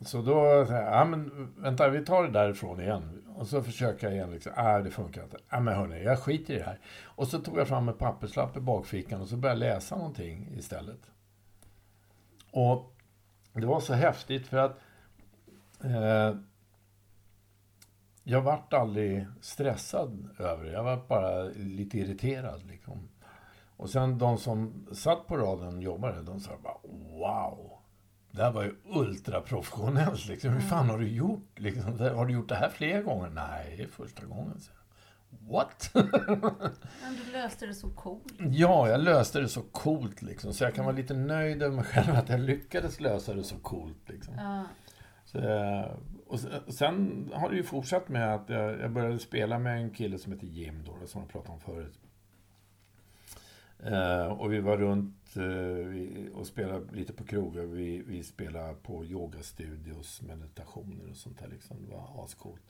så 0.00 0.22
då 0.22 0.66
ja 0.70 1.04
men 1.04 1.52
vänta, 1.56 1.88
vi 1.88 2.04
tar 2.04 2.22
det 2.22 2.30
därifrån 2.30 2.80
igen. 2.80 3.23
Och 3.34 3.46
så 3.46 3.62
försöker 3.62 4.06
jag 4.06 4.16
igen, 4.16 4.30
liksom, 4.30 4.52
Äh, 4.56 4.78
det 4.78 4.90
funkar 4.90 5.24
inte. 5.24 5.38
Äh, 5.52 5.60
men 5.60 5.74
hörni, 5.74 6.02
jag 6.02 6.18
skiter 6.18 6.54
i 6.54 6.58
det 6.58 6.64
här. 6.64 6.78
Och 7.04 7.28
så 7.28 7.38
tog 7.38 7.58
jag 7.58 7.68
fram 7.68 7.88
en 7.88 7.94
papperslapp 7.94 8.56
i 8.56 8.60
bakfickan 8.60 9.20
och 9.20 9.28
så 9.28 9.36
började 9.36 9.66
jag 9.66 9.74
läsa 9.74 9.96
någonting 9.96 10.54
istället. 10.56 11.00
Och 12.50 12.94
det 13.52 13.66
var 13.66 13.80
så 13.80 13.94
häftigt 13.94 14.46
för 14.46 14.56
att 14.56 14.78
eh, 15.84 16.36
jag 18.22 18.42
vart 18.42 18.72
aldrig 18.72 19.26
stressad 19.40 20.28
över 20.38 20.64
det. 20.64 20.72
Jag 20.72 20.84
var 20.84 20.96
bara 21.08 21.42
lite 21.54 21.98
irriterad 21.98 22.66
liksom. 22.66 23.08
Och 23.76 23.90
sen 23.90 24.18
de 24.18 24.38
som 24.38 24.86
satt 24.92 25.26
på 25.26 25.36
raden 25.36 25.76
och 25.76 25.82
jobbade, 25.82 26.22
de 26.22 26.40
sa 26.40 26.52
bara 26.62 26.78
wow. 27.18 27.73
Det 28.36 28.42
här 28.42 28.52
var 28.52 28.62
ju 28.64 28.74
ultraprofessionellt. 28.84 30.26
Liksom. 30.28 30.50
Hur 30.50 30.60
fan 30.60 30.90
har 30.90 30.98
du 30.98 31.08
gjort? 31.08 31.58
Liksom, 31.58 31.98
har 32.00 32.26
du 32.26 32.32
gjort 32.34 32.48
det 32.48 32.54
här 32.54 32.68
flera 32.68 33.02
gånger? 33.02 33.30
Nej, 33.30 33.74
det 33.76 33.82
är 33.82 33.86
första 33.88 34.24
gången. 34.26 34.60
Så. 34.60 34.70
What? 35.52 35.90
Men 35.94 37.14
du 37.26 37.32
löste 37.32 37.66
det 37.66 37.74
så 37.74 37.90
coolt. 37.90 38.32
ja, 38.38 38.88
jag 38.88 39.00
löste 39.00 39.40
det 39.40 39.48
så 39.48 39.62
coolt. 39.62 40.22
Liksom. 40.22 40.52
Så 40.54 40.64
jag 40.64 40.74
kan 40.74 40.84
vara 40.84 40.96
lite 40.96 41.14
nöjd 41.14 41.62
över 41.62 41.76
mig 41.76 41.84
själv 41.84 42.14
att 42.14 42.28
jag 42.28 42.40
lyckades 42.40 43.00
lösa 43.00 43.34
det 43.34 43.44
så 43.44 43.56
coolt. 43.56 44.08
Liksom. 44.08 44.34
Ja. 44.38 44.64
Så, 45.24 45.38
eh, 45.38 45.90
och 46.26 46.40
sen- 46.74 47.30
har 47.34 47.50
det 47.50 47.56
ju 47.56 47.62
fortsatt 47.62 48.08
med 48.08 48.34
att 48.34 48.48
jag, 48.48 48.80
jag 48.80 48.92
började 48.92 49.18
spela 49.18 49.58
med 49.58 49.76
en 49.76 49.90
kille 49.90 50.18
som 50.18 50.32
heter 50.32 50.46
Jim 50.46 50.82
då, 50.86 51.06
som 51.06 51.20
jag 51.20 51.30
pratade 51.30 51.52
om 51.52 51.60
förut. 51.60 51.98
Eh, 53.84 54.26
och 54.26 54.52
vi 54.52 54.60
var 54.60 54.76
runt 54.76 55.23
eh, 55.36 56.36
och 56.38 56.46
spelade 56.46 56.94
lite 56.96 57.12
på 57.12 57.24
krogar. 57.24 57.62
Vi, 57.62 58.02
vi 58.06 58.22
spelade 58.22 58.74
på 58.74 59.04
yogastudios, 59.04 60.22
meditationer 60.22 61.10
och 61.10 61.16
sånt 61.16 61.38
där. 61.38 61.48
Liksom. 61.48 61.76
Det 61.84 61.90
var 61.94 62.24
ascoolt. 62.24 62.62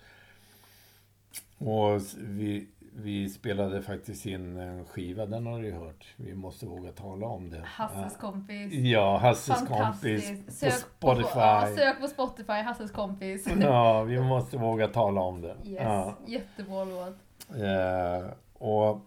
Och 1.58 2.00
vi, 2.18 2.68
vi 2.96 3.28
spelade 3.28 3.82
faktiskt 3.82 4.26
in 4.26 4.56
en 4.56 4.84
skiva, 4.84 5.26
den 5.26 5.46
har 5.46 5.60
du 5.60 5.66
ju 5.66 5.72
hört. 5.72 6.14
Vi 6.16 6.34
måste 6.34 6.66
våga 6.66 6.92
tala 6.92 7.26
om 7.26 7.50
det. 7.50 7.62
Hasses 7.64 8.16
kompis. 8.16 8.72
Ja, 8.72 9.18
Hasses 9.18 9.68
kompis 9.68 10.30
på 10.60 10.70
Spotify. 10.70 11.32
På, 11.32 11.38
ja, 11.40 11.72
sök 11.76 12.00
på 12.00 12.08
Spotify, 12.08 12.52
Hasses 12.52 12.90
kompis. 12.90 13.46
Ja, 13.60 14.02
vi 14.02 14.20
måste 14.20 14.56
våga 14.56 14.88
tala 14.88 15.20
om 15.20 15.40
det. 15.40 15.56
Yes, 15.64 15.80
Ja. 15.82 16.18
jättebra 16.26 16.84
låt. 16.84 17.16
Eh, 17.62 18.30
och 18.52 19.00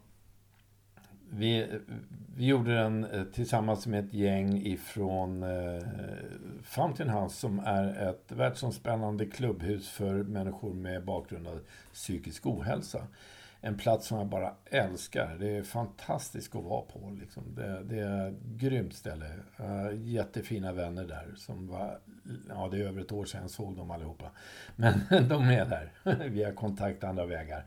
vi, 1.30 1.68
vi 2.38 2.46
gjorde 2.46 2.76
den 2.76 3.06
eh, 3.06 3.24
tillsammans 3.24 3.88
med 3.88 4.06
ett 4.06 4.14
gäng 4.14 4.58
ifrån 4.58 5.44
eh, 5.44 5.84
Fountain 6.64 7.10
House 7.10 7.36
som 7.36 7.60
är 7.60 8.10
ett 8.10 8.32
världsomspännande 8.32 9.26
klubbhus 9.26 9.90
för 9.90 10.14
människor 10.14 10.74
med 10.74 11.06
bakgrund 11.06 11.48
av 11.48 11.60
psykisk 11.94 12.46
ohälsa. 12.46 13.08
En 13.62 13.78
plats 13.78 14.08
som 14.08 14.18
jag 14.18 14.28
bara 14.28 14.54
älskar. 14.66 15.38
Det 15.40 15.58
är 15.58 15.64
fantastiskt 15.64 16.56
att 16.56 16.64
vara 16.64 16.82
på. 16.82 17.18
Liksom. 17.20 17.44
Det, 17.56 17.84
det 17.84 18.00
är 18.00 18.30
ett 18.30 18.36
grymt 18.44 18.94
ställe. 18.94 19.26
Jättefina 19.94 20.74
vänner 20.74 21.04
där. 21.04 21.34
Som 21.36 21.68
var, 21.68 22.00
ja, 22.50 22.68
det 22.72 22.78
är 22.78 22.88
över 22.88 23.02
ett 23.02 23.12
år 23.12 23.26
sedan 23.26 23.42
jag 23.42 23.52
såg 23.52 23.76
dem 23.76 23.92
allihopa. 23.92 24.32
Men 24.76 24.94
de 25.30 25.44
är 25.44 25.66
där. 25.66 25.92
Via 26.30 26.52
kontakt 26.52 27.04
andra 27.04 27.26
vägar. 27.26 27.66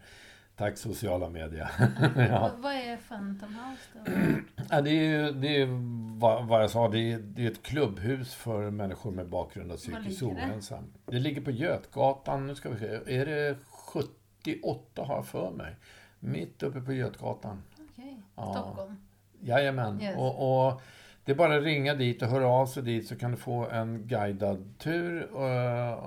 Tack 0.60 0.78
sociala 0.78 1.28
medier. 1.28 1.68
ja. 2.30 2.50
Vad- 2.58 2.72
är 2.74 2.96
Phantom 3.08 3.48
House 3.54 3.88
då? 3.92 4.12
Ja, 4.70 4.80
det 4.80 4.90
är 4.90 5.04
ju 5.26 5.32
det 5.32 5.62
är 5.62 5.66
vad, 6.20 6.46
vad 6.46 6.62
jag 6.62 6.70
sa, 6.70 6.88
det 6.88 7.12
är, 7.12 7.18
det 7.18 7.46
är 7.46 7.50
ett 7.50 7.62
klubbhus 7.62 8.34
för 8.34 8.70
människor 8.70 9.10
med 9.10 9.28
bakgrund 9.28 9.72
av 9.72 9.76
psykisk 9.76 10.20
ligger 10.22 10.34
det? 10.34 10.40
ohälsa. 10.42 10.82
Det 11.06 11.18
ligger 11.18 11.40
på 11.40 11.50
Götgatan, 11.50 12.46
nu 12.46 12.54
ska 12.54 12.68
vi 12.70 12.78
se, 12.78 12.86
är 13.20 13.26
det 13.26 13.56
78 13.70 15.02
har 15.04 15.14
jag 15.14 15.26
för 15.26 15.50
mig. 15.50 15.76
Mitt 16.18 16.62
uppe 16.62 16.80
på 16.80 16.92
Götgatan. 16.92 17.62
Okej, 17.92 18.22
Ja. 18.36 18.52
Stockholm. 18.54 18.96
Jajamän. 19.40 20.00
Yes. 20.02 20.16
Och, 20.16 20.66
och 20.68 20.80
det 21.24 21.32
är 21.32 21.36
bara 21.36 21.56
att 21.56 21.62
ringa 21.62 21.94
dit 21.94 22.22
och 22.22 22.28
höra 22.28 22.46
av 22.48 22.66
sig 22.66 22.82
dit 22.82 23.08
så 23.08 23.16
kan 23.16 23.30
du 23.30 23.36
få 23.36 23.68
en 23.68 24.06
guidad 24.06 24.74
tur 24.78 25.28
eh, 25.34 25.98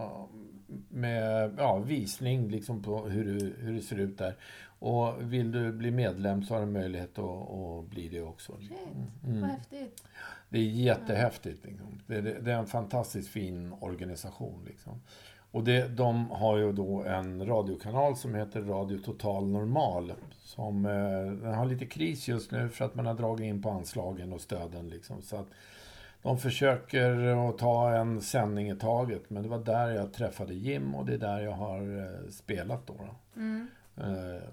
med 0.89 1.53
ja, 1.57 1.77
visning 1.77 2.49
liksom 2.49 2.83
på 2.83 2.99
hur, 3.07 3.55
hur 3.59 3.73
det 3.73 3.81
ser 3.81 3.99
ut 3.99 4.17
där. 4.17 4.35
Och 4.79 5.33
vill 5.33 5.51
du 5.51 5.71
bli 5.71 5.91
medlem 5.91 6.43
så 6.43 6.53
har 6.53 6.61
du 6.61 6.67
möjlighet 6.67 7.19
att, 7.19 7.49
att 7.51 7.85
bli 7.89 8.09
det 8.09 8.21
också. 8.21 8.57
Shit, 8.59 8.71
Mm. 9.27 9.41
vad 9.41 9.49
häftigt. 9.49 10.03
Det 10.49 10.57
är 10.57 10.63
jättehäftigt. 10.63 11.65
Liksom. 11.65 11.99
Det, 12.07 12.21
det, 12.21 12.39
det 12.41 12.51
är 12.51 12.57
en 12.57 12.65
fantastiskt 12.67 13.29
fin 13.29 13.73
organisation. 13.79 14.63
Liksom. 14.67 15.01
Och 15.51 15.63
det, 15.63 15.87
de 15.87 16.29
har 16.31 16.57
ju 16.57 16.71
då 16.71 17.03
en 17.03 17.45
radiokanal 17.45 18.15
som 18.17 18.35
heter 18.35 18.61
Radio 18.61 18.97
Total 18.97 19.47
Normal. 19.47 20.13
Som 20.41 20.85
eh, 20.85 20.91
den 21.43 21.53
har 21.53 21.65
lite 21.65 21.85
kris 21.85 22.27
just 22.27 22.51
nu 22.51 22.69
för 22.69 22.85
att 22.85 22.95
man 22.95 23.05
har 23.05 23.13
dragit 23.13 23.45
in 23.45 23.61
på 23.61 23.69
anslagen 23.69 24.33
och 24.33 24.41
stöden. 24.41 24.89
Liksom. 24.89 25.21
Så 25.21 25.35
att 25.35 25.47
de 26.23 26.37
försöker 26.37 27.25
att 27.49 27.57
ta 27.57 27.93
en 27.95 28.21
sändning 28.21 28.69
i 28.69 28.75
taget. 28.75 29.29
Men 29.29 29.43
det 29.43 29.49
var 29.49 29.59
där 29.59 29.89
jag 29.89 30.13
träffade 30.13 30.53
Jim 30.53 30.95
och 30.95 31.05
det 31.05 31.13
är 31.13 31.17
där 31.17 31.39
jag 31.39 31.51
har 31.51 31.97
eh, 31.97 32.29
spelat 32.29 32.87
då. 32.87 32.93
då. 32.93 33.39
Mm. 33.41 33.67
Eh, 33.97 34.43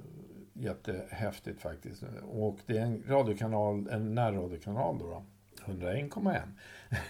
jättehäftigt 0.53 1.61
faktiskt. 1.61 2.05
Och 2.33 2.59
det 2.67 2.79
är 2.79 2.83
en 2.83 3.03
radiokanal, 3.07 3.89
en 3.91 4.15
närradiokanal 4.15 4.99
då, 4.99 5.07
då 5.07 5.23
101,1. 5.73 6.41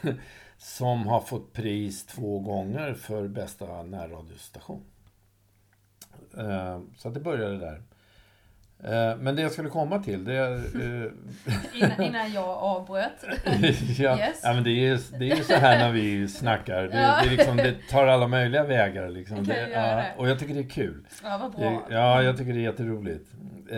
som 0.58 1.06
har 1.06 1.20
fått 1.20 1.52
pris 1.52 2.06
två 2.06 2.38
gånger 2.38 2.94
för 2.94 3.28
bästa 3.28 3.82
närradiostation. 3.82 4.84
Eh, 6.36 6.80
så 6.96 7.10
det 7.10 7.20
började 7.20 7.58
där. 7.58 7.82
Eh, 8.84 9.16
men 9.16 9.36
det 9.36 9.42
jag 9.42 9.52
skulle 9.52 9.68
komma 9.68 9.98
till, 9.98 10.24
det 10.24 10.34
är... 10.34 10.54
eh, 11.04 11.12
Innan, 11.74 12.02
innan 12.02 12.32
jag 12.32 12.48
avbröt. 12.48 13.24
ja, 13.98 14.18
Yes. 14.18 14.40
ja, 14.42 14.52
men 14.54 14.64
det 14.64 14.70
är 14.70 14.72
ju 14.92 14.98
det 15.18 15.30
är 15.30 15.36
ju 15.36 15.44
så 15.44 15.54
här 15.54 15.78
när 15.78 15.92
vi 15.92 16.28
snackar. 16.28 16.82
Det, 16.82 16.96
Ja. 17.00 17.20
det, 17.22 17.26
är 17.28 17.30
liksom, 17.30 17.56
det 17.56 17.74
tar 17.90 18.06
alla 18.06 18.28
möjliga 18.28 18.64
vägar. 18.64 19.08
Liksom. 19.08 19.44
Det 19.44 19.68
ja, 19.68 20.04
och 20.16 20.28
jag 20.28 20.38
tycker 20.38 20.54
det 20.54 20.60
är 20.60 20.68
kul. 20.68 21.06
Ja, 21.22 21.38
vad 21.42 21.52
bra. 21.52 21.86
ja, 21.90 22.22
jag 22.22 22.36
tycker 22.38 22.52
det 22.52 22.58
är 22.58 22.62
jätteroligt. 22.62 23.30
Eh, 23.70 23.76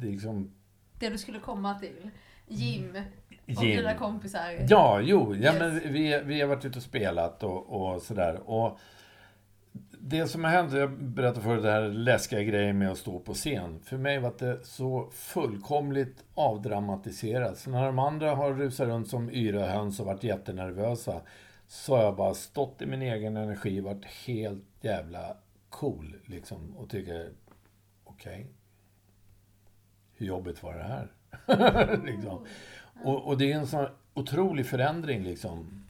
det 0.00 0.06
är 0.06 0.10
liksom... 0.12 0.54
Det 0.98 1.08
du 1.08 1.18
skulle 1.18 1.38
komma 1.38 1.74
till. 1.74 2.10
Jim 2.46 2.96
och 3.58 3.64
Jim. 3.64 3.76
dina 3.76 3.94
kompisar. 3.94 4.66
Ja, 4.68 5.00
jo. 5.00 5.34
Ja, 5.34 5.52
Yes. 5.52 5.58
men 5.58 5.92
vi, 5.92 6.20
vi 6.24 6.40
har 6.40 6.48
varit 6.48 6.64
ute 6.64 6.78
och 6.78 6.82
spelat 6.82 7.42
och, 7.42 7.92
och 7.94 8.02
sådär. 8.02 8.50
Och 8.50 8.78
det 10.06 10.26
som 10.26 10.44
har 10.44 10.50
hänt, 10.50 10.72
jag 10.72 10.98
berättade 10.98 11.40
förut, 11.40 11.62
det 11.62 11.70
här 11.70 11.88
läskiga 11.88 12.42
grejen 12.42 12.78
med 12.78 12.90
att 12.90 12.98
stå 12.98 13.18
på 13.18 13.34
scen. 13.34 13.80
För 13.80 13.96
mig 13.96 14.18
var 14.18 14.34
det 14.38 14.64
så 14.64 15.10
fullkomligt 15.12 16.24
avdramatiserat. 16.34 17.58
Så 17.58 17.70
när 17.70 17.86
de 17.86 17.98
andra 17.98 18.34
har 18.34 18.54
rusat 18.54 18.88
runt 18.88 19.08
som 19.08 19.30
yra 19.30 19.66
höns 19.66 20.00
och 20.00 20.06
varit 20.06 20.24
jättenervösa 20.24 21.20
så 21.66 21.96
har 21.96 22.02
jag 22.02 22.16
bara 22.16 22.34
stått 22.34 22.82
i 22.82 22.86
min 22.86 23.02
egen 23.02 23.36
energi 23.36 23.80
och 23.80 23.84
varit 23.84 24.04
helt 24.04 24.64
jävla 24.80 25.36
cool. 25.68 26.16
Liksom, 26.24 26.76
och 26.76 26.90
tycker, 26.90 27.32
okej, 28.04 28.46
hur 30.16 30.26
jobbigt 30.26 30.62
var 30.62 30.74
det 30.74 30.82
här? 30.82 31.10
liksom. 32.04 32.46
Och, 33.04 33.26
och 33.26 33.38
det 33.38 33.52
är 33.52 33.56
en 33.56 33.66
sån 33.66 33.86
otrolig 34.14 34.66
förändring 34.66 35.22
liksom. 35.22 35.83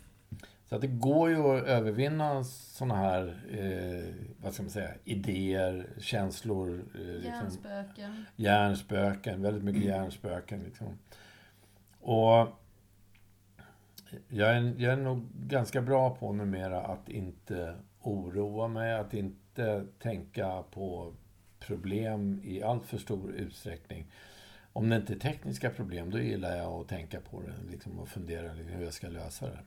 Så 0.66 0.74
att 0.74 0.80
det 0.80 0.86
går 0.86 1.30
ju 1.30 1.36
att 1.36 1.64
övervinna 1.64 2.44
såna 2.44 2.96
här, 2.96 3.26
eh, 3.50 4.14
vad 4.42 4.54
ska 4.54 4.62
man 4.62 4.70
säga, 4.70 4.90
idéer, 5.04 5.86
känslor. 5.98 6.84
Eh, 6.94 7.00
liksom, 7.00 7.32
Hjärnspöken. 7.32 8.24
hjärnspöken, 8.36 9.42
väldigt 9.42 9.64
mycket 9.64 9.84
hjärnspöken 9.84 10.62
liksom. 10.62 10.98
Och 12.00 12.48
jag 14.28 14.56
är, 14.56 14.74
jag 14.78 14.92
är 14.92 14.96
nog 14.96 15.26
ganska 15.34 15.82
bra 15.82 16.16
på 16.16 16.32
numera 16.32 16.80
att 16.80 17.08
inte 17.08 17.74
oroa 18.00 18.68
mig, 18.68 18.94
att 18.94 19.14
inte 19.14 19.86
tänka 19.98 20.62
på 20.70 21.14
problem 21.58 22.40
i 22.44 22.62
allt 22.62 22.86
för 22.86 22.98
stor 22.98 23.32
utsträckning. 23.32 24.06
Om 24.72 24.88
det 24.88 24.96
inte 24.96 25.12
är 25.12 25.18
tekniska 25.18 25.70
problem, 25.70 26.10
då 26.10 26.18
gillar 26.18 26.56
jag 26.56 26.80
att 26.80 26.88
tänka 26.88 27.20
på 27.20 27.40
det 27.42 27.70
liksom, 27.70 27.98
och 27.98 28.08
fundera 28.08 28.52
liksom, 28.52 28.76
hur 28.76 28.84
jag 28.84 28.92
ska 28.92 29.08
lösa 29.08 29.46
det. 29.46 29.58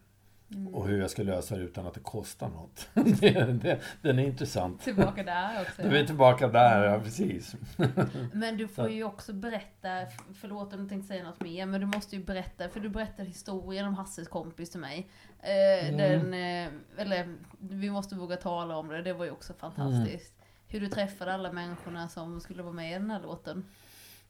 Mm. 0.53 0.75
Och 0.75 0.87
hur 0.87 1.01
jag 1.01 1.09
ska 1.09 1.23
lösa 1.23 1.55
det 1.55 1.61
utan 1.61 1.87
att 1.87 1.93
det 1.93 1.99
kostar 1.99 2.49
något. 2.49 2.89
det, 2.93 3.53
det, 3.61 3.79
den 4.01 4.19
är 4.19 4.23
intressant. 4.23 4.81
Tillbaka 4.81 5.23
där 5.23 5.61
också. 5.61 5.81
Då 5.81 5.95
är 5.95 6.05
tillbaka 6.05 6.47
där, 6.47 6.83
ja 6.83 6.99
precis. 6.99 7.55
Men 8.33 8.57
du 8.57 8.67
får 8.67 8.89
ju 8.89 9.03
också 9.03 9.33
berätta, 9.33 9.89
förlåt 10.33 10.73
om 10.73 10.83
du 10.83 10.89
tänkte 10.89 11.07
säga 11.07 11.23
något 11.23 11.41
mer, 11.41 11.65
men 11.65 11.81
du 11.81 11.87
måste 11.87 12.15
ju 12.15 12.23
berätta, 12.23 12.69
för 12.69 12.79
du 12.79 12.89
berättade 12.89 13.27
historien 13.27 13.87
om 13.87 13.95
Hasses 13.95 14.27
kompis 14.27 14.69
till 14.69 14.79
mig. 14.79 15.07
Eh, 15.39 15.67
Mm. 15.87 15.97
Den, 15.97 16.33
eh, 16.33 17.01
eller 17.01 17.35
vi 17.59 17.89
måste 17.89 18.15
våga 18.15 18.35
tala 18.37 18.77
om 18.77 18.87
det, 18.87 19.01
det 19.01 19.13
var 19.13 19.25
ju 19.25 19.31
också 19.31 19.53
fantastiskt. 19.53 20.33
Hur 20.67 20.79
du 20.79 20.87
träffade 20.87 21.33
alla 21.33 21.51
människorna 21.51 22.07
som 22.07 22.41
skulle 22.41 22.63
vara 22.63 22.73
med 22.73 22.91
i 22.91 22.93
den 22.93 23.11
här 23.11 23.21
låten. 23.21 23.65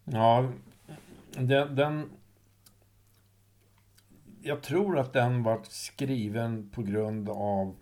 Ja, 0.04 0.50
den, 1.32 1.76
den... 1.76 2.10
Jag 4.42 4.62
tror 4.62 5.00
att 5.00 5.14
den 5.14 5.44
var 5.44 5.60
skriven 5.64 6.70
på 6.70 6.82
grund 6.82 7.30
av 7.30 7.76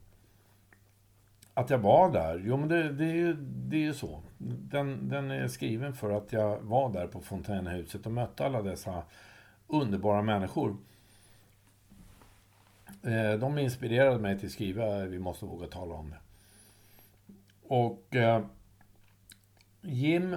att 1.53 1.69
jag 1.69 1.77
var 1.77 2.11
där. 2.11 2.41
Jo, 2.45 2.57
men 2.57 2.69
det, 2.69 2.91
det, 2.91 3.06
är, 3.06 3.14
ju, 3.14 3.34
det 3.40 3.77
är 3.77 3.82
ju 3.82 3.94
så. 3.94 4.22
Den, 4.38 5.10
den 5.10 5.32
är 5.32 5.48
skriven 5.48 5.94
för 5.94 6.11
att 6.11 6.34
jag 6.34 6.60
var 6.61 6.94
där 6.94 7.07
på 7.07 7.22
Fontänhuset 7.22 8.06
och 8.06 8.11
mötte 8.11 8.45
alla 8.45 8.61
dessa 8.61 9.03
underbara 9.68 10.22
människor. 10.22 10.77
Eh, 13.03 13.34
de 13.40 13.57
inspirerade 13.57 14.19
mig 14.19 14.40
till 14.40 14.45
att 14.45 14.52
skriva 14.52 15.06
Vi 15.06 15.19
måste 15.19 15.45
våga 15.45 15.68
tala 15.68 15.95
om 15.95 16.10
det. 16.10 16.19
Och 17.68 18.15
eh, 18.15 18.45
Jim 19.82 20.34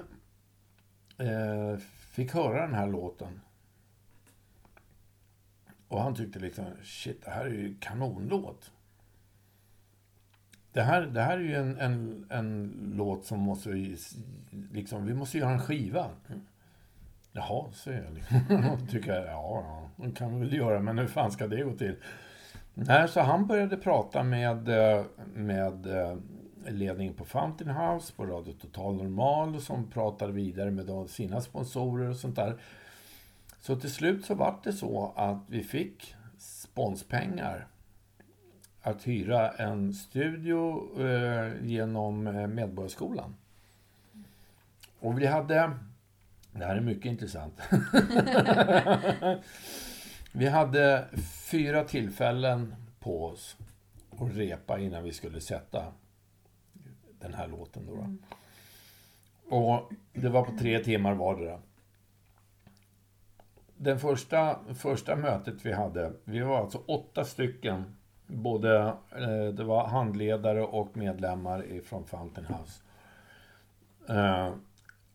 eh, 1.18 1.76
fick 2.10 2.34
höra 2.34 2.60
den 2.60 2.74
här 2.74 2.86
låten. 2.86 3.40
Och 5.88 6.02
han 6.02 6.14
tyckte 6.14 6.38
liksom, 6.38 6.64
shit, 6.82 7.24
det 7.24 7.30
här 7.30 7.44
är 7.44 7.50
ju 7.50 7.76
kanonlåt. 7.80 8.70
Det 10.72 10.82
här, 10.82 11.02
det 11.02 11.22
här 11.22 11.36
är 11.36 11.42
ju 11.42 11.54
en, 11.54 11.78
en, 11.78 12.26
en 12.30 12.72
låt 12.96 13.24
som 13.24 13.40
måste, 13.40 13.70
liksom, 14.72 15.06
vi 15.06 15.14
måste 15.14 15.38
göra 15.38 15.50
en 15.50 15.60
skiva. 15.60 16.10
Jaha, 17.32 17.72
säger 17.72 18.04
jag. 18.04 18.14
Liksom. 18.14 18.86
tycker 18.90 19.14
jag, 19.14 19.26
ja, 19.26 19.88
ja, 19.96 20.10
kan 20.14 20.34
vi 20.34 20.40
väl 20.40 20.56
göra, 20.56 20.80
men 20.80 20.98
hur 20.98 21.06
fan 21.06 21.30
ska 21.30 21.46
det 21.46 21.62
gå 21.62 21.72
till? 21.72 21.96
Nej, 22.74 23.08
så 23.08 23.20
han 23.20 23.46
började 23.46 23.76
prata 23.76 24.22
med, 24.22 24.68
eh, 24.68 25.04
med 25.34 25.86
eh, 25.86 26.16
ledningen 26.66 27.14
på 27.14 27.24
Fountain 27.24 27.70
House, 27.70 28.12
på 28.16 28.26
Radio 28.26 28.52
Total 28.52 28.94
Normal, 28.94 29.60
som 29.60 29.90
pratade 29.90 30.32
vidare 30.32 30.70
med 30.70 31.10
sina 31.10 31.40
sponsorer 31.40 32.08
och 32.08 32.16
sånt 32.16 32.36
där. 32.36 32.60
Så 33.60 33.76
till 33.76 33.92
slut 33.92 34.24
så 34.24 34.34
var 34.34 34.60
det 34.64 34.72
så 34.72 35.12
att 35.16 35.42
vi 35.46 35.64
fick 35.64 36.14
sponspengar 36.38 37.66
att 38.80 39.08
hyra 39.08 39.50
en 39.50 39.94
studio 39.94 40.90
eh, 41.02 41.52
genom 41.64 42.26
eh, 42.26 42.46
Medborgarskolan. 42.46 43.36
Och 45.00 45.20
vi 45.20 45.26
hade, 45.26 45.72
det 46.52 46.64
här 46.64 46.76
är 46.76 46.80
mycket 46.80 47.04
intressant. 47.04 47.60
vi 50.32 50.48
hade 50.48 51.08
fyra 51.50 51.84
tillfällen 51.84 52.74
på 53.00 53.24
oss 53.26 53.56
att 54.10 54.36
repa 54.36 54.78
innan 54.78 55.04
vi 55.04 55.12
skulle 55.12 55.40
sätta 55.40 55.92
den 57.20 57.34
här 57.34 57.48
låten. 57.48 57.86
Då, 57.86 57.94
då. 57.94 58.16
Och 59.56 59.92
det 60.12 60.28
var 60.28 60.44
på 60.44 60.58
tre 60.58 60.78
timmar 60.78 61.14
vardera. 61.14 61.60
Den 63.80 63.98
första, 63.98 64.58
första 64.74 65.16
mötet 65.16 65.66
vi 65.66 65.72
hade, 65.72 66.12
vi 66.24 66.40
var 66.40 66.58
alltså 66.58 66.78
åtta 66.86 67.24
stycken. 67.24 67.84
Både, 68.26 68.78
eh, 69.16 69.54
det 69.54 69.64
var 69.64 69.86
handledare 69.86 70.62
och 70.62 70.96
medlemmar 70.96 71.80
från 71.84 72.04
Fountain 72.06 72.46
House. 72.46 72.82
Eh, 74.08 74.54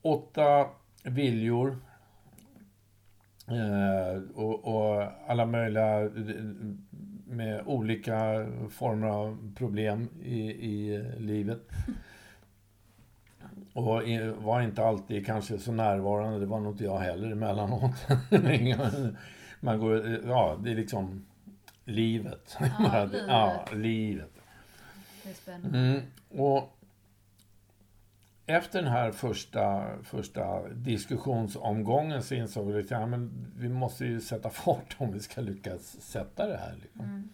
åtta 0.01 0.69
viljor. 1.03 1.77
Eh, 3.47 4.21
och, 4.35 4.65
och 4.65 5.03
alla 5.27 5.45
möjliga 5.45 6.01
eh, 6.01 6.09
med 7.27 7.63
olika 7.65 8.47
former 8.69 9.07
av 9.07 9.53
problem 9.57 10.09
i, 10.23 10.39
i 10.51 11.03
livet. 11.17 11.61
Och 13.73 14.03
var 14.35 14.61
inte 14.61 14.85
alltid 14.85 15.25
kanske 15.25 15.57
så 15.57 15.71
närvarande, 15.71 16.39
det 16.39 16.45
var 16.45 16.59
nog 16.59 16.73
inte 16.73 16.83
jag 16.83 16.99
heller 16.99 17.31
emellanåt. 17.31 18.07
Man 19.59 19.79
går, 19.79 20.19
ja, 20.25 20.57
det 20.63 20.71
är 20.71 20.75
liksom 20.75 21.25
livet. 21.85 22.57
Ja, 22.59 23.05
livet. 23.05 23.25
ja, 23.27 23.65
livet. 23.73 24.31
Det 25.23 25.29
är 25.29 25.33
spännande. 25.33 25.79
Mm, 25.79 26.01
och 26.29 26.77
efter 28.45 28.81
den 28.81 28.91
här 28.91 29.11
första, 29.11 29.87
första 30.03 30.67
diskussionsomgången 30.69 32.23
så 32.23 32.35
insåg 32.35 32.71
vi 32.71 32.79
att 32.79 32.91
ja, 32.91 33.05
men 33.05 33.51
vi 33.57 33.69
måste 33.69 34.05
ju 34.05 34.21
sätta 34.21 34.49
fart 34.49 34.95
om 34.97 35.11
vi 35.11 35.19
ska 35.19 35.41
lyckas 35.41 36.01
sätta 36.01 36.47
det 36.47 36.57
här. 36.57 36.75
Liksom. 36.81 37.05
Mm. 37.05 37.29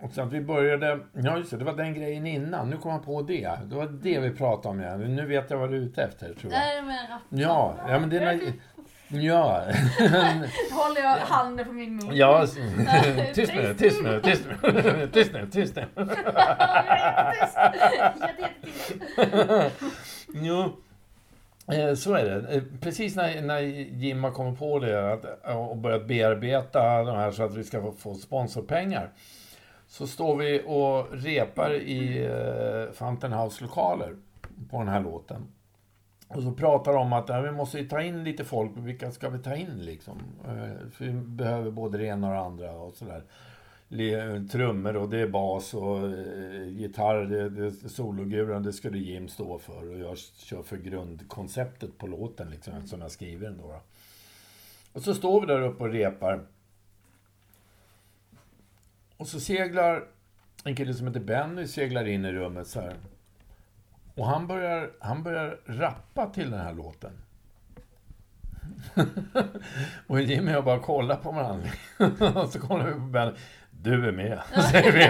Och 0.00 0.12
så 0.12 0.22
att 0.22 0.32
vi 0.32 0.40
började, 0.40 0.98
ja 1.12 1.36
just 1.38 1.50
det, 1.50 1.56
det 1.56 1.64
var 1.64 1.72
den 1.76 1.94
grejen 1.94 2.26
innan, 2.26 2.70
nu 2.70 2.76
kom 2.76 2.92
jag 2.92 3.04
på 3.04 3.22
det. 3.22 3.50
Det 3.64 3.76
var 3.76 3.86
det 3.86 4.20
vi 4.20 4.30
pratade 4.30 4.68
om 4.68 4.80
igen. 4.80 5.16
Nu 5.16 5.26
vet 5.26 5.50
jag 5.50 5.58
vad 5.58 5.70
du 5.70 5.76
är 5.76 5.80
ute 5.80 6.02
efter 6.02 6.34
tror 6.34 6.52
jag. 6.52 6.58
Nej, 6.60 6.82
men 6.82 6.96
rap- 6.96 7.20
Ja, 7.42 7.74
ja 7.88 7.98
men 7.98 8.10
det 8.10 8.18
är... 8.18 8.40
Ja. 9.08 9.62
håller 10.72 11.00
jag 11.02 11.16
handen 11.16 11.66
på 11.66 11.72
min 11.72 11.96
mun. 11.96 12.10
ja. 12.16 12.46
Tyst 13.34 13.52
nu, 13.54 13.74
tyst 13.74 14.02
nu, 14.02 14.20
tyst 14.20 14.44
nu. 14.62 15.08
Tyst 15.12 15.32
nu, 15.32 15.46
tyst 15.52 15.76
nu. 15.76 15.84
Jo. 20.34 20.76
Eh, 21.72 21.94
Så 21.94 22.14
är 22.14 22.24
det. 22.24 22.54
Eh, 22.56 22.62
Precis 22.80 23.16
när, 23.16 23.42
när 23.42 23.60
Jim 23.60 24.24
har 24.24 24.30
kommit 24.30 24.58
på 24.58 24.78
det 24.78 25.12
att, 25.12 25.24
och 25.56 25.76
börjat 25.76 26.06
bearbeta 26.06 27.02
de 27.02 27.16
här 27.16 27.30
så 27.30 27.42
att 27.42 27.54
vi 27.54 27.64
ska 27.64 27.82
få, 27.82 27.92
få 27.92 28.14
sponsorpengar. 28.14 29.10
Så 29.96 30.06
står 30.06 30.36
vi 30.36 30.62
och 30.66 31.06
repar 31.12 31.74
i 31.74 32.24
eh, 32.24 32.92
Fountain 32.92 33.32
House 33.32 33.64
lokaler 33.64 34.16
på 34.70 34.78
den 34.78 34.88
här 34.88 35.00
låten. 35.00 35.46
Och 36.28 36.42
så 36.42 36.52
pratar 36.52 36.92
de 36.92 36.98
om 36.98 37.12
att 37.12 37.28
ja, 37.28 37.40
vi 37.40 37.50
måste 37.50 37.78
ju 37.78 37.88
ta 37.88 38.02
in 38.02 38.24
lite 38.24 38.44
folk, 38.44 38.72
vilka 38.76 39.10
ska 39.10 39.28
vi 39.28 39.38
ta 39.38 39.54
in 39.54 39.78
liksom? 39.78 40.22
Eh, 40.44 40.88
För 40.92 41.04
vi 41.04 41.12
behöver 41.12 41.70
både 41.70 41.98
det 41.98 42.04
ena 42.04 42.26
och 42.26 42.32
det 42.34 42.40
andra 42.40 42.72
och 42.72 42.94
sådär. 42.96 43.22
Eh, 43.90 44.42
trummor 44.42 44.96
och 44.96 45.08
det 45.08 45.18
är 45.18 45.28
bas 45.28 45.74
och 45.74 45.98
eh, 45.98 46.68
gitarr, 46.68 47.24
det, 47.24 47.50
det 47.50 47.70
sologuran, 47.88 48.62
det 48.62 48.72
skulle 48.72 48.98
Jim 48.98 49.28
stå 49.28 49.58
för. 49.58 49.90
Och 49.90 49.98
jag 49.98 50.18
kör 50.18 50.62
för 50.62 50.76
grundkonceptet 50.76 51.98
på 51.98 52.06
låten 52.06 52.50
liksom, 52.50 52.86
som 52.86 53.00
jag 53.00 53.10
skriver 53.10 53.46
den 53.48 53.58
då. 53.58 53.80
Och 54.92 55.02
så 55.02 55.14
står 55.14 55.40
vi 55.40 55.46
där 55.46 55.62
uppe 55.62 55.82
och 55.82 55.92
repar. 55.92 56.40
Och 59.16 59.28
så 59.28 59.40
seglar 59.40 60.04
en 60.64 60.76
kille 60.76 60.94
som 60.94 61.06
heter 61.06 61.20
Benny 61.20 61.66
seglar 61.66 62.08
in 62.08 62.24
i 62.24 62.32
rummet 62.32 62.66
så 62.66 62.80
här. 62.80 62.94
Och 64.14 64.26
han 64.26 64.46
börjar, 64.46 64.90
han 65.00 65.22
börjar 65.22 65.58
rappa 65.66 66.26
till 66.26 66.50
den 66.50 66.60
här 66.60 66.72
låten. 66.72 67.12
och 70.06 70.20
Jimmy 70.20 70.50
och 70.50 70.56
jag 70.56 70.64
bara 70.64 70.78
kollar 70.78 71.16
på 71.16 71.32
varandra. 71.32 71.68
och 72.40 72.48
så 72.48 72.60
kollar 72.60 72.86
vi 72.86 72.92
på 72.92 72.98
Benny. 73.00 73.32
Du 73.82 74.08
är 74.08 74.12
med, 74.12 74.40
säger 74.70 74.92
vi. 74.92 75.06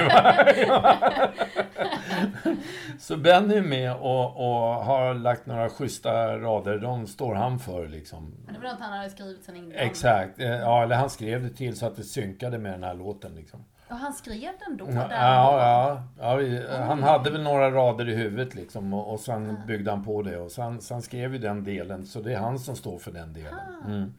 så 2.99 3.17
Benny 3.17 3.55
är 3.55 3.63
med 3.63 3.93
och, 3.93 4.37
och 4.37 4.85
har 4.85 5.15
lagt 5.15 5.47
några 5.47 5.69
schyssta 5.69 6.39
rader. 6.39 6.79
De 6.79 7.07
står 7.07 7.35
han 7.35 7.59
för 7.59 7.89
liksom. 7.89 8.35
Men 8.45 8.55
det 8.55 8.61
var 8.61 8.71
något 8.71 8.81
han 8.81 8.93
hade 8.93 9.11
skrivit 9.11 9.45
sen 9.45 9.57
innan. 9.57 9.73
Exakt. 9.73 10.41
Eh, 10.41 10.47
Ja, 10.47 10.83
eller 10.83 10.97
han 10.97 11.11
skrev 11.11 11.43
det 11.43 11.51
till 11.51 11.77
så 11.77 11.87
att 11.87 11.97
det 11.97 12.05
synkade 12.05 12.59
med 12.59 12.73
den 12.73 12.83
här 12.85 12.95
låten 12.95 13.35
liksom. 13.35 13.65
Och 13.89 13.97
han 13.97 14.13
skrev 14.13 14.53
den 14.67 14.77
då? 14.77 14.85
Ja, 14.85 15.09
där 15.09 15.23
ja, 15.23 16.03
ja, 16.19 16.43
ja 16.43 16.85
han 16.85 17.03
hade 17.03 17.31
väl 17.31 17.43
några 17.43 17.71
rader 17.71 18.09
i 18.09 18.15
huvudet 18.15 18.55
liksom 18.55 18.95
och, 18.95 19.13
och 19.13 19.21
sen 19.21 19.59
byggde 19.67 19.91
han 19.91 20.05
på 20.05 20.23
det 20.23 20.39
och 20.39 20.53
sen, 20.53 20.81
sen 20.81 21.03
skrev 21.03 21.31
vi 21.31 21.39
den 21.39 21.65
delen 21.65 22.07
så 22.07 22.21
det 22.21 22.33
är 22.33 22.39
han 22.39 22.59
som 22.59 22.77
står 22.77 22.99
för 22.99 23.13
den 23.13 23.33
delen. 23.33 23.55
Mm. 23.87 24.13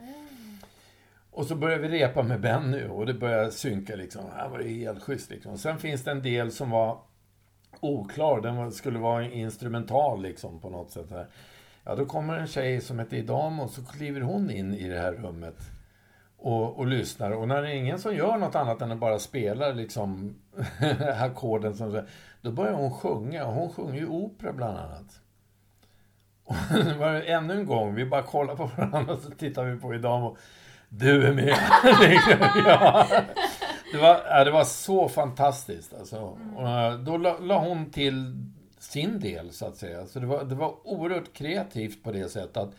Och 1.32 1.46
så 1.46 1.56
började 1.56 1.88
vi 1.88 2.00
repa 2.00 2.24
med 2.24 2.42
Benny 2.42 2.88
och 2.88 3.06
det 3.06 3.14
började 3.14 3.52
synka 3.52 3.96
liksom. 3.96 4.22
Det 4.44 4.50
var 4.50 4.60
helt 4.60 5.04
schysst 5.04 5.30
liksom. 5.30 5.52
Och 5.52 5.60
sen 5.60 5.78
finns 5.78 6.04
det 6.04 6.12
en 6.12 6.22
del 6.22 6.52
som 6.52 6.70
var 6.70 7.00
oklar, 7.80 8.42
den 8.42 8.72
skulle 8.72 9.00
vara 9.00 9.24
instrumental 9.26 10.22
liksom 10.22 10.60
på 10.60 10.70
något 10.70 10.92
sätt. 10.92 11.12
Här. 11.12 11.28
Ja, 11.84 11.96
då 11.96 12.06
kommer 12.06 12.38
en 12.38 12.48
tjej 12.48 12.82
som 12.82 13.00
heter 13.00 13.18
Idam 13.18 13.60
och 13.60 13.70
så 13.70 13.86
kliver 13.86 14.22
hon 14.22 14.52
in 14.52 14.74
i 14.74 14.90
det 14.90 15.00
här 15.00 15.14
rummet 15.14 15.58
och, 16.38 16.78
och 16.78 16.88
lyssnar. 16.88 17.32
Och 17.32 17.48
när 17.48 17.62
det 17.62 17.72
är 17.72 17.76
ingen 17.76 18.00
som 18.00 18.16
gör 18.16 18.38
något 18.38 18.56
annat 18.56 18.82
än 18.82 18.92
att 18.92 18.98
bara 18.98 19.20
spelar 19.20 19.74
liksom 19.74 20.36
ackorden, 21.20 21.76
som, 21.76 22.02
då 22.42 22.52
börjar 22.52 22.74
hon 22.74 22.92
sjunga. 22.92 23.46
Och 23.46 23.54
hon 23.54 23.74
sjunger 23.74 24.00
ju 24.00 24.08
opera 24.08 24.54
bland 24.54 24.78
annat. 24.78 25.22
Och 26.44 26.56
det 26.86 26.94
var 26.94 27.14
ännu 27.14 27.54
en 27.54 27.66
gång, 27.66 27.96
vi 27.96 28.06
bara 28.06 28.24
kollar 28.24 28.56
på 28.56 28.66
varandra 28.78 29.14
och 29.14 29.20
så 29.20 29.32
tittar 29.32 29.66
vi 29.66 29.80
på 29.80 29.96
Idam 29.96 30.24
och 30.24 30.38
du 30.90 31.28
är 31.28 31.34
med. 31.34 31.58
Ja. 32.66 33.08
det, 33.92 33.98
var, 33.98 34.46
det 34.46 34.52
var 34.52 34.64
så 34.64 35.10
fantastiskt. 35.10 35.94
Alltså. 35.94 36.38
Och 36.56 36.70
eh, 36.70 37.00
då 37.00 37.18
la, 37.18 37.38
la 37.40 37.60
hon 37.60 37.92
till 37.92 38.44
sin 38.80 39.20
del, 39.20 39.52
så 39.52 39.66
att 39.66 39.78
säga. 39.78 40.06
Så 40.06 40.20
det 40.20 40.26
var, 40.26 40.44
det 40.44 40.56
var 40.56 40.76
oerhört 40.84 41.34
kreativt 41.34 42.04
på 42.04 42.12
det 42.12 42.30
sättet 42.30 42.58
att 42.58 42.74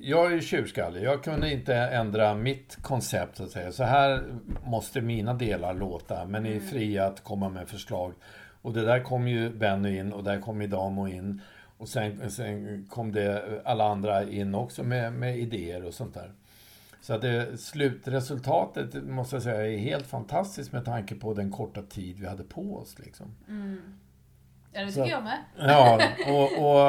jag 0.00 0.26
är 0.26 0.30
ju 0.30 0.40
tjurskallig. 0.40 1.02
Jag 1.02 1.24
kunde 1.24 1.52
inte 1.52 1.74
ändra 1.74 2.34
mitt 2.34 2.78
koncept 2.82 3.36
så 3.36 3.44
att 3.44 3.50
säga. 3.50 3.72
Så 3.72 3.84
här 3.84 4.24
måste 4.64 5.00
mina 5.00 5.34
delar 5.34 5.74
låta. 5.74 6.24
Men 6.24 6.42
ni 6.42 6.56
är 6.56 6.60
fria 6.60 7.06
att 7.06 7.24
komma 7.24 7.48
med 7.48 7.68
förslag. 7.68 8.12
Och 8.62 8.72
det 8.72 8.84
där 8.84 9.00
kom 9.00 9.28
ju 9.28 9.50
Benny 9.50 9.98
in 9.98 10.12
och 10.12 10.24
där 10.24 10.40
kom 10.40 10.62
Idamo 10.62 11.08
in. 11.08 11.40
Och 11.78 11.88
sen, 11.88 12.30
sen 12.30 12.86
kom 12.90 13.12
det 13.12 13.60
alla 13.64 13.84
andra 13.84 14.22
in 14.22 14.54
också 14.54 14.82
med, 14.82 15.12
med 15.12 15.38
idéer 15.38 15.84
och 15.84 15.94
sånt 15.94 16.14
där. 16.14 16.32
Så 17.00 17.18
det, 17.18 17.60
slutresultatet 17.60 18.94
måste 18.94 19.36
jag 19.36 19.42
säga 19.42 19.66
är 19.72 19.76
helt 19.78 20.06
fantastiskt 20.06 20.72
med 20.72 20.84
tanke 20.84 21.14
på 21.14 21.34
den 21.34 21.50
korta 21.50 21.82
tid 21.82 22.18
vi 22.20 22.26
hade 22.26 22.42
på 22.44 22.76
oss. 22.76 22.98
Liksom. 22.98 23.34
Ja, 24.72 24.84
det 24.84 24.92
Så- 24.92 25.02
tycker 25.04 25.16
jag 25.16 25.24
med. 25.24 25.38
Ja, 25.58 26.00
och, 26.28 26.42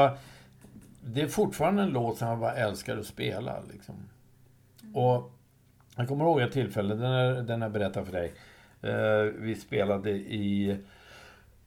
och 0.03 0.09
det 1.01 1.21
är 1.21 1.27
fortfarande 1.27 1.84
en 1.84 1.89
låt 1.89 2.17
som 2.17 2.27
jag 2.27 2.39
bara 2.39 2.53
älskar 2.53 2.97
att 2.97 3.05
spela. 3.05 3.61
Liksom. 3.71 3.95
Och 4.93 5.31
jag 5.95 6.07
kommer 6.07 6.26
ihåg 6.26 6.41
ett 6.41 6.51
tillfälle, 6.51 6.95
den 6.95 7.11
har 7.11 7.41
den 7.41 7.61
jag 7.61 7.71
berättat 7.71 8.05
för 8.05 8.13
dig. 8.13 8.34
Eh, 8.81 9.34
vi 9.39 9.55
spelade 9.55 10.11
i, 10.11 10.77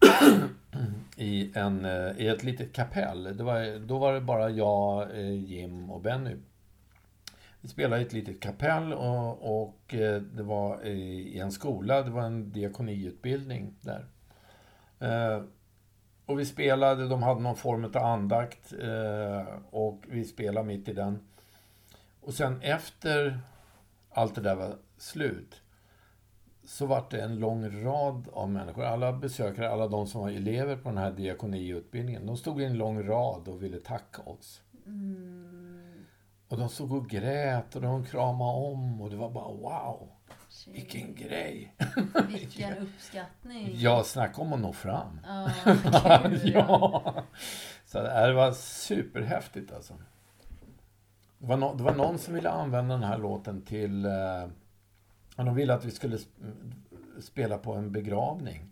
i, 1.17 1.53
en, 1.55 1.85
eh, 1.85 2.19
i 2.19 2.29
ett 2.29 2.45
litet 2.45 2.73
kapell. 2.73 3.37
Det 3.37 3.45
var, 3.45 3.79
då 3.87 3.99
var 3.99 4.15
det 4.15 4.21
bara 4.21 4.51
jag, 4.51 5.11
eh, 5.19 5.45
Jim 5.45 5.91
och 5.91 6.01
Benny. 6.01 6.37
Vi 7.61 7.69
spelade 7.69 8.03
i 8.03 8.07
ett 8.07 8.13
litet 8.13 8.41
kapell 8.41 8.93
och, 8.93 9.63
och 9.63 9.95
eh, 9.95 10.23
det 10.23 10.43
var 10.43 10.87
i, 10.87 10.93
i 11.35 11.39
en 11.39 11.53
skola. 11.53 12.03
Det 12.03 12.11
var 12.11 12.23
en 12.23 12.53
diakoniutbildning 12.53 13.75
där. 13.81 14.07
Eh, 15.01 15.43
och 16.33 16.39
vi 16.39 16.45
spelade, 16.45 17.09
de 17.09 17.23
hade 17.23 17.41
någon 17.41 17.57
form 17.57 17.85
av 17.85 17.97
andakt 17.97 18.73
eh, 18.73 19.55
och 19.71 20.05
vi 20.09 20.25
spelade 20.25 20.67
mitt 20.67 20.89
i 20.89 20.93
den. 20.93 21.19
Och 22.21 22.35
sen 22.35 22.61
efter 22.63 23.41
allt 24.11 24.35
det 24.35 24.41
där 24.41 24.55
var 24.55 24.77
slut 24.97 25.63
så 26.65 26.87
var 26.87 27.05
det 27.11 27.21
en 27.21 27.39
lång 27.39 27.85
rad 27.85 28.29
av 28.33 28.51
människor. 28.51 28.85
Alla 28.85 29.13
besökare, 29.13 29.71
alla 29.71 29.89
de 29.89 30.07
som 30.07 30.21
var 30.21 30.31
elever 30.31 30.77
på 30.77 30.89
den 30.89 30.99
här 30.99 31.13
diakoniutbildningen, 31.13 32.27
de 32.27 32.37
stod 32.37 32.61
i 32.61 32.65
en 32.65 32.79
lång 32.79 33.03
rad 33.03 33.49
och 33.49 33.63
ville 33.63 33.81
tacka 33.81 34.23
oss. 34.23 34.63
Och 36.49 36.59
de 36.59 36.69
stod 36.69 36.93
och 36.93 37.09
grät 37.09 37.77
och 37.77 37.83
de 37.83 38.05
kramade 38.05 38.59
om 38.59 39.01
och 39.01 39.11
det 39.11 39.17
var 39.17 39.31
bara 39.31 39.49
wow, 39.49 40.09
vilken 40.73 41.15
grej. 41.15 41.75
Vilken 42.29 42.79
uppskattning. 42.79 43.71
Jag 43.75 44.07
snackade 44.07 44.43
om 44.43 44.53
att 44.53 44.61
nå 44.61 44.73
fram. 44.73 45.21
Ja, 45.25 45.51
gud, 46.29 46.41
ja. 46.45 47.03
ja. 47.05 47.25
Så 47.87 48.03
det 48.03 48.33
var 48.33 48.53
superhäftigt 48.53 49.73
alltså. 49.73 49.95
Det 51.39 51.47
var, 51.47 51.57
no, 51.57 51.75
det 51.75 51.83
var 51.83 51.95
någon 51.95 52.19
som 52.19 52.35
ville 52.35 52.51
använda 52.51 52.95
den 52.95 53.05
här 53.05 53.19
låten 53.19 53.63
till... 53.63 54.05
Eh, 54.05 54.13
ja, 55.37 55.45
de 55.45 55.55
ville 55.55 55.75
att 55.75 55.85
vi 55.85 55.91
skulle 55.91 56.17
sp- 56.17 56.55
spela 57.21 57.59
på 57.59 57.73
en 57.75 57.93
begravning. 57.93 58.69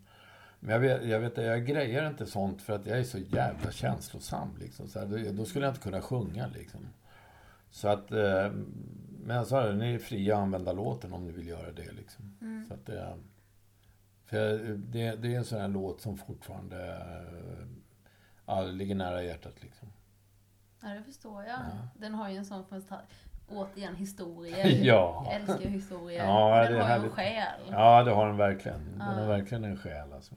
Men 0.59 0.73
jag 0.73 0.79
vet, 0.79 1.05
jag 1.05 1.19
vet 1.19 1.37
jag 1.37 1.65
grejer 1.65 2.07
inte 2.07 2.25
sånt 2.25 2.61
för 2.61 2.73
att 2.73 2.85
jag 2.85 2.99
är 2.99 3.03
så 3.03 3.17
jävla 3.17 3.71
känslosam. 3.71 4.57
Liksom. 4.59 4.87
Så 4.87 4.99
här, 4.99 5.05
då, 5.05 5.31
då 5.31 5.45
skulle 5.45 5.65
jag 5.65 5.71
inte 5.71 5.83
kunna 5.83 6.01
sjunga 6.01 6.47
liksom. 6.47 6.87
Så 7.71 7.87
att... 7.87 8.11
Eh, 8.11 8.51
men 9.25 9.45
sa 9.45 9.61
det, 9.65 9.75
ni 9.75 9.93
är 9.93 9.99
fria 9.99 10.35
att 10.35 10.41
använda 10.41 10.71
låten 10.73 11.13
om 11.13 11.25
ni 11.25 11.31
vill 11.31 11.47
göra 11.47 11.71
det 11.71 11.91
liksom. 11.91 12.37
Så 12.67 12.73
att 12.73 12.85
det... 12.85 13.17
För 14.25 14.57
det, 14.77 15.15
det 15.15 15.33
är 15.33 15.37
en 15.37 15.45
sån 15.45 15.61
här 15.61 15.67
låt 15.67 16.01
som 16.01 16.17
fortfarande 16.17 16.97
ja, 18.45 18.61
det 18.63 18.71
ligger 18.71 18.95
nära 18.95 19.23
hjärtat 19.23 19.63
liksom. 19.63 19.87
ja, 20.81 20.89
det 20.89 21.03
förstår 21.03 21.43
jag. 21.43 21.59
Den 21.95 22.13
har 22.13 22.29
ju 22.29 22.37
en 22.37 22.45
sån, 22.45 22.63
återigen, 23.47 23.95
historia. 23.95 24.67
Ja. 24.67 25.23
Jag 25.25 25.35
älskar 25.35 25.69
historier. 25.69 26.25
Ja, 26.25 26.69
den 26.69 26.81
har 26.81 26.97
ju 26.97 27.03
en 27.03 27.09
själ. 27.09 27.61
Ja, 27.71 28.03
det 28.03 28.11
har 28.11 28.27
den 28.27 28.37
verkligen. 28.37 28.91
Den 28.91 29.01
har 29.01 29.21
Ja. 29.21 29.27
verkligen 29.27 29.63
en 29.63 29.77
själ 29.77 30.13
alltså. 30.13 30.35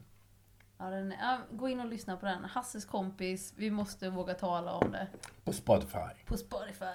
Ja, 0.77 0.85
den, 0.85 1.13
ja, 1.21 1.37
gå 1.51 1.69
in 1.69 1.79
och 1.79 1.85
lyssna 1.87 2.17
på 2.17 2.25
den. 2.25 2.45
Hasses 2.45 2.85
kompis, 2.85 3.53
vi 3.57 3.71
måste 3.71 4.09
våga 4.09 4.33
tala 4.33 4.71
om 4.73 4.91
det. 4.91 5.07
På 5.43 5.53
Spotify. 5.53 5.97
På 6.25 6.37
Spotify. 6.37 6.85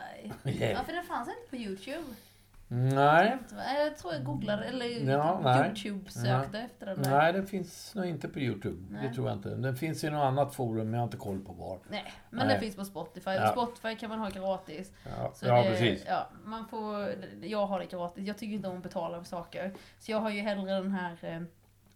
Yeah. 0.44 0.72
Ja, 0.72 0.84
för 0.84 0.92
den 0.92 1.04
fanns 1.04 1.28
inte 1.28 1.50
på 1.50 1.56
Youtube. 1.56 2.04
Nej, 2.72 3.38
Jag 3.84 3.96
tror 3.98 4.12
jag 4.14 4.24
googlade, 4.24 4.64
eller 4.64 4.86
Ja, 5.10 5.40
nej. 5.44 5.66
Youtube 5.68 6.10
sökte 6.10 6.58
efter 6.58 6.86
den 6.86 7.02
där. 7.02 7.10
nej, 7.10 7.32
den 7.32 7.46
finns 7.46 7.94
nog 7.94 8.04
inte 8.06 8.28
på 8.28 8.40
Youtube. 8.40 8.86
Nej. 8.90 9.08
Det 9.08 9.14
tror 9.14 9.28
jag 9.28 9.36
inte. 9.36 9.48
Den 9.48 9.76
finns 9.76 10.04
i 10.04 10.10
något 10.10 10.22
annat 10.24 10.54
forum, 10.54 10.76
men 10.76 10.92
jag 10.92 10.98
har 11.00 11.04
inte 11.04 11.16
koll 11.16 11.40
på 11.40 11.52
var. 11.52 11.78
Nej, 11.88 12.12
men 12.30 12.38
Nej. 12.46 12.48
den 12.48 12.60
finns 12.60 12.76
på 12.76 12.84
Spotify. 12.84 13.30
Ja. 13.30 13.48
Spotify 13.52 13.96
kan 13.96 14.08
man 14.10 14.18
ha 14.18 14.28
gratis. 14.28 14.92
Ja, 15.18 15.30
Så 15.34 15.46
ja 15.46 15.62
det, 15.62 15.70
precis. 15.70 16.04
Ja, 16.08 16.28
man 16.44 16.68
får, 16.68 17.14
jag 17.42 17.66
har 17.66 17.80
det 17.80 17.86
gratis. 17.86 18.26
Jag 18.26 18.38
tycker 18.38 18.54
inte 18.54 18.68
om 18.68 18.76
att 18.76 18.82
betala 18.82 19.18
för 19.18 19.24
saker. 19.28 19.74
Så 19.98 20.12
jag 20.12 20.20
har 20.20 20.30
ju 20.30 20.40
hellre 20.40 20.72
den 20.74 20.92
här 20.92 21.16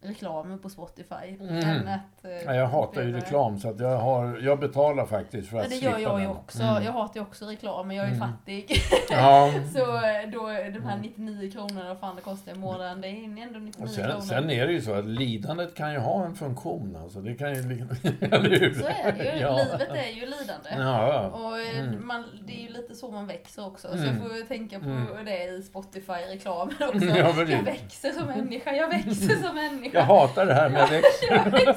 reklamen 0.05 0.59
på 0.59 0.68
Spotify. 0.70 1.36
Mm. 1.40 1.89
Att, 1.89 2.24
eh, 2.24 2.31
Ja, 2.47 2.55
jag 2.55 2.66
hatar 2.66 3.02
ju 3.02 3.12
reklam 3.12 3.59
så 3.59 3.70
att 3.70 3.81
jag, 3.81 3.98
har, 3.98 4.39
jag 4.43 4.60
betalar 4.60 5.06
faktiskt 5.06 5.48
för 5.48 5.56
Ja, 5.56 5.62
att 5.62 5.70
det 5.70 5.76
gör 5.76 5.98
jag 5.98 6.20
ju 6.20 6.26
också. 6.26 6.62
Mm. 6.62 6.85
Jag 6.85 6.93
hatar 6.93 7.14
ju 7.20 7.22
också 7.26 7.44
reklam, 7.47 7.89
men 7.89 7.97
jag 7.97 8.06
är 8.06 8.10
ju 8.10 8.16
Mm. 8.16 8.28
fattig. 8.28 8.66
Ja. 9.10 9.51
Så 9.74 9.81
eh, 9.81 10.31
då, 10.32 10.47
de 10.72 10.81
här 10.89 10.98
99 11.02 11.51
kronorna, 11.51 11.89
vad 11.89 11.98
fan 11.98 12.16
det 12.16 12.22
kostar 12.22 12.52
i 12.52 12.55
månaden, 12.55 13.01
det 13.01 13.09
är 13.09 13.43
ändå 13.43 13.59
99 13.59 13.85
Och 13.85 13.90
sen, 13.90 14.05
kronor. 14.05 14.20
sen 14.20 14.51
är 14.51 14.66
det 14.66 14.72
ju 14.72 14.81
så 14.81 14.93
att 14.94 15.05
lidandet 15.05 15.74
kan 15.74 15.93
ju 15.93 15.98
ha 15.98 16.24
en 16.24 16.35
funktion. 16.35 16.97
Alltså. 17.02 17.20
Det 17.20 17.35
kan 17.35 17.55
ju... 17.55 17.60
Eller 18.20 18.51
hur? 18.60 18.74
Så 18.74 18.86
är 18.86 19.12
det 19.12 19.24
ju. 19.35 19.40
Ja. 19.40 19.56
Livet 19.56 19.89
är 19.90 20.09
ju 20.10 20.20
lidande. 20.20 20.70
Ja, 20.78 21.26
Och 21.28 21.59
eh, 21.60 21.64
Mm. 21.78 22.06
man, 22.06 22.24
det 22.47 22.52
är 22.52 22.62
ju 22.62 22.68
lite 22.68 22.94
så 22.94 23.10
man 23.10 23.26
växer 23.26 23.66
också. 23.66 23.89
Så 23.89 23.94
Mm. 23.94 24.06
jag 24.09 24.16
får 24.28 24.36
ju 24.36 24.43
tänka 24.43 24.78
på 24.81 24.85
Mm. 24.86 25.24
det 25.24 25.44
i 25.44 25.62
Spotify-reklamen 25.62 26.74
också. 26.89 27.05
Ja, 27.06 27.16
jag 27.48 27.62
växer 27.62 28.10
som 28.12 28.26
människa, 28.26 28.72
jag 28.72 28.89
växer 28.89 29.36
som 29.43 29.55
människa. 29.55 29.94
Jag 29.95 30.03
hatar 30.03 30.47
det 30.47 30.55
här 30.55 30.69
med 30.69 30.89
växt. 30.89 31.23
jag 31.31 31.45
växer 31.51 31.75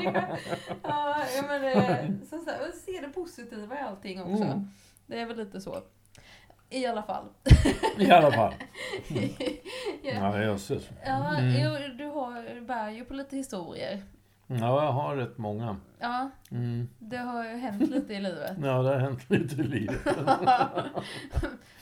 som. 0.00 0.12
Ja, 0.82 1.16
men, 1.48 2.26
så, 2.30 2.38
så, 2.38 2.50
och 2.50 2.74
se 2.86 3.00
det 3.00 3.08
positiva 3.08 3.74
i 3.74 3.78
allting 3.78 4.22
också. 4.22 4.44
Mm. 4.44 4.68
Det 5.06 5.20
är 5.20 5.26
väl 5.26 5.36
lite 5.36 5.60
så. 5.60 5.76
I 6.70 6.86
alla 6.86 7.02
fall. 7.02 7.24
I 7.98 8.10
alla 8.10 8.32
fall. 8.32 8.52
ja, 10.02 10.12
Ja, 10.14 10.42
jösses. 10.42 10.88
ja 11.04 11.36
Mm. 11.38 11.96
du 11.98 12.04
har, 12.06 12.60
bär 12.60 12.90
ju 12.90 13.04
på 13.04 13.14
lite 13.14 13.36
historier. 13.36 14.02
Ja, 14.46 14.84
jag 14.84 14.92
har 14.92 15.16
rätt 15.16 15.38
många. 15.38 15.76
Ja, 15.98 16.30
Mm. 16.50 16.88
det 16.98 17.16
har 17.16 17.44
ju 17.44 17.50
hänt 17.56 17.90
lite 17.90 18.14
i 18.14 18.20
livet. 18.20 18.56
Ja, 18.62 18.82
det 18.82 18.88
har 18.88 18.98
hänt 18.98 19.30
lite 19.30 19.60
i 19.60 19.64
livet. 19.64 20.00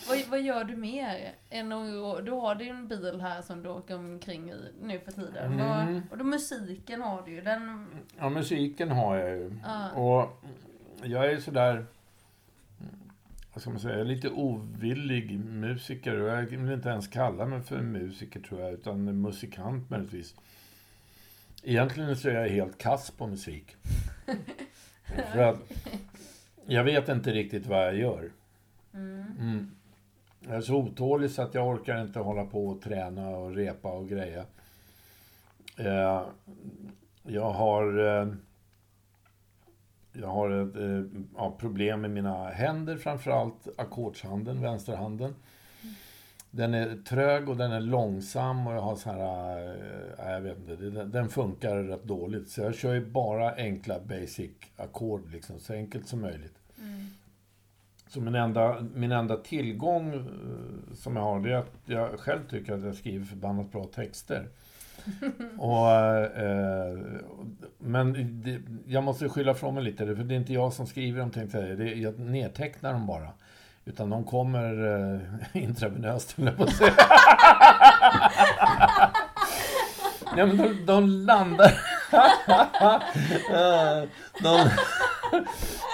vad, 0.08 0.18
vad 0.30 0.40
gör 0.42 0.64
du 0.64 0.76
mer? 0.76 1.32
Än 1.50 1.72
att, 1.72 2.24
du 2.26 2.30
har 2.32 2.54
din 2.54 2.88
bil 2.88 3.20
här 3.20 3.42
som 3.42 3.62
du 3.62 3.68
åker 3.68 3.94
omkring 3.96 4.50
i 4.50 4.54
nu 4.82 4.98
för 5.00 5.12
tiden. 5.12 5.52
Mm. 5.52 5.68
Vad, 5.68 6.02
och 6.10 6.18
då 6.18 6.24
musiken 6.24 7.02
har 7.02 7.22
du 7.22 7.32
ju. 7.32 7.40
Den, 7.40 7.86
Ja, 8.18 8.28
musiken 8.28 8.90
har 8.90 9.16
jag 9.16 9.28
ju. 9.36 9.52
Ja. 9.64 9.90
Och 9.90 10.44
jag 11.02 11.26
är 11.32 11.40
sådär, 11.40 11.86
vad 13.52 13.60
ska 13.62 13.70
man 13.70 13.80
säga, 13.80 14.04
lite 14.04 14.30
ovillig 14.30 15.38
musiker. 15.40 16.20
Och 16.20 16.28
jag 16.28 16.42
vill 16.42 16.72
inte 16.72 16.88
ens 16.88 17.08
kalla 17.08 17.46
mig 17.46 17.62
för 17.62 17.80
musiker 17.80 18.40
tror 18.40 18.60
jag, 18.60 18.72
utan 18.72 19.20
musikant 19.20 19.90
möjligtvis. 19.90 20.34
Egentligen 21.64 22.16
så 22.16 22.28
är 22.28 22.34
jag 22.34 22.48
helt 22.48 22.78
kass 22.78 23.10
på 23.10 23.26
musik. 23.26 23.76
för 25.32 25.38
att 25.38 25.58
jag 26.66 26.84
vet 26.84 27.08
inte 27.08 27.30
riktigt 27.30 27.66
vad 27.66 27.86
jag 27.86 27.96
gör. 27.96 28.30
mm. 28.94 29.24
Mm. 29.40 29.70
Jag 30.46 30.56
är 30.56 30.60
så 30.60 30.74
otålig 30.76 31.30
så 31.30 31.42
att 31.42 31.54
jag 31.54 31.68
orkar 31.68 32.02
inte 32.02 32.18
hålla 32.18 32.44
på 32.44 32.66
och 32.66 32.82
träna 32.82 33.28
och 33.28 33.54
repa 33.54 33.88
och 33.88 34.08
greja. 34.08 34.44
Eh, 35.78 36.22
jag 37.22 37.50
har, 37.50 37.98
eh, 37.98 38.28
jag 40.12 40.28
har 40.28 40.50
ett 40.50 40.76
eh, 40.76 41.20
ja, 41.36 41.56
problem 41.58 42.00
med 42.00 42.10
mina 42.10 42.48
händer 42.48 42.96
framförallt. 42.96 43.68
Ackordshanden, 43.76 44.60
vänsterhanden. 44.60 45.34
Den 46.56 46.74
är 46.74 46.96
trög 46.96 47.48
och 47.48 47.56
den 47.56 47.72
är 47.72 47.80
långsam 47.80 48.66
och 48.66 48.74
jag 48.74 48.80
har 48.80 48.96
så 48.96 49.10
här, 49.10 49.58
eh, 50.18 50.32
jag 50.32 50.40
vet 50.40 50.58
inte, 50.58 51.04
den 51.04 51.28
funkar 51.28 51.76
rätt 51.76 52.04
dåligt. 52.04 52.48
Så 52.48 52.60
jag 52.60 52.74
kör 52.74 52.94
ju 52.94 53.06
bara 53.06 53.54
enkla 53.54 54.00
basic 54.00 54.50
ackord 54.76 55.32
liksom, 55.32 55.58
så 55.58 55.72
enkelt 55.72 56.08
som 56.08 56.20
möjligt. 56.20 56.58
Mm. 56.78 57.06
Så 58.08 58.20
min 58.20 58.34
enda, 58.34 58.86
min 58.94 59.12
enda 59.12 59.36
tillgång 59.36 60.14
eh, 60.14 60.94
som 60.94 61.16
jag 61.16 61.22
har, 61.22 61.40
det 61.40 61.52
är 61.52 61.56
att 61.56 61.72
jag 61.86 62.20
själv 62.20 62.40
tycker 62.50 62.72
att 62.72 62.84
jag 62.84 62.94
skriver 62.94 63.24
förbannat 63.24 63.72
bra 63.72 63.84
texter. 63.84 64.48
och, 65.58 65.90
eh, 66.38 66.98
men 67.78 68.40
det, 68.44 68.60
jag 68.86 69.04
måste 69.04 69.28
skylla 69.28 69.54
från 69.54 69.74
mig 69.74 69.84
lite, 69.84 70.16
för 70.16 70.24
det 70.24 70.34
är 70.34 70.38
inte 70.38 70.52
jag 70.52 70.72
som 70.72 70.86
skriver 70.86 71.20
dem, 71.20 71.30
tänkte 71.30 71.58
jag. 71.58 71.78
Det 71.78 71.94
jag 71.94 72.18
nedtecknar 72.18 72.92
dem 72.92 73.06
bara. 73.06 73.28
Utan 73.84 74.10
de 74.10 74.24
kommer 74.24 74.86
eh, 75.14 75.20
intravenöst, 75.62 76.32
höll 76.32 76.46
jag 76.46 76.56
på 76.56 76.64
att 76.64 76.76
säga. 76.76 76.94
Ja, 80.36 80.46
men 80.46 80.56
de, 80.56 80.86
de 80.86 81.06
landar... 81.08 81.72
De, 84.42 84.70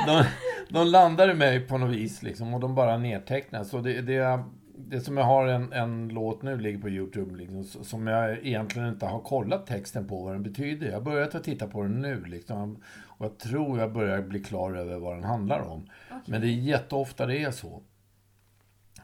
de, 0.07 0.25
de 0.69 0.87
landar 0.87 1.31
i 1.31 1.35
mig 1.35 1.61
på 1.61 1.79
något 1.79 1.91
vis 1.91 2.23
liksom, 2.23 2.55
och 2.55 2.61
de 2.61 2.75
bara 2.75 2.97
nedtecknas. 2.99 3.69
Så 3.69 3.79
det, 3.79 4.01
det, 4.01 4.43
det 4.77 5.01
som 5.01 5.17
jag 5.17 5.25
har 5.25 5.47
en, 5.47 5.73
en 5.73 6.09
låt 6.09 6.43
nu, 6.43 6.59
ligger 6.59 6.79
på 6.79 6.89
Youtube, 6.89 7.37
liksom, 7.37 7.65
som 7.65 8.07
jag 8.07 8.47
egentligen 8.47 8.89
inte 8.89 9.07
har 9.07 9.21
kollat 9.21 9.67
texten 9.67 10.09
på 10.09 10.25
vad 10.25 10.35
den 10.35 10.43
betyder. 10.43 10.87
Jag 10.87 10.95
har 10.95 11.01
börjat 11.01 11.35
att 11.35 11.45
titta 11.45 11.67
på 11.67 11.83
den 11.83 12.01
nu. 12.01 12.25
Liksom, 12.25 12.83
och 13.21 13.27
jag 13.27 13.39
tror 13.39 13.79
jag 13.79 13.93
börjar 13.93 14.23
bli 14.23 14.41
klar 14.41 14.73
över 14.73 14.99
vad 14.99 15.17
den 15.17 15.25
handlar 15.25 15.61
om. 15.61 15.91
Okej. 16.11 16.21
Men 16.27 16.41
det 16.41 16.47
är 16.47 16.51
jätteofta 16.51 17.27
det 17.27 17.43
är 17.43 17.51
så. 17.51 17.83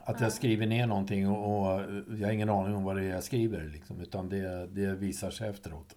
Att 0.04 0.20
jag 0.20 0.32
skriver 0.32 0.66
ner 0.66 0.86
någonting 0.86 1.28
och, 1.28 1.72
och 1.72 1.80
jag 2.18 2.26
har 2.26 2.32
ingen 2.32 2.50
aning 2.50 2.74
om 2.74 2.84
vad 2.84 2.96
det 2.96 3.04
är 3.04 3.08
jag 3.08 3.24
skriver. 3.24 3.64
Liksom, 3.64 4.00
utan 4.00 4.28
det, 4.28 4.66
det 4.66 4.94
visar 4.94 5.30
sig 5.30 5.48
efteråt. 5.48 5.96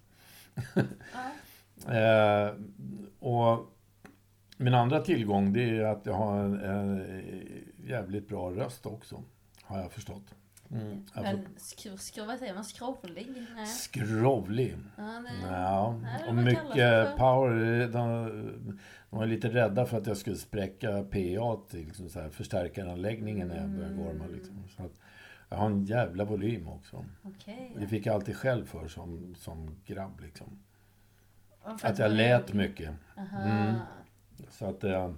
Eh, 1.88 2.54
och 3.18 3.66
min 4.56 4.74
andra 4.74 5.00
tillgång 5.00 5.52
det 5.52 5.78
är 5.78 5.84
att 5.84 6.06
jag 6.06 6.12
har 6.12 6.38
en, 6.38 6.60
en 6.60 7.04
jävligt 7.86 8.28
bra 8.28 8.50
röst 8.50 8.86
också. 8.86 9.22
Har 9.62 9.80
jag 9.80 9.92
förstått. 9.92 10.34
Mm, 10.72 11.06
får- 11.14 11.22
Men 11.22 11.46
skro, 11.56 11.96
skro, 11.96 12.24
vad 12.24 12.38
säger 12.38 12.54
man? 12.54 12.64
Skrovlig? 12.64 13.32
Nej. 13.56 13.66
Skrovlig. 13.66 14.76
Ja, 14.96 15.02
det, 15.02 15.46
Ja, 15.46 15.98
Nej, 16.02 16.28
och 16.28 16.34
mycket 16.34 17.16
power. 17.16 17.88
De, 17.88 18.28
de 19.10 19.18
var 19.18 19.26
lite 19.26 19.48
rädda 19.48 19.86
för 19.86 19.98
att 19.98 20.06
jag 20.06 20.16
skulle 20.16 20.36
spräcka 20.36 21.02
PA, 21.02 21.56
till 21.70 21.84
liksom 21.86 22.08
så 22.08 22.20
här, 22.20 22.28
förstärkaranläggningen 22.30 23.48
när 23.48 23.56
jag 23.56 23.68
började 23.68 23.94
gorma. 23.94 24.24
Liksom. 24.32 24.64
Så 24.76 24.82
att 24.82 24.92
jag 25.48 25.56
har 25.56 25.66
en 25.66 25.84
jävla 25.84 26.24
volym 26.24 26.68
också. 26.68 27.04
Okej. 27.22 27.72
Det 27.78 27.86
fick 27.86 28.06
jag 28.06 28.14
alltid 28.14 28.36
själv 28.36 28.66
för 28.66 28.88
som, 28.88 29.34
som 29.38 29.76
grabb. 29.86 30.20
Liksom. 30.20 30.58
För 31.78 31.88
Att 31.88 31.98
jag 31.98 32.12
lät 32.12 32.52
mycket. 32.52 32.90
Mm. 33.44 33.74
Så 34.50 34.66
att... 34.66 34.84
Eh, 34.84 35.12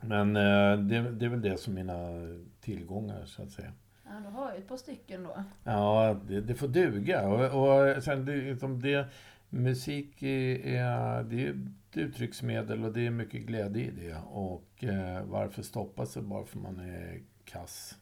men 0.00 0.36
eh, 0.36 0.78
det, 0.78 1.10
det 1.10 1.24
är 1.24 1.28
väl 1.28 1.42
det 1.42 1.60
som 1.60 1.74
mina 1.74 1.96
tillgångar, 2.68 3.24
så 3.24 3.42
att 3.42 3.50
säga. 3.50 3.72
Ja, 4.04 4.10
du 4.24 4.28
har 4.28 4.52
ju 4.52 4.58
ett 4.58 4.68
par 4.68 4.76
stycken 4.76 5.22
då. 5.22 5.44
Ja, 5.64 6.20
det, 6.28 6.40
det 6.40 6.54
får 6.54 6.68
duga. 6.68 7.28
Och, 7.28 7.96
och 7.96 8.02
sen 8.02 8.24
det, 8.24 8.36
liksom 8.36 8.80
det, 8.80 9.06
musik 9.48 10.22
är, 10.22 11.22
det 11.22 11.46
är 11.46 11.50
ett 11.50 11.96
uttrycksmedel 11.96 12.84
och 12.84 12.92
det 12.92 13.06
är 13.06 13.10
mycket 13.10 13.42
glädje 13.42 13.84
i 13.84 13.90
det. 13.90 14.16
Och 14.30 14.84
eh, 14.84 15.24
varför 15.24 15.62
stoppa 15.62 16.06
sig 16.06 16.22
bara 16.22 16.44
för 16.44 16.58
man 16.58 16.80
är 16.80 17.20
kass 17.52 17.94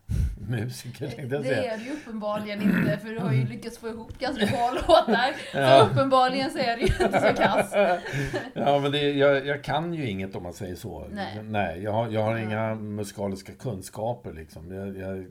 musiker, 0.48 1.06
tänkte 1.08 1.34
jag 1.34 1.42
Det 1.42 1.48
säga. 1.48 1.72
är 1.74 1.78
det 1.78 1.84
ju 1.84 1.92
uppenbarligen 1.92 2.62
inte, 2.62 2.98
för 2.98 3.08
du 3.08 3.18
har 3.18 3.32
ju 3.32 3.46
lyckats 3.46 3.78
få 3.78 3.88
ihop 3.88 4.18
ganska 4.18 4.46
bra 4.46 4.72
låtar. 4.88 5.30
Ja. 5.54 5.80
Så 5.80 5.86
uppenbarligen 5.92 6.50
så 6.50 6.58
är 6.58 6.76
det 6.76 6.80
ju 6.82 6.86
inte 7.04 7.20
så 7.20 7.42
kass. 7.42 7.72
Ja, 8.54 8.78
men 8.78 8.92
det, 8.92 9.12
jag, 9.12 9.46
jag 9.46 9.64
kan 9.64 9.94
ju 9.94 10.06
inget 10.10 10.36
om 10.36 10.42
man 10.42 10.52
säger 10.52 10.74
så. 10.74 11.06
Nej. 11.12 11.42
Nej 11.42 11.82
jag, 11.82 11.92
har, 11.92 12.08
jag 12.08 12.22
har 12.22 12.36
inga 12.36 12.74
musikaliska 12.74 13.52
kunskaper 13.52 14.32
liksom. 14.32 14.74
Jag, 14.74 14.96
jag 14.98 15.26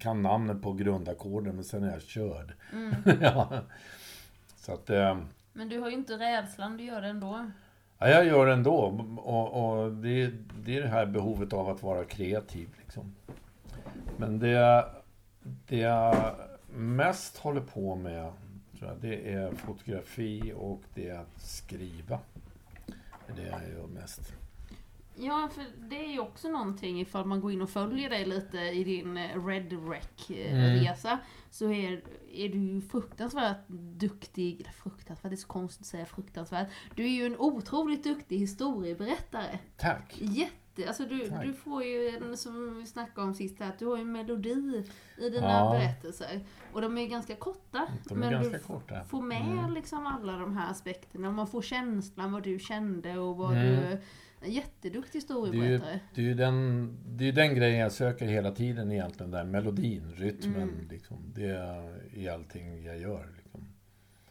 kan 0.00 0.22
namnet 0.22 0.62
på 0.62 0.72
grundackorden 0.72 1.54
men 1.54 1.64
sen 1.64 1.84
är 1.84 1.92
jag 1.92 2.02
körd. 2.02 2.52
Mm. 2.72 2.94
ja. 3.20 3.52
Så 4.56 4.72
att... 4.74 4.90
Eh, 4.90 5.18
Men 5.52 5.68
du 5.68 5.78
har 5.78 5.88
ju 5.88 5.94
inte 5.94 6.12
rädslan, 6.12 6.76
du 6.76 6.84
gör 6.84 7.00
det 7.02 7.08
ändå. 7.08 7.50
Ja, 7.98 8.08
jag 8.08 8.26
gör 8.26 8.46
det 8.46 8.52
ändå. 8.52 8.76
Och, 9.16 9.80
och 9.82 9.92
det, 9.92 10.30
det 10.64 10.76
är 10.76 10.82
det 10.82 10.88
här 10.88 11.06
behovet 11.06 11.52
av 11.52 11.68
att 11.68 11.82
vara 11.82 12.04
kreativ. 12.04 12.68
Liksom. 12.78 13.14
Men 14.20 14.38
det, 14.38 14.86
det 15.66 15.76
jag 15.76 16.34
mest 16.74 17.36
håller 17.36 17.60
på 17.60 17.94
med, 17.94 18.32
tror 18.78 18.90
jag, 18.90 19.00
det 19.00 19.32
är 19.32 19.54
fotografi 19.54 20.52
och 20.56 20.82
det 20.94 21.08
är 21.08 21.18
att 21.18 21.40
skriva. 21.40 22.18
Det 23.26 23.32
är 23.32 23.36
det 23.36 23.48
jag 23.50 23.78
gör 23.78 23.86
mest. 23.86 24.32
Ja, 25.14 25.48
för 25.54 25.64
det 25.78 26.04
är 26.04 26.08
ju 26.08 26.20
också 26.20 26.48
någonting 26.48 27.00
ifall 27.00 27.24
man 27.24 27.40
går 27.40 27.52
in 27.52 27.62
och 27.62 27.70
följer 27.70 28.10
dig 28.10 28.26
lite 28.26 28.58
i 28.58 28.84
din 28.84 29.16
eh, 29.16 29.46
Red 29.46 29.72
Mm. 29.72 29.84
Wreck-resa. 29.88 31.18
Så 31.50 31.72
är, 31.72 32.02
är 32.32 32.48
du 32.48 32.58
ju 32.58 32.80
fruktansvärt 32.80 33.68
duktig, 33.68 34.60
eller 34.60 34.72
fruktansvärt, 34.72 35.30
det 35.30 35.34
är 35.34 35.36
så 35.36 35.46
konstigt 35.46 35.80
att 35.80 35.86
säga 35.86 36.06
fruktansvärt. 36.06 36.68
Du 36.94 37.04
är 37.04 37.08
ju 37.08 37.26
en 37.26 37.36
otroligt 37.38 38.04
duktig 38.04 38.38
historieberättare. 38.38 39.58
Tack! 39.76 40.18
Jätte, 40.20 40.54
alltså 40.88 41.04
du, 41.04 41.28
Tack. 41.28 41.42
du 41.44 41.52
får 41.54 41.84
ju 41.84 42.08
en, 42.08 42.36
som 42.36 42.78
vi 42.78 42.86
snackade 42.86 43.26
om 43.26 43.34
sist 43.34 43.58
här, 43.60 43.72
du 43.78 43.86
har 43.86 43.96
ju 43.96 44.02
en 44.02 44.12
melodi 44.12 44.84
i 45.18 45.30
dina 45.30 45.46
Ja. 45.48 45.70
berättelser. 45.78 46.40
Och 46.72 46.80
de 46.80 46.98
är 46.98 47.06
ganska 47.06 47.34
korta. 47.36 47.86
De 48.08 48.14
är 48.14 48.18
men 48.20 48.30
ganska 48.32 48.56
du 48.58 48.62
korta. 48.64 49.04
får 49.04 49.22
med 49.22 49.58
Mm. 49.58 49.72
liksom 49.74 50.06
alla 50.06 50.32
de 50.36 50.56
här 50.56 50.70
aspekterna. 50.70 51.28
Och 51.28 51.34
man 51.34 51.46
får 51.46 51.62
känslan 51.62 52.32
vad 52.32 52.42
du 52.42 52.58
kände 52.58 53.18
och 53.18 53.36
vad 53.36 53.52
Mm. 53.56 53.66
du... 53.66 53.98
En 54.42 54.50
jätteduktig 54.52 55.18
historieberättare. 55.18 56.00
det, 56.14 56.20
är 56.20 56.24
ju 56.24 56.34
den, 56.34 56.96
det 57.06 57.24
är 57.24 57.26
ju 57.26 57.32
den 57.32 57.54
grejen 57.54 57.78
jag 57.78 57.92
söker 57.92 58.26
hela 58.26 58.52
tiden 58.52 58.92
egentligen, 58.92 59.30
där 59.30 59.44
melodin, 59.44 60.12
rytmen. 60.16 60.54
Mm. 60.62 60.88
Liksom. 60.90 61.16
Det 61.34 61.46
är 61.46 62.00
i 62.14 62.28
allting 62.28 62.84
jag 62.84 62.98
gör. 62.98 63.28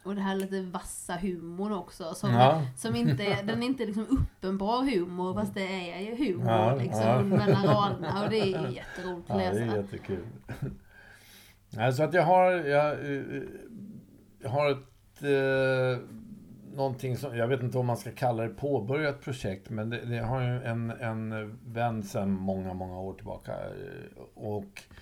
Och 0.04 0.16
det 0.16 0.22
här 0.22 0.36
lite 0.36 0.62
vassa 0.62 1.16
humorn 1.16 1.72
också. 1.72 2.14
Som, 2.14 2.32
Ja. 2.34 2.62
som 2.78 2.96
inte 2.96 3.42
den 3.44 3.64
är 3.64 3.68
inte 3.68 3.86
liksom 3.86 4.06
uppenbar 4.10 4.84
humor 4.84 5.34
fast 5.34 5.54
det 5.54 5.92
är 5.92 6.00
ju 6.00 6.16
humor 6.26 6.52
Ja, 6.52 6.76
liksom 6.76 7.02
ja. 7.08 7.24
mellan 7.24 7.64
raderna 7.64 8.24
och 8.24 8.30
det 8.30 8.40
är 8.40 8.70
jätteroligt 8.72 9.30
Ja, 9.30 9.34
att 9.36 9.40
det 9.40 9.46
är 9.46 9.66
läsa. 9.66 9.78
jättekul. 9.78 10.26
Nej, 11.70 11.94
så 11.94 12.04
att 12.04 12.14
jag 12.14 12.24
har, 12.24 12.52
jag, 12.52 12.92
eh, 12.92 13.42
jag 14.42 14.50
har 14.50 14.72
ett, 14.72 15.24
eh, 15.24 16.04
någonting 16.76 17.18
som, 17.18 17.38
jag 17.38 17.48
vet 17.48 17.64
inte 17.64 17.78
om 17.78 17.86
man 17.86 17.98
ska 17.98 18.12
kalla 18.12 18.44
det 18.44 18.50
påbörjat 18.50 19.22
projekt, 19.22 19.70
men 19.70 19.90
det, 19.90 20.06
det 20.06 20.18
har 20.20 20.42
ju 20.42 20.64
en, 20.64 20.90
en 20.92 21.58
vän 21.66 22.04
sedan 22.04 22.32
många, 22.32 22.74
många 22.74 23.00
år 23.00 23.14
tillbaka. 23.14 23.52
eh, 23.54 24.22
Och 24.36 24.64
eh, 24.64 24.96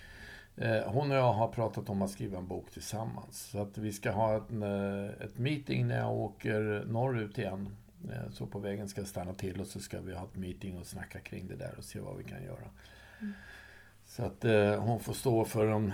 hon 0.85 1.11
och 1.11 1.17
jag 1.17 1.33
har 1.33 1.47
pratat 1.47 1.89
om 1.89 2.01
att 2.01 2.09
skriva 2.11 2.37
en 2.37 2.47
bok 2.47 2.71
tillsammans. 2.71 3.39
Så 3.51 3.61
att 3.61 3.77
vi 3.77 3.93
ska 3.93 4.11
ha 4.11 4.37
ett, 4.37 4.51
eh, 4.51 5.25
ett 5.25 5.37
meeting 5.37 5.87
när 5.87 5.97
jag 5.97 6.11
åker 6.15 6.83
norrut 6.87 7.37
igen. 7.37 7.69
Eh, 8.11 8.31
Så 8.31 8.45
på 8.47 8.59
vägen 8.59 8.89
ska 8.89 9.01
jag 9.01 9.07
stanna 9.07 9.33
till 9.33 9.61
och 9.61 9.67
så 9.67 9.79
ska 9.79 10.01
vi 10.01 10.13
ha 10.13 10.23
ett 10.25 10.35
meeting 10.35 10.77
och 10.79 10.85
snacka 10.87 11.19
kring 11.19 11.47
det 11.47 11.55
där 11.55 11.75
och 11.77 11.83
se 11.83 11.99
vad 11.99 12.17
vi 12.17 12.23
kan 12.23 12.43
göra. 12.43 12.69
Så 14.05 14.23
att 14.23 14.45
eh, 14.45 14.75
hon 14.83 14.99
får 14.99 15.13
stå 15.13 15.45
för 15.45 15.67
de 15.67 15.91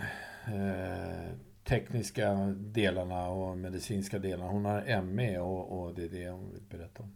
eh, 0.48 1.34
tekniska 1.64 2.34
delarna 2.58 3.28
och 3.28 3.58
medicinska 3.58 4.20
delarna. 4.20 4.52
Hon 4.52 4.66
har 4.66 5.02
ME 5.02 5.40
och, 5.40 5.80
och 5.82 5.94
det 5.96 6.04
är 6.04 6.10
det 6.10 6.30
hon 6.30 6.52
vill 6.52 6.62
berätta 6.70 7.04
om. 7.04 7.16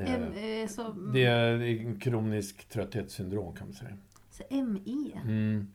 Eh, 0.00 0.14
M, 0.14 0.32
eh, 0.32 0.68
så, 0.68 0.92
det 0.92 1.24
är 1.24 1.60
en 1.60 2.00
kronisk 2.00 2.68
trötthetssyndrom 2.68 3.54
kan 3.56 3.66
man 3.66 3.74
säga. 3.74 3.96
så 4.30 4.44
ME? 4.50 5.20
Mm, 5.24 5.72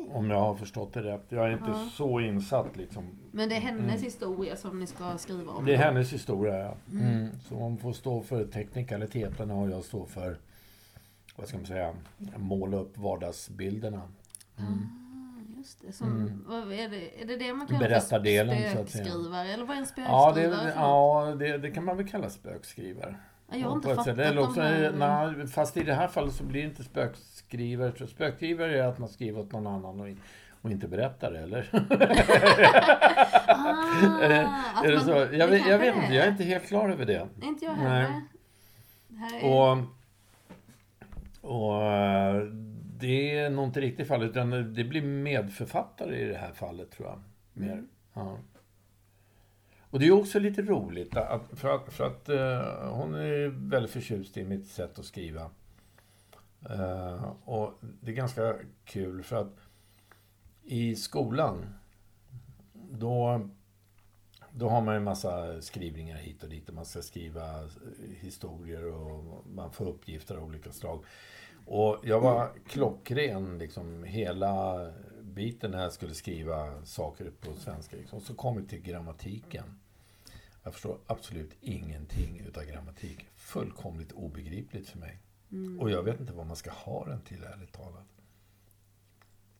Okej. 0.00 0.10
om 0.14 0.30
jag 0.30 0.40
har 0.40 0.54
förstått 0.54 0.92
det 0.92 1.02
rätt. 1.02 1.24
Jag 1.28 1.46
är 1.48 1.52
inte 1.52 1.64
Ja. 1.70 1.88
så 1.92 2.20
insatt 2.20 2.76
liksom. 2.76 3.04
Men 3.32 3.48
det 3.48 3.56
är 3.56 3.60
hennes 3.60 3.82
Mm. 3.92 4.02
historia 4.02 4.56
som 4.56 4.80
ni 4.80 4.86
ska 4.86 5.18
skriva 5.18 5.52
om? 5.52 5.64
Det 5.64 5.74
är 5.74 5.78
hennes 5.78 6.12
historia, 6.12 6.58
ja. 6.58 6.74
Mm. 6.92 7.06
Mm. 7.06 7.28
Så 7.48 7.54
hon 7.54 7.78
får 7.78 7.92
stå 7.92 8.20
för 8.20 8.44
teknikaliteterna 8.44 9.54
och 9.54 9.70
jag 9.70 9.84
står 9.84 10.06
för, 10.06 10.38
vad 11.36 11.48
ska 11.48 11.56
man 11.56 11.66
säga, 11.66 11.94
måla 12.36 12.76
upp 12.76 12.98
vardagsbilderna. 12.98 14.02
Mm. 14.58 14.72
Ah, 14.72 15.58
just 15.58 15.80
det. 15.86 15.92
Som, 15.92 16.08
Mm. 16.16 16.44
vad 16.48 16.72
är, 16.72 16.88
det, 16.88 17.22
är 17.22 17.26
det 17.26 17.36
det 17.36 17.54
man 17.54 17.66
kallar 17.66 17.80
Berättardelen, 17.80 18.62
för 18.62 18.76
så 18.76 18.82
att 18.82 18.90
säga. 18.90 19.04
spökskrivare? 19.04 19.48
Eller 19.52 19.64
vad 19.64 19.76
är 19.76 19.80
en 19.80 19.86
Ja, 19.96 20.32
det, 20.34 20.40
spökskrivare 20.40 20.60
för 20.60 20.66
något? 20.66 20.74
ja 20.76 21.34
det, 21.38 21.58
det 21.58 21.70
kan 21.70 21.84
man 21.84 21.96
väl 21.96 22.08
kalla 22.08 22.30
spökskrivare. 22.30 23.16
Ja, 23.50 23.56
Jag 23.56 23.68
har 23.68 23.74
inte 23.76 23.84
På 23.86 23.90
ett 23.92 23.96
fattat. 23.96 24.18
Eller 24.18 24.34
de 24.36 24.48
också, 24.48 24.60
här... 24.60 24.92
nej, 25.36 25.46
fast 25.46 25.76
i 25.76 25.82
det 25.82 25.94
här 25.94 26.08
fallet 26.08 26.34
så 26.34 26.44
blir 26.44 26.62
det 26.62 26.68
inte 26.68 26.84
spökskrivare. 27.54 27.92
Så 27.98 28.06
Spökskrivare 28.06 28.78
är 28.78 28.86
att 28.86 28.98
man 28.98 29.08
skriver 29.08 29.40
åt 29.40 29.52
någon 29.52 29.66
annan 29.66 30.00
och, 30.00 30.08
och 30.62 30.70
inte 30.70 30.88
berättar 30.88 31.32
det, 31.32 31.38
eller? 31.38 31.68
Ah, 33.46 34.22
är 34.22 34.28
det, 34.28 34.48
att 34.74 34.84
är 34.84 34.88
det 34.88 34.96
man- 34.96 35.04
så? 35.04 35.10
Jag, 35.10 35.30
det 35.30 35.46
vet, 35.46 35.66
jag 35.68 35.78
vet 35.78 35.96
inte, 35.96 36.14
jag 36.14 36.26
är 36.26 36.30
inte 36.30 36.44
helt 36.44 36.66
klar 36.66 36.88
över 36.88 37.04
det. 37.06 37.28
Inte 37.42 37.64
jag 37.64 37.72
heller. 37.72 38.20
Är... 39.42 39.44
Och, 39.44 39.78
och 41.40 41.80
det 42.98 43.38
är 43.38 43.50
nog 43.50 43.64
inte 43.64 43.80
riktigt 43.80 44.08
fallet, 44.08 44.30
utan 44.30 44.74
det 44.74 44.84
blir 44.84 45.02
medförfattare 45.02 46.20
i 46.20 46.24
det 46.24 46.36
här 46.36 46.52
fallet, 46.52 46.90
tror 46.90 47.08
jag. 47.08 47.20
Mer. 47.52 47.72
Mm. 47.72 47.88
Ja. 48.14 48.38
Och 49.90 50.00
det 50.00 50.06
är 50.06 50.12
också 50.12 50.38
lite 50.38 50.62
roligt, 50.62 51.16
att, 51.16 51.42
för 51.52 51.74
att, 51.74 51.92
för 51.92 52.06
att 52.06 52.28
eh, 52.28 52.90
hon 52.90 53.14
är 53.14 53.48
väldigt 53.70 53.90
förtjust 53.92 54.36
i 54.36 54.44
mitt 54.44 54.66
sätt 54.66 54.98
att 54.98 55.04
skriva. 55.04 55.50
Eh, 56.70 57.24
och 57.44 57.72
det 58.00 58.10
är 58.10 58.14
ganska 58.14 58.56
kul, 58.84 59.22
för 59.22 59.36
att 59.36 59.56
i 60.62 60.96
skolan, 60.96 61.66
då, 62.72 63.48
då 64.50 64.68
har 64.68 64.80
man 64.80 64.94
en 64.94 65.04
massa 65.04 65.62
skrivningar 65.62 66.16
hit 66.16 66.42
och 66.42 66.48
dit. 66.48 66.68
Och 66.68 66.74
man 66.74 66.84
ska 66.84 67.02
skriva 67.02 67.68
historier 68.20 68.84
och 68.86 69.46
man 69.46 69.72
får 69.72 69.88
uppgifter 69.88 70.36
av 70.36 70.44
olika 70.44 70.72
slag. 70.72 71.04
Och 71.66 72.00
jag 72.02 72.20
var 72.20 72.52
klockren 72.66 73.58
liksom 73.58 74.04
hela 74.04 74.92
biten 75.22 75.70
när 75.70 75.82
jag 75.82 75.92
skulle 75.92 76.14
skriva 76.14 76.84
saker 76.84 77.30
på 77.40 77.54
svenska. 77.54 77.96
Liksom. 77.96 78.20
Så 78.20 78.34
kom 78.34 78.56
vi 78.56 78.68
till 78.68 78.82
grammatiken. 78.82 79.80
Jag 80.62 80.72
förstår 80.72 80.98
absolut 81.06 81.56
ingenting 81.60 82.40
utav 82.48 82.64
grammatik. 82.64 83.26
Fullkomligt 83.34 84.12
obegripligt 84.12 84.88
för 84.88 84.98
mig. 84.98 85.18
Mm. 85.54 85.80
Och 85.80 85.90
jag 85.90 86.02
vet 86.02 86.20
inte 86.20 86.32
vad 86.32 86.46
man 86.46 86.56
ska 86.56 86.70
ha 86.70 87.04
den 87.04 87.20
till, 87.20 87.44
ärligt 87.44 87.72
talat. 87.72 88.13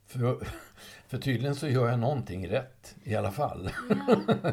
För, 0.07 0.39
för 1.09 1.19
tydligen 1.19 1.55
så 1.55 1.69
gör 1.69 1.89
jag 1.89 1.99
någonting 1.99 2.49
rätt 2.49 2.95
i 3.05 3.15
alla 3.17 3.31
fall. 3.31 3.71
Ja. 3.89 4.17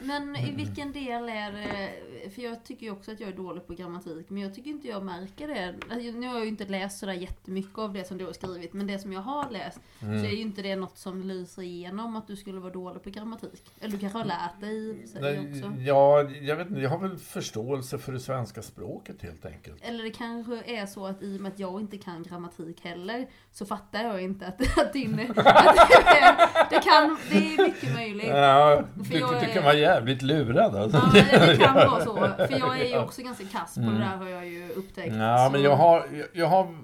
Men 0.00 0.36
i 0.36 0.52
vilken 0.52 0.92
del 0.92 1.28
är 1.28 1.52
det... 1.52 1.90
För 2.30 2.42
jag 2.42 2.64
tycker 2.64 2.86
ju 2.86 2.92
också 2.92 3.12
att 3.12 3.20
jag 3.20 3.28
är 3.28 3.36
dålig 3.36 3.66
på 3.66 3.74
grammatik, 3.74 4.30
men 4.30 4.42
jag 4.42 4.54
tycker 4.54 4.70
inte 4.70 4.88
jag 4.88 5.04
märker 5.04 5.48
det. 5.48 5.74
Alltså, 5.90 6.10
Nu 6.18 6.26
har 6.26 6.34
jag 6.34 6.42
ju 6.42 6.48
inte 6.48 6.64
läst 6.66 6.98
sådär 6.98 7.12
jättemycket 7.12 7.78
av 7.78 7.92
det 7.92 8.04
som 8.04 8.18
du 8.18 8.24
har 8.24 8.32
skrivit, 8.32 8.72
men 8.72 8.86
det 8.86 8.98
som 8.98 9.12
jag 9.12 9.20
har 9.20 9.50
läst 9.50 9.80
Mm. 10.02 10.20
så 10.20 10.26
är 10.26 10.30
ju 10.30 10.40
inte 10.40 10.62
det 10.62 10.76
något 10.76 10.98
som 10.98 11.22
lyser 11.22 11.62
igenom 11.62 12.16
att 12.16 12.26
du 12.26 12.36
skulle 12.36 12.60
vara 12.60 12.72
dålig 12.72 13.02
på 13.02 13.10
grammatik. 13.10 13.62
Eller 13.80 13.92
du 13.92 13.98
kanske 13.98 14.18
har 14.18 14.24
lärt 14.24 14.60
dig 14.60 15.06
sig 15.08 15.38
också. 15.50 15.68
Nej, 15.68 15.86
Ja, 15.86 16.22
jag 16.30 16.56
vet 16.56 16.68
inte. 16.68 16.80
Jag 16.80 16.90
har 16.90 16.98
väl 16.98 17.16
förståelse 17.18 17.98
för 17.98 18.12
det 18.12 18.20
svenska 18.20 18.62
språket 18.62 19.22
helt 19.22 19.46
enkelt. 19.46 19.82
Eller 19.84 20.04
det 20.04 20.10
kanske 20.10 20.62
är 20.66 20.86
så 20.86 21.06
att 21.06 21.22
i 21.22 21.36
och 21.36 21.40
med 21.40 21.52
att 21.52 21.58
jag 21.58 21.80
inte 21.80 21.98
kan 21.98 22.22
grammatik 22.22 22.80
heller 22.84 23.28
så 23.52 23.66
fattar 23.66 24.02
jag 24.04 24.22
inte 24.22 24.46
att, 24.46 24.60
att 24.86 24.92
din... 24.92 25.14
Att 25.36 26.70
det, 26.70 26.80
kan... 26.80 27.18
Det 27.30 27.36
är 27.36 27.62
mycket 27.66 27.94
möjligt. 27.94 28.26
Ja, 28.28 28.82
du, 28.94 29.18
jag 29.18 29.30
du 29.32 29.36
är- 29.36 29.54
kan 29.54 29.64
vara 29.64 29.74
jävligt 29.74 30.22
lurad 30.22 30.76
alltså. 30.76 30.98
Ja, 31.14 31.24
men 31.38 31.48
det 31.48 31.56
kan 31.56 31.74
vara 31.90 32.04
så. 32.04 32.14
För 32.36 32.58
jag 32.58 32.80
är 32.80 32.84
ju 32.88 32.98
också 32.98 33.22
ganska 33.22 33.44
kass 33.46 33.74
på 33.74 33.80
Mm. 33.80 33.94
det 33.94 34.00
där 34.00 34.16
har 34.16 34.28
jag 34.28 34.46
ju 34.46 34.68
upptäckt. 34.72 35.14
Ja, 35.16 35.48
men 35.52 35.60
Så- 35.60 35.64
jag 35.66 35.76
har, 35.76 36.06
jag- 36.32 36.46
har 36.48 36.76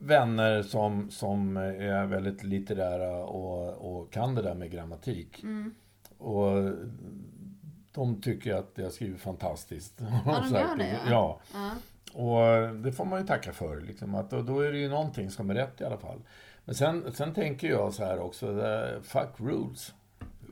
vänner 0.00 0.62
som, 0.62 1.10
som 1.10 1.56
är 1.56 2.06
väldigt 2.06 2.42
litterära 2.44 3.16
och, 3.24 3.98
och 4.00 4.12
kan 4.12 4.34
det 4.34 4.42
där 4.42 4.54
med 4.54 4.70
grammatik. 4.70 5.42
Mm. 5.42 5.74
Och 6.18 6.72
de 7.94 8.20
tycker 8.22 8.54
att 8.54 8.70
jag 8.74 8.92
skriver 8.92 9.18
fantastiskt. 9.18 10.00
Ja, 10.26 10.42
de 10.50 10.54
gör 10.54 10.76
det, 10.78 10.96
ja. 11.10 11.10
ja. 11.10 11.40
Ja. 11.54 11.70
Och 12.20 12.74
det 12.74 12.92
får 12.92 13.04
man 13.04 13.20
ju 13.20 13.26
tacka 13.26 13.52
för. 13.52 13.80
Liksom, 13.80 14.14
att 14.14 14.30
då, 14.30 14.42
då 14.42 14.60
är 14.60 14.72
det 14.72 14.78
ju 14.78 14.88
någonting 14.88 15.30
som 15.30 15.50
är 15.50 15.54
rätt 15.54 15.80
i 15.80 15.84
alla 15.84 15.96
fall. 15.96 16.18
Men 16.68 16.74
sen, 16.74 17.12
sen 17.12 17.34
tänker 17.34 17.68
jag 17.68 17.94
så 17.94 18.04
här 18.04 18.20
också, 18.20 18.46
fuck 19.02 19.28
rules. 19.36 19.94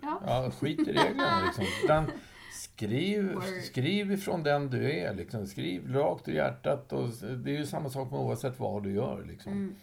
Ja. 0.03 0.21
Ja, 0.27 0.51
skit 0.51 0.79
i 0.79 0.93
reglerna 0.93 1.43
liksom. 1.45 1.65
Utan 1.85 2.11
skriv, 2.53 3.33
Word. 3.33 3.45
skriv 3.65 4.13
ifrån 4.13 4.43
den 4.43 4.71
du 4.71 4.91
är. 4.93 5.15
Liksom. 5.15 5.47
Skriv 5.47 5.93
rakt 5.95 6.29
ur 6.29 6.33
hjärtat. 6.33 6.93
Och 6.93 7.09
det 7.45 7.51
är 7.51 7.59
ju 7.59 7.67
samma 7.67 7.91
sak 7.91 8.11
med 8.11 8.21
oavsett 8.21 8.61
vad 8.61 8.83
du 8.83 8.95
gör. 8.95 9.25
Liksom. 9.29 9.53
Mm. 9.53 9.75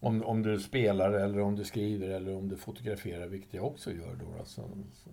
Om, 0.00 0.22
om 0.22 0.42
du 0.42 0.60
spelar 0.60 1.12
eller 1.12 1.40
om 1.40 1.56
du 1.56 1.64
skriver 1.64 2.08
eller 2.08 2.36
om 2.36 2.48
du 2.48 2.56
fotograferar, 2.56 3.26
vilket 3.26 3.54
jag 3.54 3.64
också 3.64 3.92
gör 3.92 4.14
då. 4.14 4.38
Alltså, 4.38 4.62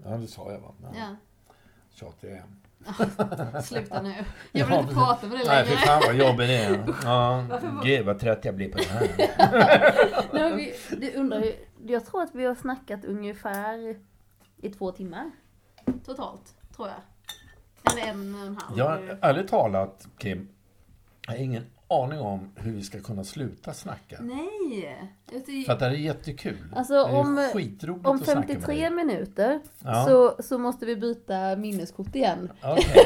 ja, 0.03 0.18
det 0.18 0.27
sa 0.27 0.52
jag 0.52 0.60
va? 0.60 0.73
Ja. 0.81 0.90
Ja. 0.95 1.15
Tjatig 1.94 2.30
jag 2.30 2.38
är. 2.38 2.44
Sluta 3.64 4.02
nu. 4.02 4.14
Jag 4.52 4.66
vill 4.66 4.76
Ja, 4.76 4.80
inte 4.82 4.94
prata 4.94 5.28
med 5.28 5.38
dig 5.38 5.48
Nej, 5.48 5.66
fy 5.66 5.70
längre. 5.70 5.86
fan 5.88 6.02
vad 6.06 6.16
jobbig 6.16 6.48
det 6.50 6.56
är. 6.58 6.94
Ja, 7.04 7.46
gud 7.84 8.06
vad 8.06 8.20
trött 8.20 8.46
jag 8.46 8.56
blir 8.56 8.72
på 8.72 8.78
det 8.78 8.84
här. 8.86 9.08
Har 10.50 10.56
vi, 10.56 10.74
du 10.98 11.14
undrar 11.14 11.40
ju, 11.40 11.56
jag 11.88 12.06
tror 12.06 12.22
att 12.24 12.36
vi 12.36 12.46
har 12.46 12.56
snackat 12.56 13.06
ungefär 13.06 13.96
i 14.58 14.70
två 14.70 14.92
timmar. 14.92 15.32
Totalt, 16.06 16.56
tror 16.76 16.88
jag. 16.88 16.98
Eller 17.94 18.08
en 18.12 18.36
och 18.36 18.42
en 18.48 18.58
halv. 18.62 18.78
Jag, 18.78 19.18
ärligt 19.22 19.48
talat, 19.48 20.08
Kim, 20.18 20.50
jag 21.26 21.34
har 21.34 21.40
ingen 21.40 21.64
aning 21.90 22.20
om 22.20 22.52
hur 22.56 22.72
vi 22.72 22.84
ska 22.84 22.99
kunna 22.99 23.24
sluta 23.24 23.74
snacka. 23.74 24.18
Nej! 24.20 25.11
Tycker- 25.32 25.66
För 25.66 25.74
att 25.74 25.80
det 25.80 25.86
här 25.86 25.91
är 25.91 25.98
jättekul. 25.98 26.57
Alltså, 26.76 26.94
det 26.94 26.99
är 26.99 27.14
om- 27.16 27.49
skitroligt 27.53 28.07
Om 28.07 28.16
att 28.16 28.24
snacka 28.24 28.40
med 28.40 28.48
53 28.48 28.76
dig. 28.76 28.90
minuter 28.90 29.60
Ja. 29.84 30.06
så, 30.07 30.44
så 30.44 30.57
måste 30.57 30.86
vi 30.86 30.95
byta 30.95 31.56
minneskort 31.56 32.16
igen. 32.16 32.52
Okej. 32.64 33.06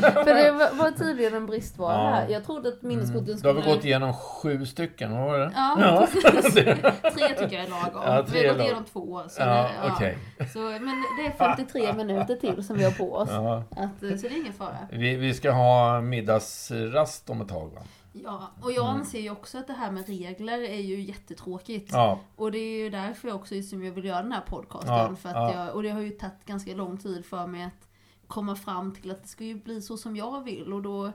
För 0.00 0.24
det 0.34 0.50
var, 0.52 0.74
var 0.78 0.90
tydligen 0.90 1.34
en 1.34 1.46
bristvara 1.46 1.94
Ja. 1.94 2.10
här. 2.10 2.28
Jag 2.28 2.44
trodde 2.44 2.68
att 2.68 2.82
minneskorten 2.82 3.24
Då 3.26 3.32
har 3.32 3.38
skulle... 3.38 3.52
vi 3.52 3.62
gått 3.76 3.84
igenom 3.84 4.12
sju 4.14 4.66
stycken, 4.66 5.12
vad 5.12 5.24
var 5.26 5.38
det? 5.38 5.52
Ja, 5.56 6.06
precis. 6.30 6.54
Tre 6.54 7.28
tycker 7.38 7.56
jag 7.56 7.64
är 7.64 7.70
lagom. 7.70 8.02
Ja, 8.06 8.24
vi 8.32 8.44
är 8.44 8.48
har 8.48 8.54
gått 8.56 8.64
igenom 8.66 8.84
två. 8.84 9.20
Så 9.28 9.40
Ja, 9.42 9.46
det, 9.46 9.70
ja. 9.86 9.92
okej. 9.94 10.18
Så, 10.52 10.58
men 10.58 11.02
det 11.20 11.26
är 11.26 11.32
53 11.38 11.92
minuter 11.92 12.36
till 12.36 12.64
som 12.64 12.76
vi 12.76 12.84
har 12.84 12.90
på 12.92 13.12
oss. 13.14 13.28
Ja. 13.32 13.64
Att, 13.70 14.00
så 14.00 14.06
det 14.06 14.26
är 14.26 14.40
ingen 14.40 14.52
fara. 14.52 14.78
Vi, 14.92 15.16
vi 15.16 15.34
ska 15.34 15.50
ha 15.50 16.00
middagsrast 16.00 17.30
om 17.30 17.40
ett 17.40 17.48
tag, 17.48 17.70
va? 17.74 17.80
Ja, 18.16 18.50
och 18.62 18.72
jag 18.72 18.86
anser 18.86 19.20
ju 19.20 19.30
också 19.30 19.58
att 19.58 19.66
det 19.66 19.72
här 19.72 19.90
med 19.90 20.06
regler 20.08 20.58
är 20.58 20.80
ju 20.80 21.00
jättetråkigt. 21.00 21.90
Ja. 21.92 22.20
Och 22.36 22.52
det 22.52 22.58
är 22.58 22.78
ju 22.84 22.90
därför 22.90 23.28
jag 23.28 23.36
också 23.36 23.62
som 23.62 23.84
jag 23.84 23.92
vill 23.92 24.04
göra 24.04 24.22
den 24.22 24.32
här 24.32 24.40
podcasten. 24.40 24.94
Ja, 24.94 25.16
för 25.16 25.28
att 25.28 25.34
ja. 25.34 25.54
jag, 25.66 25.74
och 25.74 25.82
det 25.82 25.88
har 25.90 26.00
ju 26.00 26.10
tagit 26.10 26.44
ganska 26.46 26.74
lång 26.74 26.98
tid 26.98 27.24
för 27.24 27.46
mig 27.46 27.64
att 27.64 27.88
komma 28.26 28.56
fram 28.56 28.94
till 28.94 29.10
att 29.10 29.22
det 29.22 29.28
ska 29.28 29.44
ju 29.44 29.54
bli 29.54 29.82
så 29.82 29.96
som 29.96 30.16
jag 30.16 30.44
vill. 30.44 30.72
Och 30.72 30.82
då 30.82 31.12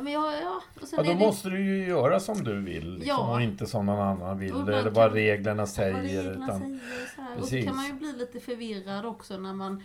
men 0.00 0.12
jag, 0.12 0.42
ja. 0.42 0.60
Och 0.82 0.88
sen 0.88 0.96
Ja, 0.96 1.02
då 1.02 1.18
det 1.18 1.26
måste 1.26 1.48
du 1.48 1.64
ju 1.64 1.86
göra 1.88 2.20
som 2.20 2.44
du 2.44 2.60
vill 2.60 2.94
liksom, 2.94 3.08
Ja. 3.08 3.34
och 3.34 3.42
inte 3.42 3.66
som 3.66 3.86
någon 3.86 4.00
annan 4.00 4.38
vill 4.38 4.54
eller 4.54 4.82
kan- 4.82 4.92
vad 4.92 5.12
reglerna 5.12 5.62
vad 5.62 5.68
säger. 5.68 6.02
reglerna 6.02 6.44
Utan, 6.44 6.60
säger 6.60 6.80
så 7.16 7.22
här. 7.22 7.38
Och 7.38 7.48
så 7.48 7.62
kan 7.62 7.76
man 7.76 7.86
ju 7.86 7.92
bli 7.92 8.12
lite 8.12 8.40
förvirrad 8.40 9.06
också 9.06 9.36
när 9.38 9.52
man 9.54 9.82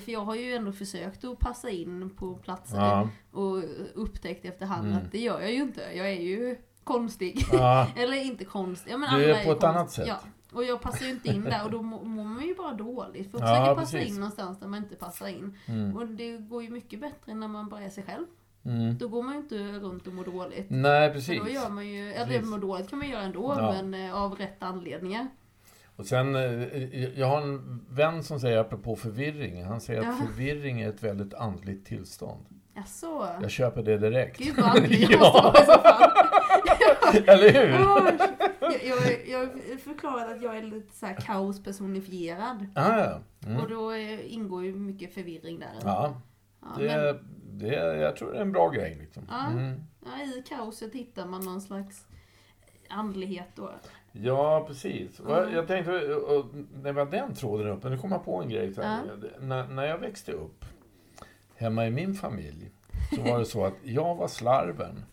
för 0.00 0.12
jag 0.12 0.20
har 0.20 0.34
ju 0.34 0.54
ändå 0.54 0.72
försökt 0.72 1.24
att 1.24 1.38
passa 1.38 1.70
in 1.70 2.10
på 2.10 2.34
platser 2.34 2.76
ja, 2.78 3.08
och 3.32 3.62
upptäckt 3.94 4.44
efterhand 4.44 4.86
Mm. 4.86 4.98
att 4.98 5.12
det 5.12 5.18
gör 5.18 5.40
jag 5.40 5.52
ju 5.52 5.62
inte. 5.62 5.80
Jag 5.80 6.08
är 6.08 6.20
ju 6.20 6.56
konstig. 6.84 7.46
ja, 7.52 7.86
Eller 7.96 8.16
inte 8.24 8.44
konstig. 8.44 8.92
Ja, 8.92 8.96
men 8.98 9.18
Du 9.18 9.24
är 9.34 9.44
på 9.44 9.50
ju 9.50 9.56
ett 9.56 9.64
annat 9.64 9.76
konst- 9.82 9.94
sätt. 9.96 10.06
Ja. 10.08 10.18
Och 10.52 10.64
jag 10.64 10.80
passar 10.80 11.04
ju 11.04 11.10
inte 11.10 11.28
in 11.28 11.44
där 11.44 11.64
och 11.64 11.70
då 11.70 11.82
må- 11.82 12.04
mår 12.04 12.24
man 12.24 12.46
ju 12.46 12.54
bara 12.54 12.72
dåligt. 12.74 13.30
För 13.30 13.38
att 13.38 13.44
försöka 13.44 13.74
passa 13.74 13.96
precis. 13.96 14.08
in 14.14 14.20
någonstans 14.20 14.60
där 14.60 14.66
man 14.68 14.82
inte 14.82 14.96
passar 14.96 15.28
in. 15.28 15.56
mm, 15.66 15.96
Och 15.96 16.06
det 16.06 16.36
går 16.36 16.62
ju 16.62 16.70
mycket 16.70 17.00
bättre 17.00 17.34
när 17.34 17.48
man 17.48 17.68
bara 17.68 17.80
är 17.82 17.90
sig 17.90 18.04
själv. 18.04 18.26
mm. 18.64 18.98
Då 18.98 19.08
går 19.08 19.22
man 19.22 19.34
ju 19.34 19.40
inte 19.40 19.56
runt 19.58 20.06
och 20.06 20.12
mår 20.14 20.24
dåligt. 20.24 20.66
Nej, 20.70 21.08
För 21.08 21.14
precis. 21.14 21.40
då 21.42 21.48
gör 21.48 21.68
man 21.68 21.88
ju, 21.88 22.12
eller 22.12 22.26
Precis. 22.26 22.50
mår 22.50 22.58
dåligt 22.58 22.90
kan 22.90 22.98
man 22.98 23.08
göra 23.08 23.22
ändå, 23.22 23.54
men 23.54 23.94
eh, 23.94 24.14
av 24.14 24.34
rätt 24.34 24.62
anledningar. 24.62 25.28
Och 26.00 26.06
sen, 26.06 26.34
eh, 26.34 27.18
jag 27.18 27.26
har 27.26 27.42
en 27.42 27.84
vän 27.90 28.22
som 28.22 28.40
säger 28.40 28.58
apropå 28.58 28.96
förvirring, 28.96 29.64
han 29.64 29.80
säger 29.80 30.00
att 30.00 30.06
Ja. 30.06 30.26
förvirring 30.26 30.80
är 30.80 30.88
ett 30.88 31.02
väldigt 31.02 31.34
andligt 31.34 31.86
tillstånd. 31.86 32.44
Jaså? 32.74 33.28
Jag 33.42 33.50
köper 33.50 33.82
det 33.82 33.98
direkt. 33.98 34.38
Gud 34.38 34.56
vad 34.56 34.64
andlig 34.66 35.02
jag 35.02 35.10
Ja. 35.22 35.42
måste 35.44 35.50
vara 35.52 35.62
i 35.62 35.66
så 35.66 35.82
fall. 35.82 36.10
Eller 37.28 37.52
hur? 37.52 37.68
jag, 38.60 38.84
jag, 38.84 39.28
jag 39.28 39.38
har 39.38 39.78
förklarat 39.78 40.30
att 40.36 40.42
jag 40.42 40.56
är 40.56 40.62
lite 40.62 40.96
så 40.96 41.06
här 41.06 41.14
kaos 41.14 41.62
personifierad. 41.64 42.66
Ah, 42.74 42.98
ja. 42.98 43.20
Mm. 43.46 43.60
Och 43.62 43.68
då 43.70 43.92
eh, 43.92 44.34
ingår 44.34 44.64
ju 44.64 44.74
mycket 44.76 45.14
förvirring 45.14 45.58
där. 45.58 45.72
ja, 45.84 46.20
Ja, 46.62 46.68
det, 46.78 47.18
det, 47.50 47.74
jag 47.96 48.16
tror 48.16 48.32
det 48.32 48.38
är 48.38 48.42
en 48.42 48.52
bra 48.52 48.68
grej. 48.68 48.96
Liksom. 49.00 49.22
Ja. 49.30 49.46
Mm. 49.50 49.80
ja, 50.04 50.22
I 50.38 50.42
kaoset 50.48 50.92
hittar 50.94 51.26
man 51.26 51.44
någon 51.44 51.60
slags 51.60 52.06
andlighet 52.88 53.48
då. 53.54 53.70
Ja, 54.12 54.64
precis. 54.66 55.20
Mm. 55.20 55.54
jag 55.54 55.66
tänkte, 55.66 56.14
och, 56.14 56.46
när 56.82 56.92
vi 56.92 56.98
har 56.98 57.06
den 57.10 57.34
tråden 57.34 57.66
uppe, 57.66 57.88
nu 57.90 57.98
kom 57.98 58.12
jag 58.12 58.24
på 58.24 58.42
en 58.42 58.48
grej. 58.48 58.74
Så 58.74 58.80
Ja. 58.80 59.00
när, 59.40 59.66
när 59.68 59.84
jag 59.86 59.98
växte 59.98 60.32
upp, 60.32 60.64
hemma 61.56 61.86
i 61.86 61.90
min 61.90 62.14
familj, 62.14 62.70
så 63.16 63.22
var 63.22 63.38
det 63.38 63.44
så 63.44 63.64
att 63.64 63.74
jag 63.82 64.14
var 64.14 64.28
slarven. 64.28 65.04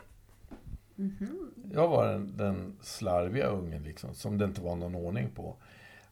Mhm. 0.95 1.51
Jag 1.73 1.87
var 1.87 2.07
den, 2.07 2.37
den 2.37 2.77
slarviga 2.81 3.47
ungen 3.47 3.83
liksom, 3.83 4.13
som 4.13 4.37
det 4.37 4.45
inte 4.45 4.61
var 4.61 4.75
någon 4.75 4.95
ordning 4.95 5.29
på. 5.29 5.55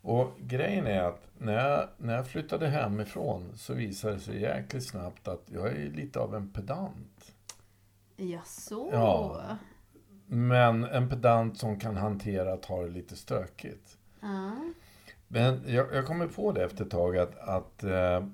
Och 0.02 0.32
grejen 0.40 0.88
är 0.88 1.02
att 1.04 1.28
när 1.38 1.70
jag, 1.70 1.88
när 1.98 2.16
jag 2.16 2.28
flyttade 2.28 2.68
hemifrån 2.68 3.52
så 3.56 3.74
visade 3.74 4.14
det 4.14 4.20
sig 4.20 4.42
jäkligt 4.42 4.88
snabbt 4.88 5.28
att 5.28 5.44
jag 5.46 5.68
är 5.68 5.90
lite 5.90 6.20
av 6.20 6.36
en 6.36 6.50
pedant. 6.50 7.34
Jaså? 8.18 8.90
Ja. 8.92 9.42
Men 10.28 10.84
en 10.84 11.10
pedant 11.10 11.58
som 11.58 11.80
kan 11.80 11.98
hantera 11.98 12.54
att 12.54 12.66
ha 12.66 12.82
det 12.82 12.90
lite 12.90 13.16
stökigt. 13.16 13.98
Ja. 14.20 14.74
Men 15.28 15.62
jag, 15.68 15.94
jag 15.94 16.06
kommer 16.06 16.28
på 16.28 16.52
det 16.52 16.64
efter 16.64 16.86
ett 16.86 16.92
tag 16.92 17.18
att, 17.18 17.38
att 17.38 17.84
eh, 17.84 18.28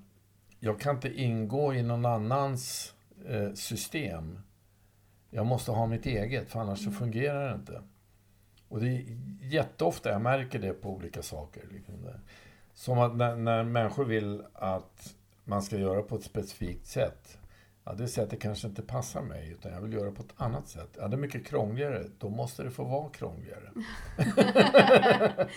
jag 0.59 0.79
kan 0.79 0.95
inte 0.95 1.21
ingå 1.21 1.73
i 1.73 1.83
någon 1.83 2.05
annans 2.05 2.93
eh, 3.27 3.53
system. 3.53 4.39
Jag 5.29 5.45
måste 5.45 5.71
ha 5.71 5.85
mitt 5.85 6.05
eget, 6.05 6.49
för 6.49 6.59
annars 6.59 6.83
så 6.83 6.91
fungerar 6.91 7.49
det 7.49 7.55
inte. 7.55 7.81
Och 8.67 8.81
det 8.81 8.87
är 8.87 9.05
jätteofta 9.41 10.09
jag 10.09 10.21
märker 10.21 10.59
det 10.59 10.73
på 10.73 10.89
olika 10.89 11.21
saker. 11.21 11.61
Liksom 11.71 12.03
det. 12.03 12.19
Som 12.73 12.99
att 12.99 13.15
när, 13.15 13.35
när 13.35 13.63
människor 13.63 14.05
vill 14.05 14.43
att 14.53 15.15
man 15.43 15.61
ska 15.61 15.77
göra 15.77 16.01
på 16.01 16.15
ett 16.15 16.23
specifikt 16.23 16.87
sätt. 16.87 17.37
Ja, 17.83 17.93
det 17.93 18.07
sättet 18.07 18.41
kanske 18.41 18.67
inte 18.67 18.81
passar 18.81 19.21
mig, 19.21 19.49
utan 19.51 19.71
jag 19.71 19.81
vill 19.81 19.93
göra 19.93 20.11
på 20.11 20.21
ett 20.21 20.33
annat 20.37 20.67
sätt. 20.67 20.89
Ja, 20.97 21.07
det 21.07 21.15
är 21.15 21.17
mycket 21.17 21.45
krångligare. 21.45 22.03
Då 22.19 22.29
måste 22.29 22.63
det 22.63 22.71
få 22.71 22.83
vara 22.83 23.09
krångligare. 23.09 23.71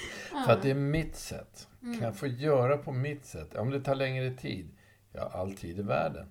För 0.46 0.52
att 0.52 0.62
det 0.62 0.70
är 0.70 0.74
mitt 0.74 1.16
sätt. 1.16 1.68
Kan 1.80 2.00
jag 2.00 2.16
få 2.16 2.26
göra 2.26 2.78
på 2.78 2.92
mitt 2.92 3.24
sätt? 3.26 3.54
Om 3.54 3.70
det 3.70 3.80
tar 3.80 3.94
längre 3.94 4.30
tid? 4.30 4.68
Ja, 5.12 5.30
all 5.34 5.54
tid 5.54 5.78
i 5.78 5.82
världen. 5.82 6.26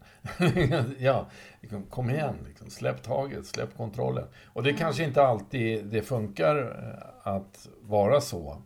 ja, 0.99 1.29
liksom, 1.61 1.83
kom 1.83 2.09
igen, 2.09 2.35
liksom, 2.47 2.69
släpp 2.69 3.03
taget, 3.03 3.45
släpp 3.45 3.77
kontrollen. 3.77 4.27
Och 4.45 4.63
det 4.63 4.73
kanske 4.73 5.03
inte 5.03 5.23
alltid 5.23 5.85
det 5.85 6.01
funkar 6.01 6.57
eh, 6.57 7.33
att 7.33 7.67
vara 7.81 8.21
så. 8.21 8.61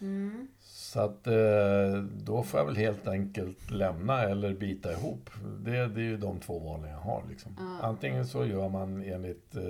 Mm. 0.00 0.48
Så 0.90 1.00
att 1.00 1.26
eh, 1.26 2.02
då 2.24 2.42
får 2.42 2.60
jag 2.60 2.64
väl 2.66 2.76
helt 2.76 3.08
enkelt 3.08 3.70
lämna 3.70 4.22
eller 4.22 4.54
bita 4.54 4.92
ihop. 4.92 5.30
Det, 5.60 5.70
det 5.70 6.00
är 6.00 6.04
ju 6.04 6.16
de 6.16 6.40
två 6.40 6.58
valen 6.58 6.90
jag 6.90 6.98
har. 6.98 7.24
Liksom. 7.30 7.56
Ja. 7.58 7.86
Antingen 7.86 8.26
så 8.26 8.46
gör 8.46 8.68
man 8.68 9.02
enligt 9.04 9.56
eh, 9.56 9.62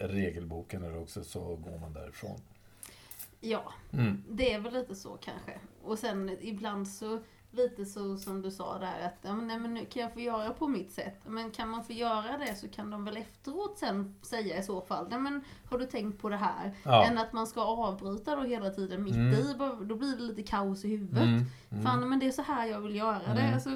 regelboken 0.00 0.82
eller 0.84 0.98
också 1.00 1.24
så 1.24 1.40
går 1.56 1.78
man 1.78 1.92
därifrån. 1.92 2.40
Ja, 3.40 3.72
Mm. 3.92 4.24
det 4.30 4.52
är 4.52 4.60
väl 4.60 4.72
lite 4.72 4.94
så 4.94 5.16
kanske. 5.20 5.52
Och 5.84 5.98
sen 5.98 6.36
ibland 6.40 6.88
så, 6.88 7.18
lite 7.52 7.84
så 7.84 8.16
som 8.16 8.42
du 8.42 8.50
sa 8.50 8.78
där 8.78 9.06
att 9.06 9.18
ja, 9.22 9.34
men, 9.34 9.46
nej, 9.46 9.58
men 9.58 9.74
nu 9.74 9.84
kan 9.84 10.02
jag 10.02 10.12
få 10.12 10.20
göra 10.20 10.50
på 10.52 10.68
mitt 10.68 10.92
sätt. 10.92 11.20
Men 11.26 11.50
kan 11.50 11.68
man 11.68 11.84
få 11.84 11.92
göra 11.92 12.38
det 12.38 12.54
så 12.54 12.68
kan 12.68 12.90
de 12.90 13.04
väl 13.04 13.16
efteråt 13.16 13.78
sen 13.78 14.14
säga 14.22 14.58
i 14.58 14.62
så 14.62 14.80
fall, 14.80 15.06
nej 15.10 15.18
men 15.18 15.44
har 15.70 15.78
du 15.78 15.86
tänkt 15.86 16.20
på 16.22 16.28
det 16.28 16.36
här? 16.36 16.72
Ja. 16.84 17.04
Än 17.06 17.18
att 17.18 17.32
man 17.32 17.46
ska 17.46 17.60
avbryta 17.60 18.36
då 18.36 18.42
hela 18.42 18.70
tiden 18.70 19.02
mitt 19.04 19.14
Mm. 19.14 19.34
i, 19.34 19.54
då 19.84 19.94
blir 19.96 20.16
det 20.16 20.22
lite 20.22 20.42
kaos 20.42 20.84
i 20.84 20.88
huvudet. 20.88 21.22
Mm. 21.22 21.44
Mm. 21.70 21.84
Fan 21.84 22.08
men 22.08 22.18
det 22.18 22.26
är 22.26 22.30
så 22.30 22.42
här 22.42 22.66
jag 22.66 22.80
vill 22.80 22.96
göra 22.96 23.18
det. 23.34 23.40
Mm. 23.40 23.54
Alltså, 23.54 23.70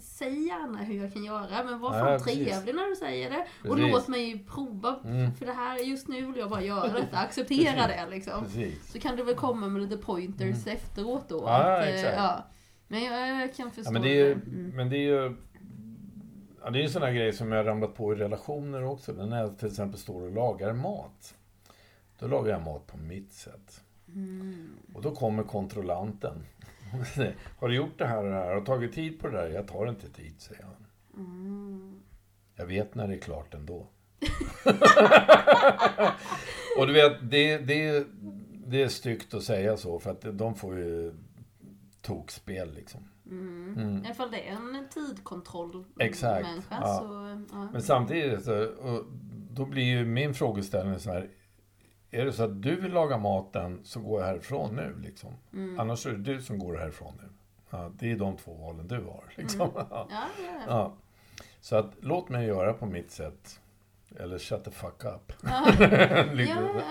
säg 0.00 0.46
gärna 0.46 0.78
hur 0.78 1.02
jag 1.02 1.12
kan 1.12 1.24
göra 1.24 1.64
men 1.64 1.78
var 1.80 1.94
Ja, 1.98 2.04
fan 2.04 2.18
precis. 2.20 2.48
trevlig 2.48 2.74
när 2.74 2.90
du 2.90 2.96
säger 2.96 3.30
det. 3.30 3.46
Och 3.70 3.76
Precis. 3.76 3.92
låt 3.92 4.08
mig 4.08 4.44
prova. 4.50 4.96
Mm. 5.04 5.34
För 5.34 5.46
det 5.46 5.52
här, 5.52 5.76
just 5.78 6.08
nu 6.08 6.26
vill 6.26 6.36
jag 6.36 6.50
bara 6.50 6.62
göra 6.62 6.92
detta. 6.92 7.18
Acceptera 7.18 7.86
det 7.86 8.06
liksom. 8.10 8.44
Precis. 8.44 8.92
Så 8.92 8.98
kan 8.98 9.16
du 9.16 9.22
väl 9.22 9.34
komma 9.34 9.66
med 9.68 9.82
lite 9.82 9.96
pointers 9.96 10.66
efteråt 10.66 11.28
då. 11.28 11.38
Mm. 11.40 11.50
Ja, 11.52 11.78
att, 11.78 11.84
eh, 11.86 11.94
exakt. 11.94 12.16
ja. 12.16 12.44
Men 12.88 13.04
jag, 13.04 13.42
jag 13.42 13.54
kan 13.54 13.70
förstå 13.70 13.88
Ja, 13.88 13.92
men 13.92 14.02
det 14.02 14.08
är 14.08 14.24
ju, 14.26 14.32
Mm. 14.32 14.70
men 14.76 14.90
det 14.90 14.96
är 14.96 15.00
ju 15.00 15.36
ja, 16.64 16.70
det 16.70 16.78
är 16.78 16.82
ju 16.82 16.88
sådana 16.88 17.12
grejer 17.12 17.32
som 17.32 17.52
jag 17.52 17.66
ramlat 17.66 17.94
på 17.94 18.12
i 18.12 18.16
relationer 18.16 18.84
också. 18.84 19.12
När 19.12 19.40
jag 19.40 19.58
till 19.58 19.68
exempel 19.68 19.98
står 20.00 20.22
och 20.22 20.30
lagar 20.32 20.72
mat. 20.72 21.34
Då 22.18 22.26
lagar 22.26 22.52
jag 22.52 22.62
mat 22.62 22.86
på 22.86 22.96
mitt 22.96 23.32
sätt. 23.32 23.80
Mm. 24.14 24.68
Och 24.94 25.02
då 25.02 25.10
kommer 25.14 25.42
kontrollanten. 25.42 26.46
Har 27.58 27.68
du 27.68 27.74
gjort 27.74 27.98
det 27.98 28.06
här 28.06 28.24
och 28.24 28.30
det 28.30 28.36
här? 28.36 28.48
Har 28.48 28.60
du 28.60 28.64
tagit 28.66 28.92
tid 28.92 29.20
på 29.20 29.28
det 29.28 29.36
där? 29.36 29.48
Jag 29.48 29.68
tar 29.68 29.88
inte 29.88 30.10
tid, 30.10 30.34
säger 30.38 30.62
han. 30.62 30.86
Mm. 31.16 32.00
Jag 32.56 32.66
vet 32.66 32.94
när 32.94 33.08
det 33.08 33.14
är 33.14 33.18
klart 33.18 33.54
ändå. 33.54 33.74
och 36.78 36.86
du 36.86 36.92
vet, 36.92 37.30
det, 37.30 37.58
det, 37.58 38.06
det 38.66 38.82
är 38.82 38.88
styggt 38.88 39.34
att 39.34 39.42
säga 39.42 39.76
så 39.76 39.98
för 39.98 40.10
att 40.10 40.38
de 40.38 40.54
får 40.54 40.78
ju 40.78 41.12
tokspel 42.06 42.74
liksom. 42.74 43.08
Mm. 43.26 43.74
Mm. 43.78 44.02
I 44.02 44.06
alla 44.06 44.14
fall 44.14 44.30
det 44.30 44.48
är 44.48 44.52
en 44.52 44.88
tidkontroll 44.90 45.84
Exakt, 46.00 46.42
människa. 46.46 46.78
ja. 46.80 46.98
Så, 46.98 47.44
ja. 47.52 47.68
Men 47.72 47.82
samtidigt 47.82 48.44
så, 48.44 48.72
då 49.50 49.64
blir 49.64 49.84
ju 49.84 50.04
min 50.04 50.34
frågeställning 50.34 50.98
så 50.98 51.12
här. 51.12 51.28
Är 52.10 52.24
det 52.24 52.32
så 52.32 52.42
att 52.42 52.62
du 52.62 52.80
vill 52.80 52.92
laga 52.92 53.18
maten 53.18 53.80
så 53.84 54.00
går 54.00 54.20
jag 54.20 54.26
härifrån 54.28 54.74
nu 54.76 54.96
liksom. 55.02 55.32
Mm. 55.52 55.80
Annars 55.80 56.06
är 56.06 56.12
det 56.12 56.18
du 56.18 56.42
som 56.42 56.58
går 56.58 56.76
härifrån 56.76 57.14
nu. 57.22 57.28
Ja, 57.70 57.92
det 57.94 58.12
är 58.12 58.16
de 58.16 58.36
två 58.36 58.54
valen 58.54 58.88
du 58.88 59.04
har. 59.04 59.24
Liksom. 59.36 59.70
Ja, 59.74 60.08
ja. 60.10 60.28
Ja. 60.68 60.94
Så 61.60 61.76
att 61.76 61.94
låt 62.00 62.28
mig 62.28 62.46
göra 62.46 62.72
på 62.72 62.86
mitt 62.86 63.10
sätt. 63.10 63.60
Eller 64.20 64.38
shut 64.38 64.64
the 64.64 64.70
fuck 64.70 65.04
up. 65.04 65.32
Ja. 65.42 65.66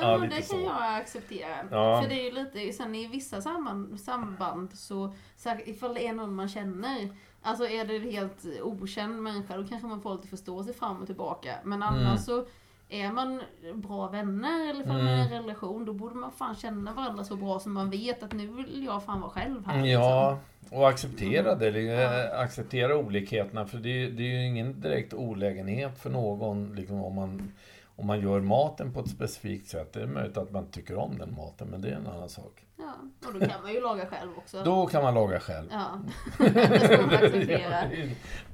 Ja, 0.01 0.17
det 0.17 0.41
så. 0.43 0.53
kan 0.55 0.63
jag 0.63 0.95
acceptera. 1.01 1.55
Ja. 1.71 2.01
För 2.01 2.09
det 2.09 2.19
är 2.21 2.23
ju 2.23 2.31
lite, 2.31 2.73
sen 2.73 2.95
i 2.95 3.07
vissa 3.07 3.41
samband, 3.41 3.99
samband 3.99 4.73
så, 4.77 5.13
så 5.37 5.49
ifall 5.65 5.93
det 5.93 6.07
är 6.07 6.13
någon 6.13 6.35
man 6.35 6.49
känner, 6.49 7.09
alltså 7.41 7.67
är 7.67 7.85
det 7.85 7.95
en 7.95 8.11
helt 8.11 8.45
okänd 8.63 9.21
människa, 9.23 9.57
då 9.57 9.67
kanske 9.67 9.87
man 9.87 10.01
får 10.01 10.15
lite 10.15 10.27
förståelse 10.27 10.73
fram 10.73 10.97
och 11.01 11.05
tillbaka. 11.05 11.55
Men 11.63 11.83
annars 11.83 12.01
Mm. 12.05 12.17
så 12.17 12.45
är 12.89 13.11
man 13.11 13.41
bra 13.73 14.07
vänner 14.07 14.69
eller 14.69 14.83
är 14.83 14.97
i 14.97 15.19
en 15.21 15.27
Mm. 15.27 15.29
relation, 15.43 15.85
då 15.85 15.93
borde 15.93 16.15
man 16.15 16.31
fan 16.31 16.55
känna 16.55 16.93
varandra 16.93 17.23
så 17.23 17.35
bra 17.35 17.59
som 17.59 17.73
man 17.73 17.89
vet 17.89 18.23
att 18.23 18.33
nu 18.33 18.47
vill 18.47 18.83
jag 18.85 19.03
fan 19.03 19.21
vara 19.21 19.31
själv 19.31 19.65
här. 19.67 19.85
Ja, 19.85 20.37
och 20.71 20.89
acceptera 20.89 21.55
det. 21.55 21.69
Ja. 21.81 22.23
eh, 22.33 22.39
Acceptera 22.39 22.97
olikheterna. 22.97 23.65
För 23.65 23.77
det 23.77 24.03
är, 24.03 24.09
det 24.09 24.23
är 24.23 24.39
ju 24.39 24.45
ingen 24.45 24.81
direkt 24.81 25.13
olägenhet 25.13 25.97
för 25.97 26.09
någon 26.09 26.75
liksom, 26.75 27.03
om, 27.03 27.15
man, 27.15 27.51
om 27.95 28.07
man 28.07 28.21
gör 28.21 28.39
maten 28.41 28.93
på 28.93 28.99
ett 28.99 29.09
specifikt 29.09 29.67
sätt. 29.67 29.93
Det 29.93 30.01
är 30.01 30.07
möjligt 30.07 30.37
att 30.37 30.51
man 30.51 30.67
tycker 30.71 30.95
om 30.97 31.17
den 31.17 31.35
maten, 31.35 31.67
men 31.67 31.81
det 31.81 31.89
är 31.89 31.95
en 31.95 32.07
annan 32.07 32.29
sak. 32.29 32.65
Ja, 32.77 32.93
och 33.27 33.33
då 33.33 33.45
kan 33.45 33.61
man 33.63 33.73
ju 33.73 33.81
laga 33.81 34.05
själv 34.05 34.31
också. 34.37 34.63
Då 34.63 34.85
kan 34.85 35.03
man 35.03 35.13
laga 35.13 35.39
själv. 35.39 35.67
Ja, 35.71 35.99
det 36.53 36.79
ska 36.79 37.01
man 37.01 37.13
acceptera. 37.15 37.83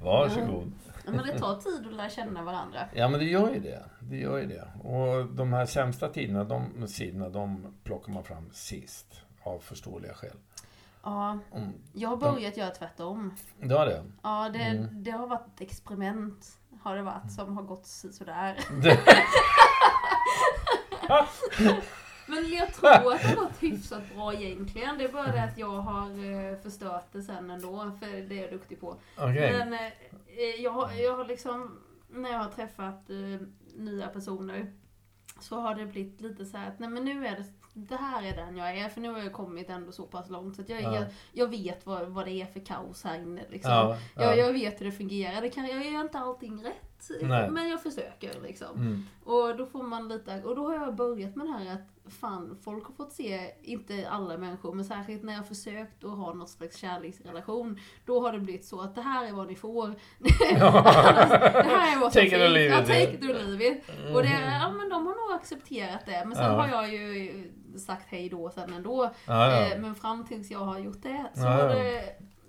Varsågod. 0.02 0.72
Ja, 1.06 1.10
Men 1.12 1.26
det 1.26 1.38
tar 1.38 1.56
tid 1.56 1.86
att 1.86 1.96
lära 1.96 2.08
känna 2.10 2.42
varandra. 2.42 2.78
Ja, 2.94 3.08
men 3.08 3.20
det 3.20 3.26
gör 3.26 3.54
ju 3.54 3.60
det. 3.60 3.82
Det 4.00 4.16
gör 4.16 4.38
ju 4.38 4.46
det. 4.46 4.64
Och 4.88 5.26
de 5.26 5.52
här 5.52 5.66
sämsta 5.66 6.08
tiderna, 6.08 6.44
de 6.44 6.86
sidorna, 6.88 7.28
de 7.28 7.74
plockar 7.84 8.12
man 8.12 8.24
fram 8.24 8.50
sist. 8.52 9.20
Av 9.42 9.58
förståeliga 9.58 10.14
skäl. 10.14 10.36
Ja, 11.02 11.38
Mm. 11.54 11.72
jag 11.92 12.08
har 12.08 12.16
börjat 12.16 12.56
göra 12.56 12.70
tvärtom. 12.70 13.34
Det 13.60 13.74
var 13.74 13.86
det. 13.86 14.04
Ja, 14.22 14.48
det, 14.52 14.58
Mm. 14.58 15.02
det 15.02 15.10
har 15.10 15.26
varit 15.26 15.46
ett 15.54 15.60
experiment 15.60 16.58
har 16.82 16.96
det 16.96 17.02
varit 17.02 17.32
som 17.32 17.56
har 17.56 17.62
gått 17.64 17.86
sådär. 17.86 18.58
Men 22.26 22.48
jag 22.52 22.74
tror 22.74 22.90
att 22.90 23.22
det 23.22 23.28
har 23.28 23.36
gått 23.36 23.62
hyfsat 23.62 24.02
bra 24.14 24.34
egentligen. 24.34 24.98
Det 24.98 25.04
är 25.04 25.12
bara 25.12 25.26
det 25.32 25.42
att 25.42 25.58
jag 25.58 25.68
har 25.80 26.08
eh, 26.50 26.56
förstört 26.58 27.06
det 27.12 27.22
sen 27.22 27.50
ändå, 27.50 27.90
för 28.00 28.28
det 28.28 28.38
är 28.38 28.42
jag 28.42 28.50
duktig 28.50 28.80
på. 28.80 28.96
Okej. 29.18 29.52
Men 29.58 29.72
eh, 29.72 29.92
jag, 30.62 30.70
har, 30.70 30.92
jag 30.92 31.16
har 31.16 31.24
liksom, 31.24 31.78
när 32.08 32.30
jag 32.30 32.38
har 32.38 32.50
träffat 32.50 33.10
eh, 33.10 33.46
nya 33.76 34.06
personer, 34.08 34.72
så 35.40 35.60
har 35.60 35.74
det 35.74 35.86
blivit 35.86 36.20
lite 36.20 36.44
så 36.46 36.56
här 36.56 36.68
att 36.68 36.78
nej 36.78 36.88
men 36.88 37.04
nu 37.04 37.26
är 37.26 37.36
det, 37.36 37.44
det 37.74 37.96
här 37.96 38.22
är 38.22 38.36
den 38.36 38.56
jag 38.56 38.78
är, 38.78 38.88
för 38.88 39.00
nu 39.00 39.10
har 39.10 39.18
jag 39.18 39.32
kommit 39.32 39.70
ändå 39.70 39.92
så 39.92 40.02
pass 40.02 40.30
långt 40.30 40.56
så 40.56 40.62
att 40.62 40.68
jag, 40.68 40.82
Ja. 40.82 40.94
jag, 40.94 41.04
jag 41.32 41.46
vet 41.46 41.86
vad, 41.86 42.08
vad 42.08 42.26
det 42.26 42.30
är 42.42 42.46
för 42.46 42.60
kaos 42.60 43.04
här 43.04 43.18
inne 43.18 43.42
liksom. 43.50 43.72
Ja, 43.72 43.96
ja. 44.16 44.22
Jag, 44.22 44.38
jag 44.38 44.52
vet 44.52 44.80
hur 44.80 44.86
det 44.86 44.92
fungerar, 44.92 45.40
det 45.40 45.50
kan, 45.50 45.66
jag 45.66 45.86
gör 45.92 46.00
inte 46.00 46.18
allting 46.18 46.64
rätt, 46.64 47.10
Nej. 47.22 47.50
men 47.50 47.68
jag 47.68 47.82
försöker 47.82 48.40
liksom. 48.40 48.76
Mm. 48.76 49.06
Och 49.24 49.56
då 49.56 49.66
får 49.66 49.82
man 49.82 50.08
lite, 50.08 50.42
och 50.42 50.56
då 50.56 50.66
har 50.68 50.74
jag 50.74 50.94
börjat 50.94 51.36
med 51.36 51.46
det 51.46 51.52
här 51.52 51.72
att 51.74 51.91
fan, 52.10 52.58
folk 52.64 52.86
har 52.86 52.94
fått 52.94 53.12
se, 53.12 53.50
inte 53.62 54.08
alla 54.10 54.36
människor, 54.38 54.72
men 54.74 54.84
särskilt 54.84 55.22
när 55.22 55.32
jag 55.34 55.48
försökt 55.48 56.04
att 56.04 56.10
ha 56.16 56.34
något 56.34 56.50
slags 56.50 56.76
kärleksrelation, 56.76 57.78
då 58.06 58.20
har 58.20 58.32
det 58.32 58.38
blivit 58.38 58.64
så 58.64 58.80
att 58.80 58.94
det 58.94 59.02
här 59.02 59.26
är 59.28 59.32
vad 59.32 59.46
ni 59.46 59.54
får. 59.56 59.88
det 60.18 60.30
här 61.68 61.96
är 61.96 62.00
vad 62.00 62.12
som 62.12 62.20
Take 62.22 62.26
it 62.26 62.30
finns. 62.32 62.52
leave 62.54 62.68
Ja, 62.74 62.80
it. 62.80 62.86
take 62.86 63.12
it 63.12 63.22
or 63.24 63.34
leave 63.34 63.66
it. 63.66 63.82
Och 64.14 64.22
det, 64.22 64.28
Mm. 64.28 64.52
ja 64.60 64.72
men 64.72 64.88
de 64.88 65.06
har 65.06 65.14
nog 65.30 65.40
accepterat 65.40 66.06
det, 66.06 66.24
men 66.26 66.36
sen 66.36 66.44
Ja. 66.44 66.50
har 66.60 66.68
jag 66.68 66.92
ju 66.94 67.52
sagt 67.78 68.06
hej 68.08 68.28
då 68.28 68.50
sen 68.50 68.72
ändå. 68.72 69.04
Ja, 69.26 69.50
ja. 69.50 69.66
Eh, 69.74 69.80
Men 69.80 69.94
fram 69.94 70.26
tills 70.26 70.50
jag 70.50 70.58
har 70.58 70.78
gjort 70.78 71.02
det, 71.02 71.26
så 71.34 71.40
har 71.40 71.68
det 71.68 72.02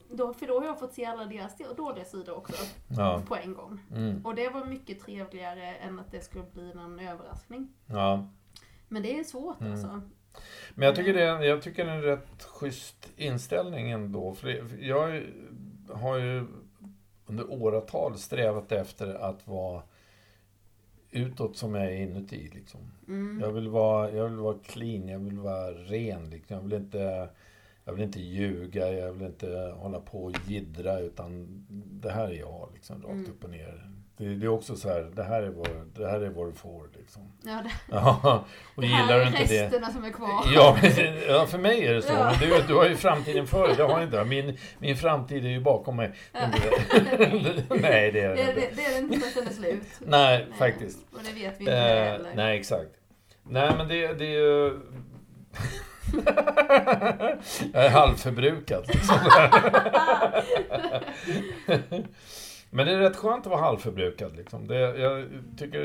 då, 0.09 0.33
för 0.33 0.47
då 0.47 0.59
har 0.59 0.65
jag 0.65 0.79
fått 0.79 0.93
se 0.93 1.05
alla 1.05 1.25
deras 1.25 1.57
dåliga 1.77 2.05
sidor 2.05 2.37
också, 2.37 2.53
Ja. 2.97 3.21
på 3.27 3.35
en 3.35 3.53
gång. 3.53 3.79
Mm. 3.91 4.25
Och 4.25 4.35
det 4.35 4.49
var 4.49 4.65
mycket 4.65 4.99
trevligare 4.99 5.75
än 5.75 5.99
att 5.99 6.11
det 6.11 6.21
skulle 6.21 6.43
bli 6.53 6.71
en 6.71 6.99
överraskning. 6.99 7.69
ja. 7.85 8.27
Men 8.93 9.01
det 9.03 9.19
är 9.19 9.23
svårt 9.23 9.61
Mm. 9.61 9.71
alltså. 9.73 10.01
Men 10.75 10.85
jag 10.85 10.95
tycker, 10.95 11.13
det 11.13 11.23
är, 11.23 11.41
jag 11.41 11.61
tycker 11.61 11.85
det 11.85 11.91
är 11.91 11.95
en 11.95 12.01
rätt 12.01 12.43
schysst 12.43 13.11
inställning 13.17 13.91
ändå. 13.91 14.33
För 14.33 14.47
det- 14.47 14.65
för 14.65 14.77
jag 14.77 15.23
har 15.89 16.17
ju 16.17 16.45
under 17.25 17.51
åratal 17.51 18.17
strävat 18.17 18.71
efter 18.71 19.13
att 19.13 19.47
vara 19.47 19.81
utåt 21.11 21.57
som 21.57 21.75
jag 21.75 21.85
är 21.85 21.95
inuti. 21.95 22.49
Liksom. 22.53 22.79
Mm. 23.07 23.39
Jag, 23.41 23.51
vill 23.51 23.67
vara, 23.67 24.11
jag 24.11 24.29
vill 24.29 24.37
vara 24.39 24.57
clean, 24.63 25.07
jag 25.07 25.19
vill 25.19 25.39
vara 25.39 25.71
ren. 25.71 26.29
Liksom. 26.29 26.55
Jag, 26.55 26.63
vill 26.63 26.73
inte, 26.73 27.29
jag 27.85 27.93
vill 27.93 28.03
inte 28.03 28.21
ljuga, 28.21 28.91
jag 28.93 29.13
vill 29.13 29.27
inte 29.27 29.73
hålla 29.77 29.99
på 29.99 30.23
och 30.23 30.35
jiddra. 30.47 30.99
Utan 30.99 31.47
det 31.91 32.11
här 32.11 32.27
är 32.27 32.39
jag, 32.39 32.69
liksom, 32.73 32.95
rakt 33.01 33.11
Mm. 33.11 33.31
upp 33.31 33.43
och 33.43 33.49
ner. 33.49 33.89
Det, 34.17 34.35
det 34.35 34.45
är 34.45 34.49
också 34.49 34.75
så 34.75 34.89
här, 34.89 35.11
det 35.15 35.23
här 35.23 35.41
är 35.41 35.49
vad, 35.49 35.67
det 35.97 36.07
här 36.07 36.21
är 36.21 36.29
du 36.45 36.53
får. 36.53 36.87
Liksom. 36.97 37.31
Ja, 37.43 37.63
det, 37.63 37.71
Ja, 37.95 38.45
och 38.75 38.81
det 38.81 38.87
gillar 38.87 38.99
här 39.07 39.15
du 39.17 39.21
är 39.21 39.27
inte 39.27 39.43
det... 39.53 39.63
resterna 39.65 39.91
som 39.91 40.03
är 40.03 40.09
kvar. 40.11 40.43
Ja, 40.55 40.77
ja, 41.27 41.45
för 41.45 41.57
mig 41.57 41.87
är 41.87 41.93
det 41.93 42.01
så. 42.01 42.13
Ja. 42.13 42.35
Men 42.39 42.49
du, 42.49 42.61
du 42.67 42.73
har 42.75 42.85
ju 42.89 42.95
framtiden 42.95 43.47
för 43.47 43.67
dig. 43.67 43.75
Det 43.77 43.83
har 43.83 43.91
jag 43.91 44.03
inte. 44.03 44.23
Min, 44.25 44.57
min 44.79 44.97
framtid 44.97 45.45
är 45.45 45.49
ju 45.49 45.59
bakom 45.59 45.95
mig. 45.95 46.11
Ja. 46.31 46.39
Nej, 47.69 48.11
det 48.11 48.21
är 48.21 48.29
Det 48.29 48.35
det 48.35 48.41
inte. 48.41 48.53
det, 48.53 48.69
det, 48.75 48.85
är 48.85 48.91
det 48.91 49.13
inte 49.13 49.19
förrän 49.19 49.45
den 49.45 49.53
är 49.53 49.57
slut. 49.57 49.83
Nej, 49.99 50.47
faktiskt. 50.57 50.97
Och 51.11 51.19
det 51.23 51.33
vet 51.33 51.55
vi 51.59 51.63
inte 51.63 51.73
Eh, 51.77 52.03
heller. 52.11 52.31
nej, 52.35 52.59
exakt. 52.59 52.91
Nej, 53.43 53.71
men 53.77 53.87
det, 53.87 54.13
det 54.13 54.25
är 54.25 54.29
ju... 54.39 54.79
jag 57.73 57.85
är 57.85 57.89
halvförbrukad. 57.89 58.87
Liksom. 58.87 59.17
Men 62.73 62.85
det 62.85 62.91
är 62.91 62.99
rätt 62.99 63.15
skönt 63.15 63.45
att 63.45 63.51
vara 63.51 63.61
halvförbrukad. 63.61 64.35
Liksom. 64.35 64.67
Det, 64.67 64.79
jag, 64.79 65.29
tycker, 65.57 65.79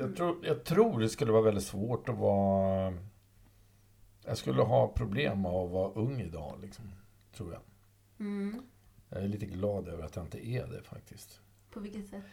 jag, 0.00 0.16
tror, 0.16 0.36
jag 0.42 0.64
tror 0.64 1.00
det 1.00 1.08
skulle 1.08 1.32
vara 1.32 1.42
väldigt 1.42 1.64
svårt 1.64 2.08
att 2.08 2.18
vara... 2.18 2.94
Jag 4.24 4.36
skulle 4.36 4.62
ha 4.62 4.88
problem 4.88 5.42
med 5.42 5.50
att 5.50 5.70
vara 5.70 5.92
ung 5.92 6.20
idag, 6.20 6.58
liksom, 6.62 6.84
tror 7.36 7.52
jag. 7.52 7.62
Mm. 8.26 8.62
Jag 9.08 9.22
är 9.22 9.28
lite 9.28 9.46
glad 9.46 9.88
över 9.88 10.04
att 10.04 10.16
jag 10.16 10.24
inte 10.24 10.46
är 10.46 10.66
det 10.66 10.82
faktiskt. 10.82 11.40
På 11.70 11.80
vilket 11.80 12.08
sätt? 12.08 12.24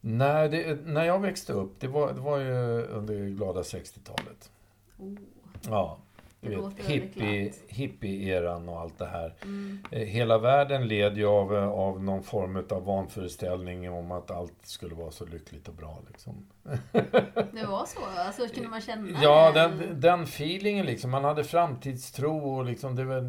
Nej, 0.00 0.48
det, 0.48 0.86
när 0.86 1.04
jag 1.04 1.20
växte 1.20 1.52
upp, 1.52 1.80
det 1.80 1.88
var, 1.88 2.12
det 2.12 2.20
var 2.20 2.38
ju 2.38 2.82
under 2.82 3.28
glada 3.28 3.62
60-talet. 3.62 4.50
Oh. 4.98 5.14
Ja, 5.68 5.98
hippie, 6.76 7.52
hippie-eran 7.68 8.68
och 8.68 8.80
allt 8.80 8.98
det 8.98 9.06
här. 9.06 9.34
Mm. 9.42 9.78
Eh, 9.90 10.00
Hela 10.00 10.38
världen 10.38 10.88
led 10.88 11.18
ju 11.18 11.26
av, 11.26 11.54
av 11.54 12.02
någon 12.02 12.22
form 12.22 12.64
av 12.70 12.84
vanföreställning 12.84 13.90
om 13.90 14.12
att 14.12 14.30
allt 14.30 14.58
skulle 14.62 14.94
vara 14.94 15.10
så 15.10 15.26
lyckligt 15.26 15.68
och 15.68 15.74
bra. 15.74 16.02
Liksom. 16.08 16.46
Det 17.52 17.66
var 17.66 17.86
så? 17.86 18.00
Alltså 18.16 18.54
kunde 18.54 18.68
man 18.68 18.80
känna 18.80 19.22
Ja, 19.22 19.52
den, 19.52 20.00
den 20.00 20.22
feelingen 20.22 20.86
liksom. 20.86 21.10
Man 21.10 21.24
hade 21.24 21.44
framtidstro 21.44 22.56
och 22.56 22.64
liksom, 22.64 22.96
det, 22.96 23.04
var, 23.04 23.20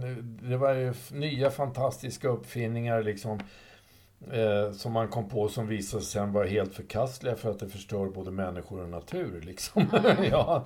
det 0.50 0.58
var 0.58 0.74
ju 0.74 0.94
nya 1.12 1.52
fantastiska 1.52 2.28
uppfinningar 2.28 3.04
liksom. 3.04 3.40
Eh, 4.32 4.72
som 4.72 4.92
man 4.92 5.08
kom 5.08 5.30
på 5.30 5.50
som 5.50 5.68
visade 5.68 6.04
sig 6.04 6.12
sen 6.12 6.34
vara 6.34 6.48
helt 6.48 6.76
förkastliga 6.76 7.36
för 7.36 7.52
att 7.52 7.60
det 7.60 7.70
förstör 7.70 8.06
både 8.06 8.32
människor 8.32 8.82
och 8.82 8.90
natur. 8.90 9.42
Liksom. 9.42 9.86
ja. 10.32 10.66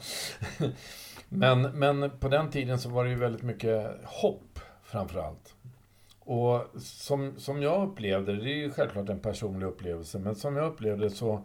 men, 1.37 1.61
men 1.61 2.11
på 2.19 2.29
den 2.29 2.51
tiden 2.51 2.79
så 2.79 2.89
var 2.89 3.03
det 3.03 3.09
ju 3.09 3.15
väldigt 3.15 3.43
mycket 3.43 3.91
hopp 4.03 4.59
framför 4.83 5.19
allt. 5.19 5.55
Och 6.19 6.81
som, 6.81 7.33
som 7.37 7.61
jag 7.61 7.89
upplevde 7.89 8.35
det, 8.35 8.41
det 8.41 8.49
är 8.49 8.57
ju 8.57 8.71
självklart 8.71 9.09
en 9.09 9.19
personlig 9.19 9.67
upplevelse, 9.67 10.19
men 10.19 10.35
som 10.35 10.55
jag 10.55 10.71
upplevde 10.71 11.09
så, 11.09 11.43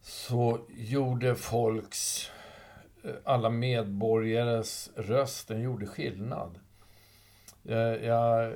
så 0.00 0.58
gjorde 0.76 1.34
folks, 1.34 2.30
eh, 3.04 3.10
alla 3.24 3.50
medborgares 3.50 4.90
röst, 4.96 5.48
den 5.48 5.62
gjorde 5.62 5.86
skillnad. 5.86 6.58
Jag, 7.62 8.04
jag 8.04 8.52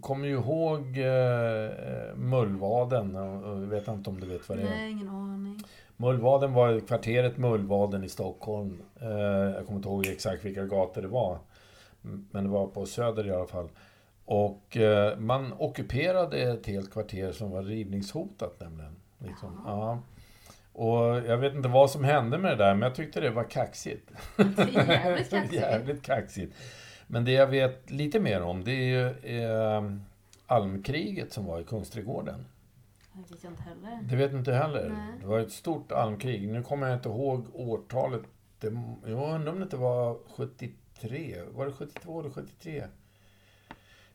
kommer 0.00 0.26
ju 0.26 0.34
ihåg 0.34 0.98
eh, 0.98 1.64
eh, 1.64 2.14
Mullvaden, 2.16 3.16
och, 3.16 3.42
och 3.42 3.62
jag 3.62 3.66
vet 3.66 3.88
inte 3.88 4.10
om 4.10 4.20
du 4.20 4.26
vet 4.26 4.48
vad 4.48 4.58
det 4.58 4.64
är. 4.64 4.70
Nej, 4.70 4.90
ingen 4.90 5.08
aning. 5.08 5.64
Mullvaden 5.96 6.52
var 6.52 6.80
kvarteret 6.80 7.38
Mullvaden 7.38 8.04
i 8.04 8.08
Stockholm. 8.08 8.82
Eh, 9.00 9.08
jag 9.54 9.66
kommer 9.66 9.76
inte 9.76 9.88
ihåg 9.88 10.06
exakt 10.06 10.44
vilka 10.44 10.64
gator 10.64 11.02
det 11.02 11.08
var. 11.08 11.38
Men 12.30 12.44
det 12.44 12.50
var 12.50 12.66
på 12.66 12.86
Söder 12.86 13.26
i 13.26 13.30
alla 13.30 13.46
fall. 13.46 13.68
Och 14.24 14.76
eh, 14.76 15.18
man 15.18 15.52
ockuperade 15.58 16.38
ett 16.38 16.66
helt 16.66 16.92
kvarter 16.92 17.32
som 17.32 17.50
var 17.50 17.62
rivningshotat 17.62 18.60
nämligen. 18.60 18.96
Liksom. 19.18 19.62
Ja. 19.66 19.98
Och 20.72 21.16
jag 21.26 21.36
vet 21.36 21.54
inte 21.54 21.68
vad 21.68 21.90
som 21.90 22.04
hände 22.04 22.38
med 22.38 22.50
det 22.50 22.64
där, 22.64 22.74
men 22.74 22.82
jag 22.82 22.94
tyckte 22.94 23.20
det 23.20 23.30
var 23.30 23.44
kaxigt. 23.44 24.10
Det 24.36 24.42
är 24.42 24.88
jävligt 24.88 25.30
kaxigt. 25.30 25.54
Jävligt 25.54 26.02
kaxigt. 26.02 26.54
Men 27.06 27.24
det 27.24 27.32
jag 27.32 27.46
vet 27.46 27.90
lite 27.90 28.20
mer 28.20 28.42
om, 28.42 28.64
det 28.64 28.70
är 28.70 28.84
ju 28.84 29.06
eh, 29.42 29.82
almkriget 30.46 31.32
som 31.32 31.46
var 31.46 31.60
i 31.60 31.64
Kungsträdgården. 31.64 32.44
Det 33.16 33.34
vet 33.34 33.44
jag 33.44 33.52
inte 33.52 33.62
heller. 33.62 34.02
Det 34.02 34.16
vet 34.16 34.32
inte 34.32 34.52
heller. 34.52 34.88
Nej. 34.88 35.20
Det 35.20 35.26
var 35.26 35.38
ett 35.38 35.52
stort 35.52 35.92
almkrig. 35.92 36.48
Nu 36.48 36.62
kommer 36.62 36.86
jag 36.86 36.96
inte 36.96 37.08
ihåg 37.08 37.46
årtalet. 37.52 38.22
Det, 38.58 38.66
jag 39.06 39.34
undrar 39.34 39.52
om 39.52 39.58
det 39.58 39.62
inte 39.62 39.76
var 39.76 40.18
73. 40.36 41.42
Var 41.54 41.66
det 41.66 41.72
72 41.72 42.20
eller 42.20 42.30
73? 42.30 42.84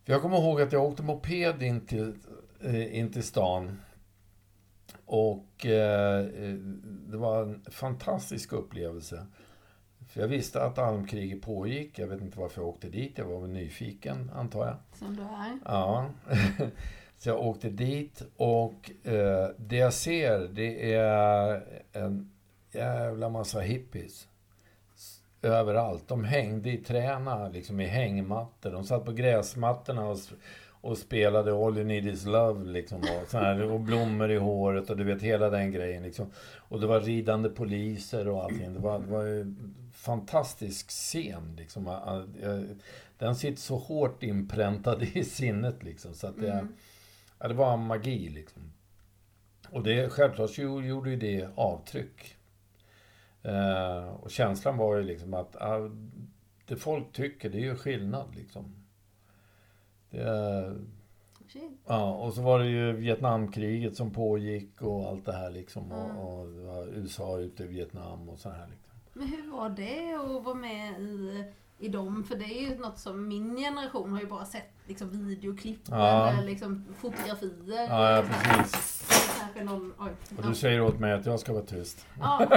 För 0.04 0.14
jag 0.14 0.22
kommer 0.22 0.38
ihåg 0.38 0.62
att 0.62 0.72
jag 0.72 0.84
åkte 0.84 1.04
moped 1.04 1.64
in 1.64 1.86
till, 1.86 2.16
eh, 2.62 3.00
in 3.00 3.12
till 3.12 3.24
stan. 3.24 3.82
Och 5.06 5.66
eh, 5.66 6.20
eh, 6.20 6.54
det 6.84 7.18
var 7.18 7.44
en 7.44 7.62
fantastisk 7.72 8.54
upplevelse. 8.54 9.26
För 10.10 10.22
jag 10.22 10.28
visste 10.28 10.64
att 10.64 10.78
almkriget 10.78 11.42
pågick. 11.42 12.00
Jag 12.00 12.08
vet 12.08 12.22
inte 12.22 12.40
varför 12.40 12.62
jag 12.62 12.70
åkte 12.70 12.90
dit. 12.90 13.18
Jag 13.18 13.26
var 13.26 13.42
väl 13.42 13.50
nyfiken, 13.50 14.32
antar 14.36 14.66
jag. 14.66 14.76
Som 14.94 15.16
du 15.16 15.22
är. 15.22 15.60
Ja. 15.66 16.10
Så 17.22 17.30
jag 17.30 17.42
åkte 17.42 17.70
dit 17.70 18.22
och 18.38 18.92
eh, 19.04 19.50
det 19.58 19.76
jag 19.76 19.94
ser 19.94 20.40
det 20.40 20.94
är 20.94 21.62
en 21.94 22.32
jävla 22.72 23.30
massa 23.30 23.60
hippies. 23.60 24.28
Överallt. 25.42 26.08
De 26.08 26.24
hängde 26.24 26.72
i 26.72 26.78
träna, 26.78 27.50
liksom 27.50 27.80
i 27.80 27.86
hängmattor. 27.86 28.72
De 28.72 28.84
satt 28.84 29.06
på 29.06 29.12
gräsmattorna 29.12 30.06
och, 30.06 30.18
och 30.82 30.98
spelade 30.98 31.66
All 31.66 31.78
You 31.78 31.88
Need 31.88 32.08
Is 32.08 32.26
Love 32.26 32.66
liksom. 32.66 33.00
Och, 33.00 33.30
så 33.30 33.38
här, 33.38 33.72
och 33.72 33.80
blommor 33.80 34.32
i 34.32 34.38
håret 34.38 34.90
och 34.90 34.98
du 34.98 35.04
vet 35.04 35.22
hela 35.22 35.50
den 35.50 35.72
grejen 35.72 36.04
liksom. 36.04 36.32
Och 36.58 36.80
det 36.80 36.88
var 36.88 37.00
ridande 37.00 37.50
poliser 37.50 38.28
och 38.28 38.44
allting. 38.44 38.74
Det 38.74 38.80
var, 38.80 39.00
det 39.00 39.12
var 39.12 39.26
en 39.26 39.76
fantastisk 39.94 40.90
scen 40.90 41.56
liksom. 41.58 42.02
Den 43.18 43.36
sitter 43.36 43.62
så 43.62 43.78
hårt 43.78 44.24
inpräntad 44.24 45.04
i 45.04 45.24
sinnet 45.24 45.84
liksom. 45.84 46.14
Så 46.14 46.28
att 46.28 46.40
det, 46.40 46.52
Mm 46.52 46.74
ja, 47.42 47.48
det 47.48 47.54
var 47.54 47.78
magi 47.78 48.30
liksom. 48.30 48.72
Och 49.70 49.84
det, 49.84 50.10
självklart 50.10 50.58
gjorde 50.58 51.10
ju 51.10 51.16
det 51.16 51.50
avtryck. 51.56 52.36
Eh, 53.44 54.08
och 54.08 54.32
känslan 54.32 54.78
var 54.78 54.96
ju 54.96 55.04
liksom 55.04 55.34
att 55.34 55.56
ah, 55.56 55.90
det 56.66 56.76
folk 56.76 57.14
tycker, 57.14 57.50
det 57.50 57.58
är 57.58 57.62
ju 57.62 57.76
skillnad 57.76 58.36
liksom. 58.36 58.76
Det. 60.10 60.76
Ja, 61.88 62.14
och 62.14 62.34
så 62.34 62.42
var 62.42 62.60
det 62.60 62.68
ju 62.68 62.92
Vietnamkriget 62.92 63.96
som 63.96 64.12
pågick 64.12 64.82
och 64.82 65.08
allt 65.08 65.26
det 65.26 65.34
här 65.34 65.50
liksom. 65.50 65.92
Mm. 65.92 66.18
Och, 66.18 66.40
och 66.40 66.88
USA 66.88 67.40
ute 67.40 67.64
i 67.64 67.68
Vietnam 67.68 68.30
och 68.30 68.40
så 68.40 68.50
här 68.50 68.68
liksom. 68.68 68.92
Men 69.14 69.28
hur 69.28 69.52
var 69.52 69.70
det 69.70 70.14
att 70.14 70.44
vara 70.44 70.56
med 70.56 71.02
i, 71.02 71.44
i 71.82 71.88
dem? 71.90 72.24
För 72.24 72.36
det 72.36 72.46
är 72.46 72.70
ju 72.70 72.78
något 72.78 73.00
som 73.00 73.28
min 73.28 73.56
generation 73.56 74.12
har 74.14 74.20
ju 74.20 74.28
bara 74.28 74.46
sett 74.46 74.74
liksom 74.88 75.28
videoklipp 75.28 75.82
Ja. 75.90 76.30
eller 76.32 76.44
liksom 76.44 76.86
fotografier. 77.00 77.88
Ja, 77.90 78.16
ja, 78.16 78.24
precis. 78.24 79.21
Kanske 79.54 79.64
någon, 79.74 79.94
oj. 80.00 80.12
Och 80.38 80.44
du 80.50 80.56
säger 80.56 80.82
åt 80.82 81.00
mig 81.00 81.14
att 81.14 81.26
jag 81.26 81.40
ska 81.40 81.54
vara 81.54 81.64
tyst. 81.66 82.06
Ja. 82.20 82.48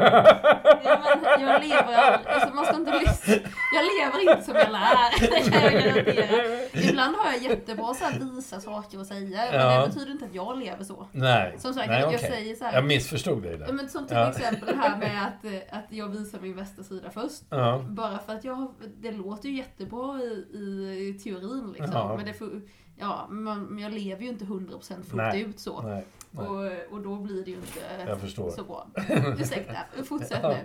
ja, 0.84 1.16
men 1.22 1.40
jag 1.48 1.62
lever 1.62 1.94
alltså 2.26 2.54
man 2.54 2.64
ska 2.64 2.76
inte 2.76 2.98
lyssna. 2.98 3.34
Jag 3.74 3.84
lever 3.98 4.30
inte 4.32 4.44
som 4.44 4.54
jag 4.54 4.72
lär, 4.72 5.20
det 5.44 5.50
kan 5.50 5.62
jag 5.62 5.72
garantera. 5.72 6.90
Ibland 6.90 7.16
har 7.16 7.32
jag 7.32 7.42
jättebra 7.42 7.94
så 7.94 8.04
här 8.04 8.18
visa 8.20 8.60
saker 8.60 8.98
att 9.00 9.06
säga, 9.06 9.20
men 9.52 9.60
Ja. 9.60 9.80
det 9.80 9.88
betyder 9.88 10.12
inte 10.12 10.24
att 10.24 10.34
jag 10.34 10.58
lever 10.58 10.84
så. 10.84 11.06
Nej, 11.12 11.54
Som 11.58 11.74
sagt, 11.74 11.88
Nej 11.88 12.00
jag 12.00 12.20
säger 12.20 12.54
så 12.54 12.64
här. 12.64 12.72
Jag 12.74 12.84
missförstod 12.84 13.42
dig 13.42 13.58
där. 13.58 13.72
men 13.72 13.88
som 13.88 14.06
till 14.06 14.16
Ja. 14.16 14.30
exempel 14.30 14.68
det 14.76 14.82
här 14.82 14.96
med 14.98 15.22
att, 15.26 15.44
eh, 15.44 15.78
att 15.78 15.84
jag 15.88 16.08
visar 16.08 16.40
min 16.40 16.56
bästa 16.56 16.82
sida 16.82 17.10
först. 17.10 17.42
Ja. 17.50 17.84
Bara 17.88 18.18
för 18.18 18.32
att 18.32 18.44
jag 18.44 18.54
har, 18.54 18.68
det 19.00 19.12
låter 19.12 19.48
ju 19.48 19.56
jättebra 19.56 20.18
i, 20.20 20.24
i, 20.58 21.18
teorin 21.24 21.74
liksom. 21.78 22.16
Men, 22.16 22.26
det 22.26 22.32
får, 22.34 22.60
ja, 22.96 23.26
men, 23.30 23.78
jag 23.78 23.92
lever 23.92 24.22
ju 24.22 24.28
inte 24.28 24.44
100% 24.44 24.80
fullt 24.80 25.14
Nej. 25.14 25.40
ut 25.42 25.58
så. 25.60 25.82
Nej, 25.82 26.04
nej. 26.30 26.46
Och, 26.46 26.92
och 26.96 27.00
då 27.02 27.16
blir 27.16 27.44
det 27.44 27.50
ju 27.50 27.56
inte 27.56 28.30
så 28.56 28.64
bra. 28.64 28.86
Ursäkta, 29.38 29.76
fortsätt 30.04 30.38
Ja. 30.42 30.48
nu. 30.48 30.56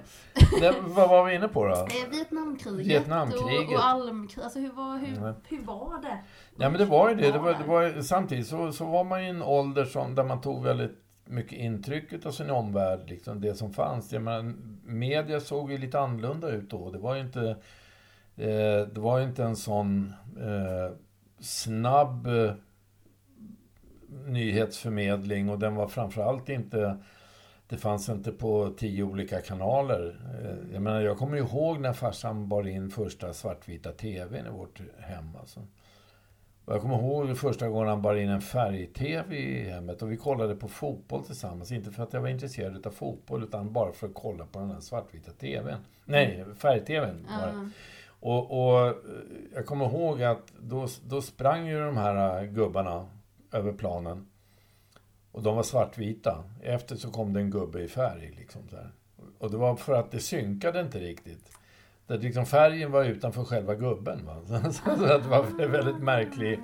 Det, 0.59 0.75
vad 0.87 1.09
var 1.09 1.25
vi 1.25 1.35
inne 1.35 1.47
på 1.47 1.65
då? 1.67 1.73
Eh, 1.75 1.85
Vietnamkriget, 2.11 2.87
Vietnamkriget. 2.87 3.67
Och, 3.67 3.73
och 3.73 3.85
almkriget. 3.85 4.43
Alltså 4.43 4.59
hur 4.59 4.71
var, 4.71 4.97
hur, 4.97 5.17
Mm. 5.17 5.33
hur 5.49 5.61
var 5.61 6.01
det? 6.01 6.17
Ja 6.57 6.69
men 6.69 6.79
det 6.79 6.85
var 6.85 7.09
ju 7.09 7.15
det. 7.15 7.31
det, 7.31 7.39
var, 7.39 7.53
det 7.53 7.63
var, 7.67 7.83
ju- 7.83 8.03
samtidigt 8.03 8.47
så, 8.47 8.71
så 8.71 8.85
var 8.85 9.03
man 9.03 9.21
i 9.23 9.25
en 9.25 9.41
ålder 9.43 9.85
som, 9.85 10.15
där 10.15 10.23
man 10.23 10.41
tog 10.41 10.63
väldigt 10.63 11.03
mycket 11.25 11.59
intryck 11.59 12.25
av 12.25 12.31
sin 12.31 12.49
omvärld, 12.49 13.09
liksom 13.09 13.41
det 13.41 13.55
som 13.55 13.73
fanns. 13.73 14.13
Jag 14.13 14.21
menar, 14.21 14.53
media 14.83 15.39
såg 15.39 15.71
ju 15.71 15.77
lite 15.77 15.99
annorlunda 15.99 16.49
ut 16.49 16.69
då. 16.69 16.91
Det 16.91 16.97
var 16.99 17.15
ju 17.15 17.21
inte, 17.21 17.49
eh, 18.37 18.87
det 18.93 18.99
var 18.99 19.17
ju 19.19 19.23
inte 19.25 19.43
en 19.43 19.55
sån 19.55 20.13
eh, 20.39 20.95
snabb 21.39 22.27
eh, 22.27 22.53
nyhetsförmedling 24.27 25.49
och 25.49 25.59
den 25.59 25.75
var 25.75 25.87
framförallt 25.87 26.49
inte 26.49 26.97
det 27.69 27.77
fanns 27.77 28.09
inte 28.09 28.31
på 28.31 28.73
tio 28.77 29.03
olika 29.03 29.41
kanaler. 29.41 30.19
Eh, 30.43 30.73
jag 30.73 30.81
menar, 30.81 31.01
jag 31.01 31.17
kommer 31.17 31.37
ihåg 31.37 31.79
när 31.79 31.93
farsan 31.93 32.47
bar 32.47 32.67
in 32.67 32.89
första 32.89 33.33
svartvita 33.33 33.91
TVn 33.91 34.45
i 34.45 34.49
vårt 34.49 34.81
hem. 34.99 35.35
Alltså. 35.39 35.59
Och 36.65 36.73
jag 36.73 36.81
kommer 36.81 36.95
ihåg 36.95 37.37
första 37.37 37.69
gången 37.69 37.87
han 37.87 38.01
bar 38.01 38.15
in 38.15 38.29
en 38.29 38.41
färg-TV 38.41 39.35
i 39.35 39.69
hemmet 39.69 40.01
och 40.01 40.11
vi 40.11 40.17
kollade 40.17 40.55
på 40.55 40.67
fotboll 40.67 41.23
tillsammans. 41.23 41.71
Inte 41.71 41.91
för 41.91 42.03
att 42.03 42.13
jag 42.13 42.21
var 42.21 42.29
intresserad 42.29 42.87
av 42.87 42.91
fotboll 42.91 43.43
utan 43.43 43.73
bara 43.73 43.93
för 43.93 44.07
att 44.07 44.13
kolla 44.13 44.45
på 44.45 44.59
den 44.59 44.71
här 44.71 44.79
svartvita 44.79 45.31
TVn. 45.31 45.79
Nej, 46.05 46.45
färg-TVn 46.57 47.27
var 47.39 47.47
det. 47.47 47.69
Och, 48.19 48.71
och 48.71 48.87
eh, 48.87 48.95
jag 49.53 49.65
kommer 49.65 49.85
ihåg 49.85 50.23
att 50.23 50.53
då, 50.59 50.87
då 51.07 51.21
sprang 51.21 51.67
ju 51.67 51.79
de 51.79 51.97
här 51.97 52.41
eh, 52.43 52.49
gubbarna 52.49 53.05
över 53.51 53.73
planen. 53.73 54.27
Och 55.31 55.43
de 55.43 55.55
var 55.55 55.63
svartvita. 55.63 56.43
Efter 56.63 56.95
så 56.95 57.11
kom 57.11 57.33
det 57.33 57.39
en 57.39 57.51
gubbe 57.51 57.81
i 57.81 57.87
färg. 57.87 58.33
Liksom 58.37 58.61
så 58.69 58.75
här. 58.75 58.91
Och 59.37 59.51
det 59.51 59.57
var 59.57 59.75
för 59.75 59.93
att 59.93 60.11
det 60.11 60.19
synkade 60.19 60.81
inte 60.81 60.99
riktigt. 60.99 61.51
Det, 62.07 62.17
liksom 62.17 62.45
färgen 62.45 62.91
var 62.91 63.05
utanför 63.05 63.43
själva 63.43 63.75
gubben. 63.75 64.25
Va? 64.25 64.41
Så, 64.47 64.71
så 64.97 65.05
att 65.05 65.23
det 65.23 65.29
var 65.29 65.61
en 65.61 65.71
väldigt 65.71 66.03
märklig, 66.03 66.59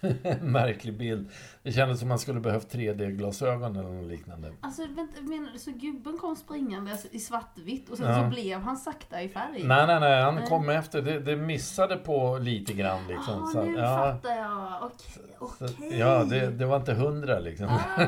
märklig 0.40 0.98
bild. 0.98 1.30
Det 1.66 1.72
kändes 1.72 1.98
som 2.00 2.08
man 2.08 2.18
skulle 2.18 2.40
behövt 2.40 2.74
3D-glasögon 2.74 3.76
eller 3.76 3.88
något 3.90 4.10
liknande. 4.10 4.52
Alltså 4.60 4.82
vänta, 4.82 5.20
menar 5.22 5.50
du 5.52 5.58
så 5.58 5.70
gubben 5.70 6.18
kom 6.18 6.36
springande 6.36 6.96
i 7.10 7.18
svartvitt 7.18 7.88
och 7.88 7.96
sen 7.98 8.06
Ja. 8.10 8.22
så 8.22 8.28
blev 8.28 8.60
han 8.60 8.76
sakta 8.76 9.22
i 9.22 9.28
färg? 9.28 9.62
Nej, 9.64 9.86
nej, 9.86 10.00
nej. 10.00 10.22
Han 10.22 10.34
Nej. 10.34 10.46
kom 10.48 10.68
efter. 10.68 11.02
Det, 11.02 11.20
det 11.20 11.36
missade 11.36 11.96
på 11.96 12.38
lite 12.38 12.72
grann. 12.72 13.06
Liksom. 13.08 13.42
ah, 13.42 13.46
Så, 13.46 13.62
nu 13.62 13.78
ja. 13.78 13.96
fattar 13.96 14.36
jag. 14.36 14.82
Okej. 14.82 15.22
Så, 15.58 15.64
okej. 15.64 15.98
ja, 15.98 16.24
det, 16.24 16.50
det 16.50 16.66
var 16.66 16.76
inte 16.76 16.94
hundra 16.94 17.38
liksom. 17.38 17.66
Ah, 17.68 18.00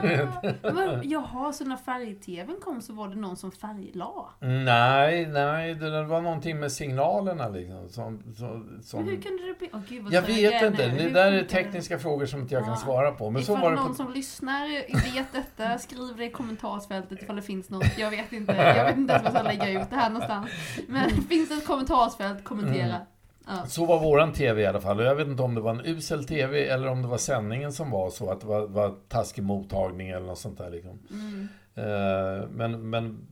men, 0.72 1.00
jaha, 1.10 1.52
så 1.52 1.64
när 1.64 1.76
färg-tvn 1.76 2.56
kom 2.64 2.80
så 2.82 2.92
var 2.92 3.08
det 3.08 3.16
någon 3.16 3.36
som 3.36 3.52
färglade? 3.52 4.10
Nej, 4.40 5.26
nej, 5.26 5.74
det 5.74 6.04
var 6.04 6.20
någonting 6.20 6.60
med 6.60 6.72
signalerna 6.72 7.48
liksom. 7.48 7.88
Som, 7.88 8.22
som, 8.36 8.78
som... 8.82 9.00
Men 9.04 9.08
hur 9.14 9.22
kunde 9.22 9.46
det 9.46 9.58
bli? 9.58 9.70
Åh, 9.72 9.80
gud, 9.88 10.06
Jag 10.10 10.22
vet 10.22 10.62
inte. 10.62 10.88
nu. 10.88 10.96
Det 10.96 11.02
Hur 11.02 11.10
där 11.14 11.32
är 11.32 11.38
funkar 11.38 11.56
det? 11.56 11.64
tekniska 11.64 11.98
frågor 11.98 12.26
som 12.26 12.40
inte 12.40 12.54
jag 12.54 12.62
kan 12.64 12.72
Ja. 12.72 12.76
svara 12.78 13.10
på. 13.10 13.30
Men 13.30 13.42
ifall 13.54 13.74
någon 13.74 13.88
på... 13.88 13.94
som 13.94 14.12
lyssnar 14.12 14.68
vet 15.14 15.32
detta, 15.32 15.78
skriv 15.78 16.16
det 16.16 16.24
i 16.24 16.30
kommentarsfältet 16.30 17.22
ifall 17.22 17.36
det 17.36 17.42
finns 17.42 17.70
något. 17.70 17.98
Jag 17.98 18.10
vet 18.10 18.32
inte. 18.32 18.52
Jag 18.52 18.84
vet 18.84 18.96
inte 18.96 19.12
ens 19.12 19.24
var 19.24 19.32
jag 19.32 19.32
ska 19.32 19.42
lägga 19.42 19.82
ut 19.82 19.90
det 19.90 19.96
här 19.96 20.10
någonstans. 20.10 20.50
Men 20.88 21.10
finns 21.10 21.48
det 21.48 21.54
ett 21.54 21.66
kommentarsfält, 21.66 22.44
kommentera. 22.44 22.94
Mm. 22.94 23.06
Ja. 23.46 23.66
Så 23.66 23.86
var 23.86 24.00
våran 24.00 24.32
TV 24.32 24.62
i 24.62 24.66
alla 24.66 24.80
fall. 24.80 24.98
Och 24.98 25.04
jag 25.04 25.14
vet 25.14 25.28
inte 25.28 25.42
om 25.42 25.54
det 25.54 25.60
var 25.60 25.70
en 25.70 25.86
usel 25.86 26.24
TV 26.24 26.68
eller 26.68 26.88
om 26.88 27.02
det 27.02 27.08
var 27.08 27.18
sändningen 27.18 27.72
som 27.72 27.90
var 27.90 28.10
så. 28.10 28.30
Att 28.30 28.40
det 28.40 28.46
var, 28.46 28.66
var 28.66 28.94
taskig 29.08 29.44
mottagning 29.44 30.08
eller 30.08 30.26
något 30.26 30.38
sånt 30.38 30.58
där 30.58 30.70
liksom. 30.70 30.98
Mm. 31.10 31.48
Eh, 31.74 32.48
men, 32.50 32.90
men 32.90 33.26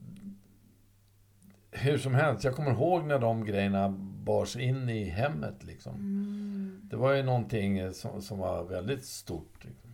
hur 1.71 1.97
som 1.97 2.15
helst, 2.15 2.43
jag 2.43 2.55
kommer 2.55 2.71
ihåg 2.71 3.05
när 3.05 3.19
de 3.19 3.45
grejerna 3.45 3.89
bars 4.25 4.55
in 4.55 4.89
i 4.89 5.03
hemmet 5.03 5.63
liksom. 5.63 5.95
Mm. 5.95 6.81
Det 6.83 6.95
var 6.95 7.13
ju 7.13 7.23
någonting 7.23 7.93
som, 7.93 8.21
som 8.21 8.39
var 8.39 8.63
väldigt 8.63 9.05
stort. 9.05 9.65
liksom. 9.65 9.86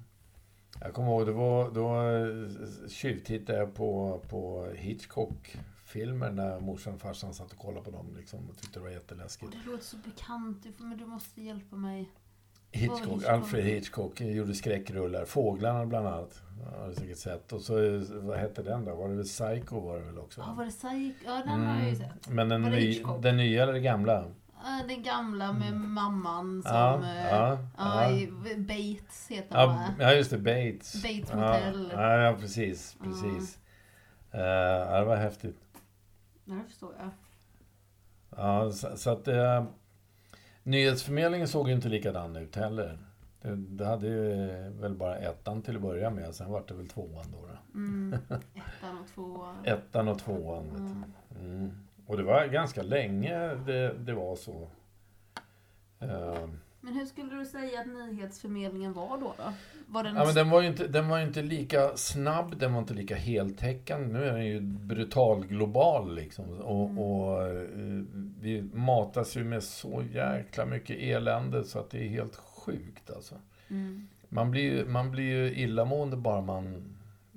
Jag 0.86 0.94
kommer 0.94 1.10
ihåg, 1.12 1.26
det 1.26 1.32
var, 1.32 1.72
då 1.72 1.96
eh, 1.96 2.88
tjuvtittade 2.90 3.60
jag 3.60 3.74
på, 3.76 4.22
på 4.30 4.68
Hitchcock-filmer 4.76 6.32
när 6.32 6.60
morsan 6.60 6.94
och 6.94 7.02
farsan 7.02 7.34
satt 7.34 7.52
och 7.52 7.58
kollade 7.58 7.86
på 7.86 7.92
dem 7.92 8.16
liksom, 8.18 8.50
och 8.50 8.58
tyckte 8.58 8.80
det 8.80 8.84
var 8.84 8.90
jätteläskigt. 8.92 9.52
det 9.52 9.72
låter 9.72 9.84
så 9.84 9.98
bekant, 9.98 10.64
Du 10.64 10.84
men 10.86 10.98
du 10.98 11.06
måste 11.06 11.42
hjälpa 11.42 11.76
mig. 11.76 12.10
Hitchcock, 12.72 13.00
Hitchcock? 13.00 13.26
Alfred 13.26 13.64
Hitchcock 13.64 14.22
gjorde 14.22 14.54
skräckrullar. 14.54 15.26
Fåglarna 15.26 15.86
bland 15.86 16.08
annat. 16.08 16.42
Har 16.80 16.88
du 16.90 16.96
säkert 16.96 17.18
sett. 17.18 17.54
Och 17.54 17.62
så, 17.62 17.84
eh, 17.96 18.02
vad 18.12 18.38
hette 18.38 18.64
den 18.64 18.86
då? 18.86 18.96
Var 18.96 19.10
det 19.10 19.16
väl 19.16 19.24
Psycho 19.26 19.80
var 19.80 20.00
det 20.00 20.06
väl 20.06 20.18
också? 20.20 20.42
Ja, 20.42 20.54
var 20.58 20.66
det 20.66 20.72
Psych? 20.72 21.16
Ja, 21.26 21.32
den 21.46 21.50
har 21.62 21.74
jag 21.76 21.82
ju 21.84 21.88
Mm. 21.88 21.96
sett. 21.96 22.30
Men 22.30 22.50
den, 22.50 22.62
ny, 22.62 22.80
Hitchcock? 22.80 23.24
den 23.24 23.38
nya 23.38 23.64
eller 23.64 23.74
den 23.74 23.84
gamla? 23.84 24.26
Ja, 24.64 24.82
Den 24.88 25.04
gamla 25.04 25.54
med 25.54 25.74
mamman 25.74 26.64
som... 26.64 26.72
Ja, 26.76 27.04
eh, 27.04 27.30
ja, 27.30 27.58
ja, 27.78 28.28
Bates 28.58 29.28
heter 29.30 29.56
han 29.56 29.70
Ja, 29.70 29.76
va? 29.76 29.94
ja, 30.00 30.14
just 30.14 30.30
det. 30.32 30.38
Bates. 30.38 31.04
Bates 31.04 31.34
Motel. 31.34 31.90
Ja, 31.94 32.18
ja, 32.18 32.34
precis. 32.40 32.98
precis. 33.04 33.60
Eh, 34.32 34.42
ja, 34.42 35.00
det 35.00 35.06
var 35.06 35.16
häftigt. 35.16 35.58
Ja, 36.46 36.54
det 36.54 36.64
förstår 36.68 36.96
jag. 37.00 37.10
Ja, 38.38 38.72
så, 38.72 38.98
så 38.98 39.10
att... 39.10 39.28
Uh, 39.28 39.64
nyhetsförmedlingen 40.64 41.48
såg 41.48 41.68
ju 41.70 41.74
inte 41.76 41.90
likadan 41.90 42.36
ut 42.36 42.56
heller. 42.56 42.98
Det, 43.42 43.56
det 43.56 43.86
hade 43.86 44.08
ju 44.08 44.50
eh, 44.50 44.70
väl 44.72 44.96
bara 44.96 45.18
ettan 45.18 45.62
till 45.62 45.76
att 45.76 45.82
börja 45.82 46.10
med. 46.10 46.36
Sen 46.36 46.52
var 46.52 46.64
det 46.68 46.74
väl 46.74 46.88
tvåan 46.90 47.26
då. 47.32 47.38
då. 47.48 47.80
Mm. 47.80 48.14
Ettan 48.56 48.98
och 49.02 49.08
tvåan. 49.16 49.56
Ettan 49.66 50.08
och 50.08 50.20
tvåan. 50.20 50.64
Vet 50.70 50.80
Mm. 50.80 51.04
du. 51.30 51.40
Mm. 51.40 51.72
Och 52.08 52.18
det 52.18 52.24
var 52.24 52.48
ganska 52.48 52.82
länge 52.84 53.36
det, 53.56 53.94
det 53.98 54.14
var 54.14 54.36
så. 54.36 54.70
Eh, 56.00 56.48
Men 56.82 56.94
hur 56.94 57.06
skulle 57.06 57.36
du 57.36 57.46
säga 57.46 57.80
att 57.80 57.88
nyhetsförmedlingen 57.88 58.94
var 58.94 59.18
då? 59.18 59.34
då? 59.38 59.54
Var 59.88 60.04
den... 60.04 60.16
Ja, 60.16 60.26
men 60.26 60.36
den 60.36 60.50
var 60.50 60.62
ju 60.62 60.68
inte, 60.68 60.88
den 60.88 61.08
var 61.10 61.20
inte 61.20 61.42
lika 61.42 61.98
snabb, 61.98 62.60
den 62.60 62.74
var 62.74 62.80
inte 62.80 62.94
lika 62.94 63.16
heltäckande. 63.16 64.20
Nu 64.20 64.26
är 64.26 64.34
den 64.34 64.46
ju 64.46 64.62
brutal 64.62 65.46
global 65.48 66.16
liksom. 66.16 66.46
Och, 66.62 66.90
Mm. 66.90 67.00
och 67.00 67.42
eh, 67.48 67.68
vi 68.42 68.62
matas 68.74 69.38
ju 69.38 69.44
med 69.44 69.64
så 69.64 70.04
jäkla 70.14 70.66
mycket 70.66 70.98
elände 71.00 71.64
så 71.64 71.80
att 71.80 71.90
det 71.90 71.98
är 72.06 72.10
helt 72.10 72.36
sjukt 72.36 73.10
alltså. 73.16 73.36
mm. 73.70 74.08
Man 74.30 74.52
blir 74.52 74.62
ju, 74.62 74.86
man 74.86 75.12
blir 75.12 75.24
ju 75.24 75.56
illamående 75.56 76.18
bara 76.18 76.42
man 76.42 76.93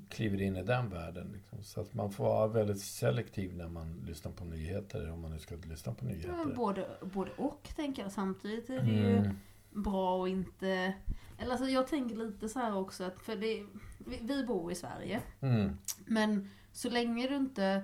kliver 0.08 0.42
in 0.42 0.56
i 0.56 0.62
den 0.62 0.88
världen. 0.88 1.30
Liksom. 1.32 1.62
Så 1.62 1.80
att 1.80 1.94
man 1.94 2.10
får 2.12 2.24
vara 2.24 2.46
väldigt 2.46 2.80
selektiv 2.80 3.56
när 3.56 3.68
man 3.68 4.02
lyssnar 4.06 4.32
på 4.32 4.44
nyheter, 4.44 5.10
om 5.10 5.20
man 5.20 5.30
nu 5.30 5.38
ska 5.38 5.54
lyssna 5.56 5.94
på 5.94 6.04
Ja, 6.04 6.08
nyheter. 6.08 6.54
både, 6.56 6.86
både 7.02 7.30
och 7.36 7.68
tänker 7.76 8.02
jag. 8.02 8.12
Samtidigt 8.12 8.70
är 8.70 8.82
det 8.82 8.90
ju 8.90 9.16
Mm. 9.16 9.36
bra 9.70 10.18
och 10.20 10.28
inte... 10.28 10.92
Eller 11.38 11.50
alltså 11.50 11.66
jag 11.66 11.86
tänker 11.86 12.16
lite 12.16 12.48
så 12.48 12.58
här 12.58 12.76
också 12.76 13.04
att 13.04 13.20
för 13.20 13.36
det, 13.36 13.66
vi, 13.98 14.18
vi 14.22 14.44
bor 14.44 14.72
i 14.72 14.74
Sverige. 14.74 15.20
Mm. 15.40 15.76
Men 16.06 16.48
så 16.72 16.90
länge 16.90 17.28
du 17.28 17.36
inte 17.36 17.82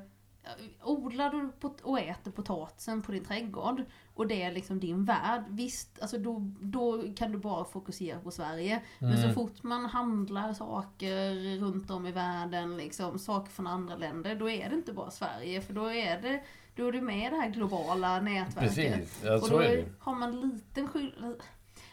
Odlar 0.82 1.30
du 1.30 1.52
och 1.82 2.00
äter 2.00 2.30
potatisen 2.30 3.02
på 3.02 3.12
din 3.12 3.24
trädgård 3.24 3.82
och 4.14 4.26
det 4.26 4.42
är 4.42 4.52
liksom 4.52 4.80
din 4.80 5.04
värld, 5.04 5.44
visst, 5.48 6.02
alltså 6.02 6.18
då, 6.18 6.52
då 6.60 7.04
kan 7.16 7.32
du 7.32 7.38
bara 7.38 7.64
fokusera 7.64 8.18
på 8.18 8.30
Sverige. 8.30 8.82
Men 8.98 9.16
så 9.16 9.22
Mm. 9.22 9.34
fort 9.34 9.62
man 9.62 9.84
handlar 9.84 10.52
saker 10.52 11.30
runt 11.60 11.90
om 11.90 12.06
i 12.06 12.12
världen, 12.12 12.76
liksom, 12.76 13.18
saker 13.18 13.52
från 13.52 13.66
andra 13.66 13.96
länder, 13.96 14.34
då 14.34 14.50
är 14.50 14.70
det 14.70 14.74
inte 14.76 14.92
bara 14.92 15.10
Sverige. 15.10 15.60
För 15.60 15.74
då 15.74 15.92
är, 15.92 16.22
det, 16.22 16.42
då 16.76 16.88
är 16.88 16.92
du 16.92 17.00
med 17.00 17.26
i 17.26 17.30
det 17.30 17.36
här 17.36 17.50
globala 17.50 18.20
nätverket. 18.20 18.74
Precis, 18.74 19.22
ja, 19.24 19.34
och 19.34 19.50
då 19.50 19.58
är 19.58 19.92
har 19.98 20.14
man 20.14 20.40
liten 20.40 20.88
skyld... 20.88 21.14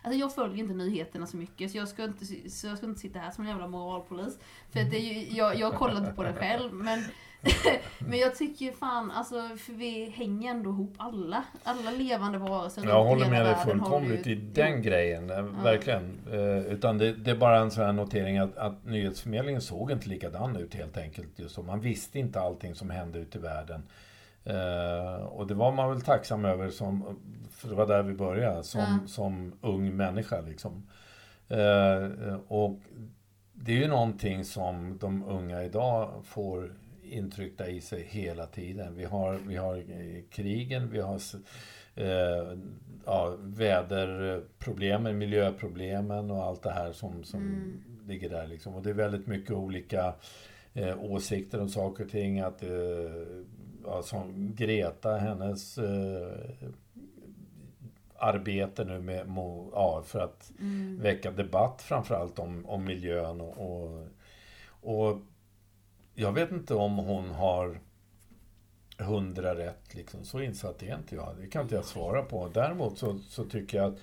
Alltså 0.04 0.20
jag 0.20 0.36
följer 0.36 0.58
inte 0.58 0.74
nyheterna 0.74 1.28
så 1.28 1.38
mycket 1.38 1.72
så 1.72 1.78
jag 1.78 1.88
ska 1.88 2.04
inte, 2.04 2.26
så 2.50 2.68
jag 2.68 2.78
ska 2.78 2.88
inte 2.88 3.00
sitta 3.00 3.20
här 3.20 3.32
som 3.32 3.44
en 3.44 3.50
jävla 3.50 3.68
moralpolis. 3.68 4.40
För 4.70 4.80
att 4.80 4.92
det 4.92 4.98
jag, 5.32 5.60
jag 5.60 5.74
kollar 5.74 5.98
inte 5.98 6.12
på 6.12 6.24
det 6.24 6.34
själv 6.34 6.74
men 6.74 7.04
men 8.00 8.20
jag 8.20 8.36
tycker 8.36 8.66
ju 8.66 8.72
fan, 8.72 9.12
alltså, 9.12 9.36
för 9.58 9.74
vi 9.74 10.10
hänger 10.10 10.52
ändå 10.52 10.70
ihop 10.70 10.94
alla. 10.98 11.44
Alla 11.64 11.92
levande 11.92 12.38
varelser 12.38 12.84
Jag 12.86 13.04
håller 13.04 13.30
med 13.30 13.46
dig 13.46 13.56
fullkomligt 13.56 14.28
ju- 14.28 14.32
i 14.32 14.36
den 14.36 14.82
grejen, 14.82 15.30
eh, 15.30 15.42
verkligen. 15.42 16.20
Eh, 16.32 16.58
Utan 16.74 16.98
det, 16.98 17.14
det 17.14 17.32
är 17.32 17.36
bara 17.36 17.60
en 17.60 17.72
sån 17.72 17.86
här 17.86 17.94
notering 17.94 18.38
att, 18.38 18.58
att 18.58 18.86
nyhetsförmedlingen 18.86 19.62
såg 19.62 19.92
inte 19.92 20.10
likadan 20.10 20.56
ut 20.56 20.76
helt 20.76 20.98
enkelt. 20.98 21.40
Just 21.40 21.56
så. 21.56 21.64
Man 21.64 21.80
visste 21.80 22.20
inte 22.20 22.40
allting 22.42 22.76
som 22.76 22.90
hände 22.90 23.20
ute 23.20 23.38
i 23.38 23.42
världen. 23.42 23.84
Eh, 24.44 25.24
och 25.26 25.48
det 25.48 25.54
var 25.54 25.72
man 25.72 25.90
väl 25.90 26.02
tacksam 26.02 26.46
över, 26.46 26.70
som, 26.70 27.20
för 27.52 27.70
det 27.70 27.76
var 27.76 27.88
där 27.88 28.04
vi 28.04 28.14
började, 28.14 28.64
som, 28.64 28.82
Ja. 28.82 29.08
som 29.08 29.54
ung 29.62 29.96
människa. 29.96 30.42
Liksom. 30.42 30.88
Eh, 31.50 32.36
och 32.48 32.80
det 33.54 33.72
är 33.72 33.78
ju 33.78 33.88
någonting 33.88 34.46
som 34.46 34.98
de 34.98 35.24
unga 35.24 35.64
idag 35.64 36.12
får 36.26 36.74
intryckta 37.10 37.68
i 37.70 37.82
sig 37.82 38.04
hela 38.04 38.46
tiden. 38.46 38.96
Vi 38.96 39.06
har, 39.06 39.40
vi 39.48 39.56
har 39.56 39.76
eh, 39.78 40.24
krigen, 40.30 40.90
vi 40.90 41.00
har 41.00 41.20
eh, 41.96 42.58
ja, 43.06 43.36
väderproblemen, 43.40 45.18
miljöproblemen 45.18 46.32
och 46.32 46.44
allt 46.44 46.64
det 46.64 46.72
här 46.72 46.92
som, 46.92 47.24
som 47.24 47.40
Mm. 47.40 47.82
ligger 48.08 48.30
där. 48.30 48.48
Liksom. 48.48 48.76
Och 48.76 48.82
det 48.84 48.90
är 48.90 48.94
väldigt 48.94 49.28
mycket 49.28 49.52
olika 49.52 50.14
eh, 50.74 51.04
åsikter 51.04 51.62
om 51.62 51.70
saker 51.70 52.04
och 52.06 52.10
ting. 52.12 52.40
Att, 52.40 52.64
eh, 52.64 52.70
ja, 53.86 54.02
som 54.04 54.56
Greta, 54.56 55.16
hennes 55.18 55.78
eh, 55.78 56.34
arbete 58.18 58.84
nu 58.84 59.00
med, 59.00 59.28
ja, 59.74 60.04
för 60.06 60.20
att 60.20 60.52
Mm. 60.60 61.00
väcka 61.02 61.32
debatt 61.32 61.82
framförallt 61.82 62.40
om, 62.40 62.66
om 62.66 62.86
miljön. 62.86 63.42
Och, 63.42 63.58
och, 63.58 64.08
och 64.82 65.18
jag 66.20 66.32
vet 66.32 66.52
inte 66.52 66.76
om 66.76 66.98
hon 66.98 67.30
har 67.30 67.80
hundra 68.98 69.56
rätt, 69.56 69.96
liksom. 69.96 70.26
så 70.26 70.42
insatt 70.42 70.84
är 70.84 70.96
inte 70.96 71.16
jag. 71.16 71.36
Det 71.40 71.48
kan 71.48 71.62
inte 71.62 71.76
jag 71.76 71.86
svara 71.86 72.24
på. 72.24 72.48
Däremot 72.48 72.98
så, 72.98 73.20
så 73.20 73.46
tycker 73.46 73.78
jag 73.78 73.94
att 73.94 74.00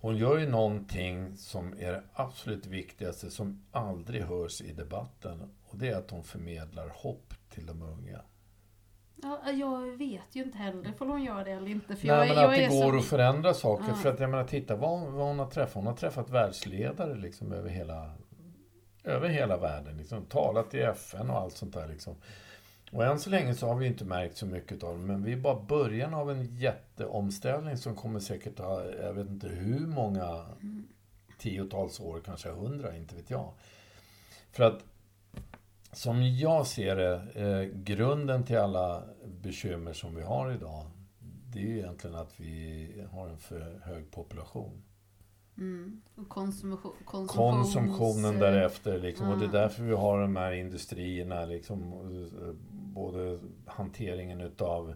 hon 0.00 0.16
gör 0.16 0.38
ju 0.38 0.48
någonting 0.48 1.36
som 1.36 1.72
är 1.78 1.92
det 1.92 2.02
absolut 2.12 2.66
viktigaste 2.66 3.30
som 3.30 3.64
aldrig 3.72 4.22
hörs 4.22 4.60
i 4.60 4.72
debatten. 4.72 5.50
Och 5.64 5.78
det 5.78 5.88
är 5.88 5.96
att 5.96 6.10
hon 6.10 6.24
förmedlar 6.24 6.88
hopp 6.88 7.34
till 7.50 7.66
de 7.66 7.82
unga. 7.82 8.20
Ja, 9.22 9.50
jag 9.50 9.96
vet 9.96 10.22
ju 10.32 10.42
inte 10.42 10.58
heller 10.58 10.92
om 10.98 11.10
hon 11.10 11.22
gör 11.22 11.44
det 11.44 11.50
eller 11.50 11.68
inte. 11.68 11.96
För 11.96 12.06
Nej, 12.06 12.16
jag, 12.16 12.28
men 12.28 12.36
jag 12.36 12.50
att 12.50 12.56
det 12.56 12.80
går 12.80 12.92
så... 12.92 12.98
att 12.98 13.04
förändra 13.04 13.54
saker. 13.54 13.88
Ja. 13.88 13.94
För 13.94 14.12
att 14.12 14.20
jag 14.20 14.30
menar, 14.30 14.44
titta 14.44 14.76
vad, 14.76 14.90
hon- 14.90 15.12
vad 15.12 15.26
hon 15.26 15.38
har 15.38 15.50
träffat. 15.50 15.74
Hon 15.74 15.86
har 15.86 15.94
träffat 15.94 16.30
världsledare 16.30 17.14
liksom 17.14 17.52
över 17.52 17.70
hela, 17.70 18.12
över 19.04 19.28
hela 19.28 19.56
världen. 19.56 19.96
Liksom, 19.96 20.24
talat 20.24 20.74
i 20.74 20.80
FN 20.80 21.30
och 21.30 21.36
allt 21.36 21.56
sånt 21.56 21.74
där. 21.74 21.88
Liksom. 21.88 22.14
Och 22.92 23.04
än 23.04 23.18
så 23.18 23.30
länge 23.30 23.54
så 23.54 23.66
har 23.66 23.74
vi 23.74 23.86
inte 23.86 24.04
märkt 24.04 24.36
så 24.36 24.46
mycket 24.46 24.82
av 24.82 24.98
det. 24.98 25.04
Men 25.04 25.22
vi 25.22 25.32
är 25.32 25.36
bara 25.36 25.60
början 25.60 26.14
av 26.14 26.30
en 26.30 26.56
jätteomställning 26.56 27.76
som 27.76 27.96
kommer 27.96 28.20
säkert 28.20 28.58
ha, 28.58 28.84
jag 28.84 29.12
vet 29.12 29.28
inte 29.28 29.48
hur 29.48 29.86
många 29.86 30.46
tiotals 31.38 32.00
år, 32.00 32.20
kanske 32.24 32.50
hundra, 32.50 32.96
inte 32.96 33.16
vet 33.16 33.30
jag. 33.30 33.52
För 34.52 34.62
att 34.64 34.84
som 35.92 36.22
jag 36.22 36.66
ser 36.66 36.96
det, 36.96 37.14
eh, 37.34 37.78
grunden 37.78 38.44
till 38.44 38.58
alla 38.58 39.02
bekymmer 39.42 39.92
som 39.92 40.14
vi 40.14 40.22
har 40.22 40.52
idag, 40.52 40.86
det 41.52 41.58
är 41.58 41.62
ju 41.62 41.78
egentligen 41.78 42.16
att 42.16 42.40
vi 42.40 42.92
har 43.12 43.28
en 43.28 43.38
för 43.38 43.80
hög 43.84 44.10
population. 44.10 44.82
Mm. 45.60 46.00
Och 46.14 46.28
konsumtion, 46.28 46.92
konsumtions- 47.04 47.26
Konsumtionen 47.36 48.38
därefter, 48.38 48.98
liksom, 49.00 49.28
och 49.28 49.38
det 49.38 49.44
är 49.44 49.54
Ja. 49.54 49.60
därför 49.60 49.82
vi 49.82 49.94
har 49.94 50.20
de 50.20 50.36
här 50.36 50.52
industrierna, 50.52 51.44
liksom, 51.44 51.92
både 52.70 53.38
hanteringen 53.66 54.40
utav 54.40 54.94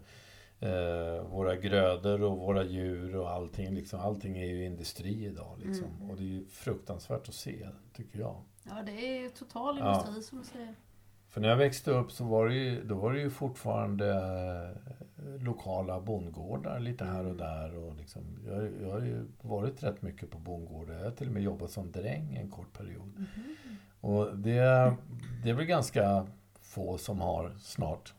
eh, 0.60 1.22
våra 1.30 1.56
grödor 1.56 2.22
och 2.22 2.38
våra 2.38 2.64
djur 2.64 3.16
och 3.16 3.30
allting. 3.30 3.74
Liksom, 3.74 4.00
allting 4.00 4.38
är 4.38 4.46
ju 4.46 4.64
industri 4.64 5.24
idag. 5.24 5.58
Liksom. 5.64 5.86
Mm. 5.96 6.10
Och 6.10 6.16
det 6.16 6.22
är 6.22 6.26
ju 6.26 6.46
fruktansvärt 6.46 7.28
att 7.28 7.34
se, 7.34 7.68
tycker 7.92 8.18
jag. 8.20 8.36
Ja, 8.64 8.82
det 8.86 8.92
är 8.92 9.22
ju 9.22 9.28
total 9.30 9.78
Ja. 9.78 9.88
industri 10.00 10.22
som 10.22 10.38
du 10.38 10.44
säger. 10.44 10.74
För 11.28 11.40
när 11.40 11.48
jag 11.48 11.56
växte 11.56 11.90
upp 11.90 12.12
så 12.12 12.24
var 12.24 12.48
det 12.48 12.54
ju, 12.54 12.84
då 12.84 12.94
var 12.94 13.12
det 13.12 13.20
ju 13.20 13.30
fortfarande 13.30 14.10
eh, 14.10 15.13
lokala 15.38 16.00
bondgårdar 16.00 16.80
lite 16.80 17.04
här 17.04 17.26
och 17.26 17.36
där. 17.36 17.76
Och 17.76 17.96
liksom, 17.96 18.22
jag, 18.46 18.68
jag 18.82 18.90
har 18.90 19.00
ju 19.00 19.26
varit 19.42 19.82
rätt 19.82 20.02
mycket 20.02 20.30
på 20.30 20.38
bondgårdar. 20.38 20.94
Jag 20.94 21.04
har 21.04 21.10
till 21.10 21.26
och 21.26 21.32
med 21.32 21.42
jobbat 21.42 21.70
som 21.70 21.92
dräng 21.92 22.34
en 22.36 22.50
kort 22.50 22.72
period. 22.72 23.12
Mhm. 23.16 23.56
Och 24.00 24.36
det, 24.38 24.94
det 25.44 25.50
är 25.50 25.54
väl 25.54 25.64
ganska 25.66 26.26
få 26.60 26.98
som 26.98 27.20
har 27.20 27.54
snart. 27.58 28.14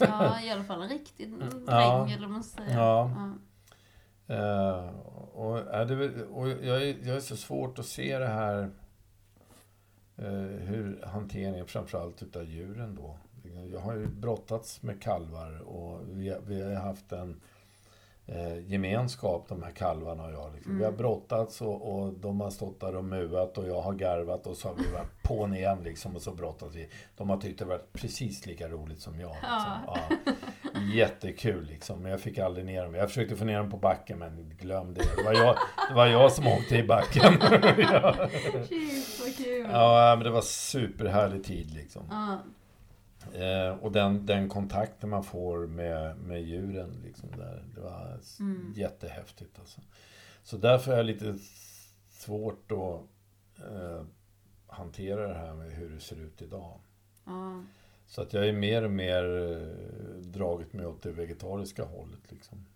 Ja, 0.00 0.40
i 0.44 0.50
alla 0.50 0.64
fall 0.64 0.82
en 0.82 0.88
riktig 0.88 1.30
dräng 1.38 1.64
Ja. 1.66 2.08
eller 2.16 2.28
man 2.28 2.44
säga. 2.44 2.74
Ja. 2.74 3.10
Ja. 3.16 4.34
Eh, 4.34 4.88
och, 5.34 5.58
är 5.58 5.84
det, 5.84 6.24
och 6.24 6.48
jag, 6.48 6.82
är, 6.82 6.96
jag 7.02 7.16
är 7.16 7.20
så 7.20 7.36
svårt 7.36 7.78
att 7.78 7.86
se 7.86 8.18
det 8.18 8.26
här 8.28 8.70
eh, 10.16 10.32
hur 10.66 11.02
hanteringen 11.06 11.66
framförallt 11.66 12.22
utav 12.22 12.44
djuren 12.44 12.94
då. 12.94 13.18
Jag 13.72 13.80
har 13.80 13.94
ju 13.94 14.06
brottats 14.06 14.82
med 14.82 15.02
kalvar 15.02 15.60
och 15.68 16.00
vi, 16.10 16.36
vi 16.46 16.62
har 16.62 16.74
haft 16.80 17.12
en 17.12 17.40
eh, 18.26 18.58
gemenskap, 18.70 19.44
de 19.48 19.62
här 19.62 19.70
kalvarna 19.70 20.24
och 20.24 20.32
jag. 20.32 20.54
Liksom. 20.54 20.76
Vi 20.78 20.84
har 20.84 20.90
Mm. 20.92 20.98
brottats 20.98 21.60
och, 21.62 21.94
och 21.98 22.12
de 22.12 22.40
har 22.40 22.50
stått 22.50 22.80
där 22.80 22.96
och 22.96 23.04
muat 23.04 23.58
och 23.58 23.68
jag 23.68 23.80
har 23.80 23.92
garvat 23.94 24.46
och 24.46 24.56
så 24.56 24.68
har 24.68 24.74
vi 24.74 24.92
varit 24.92 25.22
på 25.22 25.54
igen 25.56 25.78
liksom 25.84 26.16
och 26.16 26.22
så 26.22 26.30
brottats 26.34 26.74
vi. 26.76 26.88
De 27.16 27.30
har 27.30 27.36
tyckt 27.36 27.58
det 27.58 27.64
varit 27.64 27.92
precis 27.92 28.46
lika 28.46 28.68
roligt 28.68 29.00
som 29.00 29.20
jag. 29.20 29.30
Liksom. 29.30 29.72
Ja. 29.86 29.96
Ja. 30.24 30.32
Jättekul 30.94 31.64
liksom, 31.64 32.02
men 32.02 32.10
jag 32.10 32.20
fick 32.20 32.38
aldrig 32.38 32.66
ner 32.66 32.84
dem. 32.84 32.94
Jag 32.94 33.08
försökte 33.08 33.36
få 33.36 33.44
ner 33.44 33.58
dem 33.58 33.70
på 33.70 33.76
backen 33.76 34.18
men 34.18 34.52
glöm 34.60 34.94
det. 34.94 35.02
Det 35.16 35.22
var 35.22 35.32
jag, 35.32 35.56
det 35.88 35.94
var 35.94 36.06
jag 36.06 36.32
som 36.32 36.46
åkte 36.46 36.76
i 36.76 36.82
backen. 36.82 37.32
ja. 37.78 38.14
Shit, 38.68 39.20
vad 39.20 39.36
kul! 39.36 39.66
ja, 39.72 40.14
men 40.16 40.24
det 40.24 40.30
var 40.30 40.40
superhärlig 40.42 41.44
tid 41.44 41.70
liksom. 41.74 42.02
Ja. 42.10 42.38
Eh, 43.34 43.68
och 43.78 43.92
den, 43.92 44.26
den 44.26 44.48
kontakten 44.48 45.10
man 45.10 45.24
får 45.24 45.66
med, 45.66 46.16
med 46.18 46.42
djuren, 46.42 47.00
liksom 47.04 47.28
där, 47.36 47.64
det 47.74 47.80
var 47.80 48.18
Mm. 48.40 48.72
jättehäftigt. 48.76 49.58
Alltså. 49.58 49.80
Så 50.42 50.56
därför 50.56 50.92
är 50.92 50.96
det 50.96 51.02
lite 51.02 51.34
svårt 52.10 52.72
att 52.72 53.00
eh, 53.66 54.04
hantera 54.66 55.28
det 55.28 55.34
här 55.38 55.54
med 55.54 55.72
hur 55.72 55.90
det 55.90 56.00
ser 56.00 56.16
ut 56.20 56.42
idag. 56.42 56.80
Ja. 57.24 57.62
Så 58.06 58.22
att 58.22 58.32
jag 58.32 58.48
är 58.48 58.52
mer 58.52 58.82
och 58.82 58.90
mer 58.90 59.24
eh, 59.52 60.16
dragit 60.20 60.72
mig 60.72 60.86
åt 60.86 61.02
det 61.02 61.12
vegetariska 61.12 61.84
hållet. 61.84 62.20
Liksom. 62.32 62.66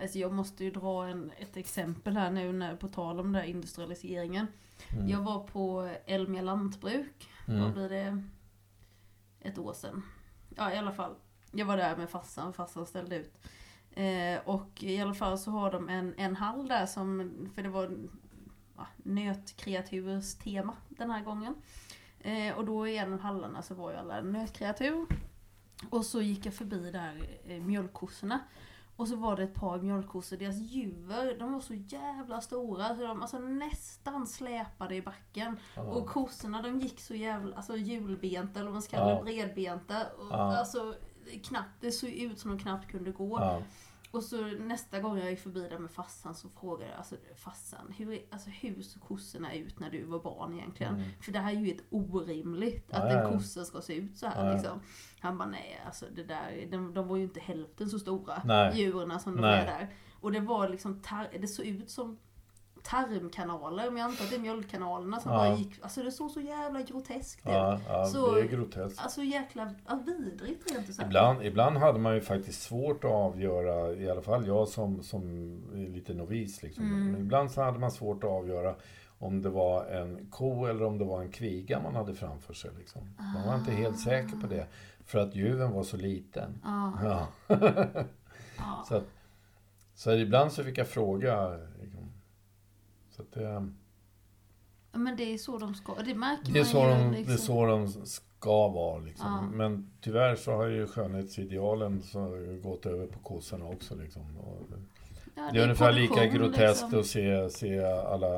Alltså 0.00 0.18
jag 0.18 0.32
måste 0.32 0.64
ju 0.64 0.70
dra 0.70 1.06
en, 1.06 1.30
ett 1.38 1.56
exempel 1.56 2.16
här 2.16 2.30
nu 2.30 2.52
när, 2.52 2.76
på 2.76 2.88
tal 2.88 3.20
om 3.20 3.32
den 3.32 3.42
där 3.42 3.48
industrialiseringen. 3.48 4.46
Mm. 4.92 5.08
Jag 5.08 5.20
var 5.22 5.40
på 5.46 5.90
Elmia 6.06 6.42
lantbruk. 6.42 7.28
Vad 7.46 7.56
Mm. 7.56 7.72
blir 7.72 7.88
det? 7.88 8.22
Ett 9.46 9.58
år 9.58 9.72
sedan. 9.72 10.02
Ja 10.56 10.72
i 10.72 10.76
alla 10.76 10.92
fall. 10.92 11.14
Jag 11.52 11.66
var 11.66 11.76
där 11.76 11.96
med 11.96 12.10
farsan, 12.10 12.52
farsan 12.52 12.86
ställde 12.86 13.16
ut. 13.16 13.38
Eh, 13.90 14.40
och 14.44 14.82
i 14.82 15.00
alla 15.00 15.14
fall 15.14 15.38
så 15.38 15.50
har 15.50 15.72
de 15.72 15.88
en, 15.88 16.14
en 16.16 16.36
hall 16.36 16.68
där 16.68 16.86
som, 16.86 17.32
för 17.54 17.62
det 17.62 17.68
var 17.68 17.98
ja, 18.76 18.86
nötkreaturs 18.96 20.34
tema 20.34 20.76
den 20.88 21.10
här 21.10 21.22
gången. 21.22 21.54
Eh, 22.20 22.54
och 22.56 22.64
då 22.64 22.88
i 22.88 22.96
en 22.96 23.12
av 23.12 23.20
hallarna 23.20 23.62
så 23.62 23.74
var 23.74 23.90
ju 23.90 23.96
alla 23.96 24.20
nötkreatur. 24.20 25.06
Och 25.90 26.04
så 26.04 26.22
gick 26.22 26.46
jag 26.46 26.54
förbi 26.54 26.90
där 26.90 27.38
eh, 27.44 27.62
mjölkkossorna. 27.62 28.40
Och 28.96 29.08
så 29.08 29.16
var 29.16 29.36
det 29.36 29.42
ett 29.42 29.54
par 29.54 29.78
mjölkkossor, 29.78 30.36
deras 30.36 30.56
juver, 30.56 31.38
de 31.38 31.52
var 31.52 31.60
så 31.60 31.74
jävla 31.74 32.40
stora 32.40 32.96
så 32.96 33.02
de 33.02 33.22
alltså 33.22 33.38
nästan 33.38 34.26
släpade 34.26 34.94
i 34.94 35.02
backen. 35.02 35.56
Ja. 35.74 35.82
Och 35.82 36.06
kossorna 36.06 36.62
de 36.62 36.80
gick 36.80 37.00
så 37.00 37.14
jävla, 37.14 37.56
alltså 37.56 37.76
hjulbenta 37.76 38.52
eller 38.60 38.64
vad 38.64 38.72
man 38.72 38.82
ska 38.82 38.96
kalla 38.96 39.10
Ja. 39.10 39.22
bredbenta. 39.22 40.06
Och. 40.18 40.34
Alltså 40.34 40.94
knappt, 41.44 41.80
det 41.80 41.92
såg 41.92 42.10
ut 42.10 42.38
som 42.38 42.50
de 42.50 42.58
knappt 42.58 42.90
kunde 42.90 43.10
gå. 43.12 43.62
Och 44.16 44.22
så 44.22 44.46
nästa 44.46 45.00
gång 45.00 45.18
jag 45.18 45.30
gick 45.30 45.40
förbi 45.40 45.68
där 45.68 45.78
med 45.78 45.90
farsan 45.90 46.34
så 46.34 46.48
frågade 46.48 46.90
jag 46.90 46.98
alltså, 46.98 47.16
farsan, 47.36 47.94
hur, 47.98 48.22
alltså, 48.30 48.50
hur 48.50 48.82
såg 48.82 49.02
kossorna 49.02 49.54
ut 49.54 49.80
när 49.80 49.90
du 49.90 50.04
var 50.04 50.18
barn 50.18 50.54
egentligen? 50.54 50.94
Mm. 50.94 51.08
För 51.20 51.32
det 51.32 51.38
här 51.38 51.52
är 51.52 51.56
ju 51.56 51.66
helt 51.66 51.84
orimligt 51.90 52.92
att 52.92 53.12
ja, 53.12 53.18
en 53.18 53.32
kossa 53.32 53.64
ska 53.64 53.80
se 53.80 53.94
ut 53.94 54.16
så 54.16 54.26
här 54.26 54.46
ja. 54.46 54.52
liksom. 54.52 54.80
Han 55.20 55.38
bara 55.38 55.48
nej, 55.48 55.82
alltså 55.86 56.06
det 56.14 56.24
där, 56.24 56.68
de, 56.70 56.94
de 56.94 57.08
var 57.08 57.16
ju 57.16 57.22
inte 57.22 57.40
hälften 57.40 57.90
så 57.90 57.98
stora 57.98 58.42
Nej. 58.44 58.80
djuren 58.80 59.20
som 59.20 59.36
de 59.36 59.42
Nej. 59.42 59.60
är 59.60 59.66
där. 59.66 59.94
Och 60.20 60.32
det 60.32 60.40
var 60.40 60.68
liksom, 60.68 61.02
tar, 61.02 61.28
det 61.40 61.48
såg 61.48 61.66
ut 61.66 61.90
som 61.90 62.18
tarmkanaler, 62.90 63.90
men 63.90 63.96
jag 63.96 64.10
antar 64.10 64.24
att 64.24 64.30
det 64.30 64.36
är 64.36 64.40
mjölkkanalerna 64.40 65.20
som 65.20 65.32
Ja. 65.32 65.38
bara 65.38 65.54
gick, 65.56 65.82
alltså 65.82 66.02
det 66.02 66.10
såg 66.10 66.30
så 66.30 66.40
jävla 66.40 66.82
groteskt 66.82 67.40
ut. 67.46 67.52
Ja, 67.52 67.80
ja 67.88 68.04
Så- 68.06 68.34
det 68.34 68.40
är 68.40 68.44
groteskt. 68.46 69.00
Alltså 69.02 69.22
jäkla 69.22 69.74
ja, 69.86 70.00
vidrigt 70.06 70.72
rent 70.72 70.88
ut. 70.90 70.98
Ibland, 71.02 71.42
ibland 71.42 71.76
hade 71.76 71.98
man 71.98 72.14
ju 72.14 72.20
faktiskt 72.20 72.62
svårt 72.62 73.04
att 73.04 73.10
avgöra, 73.10 73.92
i 73.92 74.10
alla 74.10 74.22
fall 74.22 74.46
jag 74.46 74.68
som, 74.68 75.02
som 75.02 75.22
lite 75.74 76.14
novis. 76.14 76.62
Liksom. 76.62 76.84
Mm. 76.84 77.12
Men 77.12 77.20
ibland 77.20 77.50
så 77.50 77.62
hade 77.62 77.78
man 77.78 77.90
svårt 77.90 78.24
att 78.24 78.30
avgöra 78.30 78.74
om 79.18 79.42
det 79.42 79.48
var 79.50 79.84
en 79.84 80.26
ko 80.30 80.66
eller 80.66 80.84
om 80.84 80.98
det 80.98 81.04
var 81.04 81.22
en 81.22 81.30
kviga 81.30 81.80
man 81.82 81.94
hade 81.94 82.14
framför 82.14 82.54
sig. 82.54 82.70
Liksom. 82.78 83.02
Man 83.34 83.46
var 83.46 83.54
inte 83.54 83.72
helt 83.72 83.98
säker 84.00 84.36
på 84.36 84.46
det. 84.46 84.66
För 85.04 85.18
att 85.18 85.34
ljuven 85.34 85.72
var 85.72 85.82
så 85.82 85.96
liten. 85.96 86.58
Ja, 86.64 86.92
Ja. 87.04 87.26
ja. 88.58 88.84
Så, 88.88 88.96
att, 88.96 89.04
så 89.94 90.12
ibland 90.12 90.52
så 90.52 90.64
fick 90.64 90.78
jag 90.78 90.88
fråga. 90.88 91.58
Så 93.16 93.22
att 93.22 93.32
det, 93.32 93.42
Ja, 94.92 94.98
Men 94.98 95.16
det 95.16 95.34
är 95.34 95.38
så 95.38 95.58
de 95.58 95.74
ska, 95.74 95.94
det 95.94 96.14
märker 96.14 96.52
det, 96.52 96.58
är 96.58 96.64
man 96.64 96.72
så 96.72 96.78
ju. 96.78 96.88
de, 96.88 97.10
liksom. 97.10 97.26
det 97.26 97.32
är 97.32 97.36
så 97.36 97.66
de 97.66 97.88
ska 98.06 98.68
vara. 98.68 98.98
Liksom. 98.98 99.26
Ja. 99.26 99.56
Men 99.56 99.90
tyvärr 100.00 100.36
så 100.36 100.52
har 100.52 100.66
ju 100.66 100.86
skönhetsidealen 100.86 102.02
så 102.02 102.28
gått 102.62 102.86
över 102.86 103.06
på 103.06 103.18
kossorna 103.18 103.64
också. 103.64 103.94
Liksom. 103.94 104.36
Och, 104.36 104.62
Ja, 105.36 105.50
Det 105.52 105.58
är 105.58 105.62
ungefär 105.62 105.92
lika 105.92 106.26
groteskt 106.26 106.82
liksom. 106.82 107.00
att 107.00 107.06
se, 107.06 107.50
se 107.50 107.84
alla 107.84 108.28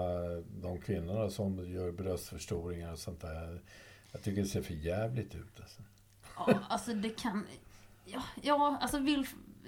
de 0.63 0.81
kvinnorna 0.81 1.31
som 1.31 1.73
gör 1.73 1.93
bröstförstoringar 1.93 2.93
och 2.93 2.99
sånt 2.99 3.21
där. 3.21 3.61
Jag 4.13 4.23
tycker 4.23 4.43
det 4.43 4.49
ser 4.49 4.63
för 4.63 4.75
jävligt 4.75 5.35
ut. 5.35 5.61
Alltså. 5.61 5.83
Ja, 6.37 6.59
alltså 6.69 6.95
det 6.95 7.09
kan... 7.09 7.47
Ja, 8.05 8.23
ja 8.43 8.79
alltså 8.81 8.99
vill... 8.99 9.27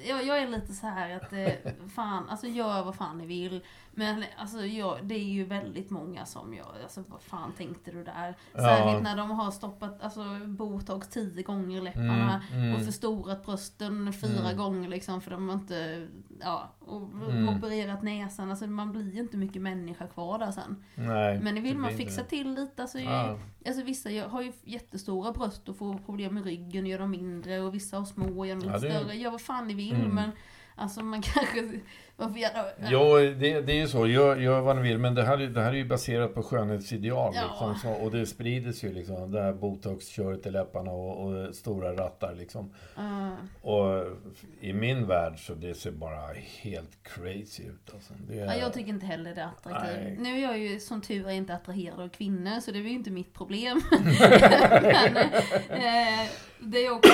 Jag, 0.08 0.26
jag 0.26 0.38
är 0.38 0.48
lite 0.48 0.72
så 0.72 0.86
här 0.86 1.16
att 1.16 1.32
eh, 1.32 1.72
fan, 1.94 2.28
alltså 2.28 2.46
gör 2.46 2.84
vad 2.84 2.94
fan 2.94 3.18
ni 3.18 3.26
vill. 3.26 3.64
Men 4.00 4.24
alltså 4.36 4.66
jag, 4.66 4.98
det 5.02 5.14
är 5.14 5.24
ju 5.32 5.44
väldigt 5.44 5.90
många 5.90 6.26
som 6.26 6.54
gör, 6.54 6.82
alltså 6.82 7.04
vad 7.08 7.22
fan 7.22 7.52
tänkte 7.52 7.90
du 7.90 8.04
där? 8.04 8.36
Ja. 8.54 8.60
Särskilt 8.60 9.02
när 9.02 9.16
de 9.16 9.30
har 9.30 9.50
stoppat 9.50 10.02
alltså, 10.02 10.24
botox 10.46 11.08
tio 11.08 11.42
gånger 11.42 11.82
läpparna 11.82 12.42
Mm, 12.52 12.62
mm. 12.62 12.74
och 12.76 12.82
förstorat 12.84 13.44
brösten 13.46 14.12
fyra 14.12 14.40
Mm. 14.40 14.56
gånger 14.56 14.88
liksom 14.88 15.20
för 15.20 15.30
de 15.30 15.48
har 15.48 15.54
inte, 15.54 16.08
ja, 16.40 16.70
och 16.80 17.02
Mm. 17.30 17.48
opererat 17.48 18.02
näsan. 18.02 18.50
Alltså 18.50 18.66
man 18.66 18.92
blir 18.92 19.12
ju 19.14 19.20
inte 19.20 19.36
mycket 19.36 19.62
människa 19.62 20.06
kvar 20.06 20.38
där 20.38 20.50
sen. 20.50 20.84
Nej, 20.94 21.40
Men 21.42 21.54
det 21.54 21.60
vill 21.60 21.74
det 21.74 21.80
man 21.80 21.90
fixa 21.90 22.20
inte 22.20 22.30
till 22.30 22.54
lite, 22.54 22.82
alltså, 22.82 22.98
Ja. 22.98 23.38
Alltså 23.66 23.82
vissa 23.82 24.10
gör- 24.10 24.28
har 24.28 24.42
ju 24.42 24.52
jättestora 24.64 25.32
bröst 25.32 25.68
och 25.68 25.76
får 25.76 25.98
problem 25.98 26.34
med 26.34 26.44
ryggen, 26.44 26.86
gör 26.86 26.98
dem 26.98 27.10
mindre 27.10 27.60
och 27.60 27.74
vissa 27.74 27.98
har 27.98 28.04
små 28.04 28.38
och 28.38 28.46
gör 28.46 28.54
dem 28.56 28.64
Ja, 28.68 28.74
lite 28.76 28.88
det- 28.88 28.94
större. 29.00 29.14
Gör 29.14 29.30
vad 29.30 29.40
fan 29.40 29.66
ni 29.68 29.74
vill 29.74 29.94
Mm. 29.94 30.14
men 30.14 30.30
alltså 30.74 31.02
man 31.02 31.22
kanske... 31.34 31.80
Gärna... 32.36 32.64
Jo, 32.90 33.16
det, 33.16 33.60
det 33.60 33.72
är 33.72 33.76
ju 33.76 33.88
så. 33.88 34.06
Gör, 34.06 34.36
gör 34.36 34.60
vad 34.60 34.76
ni 34.76 34.82
vill. 34.82 34.98
Men 34.98 35.14
det 35.14 35.22
här, 35.22 35.38
är- 35.40 35.46
det 35.48 35.60
här 35.62 35.70
är 35.70 35.76
ju 35.76 35.84
baserat 35.84 36.34
på 36.34 36.42
skönhetsideal. 36.42 37.32
Ja. 37.34 37.42
Liksom, 37.48 37.74
så, 37.74 38.04
och 38.04 38.10
det 38.10 38.26
sprids 38.26 38.84
ju 38.84 38.92
liksom. 38.92 39.30
Det 39.32 39.42
här 39.42 39.52
botox-köret 39.52 40.46
i 40.46 40.50
läpparna 40.50 40.90
och, 40.90 41.26
och 41.26 41.54
stora 41.54 41.92
rattar 41.92 42.34
liksom. 42.34 42.74
Eh, 42.98 43.30
Och 43.68 44.04
i 44.60 44.72
min 44.72 45.06
värld 45.06 45.46
så 45.46 45.54
det 45.54 45.74
ser 45.74 45.90
bara 45.90 46.20
helt 46.62 46.90
crazy 47.02 47.62
ut. 47.62 47.90
Alltså. 47.94 48.12
Det, 48.28 48.34
ja, 48.36 48.54
jag 48.54 48.72
tycker 48.72 48.88
inte 48.88 49.06
heller 49.06 49.34
det 49.34 49.40
är 49.40 49.46
Nej. 49.46 49.74
attraktivt. 49.76 50.20
Nu 50.20 50.36
är 50.38 50.42
jag 50.42 50.58
ju 50.58 50.80
som 50.80 51.00
tur 51.00 51.26
är 51.26 51.32
inte 51.32 51.54
attraherad 51.54 52.00
av 52.00 52.08
kvinnor 52.08 52.60
så 52.60 52.70
det 52.70 52.78
är 52.78 52.82
ju 52.82 52.90
inte 52.90 53.10
mitt 53.10 53.34
problem. 53.34 53.80
men 53.90 55.80
eh, 55.80 56.28
det 56.62 56.86
är 56.86 56.90
också... 56.92 57.12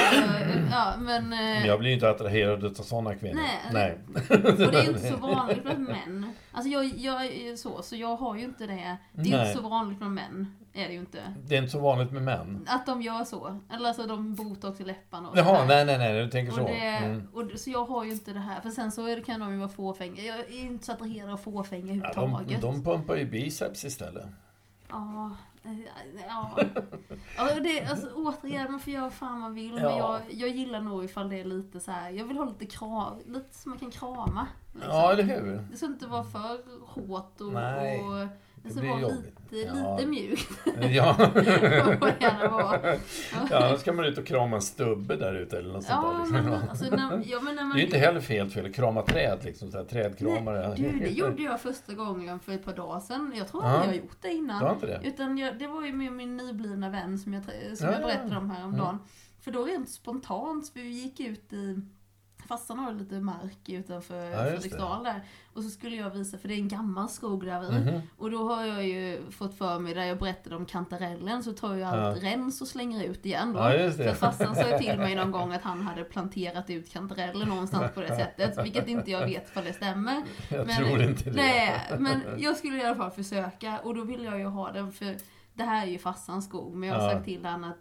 ja, 0.70 0.94
men... 0.98 1.16
eh, 1.32 1.38
Men 1.38 1.66
jag 1.66 1.78
blir 1.78 1.88
ju 1.90 1.94
inte 1.94 2.10
attraherad 2.10 2.64
av 2.64 2.70
sådana 2.72 3.14
kvinnor. 3.14 3.40
Nej. 3.72 3.98
Och 4.30 4.72
det 4.72 4.78
är 4.78 4.95
inte 4.96 5.08
så 5.08 5.16
vanligt 5.16 5.62
bland 5.62 5.88
män. 5.88 6.32
Alltså 6.52 6.70
jag, 6.70 6.84
jag 6.84 7.26
är 7.26 7.56
så, 7.56 7.82
så 7.82 7.96
jag 7.96 8.16
har 8.16 8.36
ju 8.36 8.44
inte 8.44 8.66
det. 8.66 8.96
Det 9.12 9.32
är 9.32 9.36
Nej. 9.38 9.48
inte 9.48 9.62
så 9.62 9.68
vanligt 9.68 9.98
bland 9.98 10.14
män. 10.14 10.56
Är 10.72 10.86
det 10.88 10.92
ju 10.94 11.00
inte. 11.00 11.34
Det 11.44 11.54
är 11.54 11.58
inte 11.58 11.70
så 11.72 11.80
vanligt 11.80 12.12
med 12.12 12.22
män. 12.22 12.64
Att 12.68 12.86
de 12.86 13.02
gör 13.02 13.24
så. 13.24 13.60
Eller 13.74 13.88
alltså 13.88 14.06
de 14.06 14.34
botox 14.34 14.80
i 14.80 14.84
läpparna 14.84 15.30
och 15.30 15.38
Jaha, 15.38 15.44
sådär. 15.62 15.66
nej, 15.66 15.84
nej, 15.86 15.98
nej, 15.98 16.24
du 16.24 16.30
tänker 16.30 16.52
Och 16.52 16.58
så. 16.58 16.66
det, 16.66 16.74
Mm. 16.80 17.28
och, 17.34 17.46
det- 17.46 17.58
så 17.58 17.70
jag 17.70 17.84
har 17.84 18.04
ju 18.04 18.12
inte 18.12 18.32
det 18.32 18.38
här. 18.40 18.60
För 18.60 18.70
sen 18.70 18.92
så 18.92 19.06
är 19.06 19.16
det, 19.16 19.22
kan 19.22 19.40
de 19.40 19.52
ju 19.52 19.58
vara 19.58 19.68
fåfänga. 19.68 20.22
Jag 20.22 20.38
är 20.38 20.60
inte 20.60 20.84
så 20.86 20.92
attraherad 20.92 21.30
av 21.30 21.36
fåfänga 21.36 21.94
Ja, 21.94 22.12
de, 22.14 22.20
överhuvudtaget. 22.20 22.60
de 22.62 22.84
pumpar 22.84 23.16
ju 23.16 23.24
biceps 23.24 23.84
istället. 23.84 24.26
Ja, 24.88 25.30
ja. 26.28 26.58
ja 27.36 27.60
det, 27.60 27.84
alltså, 27.84 28.08
återigen, 28.14 28.70
man 28.70 28.80
får 28.80 28.92
göra 28.92 29.10
fan 29.10 29.40
man 29.40 29.54
vill. 29.54 29.72
Men 29.74 29.82
Ja. 29.82 29.98
jag, 29.98 30.20
jag 30.40 30.48
gillar 30.48 30.80
nog 30.80 31.04
ifall 31.04 31.28
det 31.28 31.40
är 31.40 31.44
lite 31.44 31.80
så 31.80 31.90
här. 31.90 32.10
Jag 32.10 32.24
vill 32.24 32.36
ha 32.36 32.44
lite 32.44 32.66
kram, 32.66 33.18
lite 33.26 33.54
som 33.54 33.70
man 33.70 33.78
kan 33.78 33.90
krama. 33.90 34.46
liksom. 34.72 34.92
Ja, 34.92 35.12
eller 35.12 35.22
hur? 35.22 35.66
Det 35.70 35.76
ska 35.76 35.86
inte 35.86 36.06
vara 36.06 36.24
för 36.24 36.58
hårt 36.86 37.40
och, 37.40 37.46
och 37.46 38.28
det 38.66 38.72
ska 38.72 38.80
blir 38.80 39.00
jobbigt. 39.00 39.34
lite, 39.50 39.68
Ja. 39.76 39.96
lite 39.96 40.08
mjukt. 40.08 40.50
Ja. 40.90 41.16
Ja, 43.50 43.66
annars 43.66 43.80
ska 43.80 43.92
man 43.92 44.04
ut 44.04 44.18
och 44.18 44.26
krama 44.26 44.56
en 44.56 44.62
stubbe 44.62 45.16
där 45.16 45.34
ute 45.34 45.58
eller 45.58 45.72
något 45.72 45.84
sånt 45.84 46.00
Ja, 46.04 46.12
där. 46.12 46.18
Liksom. 46.18 46.50
men, 46.50 46.68
alltså, 46.70 46.84
när, 46.96 47.22
ja, 47.26 47.40
men 47.40 47.54
när 47.56 47.62
man, 47.64 47.72
Det 47.72 47.76
är 47.78 47.80
ju 47.80 47.84
inte 47.86 47.98
heller 47.98 48.20
fel 48.20 48.50
fel 48.50 48.66
att 48.66 48.74
krama 48.74 49.02
träd, 49.02 49.38
liksom, 49.44 49.70
så 49.70 49.76
här, 49.78 49.84
trädkramare. 49.84 50.74
Du, 50.76 50.98
det 50.98 51.08
gjorde 51.10 51.42
jag 51.42 51.60
första 51.60 51.94
gången 51.94 52.40
för 52.40 52.52
ett 52.52 52.64
par 52.64 52.74
dagar 52.76 53.00
sedan. 53.00 53.32
Jag 53.36 53.48
tror 53.48 53.64
aldrig 53.64 53.82
jag 53.82 53.88
har 53.88 53.94
gjort 53.94 54.16
det 54.22 54.28
Du 54.28 54.34
innan. 54.34 54.62
har 54.62 54.72
inte 54.72 54.86
det? 54.86 55.00
Utan 55.04 55.38
jag, 55.38 55.58
det 55.58 55.66
var 55.66 55.86
ju 55.86 55.92
med 55.92 56.12
min 56.12 56.36
nyblivna 56.36 56.90
vän 56.90 57.18
som 57.18 57.34
jag, 57.34 57.42
som 57.44 57.52
Ja, 57.86 57.92
jag 57.92 58.00
ja, 58.02 58.06
berättade 58.06 58.36
om 58.36 58.50
häromdagen. 58.50 58.98
För 59.40 59.50
då 59.52 59.64
rent 59.64 59.88
spontant, 59.88 60.68
för 60.68 60.80
vi 60.80 60.88
gick 60.88 61.20
ut 61.20 61.52
i 61.52 61.80
Farsan 62.48 62.78
har 62.78 62.92
lite 62.92 63.20
mark 63.20 63.68
utanför 63.68 64.30
Ja. 64.30 64.38
Fredriksdal 64.44 65.04
där. 65.04 65.20
Och 65.52 65.62
så 65.62 65.70
skulle 65.70 65.96
jag 65.96 66.10
visa, 66.10 66.38
för 66.38 66.48
det 66.48 66.54
är 66.54 66.58
en 66.58 66.68
gammal 66.68 67.08
skog 67.08 67.44
där 67.46 67.60
vid. 67.60 67.86
Mhm. 67.86 68.00
Och 68.18 68.30
då 68.30 68.48
har 68.54 68.64
jag 68.64 68.86
ju 68.86 69.30
fått 69.30 69.58
för 69.58 69.78
mig, 69.78 69.94
där 69.94 70.04
jag 70.04 70.18
berättade 70.18 70.56
om 70.56 70.66
kantarellen, 70.66 71.42
så 71.42 71.52
tar 71.52 71.74
jag 71.74 71.88
allt 71.94 72.22
rens 72.22 72.60
och 72.60 72.68
slänger 72.68 73.04
ut 73.04 73.26
igen 73.26 73.52
då. 73.52 73.58
Ja. 73.58 73.90
För 73.92 74.14
farsan 74.14 74.54
sa 74.54 74.70
ju 74.70 74.78
till 74.78 74.98
mig 74.98 75.14
någon 75.14 75.30
gång 75.38 75.52
att 75.52 75.62
han 75.62 75.82
hade 75.82 76.04
planterat 76.04 76.70
ut 76.70 76.92
kantareller 76.92 77.46
någonstans 77.46 77.92
på 77.94 78.00
det 78.00 78.16
sättet. 78.16 78.64
Vilket 78.64 78.88
inte 78.88 79.10
jag 79.10 79.26
vet 79.26 79.48
för 79.50 79.62
det 79.62 79.72
stämmer. 79.72 80.22
Jag 80.48 80.66
Men- 80.66 80.76
tror 80.76 81.02
inte 81.02 81.24
det. 81.30 81.36
Nej, 81.36 81.80
men 81.98 82.20
jag 82.38 82.56
skulle 82.56 82.76
i 82.76 82.84
alla 82.84 82.96
fall 82.96 83.10
försöka 83.10 83.78
och 83.78 83.94
då 83.94 84.04
vill 84.04 84.24
jag 84.24 84.38
ju 84.38 84.44
ha 84.46 84.72
den 84.72 84.92
för 84.92 85.16
det 85.54 85.62
här 85.64 85.86
är 85.86 85.90
ju 85.90 85.98
farsans 85.98 86.44
skog. 86.44 86.74
Men 86.76 86.88
jag 86.88 86.96
har 86.96 87.02
Ja. 87.04 87.10
sagt 87.10 87.24
till 87.24 87.44
honom 87.44 87.70
att, 87.70 87.76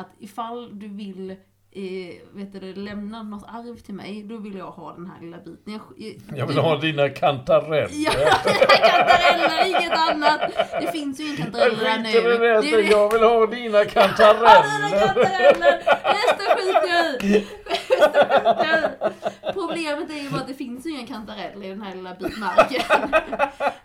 att 0.00 0.08
ifall 0.18 0.78
du 0.78 0.88
vill 0.88 1.36
eh, 1.72 2.14
vet 2.32 2.52
du, 2.60 2.74
lämna 2.74 3.22
något 3.22 3.44
arv 3.48 3.76
till 3.76 3.94
mig, 3.94 4.22
då 4.22 4.36
vill 4.36 4.54
jag 4.56 4.70
ha 4.70 4.92
den 4.92 5.06
här 5.06 5.20
lilla 5.20 5.36
biten. 5.38 5.80
Jag, 5.96 6.38
Jag 6.38 6.46
vill 6.46 6.58
ha 6.58 6.76
dina 6.76 7.08
kantareller. 7.08 7.88
Ja, 7.92 8.10
kantareller, 8.78 9.66
inget 9.66 9.92
annat! 9.98 10.40
Det 10.80 10.92
finns 10.92 11.20
ju 11.20 11.24
ingen 11.24 11.36
Jag 11.36 11.52
kantareller 11.52 11.84
där 11.84 11.98
nu. 11.98 12.62
skiter 12.62 12.78
i 12.78 12.82
Det 12.82 12.88
jag 12.90 13.12
vill 13.12 13.22
ha 13.22 13.46
dina 13.46 13.78
Ja, 13.78 13.84
dina 13.84 13.84
kantareller! 13.84 14.98
kantareller! 15.06 15.78
Resten 16.04 16.56
skiter 16.56 16.88
jag 16.88 17.24
i! 17.24 17.46
Jag! 18.44 18.90
Problemet 19.54 20.10
är 20.10 20.14
ju 20.14 20.30
bara 20.30 20.40
att 20.40 20.48
det 20.48 20.54
finns 20.54 20.86
ju 20.86 20.90
ingen 20.90 21.06
kantarell 21.06 21.64
i 21.64 21.68
den 21.68 21.82
här 21.82 21.94
lilla 21.94 22.14
bitmarken. 22.14 22.82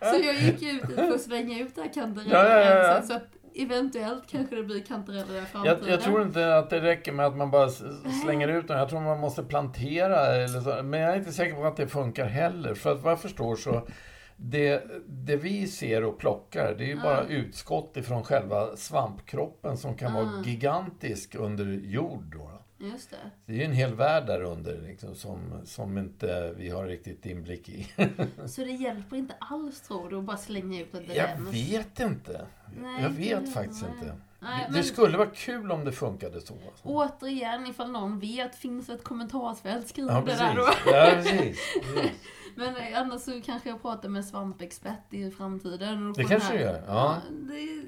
Så 0.00 0.16
jag 0.26 0.34
gick 0.34 0.62
ut 0.62 0.94
för 0.94 1.14
att 1.14 1.20
slänga 1.20 1.58
ut 1.60 1.74
det 1.74 1.80
här 1.82 1.92
kantarellrenset 1.94 2.32
Ja, 2.32 2.88
ja, 2.88 2.94
ja. 2.94 3.02
så 3.02 3.12
att 3.14 3.35
eventuellt 3.62 4.26
kanske 4.26 4.56
det 4.56 4.62
blir 4.62 4.80
kantareller 4.80 5.34
i 5.34 5.38
Jag, 5.38 5.48
framtiden. 5.48 5.90
jag 5.90 6.00
tror 6.00 6.22
inte 6.22 6.56
att 6.56 6.70
det 6.70 6.80
räcker 6.80 7.12
med 7.12 7.26
att 7.26 7.36
man 7.36 7.50
bara 7.50 7.68
slänger 8.22 8.48
ut 8.48 8.68
dem. 8.68 8.78
Jag 8.78 8.88
tror 8.88 9.00
man 9.00 9.20
måste 9.20 9.42
plantera 9.42 10.26
eller 10.26 10.60
så. 10.60 10.82
Men 10.82 11.00
jag 11.00 11.12
är 11.12 11.16
inte 11.16 11.32
säker 11.32 11.54
på 11.54 11.64
att 11.64 11.76
det 11.76 11.86
funkar 11.86 12.26
heller. 12.26 12.74
För 12.74 12.92
att 12.92 13.02
vad 13.02 13.12
jag 13.12 13.20
förstår 13.20 13.56
så 13.56 13.86
det, 14.36 14.84
det 15.06 15.36
vi 15.36 15.66
ser 15.66 16.04
och 16.04 16.18
plockar, 16.18 16.74
det 16.78 16.84
är 16.84 16.88
ju 16.88 17.00
bara 17.00 17.24
utskott 17.24 17.96
ifrån 17.96 18.24
själva 18.24 18.76
svampkroppen 18.76 19.76
som 19.76 19.96
kan 19.96 20.14
vara 20.14 20.42
gigantisk 20.44 21.34
under 21.34 21.64
jord. 21.66 22.24
Då. 22.32 22.55
Just 22.78 23.10
det. 23.10 23.16
Det 23.46 23.52
är 23.52 23.56
ju 23.56 23.64
en 23.64 23.72
hel 23.72 23.94
värld 23.94 24.26
där 24.26 24.42
under 24.42 24.78
liksom, 24.86 25.14
som, 25.14 25.60
som 25.64 25.98
inte 25.98 26.54
vi 26.56 26.68
har 26.70 26.86
riktigt 26.86 27.26
inblick 27.26 27.68
i. 27.68 27.88
Så 28.46 28.60
det 28.64 28.70
hjälper 28.70 29.16
inte 29.16 29.34
alls 29.40 29.80
tror 29.80 30.10
du 30.10 30.18
att 30.18 30.24
bara 30.24 30.36
slänga 30.36 30.80
ut 30.80 30.94
ett 30.94 31.16
Jag 31.16 31.36
vet 31.38 32.00
inte. 32.00 32.46
Nej, 32.76 33.02
Jag 33.02 33.10
vet 33.10 33.52
faktiskt 33.54 33.82
inte. 33.82 34.16
Nej, 34.40 34.58
Det, 34.66 34.72
men- 34.72 34.72
det 34.72 34.82
skulle 34.82 35.18
vara 35.18 35.28
kul 35.34 35.72
om 35.72 35.84
det 35.84 35.92
funkade 35.92 36.40
så. 36.40 36.54
Alltså. 36.54 36.82
Återigen, 36.88 37.66
ifall 37.66 37.90
någon 37.90 38.18
vet, 38.20 38.56
finns 38.56 38.88
ett 38.88 39.04
kommentarsfält, 39.04 39.88
skriv 39.88 40.06
Ja, 40.08 40.20
det 40.26 40.34
där 40.36 40.54
då. 40.56 40.68
Ja, 40.86 41.10
precis. 41.14 41.58
precis. 41.94 42.10
Men 42.56 42.74
annars 42.94 43.20
så 43.20 43.40
kanske 43.44 43.68
jag 43.68 43.82
pratar 43.82 44.08
med 44.08 44.24
svampexpert 44.24 45.12
i 45.14 45.30
framtiden. 45.30 46.10
Och 46.10 46.16
Det 46.16 46.24
kanske 46.24 46.52
du 46.52 46.60
gör, 46.60 46.82
ja. 46.86 47.16
det, 47.30 47.82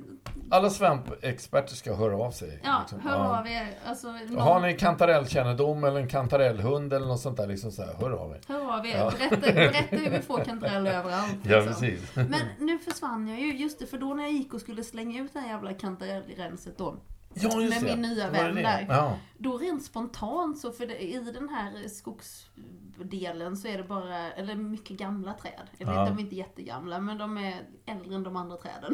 Alla 0.50 0.70
svampexperter 0.70 1.74
ska 1.74 1.94
höra 1.94 2.16
av 2.16 2.30
sig. 2.30 2.60
ja 2.64 2.78
liksom. 2.80 3.00
hör 3.00 3.18
Ja. 3.18 3.38
av 3.40 3.46
er. 3.46 3.68
Alltså, 3.86 4.12
någon, 4.12 4.38
Har 4.38 4.60
ni 4.60 4.74
kantarellkännedom 4.74 5.84
eller 5.84 6.00
en 6.00 6.08
kantarellhund 6.08 6.92
eller 6.92 7.06
något 7.06 7.20
sånt 7.20 7.36
där, 7.36 7.46
liksom 7.46 7.70
så 7.72 7.82
här, 7.82 7.94
hör 8.00 8.10
av 8.10 8.30
er. 8.32 8.40
Hör 8.48 8.78
av 8.78 8.86
er. 8.86 8.96
Ja. 8.98 9.12
Berätta, 9.18 9.52
berätta 9.52 9.96
hur 9.96 10.10
vi 10.10 10.18
får 10.22 10.44
kantareller 10.44 10.92
överallt. 10.98 11.36
Ja, 11.42 11.56
liksom. 11.56 11.66
precis. 11.74 12.16
Men 12.16 12.40
nu 12.58 12.78
försvann 12.78 13.28
jag 13.28 13.40
ju, 13.40 13.56
just 13.56 13.78
det, 13.78 13.86
för 13.86 13.98
då 13.98 14.14
när 14.14 14.22
jag 14.22 14.32
gick 14.32 14.54
och 14.54 14.60
skulle 14.60 14.84
slänga 14.84 15.22
ut 15.22 15.32
det 15.32 15.40
här 15.40 15.48
jävla 15.48 15.74
kantarellrenset 15.74 16.78
då. 16.78 16.96
Ja, 17.34 17.56
med 17.56 17.82
min 17.82 18.00
nya 18.02 18.30
vän 18.30 18.54
där. 18.54 18.86
Ja. 18.88 19.16
Då 19.38 19.58
rent 19.58 19.84
spontant 19.84 20.58
så 20.58 20.72
för 20.72 20.86
det, 20.86 20.98
i 21.04 21.18
den 21.34 21.48
här 21.48 21.88
skogsdelen 21.88 23.56
så 23.56 23.68
är 23.68 23.78
det 23.78 23.84
bara, 23.84 24.32
eller 24.32 24.54
mycket 24.54 24.96
gamla 24.96 25.32
träd. 25.34 25.62
Eller 25.78 25.92
Ja. 25.92 26.04
de 26.04 26.16
är 26.18 26.20
inte 26.20 26.36
jättegamla 26.36 26.98
men 27.00 27.18
de 27.18 27.38
är 27.38 27.62
äldre 27.86 28.14
än 28.14 28.22
de 28.22 28.36
andra 28.36 28.56
träden 28.56 28.92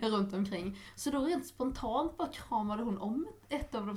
runt 0.12 0.32
omkring. 0.34 0.78
Så 0.94 1.10
då 1.10 1.20
rent 1.24 1.46
spontant 1.46 2.16
bara 2.16 2.28
kramade 2.28 2.82
hon 2.82 2.98
om 2.98 3.26
ett 3.48 3.74
av 3.74 3.86
de 3.86 3.96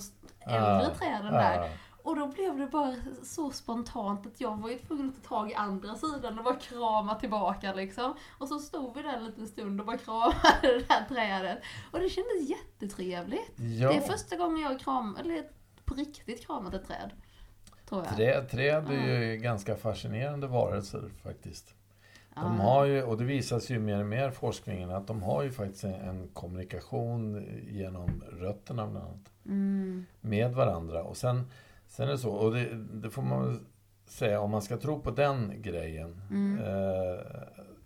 äldre 0.53 0.95
träden 0.95 1.33
där. 1.33 1.69
Och 2.09 2.15
då 2.15 2.27
blev 2.27 2.57
det 2.57 2.67
bara 2.67 2.95
så 3.23 3.51
spontant 3.51 4.25
att 4.25 4.41
jag 4.41 4.57
var 4.57 4.69
ju 4.69 4.77
tvungen 4.77 5.09
att 5.09 5.23
ta 5.23 5.29
tag 5.29 5.51
i 5.51 5.53
andra 5.53 5.95
sidan 5.95 6.37
och 6.37 6.43
bara 6.43 6.55
krama 6.55 7.15
tillbaka 7.15 7.73
liksom. 7.73 8.13
Och 8.37 8.47
så 8.47 8.59
stod 8.59 8.95
vi 8.95 9.01
där 9.01 9.17
en 9.17 9.25
liten 9.25 9.47
stund 9.47 9.79
och 9.79 9.85
bara 9.85 9.97
kramade 9.97 10.33
det 10.61 10.87
där 10.87 11.05
trädet. 11.09 11.59
Och 11.91 11.99
det 11.99 12.09
kändes 12.09 12.49
jättetrevligt. 12.49 13.51
Ja. 13.55 13.89
Det 13.89 13.97
är 13.97 14.01
första 14.01 14.35
gången 14.35 14.59
jag 14.59 14.79
kram, 14.79 15.17
eller 15.19 15.43
på 15.85 15.93
riktigt 15.93 16.45
kramat 16.45 16.73
ett 16.73 16.87
träd. 16.87 17.11
Tror 17.89 18.05
jag. 18.05 18.15
Träd, 18.15 18.49
träd 18.49 18.89
är 18.89 19.21
ju 19.21 19.37
ganska 19.37 19.75
fascinerande 19.75 20.47
varelser 20.47 21.09
faktiskt. 21.23 21.73
De 22.35 22.59
har 22.59 22.85
ju, 22.85 23.03
och 23.03 23.17
det 23.17 23.23
visas 23.23 23.69
ju 23.69 23.79
mer 23.79 23.99
och 23.99 24.05
mer 24.05 24.29
i 24.29 24.31
forskningen, 24.31 24.91
att 24.91 25.07
de 25.07 25.23
har 25.23 25.43
ju 25.43 25.51
faktiskt 25.51 25.83
en, 25.83 25.93
en 25.93 26.27
kommunikation 26.27 27.45
genom 27.67 28.23
rötterna 28.31 28.87
bland 28.87 29.05
annat. 29.05 29.31
Mm. 29.45 30.05
Med 30.21 30.53
varandra. 30.53 31.03
Och 31.03 31.17
sen, 31.17 31.47
sen 31.89 32.07
är 32.07 32.11
det 32.11 32.17
så, 32.17 32.29
och 32.31 32.53
det, 32.53 32.69
det 32.93 33.09
får 33.09 33.21
man 33.21 33.45
väl 33.47 33.59
säga, 34.05 34.41
om 34.41 34.51
man 34.51 34.61
ska 34.61 34.77
tro 34.77 34.99
på 35.01 35.11
den 35.11 35.61
grejen, 35.61 36.21
Mm. 36.29 36.59
eh, 36.59 37.19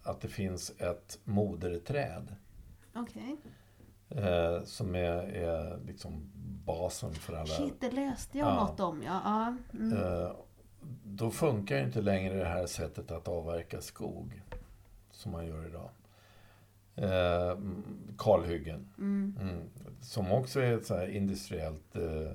att 0.04 0.22
det 0.22 0.28
finns 0.28 0.70
ett 0.80 1.20
moderträd. 1.24 2.36
Okej. 2.96 3.38
Eh, 4.10 4.64
som 4.64 4.96
är, 4.96 5.24
är 5.36 5.78
liksom 5.88 6.32
basen 6.66 7.14
för 7.14 7.34
alla... 7.34 7.46
Shit, 7.46 7.82
det 7.82 7.92
läste 7.92 8.38
jag 8.38 8.48
Ja. 8.48 8.54
något 8.66 8.80
om 8.80 9.04
ja. 9.04 9.22
ja. 9.24 9.56
Mm. 9.80 9.98
Eh, 9.98 10.32
då 11.04 11.32
funkar 11.32 11.78
ju 11.78 11.84
inte 11.84 12.02
längre 12.02 12.36
det 12.38 12.46
här 12.46 12.66
sättet 12.66 13.12
att 13.12 13.28
avverka 13.28 13.82
skog 13.82 14.42
som 15.12 15.32
man 15.32 15.46
gör 15.48 15.66
idag. 15.68 15.90
Eh, 16.96 17.58
kalhyggen. 18.18 18.88
Mm. 18.98 19.38
Mm. 19.42 19.62
Som 20.02 20.32
också 20.32 20.60
är 20.60 20.78
ett 20.78 20.86
så 20.86 21.06
industriellt 21.06 21.96
eh, 21.96 22.32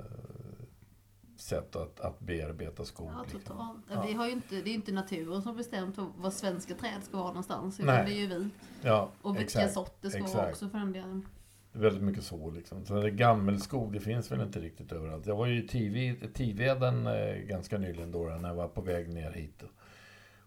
sätt 1.41 1.77
att, 1.77 2.01
att 2.01 2.21
bearbeta 2.21 2.85
skog. 2.85 3.11
Ja, 3.13 3.25
liksom. 3.35 3.83
Ja. 3.91 4.03
Vi 4.07 4.13
har 4.13 4.27
ju 4.27 4.33
inte, 4.33 4.55
det 4.55 4.61
är 4.61 4.69
ju 4.69 4.75
inte 4.75 4.93
naturen 4.93 5.43
som 5.43 5.57
bestämt 5.57 5.99
var 6.17 6.31
svenska 6.31 6.75
träd 6.75 7.03
ska 7.05 7.17
vara 7.17 7.27
någonstans. 7.29 7.79
Nej. 7.79 7.95
Utan 7.95 8.05
det 8.07 8.13
är 8.13 8.17
ju 8.21 8.27
vi. 8.27 8.49
Ja, 8.83 9.11
Och 9.23 9.31
vilka 9.35 9.45
exakt. 9.45 9.73
sorter 9.75 10.09
ska 10.09 10.23
vara 10.27 10.49
också 10.51 10.69
för 10.69 10.79
den 10.79 10.93
delen. 10.93 11.29
Det 11.73 11.79
är 11.79 11.83
väldigt 11.83 12.03
mycket 12.03 12.25
så 12.25 12.51
liksom. 12.51 12.85
Så 12.87 12.95
det 13.03 13.11
gammelskog, 13.11 13.93
det 13.93 14.01
finns 14.01 14.33
väl 14.33 14.41
inte 14.41 14.61
riktigt 14.61 14.93
överallt. 14.93 15.27
Jag 15.27 15.37
var 15.37 15.47
ju 15.47 15.65
i 15.65 15.67
Tived- 15.67 16.33
Tiveden 16.33 17.07
eh, 17.07 17.35
ganska 17.37 17.79
nyligen 17.79 18.13
då, 18.13 18.25
när 18.25 18.49
jag 18.49 18.55
var 18.55 18.69
på 18.69 18.81
väg 18.81 19.09
ner 19.09 19.31
hit. 19.33 19.63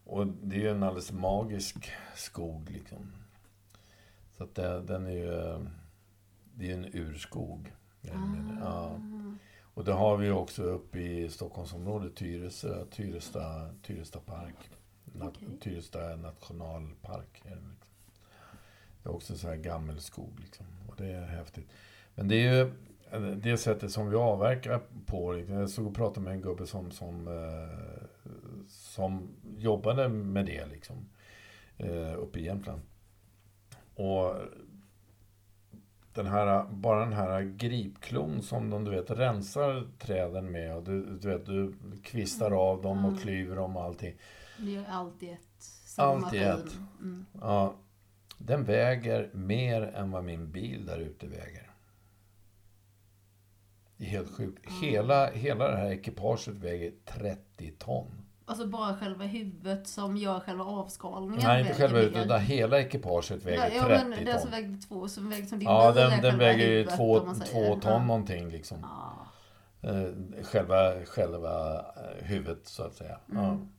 Och 0.06 0.28
det 0.28 0.56
är 0.56 0.60
ju 0.60 0.70
en 0.70 0.84
alldeles 0.84 1.12
magisk 1.12 1.92
skog 2.16 2.70
liksom. 2.70 3.12
Så 4.38 4.44
att 4.44 4.56
det, 4.56 4.82
den 4.82 5.06
är 5.06 5.12
ju... 5.12 5.34
eh, 5.34 5.60
Det 6.56 6.72
är 6.72 6.74
en 6.74 6.86
urskog. 6.94 7.74
mindre. 8.02 8.58
Ja. 8.62 9.00
Och 9.74 9.84
det 9.86 9.94
har 9.94 10.18
vi 10.18 10.30
också 10.30 10.64
uppe 10.64 11.00
i 11.00 11.30
Stockholmsområdet, 11.30 12.16
Tyresö, 12.16 12.86
Tyresta, 12.86 13.70
Tyresta 13.84 14.20
park. 14.20 14.56
Nat- 15.06 15.28
Okej. 15.46 15.60
Tyresta 15.62 16.16
nationalpark. 16.16 17.42
Det, 17.44 17.50
liksom. 17.50 17.76
det 19.04 19.10
är 19.10 19.14
också 19.16 19.38
så 19.38 19.48
här 19.48 19.56
gammelskog 19.56 20.40
liksom. 20.40 20.66
Och 20.88 20.96
det 20.98 21.12
är 21.12 21.26
häftigt. 21.26 21.70
Men 22.16 22.28
det 22.28 22.36
är 22.36 22.54
ju 22.54 22.62
eh, 23.12 23.22
det 23.22 23.58
sättet 23.58 23.92
som 23.92 24.10
vi 24.10 24.16
avverkar 24.16 24.82
på. 25.06 25.32
Liksom. 25.34 25.56
Jag 25.56 25.70
såg 25.70 25.88
och 25.88 25.96
pratade 25.96 26.22
med 26.24 26.34
en 26.34 26.42
gubbe 26.42 26.68
som, 26.68 26.92
som, 26.92 27.28
eh, 27.28 28.04
som 28.68 29.30
jobbade 29.58 30.10
med 30.10 30.46
det 30.46 30.66
liksom. 30.66 31.10
Eh, 31.78 32.20
uppe 32.20 32.40
i 32.40 32.46
Jämtland. 32.46 32.82
Och 33.96 34.36
den 36.14 36.28
här, 36.28 36.66
bara 36.72 37.00
den 37.00 37.14
här 37.14 37.42
gripklon 37.42 38.42
som 38.42 38.70
de 38.70 38.84
du 38.84 38.92
vet, 38.92 39.12
rensar 39.12 39.88
träden 40.00 40.52
med. 40.52 40.76
Och 40.76 40.84
du, 40.84 41.18
du, 41.20 41.28
vet, 41.30 41.46
du 41.46 41.74
kvistar 42.04 42.52
av 42.52 42.82
dem 42.82 43.06
och 43.06 43.12
Mm. 43.12 43.22
klyver 43.22 43.56
dem 43.56 43.78
och 43.78 43.84
allting. 43.84 44.16
Det 44.58 44.76
är 44.76 44.86
alltid 44.90 45.30
ett. 45.30 45.40
Samma 45.86 46.26
Allt 46.26 46.34
i 46.34 46.38
ett. 46.38 46.78
Mm. 47.00 47.26
Ja, 47.42 47.76
den 48.38 48.64
väger 48.64 49.30
mer 49.34 49.82
än 49.82 50.12
vad 50.12 50.24
min 50.24 50.52
bil 50.52 50.86
där 50.86 50.98
ute 51.00 51.28
väger. 51.28 51.68
Det 53.98 54.06
är 54.06 54.10
helt 54.10 54.32
sjukt. 54.36 54.72
Hela, 54.82 55.32
hela 55.32 55.68
det 55.72 55.78
här 55.78 55.92
ekipaget 55.92 56.48
väger 56.48 56.94
30 57.06 57.72
ton. 57.72 58.21
Alltså 58.52 58.68
bara 58.68 58.96
själva 58.96 59.24
huvudet 59.26 59.88
som 59.88 60.18
gör 60.18 60.40
själva 60.40 60.64
avskalningen. 60.64 61.48
Nej, 61.48 61.60
inte 61.62 61.74
väger 61.74 61.88
själva 61.88 62.18
mer. 62.20 62.26
utan 62.26 62.40
hela 62.40 62.80
ekipaget 62.80 63.46
väger 63.46 63.72
ja, 63.76 63.84
30 63.86 64.06
men 64.10 64.26
den 64.26 64.40
som 64.40 64.52
vägde 64.52 64.78
två, 64.78 65.08
som 65.08 65.30
vägde 65.30 65.48
som 65.48 65.60
din 65.60 65.68
Ja, 65.68 65.92
den, 65.92 66.12
den 66.12 66.22
själva 66.22 66.38
väger 66.38 66.68
ju 66.68 66.78
huvudet, 66.78 66.96
två, 66.96 67.20
två 67.20 67.76
ton 67.76 67.92
Ja. 67.92 68.04
någonting 68.04 68.50
liksom. 68.50 68.78
Ja. 68.82 69.90
Eh, 69.90 70.44
själva, 70.44 71.06
själva 71.06 71.76
eh, 71.80 72.26
huvudet 72.26 72.68
så 72.68 72.84
att 72.84 72.96
säga. 72.96 73.18
Ja. 73.34 73.48
Mm. 73.48 73.70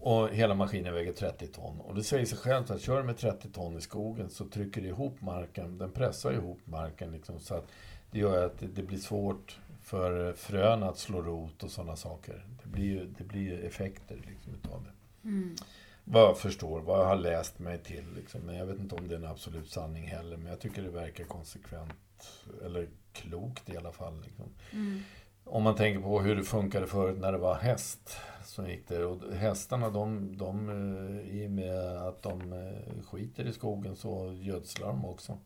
Och 0.00 0.28
hela 0.28 0.54
maskinen 0.54 0.94
väger 0.94 1.12
30 1.12 1.46
ton. 1.46 1.80
Och 1.80 1.94
det 1.94 2.02
säger 2.04 2.26
sig 2.26 2.38
självt 2.38 2.70
att 2.70 2.80
kör 2.80 3.02
med 3.02 3.18
30 3.18 3.48
ton 3.48 3.78
i 3.78 3.80
skogen 3.80 4.30
så 4.30 4.44
trycker 4.44 4.80
det 4.80 4.88
ihop 4.88 5.20
marken. 5.20 5.78
Den 5.78 5.92
pressar 5.92 6.32
ihop 6.32 6.58
marken 6.64 7.12
liksom, 7.12 7.40
så 7.40 7.54
att 7.54 7.66
det 8.10 8.18
gör 8.18 8.46
att 8.46 8.58
det, 8.58 8.66
det 8.66 8.82
blir 8.82 8.98
svårt 8.98 9.58
för 9.82 10.32
frön 10.32 10.82
att 10.82 10.98
slå 10.98 11.22
rot 11.22 11.62
och 11.62 11.70
sådana 11.70 11.96
saker. 11.96 12.44
Det 12.68 12.72
blir 12.72 12.84
ju 12.84 13.06
det 13.18 13.24
blir 13.24 13.40
ju 13.40 13.66
effekter 13.66 14.16
liksom, 14.26 14.54
utav 14.54 14.84
det. 14.84 15.28
Mm. 15.28 15.56
Vad 16.04 16.22
jag 16.22 16.38
förstår, 16.38 16.80
vad 16.80 17.00
jag 17.00 17.06
har 17.06 17.16
läst 17.16 17.58
mig 17.58 17.78
till. 17.78 18.04
Liksom. 18.16 18.40
Men 18.40 18.54
jag 18.54 18.66
vet 18.66 18.78
inte 18.78 18.94
om 18.94 19.08
det 19.08 19.14
är 19.14 19.18
en 19.18 19.24
absolut 19.24 19.70
sanning 19.70 20.06
heller. 20.06 20.36
Men 20.36 20.46
jag 20.46 20.60
tycker 20.60 20.82
det 20.82 20.90
verkar 20.90 21.24
konsekvent, 21.24 22.28
eller 22.64 22.88
klokt 23.12 23.70
i 23.70 23.76
alla 23.76 23.92
fall. 23.92 24.22
Liksom. 24.24 24.46
Mm. 24.72 25.00
Om 25.44 25.62
man 25.62 25.74
tänker 25.74 26.00
på 26.00 26.20
hur 26.20 26.36
det 26.36 26.44
funkade 26.44 26.86
förut 26.86 27.18
när 27.18 27.32
det 27.32 27.38
var 27.38 27.54
häst. 27.54 28.16
Så 28.44 28.66
gick 28.66 28.88
det. 28.88 29.04
Och 29.04 29.34
hästarna, 29.34 29.90
de, 29.90 30.36
de, 30.36 30.68
eh, 30.68 31.36
i 31.36 31.46
och 31.46 31.50
med 31.50 31.96
att 31.96 32.22
de 32.22 32.52
eh, 32.52 33.02
skiter 33.04 33.44
i 33.44 33.52
skogen 33.52 33.96
så 33.96 34.32
gödslar 34.32 34.88
de 34.88 35.04
också. 35.04 35.38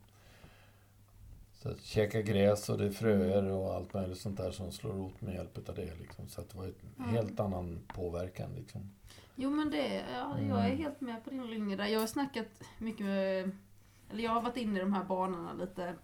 Så 1.62 1.68
att 1.70 1.82
käka 1.82 2.22
gräs 2.22 2.68
och 2.68 2.78
det 2.78 2.84
är 2.86 2.90
fröer 2.90 3.50
och 3.50 3.74
allt 3.74 3.94
möjligt 3.94 4.18
sånt 4.18 4.36
där 4.36 4.50
som 4.50 4.72
slår 4.72 4.92
rot 4.92 5.20
med 5.20 5.34
hjälp 5.34 5.68
av 5.68 5.74
det. 5.74 5.94
Liksom. 6.00 6.28
Så 6.28 6.40
att 6.40 6.48
det 6.50 6.58
var 6.58 6.64
en 6.64 6.74
Ja. 6.98 7.04
helt 7.04 7.40
annan 7.40 7.80
påverkan. 7.94 8.54
Liksom. 8.56 8.90
Jo 9.36 9.50
men 9.50 9.70
det, 9.70 9.94
ja, 10.12 10.40
jag 10.40 10.58
är 10.60 10.66
Mm. 10.66 10.78
helt 10.78 11.00
med 11.00 11.24
på 11.24 11.30
din 11.30 11.50
linje 11.50 11.76
där. 11.76 11.86
Jag 11.86 12.00
har 12.00 12.06
snackat 12.06 12.46
mycket 12.78 13.06
med, 13.06 13.50
eller 14.10 14.24
jag 14.24 14.30
har 14.30 14.42
varit 14.42 14.56
inne 14.56 14.78
i 14.78 14.82
de 14.82 14.92
här 14.92 15.04
banorna 15.04 15.52
lite 15.52 15.94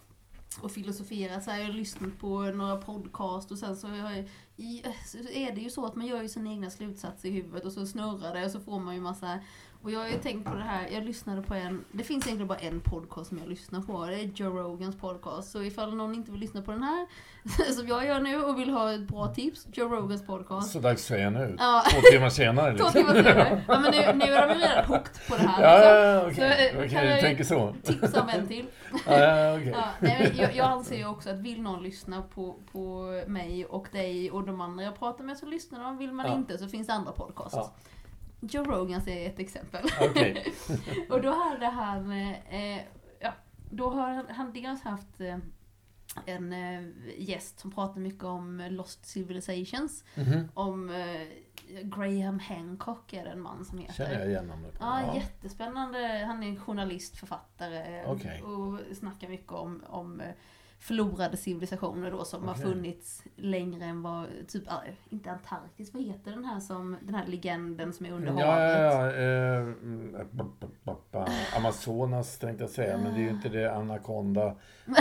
och 0.62 0.70
filosoferat. 0.72 1.44
Så 1.44 1.50
här, 1.50 1.58
jag 1.58 1.66
har 1.66 1.72
lyssnat 1.72 2.18
på 2.18 2.40
några 2.42 2.76
podcast 2.76 3.50
och 3.50 3.58
sen 3.58 3.76
så, 3.76 3.88
jag, 3.88 4.28
i, 4.56 4.82
så 5.06 5.18
är 5.18 5.54
det 5.54 5.60
ju 5.60 5.70
så 5.70 5.86
att 5.86 5.94
man 5.94 6.06
gör 6.06 6.22
ju 6.22 6.28
sina 6.28 6.50
egna 6.50 6.70
slutsatser 6.70 7.28
i 7.28 7.32
huvudet 7.32 7.64
och 7.64 7.72
så 7.72 7.86
snurrar 7.86 8.34
det 8.34 8.44
och 8.44 8.50
så 8.50 8.60
får 8.60 8.78
man 8.80 8.94
ju 8.94 9.00
massa 9.00 9.38
och 9.82 9.90
jag 9.90 10.00
har 10.00 10.08
ju 10.08 10.18
tänkt 10.18 10.44
på 10.50 10.54
det 10.54 10.62
här, 10.62 10.88
jag 10.92 11.04
lyssnade 11.04 11.42
på 11.42 11.54
en, 11.54 11.84
det 11.92 12.04
finns 12.04 12.26
egentligen 12.26 12.48
bara 12.48 12.58
en 12.58 12.80
podcast 12.80 13.28
som 13.28 13.38
jag 13.38 13.48
lyssnar 13.48 13.80
på, 13.80 14.06
det 14.06 14.14
är 14.14 14.24
Joe 14.34 14.58
Rogans 14.58 14.96
podcast. 14.96 15.50
Så 15.50 15.62
ifall 15.62 15.94
någon 15.94 16.14
inte 16.14 16.30
vill 16.30 16.40
lyssna 16.40 16.62
på 16.62 16.70
den 16.72 16.82
här, 16.82 17.06
som 17.74 17.88
jag 17.88 18.06
gör 18.06 18.20
nu 18.20 18.42
och 18.44 18.58
vill 18.58 18.70
ha 18.70 18.92
ett 18.92 19.00
bra 19.08 19.26
tips, 19.34 19.66
Joe 19.72 19.88
Rogans 19.88 20.26
podcast. 20.26 20.70
Så 20.72 20.78
dags 20.80 21.02
att 21.02 21.06
säga 21.08 21.30
nu. 21.30 21.56
Ja. 21.58 21.84
Två 21.90 22.00
timmar 22.12 22.28
senare. 22.30 22.76
Två 22.78 22.84
Liksom. 22.84 22.92
timmar 23.02 23.22
senare. 23.22 23.62
Ja 23.68 23.80
men 23.80 23.90
nu, 23.90 24.26
nu 24.26 24.32
är 24.32 24.48
de 24.48 24.54
ju 24.54 24.60
redan 24.60 24.84
hooked 24.84 25.28
på 25.28 25.36
det 25.36 25.42
här. 25.42 25.62
Ja, 25.62 26.26
liksom. 26.26 26.44
ja, 26.44 26.50
ja, 26.50 26.56
okej. 26.60 26.70
Så, 26.70 26.76
eh, 26.76 26.76
Okej, 26.84 26.88
kan 26.90 27.06
jag- 27.08 27.20
tänker 27.20 27.44
så. 27.44 27.74
Tipsa 27.82 28.22
om 28.22 28.28
en 28.28 28.46
till. 28.48 28.66
Ja, 29.06 29.18
ja, 29.18 29.52
okej. 29.56 29.70
Ja, 29.76 29.84
nej, 30.00 30.34
jag, 30.38 30.54
jag 30.56 30.66
anser 30.66 30.96
ju 30.96 31.06
också 31.06 31.30
att 31.30 31.38
vill 31.38 31.62
någon 31.62 31.82
lyssna 31.82 32.22
på, 32.34 32.56
på 32.72 33.02
mig 33.26 33.64
och 33.66 33.88
dig 33.92 34.30
och 34.30 34.46
de 34.46 34.60
andra 34.60 34.84
jag 34.84 34.98
pratar 34.98 35.24
med 35.24 35.36
så 35.38 35.46
lyssnar 35.46 35.82
de. 35.84 35.98
Vill 35.98 36.12
man 36.12 36.26
Ja. 36.26 36.34
inte 36.34 36.58
så 36.58 36.68
finns 36.68 36.86
det 36.86 36.92
andra 36.92 37.12
podcasts. 37.12 37.70
Ja. 38.40 38.48
Joe 38.48 38.64
Rogans 38.64 39.08
är 39.08 39.26
ett 39.26 39.38
exempel. 39.38 39.84
Okej. 40.00 40.54
och 41.10 41.22
då 41.22 41.30
hade 41.30 41.66
han, 41.66 42.12
eh, 42.12 42.80
ja, 43.20 43.32
då 43.70 43.90
har 43.90 44.24
han, 44.28 44.52
dels 44.52 44.82
haft 44.82 45.20
eh, 45.20 45.38
en 46.26 46.52
eh, 46.52 46.82
gäst 47.18 47.58
som 47.58 47.70
pratar 47.70 48.00
mycket 48.00 48.24
om 48.24 48.68
Lost 48.70 49.06
Civilizations. 49.06 50.04
Mhm. 50.14 50.48
Om 50.54 50.90
eh, 50.90 51.26
Graham 51.82 52.38
Hancock 52.38 53.12
är 53.12 53.24
det 53.24 53.30
en 53.30 53.40
man 53.40 53.64
som 53.64 53.78
heter. 53.78 53.94
Känner 53.94 54.18
jag 54.18 54.28
igen 54.28 54.46
namnet? 54.46 54.74
Ja, 54.80 55.14
jättespännande. 55.14 56.24
Han 56.26 56.42
är 56.42 56.56
journalist, 56.56 57.16
författare 57.16 58.04
Okej. 58.06 58.42
och 58.42 58.96
snackar 58.96 59.28
mycket 59.28 59.52
om, 59.52 59.84
om 59.86 60.20
eh, 60.20 60.30
förlorade 60.78 61.36
civilisationer 61.36 62.10
då 62.10 62.24
som 62.24 62.44
har 62.48 62.54
Okej. 62.54 62.64
funnits 62.64 63.22
längre 63.36 63.84
än 63.84 64.02
vad, 64.02 64.26
typ, 64.48 64.62
ah, 64.66 64.82
inte 65.08 65.30
Antarktis, 65.30 65.94
vad 65.94 66.02
heter 66.02 66.30
den 66.30 66.44
här 66.44 66.60
som, 66.60 66.96
den 67.02 67.14
här 67.14 67.26
legenden 67.26 67.92
som 67.92 68.06
är 68.06 68.12
under 68.12 68.40
Ja, 68.40 68.50
havet? 68.50 68.78
ja, 68.78 69.06
ja. 69.06 69.12
Eh, 69.12 69.58
mm, 69.60 70.16
Amazonas 71.56 72.38
tänkte 72.38 72.64
jag 72.64 72.70
säga, 72.70 72.98
men 72.98 73.14
det 73.14 73.20
är 73.20 73.22
ju 73.22 73.30
inte 73.30 73.48
det 73.48 73.74
Anaconda. 73.74 74.54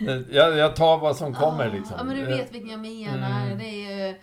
jag, 0.30 0.56
jag 0.56 0.76
tar 0.76 0.98
vad 0.98 1.16
som 1.16 1.34
kommer 1.34 1.70
liksom. 1.70 1.96
Ja, 1.98 2.04
men 2.04 2.16
du 2.16 2.24
vet 2.24 2.54
vilken 2.54 2.70
jag 2.70 2.80
menar. 2.80 3.46
Mm. 3.46 3.58
Det 3.58 3.64
är 3.64 4.08
ju, 4.08 4.14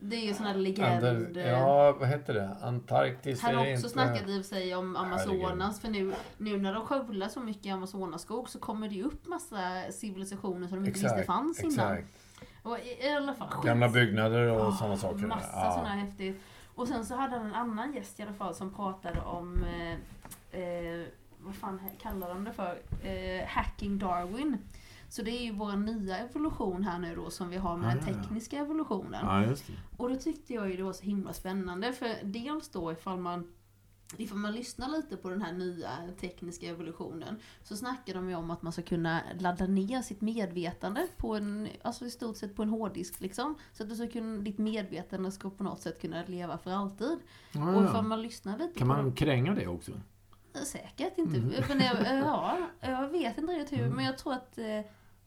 det 0.00 0.16
är 0.16 0.20
ju 0.26 0.34
sån 0.34 0.46
här 0.46 0.54
legend. 0.54 1.04
Ander, 1.04 1.48
ja, 1.50 1.92
vad 2.00 2.08
heter 2.08 2.34
det? 2.34 2.56
Antarktis 2.62 3.42
Han 3.42 3.54
har 3.54 3.60
också 3.62 3.70
inte... 3.70 3.88
snackat 3.88 4.28
i 4.28 4.40
och 4.40 4.44
för 4.46 4.54
sig 4.54 4.74
om 4.74 4.96
Amazonas, 4.96 5.80
för 5.80 5.88
nu, 5.88 6.14
nu 6.36 6.58
när 6.58 6.74
de 6.74 6.86
skövlar 6.86 7.28
så 7.28 7.40
mycket 7.40 7.74
Amazonaskog 7.74 8.48
så 8.48 8.58
kommer 8.58 8.88
det 8.88 8.94
ju 8.94 9.02
upp 9.02 9.26
massa 9.26 9.58
civilisationer 9.92 10.68
som 10.68 10.82
de 10.82 10.88
inte 10.88 11.00
visste 11.00 11.22
fanns 11.22 11.60
innan. 11.60 11.72
exakt. 11.92 12.08
Och 12.62 12.78
i, 12.78 13.06
i 13.06 13.12
alla 13.12 13.34
fall, 13.34 13.48
Gamla 13.64 13.88
byggnader 13.88 14.42
och 14.50 14.60
Ja, 14.60 14.72
sådana 14.72 14.96
saker. 14.96 15.26
Massa 15.26 15.50
Ja. 15.52 15.72
sådana 15.72 15.88
häftigt. 15.94 16.40
Och 16.74 16.88
sen 16.88 17.06
så 17.06 17.14
hade 17.14 17.36
han 17.36 17.46
en 17.46 17.54
annan 17.54 17.92
gäst 17.94 18.20
i 18.20 18.22
alla 18.22 18.32
fall 18.32 18.54
som 18.54 18.74
pratade 18.74 19.20
om, 19.20 19.64
eh, 19.64 20.60
eh, 20.60 21.06
vad 21.38 21.54
fan 21.54 21.80
kallar 22.02 22.28
de 22.28 22.44
det 22.44 22.52
för? 22.52 22.78
Eh, 23.02 23.46
hacking 23.46 23.98
Darwin. 23.98 24.58
Så 25.08 25.22
det 25.22 25.30
är 25.30 25.44
ju 25.44 25.52
vår 25.52 25.76
nya 25.76 26.18
evolution 26.18 26.82
här 26.82 26.98
nu 26.98 27.14
då 27.16 27.30
som 27.30 27.48
vi 27.50 27.56
har 27.56 27.76
med 27.76 27.88
Ah, 27.88 27.94
den 27.94 28.04
ja, 28.06 28.12
ja. 28.16 28.22
tekniska 28.22 28.58
evolutionen. 28.58 29.26
Ja, 29.26 29.44
just 29.44 29.66
det. 29.66 29.72
Och 29.96 30.10
då 30.10 30.16
tyckte 30.16 30.54
jag 30.54 30.70
ju 30.70 30.76
det 30.76 30.82
var 30.82 30.92
så 30.92 31.04
himla 31.04 31.32
spännande 31.32 31.92
för 31.92 32.08
dels 32.24 32.68
då 32.68 32.92
ifall 32.92 33.18
man 33.18 33.52
Ifall 34.16 34.38
man 34.38 34.52
lyssnar 34.52 34.88
lite 34.88 35.16
på 35.16 35.30
den 35.30 35.42
här 35.42 35.52
nya 35.52 35.90
tekniska 36.20 36.66
evolutionen 36.66 37.40
så 37.62 37.76
snackar 37.76 38.14
de 38.14 38.28
ju 38.28 38.34
om 38.34 38.50
att 38.50 38.62
man 38.62 38.72
ska 38.72 38.82
kunna 38.82 39.20
ladda 39.38 39.66
ner 39.66 40.02
sitt 40.02 40.20
medvetande 40.20 41.06
på 41.16 41.34
en, 41.34 41.68
alltså 41.82 42.04
i 42.04 42.10
stort 42.10 42.36
sett 42.36 42.56
på 42.56 42.62
en 42.62 42.68
hårddisk 42.68 43.20
liksom. 43.20 43.54
Så 43.72 43.82
att 43.82 43.88
du 43.88 43.96
ska 43.96 44.08
kunna, 44.08 44.38
ditt 44.38 44.58
medvetande 44.58 45.32
ska 45.32 45.50
på 45.50 45.64
något 45.64 45.80
sätt 45.80 46.00
kunna 46.00 46.24
leva 46.26 46.58
för 46.58 46.70
alltid. 46.70 47.18
Ja, 47.52 47.76
Och 47.76 47.82
ja. 47.82 47.88
ifall 47.88 48.04
man 48.04 48.22
lyssnar 48.22 48.58
lite 48.58 48.78
Kan 48.78 48.88
man 48.88 49.12
kränga 49.12 49.54
det 49.54 49.66
också? 49.66 49.92
Säkert 50.64 51.18
inte. 51.18 51.36
Mm. 51.36 51.52
Men 51.68 51.80
jag, 51.80 51.96
ja, 52.24 52.58
jag 52.80 53.08
vet 53.08 53.38
inte 53.38 53.52
riktigt 53.52 53.78
hur, 53.78 53.88
men 53.90 54.04
jag 54.04 54.18
tror 54.18 54.32
att 54.32 54.58
eh, 54.58 54.80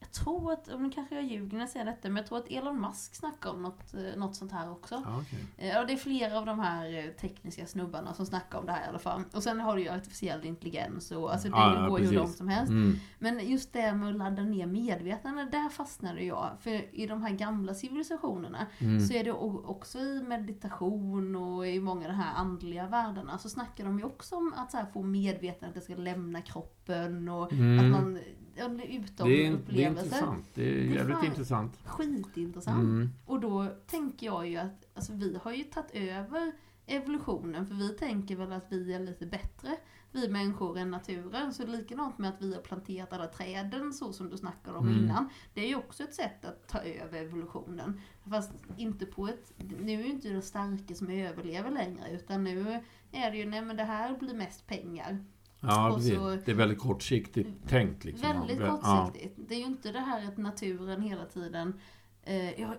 jag 0.04 0.12
tror 0.12 0.52
att, 0.54 0.68
och 0.68 0.82
nu 0.82 0.90
kanske 0.92 1.16
jag 1.16 1.24
ljuger 1.24 1.54
när 1.54 1.60
jag 1.60 1.70
säger 1.70 1.86
detta, 1.86 2.08
men 2.10 2.18
jag 2.18 2.26
tror 2.28 2.38
att 2.38 2.48
Elon 2.52 2.82
Musk 2.82 3.16
snackar 3.16 3.50
om 3.50 3.62
något, 3.62 3.94
eh, 3.94 4.20
något 4.20 4.36
sånt 4.36 4.52
här 4.52 4.72
också. 4.72 5.02
Ja, 5.06 5.22
okej. 5.22 5.46
Eh, 5.58 5.68
Ja, 5.68 5.84
det 5.86 5.94
är 5.94 5.98
flera 5.98 6.38
av 6.38 6.46
de 6.46 6.60
här 6.60 6.98
eh, 7.06 7.12
tekniska 7.12 7.66
snubbarna 7.66 8.14
som 8.14 8.26
snackar 8.26 8.60
om 8.60 8.66
det 8.66 8.72
här 8.72 8.86
i 8.86 8.90
alla 8.90 9.00
fall. 9.00 9.24
Och 9.34 9.44
sen 9.44 9.60
har 9.60 9.76
du 9.76 9.82
ju 9.82 9.90
artificiell 9.90 10.46
intelligens 10.46 11.12
och 11.12 11.32
alltså 11.34 11.48
det 11.48 11.54
Ja, 11.58 11.76
ja, 11.84 11.90
går 11.90 12.00
ju 12.00 12.06
hur 12.06 12.12
precis. 12.12 12.26
långt 12.26 12.38
som 12.38 12.48
helst. 12.48 12.70
Mm. 12.72 12.96
Men 13.20 13.50
just 13.50 13.74
det 13.74 13.94
med 13.94 14.10
att 14.10 14.16
ladda 14.16 14.44
ner 14.44 14.66
medvetande, 14.66 15.46
där 15.46 15.70
fastnade 15.70 16.24
jag. 16.24 16.50
För 16.60 16.96
i 16.96 17.08
de 17.08 17.22
här 17.22 17.32
gamla 17.32 17.74
civilisationerna 17.74 18.68
Mm. 18.80 19.00
så 19.00 19.14
är 19.14 19.24
det 19.24 19.32
också 19.32 20.00
i 20.00 20.22
meditation 20.24 21.36
och 21.36 21.68
i 21.68 21.80
många 21.80 22.02
av 22.06 22.12
de 22.12 22.18
här 22.18 22.34
andliga 22.36 22.88
världarna 22.88 23.38
så 23.38 23.50
snackar 23.50 23.84
de 23.84 24.00
ju 24.00 24.06
också 24.06 24.36
om 24.36 24.54
att 24.58 24.72
så 24.72 24.78
här 24.78 24.86
få 24.86 25.04
medvetandet 25.04 25.70
att 25.70 25.76
det 25.88 25.94
ska 25.94 25.96
lämna 26.02 26.42
kroppen 26.42 27.30
och 27.30 27.54
Mm. 27.54 27.80
att 27.80 28.02
man 28.02 28.20
ja, 28.56 28.68
det 28.68 28.96
är 28.96 29.00
utom 29.00 29.30
Det 29.30 29.46
är, 29.46 29.90
intressant. 29.90 30.46
Det 30.54 30.62
är 30.62 30.74
Det 30.74 30.82
är 30.82 30.96
jävligt 30.96 31.24
intressant. 31.24 31.80
Skitintressant. 31.86 32.84
Mm. 32.84 33.10
Och 33.26 33.40
då 33.40 33.68
tänker 33.88 34.26
jag 34.26 34.48
ju 34.48 34.58
att 34.58 34.88
alltså, 34.94 35.14
vi 35.14 35.38
har 35.44 35.52
ju 35.52 35.64
tagit 35.64 35.92
över 35.94 36.52
evolutionen 36.86 37.68
för 37.68 37.76
vi 37.76 37.90
tänker 37.90 38.36
väl 38.36 38.52
att 38.52 38.66
vi 38.70 38.94
är 38.94 39.00
lite 39.00 39.26
bättre, 39.26 39.78
vi 40.12 40.30
människor, 40.30 40.78
än 40.78 40.92
naturen. 40.92 41.54
Så 41.54 41.66
likadant 41.66 42.18
med 42.18 42.30
att 42.30 42.42
vi 42.42 42.54
har 42.54 42.62
planterat 42.62 43.14
alla 43.14 43.28
träden 43.28 43.94
så 43.94 44.14
som 44.14 44.30
du 44.30 44.38
snackade 44.38 44.78
om 44.78 44.88
Mm. 44.88 45.04
innan. 45.04 45.30
Det 45.54 45.62
är 45.62 45.68
ju 45.68 45.76
också 45.76 46.04
ett 46.04 46.14
sätt 46.14 46.46
att 46.46 46.68
ta 46.68 46.80
över 46.80 47.22
evolutionen. 47.22 48.02
Fast 48.30 48.52
inte 48.78 49.06
på 49.06 49.28
ett, 49.28 49.54
nu 49.58 49.94
är 50.02 50.06
ju 50.06 50.12
inte 50.12 50.30
det 50.30 50.42
starka 50.42 50.96
som 50.96 51.10
överlever 51.10 51.72
längre 51.72 52.12
utan 52.12 52.44
nu 52.44 52.80
är 53.12 53.32
det 53.32 53.38
ju, 53.38 53.46
nej 53.46 53.62
men 53.62 53.78
det 53.78 53.84
här 53.84 54.18
blir 54.18 54.34
mest 54.34 54.68
pengar. 54.68 55.26
Ja, 55.62 56.00
så- 56.00 56.38
Det 56.46 56.52
är 56.52 56.56
väldigt 56.56 56.80
kortsiktigt 56.80 57.70
tänkt. 57.70 58.04
Liksom. 58.06 58.30
Väldigt 58.40 58.60
Ja. 58.60 58.78
kortsiktigt. 58.82 59.40
Det 59.50 59.56
är 59.56 59.60
ju 59.60 59.66
inte 59.66 59.92
det 59.92 60.00
här 60.00 60.28
att 60.28 60.38
naturen 60.38 61.02
hela 61.02 61.26
tiden 61.26 61.80
eh, 62.24 62.62
jag, 62.62 62.74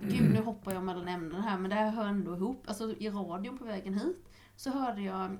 Gud, 0.00 0.30
nu 0.34 0.40
hoppar 0.42 0.72
jag 0.72 0.82
mellan 0.84 1.08
ämnen 1.08 1.40
här, 1.42 1.58
men 1.58 1.70
det 1.70 1.76
här 1.76 1.90
hör 1.90 2.04
ändå 2.06 2.36
ihop. 2.36 2.64
Alltså 2.66 2.94
i 2.98 3.10
radion 3.10 3.58
på 3.58 3.64
vägen 3.64 3.94
hit 3.94 4.28
så 4.56 4.70
hörde 4.70 5.02
jag 5.02 5.36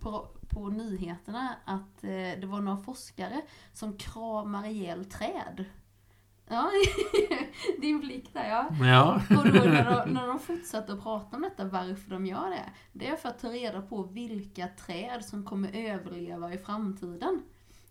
på, 0.00 0.28
på 0.48 0.68
nyheterna 0.68 1.54
att 1.64 2.04
eh, 2.04 2.10
det 2.40 2.46
var 2.46 2.60
några 2.60 2.78
forskare 2.78 3.40
som 3.72 3.96
kramar 3.96 4.66
ihjäl 4.66 5.04
träd. 5.04 5.64
Ja, 6.48 6.70
din 7.80 8.00
blick 8.00 8.34
där 8.34 8.48
ja. 8.48 8.68
Ja. 8.86 9.22
Och 9.30 9.44
då 9.52 9.60
när 9.64 9.84
de, 9.84 10.10
när 10.12 10.26
de 10.26 10.38
fortsatte 10.38 10.92
att 10.92 11.02
prata 11.02 11.36
om 11.36 11.42
detta, 11.42 11.64
varför 11.64 12.10
de 12.10 12.26
gör 12.26 12.50
det, 12.50 12.64
det 12.92 13.08
är 13.08 13.16
för 13.16 13.28
att 13.28 13.38
ta 13.38 13.48
reda 13.48 13.82
på 13.82 14.02
vilka 14.02 14.68
träd 14.68 15.24
som 15.24 15.44
kommer 15.44 15.70
överleva 15.72 16.54
i 16.54 16.58
framtiden. 16.58 17.42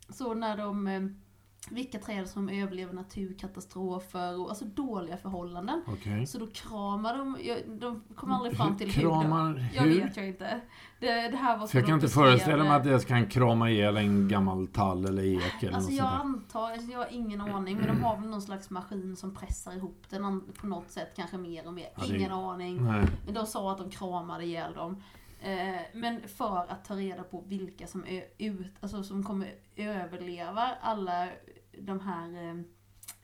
Så 0.09 0.33
när 0.33 0.57
de, 0.57 0.87
eh, 0.87 1.01
vilka 1.69 1.99
träd 1.99 2.27
som 2.29 2.49
överlever 2.49 2.93
naturkatastrofer 2.93 4.39
och 4.39 4.49
alltså 4.49 4.65
dåliga 4.65 5.17
förhållanden. 5.17 5.83
Okej. 5.87 6.27
Så 6.27 6.37
då 6.39 6.47
kramar 6.47 7.17
de, 7.17 7.37
de 7.79 8.03
kom 8.15 8.31
aldrig 8.31 8.57
fram 8.57 8.77
till 8.77 8.91
hur 8.91 9.01
Kramar 9.01 9.65
Jag 9.75 9.81
hur? 9.83 10.01
vet 10.01 10.17
jag 10.17 10.27
inte. 10.27 10.61
Det, 10.99 11.07
det 11.27 11.37
här 11.37 11.57
var 11.57 11.67
För 11.67 11.77
jag 11.77 11.85
så 11.85 11.87
kan 11.87 11.95
inte 11.95 12.07
föreställa 12.07 12.63
mig 12.63 12.73
att 12.73 12.85
jag 12.85 13.05
kan 13.07 13.25
krama 13.27 13.69
ihjäl 13.69 13.97
en 13.97 14.27
gammal 14.27 14.67
tall 14.67 15.05
eller 15.05 15.23
ek 15.23 15.63
eller 15.63 15.73
Alltså 15.73 15.89
något 15.89 15.97
jag 15.97 16.07
antar, 16.13 16.71
alltså 16.71 16.91
jag 16.91 16.99
har 16.99 17.07
ingen 17.11 17.41
aning, 17.41 17.77
men 17.77 17.87
de 17.87 18.03
har 18.03 18.17
väl 18.17 18.29
någon 18.29 18.41
slags 18.41 18.69
maskin 18.69 19.15
som 19.15 19.35
pressar 19.35 19.75
ihop 19.75 20.03
den 20.09 20.41
på 20.61 20.67
något 20.67 20.91
sätt, 20.91 21.13
kanske 21.15 21.37
mer 21.37 21.67
och 21.67 21.73
mer. 21.73 21.89
Ja, 21.95 22.03
det- 22.07 22.15
Ingen 22.17 22.31
aning. 22.31 22.85
Nej. 22.85 23.05
Men 23.25 23.33
de 23.33 23.45
sa 23.45 23.71
att 23.71 23.77
de 23.77 23.89
kramade 23.89 24.43
ihjäl 24.45 24.73
dem. 24.73 25.03
Eh, 25.41 25.81
men 25.93 26.21
för 26.27 26.65
att 26.69 26.85
ta 26.85 26.93
reda 26.95 27.23
på 27.23 27.43
vilka 27.47 27.87
som, 27.87 28.05
är 28.07 28.23
ut, 28.37 28.73
alltså 28.79 29.03
som 29.03 29.23
kommer 29.23 29.47
överleva 29.75 30.69
alla 30.81 31.27
de 31.81 31.99
här 31.99 32.33
eh, 32.43 32.55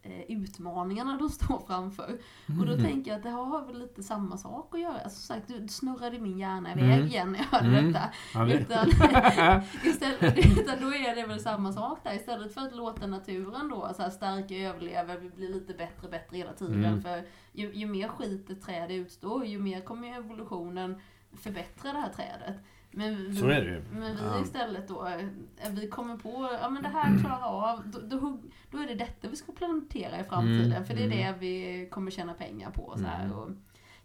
eh, 0.01 0.21
utmaningarna 0.27 1.17
de 1.17 1.29
står 1.39 1.59
framför. 1.67 2.17
Och 2.59 2.65
då 2.65 2.73
Mm. 2.73 2.83
tänker 2.85 3.11
jag 3.11 3.17
att 3.17 3.23
det 3.23 3.29
har 3.29 3.65
väl 3.65 3.79
lite 3.79 4.03
samma 4.03 4.37
sak 4.37 4.75
att 4.75 4.81
göra. 4.81 4.99
Alltså 4.99 5.21
sagt, 5.21 5.47
du 5.47 5.67
snurrade 5.67 6.19
min 6.19 6.37
hjärna 6.37 6.71
iväg 6.71 6.83
Mm. 6.93 7.07
igen 7.07 7.31
när 7.31 7.39
jag 7.39 7.45
hörde 7.45 7.67
Mm. 7.77 7.93
detta. 7.93 8.09
Ja, 8.33 8.39
det... 8.45 8.53
Utan, 8.53 8.89
istället, 9.83 10.37
utan 10.59 10.81
då 10.81 10.93
är 10.93 11.15
det 11.15 11.25
väl 11.27 11.39
samma 11.39 11.73
sak 11.73 11.99
där. 12.03 12.15
Istället 12.15 12.53
för 12.53 12.61
att 12.61 12.75
låta 12.75 13.07
naturen 13.07 13.69
då 13.69 13.91
så 13.95 14.01
här 14.01 14.09
stärka 14.09 14.55
överleva, 14.55 15.15
vi 15.17 15.29
blir 15.29 15.49
lite 15.53 15.73
bättre 15.73 16.05
och 16.05 16.11
bättre 16.11 16.37
hela 16.37 16.53
tiden. 16.53 16.85
Mm. 16.85 17.01
För 17.01 17.23
ju, 17.51 17.73
ju 17.73 17.85
mer 17.87 18.07
skit 18.07 18.49
ett 18.49 18.61
träd 18.61 18.91
utstår, 18.91 19.45
ju 19.45 19.59
mer 19.59 19.81
kommer 19.81 20.17
evolutionen 20.17 21.01
förbättra 21.37 21.93
det 21.93 21.99
här 21.99 22.09
trädet. 22.13 22.55
Men 22.93 23.15
vi, 23.31 23.35
Så 23.35 23.45
är 23.47 23.61
det 23.61 23.69
ju. 23.71 23.81
Men 23.91 24.15
vi 24.15 24.21
Ja. 24.23 24.41
istället 24.41 24.87
då, 24.87 25.07
eh, 25.07 25.69
vi 25.71 25.87
kommer 25.87 26.17
på, 26.17 26.49
ja 26.61 26.69
men 26.69 26.83
det 26.83 26.89
här 26.89 27.19
klarar 27.23 27.71
av, 27.71 27.81
då, 27.91 27.99
då, 27.99 28.17
hugg- 28.25 28.51
då 28.71 28.77
är 28.77 28.87
det 28.87 28.95
detta 28.95 29.27
vi 29.27 29.35
ska 29.35 29.51
plantera 29.51 30.19
i 30.19 30.23
framtiden. 30.23 30.71
Mm, 30.71 30.85
För 30.85 30.93
det 30.95 31.01
är 31.01 31.05
mm. 31.05 31.17
det 31.17 31.35
vi 31.39 31.87
kommer 31.91 32.11
tjäna 32.11 32.33
pengar 32.33 32.71
på. 32.71 32.93
Så 32.97 33.03
här, 33.05 33.25
Mm. 33.25 33.37
och, 33.37 33.49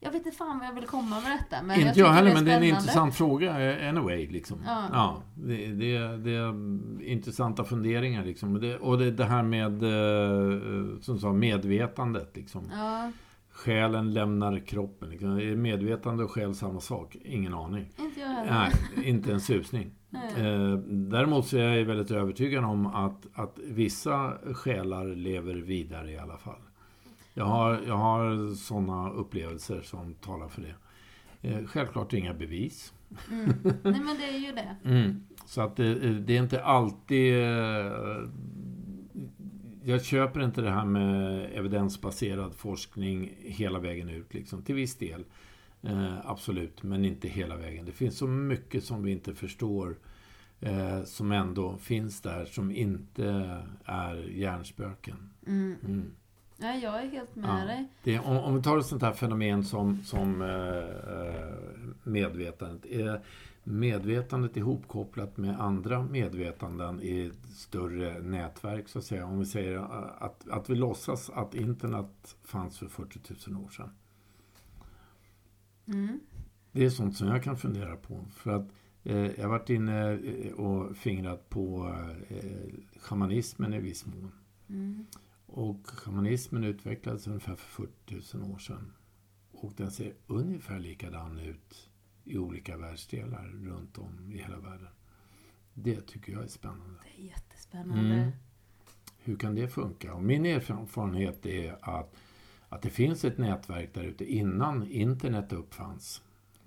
jag 0.01 0.11
vet 0.11 0.27
inte 0.27 0.39
fan 0.39 0.59
vad 0.59 0.69
jag 0.69 0.73
vill 0.75 0.87
komma 0.87 1.21
med 1.21 1.33
detta. 1.41 1.63
Men 1.63 1.81
Inte 1.81 1.99
jag 2.01 2.09
jag 2.09 2.13
heller, 2.13 2.25
det 2.31 2.33
är 2.33 2.35
men 2.35 2.45
det 2.45 2.53
är 2.53 2.57
en 2.57 2.63
intressant 2.65 3.15
fråga 3.17 3.61
eh, 3.81 3.89
anyway. 3.89 4.27
Liksom. 4.29 4.59
Ja. 4.67 4.85
Ja, 4.93 5.23
det, 5.35 5.67
det, 5.67 6.17
det 6.17 6.31
är 6.35 7.03
intressanta 7.03 7.65
funderingar. 7.65 8.25
Liksom. 8.25 8.55
Och 8.55 8.61
Det, 8.61 8.77
och 8.77 8.99
det, 8.99 9.11
det 9.11 9.25
här 9.25 9.43
med 9.43 9.83
eh, 9.83 11.01
som 11.01 11.19
sa, 11.19 11.33
medvetandet. 11.33 12.37
Liksom. 12.37 12.63
Ja, 12.73 13.13
Själen 13.59 14.13
lämnar 14.13 14.59
kroppen. 14.59 15.11
Liksom. 15.11 15.39
Är 15.39 15.57
medvetande 15.57 16.25
och 16.25 16.31
själ 16.31 16.55
samma 16.55 16.81
sak? 16.81 17.17
Ingen 17.25 17.55
aning. 17.55 17.91
inte 17.99 18.21
jag 18.21 18.29
heller. 18.29 18.53
Nej, 18.97 19.09
inte 19.09 19.33
en 19.33 19.41
susning. 19.41 19.91
Eh, 20.37 20.73
däremot 20.87 21.47
så 21.47 21.57
är 21.57 21.77
jag 21.77 21.85
väldigt 21.85 22.11
övertygad 22.11 22.65
om 22.65 22.87
att, 22.87 23.27
att 23.35 23.59
vissa 23.65 24.33
själar 24.55 25.07
lever 25.07 25.55
vidare 25.55 26.11
i 26.11 26.19
alla 26.19 26.37
fall. 26.37 26.61
Jag 27.35 27.45
har, 27.45 27.81
jag 27.87 27.97
har 27.97 28.55
sådana 28.55 29.11
upplevelser 29.11 29.81
som 29.83 30.15
talar 30.15 30.49
för 30.49 30.63
det. 30.63 30.75
Eh, 31.49 31.67
självklart 31.67 32.13
inga 32.13 32.35
bevis. 32.35 32.93
Mm. 33.31 33.53
Nej 33.65 34.01
men 34.01 34.17
det 34.19 34.25
är 34.25 34.39
ju 34.39 34.53
det. 34.53 34.77
Mm. 34.85 35.25
Så 35.47 35.63
att 35.63 35.77
det, 35.77 35.95
det 36.19 36.37
är 36.37 36.43
inte 36.43 36.63
alltid... 36.63 37.35
eh, 39.89 39.95
Jag 39.95 40.05
köper 40.05 40.41
inte 40.45 40.61
det 40.61 40.71
här 40.71 40.85
med 40.85 41.49
evidensbaserad 41.55 42.55
forskning 42.55 43.35
hela 43.39 43.79
vägen 43.79 44.09
ut. 44.09 44.35
Liksom. 44.35 44.63
Till 44.63 44.75
viss 44.75 44.97
del. 44.97 45.25
Eh, 45.83 46.27
absolut, 46.31 46.83
men 46.83 47.05
inte 47.05 47.29
hela 47.29 47.57
vägen. 47.57 47.85
Det 47.85 47.93
finns 47.93 48.19
så 48.19 48.27
mycket 48.27 48.85
som 48.85 49.03
vi 49.03 49.11
inte 49.13 49.35
förstår 49.35 49.97
eh, 50.61 51.03
som 51.05 51.33
ändå 51.33 51.77
finns 51.79 52.21
där 52.21 52.45
som 52.45 52.71
inte 52.71 53.57
är 53.85 54.15
hjärnspöken. 54.15 55.31
Mm. 55.47 55.77
Mm. 55.85 56.11
Nej, 56.61 56.83
jag 56.83 57.03
är 57.03 57.09
helt 57.09 57.37
med 57.37 57.61
Ja. 57.61 57.65
dig. 57.67 57.89
Det, 58.05 58.19
om, 58.19 58.37
om 58.37 58.57
vi 58.57 58.63
tar 58.63 58.79
ett 58.79 58.87
sånt 58.87 59.03
här 59.03 59.13
fenomen 59.13 59.65
som, 59.65 60.03
som 60.05 60.43
eh, 60.43 60.79
eh, 61.19 61.55
medvetandet. 62.03 62.85
Medvetandet 63.71 64.57
ihopkopplat 64.57 65.37
med 65.37 65.61
andra 65.61 66.03
medvetanden 66.03 67.01
i 67.03 67.27
ett 67.27 67.53
större 67.53 68.21
nätverk 68.21 68.89
så 68.89 68.99
att 68.99 69.05
säga? 69.05 69.27
Om 69.27 69.39
vi 69.39 69.47
säger 69.47 69.79
att, 70.25 70.49
att 70.49 70.71
vi 70.71 70.75
låtsas 70.75 71.31
att 71.31 71.55
internet 71.55 72.37
fanns 72.45 72.79
för 72.79 72.89
40 72.89 73.51
000 73.51 73.65
år 73.65 73.69
sedan. 73.69 73.91
Mm. 75.87 76.21
Det 76.73 76.85
är 76.85 76.91
sånt 76.91 77.17
som 77.17 77.29
jag 77.29 77.43
kan 77.43 77.57
fundera 77.57 77.97
på. 77.97 78.25
För 78.35 78.51
att 78.51 78.71
Eh, 79.09 79.17
jag 79.17 79.43
har 79.43 79.49
varit 79.49 79.71
inne 79.71 80.13
eh, 80.13 80.53
och 80.53 80.97
fingrat 80.97 81.49
på 81.49 81.95
eh, 82.29 83.01
shamanismen 83.01 83.75
i 83.75 83.79
viss 83.79 84.07
mån. 84.07 84.33
Mm. 84.69 85.07
Och 85.47 85.87
shamanismen 85.87 86.65
utvecklades 86.65 87.27
ungefär 87.27 87.55
för 87.55 87.87
40 88.11 88.37
000 88.37 88.53
år 88.53 88.59
sedan. 88.59 88.93
Och 89.51 89.73
den 89.77 89.91
ser 89.91 90.15
ungefär 90.27 90.79
likadan 90.79 91.39
ut 91.39 91.88
i 92.29 92.39
olika 92.39 92.77
världsdelar 92.77 93.45
runt 93.63 93.99
om 93.99 94.33
i 94.33 94.39
hela 94.39 94.59
världen. 94.59 94.89
Det 95.75 96.01
tycker 96.01 96.33
jag 96.33 96.43
är 96.45 96.49
spännande. 96.49 96.99
Det 97.17 97.23
är 97.23 97.27
jättespännande. 97.27 98.15
Mm. 98.15 98.31
Hur 99.19 99.37
kan 99.37 99.55
det 99.55 99.69
funka? 99.69 100.15
Och 100.15 100.23
min 100.23 100.47
erfarenhet 100.47 101.47
är 101.47 101.77
att, 101.81 102.15
att 102.69 102.83
det 102.83 102.91
finns 102.91 103.25
ett 103.25 103.39
nätverk 103.39 103.95
där 103.95 104.03
ute 104.05 104.33
innan 104.33 104.89
internet 104.91 105.53
uppfanns. 105.53 106.23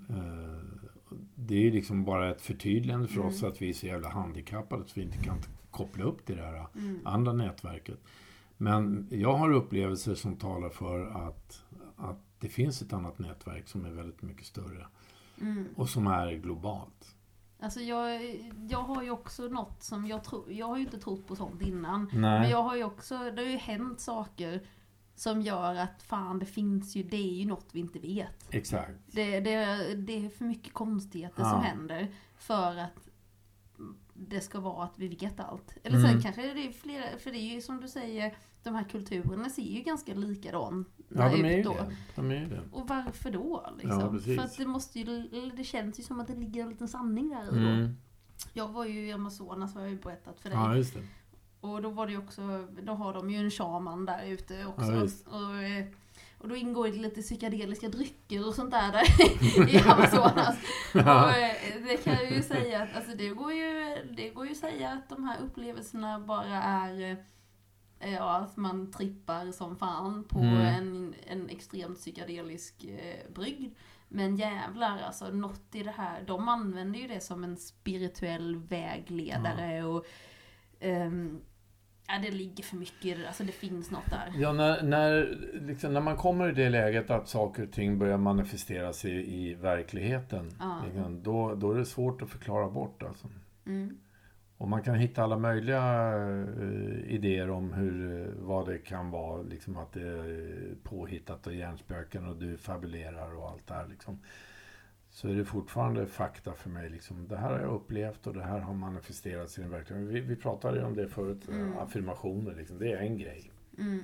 Eh, 0.09 0.57
Det 1.35 1.67
är 1.67 1.71
liksom 1.71 2.05
bara 2.05 2.31
ett 2.31 2.41
förtydligande 2.41 3.07
för 3.07 3.21
oss 3.21 3.41
Mm. 3.41 3.51
att 3.51 3.61
vi 3.61 3.69
är 3.69 3.73
så 3.73 3.85
jävla 3.87 4.09
handikappade 4.09 4.83
så 4.87 4.91
vi 4.95 5.01
inte 5.01 5.17
kan 5.17 5.37
koppla 5.71 6.03
upp 6.03 6.25
till 6.25 6.37
det 6.37 6.43
här 6.43 6.65
Mm. 6.75 6.99
andra 7.05 7.33
nätverket. 7.33 7.99
Men 8.57 9.07
jag 9.11 9.33
har 9.33 9.51
upplevelser 9.51 10.15
som 10.15 10.35
talar 10.35 10.69
för 10.69 11.05
att, 11.27 11.63
att 11.95 12.17
det 12.39 12.49
finns 12.49 12.81
ett 12.81 12.93
annat 12.93 13.19
nätverk 13.19 13.67
som 13.67 13.85
är 13.85 13.91
väldigt 13.91 14.21
mycket 14.21 14.45
större 14.45 14.85
Mm. 15.41 15.67
och 15.75 15.89
som 15.89 16.07
är 16.07 16.31
globalt. 16.33 17.15
Alltså 17.59 17.79
jag, 17.79 18.21
jag 18.69 18.79
har 18.83 19.03
ju 19.03 19.11
också 19.11 19.43
något 19.47 19.83
som 19.83 20.05
jag 20.07 20.23
tror, 20.23 20.51
jag 20.51 20.67
har 20.67 20.77
ju 20.77 20.83
inte 20.83 20.99
trott 20.99 21.27
på 21.27 21.35
sånt 21.35 21.61
innan. 21.61 22.09
Men 22.11 22.21
Nej. 22.21 22.51
jag 22.51 22.63
har 22.63 22.75
ju 22.75 22.83
också, 22.83 23.17
det 23.17 23.41
har 23.41 23.49
ju 23.49 23.57
hänt 23.57 23.99
saker 23.99 24.67
som 25.15 25.41
gör 25.41 25.75
att 25.75 26.03
fan 26.03 26.39
det 26.39 26.45
finns 26.45 26.95
ju, 26.95 27.03
det 27.03 27.17
är 27.17 27.33
ju 27.33 27.45
något 27.45 27.69
vi 27.71 27.79
inte 27.79 27.99
vet. 27.99 28.47
Exakt. 28.53 28.91
Det, 29.05 29.39
det, 29.39 29.65
det 29.95 30.25
är 30.25 30.29
för 30.29 30.45
mycket 30.45 30.73
konstigheter 30.73 31.43
Ja. 31.43 31.49
som 31.49 31.61
händer 31.63 32.07
för 32.37 32.75
att 32.77 33.09
det 34.13 34.41
ska 34.41 34.59
vara 34.59 34.83
att 34.83 34.99
vi 34.99 35.07
vet 35.07 35.39
allt. 35.39 35.77
Eller 35.83 35.97
Mm. 35.97 36.11
sen 36.11 36.21
kanske 36.21 36.53
det 36.53 36.67
är 36.67 36.71
flera, 36.71 37.17
för 37.19 37.31
det 37.31 37.37
är 37.37 37.53
ju 37.55 37.61
som 37.61 37.81
du 37.81 37.87
säger, 37.87 38.37
de 38.63 38.75
här 38.75 38.83
kulturerna 38.83 39.49
ser 39.49 39.61
ju 39.61 39.81
ganska 39.81 40.13
likadana 40.13 40.85
Ja, 41.09 41.29
de 41.29 41.45
är 41.45 41.49
ju 41.51 41.57
ut 41.59 41.65
då. 41.65 41.73
det. 41.73 41.95
De 42.15 42.31
är 42.31 42.35
ju 42.35 42.45
det. 42.47 42.61
Och 42.71 42.87
varför 42.87 43.31
då? 43.31 43.61
Ja, 43.65 43.73
Liksom? 43.77 44.11
precis. 44.17 44.35
för 44.37 44.43
att 44.43 44.57
det 44.57 44.65
måste 44.65 44.99
ju, 44.99 45.29
det 45.57 45.63
känns 45.63 45.99
ju 45.99 46.03
som 46.03 46.19
att 46.19 46.27
det 46.27 46.35
ligger 46.35 46.63
en 46.63 46.69
liten 46.69 46.87
sanning 46.87 47.29
där 47.29 47.43
i 47.43 47.49
då. 47.49 47.67
Mm. 47.69 47.95
Jag 48.53 48.67
var 48.67 48.85
ju 48.85 49.07
i 49.07 49.11
Amazonas 49.11 49.73
har 49.73 49.81
jag 49.81 49.89
ju 49.89 49.97
berättat 49.99 50.39
för 50.39 50.49
dig. 50.49 50.57
Ja, 50.57 50.75
just 50.75 50.93
det. 50.93 51.01
Och 51.61 51.81
då 51.81 51.89
var 51.89 52.05
det 52.07 52.11
ju 52.11 52.17
också, 52.17 52.67
då 52.81 52.93
har 52.93 53.13
de 53.13 53.29
ju 53.29 53.37
en 53.37 53.51
shaman 53.51 54.05
där 54.05 54.25
ute 54.25 54.65
också. 54.65 54.91
Ja, 54.91 55.37
och, 55.37 55.63
eh, 55.63 55.85
och 56.37 56.47
då 56.49 56.55
ingår 56.55 56.87
det 56.87 56.93
lite 56.97 57.21
psykedeliska 57.21 57.89
drycker 57.89 58.47
och 58.47 58.53
sånt 58.55 58.71
där, 58.71 58.91
där 58.91 59.69
i 59.69 59.77
Amazonas. 59.89 60.55
och 60.93 60.99
eh, 61.37 61.55
det 61.87 61.97
kan 62.03 62.13
jag 62.13 62.31
ju 62.31 62.41
säga 62.43 62.83
att, 62.83 62.95
alltså 62.95 63.11
det 63.17 63.29
går 63.29 63.53
ju, 63.53 63.95
det 64.17 64.29
går 64.29 64.45
ju 64.45 64.51
att 64.51 64.57
säga 64.57 64.89
att 64.91 65.09
de 65.09 65.23
här 65.23 65.37
upplevelserna 65.41 66.19
bara 66.19 66.63
är 66.63 67.17
eh, 68.01 68.13
Ja, 68.13 68.37
att 68.37 68.57
man 68.57 68.91
trippar 68.91 69.51
som 69.51 69.75
fan 69.77 70.23
på 70.23 70.39
Mm. 70.39 70.57
en, 70.57 71.13
en 71.27 71.49
extremt 71.49 71.97
psykedelisk 71.97 72.83
eh, 72.83 73.31
brygd. 73.33 73.75
Men 74.07 74.35
jävlar 74.35 74.99
alltså, 75.01 75.29
något 75.31 75.75
i 75.75 75.83
det 75.83 75.91
här, 75.91 76.23
de 76.27 76.47
använder 76.47 76.99
ju 76.99 77.07
det 77.07 77.19
som 77.19 77.43
en 77.43 77.57
spirituell 77.57 78.55
vägledare 78.55 79.83
och 79.83 80.05
ehm, 80.79 81.41
Ja, 82.07 82.19
det 82.23 82.31
ligger 82.31 82.63
för 82.63 82.75
mycket 82.75 83.05
i 83.05 83.13
det, 83.13 83.27
alltså 83.27 83.43
det 83.43 83.51
finns 83.51 83.91
något 83.91 84.09
där. 84.09 84.33
Ja, 84.37 84.53
när, 84.53 84.83
när, 84.83 85.37
liksom, 85.67 85.93
när 85.93 86.01
man 86.01 86.17
kommer 86.17 86.49
i 86.49 86.53
det 86.53 86.69
läget 86.69 87.09
att 87.09 87.29
saker 87.29 87.63
och 87.63 87.71
ting 87.71 87.99
börjar 87.99 88.17
manifestera 88.17 88.93
sig 88.93 89.33
i 89.35 89.53
verkligheten, 89.53 90.51
Ja. 90.59 90.81
liksom, 90.85 91.23
då, 91.23 91.55
då 91.55 91.71
är 91.71 91.77
det 91.77 91.85
svårt 91.85 92.21
att 92.21 92.29
förklara 92.29 92.69
bort. 92.69 93.03
Alltså. 93.03 93.27
Mm. 93.65 93.97
Och 94.61 94.69
man 94.69 94.81
kan 94.81 94.95
hitta 94.95 95.23
alla 95.23 95.37
möjliga 95.37 96.13
eh, 96.13 97.13
idéer 97.13 97.49
om 97.49 97.73
hur, 97.73 98.21
eh, 98.21 98.33
vad 98.37 98.65
det 98.67 98.77
kan 98.77 99.11
vara, 99.11 99.41
liksom 99.41 99.77
att 99.77 99.93
det 99.93 100.07
är 100.07 100.75
påhittat 100.83 101.47
och 101.47 101.53
hjärnspöken 101.53 102.27
och 102.27 102.35
du 102.35 102.57
fabulerar 102.57 103.35
och 103.35 103.49
allt 103.49 103.67
det 103.67 103.73
här. 103.73 103.87
Liksom. 103.87 104.19
Så 105.09 105.27
är 105.27 105.35
det 105.35 105.45
fortfarande 105.45 106.05
fakta 106.05 106.53
för 106.53 106.69
mig. 106.69 106.89
Liksom. 106.89 107.27
Det 107.27 107.37
här 107.37 107.51
har 107.51 107.59
jag 107.59 107.73
upplevt 107.73 108.27
och 108.27 108.33
det 108.33 108.43
här 108.43 108.59
har 108.59 108.73
manifesterats 108.73 109.57
i 109.57 109.61
den 109.61 109.71
verkligheten. 109.71 110.07
Vi, 110.13 110.19
vi 110.19 110.35
pratade 110.35 110.77
ju 110.77 110.85
om 110.85 110.95
det 110.95 111.07
förut, 111.07 111.49
eh, 111.49 111.55
Mm. 111.55 111.77
affirmationer. 111.77 112.55
Liksom. 112.55 112.79
Det 112.79 112.91
är 112.91 112.97
en 112.97 113.17
grej. 113.17 113.51
Mm. 113.77 114.03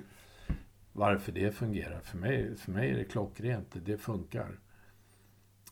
Varför 0.92 1.32
det 1.32 1.50
fungerar, 1.50 2.00
för 2.00 2.18
mig, 2.18 2.56
för 2.56 2.72
mig 2.72 2.90
är 2.90 2.96
det 2.96 3.04
klockrent. 3.04 3.76
Det 3.84 3.98
funkar. 3.98 4.58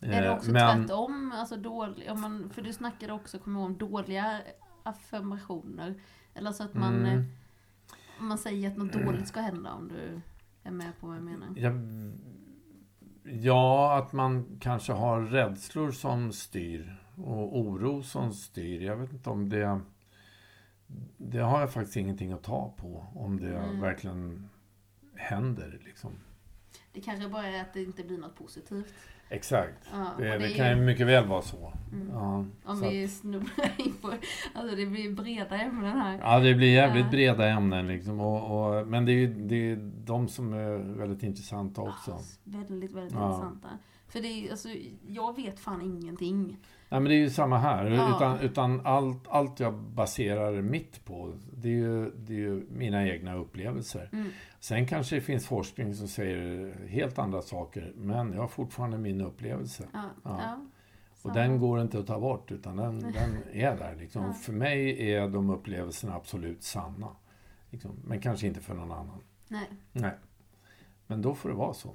Är 0.01 0.23
det 0.23 0.31
också 0.31 0.51
tvärtom? 0.51 1.33
Alltså 1.37 1.57
dålig, 1.57 2.11
om 2.11 2.21
man, 2.21 2.51
för 2.51 2.63
du 2.63 2.73
snackade 2.73 3.13
också, 3.13 3.39
kommer 3.39 3.61
om 3.61 3.79
dåliga 3.79 4.41
affirmationer. 4.87 5.95
Eller 6.35 6.53
så 6.53 6.63
att 6.65 6.75
man, 6.75 6.95
Mm. 6.95 7.19
eh, 7.19 7.25
man 8.21 8.39
säger 8.39 8.71
att 8.71 8.77
något 8.77 8.93
dåligt 8.93 9.29
ska 9.29 9.41
hända 9.41 9.73
om 9.73 9.89
du 9.89 10.21
är 10.63 10.71
med 10.71 10.93
på 11.01 11.07
vad 11.07 11.17
jag 11.17 11.25
menar. 11.25 11.49
Ja, 11.57 11.73
ja, 13.25 13.99
att 13.99 14.13
man 14.13 14.59
kanske 14.61 14.93
har 14.93 15.21
rädslor 15.23 15.91
som 15.91 16.33
styr 16.33 16.97
och 17.17 17.59
oro 17.59 18.03
som 18.03 18.33
styr. 18.33 18.81
Jag 18.83 18.97
vet 18.97 19.13
inte 19.13 19.31
om 19.31 19.49
det... 19.49 19.81
Det 21.17 21.39
har 21.39 21.61
jag 21.61 21.73
faktiskt 21.73 21.97
ingenting 21.97 22.33
att 22.33 22.43
ta 22.43 22.75
på. 22.77 23.07
Om 23.15 23.41
det 23.41 23.57
Mm. 23.59 23.81
verkligen 23.81 24.49
händer. 25.15 25.81
Liksom. 25.85 26.11
Det 26.93 27.01
kanske 27.01 27.29
bara 27.29 27.47
är 27.47 27.61
att 27.61 27.73
det 27.73 27.83
inte 27.83 28.05
blir 28.05 28.19
något 28.19 28.37
positivt. 28.37 28.95
Exakt. 29.29 29.89
Ja, 29.93 30.07
Det, 30.19 30.25
det 30.25 30.45
är 30.47 30.55
kan 30.57 30.69
ju 30.69 30.77
mycket 30.85 31.07
väl 31.07 31.27
vara 31.27 31.43
så. 31.43 31.73
Mm. 31.93 32.09
Ja, 32.13 32.45
Om 32.65 32.77
så 32.77 32.89
vi 32.91 33.05
att, 33.05 33.11
snubblar 33.11 33.71
in 33.77 33.95
på, 34.03 34.13
alltså 34.55 34.77
det 34.77 34.87
blir 34.87 35.15
breda 35.15 35.57
ämnen 35.61 35.97
här. 36.01 36.19
ja, 36.23 36.39
det 36.41 36.55
blir 36.55 36.73
jävligt 36.73 37.05
Ja. 37.05 37.11
breda 37.11 37.49
ämnen. 37.49 37.87
Liksom. 37.87 38.21
Och, 38.21 38.77
och, 38.79 38.87
men 38.87 39.05
det 39.05 39.13
är 39.13 39.15
ju 39.15 39.27
det 39.35 39.71
är 39.71 39.77
de 40.07 40.29
som 40.29 40.53
är 40.55 40.99
väldigt 40.99 41.23
intressanta 41.23 41.81
också. 41.83 42.19
Väldigt, 42.45 42.93
väldigt 42.93 43.13
intressanta. 43.13 43.69
För 44.09 44.21
det 44.21 44.29
är 44.29 44.51
alltså, 44.51 44.69
jag 45.09 45.37
vet 45.37 45.61
fan 45.61 45.83
ingenting. 45.83 46.57
Nej, 46.89 47.01
men 47.01 47.05
det 47.05 47.15
är 47.15 47.19
ju 47.19 47.31
samma 47.31 47.59
här. 47.59 47.91
Ja. 47.91 48.17
Utan, 48.17 48.41
utan 48.41 48.87
allt, 48.87 49.29
allt 49.29 49.61
jag 49.61 49.75
baserar 49.75 50.63
mitt 50.63 51.05
på, 51.05 51.33
det 51.53 51.69
är, 51.69 51.73
ju, 51.73 52.11
det 52.11 52.33
är 52.33 52.39
ju 52.39 52.67
mina 52.71 53.09
egna 53.09 53.35
upplevelser. 53.35 54.09
Mm. 54.13 54.29
Sen 54.61 54.87
kanske 54.87 55.17
det 55.17 55.21
finns 55.21 55.47
forskning 55.47 55.95
som 55.95 56.09
säger 56.09 56.75
helt 56.89 57.19
andra 57.19 57.43
saker, 57.43 57.93
men 57.97 58.33
jag 58.33 58.41
har 58.41 58.49
fortfarande 58.49 58.99
min 58.99 59.21
upplevelse. 59.21 59.85
Ja, 59.93 60.11
Ja. 60.25 60.61
Och 61.23 61.33
den 61.33 61.59
går 61.59 61.81
inte 61.81 61.99
att 61.99 62.07
ta 62.07 62.21
bort, 62.21 62.51
utan 62.53 62.77
den, 62.77 63.01
den 63.13 63.39
är 63.53 63.77
där. 63.77 63.97
Liksom. 63.99 64.35
För 64.35 64.53
mig 64.53 65.11
är 65.13 65.29
de 65.29 65.51
upplevelserna 65.51 66.15
absolut 66.15 66.63
sanna. 66.63 67.09
Liksom. 67.71 67.91
Men 68.05 68.21
kanske 68.21 68.47
inte 68.47 68.61
för 68.61 68.75
någon 68.75 68.93
annan. 68.93 69.21
Nej. 69.49 69.69
Nej. 69.93 70.15
Men 71.07 71.23
då 71.23 71.35
får 71.35 71.49
det 71.49 71.55
vara 71.55 71.75
så. 71.75 71.91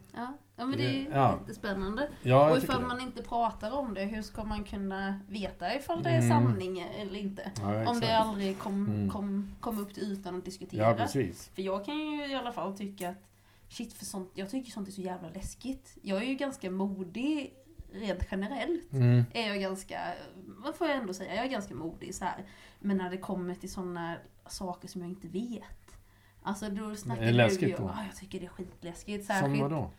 Ja. 0.61 0.65
men 0.67 0.77
det 0.77 0.85
är 0.85 1.07
Ja. 1.11 1.37
jättespännande. 1.39 2.09
Ja, 2.21 2.51
och 2.51 2.57
ifall 2.57 2.81
man 2.81 3.01
inte 3.01 3.23
pratar 3.23 3.71
om 3.71 3.93
det, 3.93 4.03
hur 4.05 4.21
ska 4.21 4.43
man 4.43 4.63
kunna 4.63 5.19
veta 5.29 5.75
ifall 5.75 6.03
det 6.03 6.09
är 6.09 6.17
Mm. 6.21 6.29
sanning 6.29 6.79
eller 6.79 7.19
inte? 7.19 7.51
Ja, 7.61 7.89
Om 7.89 7.99
det 7.99 8.17
aldrig 8.17 8.59
kom, 8.59 8.85
Mm. 8.87 9.09
kom, 9.09 9.55
kom 9.59 9.79
upp 9.79 9.93
till 9.93 10.03
ytan 10.03 10.35
att 10.37 10.45
diskutera. 10.45 10.83
Ja, 10.89 10.93
precis. 10.93 11.47
För 11.55 11.61
jag 11.61 11.85
kan 11.85 11.97
ju 11.97 12.25
i 12.31 12.35
alla 12.35 12.51
fall 12.51 12.77
tycka 12.77 13.09
att 13.09 13.27
Shit, 13.69 13.93
för 13.93 14.05
sånt, 14.05 14.31
jag 14.33 14.49
tycker 14.49 14.71
sånt 14.71 14.87
är 14.87 14.91
så 14.91 15.01
jävla 15.01 15.29
läskigt. 15.29 15.97
Jag 16.01 16.21
är 16.23 16.25
ju 16.25 16.35
ganska 16.35 16.71
modig 16.71 17.53
rent 17.93 18.23
generellt. 18.31 18.93
Mm. 18.93 19.23
Är 19.33 19.47
jag 19.47 19.59
ganska, 19.59 19.99
vad 20.45 20.75
får 20.75 20.87
jag 20.87 20.97
ändå 20.97 21.13
säga, 21.13 21.35
jag 21.35 21.45
är 21.45 21.49
ganska 21.49 21.75
modig 21.75 22.15
så 22.15 22.25
här. 22.25 22.45
Men 22.79 22.97
när 22.97 23.09
det 23.09 23.17
kommer 23.17 23.55
till 23.55 23.71
såna 23.71 24.15
saker 24.47 24.87
som 24.87 25.01
jag 25.01 25.09
inte 25.09 25.27
vet. 25.27 25.97
Alltså 26.43 26.69
då 26.69 26.95
snackar 26.95 27.21
Är 27.21 27.25
det 27.25 27.31
du 27.31 27.37
läskigt 27.37 27.69
ju, 27.69 27.75
då? 27.75 27.91
ja, 27.95 28.03
jag 28.07 28.15
tycker 28.15 28.39
det 28.39 28.45
är 28.45 28.49
skitläskigt. 28.49 29.25
Som 29.39 29.59
vadå? 29.59 29.91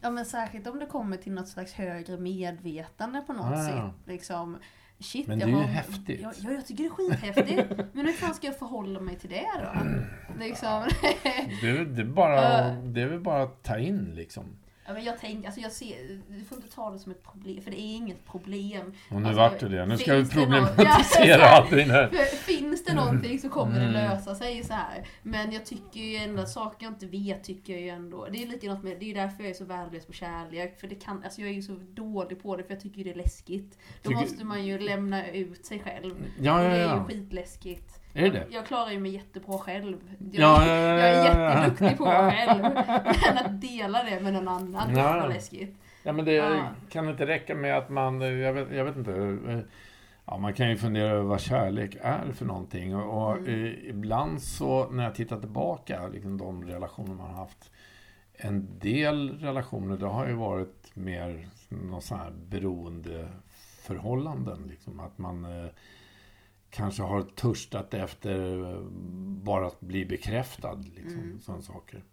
Ja, 0.00 0.10
men 0.10 0.24
särskilt 0.24 0.66
om 0.66 0.78
det 0.78 0.86
kommer 0.86 1.16
till 1.16 1.32
något 1.32 1.48
slags 1.48 1.72
högre 1.72 2.16
medvetande 2.16 3.20
på 3.26 3.32
något 3.32 3.52
Ah. 3.58 3.66
sätt. 3.66 3.94
Liksom, 4.06 4.58
shit, 4.98 5.26
Men 5.26 5.38
det 5.38 5.44
är 5.44 5.48
ju 5.48 5.54
har, 5.54 5.62
häftigt. 5.62 6.20
Ja, 6.22 6.32
ja, 6.38 6.50
jag 6.50 6.66
tycker 6.66 6.82
det 6.84 6.88
är 6.88 6.92
skithäftigt. 7.10 7.70
men 7.92 8.06
hur 8.06 8.12
fan 8.12 8.34
ska 8.34 8.46
jag 8.46 8.58
förhålla 8.58 9.00
mig 9.00 9.16
till 9.18 9.30
det 9.30 9.46
då? 9.62 9.80
Liksom. 10.44 10.82
Det, 11.62 11.68
är- 11.70 11.84
det, 11.84 12.02
är 12.02 12.06
bara, 12.06 12.70
det 12.74 13.02
är 13.02 13.06
väl 13.06 13.20
bara 13.20 13.42
att 13.42 13.62
ta 13.62 13.78
in 13.78 14.12
liksom. 14.14 14.44
Ja, 14.88 14.92
men 14.92 15.04
jag 15.04 15.18
tänker, 15.20 15.46
alltså 15.46 15.60
jag 15.60 15.72
ser, 15.72 16.20
du 16.28 16.44
får 16.44 16.58
inte 16.58 16.70
ta 16.74 16.90
det 16.90 16.98
som 16.98 17.12
ett 17.12 17.22
problem, 17.24 17.62
för 17.62 17.70
det 17.70 17.80
är 17.80 17.94
inget 17.96 18.26
problem. 18.26 18.92
Och 19.10 19.20
nu 19.22 19.26
Alltså, 19.28 19.40
vart 19.42 19.60
det 19.60 19.68
det. 19.68 19.86
Nu 19.86 19.98
ska 19.98 20.14
vi 20.16 20.28
problematisera 20.28 21.26
Ja, 21.40 21.48
allting 21.48 21.90
här. 21.90 22.08
För 22.08 22.36
finns 22.36 22.84
det 22.84 22.94
någonting 22.94 23.38
så 23.38 23.48
kommer 23.48 23.80
Mm. 23.80 23.92
det 23.92 23.98
lösa 24.08 24.34
sig 24.34 24.64
så 24.64 24.72
här. 24.72 25.06
Men 25.22 25.52
jag 25.52 25.66
tycker 25.66 26.00
ju 26.00 26.16
ändå 26.16 26.46
saker 26.46 26.86
jag 26.86 26.92
inte 26.92 27.06
vet 27.06 27.44
tycker 27.44 27.72
jag 27.72 27.82
ju 27.82 27.88
ändå. 27.88 28.26
Det 28.32 28.42
är 28.42 28.46
lite 28.46 28.66
något 28.66 28.82
med, 28.84 28.96
det 29.00 29.10
är 29.10 29.14
därför 29.14 29.42
jag 29.42 29.50
är 29.50 29.54
så 29.54 29.64
värdelös 29.64 30.06
på 30.06 30.12
kärlek. 30.12 30.80
För 30.80 30.88
det 30.88 30.94
kan, 30.94 31.24
alltså 31.24 31.40
jag 31.40 31.50
är 31.50 31.54
ju 31.54 31.62
så 31.62 31.76
dålig 31.94 32.42
på 32.42 32.56
det 32.56 32.62
för 32.64 32.72
jag 32.72 32.80
tycker 32.82 32.98
ju 32.98 33.04
det 33.04 33.10
är 33.10 33.14
läskigt. 33.14 33.78
Då 34.02 34.08
Tycker- 34.08 34.20
måste 34.22 34.44
man 34.44 34.64
ju 34.66 34.78
lämna 34.78 35.30
ut 35.30 35.66
sig 35.66 35.78
själv. 35.80 36.14
Ja, 36.40 36.58
Och 36.58 36.64
ja, 36.64 36.68
det 36.68 36.74
är 36.74 36.78
ju 36.78 36.82
ja. 36.82 37.04
skitläskigt. 37.04 38.00
Är 38.16 38.22
det 38.22 38.30
det? 38.30 38.46
Jag 38.50 38.66
klarar 38.66 38.90
ju 38.90 39.00
mig 39.00 39.10
jättebra 39.14 39.58
själv. 39.58 39.96
Jag, 40.32 40.42
Ja, 40.42 40.66
ja, 40.66 40.74
ja, 40.74 40.98
jag 40.98 41.00
är 41.00 41.24
jätteduktig 41.64 41.98
på 41.98 42.04
det 42.04 42.10
själv. 42.32 42.62
Men 42.62 43.38
att 43.46 43.60
dela 43.60 44.02
det 44.02 44.20
med 44.20 44.32
någon 44.32 44.48
annan, 44.48 44.96
Ja. 44.96 45.18
vad 45.20 45.28
läskigt. 45.28 45.76
Ja, 46.02 46.12
men 46.12 46.24
det 46.24 46.62
kan 46.90 47.08
inte 47.08 47.26
räcka 47.26 47.54
med 47.54 47.78
att 47.78 47.88
man, 47.90 48.20
jag 48.20 48.52
vet, 48.52 48.72
jag 48.72 48.84
vet 48.84 48.96
inte, 48.96 49.36
Ja, 50.28 50.38
man 50.38 50.54
kan 50.54 50.70
ju 50.70 50.76
fundera 50.76 51.10
över 51.10 51.22
vad 51.22 51.40
kärlek 51.40 51.96
är 52.02 52.32
för 52.32 52.44
någonting. 52.44 52.96
Och, 52.96 53.28
och 53.30 53.36
Mm. 53.38 53.64
eh, 53.64 53.70
ibland 53.88 54.42
så 54.42 54.90
när 54.90 55.04
jag 55.04 55.14
tittar 55.14 55.40
tillbaka, 55.40 56.08
liksom 56.08 56.38
de 56.38 56.64
relationer 56.64 57.14
man 57.14 57.30
har 57.30 57.36
haft. 57.36 57.70
En 58.34 58.78
del 58.78 59.38
relationer, 59.40 59.96
det 59.96 60.06
har 60.06 60.26
ju 60.26 60.34
varit 60.34 60.90
mer 60.94 61.48
någon 61.68 62.02
sån 62.02 62.18
här 62.18 62.30
beroendeförhållanden. 62.48 64.66
Liksom, 64.70 65.00
att 65.00 65.18
man 65.18 65.44
eh, 65.44 65.66
kanske 66.76 67.02
har 67.02 67.22
törstat 67.22 67.94
efter 67.94 68.72
eh, 68.74 68.80
bara 69.44 69.66
att 69.66 69.80
bli 69.80 70.06
bekräftad. 70.06 70.74
Liksom, 70.74 71.20
Mm. 71.20 71.40
Sådana 71.40 71.62
saker. 71.62 72.04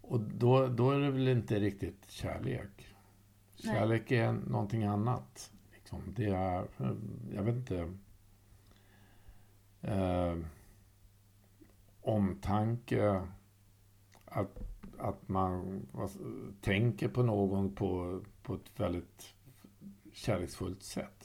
Och 0.00 0.20
då, 0.20 0.66
då 0.66 0.90
är 0.90 1.00
det 1.00 1.10
väl 1.10 1.28
inte 1.28 1.60
riktigt 1.60 2.10
kärlek. 2.10 2.94
Nej. 3.64 3.74
Kärlek 3.74 4.10
är 4.10 4.32
någonting 4.32 4.84
annat. 4.84 5.52
Liksom. 5.72 6.02
Det 6.06 6.24
är, 6.24 6.58
eh, 6.60 6.92
jag 7.34 7.42
vet 7.42 7.54
inte, 7.54 7.92
eh, 9.82 10.36
omtanke, 12.00 13.22
att, 14.24 14.58
att 14.98 15.28
man 15.28 15.86
vad, 15.92 16.10
tänker 16.60 17.08
på 17.08 17.22
någon 17.22 17.74
på, 17.74 18.22
på 18.42 18.54
ett 18.54 18.80
väldigt 18.80 19.34
kärleksfullt 20.12 20.82
sätt. 20.82 21.17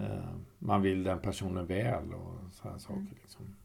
Eh, 0.00 0.34
man 0.58 0.82
vill 0.82 1.02
den 1.04 1.18
personen 1.18 1.66
väl 1.66 2.14
och 2.14 2.34
så 2.52 2.68
här 2.68 2.78
saker. 2.78 2.94
Mm. 3.00 3.14
Liksom. 3.22 3.56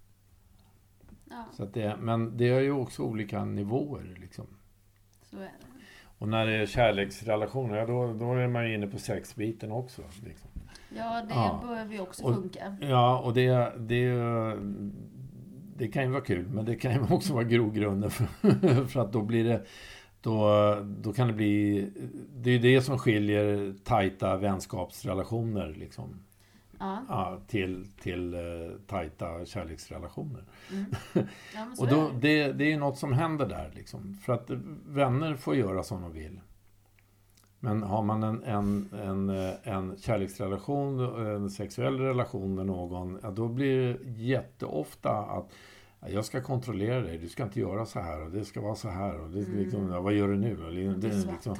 Ja, 1.29 1.45
Så 1.51 1.65
det, 1.65 1.97
men 1.99 2.37
det 2.37 2.49
är 2.49 2.59
ju 2.61 2.71
också 2.71 3.03
olika 3.03 3.45
nivåer. 3.45 4.17
Liksom. 4.21 4.45
så 5.23 5.37
är 5.37 5.41
det. 5.41 5.49
Och 6.17 6.27
när 6.27 6.45
det 6.45 6.53
är 6.55 6.65
kärleksrelationer, 6.65 7.75
ja, 7.77 7.85
då, 7.85 8.13
då 8.13 8.33
är 8.33 8.47
man 8.47 8.67
ju 8.69 8.75
inne 8.75 8.87
på 8.87 8.97
sexbiten 8.99 9.71
också. 9.71 10.01
Liksom. 10.25 10.49
Ja, 10.97 11.21
det 11.29 11.33
Ja. 11.33 11.61
börjar 11.67 11.85
ju 11.91 11.99
också 11.99 12.23
Och- 12.25 12.35
funka. 12.35 12.77
Ja, 12.81 13.19
och 13.19 13.33
det, 13.33 13.73
det, 13.79 14.13
det 15.75 15.87
kan 15.87 16.03
ju 16.03 16.09
vara 16.09 16.21
kul, 16.21 16.47
men 16.47 16.65
det 16.65 16.75
kan 16.75 16.93
ju 16.93 16.99
också 17.13 17.33
vara 17.33 17.43
grogrunden 17.43 18.09
för, 18.11 18.25
för 18.87 18.99
att 18.99 19.13
då 19.13 19.21
blir 19.21 19.43
det 19.43 19.65
då, 20.21 20.49
då 20.99 21.13
kan 21.13 21.27
det 21.27 21.33
bli... 21.33 21.89
Det 22.35 22.49
är 22.49 22.53
ju 22.53 22.59
det 22.59 22.81
som 22.81 22.97
skiljer 22.99 23.75
tajta 23.83 24.37
vänskapsrelationer 24.37 25.75
liksom, 25.77 26.24
Ja, 26.79 27.39
till, 27.47 27.87
till 28.01 28.33
eh, 28.33 28.39
tajta 28.87 29.45
kärleksrelationer. 29.45 30.43
mm. 30.71 30.85
ja 31.53 31.67
Och 31.79 31.87
då, 31.87 32.11
det. 32.19 32.53
det, 32.53 32.63
är 32.63 32.69
ju 32.69 32.77
något 32.77 32.97
som 32.97 33.13
händer 33.13 33.45
där. 33.45 33.71
Liksom. 33.75 34.17
För 34.25 34.33
att 34.33 34.49
vänner 34.85 35.35
får 35.35 35.55
göra 35.55 35.83
som 35.83 36.01
de 36.01 36.13
vill. 36.13 36.39
Men 37.59 37.83
har 37.83 38.03
man 38.03 38.23
en, 38.23 38.43
en, 38.43 38.89
en, 38.93 39.29
eh, 39.29 39.53
en 39.63 39.97
kärleksrelation, 39.97 40.99
en 41.25 41.49
sexuell 41.49 41.99
relation 41.99 42.55
med 42.55 42.65
någon, 42.65 43.19
ja, 43.23 43.31
då 43.31 43.47
blir 43.47 43.93
det 43.93 44.11
jätteofta 44.21 45.11
att 45.11 45.51
jag 46.09 46.25
ska 46.25 46.41
kontrollera 46.41 47.01
dig, 47.01 47.17
du 47.17 47.29
ska 47.29 47.43
inte 47.43 47.59
göra 47.59 47.85
så 47.85 47.99
här 47.99 48.21
och 48.21 48.31
det 48.31 48.45
ska 48.45 48.61
vara 48.61 48.75
så 48.75 48.89
här. 48.89 49.19
Och 49.21 49.29
det, 49.29 49.39
Mm. 49.39 49.57
liksom, 49.59 49.89
ja, 49.91 50.01
vad 50.01 50.13
gör 50.13 50.27
du 50.27 50.37
nu? 50.37 50.55
Det 50.55 51.07
det, 51.07 51.31
liksom. 51.31 51.55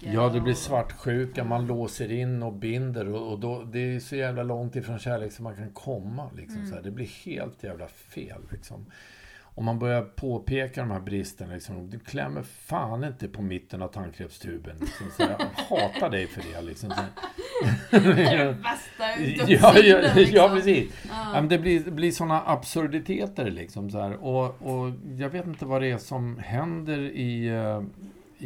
Ja, 0.00 0.28
det 0.28 0.40
blir 0.40 0.54
svartsjuka, 0.54 1.44
man 1.44 1.66
låser 1.66 2.12
in 2.12 2.42
och 2.42 2.52
binder 2.52 3.08
och, 3.08 3.32
och 3.32 3.38
då, 3.38 3.62
det 3.62 3.78
är 3.96 4.00
så 4.00 4.16
jävla 4.16 4.42
långt 4.42 4.76
ifrån 4.76 4.98
kärlek 4.98 5.32
som 5.32 5.44
man 5.44 5.56
kan 5.56 5.70
komma. 5.70 6.30
Liksom, 6.36 6.56
Mm. 6.58 6.68
så 6.68 6.74
här. 6.74 6.82
Det 6.82 6.90
blir 6.90 7.06
helt 7.24 7.62
jävla 7.64 7.88
fel. 7.88 8.40
Liksom. 8.50 8.86
Om 9.58 9.64
man 9.64 9.78
börjar 9.78 10.02
påpeka 10.02 10.80
de 10.80 10.90
här 10.90 11.00
bristerna, 11.00 11.54
liksom, 11.54 11.90
du 11.90 11.98
klämmer 11.98 12.42
fan 12.42 13.04
inte 13.04 13.28
på 13.28 13.42
mitten 13.42 13.82
av 13.82 13.88
tandkrämstuben. 13.88 14.76
Liksom, 14.80 15.06
så. 15.16 15.22
Jag 15.22 15.38
hatar 15.78 16.10
dig 16.10 16.26
för 16.26 16.42
det. 16.52 16.62
Liksom, 16.62 16.90
så. 16.90 17.00
Det 17.90 17.96
är 18.22 18.44
det 18.44 18.52
värsta 18.52 19.20
ja, 19.52 19.78
ja, 19.78 19.98
ja, 19.98 20.14
liksom. 20.14 20.50
precis. 20.50 20.92
Ja, 21.08 21.40
det 21.40 21.58
blir, 21.58 21.80
det 21.80 21.90
blir 21.90 22.10
sådana 22.10 22.42
absurditeter 22.46 23.50
liksom. 23.50 23.90
Så. 23.90 24.14
Och, 24.14 24.44
och 24.44 24.92
jag 25.18 25.28
vet 25.28 25.46
inte 25.46 25.66
vad 25.66 25.82
det 25.82 25.90
är 25.90 25.98
som 25.98 26.38
händer 26.38 26.98
i, 26.98 27.48
eh, 27.48 27.82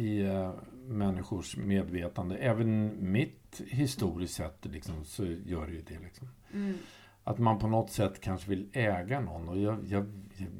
i 0.03 0.21
eh, 0.21 0.51
människors 0.87 1.57
medvetande. 1.57 2.37
Även 2.37 2.93
mitt 3.11 3.61
historiskt 3.67 4.33
sett 4.33 4.65
liksom, 4.65 5.05
så 5.05 5.25
gör 5.25 5.65
det 5.65 5.73
ju 5.73 5.81
det. 5.81 5.99
Liksom. 6.03 6.27
Mm. 6.53 6.77
Att 7.23 7.39
man 7.39 7.59
på 7.59 7.67
något 7.67 7.91
sätt 7.91 8.21
kanske 8.21 8.49
vill 8.49 8.67
äga 8.73 9.19
någon. 9.19 9.49
Och 9.49 9.59
jag, 9.59 9.85
jag, 9.87 10.05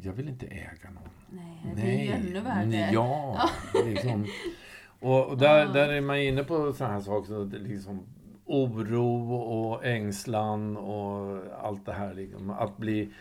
jag- 0.02 0.14
vill 0.14 0.30
inte 0.30 0.46
äga 0.48 0.90
någon. 0.94 1.10
Nej, 1.30 1.74
det 1.76 1.82
är 1.82 2.04
ju 2.06 2.12
ännu 2.12 2.40
värre. 2.40 2.66
Nej, 2.66 2.90
Ja, 2.94 3.50
liksom. 3.86 4.26
Och, 5.00 5.28
och 5.30 5.38
där, 5.38 5.74
där 5.74 5.90
är 5.90 6.02
man 6.02 6.18
inne 6.18 6.44
på 6.44 6.74
sådana 6.74 6.94
här 6.94 7.02
saker. 7.02 7.56
Är 7.56 7.60
liksom 7.60 8.04
oro 8.46 9.34
och 9.34 9.86
ängslan 9.86 10.78
och 10.78 11.42
allt 11.62 11.86
det 11.86 11.94
här. 11.94 12.14
Liksom. 12.14 12.50
Att, 12.50 12.78
bli, 12.78 13.14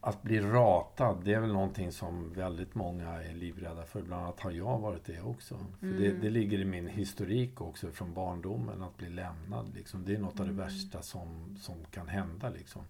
att 0.00 0.22
bli 0.22 0.40
ratad, 0.40 1.16
det 1.24 1.34
är 1.34 1.40
väl 1.40 1.52
någonting 1.52 1.92
som 1.92 2.32
väldigt 2.32 2.74
många 2.74 3.08
är 3.22 3.34
livrädda 3.34 3.82
för. 3.82 4.02
Bland 4.02 4.22
annat 4.22 4.40
har 4.40 4.50
jag 4.50 4.78
varit 4.78 5.04
det 5.04 5.20
också. 5.20 5.54
För 5.80 5.86
det, 5.86 6.06
Mm. 6.06 6.20
det 6.20 6.30
ligger 6.30 6.58
i 6.58 6.64
min 6.64 6.88
historik 6.88 7.60
också 7.60 7.90
från 7.90 8.14
barndomen, 8.14 8.82
att 8.82 8.96
bli 8.96 9.08
lämnad. 9.08 9.74
Liksom. 9.74 10.04
Det 10.04 10.14
är 10.14 10.18
något 10.18 10.40
av 10.40 10.46
det 10.46 10.52
Mm. 10.52 10.64
värsta 10.64 11.02
som, 11.02 11.56
som 11.60 11.74
kan 11.90 12.08
hända. 12.08 12.48
Liksom. 12.50 12.82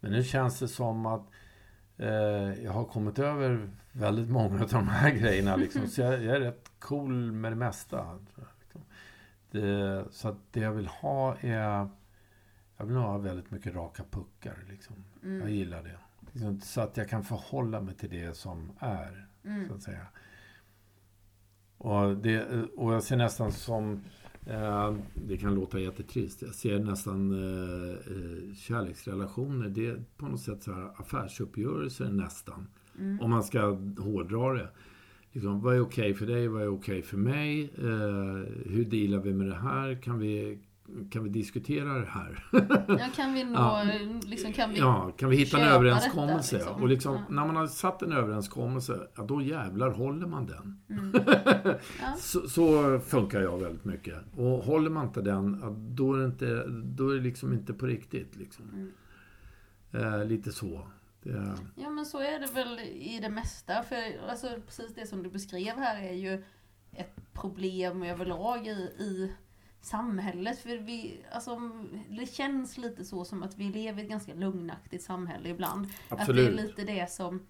Men 0.00 0.12
nu 0.12 0.24
känns 0.24 0.58
det 0.58 0.68
som 0.68 1.06
att 1.06 1.22
eh, 2.02 2.64
jag 2.64 2.72
har 2.72 2.84
kommit 2.84 3.18
över 3.18 3.70
väldigt 3.92 4.28
många 4.30 4.62
av 4.62 4.68
de 4.68 4.88
här 4.88 5.10
grejerna. 5.10 5.56
Liksom. 5.56 5.88
Så 5.88 6.00
jag, 6.00 6.12
jag 6.24 6.36
är 6.36 6.40
rätt 6.40 6.70
cool 6.78 7.32
med 7.32 7.52
det 7.52 7.56
mesta. 7.56 7.96
jag, 8.36 8.44
Liksom. 8.60 8.80
Det, 9.50 10.04
så 10.10 10.28
att 10.28 10.36
det 10.52 10.60
jag 10.60 10.72
vill 10.72 10.86
ha 10.86 11.36
är... 11.40 11.88
Jag 12.76 12.86
vill 12.86 12.96
ha 12.96 13.18
väldigt 13.18 13.50
mycket 13.50 13.74
raka 13.74 14.02
puckar. 14.10 14.56
Liksom. 14.68 14.96
Jag 15.20 15.30
Mm. 15.30 15.48
gillar 15.54 15.82
det. 15.82 15.96
Liksom, 16.32 16.60
så 16.60 16.80
att 16.80 16.96
jag 16.96 17.08
kan 17.08 17.24
förhålla 17.24 17.80
mig 17.80 17.94
till 17.94 18.10
det 18.10 18.36
som 18.36 18.72
är. 18.78 19.26
Så 19.42 19.48
Mm. 19.48 19.72
att 19.74 19.82
säga. 19.82 20.06
Och, 21.78 22.16
det, 22.16 22.44
och 22.76 22.94
jag 22.94 23.02
ser 23.02 23.16
nästan 23.16 23.52
som... 23.52 24.04
Eh, 24.46 24.94
det 25.14 25.36
kan 25.36 25.54
låta 25.54 25.80
jättetrist. 25.80 26.42
Jag 26.42 26.54
ser 26.54 26.78
nästan 26.78 27.32
eh, 27.32 27.90
eh, 27.90 28.54
kärleksrelationer. 28.54 29.68
Det 29.68 29.86
är 29.86 30.04
på 30.16 30.26
något 30.26 30.40
sätt 30.40 30.62
så 30.62 30.72
här 30.72 30.90
affärsuppgörelser 30.96 32.08
nästan. 32.08 32.66
Mm. 32.98 33.20
Om 33.20 33.30
man 33.30 33.44
ska 33.44 33.60
hårdra 33.98 34.52
det. 34.52 34.68
Liksom, 35.32 35.60
vad 35.60 35.76
är 35.76 35.80
okej 35.80 36.14
för 36.14 36.26
dig? 36.26 36.48
Vad 36.48 36.62
är 36.62 36.68
okej 36.68 37.02
för 37.02 37.16
mig? 37.16 37.72
Hur 38.66 38.84
dealar 38.84 39.18
vi 39.18 39.32
med 39.32 39.46
det 39.46 39.54
här? 39.54 40.02
Kan 40.02 40.18
vi, 40.18 40.58
kan 41.10 41.24
vi 41.24 41.30
diskutera 41.30 41.98
det 41.98 42.06
här? 42.06 42.44
Ja, 42.88 43.08
kan 43.16 43.34
vi 43.34 43.44
nå, 43.44 43.52
Ja. 43.54 43.84
liksom 44.26 44.52
kan 44.52 44.70
vi... 44.70 44.78
Ja, 44.78 45.12
kan 45.16 45.30
vi 45.30 45.36
hitta 45.36 45.58
en 45.58 45.68
överenskommelse? 45.68 46.56
detta, 46.56 46.68
liksom? 46.68 46.82
Och 46.82 46.88
liksom, 46.88 47.14
Ja. 47.14 47.24
när 47.28 47.46
man 47.46 47.56
har 47.56 47.66
satt 47.66 48.02
en 48.02 48.12
överenskommelse, 48.12 49.08
ja, 49.16 49.22
då 49.22 49.42
jävlar 49.42 49.90
håller 49.90 50.26
man 50.26 50.46
den. 50.46 50.80
Mm. 50.90 51.12
Ja. 52.00 52.14
Så, 52.18 52.48
så 52.48 52.98
funkar 52.98 53.40
jag 53.40 53.58
väldigt 53.58 53.84
mycket. 53.84 54.14
Och 54.36 54.44
håller 54.64 54.90
man 54.90 55.06
inte 55.06 55.22
den, 55.22 55.60
då 55.96 56.14
är 56.14 56.18
det, 56.18 56.24
inte, 56.24 56.64
då 56.68 57.08
är 57.10 57.14
det 57.14 57.22
liksom 57.22 57.52
inte 57.52 57.72
på 57.74 57.86
riktigt. 57.86 58.36
Liksom. 58.36 58.64
Mm. 58.74 58.92
Eh, 59.92 60.24
lite 60.24 60.52
så. 60.52 60.88
Det, 61.22 61.54
Ja 61.76 61.90
men 61.90 62.06
så 62.06 62.18
är 62.18 62.40
det 62.40 62.52
väl 62.54 62.78
i 62.80 63.18
det 63.22 63.28
mesta. 63.30 63.82
För 63.82 64.28
alltså, 64.30 64.46
precis 64.66 64.94
det 64.94 65.06
som 65.06 65.22
du 65.22 65.30
beskrev 65.30 65.76
här 65.76 66.02
är 66.02 66.12
ju 66.14 66.44
ett 66.92 67.32
problem 67.32 68.02
överlag 68.02 68.66
i, 68.66 68.70
i 68.98 69.32
samhället. 69.82 70.58
För 70.58 70.76
vi, 70.76 71.20
alltså, 71.32 71.60
det 72.08 72.26
känns 72.34 72.78
lite 72.78 73.04
så 73.04 73.24
som 73.24 73.42
att 73.42 73.58
vi 73.58 73.64
lever 73.64 74.00
i 74.00 74.04
ett 74.04 74.10
ganska 74.10 74.34
lugnaktigt 74.34 75.04
samhälle 75.04 75.48
ibland. 75.48 75.86
Att 75.86 75.92
det 76.08 76.14
är 76.16 76.20
absolut. 76.20 76.60
lite 76.60 76.84
det 76.84 77.10
som 77.10 77.42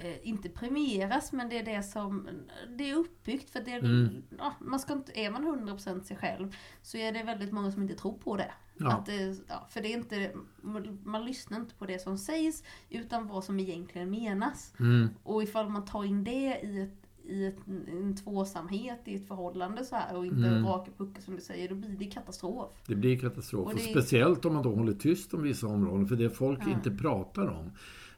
eh, 0.00 0.28
inte 0.28 0.48
premieras 0.48 1.32
men 1.32 1.48
det 1.48 1.58
är 1.58 1.64
det 1.64 1.82
som 1.82 2.28
det 2.76 2.90
är 2.90 2.94
uppbyggt 2.94 3.50
för 3.50 3.60
det 3.60 3.72
är, 3.72 3.78
Mm. 3.78 4.22
ja, 4.38 4.54
man 4.60 4.80
ska 4.80 4.92
inte, 4.92 5.20
är 5.20 5.30
man 5.30 5.68
100% 5.68 6.02
sig 6.02 6.16
själv 6.16 6.56
så 6.82 6.96
är 6.96 7.12
det 7.12 7.22
väldigt 7.22 7.52
många 7.52 7.72
som 7.72 7.82
inte 7.82 7.94
tror 7.94 8.18
på 8.18 8.36
det. 8.36 8.52
Ja. 8.78 8.92
Att 8.92 9.06
det 9.06 9.36
ja, 9.48 9.66
för 9.70 9.80
det 9.80 9.88
är 9.92 9.96
inte, 9.96 10.32
man, 10.60 11.00
man 11.04 11.24
lyssnar 11.24 11.60
inte 11.60 11.74
på 11.74 11.86
det 11.86 11.98
som 12.02 12.18
sägs 12.18 12.62
utan 12.90 13.26
vad 13.26 13.44
som 13.44 13.60
egentligen 13.60 14.10
menas. 14.10 14.74
Mm, 14.80 15.08
Och 15.22 15.42
ifall 15.42 15.68
man 15.68 15.84
tar 15.84 16.04
in 16.04 16.24
det 16.24 16.60
i, 16.62 16.80
ett, 16.82 17.05
i 17.28 17.46
ett, 17.46 17.56
en 17.88 18.16
tvåsamhet 18.16 19.00
i 19.04 19.14
ett 19.14 19.28
förhållande 19.28 19.84
så 19.84 19.96
här 19.96 20.16
och 20.16 20.26
inte 20.26 20.48
Mm. 20.48 20.64
raka 20.66 20.90
puckar 20.98 21.20
som 21.22 21.34
du 21.36 21.40
säger, 21.42 21.68
då 21.68 21.74
blir 21.74 21.96
det 21.98 22.04
katastrof. 22.04 22.70
det 22.86 22.94
blir 22.94 23.18
katastrof. 23.18 23.60
Och 23.66 23.72
Och 23.72 23.76
det- 23.78 23.82
speciellt 23.82 24.44
om 24.44 24.54
man 24.54 24.62
då 24.62 24.74
håller 24.74 24.92
tyst 24.92 25.34
om 25.34 25.42
vissa 25.42 25.66
områden. 25.66 26.06
För 26.06 26.16
det 26.16 26.30
folk 26.30 26.58
Ja. 26.66 26.70
inte 26.70 26.90
pratar 26.90 27.46
om, 27.48 27.70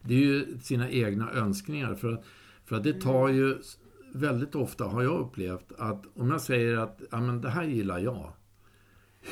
det 0.02 0.14
är 0.14 0.18
ju 0.18 0.58
sina 0.62 0.90
egna 0.90 1.30
önskningar. 1.32 1.94
För 1.94 2.12
att, 2.12 2.24
för 2.64 2.76
att 2.76 2.84
det 2.84 2.92
tar 3.00 3.28
Mm. 3.28 3.36
ju 3.36 3.58
väldigt 4.12 4.54
ofta, 4.54 4.84
har 4.84 5.02
jag 5.02 5.20
upplevt, 5.20 5.72
att 5.78 6.04
om 6.14 6.30
jag 6.30 6.40
säger 6.40 6.76
att 6.76 7.02
ja, 7.10 7.20
men 7.20 7.40
det 7.40 7.48
här 7.50 7.64
gillar 7.64 7.98
jag. 7.98 8.32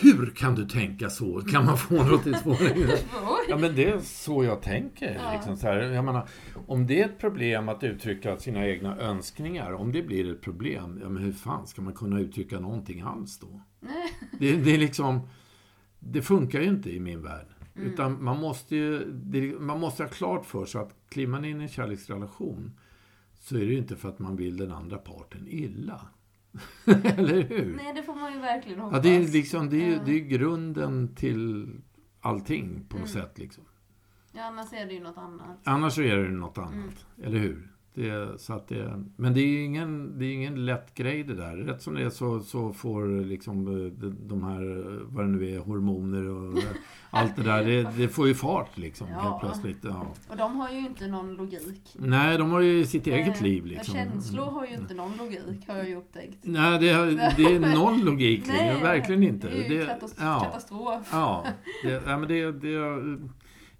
Hur 0.00 0.30
kan 0.30 0.54
du 0.54 0.68
tänka 0.68 1.10
så? 1.10 1.40
Kan 1.40 1.64
man 1.64 1.78
få 1.78 2.04
något 2.04 2.26
i 2.26 2.34
svårigheter? 2.34 2.98
Ja, 3.48 3.56
men 3.56 3.74
det 3.74 3.84
är 3.84 3.98
så 3.98 4.44
jag 4.44 4.62
tänker. 4.62 5.14
Ja. 5.14 5.32
Liksom, 5.32 5.56
så 5.56 5.66
här. 5.66 5.76
Jag 5.76 6.04
menar, 6.04 6.28
om 6.66 6.86
det 6.86 7.00
är 7.00 7.04
ett 7.04 7.18
problem 7.18 7.68
att 7.68 7.84
uttrycka 7.84 8.36
sina 8.36 8.66
egna 8.66 8.96
önskningar, 8.96 9.72
om 9.72 9.92
det 9.92 10.02
blir 10.02 10.32
ett 10.32 10.40
problem, 10.40 10.98
ja, 11.02 11.08
men 11.08 11.22
hur 11.22 11.32
fan 11.32 11.66
ska 11.66 11.82
man 11.82 11.92
kunna 11.92 12.20
uttrycka 12.20 12.60
någonting 12.60 13.00
alls 13.00 13.38
då? 13.38 13.60
Det, 14.38 14.56
det 14.56 14.74
är 14.74 14.78
liksom... 14.78 15.28
det 15.98 16.22
funkar 16.22 16.60
ju 16.60 16.68
inte 16.68 16.90
i 16.90 17.00
min 17.00 17.22
värld. 17.22 17.46
Mm. 17.76 17.92
Utan 17.92 18.24
man 18.24 18.40
måste 18.40 18.76
ju, 18.76 19.12
det, 19.12 19.60
man 19.60 19.80
måste 19.80 20.02
ha 20.02 20.10
klart 20.10 20.46
för 20.46 20.64
sig 20.64 20.80
att 20.80 20.94
kliver 21.08 21.30
man 21.32 21.44
in 21.44 21.60
i 21.60 21.62
en 21.62 21.68
kärleksrelation 21.68 22.78
så 23.38 23.56
är 23.56 23.60
det 23.60 23.66
ju 23.66 23.78
inte 23.78 23.96
för 23.96 24.08
att 24.08 24.18
man 24.18 24.36
vill 24.36 24.56
den 24.56 24.72
andra 24.72 24.98
parten 24.98 25.46
illa. 25.48 26.00
Eller 27.04 27.42
hur? 27.42 27.74
Nej, 27.76 27.92
det 27.94 28.02
får 28.02 28.14
man 28.14 28.32
ju 28.32 28.38
verkligen 28.38 28.80
hoppas. 28.80 28.96
Ja, 28.96 29.02
det 29.02 29.16
är 29.16 29.28
liksom, 29.32 29.70
det 29.70 29.76
är, 29.76 29.90
ju- 29.90 29.98
det 30.04 30.12
är 30.12 30.20
grunden 30.20 31.14
till 31.14 31.70
allting 32.20 32.86
på 32.88 32.98
något 32.98 33.14
Mm. 33.14 33.22
sätt. 33.22 33.38
Liksom. 33.38 33.64
Ja, 34.32 34.42
annars 34.44 34.72
är 34.72 34.86
det 34.86 34.92
ju 34.94 35.00
något 35.00 35.18
annat. 35.18 35.58
Annars 35.64 35.98
är 35.98 36.16
det 36.16 36.28
något 36.30 36.58
annat, 36.58 36.74
Mm. 36.74 37.28
eller 37.28 37.38
hur? 37.38 37.72
Det, 37.96 38.40
så 38.40 38.52
att 38.52 38.68
det, 38.68 39.02
men 39.16 39.34
det 39.34 39.40
är 39.40 39.46
ju 39.46 39.62
ingen, 39.64 40.18
det 40.18 40.24
är 40.24 40.32
ingen 40.32 40.64
lätt 40.66 40.94
grej 40.94 41.22
det 41.22 41.34
där. 41.34 41.56
Rätt 41.56 41.82
som 41.82 41.94
det 41.94 42.02
är 42.02 42.10
så, 42.10 42.40
så 42.40 42.72
får 42.72 43.24
liksom 43.24 43.66
eh, 43.86 43.92
de, 44.28 44.42
här, 44.44 44.78
eh, 44.78 45.00
vad 45.08 45.24
det 45.24 45.28
nu 45.28 45.50
är, 45.50 45.58
hormoner 45.58 46.28
och 46.28 46.58
allt 47.10 47.36
det 47.36 47.42
där, 47.42 47.64
det, 47.64 47.88
det 47.96 48.08
får 48.08 48.28
ju 48.28 48.34
fart 48.34 48.78
liksom 48.78 49.06
Ja. 49.10 49.20
helt 49.20 49.40
plötsligt. 49.40 49.78
Ja. 49.82 50.06
Och 50.28 50.36
de 50.36 50.56
har 50.56 50.70
ju 50.70 50.78
inte 50.78 51.06
någon 51.06 51.34
logik. 51.34 51.82
Nej, 51.98 52.38
de 52.38 52.50
har 52.50 52.60
ju 52.60 52.84
sitt 52.86 53.06
eget 53.06 53.36
Eh, 53.36 53.42
liv 53.42 53.66
liksom. 53.66 53.94
Känslor 53.94 54.44
har 54.44 54.66
ju 54.66 54.74
inte 54.74 54.94
någon 54.94 55.16
logik, 55.16 55.68
har 55.68 55.76
jag 55.76 55.88
ju 55.88 55.96
upptäckt. 55.96 56.38
Nej, 56.42 56.78
det, 56.78 56.92
det 57.36 57.44
är 57.54 57.74
noll 57.74 58.04
logik 58.04 58.42
Nej, 58.46 58.82
verkligen 58.82 59.22
inte. 59.22 59.48
Det 59.48 59.66
är 59.66 59.70
ju 59.70 59.84
katas- 59.86 60.16
ja. 60.20 60.40
katastrof. 60.44 61.08
Ja, 61.12 61.44
det, 61.84 62.02
ja, 62.06 62.18
men 62.18 62.28
det, 62.28 62.52
det, 62.52 62.70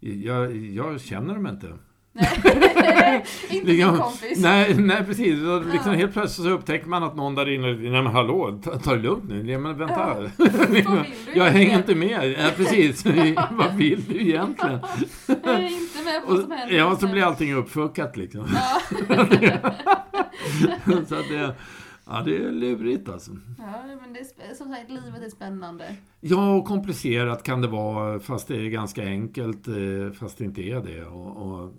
jag, 0.01 0.57
jag 0.57 1.01
känner 1.01 1.35
dem 1.35 1.47
inte. 1.47 1.69
Nej, 2.17 3.25
inte 3.49 3.67
Liksom, 3.67 3.99
kompis. 3.99 4.39
Nej, 4.39 4.75
nej 4.75 5.05
precis. 5.07 5.43
Och 5.43 5.65
Liksom 5.73 5.93
Ja. 5.93 5.99
helt 5.99 6.13
plötsligt 6.13 6.47
så 6.47 6.53
upptäcker 6.53 6.89
man 6.89 7.03
att 7.03 7.17
någon 7.17 7.35
där 7.35 7.49
inne, 7.55 7.67
nej 7.73 8.03
men 8.03 8.07
hallå, 8.07 8.61
ta, 8.65 8.79
ta 8.79 8.95
det 8.95 9.03
lugnt 9.03 9.25
nu. 9.29 9.51
Ja, 9.53 9.59
men 9.59 9.79
vänta. 9.79 10.17
Ja. 10.39 10.45
Vill 10.69 10.85
du 10.85 11.03
jag 11.35 11.45
hänger 11.45 11.77
inte 11.77 11.95
med. 11.95 12.35
Ja, 12.39 12.51
precis. 12.57 13.05
Vad 13.51 13.75
vill 13.77 14.05
du 14.09 14.21
egentligen? 14.21 14.79
Jag 15.27 15.55
är 15.55 15.59
inte 15.73 16.03
med 16.05 16.23
på 16.27 16.33
vad 16.33 16.41
som 16.43 16.51
händer. 16.51 16.77
ja, 16.77 16.97
så 16.97 17.07
blir 17.07 17.23
allting 17.23 17.55
uppfuckat 17.55 18.17
liksom. 18.17 18.47
Ja. 18.55 18.81
så 21.09 21.15
att 21.15 21.29
det, 21.29 21.55
ja, 22.07 22.23
det 22.25 22.37
är 22.37 22.53
lurigt 22.53 23.09
alltså. 23.09 23.31
ja, 23.59 23.83
men 24.03 24.13
det 24.13 24.19
är, 24.21 24.55
som 24.55 24.69
sagt, 24.73 24.91
livet 24.91 25.23
är 25.23 25.31
spännande. 25.31 25.97
Ja, 26.21 26.55
och 26.55 26.65
komplicerat 26.65 27.43
kan 27.43 27.61
det 27.63 27.69
vara, 27.69 28.21
fast 28.21 28.49
det 28.49 28.57
är 28.57 28.71
ganska 28.71 29.03
enkelt, 29.03 29.69
eh, 29.69 30.13
fast 30.19 30.39
det 30.39 30.45
inte 30.45 30.63
är 30.63 30.81
det. 30.81 31.05
Och, 31.05 31.37
och, 31.37 31.73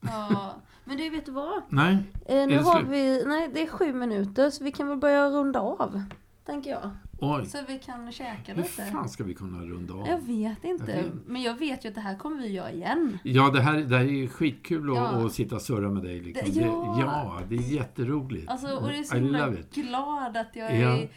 Ja. 0.00 0.54
Men 0.84 0.96
du, 0.96 1.10
vet 1.10 1.26
du 1.26 1.32
vad? 1.32 1.62
nej, 1.68 1.98
Eh, 2.26 2.46
nu 2.46 2.58
har 2.58 2.78
slut? 2.78 2.88
vi, 2.90 3.24
nej 3.26 3.50
det 3.54 3.62
är 3.62 3.66
sju 3.66 3.92
minuter 3.92 4.50
så 4.50 4.64
vi 4.64 4.72
kan 4.72 4.88
väl 4.88 4.98
börja 4.98 5.30
runda 5.30 5.60
av. 5.60 6.02
Tänker 6.46 6.70
jag. 6.70 6.90
Oj. 7.20 7.46
Så 7.46 7.58
vi 7.68 7.78
kan 7.78 8.12
käka 8.12 8.54
Hur 8.54 8.62
lite. 8.62 8.82
fan 8.82 9.08
ska 9.08 9.24
vi 9.24 9.34
kunna 9.34 9.58
runda 9.64 9.94
av? 9.94 10.06
Jag 10.08 10.20
vet 10.20 10.64
inte. 10.64 10.92
Jag 10.92 11.02
vet. 11.02 11.12
Men 11.26 11.42
jag 11.42 11.58
vet 11.58 11.84
ju 11.84 11.88
att 11.88 11.94
det 11.94 12.00
här 12.00 12.16
kommer 12.18 12.42
vi 12.42 12.48
göra 12.48 12.72
igen. 12.72 13.18
Ja, 13.24 13.50
det 13.50 13.60
här, 13.60 13.78
det 13.78 13.96
här 13.98 14.04
är 14.04 14.26
skitkul 14.26 14.90
att, 14.90 14.96
Ja. 14.96 15.26
att 15.26 15.32
sitta 15.32 15.54
och 15.54 15.62
surra 15.62 15.90
med 15.90 16.02
dig. 16.02 16.20
Liksom. 16.20 16.48
Det- 16.54 16.60
Det, 16.60 16.66
ja. 16.66 16.94
ja, 17.00 17.40
det 17.48 17.54
är 17.56 17.60
jätteroligt. 17.74 18.50
Alltså, 18.50 18.76
och 18.76 18.88
det 18.88 18.96
är 18.98 19.02
så 19.02 19.16
himla 19.16 19.50
glad 19.72 20.36
att 20.36 20.56
jag 20.56 20.76
Ja. 20.80 20.88
är... 20.96 21.08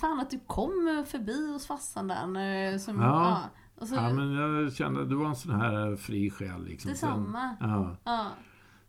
Fan 0.00 0.20
att 0.20 0.30
du 0.30 0.40
kom 0.46 1.04
förbi 1.08 1.52
hos 1.52 1.66
farsan 1.66 2.08
där. 2.08 2.78
Som, 2.78 3.00
Ja. 3.00 3.40
Och 3.76 3.88
så, 3.88 3.94
Ja, 3.94 4.12
men 4.12 4.32
jag 4.34 4.72
kände 4.72 5.06
du 5.06 5.14
var 5.14 5.26
en 5.26 5.36
sån 5.36 5.60
här 5.60 5.96
fri 5.96 6.30
själ. 6.30 6.64
Liksom. 6.64 6.90
Detsamma. 6.90 7.56
Sen, 7.60 7.68
ja, 7.70 7.96
Ja, 8.04 8.26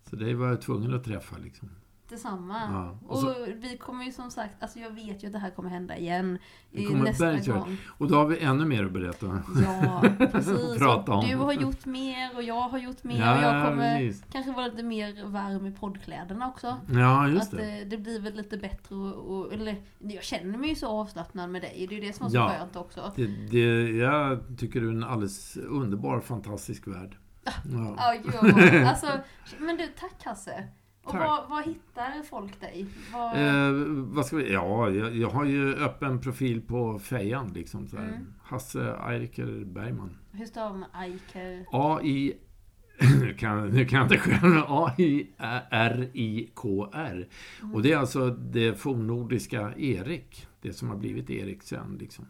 så 0.10 0.16
det 0.16 0.34
var 0.34 0.48
jag 0.48 0.62
tvungen 0.62 0.94
att 0.94 1.04
träffa. 1.04 1.38
Liksom. 1.38 1.70
Detsamma. 2.10 2.62
Ja. 2.72 2.98
Och, 3.06 3.12
Och 3.12 3.20
så, 3.20 3.36
vi 3.56 3.78
kommer 3.78 4.06
ju 4.06 4.12
som 4.12 4.32
sagt, 4.32 4.64
alltså 4.64 4.80
jag 4.80 4.90
vet 4.90 5.24
ju 5.24 5.28
att 5.28 5.34
det 5.34 5.40
här 5.40 5.50
kommer 5.50 5.70
hända 5.70 5.98
igen. 5.98 6.38
Det 6.72 6.86
kommer 6.86 7.04
nästa 7.04 7.26
berget 7.26 7.48
göra. 7.48 7.60
gång. 7.60 7.78
och 7.98 8.08
då 8.08 8.16
har 8.16 8.26
vi 8.26 8.40
ännu 8.40 8.66
mer 8.66 8.86
att 8.86 8.92
berätta. 8.92 9.42
Ja, 9.64 10.04
precis. 10.32 10.78
Prata 10.78 11.12
Och 11.12 11.18
om. 11.24 11.26
Du 11.30 11.36
har 11.36 11.54
gjort 11.54 11.86
mer 11.86 12.36
och 12.36 12.44
jag 12.44 12.62
har 12.62 12.78
gjort 12.78 13.04
mer. 13.04 13.20
Ja, 13.20 13.38
och 13.38 13.44
jag 13.44 13.70
kommer 13.70 13.98
precis. 13.98 14.24
kanske 14.32 14.52
vara 14.52 14.68
lite 14.68 14.84
mer 14.84 15.26
varm 15.26 15.66
i 15.66 15.72
poddkläderna 15.72 16.48
också. 16.48 16.78
Ja, 16.92 17.28
just 17.28 17.54
att 17.54 17.60
det. 17.60 17.80
eh, 17.82 17.88
det 17.88 17.98
blir 17.98 18.20
väl 18.22 18.34
lite 18.36 18.58
bättre 18.58 18.96
och, 18.96 19.38
och, 19.38 19.54
eller 19.54 19.76
jag 20.00 20.24
känner 20.24 20.58
mig 20.58 20.70
ju 20.70 20.76
så 20.76 20.88
avslappnad 20.88 21.50
med 21.50 21.62
dig. 21.62 21.86
Det 21.90 21.96
är 21.96 22.02
ju 22.02 22.08
det 22.08 22.14
som 22.14 22.26
är 22.26 22.30
så 22.30 22.36
Ja. 22.36 22.50
skönt 22.60 22.76
också. 22.76 23.12
det, 23.16 23.28
det. 23.28 23.90
Jag 23.98 24.40
tycker 24.58 24.82
du 24.82 24.88
är 24.88 24.92
en 24.92 25.04
alldeles 25.04 25.58
underbar, 25.58 26.20
fantastisk 26.20 26.88
värld. 26.88 27.18
Ja. 27.44 27.96
Ja, 27.98 28.16
jo, 28.24 28.32
alltså, 28.88 29.08
men 29.60 29.78
du, 29.78 29.88
tack 30.00 30.24
Hasse. 30.26 30.64
Och 31.06 31.14
var, 31.14 31.48
var 31.50 31.64
hittar 31.64 32.24
folk 32.24 32.62
dig? 32.62 32.86
Var, 33.14 33.36
Eh, 33.36 33.72
vad 33.88 34.26
ska 34.26 34.36
vi, 34.36 34.54
ja, 34.54 34.90
jag, 34.90 35.16
jag 35.16 35.30
har 35.30 35.46
ju 35.46 35.76
öppen 35.76 36.22
profil 36.22 36.62
på 36.62 37.00
fejan. 37.00 37.54
Liksom, 37.54 37.88
så. 37.88 37.98
Mm. 37.98 38.34
Hasse 38.44 38.96
Eiker 39.10 39.66
Bergman. 39.66 40.18
Hur 40.32 40.46
stavar 40.46 40.78
man 40.78 40.90
Aiker? 40.94 41.66
A-I... 41.72 42.34
Nu 43.22 43.34
kan, 43.34 43.70
nu 43.70 43.86
kan 43.86 43.98
jag 44.00 44.06
inte 44.06 44.18
själv. 44.18 44.64
A-I-R-I-K-R. 45.88 47.28
Och 47.74 47.82
det 47.82 47.92
är 47.92 47.98
alltså 47.98 48.30
det 48.30 48.80
fornnordiska 48.80 49.74
Erik. 49.78 50.48
Det 50.62 50.74
som 50.74 50.90
har 50.90 50.98
blivit 50.98 51.30
Erik 51.30 51.64
sen. 51.64 51.98
Liksom. 52.00 52.26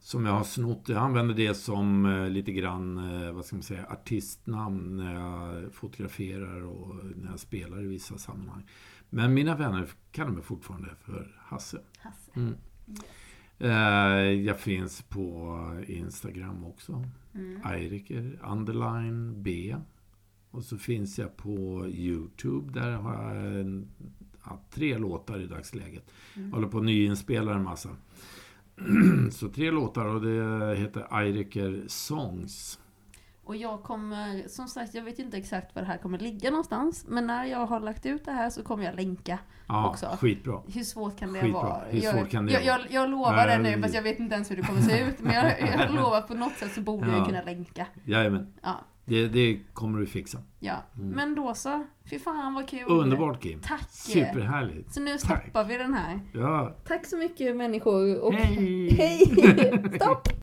Som 0.00 0.26
jag 0.26 0.32
har 0.32 0.44
snott. 0.44 0.88
Jag 0.88 0.98
använder 0.98 1.34
det 1.34 1.54
som 1.54 2.06
eh, 2.06 2.30
lite 2.30 2.52
grann, 2.52 2.98
eh, 2.98 3.32
vad 3.32 3.44
ska 3.44 3.56
man 3.56 3.62
säga, 3.62 3.86
artistnamn 3.86 4.96
när 4.96 5.14
jag 5.14 5.72
fotograferar 5.74 6.62
och 6.62 6.94
när 7.16 7.30
jag 7.30 7.40
spelar 7.40 7.82
i 7.82 7.86
vissa 7.86 8.18
sammanhang. 8.18 8.66
Men 9.10 9.34
mina 9.34 9.56
vänner 9.56 9.88
kallar 10.12 10.30
mig 10.30 10.42
fortfarande 10.42 10.88
för 11.04 11.36
Hasse. 11.38 11.80
Hasse. 11.98 12.30
Mm. 12.34 12.54
Yes. 12.88 13.00
Eh, 13.58 13.70
jag 14.32 14.60
finns 14.60 15.02
på 15.02 15.58
Instagram 15.86 16.64
också. 16.64 17.04
Mm. 17.34 17.60
Eiriker, 17.64 18.38
underline 18.44 19.42
B. 19.42 19.76
Och 20.50 20.64
så 20.64 20.78
finns 20.78 21.18
jag 21.18 21.36
på 21.36 21.86
Youtube. 21.88 22.80
Där 22.80 22.92
har 22.92 23.34
jag 23.34 23.60
en, 23.60 23.88
ja, 24.44 24.60
tre 24.70 24.98
låtar 24.98 25.40
i 25.40 25.46
dagsläget. 25.46 26.10
Mm. 26.36 26.48
Jag 26.48 26.56
håller 26.56 26.68
på 26.68 26.78
att 26.78 26.84
nyinspela 26.84 27.54
en 27.54 27.62
massa. 27.62 27.96
så 29.32 29.48
tre 29.48 29.70
låtar 29.70 30.04
och 30.04 30.20
det 30.20 30.74
heter 30.76 31.18
Eiriker 31.20 31.84
Songs. 31.88 32.78
Och 33.44 33.56
jag 33.56 33.82
kommer, 33.82 34.48
som 34.48 34.68
sagt, 34.68 34.94
jag 34.94 35.02
vet 35.02 35.18
inte 35.18 35.36
exakt 35.36 35.74
var 35.74 35.82
det 35.82 35.88
här 35.88 35.98
kommer 35.98 36.18
ligga 36.18 36.50
någonstans. 36.50 37.04
Men 37.08 37.26
när 37.26 37.44
jag 37.44 37.66
har 37.66 37.80
lagt 37.80 38.06
ut 38.06 38.24
det 38.24 38.32
här 38.32 38.50
så 38.50 38.62
kommer 38.62 38.84
jag 38.84 38.94
länka. 38.96 39.38
Ja, 39.68 39.88
Också. 39.88 40.06
skitbra. 40.20 40.60
Hur 40.74 40.82
svårt 40.82 41.18
kan 41.18 41.32
det 41.32 41.40
Skitbra. 41.40 41.62
vara? 41.62 41.82
Hur 41.88 42.00
jag, 42.02 42.14
svårt 42.14 42.30
kan 42.30 42.46
det 42.46 42.52
jag, 42.52 42.60
vara? 42.60 42.80
jag, 42.82 42.90
jag 43.02 43.10
lovar 43.10 43.46
det 43.46 43.58
nu, 43.58 43.82
fast 43.82 43.94
jag 43.94 44.02
vet 44.02 44.18
inte 44.18 44.34
ens 44.34 44.50
hur 44.50 44.56
det 44.56 44.62
kommer 44.62 44.80
se 44.82 45.00
ut. 45.04 45.20
Men 45.20 45.34
jag, 45.34 45.60
jag 45.60 45.94
lovar 45.94 46.20
på 46.22 46.34
något 46.34 46.52
sätt 46.56 46.72
så 46.72 46.80
borde 46.80 47.08
jag 47.10 47.18
Ja. 47.18 47.24
kunna 47.24 47.42
länka. 47.42 47.86
Jajamän. 48.04 48.52
Ja, 48.62 48.80
Det, 49.04 49.28
det 49.28 49.60
kommer 49.72 49.98
du 49.98 50.06
fixa. 50.06 50.38
ja. 50.58 50.74
Mm. 50.96 51.08
Men 51.08 51.34
då 51.34 51.54
så. 51.54 51.84
Fy 52.10 52.18
fan 52.18 52.54
vad 52.54 52.68
kul. 52.68 52.84
Underbart 52.86 53.42
Kim. 53.42 53.60
Tack. 53.60 53.90
Superhärligt. 53.90 54.94
Så 54.94 55.00
nu 55.00 55.18
Tack. 55.18 55.42
stoppar 55.42 55.64
vi 55.64 55.76
den 55.76 55.94
här. 55.94 56.20
Ja. 56.32 56.76
Tack 56.86 57.06
så 57.06 57.16
mycket 57.16 57.56
människor. 57.56 58.20
Och 58.20 58.34
Hej! 58.34 58.90
Hej! 58.98 59.18
Stopp! 59.96 60.28